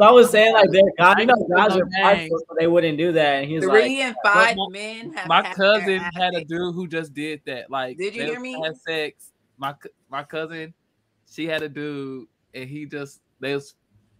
I 0.00 0.10
was 0.10 0.30
saying 0.30 0.52
like 0.52 0.70
they're 0.70 0.82
guys, 0.98 1.16
you 1.18 1.26
know, 1.26 1.48
guys 1.54 1.76
are 1.76 1.86
prideful, 1.86 2.38
so 2.40 2.54
they 2.58 2.66
wouldn't 2.66 2.98
do 2.98 3.12
that. 3.12 3.36
And 3.36 3.48
he 3.48 3.56
was 3.56 3.64
like, 3.64 3.82
Three 3.84 4.00
and 4.02 4.16
five 4.24 4.56
my- 4.56 4.66
men 4.70 5.12
have 5.14 5.28
my 5.28 5.42
cousin 5.54 6.00
had 6.14 6.34
a 6.34 6.44
dude 6.44 6.74
who 6.74 6.86
just 6.86 7.14
did 7.14 7.40
that. 7.46 7.70
Like, 7.70 7.96
Did 7.96 8.14
you 8.14 8.24
hear 8.24 8.40
me? 8.40 8.60
Had 8.62 8.76
sex. 8.76 9.32
My 9.56 9.74
my 10.10 10.22
cousin, 10.22 10.74
she 11.30 11.46
had 11.46 11.62
a 11.62 11.68
dude, 11.68 12.26
and 12.54 12.68
he 12.68 12.86
just 12.86 13.20
they 13.40 13.54
was 13.54 13.74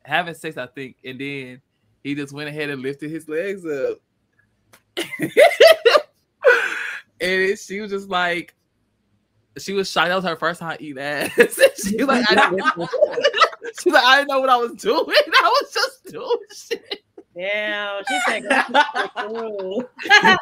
having 0.05 0.35
sex, 0.35 0.57
I 0.57 0.67
think, 0.67 0.97
and 1.05 1.21
then 1.21 1.61
he 2.03 2.15
just 2.15 2.33
went 2.33 2.49
ahead 2.49 2.71
and 2.71 2.83
lifted 2.83 3.11
his 3.11 3.29
legs 3.29 3.65
up. 3.67 3.99
and 7.21 7.59
she 7.59 7.81
was 7.81 7.91
just 7.91 8.09
like, 8.09 8.55
she 9.59 9.73
was 9.73 9.91
shocked. 9.91 10.09
That 10.09 10.17
was 10.17 10.25
her 10.25 10.37
first 10.37 10.61
time 10.61 10.77
eating 10.81 11.03
ass. 11.03 11.31
she 11.85 11.97
was 11.97 12.07
like, 12.07 12.25
I 12.31 12.51
didn't, 12.51 12.91
she 13.81 13.91
was 13.91 13.95
like, 13.95 14.05
I 14.05 14.17
didn't 14.19 14.29
know 14.29 14.41
what 14.41 14.51
I 14.51 14.57
was 14.57 14.73
doing. 14.73 15.07
I 15.09 15.61
was 15.63 15.73
just 15.73 16.05
doing 16.07 16.37
shit. 16.55 17.03
Damn, 17.37 18.03
she 18.09 18.21
said, 18.27 18.43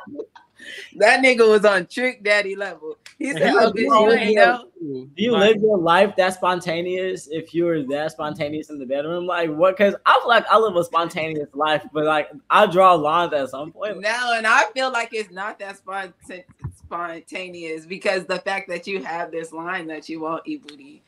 That 0.97 1.23
nigga 1.23 1.49
was 1.49 1.65
on 1.65 1.87
trick 1.87 2.25
daddy 2.25 2.57
level. 2.57 2.97
He 3.19 3.33
said, 3.33 3.43
he 3.43 3.49
"Oh, 3.51 3.71
was 3.71 3.73
bitch, 3.73 4.01
you 4.01 4.13
ain't 4.13 4.37
know." 4.37 4.69
Do 4.81 5.09
you 5.17 5.33
live 5.33 5.57
your 5.57 5.79
life 5.79 6.17
that 6.17 6.35
spontaneous 6.35 7.29
if 7.31 7.55
you 7.55 7.65
were 7.65 7.83
that 7.85 8.13
spontaneous 8.13 8.71
in 8.71 8.79
the 8.79 8.87
bedroom? 8.87 9.27
Like 9.27 9.51
what? 9.51 9.77
Because 9.77 9.95
I 10.05 10.19
feel 10.21 10.29
like 10.29 10.47
I 10.51 10.59
live 10.59 10.77
a 10.77 10.85
spontaneous 10.85 11.49
life, 11.55 11.83
but 11.93 12.05
like 12.05 12.31
I 12.51 12.67
draw 12.67 12.95
lines 12.95 13.33
at 13.33 13.51
some 13.51 13.73
point. 13.73 14.01
No, 14.01 14.35
and 14.37 14.47
I 14.47 14.65
feel 14.75 14.91
like 14.93 15.11
it's 15.13 15.31
not 15.31 15.59
that 15.61 15.79
sponta- 15.79 16.45
spontaneous 16.77 17.87
because 17.87 18.27
the 18.27 18.39
fact 18.41 18.69
that 18.69 18.87
you 18.87 19.03
have 19.03 19.31
this 19.31 19.53
line 19.53 19.87
that 19.89 20.09
you 20.09 20.21
won't 20.21 20.43
eat 20.47 20.67
booty 20.67 21.03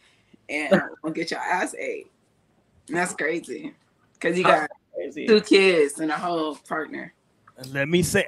and 0.49 0.81
won't 1.03 1.15
get 1.15 1.31
your 1.31 1.41
ass 1.41 1.75
ate. 1.75 2.11
That's 2.89 3.15
crazy. 3.15 3.75
Because 4.15 4.37
you 4.37 4.45
got 4.45 4.69
Crazy. 4.95 5.27
two 5.27 5.41
kids 5.41 6.01
and 6.01 6.11
a 6.11 6.17
whole 6.17 6.57
partner. 6.57 7.15
Let 7.73 7.89
me 7.89 8.03
say, 8.03 8.27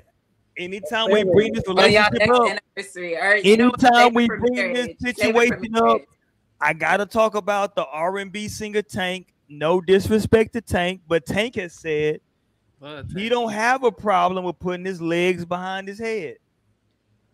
anytime 0.56 1.10
we 1.10 1.24
bring 1.24 1.52
this 1.52 1.64
On 1.66 1.78
Oh, 1.78 1.82
relationship 1.82 2.30
up, 2.30 2.58
anniversary. 2.76 3.16
All 3.16 3.28
right, 3.28 3.44
you 3.44 3.56
know 3.56 3.70
what? 3.70 3.82
anytime 3.84 4.14
we 4.14 4.26
bring 4.28 4.72
this 4.72 4.86
Save 4.86 4.90
it 4.90 4.98
for 5.00 5.06
situation 5.06 5.76
up. 5.76 6.00
I 6.60 6.74
gotta 6.74 7.06
talk 7.06 7.34
about 7.34 7.74
the 7.74 7.86
R&B 7.86 8.48
singer 8.48 8.82
Tank. 8.82 9.32
No 9.48 9.80
disrespect 9.80 10.52
to 10.52 10.60
Tank, 10.60 11.00
but 11.08 11.26
Tank 11.26 11.56
has 11.56 11.72
said 11.74 12.20
he 13.16 13.28
don't 13.28 13.50
have 13.52 13.82
a 13.82 13.90
problem 13.90 14.44
with 14.44 14.58
putting 14.58 14.84
his 14.84 15.02
legs 15.02 15.44
behind 15.44 15.88
his 15.88 15.98
head. 15.98 16.36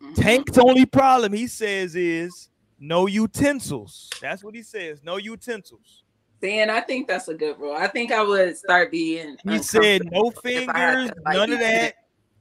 Mhm. 0.00 0.14
Tank's 0.14 0.58
only 0.58 0.86
problem, 0.86 1.32
he 1.32 1.46
says, 1.46 1.94
is 1.94 2.48
no 2.78 3.06
utensils. 3.06 4.10
That's 4.20 4.44
what 4.44 4.54
he 4.54 4.62
says. 4.62 5.00
No 5.02 5.16
utensils. 5.16 6.02
See, 6.42 6.58
and 6.58 6.70
I 6.70 6.80
think 6.82 7.08
that's 7.08 7.28
a 7.28 7.34
good 7.34 7.58
rule. 7.58 7.74
I 7.74 7.86
think 7.88 8.12
I 8.12 8.22
would 8.22 8.56
start 8.58 8.90
being. 8.90 9.36
He 9.48 9.58
said 9.62 10.02
no 10.12 10.26
uncomfortable 10.26 10.50
if 10.62 10.68
I 10.68 10.78
had 10.78 10.94
fingers, 10.96 11.10
to, 11.14 11.22
like, 11.24 11.36
none 11.36 11.52
of 11.52 11.58
that. 11.60 11.94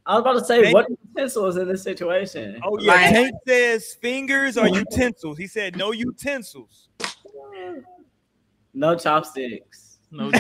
I 0.06 0.14
was 0.16 0.22
about 0.22 0.34
to 0.34 0.46
say, 0.46 0.62
Thank- 0.64 0.74
what 0.76 0.88
utensils 1.16 1.58
in 1.58 1.68
this 1.68 1.82
situation? 1.82 2.60
Oh 2.64 2.78
yeah, 2.80 2.92
Like- 2.94 3.10
Tank 3.12 3.36
says 3.48 3.96
fingers 4.02 4.58
or 4.58 4.68
utensils. 4.84 5.38
He 5.38 5.48
said 5.48 5.78
no 5.78 5.92
utensils. 5.94 6.90
No 8.74 8.96
chopsticks. 8.98 10.00
No, 10.12 10.26
With 10.28 10.36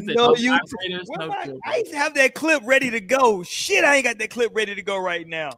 He 0.00 0.06
said 0.06 0.16
no 0.16 0.32
ut- 0.32 0.38
vibrators, 0.38 1.04
Where 1.06 1.18
no 1.18 1.26
my- 1.28 1.44
filters. 1.44 1.60
I 1.66 1.76
used 1.76 1.90
to 1.92 1.98
have 1.98 2.14
that 2.14 2.34
clip 2.34 2.62
ready 2.64 2.90
to 2.90 3.00
go. 3.00 3.42
Shit, 3.42 3.84
I 3.84 3.96
ain't 3.96 4.04
got 4.04 4.18
that 4.18 4.30
clip 4.30 4.50
ready 4.54 4.74
to 4.74 4.82
go 4.82 4.96
right 4.98 5.26
now. 5.28 5.50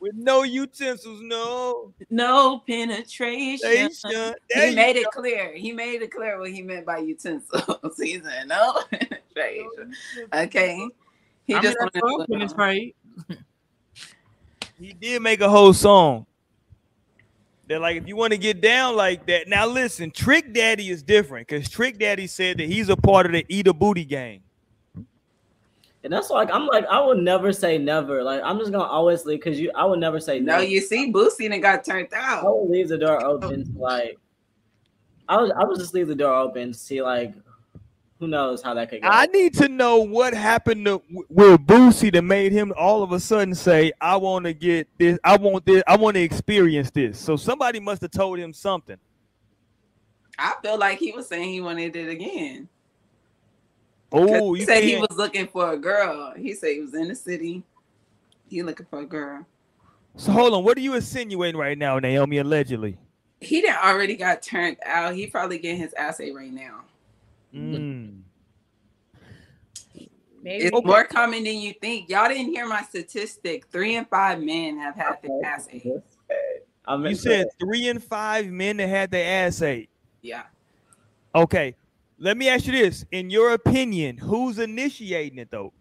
With 0.00 0.14
no 0.14 0.42
utensils, 0.44 1.20
no. 1.22 1.92
No 2.08 2.60
penetration. 2.66 3.58
Station. 3.92 4.10
There 4.10 4.34
He 4.64 4.70
you 4.70 4.76
made 4.76 4.96
it 4.96 5.06
clear. 5.12 5.52
He 5.54 5.72
made 5.72 6.00
it 6.00 6.10
clear 6.10 6.38
what 6.40 6.50
he 6.50 6.62
meant 6.62 6.86
by 6.86 6.98
utensils. 6.98 7.96
he 8.02 8.18
said 8.20 8.48
no 8.48 8.80
penetration. 8.90 9.94
Okay. 10.34 10.88
He 11.46 11.54
I 11.54 11.60
just 11.60 11.78
mean, 11.78 11.88
that's 11.92 12.02
wanted 12.02 12.26
to- 12.26 12.32
penetrate. 12.32 12.96
He 14.80 14.94
did 14.94 15.20
make 15.20 15.42
a 15.42 15.48
whole 15.50 15.74
song. 15.74 16.24
They're 17.66 17.78
like, 17.78 17.96
if 17.98 18.08
you 18.08 18.16
want 18.16 18.32
to 18.32 18.38
get 18.38 18.60
down 18.62 18.96
like 18.96 19.26
that. 19.26 19.46
Now 19.46 19.66
listen, 19.66 20.10
Trick 20.10 20.54
Daddy 20.54 20.88
is 20.88 21.02
different 21.02 21.46
because 21.46 21.68
Trick 21.68 21.98
Daddy 21.98 22.26
said 22.26 22.56
that 22.58 22.66
he's 22.68 22.88
a 22.88 22.96
part 22.96 23.26
of 23.26 23.32
the 23.32 23.44
Eat 23.48 23.66
a 23.68 23.74
Booty 23.74 24.04
gang. 24.06 24.40
And 26.02 26.12
that's 26.12 26.30
like 26.30 26.50
I'm 26.50 26.66
like 26.66 26.86
I 26.86 27.00
will 27.00 27.14
never 27.16 27.52
say 27.52 27.76
never. 27.76 28.22
Like 28.22 28.40
I'm 28.42 28.58
just 28.58 28.72
gonna 28.72 28.84
always 28.84 29.26
leave 29.26 29.40
because 29.40 29.60
you 29.60 29.70
I 29.74 29.84
would 29.84 29.98
never 30.00 30.18
say 30.18 30.40
No, 30.40 30.56
no. 30.56 30.62
you 30.62 30.80
see, 30.80 31.12
Boosie 31.12 31.50
done 31.50 31.60
got 31.60 31.84
turned 31.84 32.08
out. 32.14 32.44
I 32.44 32.46
out. 32.48 32.58
would 32.60 32.70
leave 32.70 32.88
the 32.88 32.98
door 32.98 33.22
open 33.24 33.72
to 33.72 33.78
like 33.78 34.18
I 35.28 35.36
was 35.36 35.50
I 35.50 35.64
would 35.64 35.78
just 35.78 35.92
leave 35.94 36.08
the 36.08 36.14
door 36.14 36.34
open 36.34 36.72
to 36.72 36.78
see 36.78 37.02
like 37.02 37.34
who 38.18 38.28
knows 38.28 38.62
how 38.62 38.74
that 38.74 38.90
could 38.90 39.00
go. 39.02 39.08
I 39.08 39.26
need 39.26 39.54
to 39.54 39.68
know 39.68 39.98
what 39.98 40.34
happened 40.34 40.84
to, 40.84 41.02
with 41.30 41.66
Boosie 41.66 42.12
that 42.12 42.20
made 42.20 42.52
him 42.52 42.70
all 42.76 43.02
of 43.02 43.12
a 43.12 43.20
sudden 43.20 43.54
say, 43.54 43.92
"I 43.98 44.16
want 44.18 44.44
to 44.44 44.52
get 44.52 44.88
this. 44.98 45.18
I 45.24 45.38
want 45.38 45.64
this. 45.64 45.82
I 45.86 45.96
want 45.96 46.16
to 46.16 46.20
experience 46.20 46.90
this." 46.90 47.18
So 47.18 47.36
somebody 47.36 47.80
must 47.80 48.02
have 48.02 48.10
told 48.10 48.38
him 48.38 48.52
something. 48.52 48.98
I 50.38 50.54
feel 50.62 50.78
like 50.78 50.98
he 50.98 51.12
was 51.12 51.28
saying 51.28 51.48
he 51.48 51.62
wanted 51.62 51.96
it 51.96 52.08
again. 52.10 52.68
'Cause 54.10 54.28
Oh, 54.32 54.54
he 54.54 54.60
you 54.60 54.66
said 54.66 54.82
he 54.82 54.90
can't- 54.92 55.08
was 55.08 55.16
looking 55.18 55.46
for 55.46 55.72
a 55.72 55.76
girl. 55.76 56.34
He 56.36 56.52
said 56.54 56.72
he 56.72 56.80
was 56.80 56.94
in 56.94 57.08
the 57.08 57.14
city. 57.14 57.62
He 58.48 58.62
looking 58.62 58.86
for 58.86 59.00
a 59.00 59.06
girl. 59.06 59.46
So 60.16 60.32
hold 60.32 60.52
on. 60.54 60.64
What 60.64 60.76
are 60.76 60.80
you 60.80 60.94
insinuating 60.94 61.58
right 61.58 61.78
now, 61.78 61.98
Naomi? 61.98 62.38
Allegedly. 62.38 62.98
He 63.40 63.62
done 63.62 63.76
already 63.82 64.16
got 64.16 64.42
turned 64.42 64.76
out. 64.84 65.14
He 65.14 65.28
probably 65.28 65.58
getting 65.58 65.80
his 65.80 65.94
ass 65.94 66.18
ate 66.20 66.34
right 66.34 66.52
now. 66.52 66.80
Mm. 67.54 68.22
Maybe 70.42 70.64
It's 70.64 70.84
more 70.84 71.04
common 71.04 71.44
than 71.44 71.56
you 71.56 71.74
think. 71.74 72.08
Y'all 72.08 72.28
didn't 72.28 72.46
hear 72.52 72.66
my 72.66 72.82
statistic. 72.82 73.66
Three 73.70 73.94
and 73.96 74.08
five 74.08 74.40
men 74.40 74.78
have 74.78 74.94
had 74.94 75.18
their 75.22 75.44
ass 75.44 75.68
ate. 75.70 75.84
You 75.84 77.14
said 77.14 77.46
three 77.60 77.88
and 77.88 78.02
five 78.02 78.46
men 78.46 78.78
that 78.78 78.88
had 78.88 79.10
their 79.10 79.46
ass 79.46 79.60
ate. 79.62 79.90
Yeah. 80.22 80.44
Okay. 81.34 81.74
Let 82.22 82.36
me 82.36 82.48
ask 82.48 82.66
you 82.66 82.72
this: 82.72 83.04
In 83.12 83.30
your 83.30 83.54
opinion, 83.54 84.18
who's 84.18 84.58
initiating 84.58 85.38
it 85.38 85.50
though? 85.50 85.72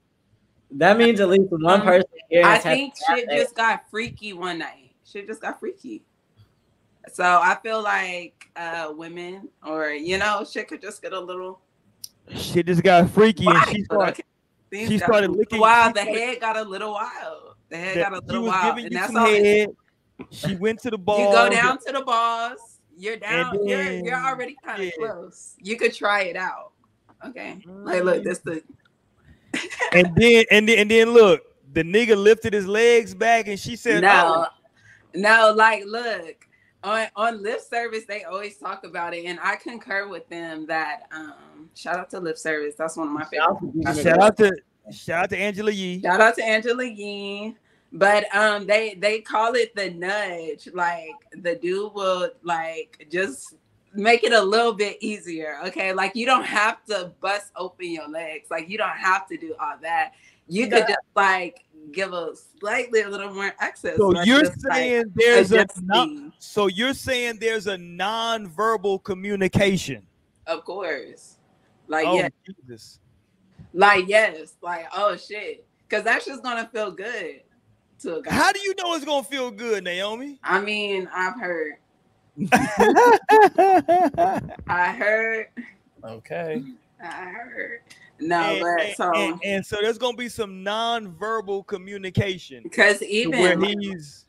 that 0.71 0.97
means 0.97 1.19
at 1.19 1.27
least 1.29 1.47
one 1.49 1.65
Um, 1.65 1.81
person 1.81 2.07
here 2.29 2.45
I 2.45 2.59
think 2.59 2.93
their 3.07 3.17
shit 3.17 3.29
ass 3.29 3.39
just 3.41 3.55
got 3.55 3.89
freaky 3.89 4.33
one 4.33 4.59
night. 4.59 4.91
Shit 5.03 5.27
just 5.27 5.41
got 5.41 5.59
freaky. 5.59 6.03
So 7.11 7.23
I 7.23 7.57
feel 7.63 7.81
like 7.83 8.45
uh 8.55 8.93
women 8.95 9.49
or 9.65 9.89
you 9.89 10.17
know, 10.17 10.45
shit 10.49 10.67
could 10.67 10.81
just 10.81 11.01
get 11.01 11.11
a 11.13 11.19
little 11.19 11.59
Shit 12.35 12.67
just 12.67 12.83
got 12.83 13.09
freaky, 13.09 13.47
and 13.47 13.57
she 13.69 13.83
started. 13.83 14.23
Things 14.69 14.87
she 14.89 14.99
started 14.99 15.31
a 15.31 15.33
licking- 15.33 15.59
Wild. 15.59 15.95
The 15.95 16.01
head 16.01 16.39
got 16.39 16.55
a 16.55 16.61
little 16.61 16.93
wild. 16.93 17.55
The 17.69 17.77
head 17.77 17.97
that 17.97 18.11
got 18.11 18.13
a 18.13 18.21
she 18.21 18.27
little 18.27 18.43
was 18.43 18.51
wild, 18.51 18.75
giving 18.75 18.85
and 18.85 18.93
you 18.93 18.99
that's 18.99 19.11
some 19.13 19.23
all. 19.23 19.27
head. 19.27 19.69
She 20.29 20.55
went 20.57 20.79
to 20.81 20.91
the 20.91 20.97
ball. 20.99 21.19
You 21.19 21.31
go 21.35 21.49
down 21.49 21.79
to 21.87 21.91
the 21.91 22.01
balls. 22.03 22.68
You're 22.99 23.17
down. 23.17 23.55
And 23.55 23.69
you're 23.69 23.91
you're 24.05 24.25
already 24.25 24.57
kind 24.63 24.81
of 24.81 24.85
yeah. 24.87 24.91
close. 24.97 25.55
You 25.61 25.77
could 25.77 25.93
try 25.93 26.23
it 26.23 26.35
out. 26.35 26.71
Okay. 27.25 27.57
Like 27.65 28.03
look, 28.03 28.23
this 28.23 28.39
the 28.39 28.61
and 29.93 30.13
then 30.15 30.45
and 30.51 30.67
then 30.67 30.79
and 30.79 30.91
then 30.91 31.11
look, 31.11 31.41
the 31.73 31.83
nigga 31.83 32.21
lifted 32.21 32.53
his 32.53 32.67
legs 32.67 33.15
back, 33.15 33.47
and 33.47 33.57
she 33.57 33.77
said, 33.77 34.01
no, 34.01 34.45
"Oh, 34.45 34.47
no. 35.15 35.53
Like 35.55 35.85
look 35.85 36.45
on 36.83 37.07
on 37.15 37.41
lip 37.41 37.61
service, 37.61 38.03
they 38.05 38.25
always 38.25 38.57
talk 38.57 38.83
about 38.83 39.13
it, 39.13 39.25
and 39.25 39.39
I 39.41 39.55
concur 39.55 40.07
with 40.09 40.27
them 40.27 40.65
that 40.67 41.03
um 41.13 41.69
shout 41.75 41.97
out 41.97 42.09
to 42.11 42.19
lip 42.19 42.37
service. 42.37 42.75
That's 42.77 42.97
one 42.97 43.07
of 43.07 43.13
my 43.13 43.25
favorite. 43.25 44.03
shout 44.03 44.21
out 44.21 44.37
to 44.37 44.51
shout 44.91 45.23
out 45.23 45.29
to 45.29 45.37
Angela 45.37 45.71
Yee." 45.71 46.01
Shout 46.01 46.19
out 46.19 46.35
to 46.35 46.43
Angela 46.43 46.83
Yee. 46.83 47.55
But 47.91 48.33
um 48.35 48.67
they 48.67 48.95
they 48.95 49.21
call 49.21 49.55
it 49.55 49.75
the 49.75 49.89
nudge. 49.91 50.69
Like 50.73 51.15
the 51.31 51.55
dude 51.55 51.93
will 51.93 52.29
like 52.43 53.07
just 53.11 53.55
make 53.93 54.23
it 54.23 54.33
a 54.33 54.41
little 54.41 54.73
bit 54.73 54.97
easier. 55.01 55.57
Okay. 55.65 55.93
Like 55.93 56.15
you 56.15 56.25
don't 56.25 56.45
have 56.45 56.83
to 56.85 57.13
bust 57.19 57.51
open 57.55 57.91
your 57.91 58.07
legs. 58.07 58.47
Like 58.51 58.69
you 58.69 58.77
don't 58.77 58.89
have 58.89 59.27
to 59.27 59.37
do 59.37 59.55
all 59.59 59.75
that. 59.81 60.13
You 60.47 60.67
could 60.67 60.87
just 60.87 60.99
like 61.15 61.63
give 61.91 62.13
a 62.13 62.33
slightly 62.59 63.01
a 63.01 63.09
little 63.09 63.33
more 63.33 63.53
access. 63.59 63.97
So 63.97 64.21
you're 64.23 64.41
just, 64.41 64.65
like, 64.65 64.75
saying 64.75 65.05
there's 65.15 65.51
a 65.51 65.65
non, 65.83 66.33
so 66.39 66.67
you're 66.67 66.93
saying 66.93 67.37
there's 67.39 67.67
a 67.67 67.77
non-verbal 67.77 68.99
communication. 68.99 70.03
of 70.45 70.63
course. 70.63 71.37
Like 71.87 72.05
oh 72.07 72.17
yeah, 72.17 72.29
Jesus! 72.45 72.99
like 73.73 74.07
yes, 74.07 74.55
like 74.61 74.85
oh 74.95 75.15
shit. 75.15 75.65
Cause 75.89 76.03
that's 76.03 76.25
just 76.25 76.43
gonna 76.43 76.69
feel 76.71 76.91
good 76.91 77.41
to 77.99 78.17
a 78.17 78.21
guy. 78.21 78.33
How 78.33 78.51
do 78.51 78.59
you 78.59 78.73
know 78.77 78.93
it's 78.95 79.05
gonna 79.05 79.23
feel 79.23 79.51
good, 79.51 79.83
Naomi? 79.83 80.39
I 80.43 80.59
mean, 80.61 81.09
I've 81.13 81.39
heard. 81.39 81.73
I 84.67 84.95
heard. 84.97 85.47
Okay. 86.03 86.63
I 87.03 87.05
heard. 87.05 87.81
No, 88.19 88.37
and, 88.41 88.61
but 88.61 88.81
and- 88.85 88.95
so 88.95 89.11
and- 89.13 89.39
and 89.43 89.65
so 89.65 89.77
there's 89.81 89.97
gonna 89.97 90.17
be 90.17 90.29
some 90.29 90.63
non-verbal 90.63 91.63
communication 91.63 92.63
because 92.63 93.01
even 93.01 93.39
where 93.39 93.55
like- 93.57 93.77
he's 93.79 94.25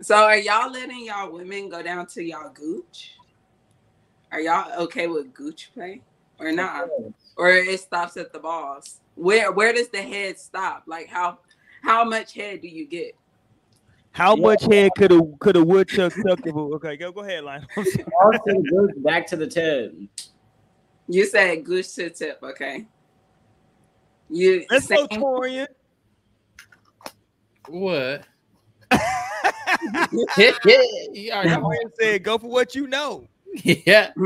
so 0.00 0.14
are 0.16 0.36
y'all 0.36 0.70
letting 0.70 1.06
y'all 1.06 1.32
women 1.32 1.68
go 1.68 1.82
down 1.82 2.06
to 2.08 2.22
y'all 2.22 2.50
gooch? 2.52 3.14
Are 4.30 4.40
y'all 4.40 4.82
okay 4.84 5.06
with 5.06 5.32
gooch 5.34 5.70
play 5.74 6.02
or 6.38 6.52
not? 6.52 6.88
Or 7.36 7.50
it 7.50 7.80
stops 7.80 8.16
at 8.16 8.32
the 8.32 8.38
balls? 8.38 9.00
Where 9.14 9.50
where 9.52 9.72
does 9.72 9.88
the 9.88 10.02
head 10.02 10.38
stop? 10.38 10.84
Like 10.86 11.08
how 11.08 11.38
how 11.82 12.04
much 12.04 12.34
head 12.34 12.60
do 12.62 12.68
you 12.68 12.86
get? 12.86 13.14
how 14.12 14.34
much 14.34 14.64
head 14.64 14.90
could 14.96 15.12
a 15.12 15.20
could 15.38 15.56
a 15.56 15.62
woodchuck 15.64 16.12
suck? 16.12 16.40
if 16.44 16.54
a- 16.54 16.58
Okay, 16.58 16.96
go 16.96 17.12
go 17.12 17.20
ahead, 17.20 17.44
line. 17.44 17.66
Balls 17.76 17.86
to 17.94 18.40
the 18.46 18.66
gooch, 18.68 19.02
back 19.04 19.26
to 19.28 19.36
the 19.36 19.46
tip. 19.46 19.94
You 21.08 21.24
said 21.26 21.64
gooch 21.64 21.94
to 21.94 22.10
tip, 22.10 22.40
okay? 22.42 22.86
You 24.28 24.64
Let's 24.70 24.86
go, 24.88 25.06
same- 25.10 25.20
Torian. 25.22 25.66
What? 27.68 28.24
you 30.36 31.30
already 31.32 31.50
know 31.50 31.72
said, 32.00 32.22
"Go 32.24 32.38
for 32.38 32.48
what 32.50 32.74
you 32.74 32.86
know." 32.86 33.26
yeah. 33.62 34.12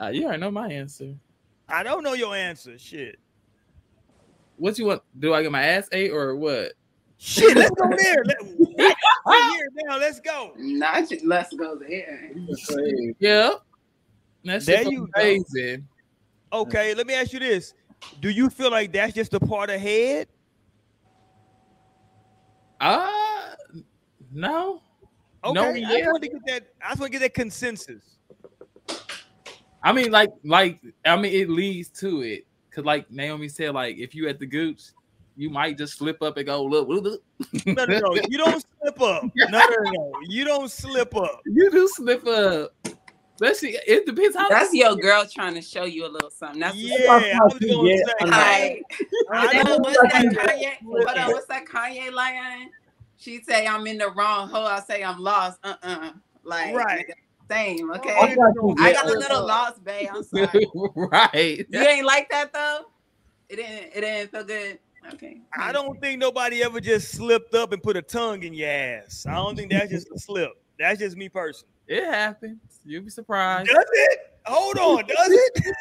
Uh, 0.00 0.08
you 0.08 0.24
already 0.26 0.40
know 0.40 0.50
my 0.50 0.68
answer. 0.68 1.14
I 1.68 1.84
don't 1.84 2.02
know 2.02 2.14
your 2.14 2.34
answer. 2.34 2.76
Shit. 2.78 3.16
What 4.56 4.78
you 4.78 4.86
want? 4.86 5.02
Do 5.18 5.34
I 5.34 5.42
get 5.42 5.52
my 5.52 5.62
ass 5.62 5.88
ate 5.92 6.10
or 6.12 6.36
what? 6.36 6.72
Shit. 7.18 7.56
Let's 7.56 7.70
go 7.70 7.90
there. 7.96 8.24
Let, 8.24 8.36
we're 9.26 9.50
here 9.52 9.68
now. 9.86 9.98
Let's 9.98 10.20
go. 10.20 10.52
Not 10.56 11.08
just, 11.08 11.24
let's 11.24 11.52
go 11.54 11.76
there. 11.76 12.30
Yeah. 13.18 13.54
That's 14.44 14.64
shit 14.66 14.76
There 14.76 14.84
was 14.84 14.92
you 14.92 15.08
go. 15.14 15.20
amazing. 15.20 15.88
Okay. 16.52 16.94
Let 16.94 17.06
me 17.06 17.14
ask 17.14 17.32
you 17.32 17.38
this: 17.40 17.74
Do 18.20 18.28
you 18.30 18.50
feel 18.50 18.70
like 18.70 18.92
that's 18.92 19.14
just 19.14 19.32
a 19.34 19.40
part 19.40 19.70
of 19.70 19.80
head? 19.80 20.28
Uh 22.80 23.10
no. 24.32 24.82
Okay. 25.44 25.52
No, 25.54 25.70
I 25.70 25.80
just 25.80 26.06
want 26.10 26.22
to 26.22 26.28
get 26.28 26.40
that. 26.46 26.66
I 26.82 26.88
just 26.90 27.00
want 27.00 27.12
to 27.12 27.18
get 27.18 27.24
that 27.24 27.34
consensus. 27.34 28.02
I 29.82 29.92
mean, 29.92 30.10
like, 30.10 30.30
like, 30.44 30.80
I 31.04 31.14
mean, 31.16 31.32
it 31.34 31.50
leads 31.50 31.90
to 32.00 32.22
it. 32.22 32.46
Cause 32.74 32.84
like 32.84 33.10
Naomi 33.10 33.48
said, 33.48 33.72
like, 33.72 33.98
if 33.98 34.14
you 34.14 34.28
at 34.28 34.40
the 34.40 34.46
gooch, 34.46 34.82
you 35.36 35.48
might 35.48 35.78
just 35.78 35.96
slip 35.96 36.20
up 36.22 36.36
and 36.36 36.46
go, 36.46 36.64
look, 36.64 36.88
look, 36.88 37.04
look. 37.04 37.20
No, 37.66 37.84
no, 37.84 37.98
no. 37.98 38.22
You 38.28 38.38
don't 38.38 38.64
slip 38.82 39.00
up. 39.00 39.30
No, 39.36 39.60
no, 39.60 39.66
no, 39.66 39.90
no. 39.92 40.12
You 40.28 40.44
don't 40.44 40.70
slip 40.70 41.14
up. 41.16 41.40
you 41.46 41.70
do 41.70 41.88
slip 41.88 42.26
up. 42.26 42.72
Especially, 43.40 43.76
it 43.86 44.06
depends 44.06 44.36
how 44.36 44.48
That's 44.48 44.72
your 44.72 44.94
girl 44.96 45.24
trying 45.26 45.54
to 45.54 45.62
show 45.62 45.84
you 45.84 46.06
a 46.06 46.08
little 46.08 46.30
something. 46.30 46.60
That's 46.60 46.76
Yeah, 46.76 47.38
I 47.40 47.44
was 47.44 47.58
gonna 47.58 47.88
Yeah, 47.88 47.96
say. 48.06 48.12
I'm 48.20 48.30
Like, 48.30 48.84
I 49.32 49.52
Damn, 49.52 49.66
don't 49.66 49.82
what's 49.82 49.98
that 49.98 50.12
think 50.12 50.38
Kanye? 50.38 50.72
Hold 50.84 51.18
on, 51.18 51.32
what's 51.32 51.46
that 51.46 51.64
Kanye 51.66 52.12
line? 52.12 52.70
She 53.16 53.40
say 53.42 53.66
I'm 53.66 53.86
in 53.86 53.98
the 53.98 54.10
wrong 54.10 54.48
hole. 54.48 54.66
I 54.66 54.80
say 54.80 55.02
I'm 55.02 55.18
lost. 55.18 55.58
Uh 55.64 55.74
uh 55.82 56.10
Like 56.44 56.74
Right. 56.74 57.06
nigga, 57.06 57.14
same. 57.50 57.90
Oh, 57.90 57.96
okay. 57.96 58.34
don't 58.34 58.80
I 58.80 58.92
got 58.92 59.06
a 59.06 59.18
little 59.18 59.38
uh, 59.38 59.46
lost, 59.46 59.84
babe. 59.84 60.08
I'm 60.12 60.22
sorry. 60.24 60.66
right. 60.96 61.66
You 61.68 61.80
ain't 61.80 62.06
like 62.06 62.30
that 62.30 62.52
though. 62.52 62.86
It 63.48 63.56
didn't. 63.56 63.92
It 63.94 64.00
didn't 64.00 64.30
feel 64.30 64.44
good. 64.44 64.78
Okay. 65.12 65.42
I 65.56 65.70
don't 65.72 66.00
think 66.00 66.18
nobody 66.18 66.62
ever 66.62 66.80
just 66.80 67.12
slipped 67.12 67.54
up 67.54 67.72
and 67.72 67.82
put 67.82 67.96
a 67.96 68.02
tongue 68.02 68.42
in 68.42 68.54
your 68.54 68.70
ass. 68.70 69.26
I 69.28 69.34
don't 69.34 69.54
think 69.54 69.70
that's 69.70 69.90
just 69.90 70.10
a 70.10 70.18
slip. 70.18 70.52
That's 70.78 70.98
just 70.98 71.16
me 71.16 71.28
personally. 71.28 71.72
It 71.86 72.04
happens. 72.04 72.58
You'll 72.84 73.02
be 73.02 73.10
surprised. 73.10 73.68
Does 73.68 73.84
it? 73.92 74.33
Hold 74.46 74.78
on. 74.78 75.06
Does 75.06 75.30
it? 75.30 75.74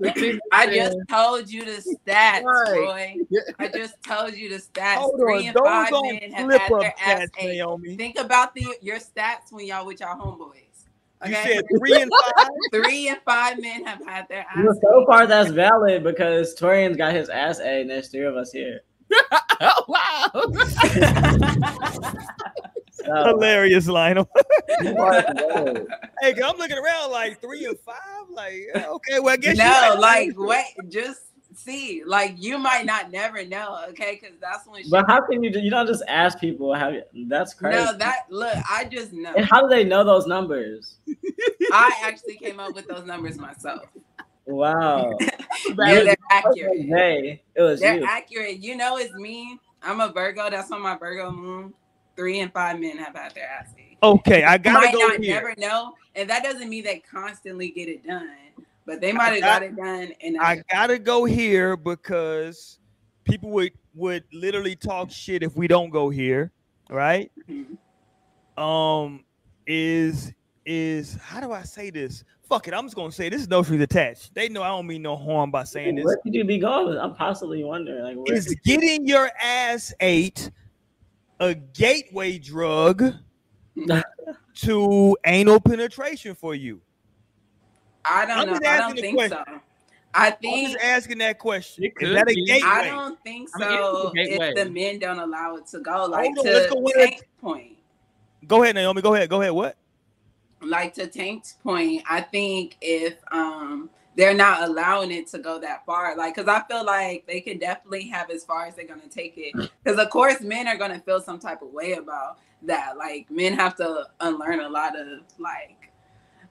I 0.52 0.66
just 0.66 0.96
told 1.08 1.48
you 1.50 1.64
the 1.64 1.82
stats, 2.06 2.42
Right. 2.44 2.74
Roy. 2.74 3.16
I 3.58 3.68
just 3.68 4.02
told 4.02 4.34
you 4.34 4.48
the 4.48 4.56
stats. 4.56 4.94
Hold 4.96 5.20
Three 5.20 5.34
on. 5.34 5.46
and 5.46 5.54
Those 5.54 5.64
five 5.64 5.92
men 5.92 6.32
have 6.32 6.52
had 6.52 6.72
their 6.80 6.94
ass 7.04 7.20
stats, 7.20 7.28
ate. 7.38 7.48
Naomi. 7.58 7.96
Think 7.96 8.18
about 8.18 8.54
the 8.54 8.66
your 8.80 8.98
stats 8.98 9.50
when 9.52 9.66
y'all 9.66 9.86
with 9.86 10.00
y'all 10.00 10.18
homeboys. 10.18 10.84
You 11.24 11.30
Okay. 11.32 11.54
said 11.54 11.64
three 11.78 12.00
and 12.02 12.10
five. 12.10 12.46
Three 12.72 13.08
and 13.08 13.18
five 13.24 13.60
men 13.60 13.84
have 13.84 14.04
had 14.04 14.26
their 14.28 14.40
ass. 14.40 14.64
Well, 14.64 14.74
so 14.82 15.06
far 15.06 15.26
that's 15.26 15.50
valid 15.50 16.02
because 16.02 16.54
Torian's 16.58 16.96
got 16.96 17.14
his 17.14 17.28
ass 17.28 17.60
A 17.60 17.80
and 17.82 17.88
there's 17.88 18.08
three 18.08 18.24
of 18.26 18.36
us 18.36 18.50
here. 18.52 18.80
oh, 19.60 19.84
wow. 19.88 20.30
So, 23.06 23.24
Hilarious, 23.26 23.86
Lionel. 23.88 24.28
you 24.82 24.96
are 24.98 25.22
valid. 25.34 25.86
hey, 26.20 26.32
'cause 26.34 26.42
I'm 26.44 26.56
looking 26.56 26.78
around 26.78 27.10
like 27.10 27.40
three 27.40 27.66
or 27.66 27.74
five. 27.74 27.96
Like, 28.30 28.68
okay, 28.74 29.20
well, 29.20 29.34
I 29.34 29.36
guess 29.36 29.56
you 29.58 29.64
no, 29.64 29.70
right. 29.70 29.98
like 29.98 30.32
wait, 30.36 30.90
just 30.90 31.20
see. 31.54 32.02
Like 32.04 32.34
you 32.38 32.58
might 32.58 32.86
not 32.86 33.10
never 33.10 33.44
know, 33.44 33.84
okay? 33.90 34.18
Because 34.20 34.36
that's 34.40 34.66
when. 34.66 34.82
She, 34.82 34.90
But 34.90 35.04
how 35.06 35.20
can 35.26 35.42
you 35.42 35.50
do, 35.52 35.60
you 35.60 35.70
don't 35.70 35.86
just 35.86 36.02
ask 36.08 36.38
people 36.38 36.74
how 36.74 36.92
that's 37.28 37.54
crazy. 37.54 37.76
no, 37.84 37.96
that 37.98 38.20
look. 38.30 38.56
I 38.70 38.84
just 38.84 39.12
know. 39.12 39.32
and 39.36 39.44
how 39.44 39.62
do 39.62 39.68
they 39.68 39.84
know 39.84 40.02
those 40.04 40.26
numbers? 40.26 40.96
I 41.72 41.92
actually 42.02 42.36
came 42.36 42.60
up 42.60 42.74
with 42.74 42.86
those 42.88 43.04
numbers 43.04 43.38
myself. 43.38 43.82
Wow. 44.46 45.18
Yeah, 45.78 46.02
they're 46.02 46.16
accurate. 46.30 46.78
wasn't 46.78 47.40
it 47.54 47.62
was 47.62 47.80
They're 47.80 47.96
you. 47.96 48.04
accurate. 48.04 48.58
You 48.58 48.76
know, 48.76 48.98
it's 48.98 49.14
me. 49.14 49.58
I'm 49.82 50.00
a 50.00 50.12
Virgo. 50.12 50.50
That's 50.50 50.70
on 50.70 50.82
my 50.82 50.96
Virgo 50.96 51.30
moon. 51.32 51.72
Three 52.16 52.40
and 52.40 52.52
five 52.52 52.78
men 52.80 52.96
have 52.98 53.14
had 53.16 53.34
their 53.34 53.48
ass 53.48 53.68
ate. 53.78 53.98
Okay, 54.02 54.44
I 54.44 54.58
gotta 54.58 54.78
might 54.86 54.92
go 54.92 54.98
not 55.00 55.20
here. 55.20 55.34
never 55.34 55.54
know, 55.58 55.94
and 56.14 56.28
that 56.30 56.42
doesn't 56.42 56.68
mean 56.68 56.84
they 56.84 56.98
constantly 56.98 57.70
get 57.70 57.88
it 57.88 58.06
done. 58.06 58.28
But 58.86 59.00
they 59.00 59.12
might 59.12 59.30
have 59.30 59.40
got- 59.40 59.60
got 59.60 59.62
it 59.62 59.76
done, 59.76 60.12
and 60.20 60.36
I 60.38 60.62
gotta 60.70 60.98
go 60.98 61.24
here 61.24 61.76
because 61.76 62.78
people 63.24 63.50
would 63.50 63.72
would 63.94 64.24
literally 64.32 64.74
talk 64.76 65.10
shit 65.10 65.42
if 65.42 65.56
we 65.56 65.66
don't 65.68 65.90
go 65.90 66.10
here, 66.10 66.52
right? 66.90 67.30
Mhm. 67.48 67.78
Um, 68.60 69.24
is 69.66 70.32
is 70.66 71.14
how 71.20 71.40
do 71.40 71.52
I 71.52 71.62
say 71.62 71.90
this? 71.90 72.24
Fuck 72.48 72.68
it, 72.68 72.74
I'm 72.74 72.84
just 72.84 72.94
gonna 72.96 73.10
say 73.12 73.28
this 73.28 73.40
is 73.40 73.48
no 73.48 73.62
strings 73.62 73.82
attached. 73.82 74.34
They 74.34 74.48
know 74.48 74.62
I 74.62 74.68
don't 74.68 74.86
mean 74.86 75.02
no 75.02 75.16
harm 75.16 75.50
by 75.50 75.64
saying 75.64 75.94
this. 75.96 76.04
Where 76.04 76.18
could 76.18 76.34
you 76.34 76.44
be 76.44 76.58
going? 76.58 76.98
I'm 76.98 77.14
possibly 77.14 77.64
wondering. 77.64 78.02
Like, 78.02 78.16
where, 78.16 78.36
Is 78.36 78.54
getting 78.64 79.06
your 79.06 79.30
ass 79.40 79.94
ate 80.00 80.50
a 81.40 81.54
gateway 81.54 82.38
drug 82.38 83.14
to 84.54 85.16
anal 85.24 85.60
penetration 85.60 86.34
for 86.34 86.54
you? 86.54 86.80
I 88.04 88.26
don't 88.26 88.38
I'm 88.38 88.62
know. 88.62 88.68
I 88.68 88.78
don't 88.78 88.98
think 88.98 89.16
question. 89.16 89.38
so. 89.46 89.60
I 90.16 90.28
I'm 90.28 90.36
think 90.40 90.68
just 90.68 90.84
asking 90.84 91.18
that 91.18 91.38
question. 91.38 91.84
It 91.84 91.88
Is 91.88 92.08
could 92.08 92.16
that 92.16 92.30
a 92.30 92.34
gateway? 92.34 92.60
I 92.68 92.84
don't 92.88 93.20
think 93.24 93.50
I 93.54 93.58
mean, 93.58 93.68
it's 94.14 94.36
so. 94.36 94.42
if 94.44 94.54
the 94.54 94.70
men 94.70 94.98
don't 94.98 95.18
allow 95.18 95.56
it 95.56 95.66
to 95.68 95.80
go, 95.80 96.06
like 96.06 96.28
on, 96.28 96.44
let's 96.44 96.68
go 96.68 96.76
to 96.76 96.80
with 96.80 96.96
it. 96.96 97.08
Tank's 97.10 97.22
point, 97.40 97.78
Go 98.46 98.62
ahead, 98.62 98.74
Naomi. 98.74 99.02
Go 99.02 99.14
ahead. 99.14 99.28
Go 99.28 99.40
ahead. 99.40 99.52
What? 99.52 99.76
like 100.62 100.94
to 100.94 101.06
Tank's 101.06 101.54
point, 101.54 102.02
I 102.08 102.20
think 102.20 102.76
if 102.80 103.16
um 103.32 103.90
they're 104.16 104.34
not 104.34 104.62
allowing 104.68 105.10
it 105.10 105.26
to 105.28 105.38
go 105.38 105.58
that 105.60 105.84
far, 105.84 106.16
like 106.16 106.34
because 106.34 106.48
I 106.48 106.62
feel 106.68 106.84
like 106.84 107.26
they 107.26 107.40
can 107.40 107.58
definitely 107.58 108.08
have 108.08 108.30
as 108.30 108.44
far 108.44 108.66
as 108.66 108.74
they're 108.74 108.86
gonna 108.86 109.08
take 109.08 109.34
it. 109.36 109.70
Because 109.82 109.98
of 109.98 110.10
course, 110.10 110.40
men 110.40 110.68
are 110.68 110.76
gonna 110.76 111.00
feel 111.00 111.20
some 111.20 111.38
type 111.38 111.62
of 111.62 111.72
way 111.72 111.94
about 111.94 112.38
that. 112.62 112.96
Like 112.96 113.30
men 113.30 113.54
have 113.54 113.76
to 113.76 114.06
unlearn 114.20 114.60
a 114.60 114.68
lot 114.68 114.98
of 114.98 115.20
like 115.38 115.90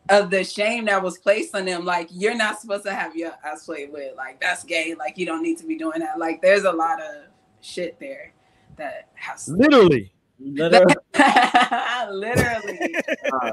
of 0.09 0.29
the 0.29 0.43
shame 0.43 0.85
that 0.85 1.01
was 1.01 1.17
placed 1.17 1.55
on 1.55 1.65
them. 1.65 1.85
Like 1.85 2.09
you're 2.11 2.35
not 2.35 2.59
supposed 2.59 2.83
to 2.83 2.93
have 2.93 3.15
your 3.15 3.31
ass 3.45 3.65
played 3.65 3.91
with. 3.91 4.15
Like 4.17 4.41
that's 4.41 4.63
gay. 4.63 4.95
Like 4.97 5.17
you 5.17 5.25
don't 5.25 5.43
need 5.43 5.57
to 5.59 5.65
be 5.65 5.77
doing 5.77 5.99
that. 5.99 6.19
Like 6.19 6.41
there's 6.41 6.65
a 6.65 6.71
lot 6.71 7.01
of 7.01 7.25
shit 7.61 7.97
there 7.99 8.33
that 8.75 9.07
has 9.13 9.47
Literally. 9.47 10.11
literally, 10.39 10.95
literally 12.11 12.95
uh, 13.31 13.51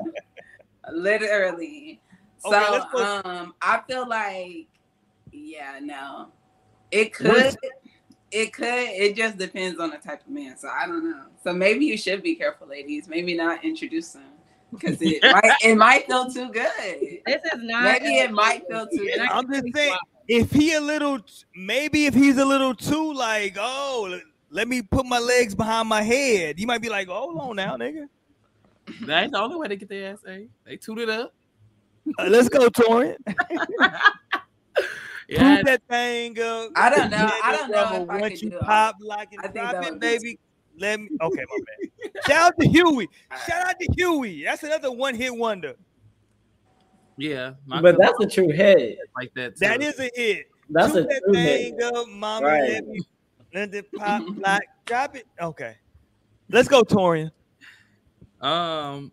literally 0.93 2.01
so 2.10 2.10
Okay, 2.45 2.71
let's 2.71 3.27
um 3.27 3.55
i 3.62 3.81
feel 3.87 4.09
like 4.09 4.67
yeah 5.33 5.79
no 5.83 6.29
it 6.91 7.12
could 7.12 7.29
What's- 7.29 7.57
it 8.33 8.53
could 8.53 8.67
it 8.67 9.17
just 9.17 9.37
depends 9.39 9.81
on 9.81 9.91
the 9.91 9.99
type 9.99 10.21
of 10.23 10.29
man 10.29 10.57
so 10.57 10.69
i 10.69 10.87
don't 10.87 11.09
know 11.11 11.25
so 11.43 11.53
maybe 11.53 11.85
you 11.85 11.97
should 11.99 12.23
be 12.23 12.35
careful 12.37 12.67
ladies 12.69 13.09
maybe 13.09 13.37
not 13.37 13.65
introduce 13.65 14.11
them 14.12 14.23
because 14.73 14.99
it 15.03 15.21
might 15.33 15.53
it 15.62 15.75
might 15.77 16.07
feel 16.07 16.31
too 16.31 16.49
good 16.51 17.21
This 17.27 17.43
is 17.53 17.61
not. 17.62 17.83
maybe 17.83 18.19
it 18.19 18.31
might 18.31 18.67
feel 18.69 18.87
too 18.87 19.05
good 19.17 19.21
I'm 19.29 19.53
just 19.53 19.75
saying, 19.75 19.95
if 20.29 20.53
he 20.53 20.75
a 20.75 20.81
little, 20.81 21.19
maybe 21.57 22.07
if 22.07 22.15
he's 22.15 22.39
a 22.39 22.45
little 22.45 22.73
too 22.73 23.12
like, 23.15 23.57
oh, 23.59 24.07
let- 24.09 24.23
let 24.53 24.69
me 24.69 24.81
put 24.83 25.07
my 25.07 25.19
legs 25.19 25.55
behind 25.57 25.89
my 25.89 26.03
head, 26.03 26.59
you 26.61 26.67
might 26.69 26.81
be 26.83 26.89
like, 26.89 27.09
hold 27.09 27.37
on 27.39 27.57
now, 27.57 27.77
nigga. 27.77 28.09
That's 29.03 29.31
the 29.33 29.39
only 29.41 29.57
way 29.57 29.69
they 29.69 29.77
get 29.77 29.89
their 29.89 30.12
ass 30.12 30.19
ate. 30.27 30.51
They 30.65 30.77
toot 30.77 30.99
it 30.99 31.09
up. 31.09 31.33
Uh, 32.18 32.24
let's 32.28 32.48
go, 32.48 32.68
Torian. 32.68 33.16
Yeah, 35.28 35.55
Prove 35.55 35.64
that 35.66 35.82
thing 35.89 36.40
up. 36.40 36.70
I 36.74 36.90
don't 36.90 37.10
know. 37.10 37.31
I 37.44 37.52
don't 37.56 37.70
know 37.70 38.02
if 38.02 38.10
I 38.10 38.20
Once 38.20 38.43
you 38.43 38.51
do 38.51 38.59
pop, 38.59 38.97
lock, 39.01 39.28
I 39.39 39.44
and 39.44 39.55
drop 39.55 39.85
it, 39.85 40.01
baby. 40.01 40.39
Let 40.78 40.98
me. 41.01 41.09
Okay, 41.20 41.43
my 41.48 41.59
man. 41.59 42.12
Shout 42.27 42.47
out 42.47 42.59
to 42.59 42.66
Huey. 42.68 43.09
Shout 43.47 43.66
out 43.68 43.78
to 43.81 43.89
Huey. 43.97 44.44
That's 44.44 44.62
another 44.62 44.90
one 44.90 45.14
hit 45.14 45.35
wonder. 45.36 45.74
yeah. 47.18 47.52
my 47.66 47.82
but 47.82 47.97
that's 47.98 48.18
a 48.20 48.27
true 48.27 48.48
hit. 48.48 48.98
like 49.16 49.32
that. 49.35 49.59
That 49.59 49.81
too. 49.81 49.86
is 49.89 50.01
a 50.01 50.10
hit. 50.14 50.47
That's 50.70 50.94
a 50.94 51.02
Toot 51.02 51.09
that 51.10 51.22
true 51.27 51.35
hit. 51.35 51.78
thing 51.78 51.82
up, 51.82 52.09
mama. 52.09 52.47
Right. 52.47 52.62
Let 52.70 52.86
me 52.86 53.01
let 53.52 53.74
it 53.74 53.93
pop, 53.93 54.22
lock, 54.36 54.62
drop 54.86 55.16
it. 55.16 55.27
Okay. 55.40 55.77
Let's 56.48 56.68
go, 56.68 56.82
Torian. 56.82 57.31
Um, 58.40 59.12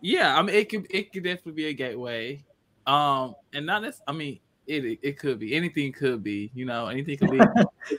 yeah, 0.00 0.38
I 0.38 0.42
mean, 0.42 0.54
it 0.54 0.68
could 0.68 0.86
it 0.90 1.12
could 1.12 1.24
definitely 1.24 1.52
be 1.52 1.66
a 1.66 1.72
gateway. 1.72 2.44
Um, 2.86 3.34
and 3.52 3.66
not 3.66 3.82
this. 3.82 4.00
I 4.06 4.12
mean, 4.12 4.40
it, 4.66 4.84
it 4.84 4.98
it 5.02 5.18
could 5.18 5.38
be 5.38 5.54
anything. 5.54 5.92
Could 5.92 6.22
be 6.22 6.50
you 6.54 6.64
know 6.64 6.86
anything 6.86 7.18
could 7.18 7.30
be. 7.30 7.40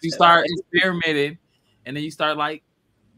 You 0.02 0.10
start 0.10 0.46
experimenting, 0.46 1.38
and 1.86 1.98
then 1.98 2.04
you 2.04 2.12
start 2.12 2.38
like 2.38 2.64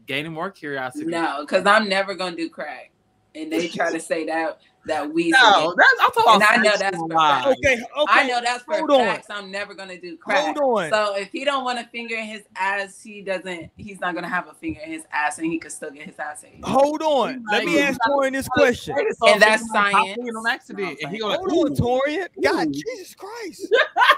gaining 0.06 0.32
more 0.32 0.50
curiosity. 0.50 1.06
No, 1.06 1.38
because 1.40 1.66
I'm 1.66 1.88
never 1.88 2.14
gonna 2.14 2.36
do 2.36 2.48
crack. 2.48 2.90
And 3.34 3.52
they 3.52 3.68
try 3.68 3.92
to 3.92 4.00
say 4.00 4.26
that 4.26 4.60
that 4.86 5.12
we 5.12 5.30
No, 5.30 5.74
that's 5.76 5.88
I'm 6.00 6.10
talking 6.12 6.34
And 6.34 6.42
about 6.42 6.58
I 6.58 6.62
know 6.62 6.76
that's 6.78 6.98
for 6.98 7.08
lies. 7.08 7.44
fact. 7.44 7.46
Okay, 7.46 7.74
okay. 7.74 7.86
I 8.08 8.26
know 8.26 8.40
that's 8.42 8.64
for 8.64 8.74
hold 8.74 8.90
on. 8.90 8.98
facts. 8.98 9.26
I'm 9.30 9.50
never 9.50 9.74
gonna 9.74 10.00
do 10.00 10.16
crack. 10.16 10.56
Hold 10.56 10.58
on. 10.58 10.90
So 10.90 11.16
if 11.16 11.30
he 11.32 11.44
don't 11.44 11.64
want 11.64 11.78
to 11.78 11.86
finger 11.86 12.16
in 12.16 12.24
his 12.24 12.42
ass, 12.56 13.00
he 13.00 13.22
doesn't. 13.22 13.70
He's 13.76 14.00
not 14.00 14.14
gonna 14.14 14.28
have 14.28 14.48
a 14.48 14.54
finger 14.54 14.80
in 14.84 14.92
his 14.92 15.04
ass, 15.12 15.38
and 15.38 15.46
he 15.46 15.58
could 15.58 15.72
still 15.72 15.90
get 15.90 16.06
his 16.06 16.18
ass 16.18 16.44
ate. 16.44 16.64
Hold 16.64 17.02
on. 17.02 17.42
Let 17.50 17.64
me 17.64 17.80
ask 17.80 17.98
Torian 18.06 18.32
this 18.32 18.48
question. 18.48 18.94
So 19.18 19.28
And 19.28 19.40
that's 19.40 19.62
if 19.62 19.68
he 19.68 19.72
might 19.72 19.92
pop 19.92 20.06
science. 20.06 20.36
on 20.36 20.46
accident, 20.46 20.98
and 21.02 21.12
he 21.12 21.20
Hold 21.22 21.50
on, 21.50 21.74
Torian. 21.76 22.28
God, 22.42 22.72
Jesus 22.72 23.14
Christ. 23.14 23.74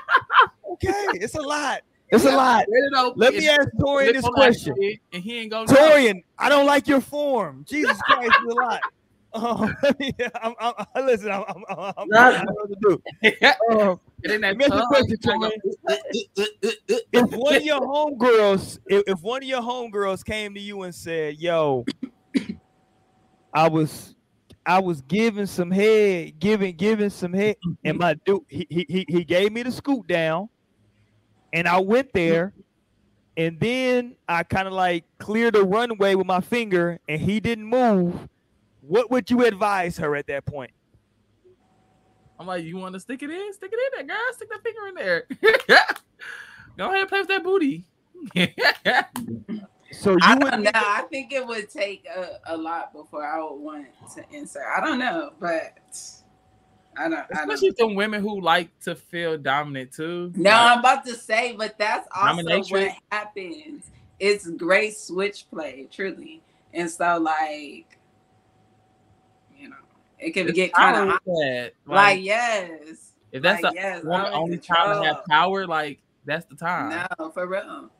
okay, 0.72 1.06
it's 1.12 1.34
a 1.34 1.42
lot. 1.42 1.80
It's 2.08 2.24
a 2.24 2.30
lot. 2.30 2.66
Let 2.68 3.08
it 3.08 3.12
Let 3.16 3.34
me 3.34 3.48
ask 3.48 3.68
Torian 3.80 4.12
this 4.12 4.28
question. 4.28 4.74
and 5.12 5.22
he 5.22 5.38
ain't 5.38 5.50
gonna. 5.50 5.66
Torian, 5.72 6.22
I 6.38 6.48
don't 6.48 6.66
like 6.66 6.86
your 6.86 7.00
form. 7.00 7.64
Jesus 7.68 8.00
Christ, 8.02 8.34
it's 8.38 8.52
a 8.52 8.54
lot. 8.54 8.80
Um, 9.42 9.76
I'm, 10.42 10.54
I'm, 10.60 10.74
I'm, 10.94 11.06
listen, 11.06 11.30
I'm, 11.30 11.44
I'm, 11.48 11.64
I'm, 11.68 11.94
I'm 11.98 12.08
Not- 12.08 12.34
I 12.34 12.44
don't 12.44 12.46
know 12.46 12.54
what 12.54 12.68
to 12.68 12.76
do. 12.80 13.02
know. 13.42 13.90
Um, 13.90 14.00
Get 14.22 14.32
in 14.32 14.40
that 14.40 14.58
Let 14.58 14.58
me 14.58 14.64
ask 14.64 14.72
you 14.72 14.78
a 14.78 14.80
tub, 14.80 14.88
question, 14.88 15.10
you 15.10 16.26
gotta 16.38 16.48
go, 16.68 16.96
if 17.12 17.30
one 17.32 17.54
of 17.54 17.62
your 17.62 17.80
homegirls, 17.80 18.78
if, 18.86 19.02
if 19.06 19.20
one 19.20 19.42
of 19.42 19.48
your 19.48 19.60
homegirls 19.60 20.24
came 20.24 20.54
to 20.54 20.60
you 20.60 20.82
and 20.82 20.94
said, 20.94 21.36
"Yo, 21.38 21.84
I 23.52 23.68
was, 23.68 24.14
I 24.64 24.80
was 24.80 25.02
giving 25.02 25.46
some 25.46 25.70
head, 25.70 26.38
giving, 26.38 26.74
giving 26.76 27.10
some 27.10 27.32
head, 27.34 27.56
and 27.84 27.98
my 27.98 28.14
dude, 28.24 28.40
he, 28.48 28.66
he, 28.70 28.86
he- 28.88 29.06
he 29.08 29.24
gave 29.24 29.52
me 29.52 29.62
the 29.62 29.70
scoot 29.72 30.06
down, 30.06 30.48
and 31.52 31.68
I 31.68 31.78
went 31.80 32.12
there, 32.14 32.52
and 33.36 33.60
then 33.60 34.16
I 34.28 34.42
kind 34.44 34.66
of 34.66 34.72
like 34.74 35.04
cleared 35.18 35.54
the 35.54 35.62
runway 35.64 36.14
with 36.14 36.26
my 36.26 36.40
finger, 36.40 36.98
and 37.08 37.20
he 37.20 37.38
didn't 37.40 37.66
move. 37.66 38.28
What 38.86 39.10
would 39.10 39.30
you 39.30 39.44
advise 39.44 39.96
her 39.98 40.14
at 40.16 40.26
that 40.28 40.44
point? 40.44 40.70
I'm 42.38 42.46
like, 42.46 42.64
you 42.64 42.76
want 42.76 42.92
to 42.94 43.00
stick 43.00 43.22
it 43.22 43.30
in? 43.30 43.52
Stick 43.54 43.70
it 43.72 44.00
in 44.00 44.06
there, 44.06 44.16
girl. 44.16 44.32
Stick 44.34 44.48
that 44.50 44.62
finger 44.62 44.88
in 44.88 44.94
there. 44.94 45.26
Go 46.76 46.86
ahead 46.88 47.00
and 47.00 47.08
play 47.08 47.20
with 47.20 47.28
that 47.28 47.42
booty. 47.44 47.84
So 49.92 50.10
you 50.12 50.18
I 50.20 50.34
would 50.34 50.50
don't 50.50 50.62
know. 50.64 50.70
I 50.74 51.02
think 51.10 51.32
it 51.32 51.46
would 51.46 51.70
take 51.70 52.06
a, 52.06 52.40
a 52.46 52.56
lot 52.56 52.92
before 52.92 53.24
I 53.24 53.40
would 53.42 53.54
want 53.56 53.86
to 54.14 54.24
insert. 54.32 54.64
I 54.76 54.80
don't 54.84 54.98
know, 54.98 55.30
but 55.40 55.78
I 56.98 57.08
don't. 57.08 57.14
I 57.14 57.24
don't. 57.30 57.50
Especially 57.52 57.74
some 57.78 57.94
women 57.94 58.20
who 58.20 58.40
like 58.40 58.76
to 58.80 58.94
feel 58.96 59.38
dominant 59.38 59.92
too. 59.92 60.32
No, 60.34 60.50
Like, 60.50 60.60
I'm 60.72 60.78
about 60.80 61.06
to 61.06 61.14
say, 61.14 61.54
but 61.56 61.78
that's 61.78 62.08
also 62.14 62.42
Dominatrix? 62.42 62.70
what 62.72 62.92
happens. 63.12 63.90
It's 64.18 64.50
great 64.50 64.96
switch 64.96 65.48
play, 65.50 65.86
truly, 65.90 66.42
and 66.74 66.90
so 66.90 67.18
like, 67.18 67.30
you 67.30 67.76
know, 67.76 67.95
it 70.18 70.32
can 70.32 70.48
it's 70.48 70.56
get 70.56 70.72
kind 70.72 70.96
of 70.96 71.08
like, 71.26 71.74
Like, 71.86 72.22
yes, 72.22 73.12
if 73.32 73.42
that's 73.42 73.62
like, 73.62 73.72
a 73.72 73.76
yes, 73.76 74.04
woman 74.04 74.30
only 74.32 74.58
child 74.58 75.02
to 75.02 75.08
have 75.14 75.24
power, 75.28 75.66
like 75.66 76.00
that's 76.24 76.46
the 76.46 76.56
time. 76.56 77.06
No, 77.18 77.30
for 77.30 77.46
real. 77.46 77.90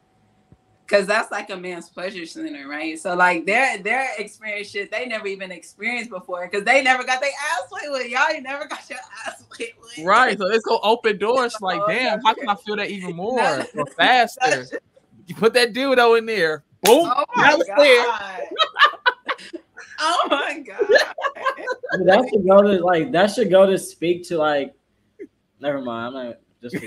Cause 0.89 1.05
that's 1.05 1.33
like 1.33 1.51
a 1.51 1.57
man's 1.57 1.89
pleasure 1.89 2.25
center, 2.27 2.69
right? 2.69 2.97
So 2.97 3.17
like 3.17 3.45
their 3.45 3.77
their 3.79 4.09
experience 4.19 4.71
shit 4.71 4.89
they 4.89 5.07
never 5.07 5.27
even 5.27 5.51
experienced 5.51 6.11
before, 6.11 6.47
cause 6.49 6.63
they 6.63 6.81
never 6.81 7.03
got 7.03 7.21
their 7.21 7.31
ass 7.31 7.69
played 7.69 7.91
with. 7.91 8.09
Y'all 8.09 8.29
ain't 8.33 8.45
never 8.45 8.67
got 8.67 8.89
your 8.89 9.01
ass 9.27 9.43
played 9.51 9.73
with. 9.81 10.07
Right. 10.07 10.39
So 10.39 10.47
it's 10.47 10.65
gonna 10.65 10.79
open 10.83 11.19
doors. 11.19 11.57
Like, 11.61 11.81
damn, 11.89 12.23
how 12.25 12.35
can 12.35 12.49
I 12.49 12.55
feel 12.55 12.77
that 12.77 12.89
even 12.89 13.17
more 13.17 13.37
No. 13.37 13.67
or 13.75 13.87
faster? 13.87 14.67
You 15.29 15.35
put 15.35 15.55
that 15.55 15.73
dildo 15.73 16.17
in 16.19 16.25
there. 16.25 16.63
Boom. 16.83 17.13
Oh 17.13 17.25
That 17.39 17.59
was 17.59 17.67
there. 17.77 18.07
God. 19.99 20.01
oh 20.01 20.29
my 20.31 20.59
god. 20.61 20.87
But 21.93 22.07
that 22.07 22.29
should 22.31 22.47
go 22.47 22.63
to 22.63 22.85
like 22.85 23.13
that 23.13 23.31
should 23.31 23.51
go 23.51 23.67
to 23.67 23.79
speak 23.79 24.27
to 24.29 24.39
like. 24.39 24.75
Never 25.61 25.81
mind. 25.81 26.17
I'm 26.17 26.27
not 26.27 26.37
just. 26.63 26.77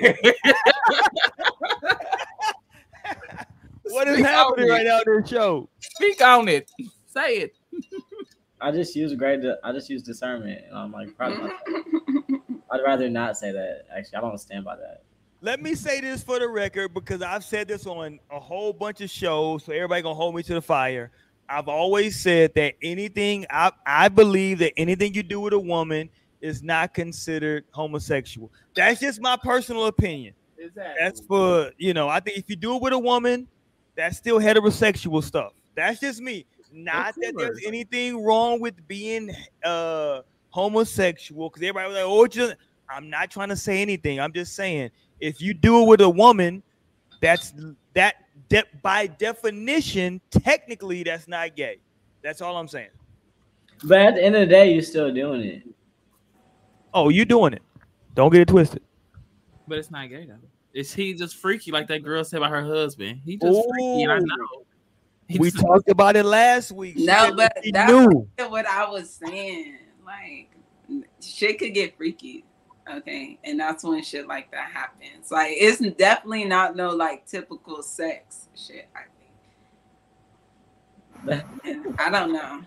What 3.92 4.08
is 4.08 4.20
happening 4.20 4.70
right 4.70 4.86
now 4.86 5.00
in 5.00 5.22
this 5.22 5.30
show? 5.30 5.68
Speak 5.80 6.22
on 6.22 6.48
it. 6.48 6.70
Say 7.08 7.38
it. 7.38 7.56
I 8.62 8.72
just 8.72 8.96
use 8.96 9.16
great. 9.16 9.42
I 9.64 9.72
just 9.72 9.90
use 9.90 10.04
discernment, 10.04 10.62
and 10.68 10.78
I'm 10.78 10.92
like 10.92 11.16
proud 11.16 11.34
of 11.34 11.40
myself. 11.40 11.62
I'd 12.72 12.82
rather 12.86 13.10
not 13.10 13.38
say 13.38 13.52
that. 13.52 13.86
Actually, 13.96 14.18
I 14.18 14.22
don't 14.22 14.38
stand 14.38 14.66
by 14.66 14.76
that. 14.76 15.04
Let 15.42 15.62
me 15.62 15.74
say 15.74 16.02
this 16.02 16.22
for 16.22 16.38
the 16.38 16.48
record 16.48 16.94
because 16.94 17.22
I've 17.22 17.44
said 17.44 17.68
this 17.68 17.88
on 17.88 18.20
a 18.30 18.40
whole 18.40 18.74
bunch 18.74 19.02
of 19.02 19.10
shows, 19.10 19.64
so 19.64 19.72
everybody 19.72 20.02
gonna 20.02 20.16
hold 20.16 20.36
me 20.36 20.44
to 20.44 20.54
the 20.54 20.62
fire. 20.62 21.12
I've 21.50 21.68
always 21.68 22.20
said 22.20 22.54
that 22.56 22.76
anything 22.82 23.46
I, 23.50 23.72
I 23.86 24.10
believe 24.10 24.60
that 24.60 24.74
anything 24.78 25.14
you 25.14 25.24
do 25.24 25.40
with 25.42 25.54
a 25.54 25.60
woman 25.60 26.10
is 26.42 26.62
not 26.62 26.94
considered 26.94 27.66
homosexual. 27.72 28.52
That's 28.76 29.00
just 29.00 29.20
my 29.20 29.36
personal 29.36 29.86
opinion. 29.88 30.36
That's 30.76 31.22
for 31.22 31.72
you 31.78 31.94
know. 31.94 32.08
I 32.10 32.20
think 32.20 32.38
if 32.38 32.50
you 32.50 32.56
do 32.56 32.76
it 32.76 32.82
with 32.82 32.94
a 32.94 33.00
woman, 33.00 33.48
that's 33.96 34.18
still 34.18 34.40
heterosexual 34.40 35.24
stuff. 35.24 35.54
That's 35.76 36.00
just 36.00 36.22
me. 36.22 36.46
Not 36.72 37.16
that 37.16 37.34
there's 37.36 37.60
anything 37.66 38.24
wrong 38.24 38.60
with 38.60 38.88
being 38.88 39.32
uh 39.64 40.22
homosexual 40.50 41.50
because 41.50 41.64
everybody 41.64 41.88
was 41.88 41.96
like, 41.96 42.06
oh, 42.06 42.28
just 42.28 42.56
I'm 42.90 43.10
not 43.10 43.32
trying 43.32 43.50
to 43.50 43.56
say 43.56 43.82
anything. 43.82 44.20
I'm 44.20 44.34
just 44.34 44.56
saying 44.56 44.92
if 45.20 45.42
you 45.42 45.54
do 45.54 45.84
it 45.84 45.88
with 45.88 46.02
a 46.02 46.10
woman, 46.10 46.64
that's 47.22 47.54
that 47.94 48.16
de- 48.48 48.64
by 48.82 49.08
definition, 49.08 50.22
technically, 50.32 51.04
that's 51.04 51.28
not 51.28 51.56
gay. 51.56 51.78
That's 52.22 52.42
all 52.42 52.58
I'm 52.58 52.68
saying. 52.68 52.90
But 53.84 54.00
at 54.00 54.16
the 54.16 54.24
end 54.24 54.36
of 54.36 54.42
the 54.42 54.48
day, 54.48 54.74
you're 54.74 54.82
still 54.82 55.14
doing 55.14 55.42
it. 55.42 55.64
Oh, 56.94 57.10
you 57.10 57.26
doing 57.26 57.54
it? 57.54 57.62
Don't 58.16 58.32
get 58.32 58.42
it 58.42 58.48
twisted. 58.48 58.82
But 59.68 59.78
it's 59.78 59.92
not 59.92 60.10
gay 60.10 60.26
though. 60.26 60.36
Is 60.74 60.94
he 60.94 61.14
just 61.14 61.36
freaky 61.38 61.72
like 61.72 61.88
that 61.88 62.04
girl 62.04 62.24
said 62.24 62.38
about 62.38 62.52
her 62.52 62.64
husband? 62.64 63.22
He 63.26 63.38
just 63.38 63.60
freaky, 63.70 64.04
and 64.04 64.12
I 64.12 64.20
know. 64.20 64.64
He 65.28 65.38
We 65.40 65.52
just- 65.52 65.64
talked 65.64 65.90
about 65.90 66.16
it 66.16 66.24
last 66.26 66.72
week. 66.72 66.98
She 66.98 67.06
No, 67.06 67.28
said 67.28 67.36
but 67.38 67.54
that's 67.74 67.92
knew. 67.92 68.28
what 68.50 68.66
I 68.66 68.90
was 68.90 69.10
saying. 69.10 69.78
Like 70.06 70.50
shit 71.22 71.60
could 71.60 71.74
get 71.74 71.96
freaky. 71.96 72.44
Okay. 72.90 73.38
And 73.44 73.60
that's 73.60 73.84
when 73.84 74.04
shit 74.04 74.28
like 74.28 74.52
that 74.52 74.72
happens. 74.72 75.32
Like 75.32 75.52
it's 75.52 75.80
definitely 75.98 76.46
not 76.46 76.76
no 76.76 76.90
like 76.90 77.26
typical 77.26 77.84
sex 77.84 78.48
shit, 78.56 78.88
I 78.96 79.00
think. 79.00 79.16
And 81.66 82.00
I 82.00 82.10
don't 82.10 82.32
know. 82.32 82.62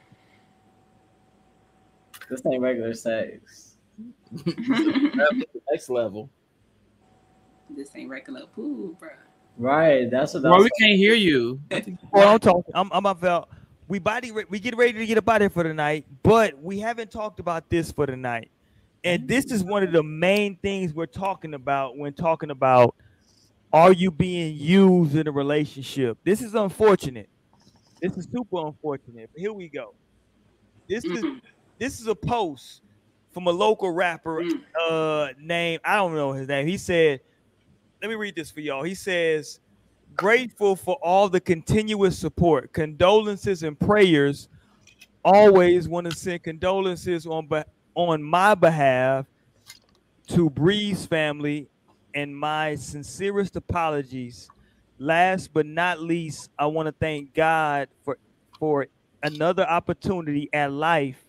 This 2.29 2.43
ain't 2.47 2.63
regular 2.63 2.95
sex. 2.95 3.77
next 5.71 5.91
level. 5.91 6.31
this 7.71 7.91
ain't 7.95 8.09
regular 8.09 8.47
pool, 8.47 8.97
bro. 8.99 9.11
Right. 9.59 10.11
That's 10.11 10.35
what. 10.35 10.43
Bro, 10.43 10.59
we 10.59 10.63
That's 10.65 10.71
can't 10.81 10.97
hear 10.97 11.15
you. 11.15 11.61
Well, 12.13 12.35
I'm 12.35 12.39
talking. 12.39 12.73
I'm, 12.75 12.91
I'm 12.93 13.07
about. 13.07 13.49
We 13.89 13.99
body. 13.99 14.33
We 14.33 14.61
get 14.61 14.77
ready 14.77 14.93
to 14.95 15.07
get 15.07 15.19
up 15.19 15.29
out 15.29 15.41
here 15.41 15.51
for 15.51 15.63
the 15.63 15.75
night, 15.75 16.07
but 16.23 16.61
we 16.63 16.79
haven't 16.79 17.11
talked 17.11 17.41
about 17.41 17.69
this 17.69 17.91
for 17.91 18.07
the 18.07 18.17
night, 18.17 18.51
and 19.05 19.27
this 19.29 19.47
is 19.47 19.65
one 19.65 19.83
of 19.83 19.93
the 19.93 20.03
main 20.03 20.57
things 20.57 20.95
we're 20.95 21.07
talking 21.07 21.55
about 21.55 21.97
when 21.97 22.13
talking 22.15 22.51
about 22.51 22.95
are 23.73 23.93
you 23.93 24.11
being 24.11 24.55
used 24.57 25.17
in 25.17 25.27
a 25.27 25.33
relationship. 25.33 26.19
This 26.25 26.43
is 26.43 26.55
unfortunate. 26.55 27.29
This 28.01 28.17
is 28.17 28.29
super 28.33 28.67
unfortunate. 28.67 29.31
But 29.33 29.41
here 29.41 29.53
we 29.53 29.69
go. 29.69 29.95
This 30.89 31.05
is 31.05 31.25
this 31.79 32.01
is 32.01 32.07
a 32.07 32.15
post 32.15 32.83
from 33.33 33.47
a 33.47 33.51
local 33.51 33.91
rapper 33.91 34.43
Mm. 34.43 34.61
uh 34.81 35.33
named 35.41 35.81
I 35.85 35.97
don't 35.97 36.15
know 36.15 36.33
his 36.33 36.49
name. 36.49 36.67
He 36.67 36.77
said, 36.77 37.21
let 38.01 38.09
me 38.09 38.15
read 38.15 38.35
this 38.35 38.51
for 38.51 38.61
y'all. 38.61 38.83
He 38.83 38.95
says, 38.95 39.61
grateful 40.15 40.77
for 40.77 40.97
all 40.97 41.29
the 41.29 41.41
continuous 41.41 42.19
support, 42.19 42.73
condolences 42.73 43.63
and 43.63 43.79
prayers. 43.79 44.49
Always 45.25 45.89
want 45.89 46.11
to 46.11 46.17
send 46.17 46.43
condolences 46.43 47.27
on 47.27 47.47
be- 47.47 47.63
on 47.95 48.23
my 48.23 48.55
behalf 48.55 49.27
to 50.29 50.51
Bree's 50.51 51.07
family 51.07 51.69
and 52.15 52.37
my 52.37 52.75
sincerest 52.77 53.57
apologies. 53.57 54.51
Last 54.99 55.53
but 55.53 55.67
not 55.67 56.01
least, 56.01 56.51
I 56.59 56.67
want 56.67 56.87
to 56.87 56.93
thank 56.93 57.35
God 57.35 57.89
for 58.05 58.19
for 58.59 58.87
another 59.23 59.69
opportunity 59.69 60.49
at 60.53 60.73
life 60.73 61.25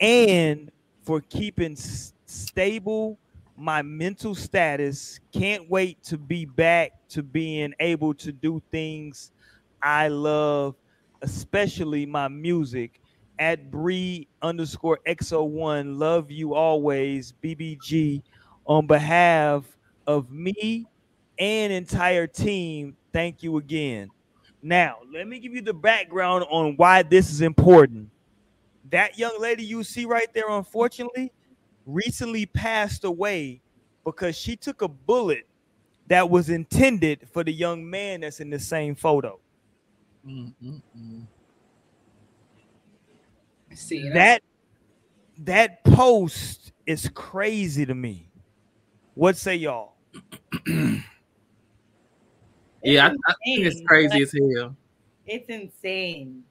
and 0.00 0.70
for 1.02 1.20
keeping 1.20 1.76
stable 1.76 3.18
my 3.56 3.82
mental 3.82 4.34
status. 4.34 5.20
Can't 5.32 5.68
wait 5.70 6.02
to 6.04 6.18
be 6.18 6.44
back 6.44 6.92
to 7.10 7.22
being 7.22 7.72
able 7.80 8.14
to 8.14 8.32
do 8.32 8.62
things 8.70 9.30
I 9.82 10.08
love, 10.08 10.74
especially 11.22 12.06
my 12.06 12.28
music. 12.28 13.00
At 13.38 13.70
Bree 13.70 14.28
underscore 14.42 15.00
XO1, 15.06 15.98
love 15.98 16.30
you 16.30 16.54
always, 16.54 17.34
BBG. 17.42 18.22
On 18.66 18.86
behalf 18.86 19.64
of 20.06 20.30
me 20.30 20.86
and 21.38 21.72
entire 21.72 22.26
team, 22.26 22.96
thank 23.12 23.42
you 23.42 23.56
again. 23.58 24.10
Now, 24.62 24.98
let 25.12 25.28
me 25.28 25.40
give 25.40 25.52
you 25.54 25.62
the 25.62 25.74
background 25.74 26.44
on 26.50 26.74
why 26.76 27.02
this 27.02 27.30
is 27.30 27.40
important. 27.42 28.10
that 28.90 29.18
young 29.18 29.40
lady 29.40 29.64
you 29.64 29.82
see 29.84 30.04
right 30.04 30.28
there, 30.34 30.48
unfortunately, 30.50 31.32
recently 31.86 32.46
passed 32.46 33.04
away 33.04 33.60
because 34.04 34.36
she 34.36 34.56
took 34.56 34.82
a 34.82 34.88
bullet 34.88 35.46
that 36.08 36.28
was 36.28 36.50
intended 36.50 37.28
for 37.32 37.44
the 37.44 37.52
young 37.52 37.88
man 37.88 38.20
that's 38.20 38.40
in 38.40 38.50
the 38.50 38.58
same 38.58 38.94
photo. 38.94 39.38
Mm-mm-mm. 40.26 41.26
See 43.74 44.08
That 44.10 44.42
that 45.38 45.82
post 45.84 46.72
is 46.86 47.08
crazy 47.14 47.84
to 47.86 47.94
me. 47.94 48.30
What 49.14 49.36
say 49.36 49.56
y'all? 49.56 49.94
Yeah, 52.84 53.06
I, 53.06 53.10
I 53.10 53.34
think 53.44 53.66
it's 53.66 53.80
crazy 53.86 54.08
Like, 54.10 54.22
as 54.22 54.32
hell. 54.32 54.76
It's 55.26 55.48
insane. 55.48 56.44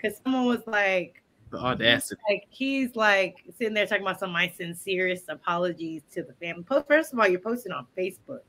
Cause 0.00 0.14
someone 0.24 0.46
was 0.46 0.66
like, 0.66 1.22
The 1.50 1.58
audacity. 1.58 2.20
like 2.30 2.46
he's 2.48 2.96
like 2.96 3.44
sitting 3.58 3.74
there 3.74 3.86
talking 3.86 4.02
about 4.02 4.18
some 4.18 4.30
of 4.30 4.32
my 4.32 4.48
sincerest 4.56 5.28
apologies 5.28 6.02
to 6.12 6.22
the 6.22 6.32
family. 6.34 6.62
Po- 6.62 6.82
First 6.82 7.12
of 7.12 7.18
all, 7.18 7.28
you're 7.28 7.40
posting 7.40 7.72
on 7.72 7.86
Facebook. 7.96 8.40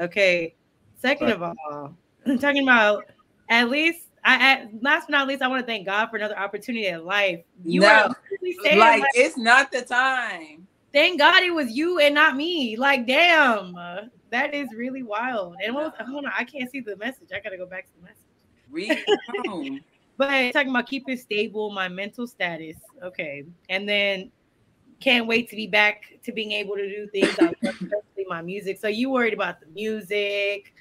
Okay. 0.00 0.54
Second 0.96 1.30
of 1.30 1.42
all, 1.42 1.92
I'm 2.24 2.38
talking 2.38 2.62
about 2.62 3.04
at 3.50 3.68
least 3.68 4.06
I 4.24 4.52
at, 4.52 4.68
last 4.82 5.06
but 5.08 5.12
not 5.12 5.28
least, 5.28 5.42
I 5.42 5.48
want 5.48 5.60
to 5.60 5.66
thank 5.66 5.86
God 5.86 6.06
for 6.08 6.16
another 6.16 6.38
opportunity 6.38 6.86
in 6.86 7.04
life. 7.04 7.40
You 7.64 7.80
No. 7.82 7.88
are 7.88 8.16
saying, 8.64 8.78
like 8.78 9.00
like, 9.00 9.10
it's 9.14 9.36
not 9.36 9.70
the 9.72 9.82
time. 9.82 10.66
thank 10.92 11.18
God 11.18 11.42
it 11.42 11.50
was 11.54 11.70
you 11.72 11.98
and 12.00 12.14
not 12.14 12.36
me. 12.36 12.76
Like, 12.76 13.06
damn, 13.06 13.76
uh, 13.76 14.02
that 14.30 14.54
is 14.54 14.68
really 14.76 15.02
wild. 15.02 15.56
And 15.64 15.74
what 15.74 15.84
was, 15.84 15.92
hold 16.08 16.24
on, 16.24 16.32
I 16.36 16.44
can't 16.44 16.70
see 16.70 16.80
the 16.80 16.96
message. 16.96 17.28
I 17.34 17.40
gotta 17.40 17.56
go 17.56 17.66
back 17.66 17.86
to 17.86 17.92
the 17.96 18.02
message. 18.02 18.24
Read 18.70 19.04
home. 19.46 19.80
But 20.16 20.52
talking 20.52 20.70
about 20.70 20.88
keep 20.88 21.08
it 21.08 21.20
stable, 21.20 21.70
my 21.70 21.88
mental 21.88 22.26
status. 22.26 22.76
Okay. 23.02 23.44
And 23.68 23.88
then 23.88 24.30
can't 25.00 25.26
wait 25.28 25.48
to 25.50 25.56
be 25.56 25.68
back 25.68 26.02
to 26.24 26.32
being 26.32 26.50
able 26.52 26.74
to 26.74 26.88
do 26.88 27.06
things 27.08 27.38
like 27.38 27.56
especially 27.62 28.26
my 28.28 28.42
music. 28.42 28.78
So 28.78 28.88
you 28.88 29.10
worried 29.10 29.32
about 29.32 29.60
the 29.60 29.66
music 29.66 30.74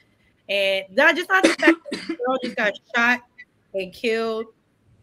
and 0.49 0.85
not 0.91 1.15
just 1.15 1.29
not 1.29 1.43
the 1.43 1.49
fact 1.49 1.77
that 1.91 2.07
the 2.07 2.15
girl 2.15 2.37
just 2.43 2.55
got 2.55 2.73
shot 2.95 3.21
and 3.73 3.93
killed 3.93 4.45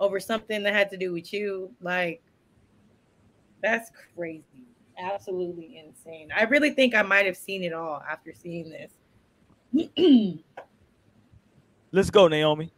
over 0.01 0.19
something 0.19 0.63
that 0.63 0.75
had 0.75 0.91
to 0.91 0.97
do 0.97 1.13
with 1.13 1.33
you. 1.33 1.71
Like 1.81 2.23
that's 3.63 3.91
crazy. 4.15 4.45
Absolutely 4.99 5.83
insane. 5.85 6.29
I 6.37 6.45
really 6.45 6.71
think 6.71 6.95
I 6.95 7.03
might 7.03 7.27
have 7.27 7.37
seen 7.37 7.65
it 7.65 7.73
all 7.73 8.03
after 8.09 8.33
seeing 8.33 8.71
this. 8.71 8.93
Let's 11.93 12.11
go, 12.11 12.29
Naomi. 12.29 12.73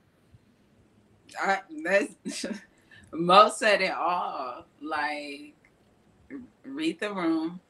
I, 1.40 1.60
that's 1.84 2.46
Mo 3.12 3.50
said 3.50 3.82
it 3.82 3.92
all. 3.92 4.64
Like, 4.80 5.54
read 6.64 7.00
the 7.00 7.12
room. 7.12 7.60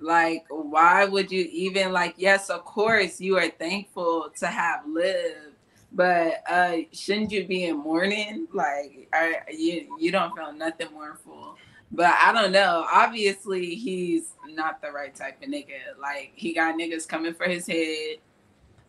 Like, 0.00 0.44
why 0.48 1.04
would 1.04 1.30
you 1.30 1.48
even 1.50 1.92
like? 1.92 2.14
Yes, 2.16 2.50
of 2.50 2.64
course, 2.64 3.20
you 3.20 3.36
are 3.38 3.48
thankful 3.50 4.30
to 4.38 4.46
have 4.46 4.86
lived, 4.86 5.56
but 5.92 6.42
uh 6.48 6.76
shouldn't 6.92 7.32
you 7.32 7.46
be 7.46 7.64
in 7.64 7.78
mourning? 7.78 8.46
Like, 8.52 9.08
are 9.12 9.44
you 9.52 9.96
you 9.98 10.10
don't 10.12 10.34
feel 10.36 10.52
nothing 10.52 10.92
mournful? 10.92 11.56
But 11.92 12.14
I 12.22 12.32
don't 12.32 12.52
know. 12.52 12.86
Obviously, 12.92 13.74
he's 13.74 14.34
not 14.48 14.80
the 14.80 14.92
right 14.92 15.14
type 15.14 15.42
of 15.42 15.48
nigga. 15.48 15.98
Like, 16.00 16.30
he 16.36 16.54
got 16.54 16.78
niggas 16.78 17.08
coming 17.08 17.34
for 17.34 17.48
his 17.48 17.66
head 17.66 18.18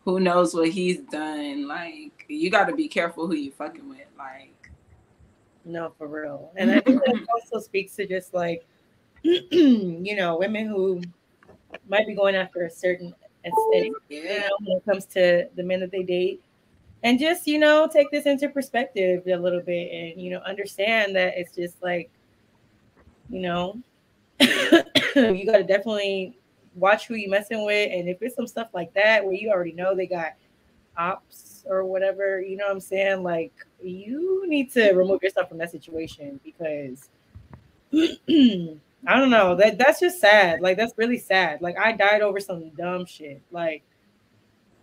who 0.04 0.20
knows 0.20 0.54
what 0.54 0.68
he's 0.68 1.00
done. 1.00 1.66
Like 1.68 2.24
you 2.28 2.50
got 2.50 2.64
to 2.64 2.74
be 2.74 2.88
careful 2.88 3.26
who 3.26 3.34
you 3.34 3.52
fucking 3.52 3.88
with. 3.88 4.06
Like 4.18 4.70
No, 5.64 5.92
for 5.96 6.08
real. 6.08 6.50
And 6.56 6.70
I 6.70 6.80
think 6.80 7.04
that 7.04 7.26
also 7.34 7.64
speaks 7.64 7.94
to 7.96 8.06
just 8.06 8.34
like, 8.34 8.66
you 9.50 10.16
know, 10.16 10.36
women 10.36 10.66
who 10.66 11.00
might 11.88 12.06
be 12.06 12.14
going 12.14 12.34
after 12.34 12.64
a 12.64 12.70
certain 12.70 13.14
aesthetic, 13.44 13.92
you 14.08 14.22
yeah, 14.22 14.40
know, 14.40 14.56
when 14.60 14.76
it 14.78 14.84
comes 14.84 15.04
to 15.06 15.48
the 15.56 15.62
men 15.62 15.80
that 15.80 15.90
they 15.90 16.02
date. 16.02 16.42
And 17.04 17.18
just, 17.18 17.46
you 17.46 17.58
know, 17.58 17.88
take 17.92 18.10
this 18.10 18.26
into 18.26 18.48
perspective 18.48 19.26
a 19.26 19.36
little 19.36 19.60
bit 19.60 19.90
and, 19.92 20.20
you 20.22 20.30
know, 20.30 20.38
understand 20.40 21.16
that 21.16 21.34
it's 21.36 21.54
just 21.54 21.82
like, 21.82 22.10
you 23.28 23.40
know, 23.40 23.76
you 24.40 25.46
got 25.46 25.58
to 25.58 25.64
definitely 25.64 26.36
watch 26.74 27.06
who 27.06 27.14
you 27.14 27.28
messing 27.28 27.64
with. 27.64 27.90
And 27.92 28.08
if 28.08 28.22
it's 28.22 28.36
some 28.36 28.46
stuff 28.46 28.68
like 28.72 28.94
that 28.94 29.24
where 29.24 29.34
you 29.34 29.50
already 29.50 29.72
know 29.72 29.96
they 29.96 30.06
got 30.06 30.32
ops 30.96 31.64
or 31.66 31.84
whatever, 31.84 32.40
you 32.40 32.56
know 32.56 32.66
what 32.66 32.72
I'm 32.72 32.80
saying? 32.80 33.22
Like 33.22 33.52
you 33.82 34.44
need 34.48 34.72
to 34.72 34.92
remove 34.92 35.22
yourself 35.22 35.48
from 35.48 35.58
that 35.58 35.72
situation 35.72 36.38
because 36.44 37.08
I 39.06 39.18
don't 39.18 39.30
know. 39.30 39.56
That 39.56 39.78
that's 39.78 40.00
just 40.00 40.20
sad. 40.20 40.60
Like 40.60 40.76
that's 40.76 40.92
really 40.96 41.18
sad. 41.18 41.60
Like 41.60 41.76
I 41.78 41.92
died 41.92 42.22
over 42.22 42.38
some 42.38 42.70
dumb 42.70 43.04
shit. 43.04 43.42
Like 43.50 43.82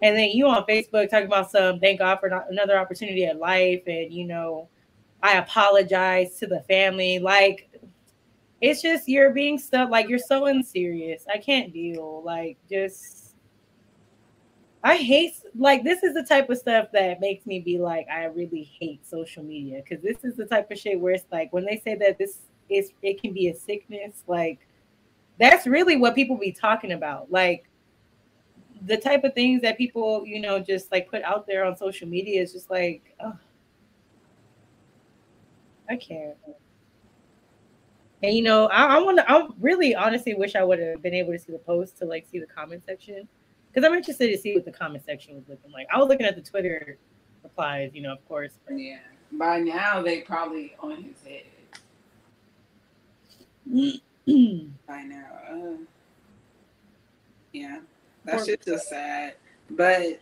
and 0.01 0.15
then 0.17 0.31
you 0.31 0.47
on 0.47 0.65
Facebook 0.65 1.09
talking 1.09 1.27
about 1.27 1.51
some 1.51 1.79
thank 1.79 1.99
God 1.99 2.19
for 2.19 2.29
not, 2.29 2.51
another 2.51 2.77
opportunity 2.77 3.25
at 3.25 3.37
life 3.37 3.83
and 3.87 4.11
you 4.11 4.25
know 4.25 4.67
I 5.23 5.37
apologize 5.37 6.37
to 6.39 6.47
the 6.47 6.61
family. 6.61 7.19
Like 7.19 7.69
it's 8.61 8.81
just 8.81 9.07
you're 9.07 9.31
being 9.31 9.57
stuck 9.57 9.89
like 9.89 10.09
you're 10.09 10.19
so 10.19 10.47
unserious. 10.47 11.25
I 11.33 11.37
can't 11.37 11.71
deal. 11.71 12.21
Like 12.23 12.57
just 12.69 13.35
I 14.83 14.97
hate 14.97 15.33
like 15.55 15.83
this 15.83 16.03
is 16.03 16.13
the 16.13 16.23
type 16.23 16.49
of 16.49 16.57
stuff 16.57 16.87
that 16.91 17.21
makes 17.21 17.45
me 17.45 17.59
be 17.59 17.77
like 17.77 18.07
I 18.09 18.25
really 18.25 18.69
hate 18.79 19.07
social 19.07 19.43
media 19.43 19.81
because 19.81 20.03
this 20.03 20.23
is 20.23 20.35
the 20.35 20.45
type 20.45 20.71
of 20.71 20.77
shit 20.77 20.99
where 20.99 21.13
it's 21.13 21.25
like 21.31 21.53
when 21.53 21.65
they 21.65 21.81
say 21.83 21.95
that 21.95 22.17
this 22.17 22.39
is 22.69 22.91
it 23.01 23.21
can 23.21 23.33
be 23.33 23.49
a 23.49 23.55
sickness 23.55 24.23
like 24.27 24.59
that's 25.39 25.65
really 25.65 25.97
what 25.97 26.15
people 26.15 26.37
be 26.37 26.51
talking 26.51 26.91
about 26.91 27.31
like 27.31 27.69
the 28.85 28.97
type 28.97 29.23
of 29.23 29.33
things 29.33 29.61
that 29.61 29.77
people 29.77 30.25
you 30.25 30.39
know 30.39 30.59
just 30.59 30.91
like 30.91 31.09
put 31.09 31.21
out 31.23 31.45
there 31.47 31.65
on 31.65 31.75
social 31.75 32.07
media 32.07 32.41
is 32.41 32.53
just 32.53 32.69
like 32.69 33.15
oh, 33.23 33.37
I 35.89 35.95
can't 35.95 36.37
and 38.23 38.33
you 38.33 38.41
know 38.41 38.67
I, 38.67 38.97
I 38.97 39.01
want 39.01 39.17
to 39.17 39.31
I 39.31 39.47
really 39.59 39.95
honestly 39.95 40.33
wish 40.33 40.55
I 40.55 40.63
would 40.63 40.79
have 40.79 41.01
been 41.01 41.13
able 41.13 41.33
to 41.33 41.39
see 41.39 41.51
the 41.51 41.59
post 41.59 41.97
to 41.99 42.05
like 42.05 42.25
see 42.29 42.39
the 42.39 42.47
comment 42.47 42.83
section 42.85 43.27
because 43.71 43.87
I'm 43.87 43.95
interested 43.95 44.29
to 44.31 44.37
see 44.37 44.53
what 44.53 44.65
the 44.65 44.71
comment 44.71 45.03
section 45.05 45.35
was 45.35 45.43
looking 45.47 45.71
like. 45.71 45.87
I 45.93 45.99
was 45.99 46.07
looking 46.07 46.25
at 46.25 46.35
the 46.35 46.41
Twitter 46.41 46.97
replies, 47.43 47.91
you 47.93 48.01
know, 48.01 48.13
of 48.13 48.27
course. 48.27 48.53
yeah. 48.71 48.99
By 49.33 49.59
now 49.59 50.01
they 50.01 50.21
probably 50.21 50.75
on 50.79 51.03
his 51.03 51.21
head. 51.21 51.43
By 54.87 55.03
now, 55.03 55.25
uh, 55.51 55.77
yeah, 57.53 57.79
that 58.25 58.45
shit's 58.45 58.65
just 58.65 58.89
sad. 58.89 59.35
But 59.69 60.19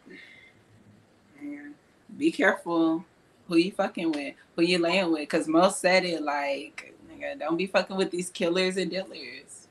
man, 1.42 1.74
be 2.18 2.32
careful 2.32 3.06
who 3.48 3.58
you 3.58 3.72
fucking 3.72 4.12
with, 4.12 4.36
who 4.56 4.64
you 4.64 4.80
laying 4.80 5.12
with, 5.12 5.22
because 5.22 5.48
most 5.48 5.80
said 5.80 6.04
it 6.04 6.22
like, 6.22 6.94
nigga, 7.10 7.40
don't 7.40 7.58
be 7.58 7.68
fucking 7.68 7.96
with 7.96 8.12
these 8.12 8.30
killers 8.30 8.76
and 8.76 8.92
dealers. 8.92 9.68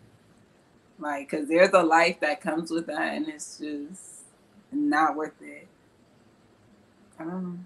Like, 0.98 1.28
cause 1.28 1.46
there's 1.46 1.74
a 1.74 1.82
life 1.82 2.20
that 2.20 2.40
comes 2.40 2.70
with 2.70 2.86
that, 2.86 3.14
and 3.14 3.28
it's 3.28 3.58
just 3.58 4.22
not 4.72 5.16
worth 5.16 5.40
it. 5.42 5.68
I 7.18 7.24
don't 7.24 7.42
know. 7.42 7.58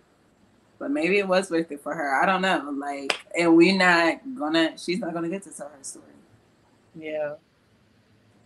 But 0.80 0.90
maybe 0.90 1.18
it 1.18 1.28
was 1.28 1.50
worth 1.50 1.70
it 1.70 1.80
for 1.82 1.94
her. 1.94 2.20
I 2.20 2.24
don't 2.26 2.40
know. 2.40 2.74
Like, 2.76 3.12
and 3.38 3.54
we're 3.54 3.76
not 3.76 4.18
gonna. 4.34 4.76
She's 4.78 4.98
not 4.98 5.12
gonna 5.12 5.28
get 5.28 5.42
to 5.44 5.50
tell 5.50 5.68
her 5.68 5.78
story. 5.82 6.06
Yeah. 6.98 7.34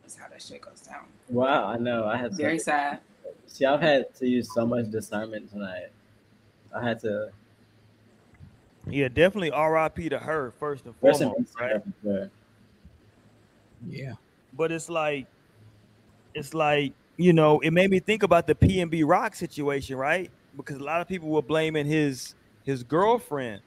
That's 0.02 0.16
how 0.16 0.28
that 0.28 0.42
shit 0.42 0.60
goes 0.60 0.80
down. 0.80 1.04
Wow, 1.30 1.66
I 1.68 1.78
know. 1.78 2.04
I 2.06 2.16
had 2.16 2.32
Very 2.36 2.58
to, 2.58 2.64
sad. 2.64 2.98
see. 3.46 3.64
I've 3.64 3.80
had 3.80 4.12
to 4.16 4.28
use 4.28 4.52
so 4.52 4.66
much 4.66 4.90
discernment 4.90 5.50
tonight. 5.50 5.90
I 6.74 6.82
had 6.82 7.00
to 7.02 7.30
Yeah, 8.88 9.06
definitely 9.08 9.50
RIP 9.50 10.10
to 10.10 10.18
her 10.18 10.52
first 10.58 10.84
and 10.86 10.94
rest 11.00 11.22
in 11.22 11.28
foremost, 11.28 11.52
peace 11.52 11.56
to 11.56 11.62
right? 11.64 11.72
her 11.72 11.80
for 11.80 11.92
sure. 12.02 12.30
Yeah. 13.88 14.12
But 14.52 14.72
it's 14.72 14.88
like, 14.90 15.26
it's 16.34 16.52
like 16.52 16.92
you 17.16 17.32
know, 17.32 17.60
it 17.60 17.70
made 17.70 17.90
me 17.90 18.00
think 18.00 18.24
about 18.24 18.48
the 18.48 18.56
PNB 18.56 19.04
Rock 19.06 19.36
situation, 19.36 19.96
right? 19.96 20.32
Because 20.56 20.76
a 20.76 20.84
lot 20.84 21.00
of 21.00 21.08
people 21.08 21.28
were 21.28 21.42
blaming 21.42 21.86
his 21.86 22.34
his 22.64 22.82
girlfriend 22.82 23.60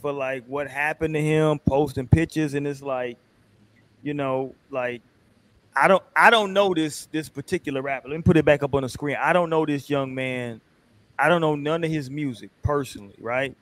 for 0.00 0.12
like 0.12 0.44
what 0.46 0.68
happened 0.68 1.14
to 1.14 1.20
him, 1.20 1.58
posting 1.58 2.08
pictures, 2.08 2.54
and 2.54 2.66
it's 2.66 2.82
like, 2.82 3.16
you 4.02 4.14
know, 4.14 4.54
like 4.70 5.02
I 5.74 5.88
don't 5.88 6.02
I 6.16 6.30
don't 6.30 6.52
know 6.52 6.74
this 6.74 7.06
this 7.06 7.28
particular 7.28 7.82
rapper. 7.82 8.08
Let 8.08 8.16
me 8.16 8.22
put 8.22 8.36
it 8.36 8.44
back 8.44 8.62
up 8.62 8.74
on 8.74 8.82
the 8.82 8.88
screen. 8.88 9.16
I 9.20 9.32
don't 9.32 9.50
know 9.50 9.66
this 9.66 9.88
young 9.88 10.14
man. 10.14 10.60
I 11.18 11.28
don't 11.28 11.40
know 11.40 11.54
none 11.54 11.84
of 11.84 11.90
his 11.90 12.10
music 12.10 12.50
personally, 12.62 13.16
right? 13.20 13.54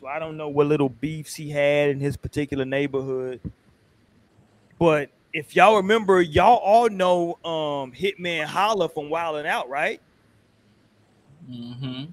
So 0.00 0.06
I 0.06 0.18
don't 0.18 0.36
know 0.36 0.48
what 0.48 0.66
little 0.66 0.88
beefs 0.88 1.34
he 1.34 1.50
had 1.50 1.90
in 1.90 2.00
his 2.00 2.16
particular 2.16 2.64
neighborhood. 2.64 3.40
But 4.78 5.10
if 5.32 5.56
y'all 5.56 5.76
remember, 5.76 6.20
y'all 6.20 6.56
all 6.56 6.88
know 6.88 7.38
um 7.44 7.92
Hitman 7.92 8.44
Holla 8.44 8.88
from 8.88 9.10
Wild 9.10 9.36
and 9.36 9.46
Out, 9.46 9.68
right? 9.68 10.00
Mm-hmm. 11.50 12.04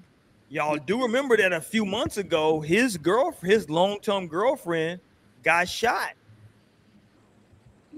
Y'all 0.48 0.76
do 0.76 1.02
remember 1.02 1.36
that 1.36 1.52
a 1.52 1.60
few 1.60 1.84
months 1.84 2.16
ago, 2.16 2.60
his 2.60 2.96
girl, 2.96 3.34
his 3.42 3.70
long-term 3.70 4.26
girlfriend, 4.26 5.00
got 5.42 5.68
shot. 5.68 6.14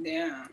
Yeah. 0.01 0.47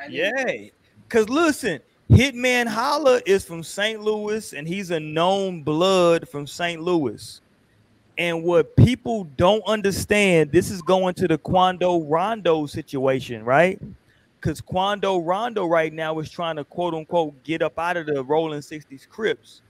I 0.00 0.70
cause 1.08 1.28
listen, 1.28 1.80
Hitman 2.10 2.66
Holla 2.66 3.20
is 3.26 3.44
from 3.44 3.62
St. 3.62 4.00
Louis, 4.00 4.52
and 4.52 4.68
he's 4.68 4.90
a 4.90 5.00
known 5.00 5.62
blood 5.62 6.28
from 6.28 6.46
St. 6.46 6.80
Louis. 6.80 7.40
And 8.18 8.44
what 8.44 8.76
people 8.76 9.24
don't 9.36 9.64
understand, 9.66 10.52
this 10.52 10.70
is 10.70 10.82
going 10.82 11.14
to 11.14 11.26
the 11.26 11.38
Quando 11.38 12.02
Rondo 12.02 12.66
situation, 12.66 13.44
right? 13.44 13.80
Because 14.38 14.60
Quando 14.60 15.18
Rondo 15.18 15.66
right 15.66 15.92
now 15.92 16.18
is 16.18 16.30
trying 16.30 16.56
to 16.56 16.64
quote 16.64 16.94
unquote 16.94 17.42
get 17.44 17.62
up 17.62 17.78
out 17.78 17.96
of 17.96 18.06
the 18.06 18.22
Rolling 18.22 18.60
60s 18.60 19.08
Crips. 19.08 19.62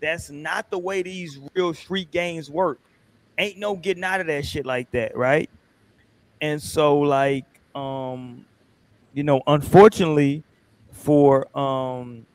That's 0.00 0.30
not 0.30 0.70
the 0.70 0.78
way 0.78 1.02
these 1.02 1.38
real 1.54 1.74
street 1.74 2.10
games 2.10 2.50
work. 2.50 2.78
Ain't 3.38 3.58
no 3.58 3.76
getting 3.76 4.04
out 4.04 4.20
of 4.20 4.26
that 4.28 4.44
shit 4.46 4.66
like 4.66 4.90
that, 4.92 5.16
right? 5.16 5.50
And 6.40 6.62
so, 6.62 6.98
like, 6.98 7.44
um, 7.74 8.44
you 9.14 9.22
know, 9.22 9.42
unfortunately 9.46 10.42
for 10.92 11.46
um, 11.58 12.26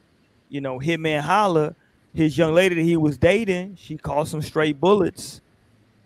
you 0.49 0.61
know, 0.61 0.79
Hitman 0.79 1.21
Holla, 1.21 1.75
his 2.13 2.37
young 2.37 2.53
lady 2.53 2.75
that 2.75 2.81
he 2.81 2.97
was 2.97 3.17
dating, 3.17 3.77
she 3.79 3.97
caught 3.97 4.27
some 4.27 4.41
straight 4.41 4.79
bullets 4.79 5.41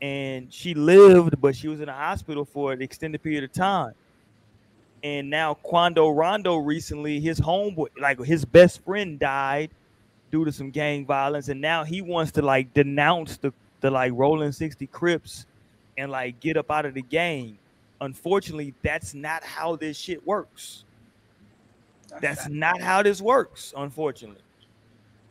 and 0.01 0.53
she 0.53 0.73
lived, 0.73 1.41
but 1.41 1.55
she 1.55 1.67
was 1.67 1.81
in 1.81 1.89
a 1.89 1.93
hospital 1.93 2.45
for 2.45 2.73
an 2.73 2.81
extended 2.81 3.23
period 3.23 3.43
of 3.43 3.51
time. 3.51 3.93
And 5.03 5.29
now 5.29 5.55
Quando 5.55 6.09
Rondo 6.09 6.57
recently, 6.57 7.19
his 7.19 7.39
homeboy, 7.39 7.87
like 7.99 8.19
his 8.19 8.45
best 8.45 8.83
friend 8.83 9.19
died 9.19 9.71
due 10.35 10.43
to 10.43 10.51
some 10.51 10.69
gang 10.69 11.05
violence, 11.05 11.47
and 11.47 11.61
now 11.61 11.85
he 11.85 12.01
wants 12.01 12.29
to 12.33 12.41
like 12.41 12.73
denounce 12.73 13.37
the 13.37 13.53
the 13.79 13.89
like 13.89 14.11
Rolling 14.13 14.51
60 14.51 14.85
Crips 14.87 15.45
and 15.97 16.11
like 16.11 16.39
get 16.41 16.57
up 16.57 16.69
out 16.69 16.85
of 16.85 16.93
the 16.93 17.01
game. 17.01 17.57
Unfortunately, 18.01 18.73
that's 18.81 19.13
not 19.13 19.43
how 19.45 19.77
this 19.77 19.97
shit 19.97 20.25
works. 20.27 20.83
That's 22.19 22.49
not 22.49 22.81
how 22.81 23.01
this 23.01 23.21
works, 23.21 23.73
unfortunately. 23.77 24.41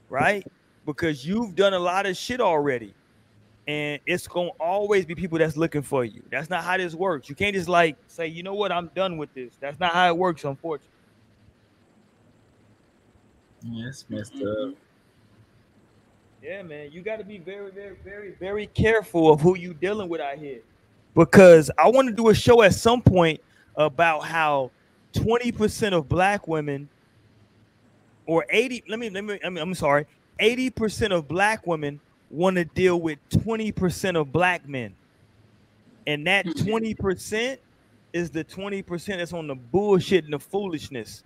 Right? 0.08 0.46
Because 0.86 1.26
you've 1.26 1.54
done 1.54 1.74
a 1.74 1.78
lot 1.78 2.06
of 2.06 2.16
shit 2.16 2.40
already. 2.40 2.94
And 3.66 4.00
it's 4.06 4.26
gonna 4.26 4.50
always 4.58 5.04
be 5.04 5.14
people 5.14 5.38
that's 5.38 5.56
looking 5.58 5.82
for 5.82 6.04
you. 6.04 6.22
That's 6.30 6.48
not 6.48 6.64
how 6.64 6.78
this 6.78 6.94
works. 6.94 7.28
You 7.28 7.34
can't 7.34 7.54
just 7.54 7.68
like 7.68 7.96
say, 8.06 8.26
you 8.26 8.42
know 8.42 8.54
what, 8.54 8.72
I'm 8.72 8.88
done 8.94 9.18
with 9.18 9.34
this. 9.34 9.52
That's 9.60 9.78
not 9.78 9.92
how 9.92 10.08
it 10.08 10.16
works, 10.16 10.44
unfortunately. 10.44 10.90
Yes, 13.66 14.02
it's 14.02 14.10
messed 14.10 14.34
Mhm. 14.34 14.70
up. 14.72 14.83
Yeah, 16.44 16.62
man, 16.62 16.92
you 16.92 17.00
got 17.00 17.16
to 17.16 17.24
be 17.24 17.38
very, 17.38 17.70
very, 17.70 17.96
very, 18.04 18.32
very 18.38 18.66
careful 18.66 19.32
of 19.32 19.40
who 19.40 19.56
you 19.56 19.72
dealing 19.72 20.10
with 20.10 20.20
out 20.20 20.36
here, 20.36 20.60
because 21.14 21.70
I 21.78 21.88
want 21.88 22.06
to 22.08 22.14
do 22.14 22.28
a 22.28 22.34
show 22.34 22.60
at 22.60 22.74
some 22.74 23.00
point 23.00 23.40
about 23.76 24.20
how 24.24 24.70
twenty 25.14 25.50
percent 25.50 25.94
of 25.94 26.06
black 26.06 26.46
women, 26.46 26.86
or 28.26 28.44
eighty, 28.50 28.84
let 28.88 28.98
me, 28.98 29.08
let 29.08 29.24
me, 29.24 29.38
I 29.42 29.48
mean, 29.48 29.62
I'm 29.62 29.74
sorry, 29.74 30.04
eighty 30.38 30.68
percent 30.68 31.14
of 31.14 31.26
black 31.26 31.66
women 31.66 31.98
want 32.30 32.56
to 32.56 32.66
deal 32.66 33.00
with 33.00 33.18
twenty 33.30 33.72
percent 33.72 34.18
of 34.18 34.30
black 34.30 34.68
men, 34.68 34.94
and 36.06 36.26
that 36.26 36.44
Mhm. 36.44 36.66
twenty 36.66 36.94
percent 36.94 37.58
is 38.12 38.28
the 38.30 38.44
twenty 38.44 38.82
percent 38.82 39.18
that's 39.18 39.32
on 39.32 39.46
the 39.46 39.54
bullshit 39.54 40.24
and 40.24 40.34
the 40.34 40.38
foolishness. 40.38 41.24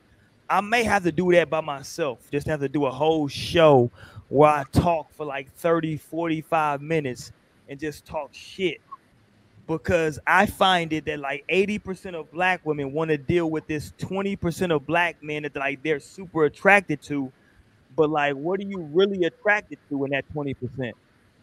I 0.48 0.60
may 0.60 0.84
have 0.84 1.02
to 1.02 1.12
do 1.12 1.32
that 1.32 1.50
by 1.50 1.60
myself, 1.60 2.20
just 2.30 2.46
have 2.46 2.60
to 2.60 2.68
do 2.68 2.86
a 2.86 2.90
whole 2.90 3.26
show 3.26 3.90
where 4.28 4.50
I 4.50 4.64
talk 4.72 5.12
for 5.12 5.24
like 5.24 5.52
30, 5.54 5.96
45 5.96 6.82
minutes 6.82 7.32
and 7.68 7.78
just 7.78 8.04
talk 8.04 8.30
shit. 8.32 8.80
Because 9.66 10.18
I 10.26 10.46
find 10.46 10.92
it 10.94 11.04
that 11.06 11.18
like 11.18 11.44
80% 11.50 12.14
of 12.14 12.30
black 12.32 12.64
women 12.64 12.92
want 12.92 13.10
to 13.10 13.18
deal 13.18 13.50
with 13.50 13.66
this 13.66 13.92
20% 13.98 14.74
of 14.74 14.86
black 14.86 15.22
men 15.22 15.42
that 15.42 15.56
like 15.56 15.82
they're 15.82 16.00
super 16.00 16.44
attracted 16.44 17.02
to. 17.02 17.30
But 17.94 18.08
like, 18.10 18.34
what 18.34 18.60
are 18.60 18.64
you 18.64 18.80
really 18.80 19.24
attracted 19.24 19.78
to 19.90 20.04
in 20.04 20.12
that 20.12 20.24
20%? 20.34 20.92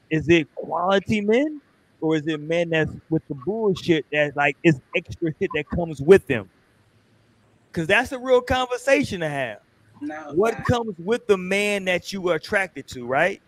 Is 0.09 0.29
it 0.29 0.53
quality 0.55 1.21
men 1.21 1.61
or 2.01 2.15
is 2.15 2.27
it 2.27 2.39
men 2.39 2.69
that's 2.69 2.91
with 3.09 3.27
the 3.27 3.35
bullshit 3.35 4.05
that 4.11 4.35
like 4.35 4.57
is 4.63 4.79
extra 4.95 5.31
shit 5.39 5.49
that 5.53 5.69
comes 5.69 6.01
with 6.01 6.25
them? 6.25 6.49
Because 7.71 7.87
that's 7.87 8.11
a 8.11 8.19
real 8.19 8.41
conversation 8.41 9.19
to 9.19 9.29
have 9.29 9.59
No. 10.01 10.34
what 10.35 10.65
comes 10.65 10.93
with 10.99 11.26
the 11.27 11.38
man 11.38 11.85
that 11.85 12.11
you 12.11 12.30
are 12.30 12.35
attracted 12.35 12.88
to, 12.89 13.05
right? 13.05 13.41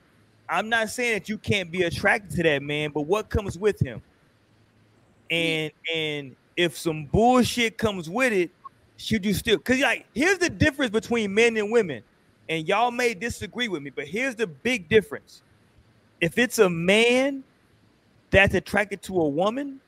I'm 0.49 0.69
not 0.69 0.89
saying 0.89 1.13
that 1.13 1.29
you 1.29 1.37
can't 1.37 1.71
be 1.71 1.83
attracted 1.83 2.31
to 2.37 2.43
that 2.43 2.63
man, 2.63 2.91
but 2.93 3.01
what 3.01 3.29
comes 3.29 3.57
with 3.57 3.79
him? 3.79 4.01
And 5.29 5.71
and 5.93 6.35
if 6.55 6.77
some 6.77 7.05
bullshit 7.05 7.77
comes 7.77 8.09
with 8.09 8.33
it, 8.33 8.49
should 8.95 9.25
you 9.25 9.33
still 9.33 9.59
cuz 9.59 9.79
like 9.81 10.05
here's 10.15 10.37
the 10.37 10.49
difference 10.49 10.91
between 10.91 11.33
men 11.33 11.57
and 11.57 11.71
women. 11.71 12.03
And 12.49 12.65
y'all 12.65 12.91
may 12.91 13.13
disagree 13.13 13.67
with 13.67 13.83
me, 13.83 13.89
but 13.89 14.07
here's 14.07 14.35
the 14.35 14.47
big 14.47 14.87
difference. 14.87 15.41
If 16.21 16.37
it's 16.37 16.59
a 16.59 16.69
man 16.69 17.43
that's 18.29 18.55
attracted 18.55 19.01
to 19.03 19.19
a 19.19 19.27
woman 19.27 19.81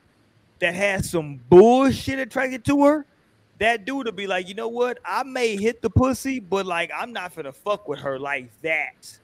that 0.60 0.74
has 0.74 1.10
some 1.10 1.40
bullshit 1.48 2.18
attracted 2.18 2.64
to 2.66 2.84
her, 2.84 3.06
that 3.60 3.84
dude 3.84 4.06
will 4.06 4.12
be 4.12 4.26
like, 4.26 4.48
you 4.48 4.54
know 4.54 4.68
what? 4.68 4.98
I 5.04 5.22
may 5.22 5.54
hit 5.54 5.82
the 5.82 5.90
pussy, 5.90 6.40
but 6.40 6.66
like 6.66 6.90
I'm 6.96 7.12
not 7.12 7.36
gonna 7.36 7.52
fuck 7.52 7.86
with 7.86 8.00
her 8.00 8.18
like 8.18 8.50
that. 8.62 9.18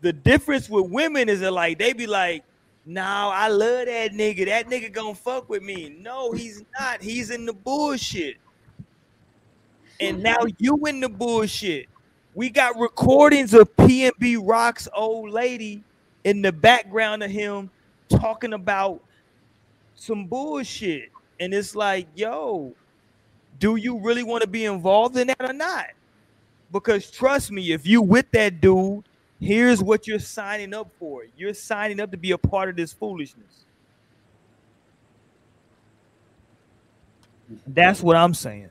The 0.00 0.12
difference 0.12 0.68
with 0.68 0.90
women 0.90 1.28
is 1.28 1.40
that 1.40 1.52
like 1.52 1.78
they 1.78 1.92
be 1.92 2.06
like, 2.06 2.42
nah, 2.86 3.28
I 3.28 3.48
love 3.48 3.86
that 3.86 4.12
nigga. 4.12 4.46
That 4.46 4.68
nigga 4.68 4.90
gonna 4.90 5.14
fuck 5.14 5.48
with 5.50 5.62
me. 5.62 5.94
No, 6.00 6.32
he's 6.32 6.64
not. 6.80 7.02
He's 7.02 7.30
in 7.30 7.44
the 7.44 7.52
bullshit. 7.52 8.38
And 10.00 10.16
hmm. 10.16 10.22
now 10.22 10.38
you 10.58 10.76
in 10.86 11.00
the 11.00 11.10
bullshit. 11.10 11.86
We 12.34 12.48
got 12.48 12.78
recordings 12.78 13.52
of 13.52 13.74
PNB 13.76 14.40
Rock's 14.42 14.88
old 14.94 15.30
lady 15.30 15.82
in 16.24 16.40
the 16.40 16.52
background 16.52 17.22
of 17.22 17.30
him 17.30 17.68
talking 18.08 18.54
about 18.54 19.02
some 19.96 20.24
bullshit. 20.26 21.10
And 21.40 21.52
it's 21.52 21.74
like, 21.74 22.06
yo, 22.14 22.74
do 23.58 23.76
you 23.76 23.98
really 23.98 24.22
want 24.22 24.42
to 24.42 24.48
be 24.48 24.64
involved 24.64 25.16
in 25.16 25.28
that 25.28 25.40
or 25.40 25.52
not? 25.52 25.86
Because 26.72 27.10
trust 27.10 27.50
me, 27.50 27.72
if 27.72 27.86
you 27.86 28.02
with 28.02 28.30
that 28.32 28.60
dude, 28.60 29.04
here's 29.40 29.82
what 29.82 30.06
you're 30.06 30.18
signing 30.18 30.74
up 30.74 30.90
for. 30.98 31.24
You're 31.36 31.54
signing 31.54 32.00
up 32.00 32.10
to 32.10 32.16
be 32.16 32.32
a 32.32 32.38
part 32.38 32.68
of 32.68 32.76
this 32.76 32.92
foolishness. 32.92 33.64
That's 37.66 38.02
what 38.02 38.16
I'm 38.16 38.34
saying. 38.34 38.68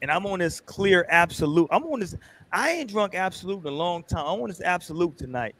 And 0.00 0.10
I'm 0.10 0.26
on 0.26 0.38
this 0.38 0.60
clear 0.60 1.06
Absolut. 1.08 1.68
I'm 1.70 1.84
on 1.84 2.00
this. 2.00 2.14
I 2.52 2.70
ain't 2.70 2.90
drunk 2.90 3.14
Absolut 3.14 3.60
in 3.60 3.66
a 3.66 3.76
long 3.76 4.02
time. 4.04 4.26
I'm 4.26 4.40
on 4.40 4.48
this 4.48 4.60
Absolut 4.60 5.18
tonight. 5.18 5.54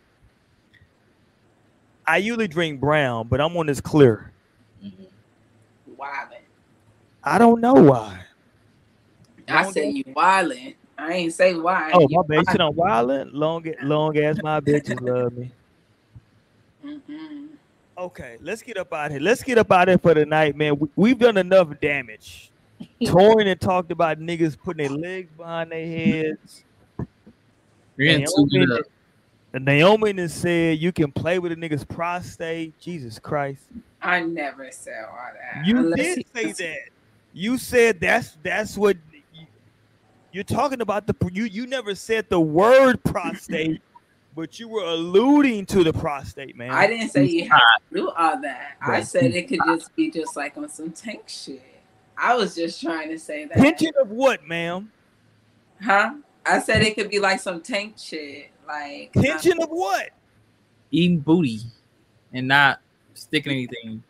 I 2.07 2.19
usually 2.19 2.49
drink 2.49 2.81
brown, 2.81 3.29
but 3.29 3.41
I'm 3.41 3.57
on 3.57 3.67
this 3.67 3.81
clear. 3.81 4.33
Mm-hmm. 4.85 5.05
Wildin'. 6.01 6.39
I 7.25 7.39
don't 7.39 7.61
know 7.61 7.75
why. 7.75 8.25
I 9.53 9.63
Long 9.63 9.73
said 9.73 9.95
you 9.95 10.05
wildin'. 10.05 10.75
I 10.99 11.13
ain't 11.13 11.33
say 11.33 11.55
why. 11.55 11.91
Oh, 11.93 12.07
my 12.11 12.23
bad. 12.29 12.39
You 12.39 12.45
said 12.47 12.61
I'm 12.61 12.73
wildin'. 12.73 13.31
Long, 13.33 13.65
long 13.83 14.17
as 14.17 14.43
my 14.43 14.61
bitches 14.61 15.01
love 15.01 15.33
me. 15.33 15.53
Mhm. 16.85 17.49
Okay, 17.99 18.39
let's 18.41 18.63
get 18.63 18.79
up 18.79 18.93
out 18.93 19.11
here. 19.11 19.21
Let's 19.21 19.43
get 19.43 19.59
up 19.59 19.71
out 19.71 19.89
here 19.89 19.99
for 19.99 20.15
the 20.15 20.25
night, 20.25 20.57
man. 20.57 20.79
We, 20.79 20.89
we've 20.97 21.19
done 21.19 21.37
enough 21.37 21.69
damage. 21.81 22.51
Torian 23.03 23.47
and 23.47 23.61
talked 23.61 23.93
about 23.93 24.19
niggas 24.19 24.57
putting 24.63 24.89
their 24.89 24.97
legs 24.99 25.31
behind 25.37 25.71
their 25.71 25.87
heads. 25.87 26.65
You're 27.97 28.19
Naomi, 28.19 28.67
good 28.67 28.85
and 29.55 29.65
Naomi 29.65 30.15
has 30.15 30.33
said 30.33 30.79
you 30.79 30.93
can 30.93 31.13
play 31.13 31.39
with 31.39 31.53
a 31.53 31.57
nigga's 31.57 31.85
prostate. 31.85 32.79
Jesus 32.79 33.19
Christ. 33.19 33.63
I 34.01 34.21
never 34.21 34.71
said 34.73 35.05
all 35.05 35.17
that. 35.17 35.67
You 35.67 35.79
Unless 35.79 36.17
did 36.17 36.27
say 36.35 36.53
that. 36.53 36.79
You 37.35 37.59
said 37.59 38.01
that's 38.01 38.37
that's 38.43 38.79
what 38.79 38.97
you, 39.12 39.12
you're 40.33 40.45
talking 40.45 40.81
about. 40.81 41.07
The 41.07 41.15
you 41.33 41.45
you 41.45 41.67
never 41.67 41.95
said 41.95 42.29
the 42.29 42.41
word 42.41 43.03
prostate, 43.05 43.83
but 44.35 44.59
you 44.59 44.69
were 44.69 44.85
alluding 44.85 45.67
to 45.67 45.85
the 45.85 45.93
prostate, 45.93 46.57
man. 46.57 46.71
I 46.71 46.87
didn't 46.87 47.11
say 47.11 47.25
you 47.25 47.49
had 47.49 47.59
to 47.59 47.97
do 47.97 48.11
all 48.11 48.41
that. 48.41 48.77
I 48.81 49.03
said 49.03 49.35
it 49.35 49.49
could 49.49 49.61
just 49.67 49.95
be 49.95 50.11
just 50.11 50.37
like 50.37 50.57
on 50.57 50.69
some 50.69 50.91
tank 50.91 51.25
shit. 51.29 51.63
I 52.17 52.35
was 52.35 52.55
just 52.55 52.81
trying 52.81 53.11
to 53.11 53.19
say 53.19 53.47
that. 53.47 53.57
Tension 53.57 53.93
of 54.01 54.11
what, 54.11 54.47
ma'am? 54.47 54.91
Huh? 55.83 56.15
I 56.45 56.61
said 56.61 56.83
it 56.83 56.95
could 56.95 57.11
be 57.11 57.19
like 57.19 57.41
some 57.41 57.61
tank 57.61 57.95
shit. 57.99 58.51
Like 58.67 59.13
uh, 59.17 59.23
Tension 59.23 59.61
of 59.63 59.69
what? 59.71 60.11
Eating 60.91 61.19
booty 61.19 61.61
and 62.33 62.49
not 62.49 62.81
sticking 63.15 63.53
anything, 63.53 64.03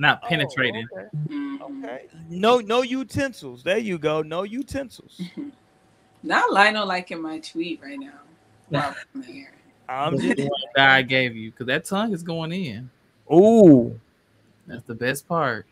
not 0.00 0.20
Oh, 0.24 0.28
penetrating. 0.28 0.88
okay. 0.92 1.08
Mhm. 1.28 1.60
Okay. 1.60 2.08
No, 2.28 2.58
no 2.58 2.82
utensils. 2.82 3.62
There 3.62 3.78
you 3.78 3.98
go. 3.98 4.22
No 4.22 4.42
utensils. 4.44 5.20
Not 6.22 6.52
Lionel 6.52 6.86
liking 6.86 7.20
my 7.22 7.38
tweet 7.40 7.80
right 7.82 7.98
now. 7.98 8.20
Well, 8.70 8.96
from 9.12 9.22
here. 9.22 9.52
I'm 9.88 10.14
just 10.18 10.28
The 10.28 10.34
just 10.36 10.50
one 10.50 10.60
God 10.76 11.08
gave 11.08 11.36
you, 11.36 11.50
because 11.50 11.66
that 11.66 11.84
tongue 11.84 12.12
is 12.12 12.22
going 12.22 12.52
in. 12.52 12.90
ooh. 13.32 13.98
That's 14.66 14.84
the 14.84 14.94
best 14.94 15.26
part. 15.28 15.66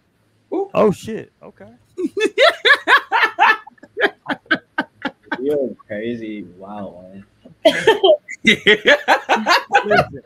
Ooh. 0.52 0.70
Oh 0.74 0.90
shit. 0.90 1.32
Okay. 1.42 1.70
You're 5.40 5.74
crazy. 5.86 6.42
Wow. 6.56 7.04
Man. 7.12 7.24
listen, 9.84 10.22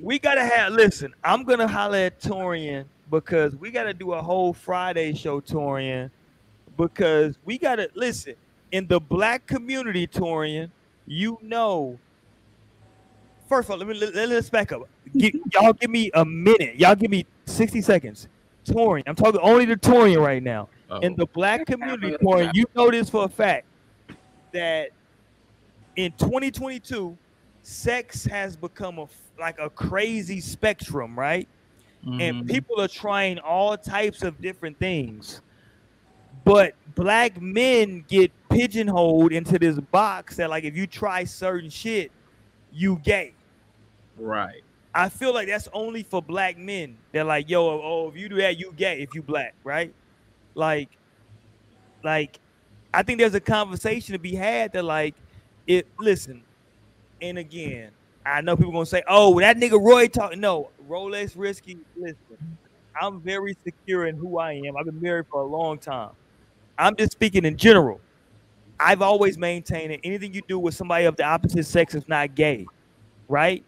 we 0.00 0.18
gotta 0.18 0.44
have 0.44 0.72
listen. 0.72 1.12
I'm 1.24 1.42
gonna 1.44 1.66
holler 1.66 1.98
at 1.98 2.20
Torian 2.20 2.84
because 3.10 3.54
we 3.56 3.70
gotta 3.70 3.94
do 3.94 4.12
a 4.12 4.22
whole 4.22 4.52
Friday 4.52 5.14
show, 5.14 5.40
Torian, 5.40 6.10
because 6.76 7.36
we 7.44 7.58
gotta 7.58 7.90
listen 7.94 8.34
in 8.72 8.86
the 8.86 9.00
black 9.00 9.46
community, 9.46 10.06
Torian. 10.06 10.70
You 11.06 11.38
know, 11.42 11.98
first 13.48 13.66
of 13.66 13.72
all, 13.72 13.78
let 13.78 13.88
me 13.88 13.94
let, 13.94 14.28
let's 14.28 14.50
back 14.50 14.72
up. 14.72 14.88
Gi- 15.16 15.40
y'all 15.52 15.72
give 15.72 15.90
me 15.90 16.10
a 16.14 16.24
minute. 16.24 16.76
Y'all 16.76 16.94
give 16.94 17.10
me 17.10 17.26
60 17.46 17.80
seconds. 17.80 18.28
Torian, 18.64 19.04
I'm 19.06 19.14
talking 19.14 19.40
only 19.40 19.66
to 19.66 19.76
Torian 19.76 20.22
right 20.22 20.42
now. 20.42 20.68
Oh. 20.90 20.98
In 20.98 21.14
the 21.16 21.26
black 21.26 21.66
community, 21.66 22.16
Torian, 22.22 22.54
you 22.54 22.64
know 22.74 22.90
this 22.90 23.08
for 23.08 23.24
a 23.24 23.28
fact 23.28 23.66
that 24.52 24.90
in 25.96 26.12
2022, 26.12 27.16
sex 27.62 28.24
has 28.24 28.56
become 28.56 28.98
a 28.98 29.04
f- 29.04 29.10
like 29.38 29.58
a 29.58 29.70
crazy 29.70 30.40
spectrum, 30.40 31.18
right? 31.18 31.48
And 32.06 32.46
Mhm. 32.46 32.48
people 32.48 32.80
are 32.80 32.88
trying 32.88 33.38
all 33.40 33.76
types 33.76 34.22
of 34.22 34.40
different 34.40 34.78
things. 34.78 35.42
But 36.44 36.74
black 36.94 37.40
men 37.40 38.04
get 38.08 38.32
pigeonholed 38.48 39.32
into 39.32 39.58
this 39.58 39.78
box 39.80 40.36
that 40.36 40.48
like 40.48 40.64
if 40.64 40.76
you 40.76 40.86
try 40.86 41.24
certain 41.24 41.70
shit, 41.70 42.12
you 42.72 43.00
gay. 43.04 43.34
right. 44.16 44.62
I 44.94 45.10
feel 45.10 45.34
like 45.34 45.46
that's 45.46 45.68
only 45.74 46.02
for 46.02 46.22
black 46.22 46.56
men. 46.56 46.96
They're 47.12 47.24
like, 47.24 47.50
yo, 47.50 47.68
oh, 47.68 48.08
if 48.08 48.16
you 48.16 48.30
do 48.30 48.36
that, 48.36 48.56
you 48.58 48.72
gay 48.76 49.02
if 49.02 49.14
you 49.14 49.22
black, 49.22 49.54
right? 49.62 49.94
Like, 50.54 50.88
like, 52.02 52.38
I 52.94 53.02
think 53.02 53.18
there's 53.18 53.34
a 53.34 53.40
conversation 53.40 54.14
to 54.14 54.18
be 54.18 54.34
had 54.34 54.72
that 54.72 54.84
like, 54.84 55.14
it. 55.66 55.86
Listen, 55.98 56.42
and 57.20 57.36
again, 57.36 57.90
I 58.26 58.40
know 58.40 58.56
people 58.56 58.72
gonna 58.72 58.86
say, 58.86 59.02
oh, 59.08 59.38
that 59.40 59.56
nigga 59.56 59.80
Roy 59.80 60.08
talking. 60.08 60.40
No, 60.40 60.70
Rolex 60.88 61.32
risky. 61.36 61.78
Listen, 61.96 62.16
I'm 63.00 63.20
very 63.20 63.56
secure 63.64 64.06
in 64.06 64.16
who 64.16 64.38
I 64.38 64.52
am. 64.52 64.76
I've 64.76 64.86
been 64.86 65.00
married 65.00 65.26
for 65.30 65.42
a 65.42 65.46
long 65.46 65.78
time. 65.78 66.10
I'm 66.78 66.96
just 66.96 67.12
speaking 67.12 67.44
in 67.44 67.56
general. 67.56 68.00
I've 68.80 69.00
always 69.00 69.38
maintained 69.38 69.92
that 69.92 70.00
anything 70.04 70.34
you 70.34 70.42
do 70.48 70.58
with 70.58 70.74
somebody 70.74 71.06
of 71.06 71.16
the 71.16 71.24
opposite 71.24 71.64
sex 71.64 71.94
is 71.94 72.06
not 72.08 72.34
gay, 72.34 72.66
right? 73.28 73.64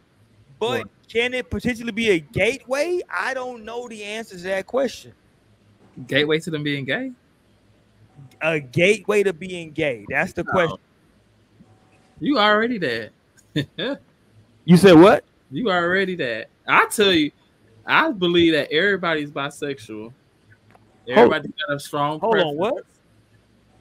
But 0.59 0.83
Right. 0.83 0.87
can 1.11 1.35
it 1.35 1.49
potentially 1.51 1.93
be 1.93 2.11
a 2.11 2.19
gateway? 2.19 3.01
I 3.09 3.33
don't 3.33 3.65
know 3.65 3.89
the 3.89 4.03
answer 4.05 4.37
to 4.37 4.43
that 4.43 4.67
question. 4.67 5.15
Gateway 6.07 6.41
to 6.41 6.51
them 6.51 6.63
being 6.63 6.85
gay. 6.85 7.13
A 8.43 8.61
gateway 8.61 9.23
to 9.23 9.33
being 9.33 9.73
gay. 9.73 10.05
That's 10.11 10.33
the 10.33 10.45
No. 10.45 10.53
question. 10.53 10.79
You 12.21 12.39
already 12.39 12.79
that. 12.79 13.13
You 14.69 14.77
said 14.77 15.01
what? 15.01 15.25
you 15.51 15.71
already 15.71 16.15
that. 16.17 16.51
I 16.67 16.87
tell 16.91 17.11
you, 17.11 17.31
I 17.87 18.11
believe 18.11 18.53
that 18.53 18.71
everybody's 18.71 19.31
bisexual. 19.31 20.13
Everybody 21.09 21.49
got 21.67 21.77
a 21.77 21.81
strong. 21.81 22.21
hold 22.21 22.37
on, 22.37 22.55
what? 22.55 22.85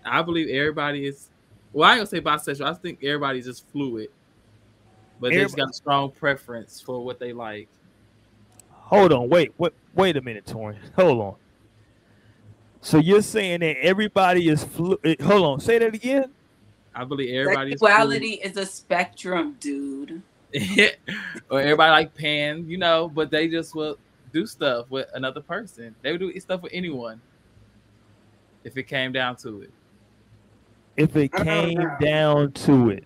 I 0.06 0.22
believe 0.22 0.48
everybody 0.48 1.06
is. 1.06 1.28
Well, 1.74 1.90
I 1.90 1.98
ain't 1.98 2.00
gonna 2.00 2.08
say 2.08 2.22
bisexual. 2.22 2.66
I 2.68 2.74
think 2.76 3.04
everybody's 3.04 3.46
just 3.48 3.70
fluid, 3.70 4.08
but 5.20 5.32
they 5.32 5.42
just 5.42 5.58
got 5.58 5.70
a 5.70 5.74
strong 5.74 6.10
preference 6.10 6.80
for 6.80 7.04
what 7.04 7.20
they 7.20 7.34
like. 7.34 7.68
Hold 8.70 9.12
on, 9.12 9.28
wait, 9.28 9.52
wait, 9.58 9.74
wait 9.94 10.16
a 10.16 10.22
minute, 10.22 10.46
Torian. 10.46 10.78
Hold 10.96 11.20
on. 11.20 11.36
So 12.80 12.98
you're 12.98 13.22
saying 13.22 13.60
that 13.60 13.76
everybody 13.82 14.48
is 14.48 14.64
flu- 14.64 15.02
eh, 15.04 15.16
Hold 15.22 15.44
on, 15.44 15.60
say 15.60 15.80
that 15.80 15.94
again. 15.94 16.32
I 16.96 17.04
believe 17.04 17.36
everybody 17.36 17.74
is 17.74 17.82
Sexuality 17.82 18.36
is 18.36 18.56
a 18.56 18.66
spectrum, 18.66 19.58
dude. 19.60 20.24
Fluid. 20.54 20.98
or 21.50 21.62
everybody 21.62 21.92
like 21.92 22.16
pan, 22.16 22.68
you 22.68 22.78
know, 22.78 23.10
but 23.10 23.32
they 23.32 23.48
just 23.48 23.76
will 23.76 23.98
do 24.34 24.46
stuff 24.46 24.90
with 24.90 25.08
another 25.14 25.42
person. 25.42 25.96
They 26.02 26.12
would 26.12 26.20
do 26.22 26.40
stuff 26.40 26.62
with 26.62 26.72
anyone 26.74 27.22
if 28.64 28.78
it 28.78 28.84
came 28.84 29.12
down 29.12 29.36
to 29.38 29.62
it. 29.62 29.72
If 30.96 31.16
it 31.16 31.32
came 31.32 31.88
down 32.02 32.52
to 32.54 32.90
it, 32.90 33.06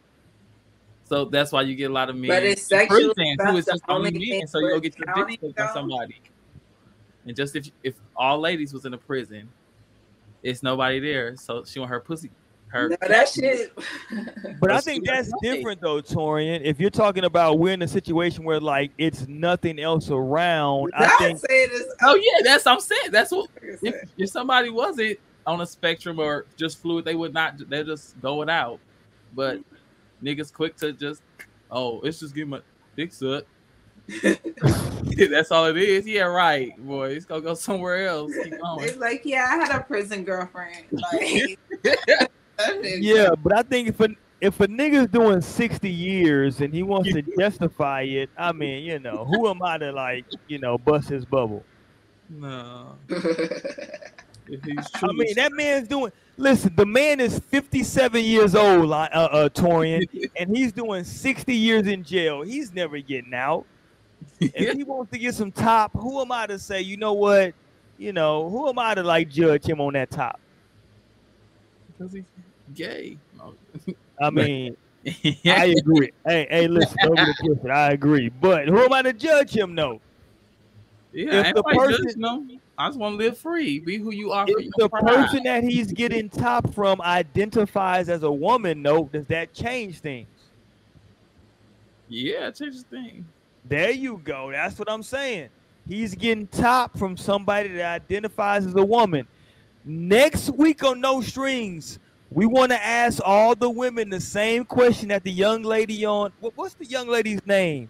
So 1.04 1.26
that's 1.26 1.52
why 1.52 1.64
you 1.64 1.76
get 1.76 1.92
a 1.92 1.94
lot 1.94 2.10
of 2.10 2.16
men. 2.16 2.30
But 2.30 2.44
it's 2.44 2.64
sexual 2.64 3.14
prison 3.14 3.36
stuff 3.36 3.52
who 3.52 3.58
is 3.58 3.66
just 3.66 3.84
only 3.90 4.10
only 4.16 4.30
men, 4.32 4.48
so 4.48 4.60
you 4.60 4.70
go 4.70 4.80
get 4.80 4.98
your 4.98 5.08
counting, 5.14 5.38
dick 5.42 5.58
sucked 5.58 5.60
on 5.60 5.74
somebody. 5.74 6.22
And 7.26 7.36
just 7.36 7.56
if 7.56 7.70
if 7.84 7.96
all 8.16 8.40
ladies 8.40 8.74
was 8.74 8.86
in 8.86 8.94
a 8.94 8.98
prison, 8.98 9.50
it's 10.42 10.64
nobody 10.64 11.00
there, 11.00 11.36
so 11.36 11.64
she 11.66 11.80
want 11.80 11.92
her 11.92 12.00
pussy. 12.00 12.32
Her 12.72 12.90
No, 12.90 12.96
that 13.02 13.28
shit. 13.28 13.78
but 14.60 14.72
I 14.72 14.80
think 14.80 15.06
that's 15.06 15.32
different 15.42 15.82
though, 15.82 16.02
Torian. 16.02 16.62
If 16.64 16.80
you're 16.80 16.90
talking 16.90 17.26
about 17.26 17.60
we're 17.60 17.74
in 17.74 17.82
a 17.82 17.88
situation 17.88 18.46
where 18.46 18.62
like 18.62 18.92
it's 18.98 19.28
nothing 19.28 19.80
else 19.80 20.10
around, 20.10 20.92
I 20.96 21.08
Not 21.08 21.20
think 21.20 21.40
saying 21.40 21.70
this. 21.70 21.88
Oh 22.02 22.16
yeah, 22.16 22.44
that's 22.44 22.66
what 22.66 22.74
I'm 22.76 22.80
saying. 22.80 23.12
That's 23.12 23.32
what 23.32 23.50
if, 23.62 24.10
if 24.18 24.30
somebody 24.30 24.70
wasn't 24.70 25.20
on 25.46 25.60
a 25.60 25.66
spectrum 25.66 26.20
or 26.20 26.46
just 26.56 26.82
fluid, 26.82 27.04
they 27.04 27.16
would 27.16 27.34
not. 27.34 27.56
They're 27.70 27.84
just 27.84 28.20
going 28.22 28.50
out. 28.50 28.80
But 29.34 29.60
niggas 30.24 30.54
quick 30.54 30.78
to 30.78 30.94
just, 30.94 31.22
oh, 31.70 32.00
it's 32.02 32.20
just 32.20 32.34
give 32.34 32.48
my 32.48 32.62
dick 32.96 33.14
sucked. 33.14 33.48
that's 35.30 35.52
all 35.52 35.66
it 35.66 35.78
is. 35.78 36.08
Yeah, 36.08 36.24
right, 36.24 36.78
boy. 36.86 37.10
It's 37.10 37.26
gonna 37.26 37.42
go 37.42 37.54
somewhere 37.54 38.08
else. 38.08 38.34
Keep 38.34 38.60
going. 38.62 38.88
It's 38.88 38.98
like, 38.98 39.24
yeah, 39.26 39.48
I 39.50 39.56
had 39.56 39.76
a 39.76 39.84
prison 39.84 40.24
girlfriend. 40.24 40.86
Like, 40.92 41.60
yeah, 42.84 43.30
but 43.42 43.54
I 43.54 43.64
think 43.64 43.90
if 43.90 44.00
a 44.00 44.10
if 44.40 44.60
a 44.60 44.68
nigga's 44.68 45.08
doing 45.08 45.40
60 45.40 45.90
years 45.90 46.62
and 46.62 46.74
he 46.74 46.82
wants 46.82 47.12
to 47.14 47.22
justify 47.40 48.02
it, 48.02 48.30
I 48.38 48.52
mean, 48.52 48.84
you 48.84 49.00
know, 49.00 49.26
who 49.26 49.48
am 49.48 49.62
I 49.62 49.78
to 49.78 49.92
like, 49.92 50.26
you 50.48 50.58
know, 50.58 50.78
bust 50.78 51.10
his 51.10 51.26
bubble? 51.26 51.64
No, 52.30 52.96
if 53.10 54.64
he's 54.64 54.88
I 54.96 55.12
mean, 55.12 55.36
that 55.36 55.52
man's 55.54 55.88
doing. 55.88 56.12
Listen, 56.38 56.74
the 56.76 56.86
man 56.86 57.20
is 57.20 57.38
57 57.38 58.24
years 58.24 58.56
old, 58.56 58.92
uh, 58.92 58.96
uh, 58.96 59.50
Torian, 59.50 60.08
and 60.36 60.56
he's 60.56 60.72
doing 60.72 61.04
60 61.04 61.54
years 61.54 61.88
in 61.88 62.04
jail. 62.04 62.42
He's 62.42 62.74
never 62.74 62.98
getting 63.00 63.34
out. 63.34 63.66
If 64.40 64.76
he 64.76 64.84
wants 64.84 65.12
to 65.12 65.20
get 65.20 65.36
some 65.36 65.52
top, 65.52 65.92
who 65.94 66.20
am 66.22 66.32
I 66.32 66.48
to 66.48 66.58
say? 66.58 66.82
You 66.82 66.98
know 66.98 67.14
what? 67.14 67.54
You 67.98 68.14
know, 68.14 68.50
who 68.50 68.70
am 68.70 68.80
I 68.80 68.96
to 68.96 69.04
like 69.04 69.30
judge 69.30 69.66
him 69.66 69.82
on 69.82 69.94
that 69.94 70.10
top? 70.10 70.40
because 72.02 72.14
he's 72.14 72.24
gay. 72.74 73.18
I 74.22 74.30
mean, 74.30 74.76
I 75.46 75.76
agree. 75.78 76.12
Hey, 76.26 76.48
hey, 76.50 76.68
listen, 76.68 76.96
don't 77.02 77.16
get 77.16 77.36
twisted. 77.44 77.72
I 77.72 77.92
agree, 77.92 78.30
but 78.30 78.68
who 78.68 78.80
am 78.80 78.94
I 78.94 79.02
to 79.02 79.14
judge 79.14 79.56
him? 79.56 79.76
though? 79.76 80.00
yeah, 81.14 81.48
if 81.48 81.56
the 81.56 81.64
person- 81.64 82.06
judging 82.06 82.22
them. 82.22 82.62
I 82.78 82.88
just 82.88 82.98
want 82.98 83.20
to 83.20 83.26
live 83.26 83.38
free. 83.38 83.80
Be 83.80 83.98
who 83.98 84.12
you 84.12 84.32
are. 84.32 84.46
If 84.48 84.58
your 84.60 84.72
the 84.78 84.90
pride. 84.90 85.06
person 85.06 85.44
that 85.44 85.64
he's 85.64 85.92
getting 85.92 86.30
top 86.30 86.74
from 86.74 87.00
identifies 87.00 88.10
as 88.10 88.24
a 88.24 88.32
woman, 88.32 88.82
no, 88.82 89.06
does 89.06 89.28
that 89.28 89.54
change 89.54 90.00
things? 90.00 90.28
Yeah, 92.10 92.50
change 92.50 92.78
the 92.78 92.84
thing. 92.84 93.26
There 93.66 93.92
you 93.92 94.20
go. 94.24 94.52
That's 94.52 94.80
what 94.80 94.90
I'm 94.90 95.04
saying. 95.04 95.50
He's 95.88 96.16
getting 96.16 96.48
top 96.48 96.98
from 96.98 97.16
somebody 97.16 97.70
that 97.70 98.02
identifies 98.02 98.66
as 98.66 98.74
a 98.76 98.84
woman. 98.84 99.28
Next 99.86 100.50
week 100.50 100.84
on 100.84 101.02
No 101.02 101.22
Strings, 101.22 102.00
we 102.32 102.46
want 102.46 102.72
to 102.72 102.84
ask 102.84 103.22
all 103.26 103.56
the 103.56 103.70
women 103.70 104.10
the 104.10 104.22
same 104.22 104.64
question 104.66 105.10
that 105.10 105.24
the 105.24 105.32
young 105.32 105.64
lady 105.64 106.06
on 106.06 106.32
what, 106.40 106.54
what's 106.56 106.74
the 106.76 106.86
young 106.86 107.08
lady's 107.08 107.46
name 107.46 107.90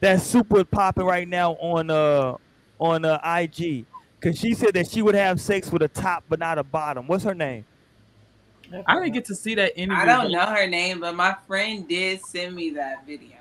that's 0.00 0.22
super 0.24 0.64
popping 0.64 1.04
right 1.04 1.28
now 1.28 1.52
on 1.54 1.90
uh 1.90 2.34
on 2.78 3.04
uh, 3.04 3.18
IG 3.24 3.84
because 4.18 4.38
she 4.38 4.54
said 4.54 4.72
that 4.74 4.88
she 4.90 5.02
would 5.02 5.14
have 5.14 5.40
sex 5.40 5.70
with 5.70 5.82
a 5.82 5.88
top 5.88 6.24
but 6.28 6.38
not 6.38 6.58
a 6.58 6.62
bottom. 6.64 7.06
What's 7.06 7.24
her 7.24 7.34
name? 7.34 7.64
I 8.86 8.94
didn't 8.94 9.12
get 9.12 9.24
to 9.26 9.34
see 9.34 9.54
that 9.56 9.76
interview. 9.78 10.02
I 10.02 10.06
don't 10.06 10.30
know 10.30 10.46
her 10.46 10.66
name, 10.66 11.00
but 11.00 11.14
my 11.16 11.34
friend 11.46 11.88
did 11.88 12.24
send 12.24 12.54
me 12.54 12.70
that 12.70 13.04
video. 13.04 13.36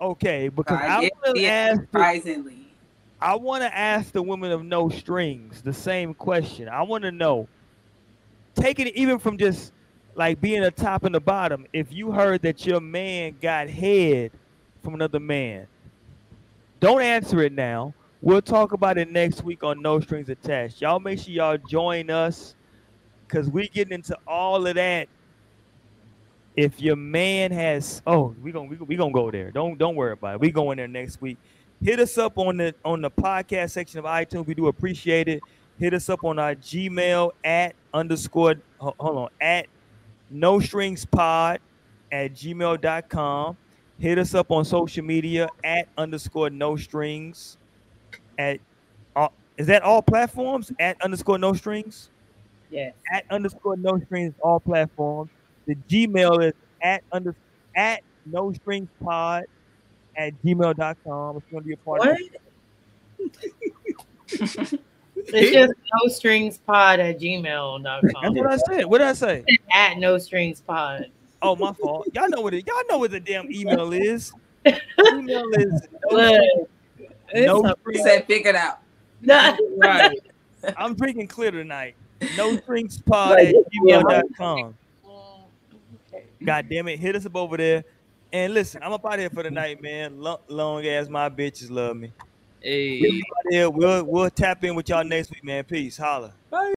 Okay, 0.00 0.48
because 0.48 0.78
I 0.80 0.98
I 0.98 1.00
did 1.00 1.12
want 1.24 1.36
to 1.36 1.42
it 1.42 1.48
ask. 1.48 1.80
the- 1.80 1.86
surprisingly. 1.86 2.52
I 3.20 3.34
want 3.34 3.62
to 3.62 3.76
ask 3.76 4.12
the 4.12 4.22
women 4.22 4.52
of 4.52 4.62
no 4.64 4.88
strings 4.90 5.62
the 5.62 5.72
same 5.72 6.12
question. 6.14 6.68
I 6.68 6.82
want 6.82 7.02
to 7.04 7.10
know, 7.10 7.48
taking 8.56 8.86
it 8.86 8.96
even 8.96 9.18
from 9.18 9.38
just 9.38 9.72
like 10.14 10.40
being 10.40 10.64
a 10.64 10.70
top 10.70 11.04
and 11.04 11.14
the 11.14 11.20
bottom, 11.20 11.66
if 11.72 11.92
you 11.92 12.10
heard 12.10 12.42
that 12.42 12.66
your 12.66 12.80
man 12.80 13.36
got 13.40 13.68
head 13.68 14.32
from 14.82 14.94
another 14.94 15.20
man, 15.20 15.66
don't 16.80 17.02
answer 17.02 17.42
it 17.42 17.52
now. 17.52 17.94
We'll 18.22 18.42
talk 18.42 18.72
about 18.72 18.98
it 18.98 19.10
next 19.10 19.44
week 19.44 19.62
on 19.62 19.82
No 19.82 20.00
Strings 20.00 20.28
Attached. 20.30 20.80
Y'all 20.80 20.98
make 20.98 21.18
sure 21.18 21.32
y'all 21.32 21.58
join 21.58 22.10
us 22.10 22.54
because 23.26 23.48
we're 23.48 23.68
getting 23.72 23.92
into 23.92 24.16
all 24.26 24.66
of 24.66 24.74
that. 24.74 25.08
If 26.56 26.80
your 26.80 26.96
man 26.96 27.52
has 27.52 28.00
oh 28.06 28.34
we 28.42 28.50
gonna 28.50 28.68
we, 28.68 28.76
we 28.76 28.96
gonna 28.96 29.12
go 29.12 29.30
there. 29.30 29.50
Don't 29.50 29.76
don't 29.76 29.94
worry 29.94 30.12
about 30.12 30.36
it. 30.36 30.40
We 30.40 30.50
going 30.50 30.78
there 30.78 30.88
next 30.88 31.20
week. 31.20 31.36
Hit 31.82 32.00
us 32.00 32.16
up 32.16 32.38
on 32.38 32.56
the 32.56 32.74
on 32.82 33.02
the 33.02 33.10
podcast 33.10 33.72
section 33.72 33.98
of 33.98 34.06
itunes. 34.06 34.46
We 34.46 34.54
do 34.54 34.68
appreciate 34.68 35.28
it 35.28 35.42
hit 35.78 35.94
us 35.94 36.08
up 36.08 36.24
on 36.24 36.38
our 36.38 36.54
gmail 36.54 37.30
at 37.44 37.74
underscore 37.94 38.54
hold 38.78 38.94
on 39.00 39.28
at 39.40 39.66
no 40.30 40.58
strings 40.60 41.04
pod 41.04 41.60
at 42.12 42.32
gmail.com 42.34 43.56
hit 43.98 44.18
us 44.18 44.34
up 44.34 44.50
on 44.50 44.64
social 44.64 45.04
media 45.04 45.48
at 45.64 45.88
underscore 45.96 46.50
no 46.50 46.76
strings 46.76 47.56
at 48.38 48.58
uh, 49.16 49.28
is 49.56 49.66
that 49.66 49.82
all 49.82 50.02
platforms 50.02 50.70
at 50.78 51.00
underscore 51.02 51.38
no 51.38 51.52
strings 51.54 52.10
Yes. 52.68 52.94
at 53.12 53.24
underscore 53.30 53.76
no 53.76 53.96
strings 54.06 54.34
all 54.42 54.58
platforms. 54.58 55.30
The 55.66 55.76
Gmail 55.88 56.48
is 56.48 56.52
at 56.82 57.04
under 57.12 57.34
at 57.76 58.02
no 58.26 58.52
strings 58.52 58.88
pod 59.02 59.44
at 60.16 60.32
gmail.com. 60.42 61.36
If 61.36 61.42
you 61.48 61.54
want 61.54 61.64
to 61.64 61.68
be 61.68 61.72
a 61.74 61.76
part 61.76 62.00
What? 62.00 62.08
of 62.10 62.18
it. 64.74 64.80
It's 65.28 65.52
just 65.52 65.72
no 66.02 66.08
strings 66.08 66.58
pod 66.58 67.00
at 67.00 67.18
gmail.com. 67.20 67.82
That's 67.82 68.34
what 68.34 68.46
I 68.46 68.56
said. 68.56 68.84
What 68.86 68.98
did 68.98 69.08
I 69.08 69.12
say? 69.12 69.44
At 69.72 69.98
no 69.98 70.18
strings 70.18 70.60
pod. 70.60 71.10
Oh, 71.42 71.54
my 71.56 71.72
fault. 71.74 72.08
Y'all 72.14 72.28
know 72.28 72.40
what 72.40 72.54
it 72.54 72.66
y'all 72.66 72.82
know 72.88 72.98
what 72.98 73.10
the 73.10 73.20
damn 73.20 73.50
email 73.52 73.92
is. 73.92 74.32
email 74.66 75.48
is 75.54 75.82
no, 76.10 76.10
Look, 76.10 76.68
no 77.34 77.64
it's 77.66 77.80
strings. 77.80 78.02
Said 78.02 78.26
figure 78.26 78.50
it 78.50 78.56
out. 78.56 78.78
a- 79.28 79.58
Right. 79.76 80.18
I'm 80.76 80.94
drinking 80.94 81.28
clear 81.28 81.50
tonight. 81.50 81.94
No 82.36 82.56
strings 82.56 82.98
pod 83.00 83.32
Like, 83.32 83.48
at 83.48 83.54
gmail.com. 83.72 84.74
Mm-hmm. 85.06 86.44
God 86.44 86.68
damn 86.68 86.88
it. 86.88 86.98
Hit 86.98 87.14
us 87.16 87.26
up 87.26 87.36
over 87.36 87.56
there. 87.56 87.84
And 88.32 88.54
listen, 88.54 88.82
I'm 88.82 88.92
up 88.92 89.04
out 89.06 89.18
here 89.18 89.30
for 89.30 89.42
the 89.42 89.50
night, 89.50 89.80
man. 89.80 90.20
Long, 90.20 90.38
long 90.48 90.84
as 90.84 91.08
my 91.08 91.28
bitches 91.30 91.70
love 91.70 91.96
me. 91.96 92.12
Hey. 92.60 93.00
We 93.00 93.22
out 93.22 93.52
here. 93.52 93.70
We'll 93.70 94.04
we'll 94.04 94.30
tap 94.30 94.64
in 94.64 94.74
with 94.74 94.88
y'all 94.88 95.04
next 95.04 95.30
week, 95.30 95.44
man. 95.44 95.64
Peace. 95.64 95.96
Holla. 95.96 96.32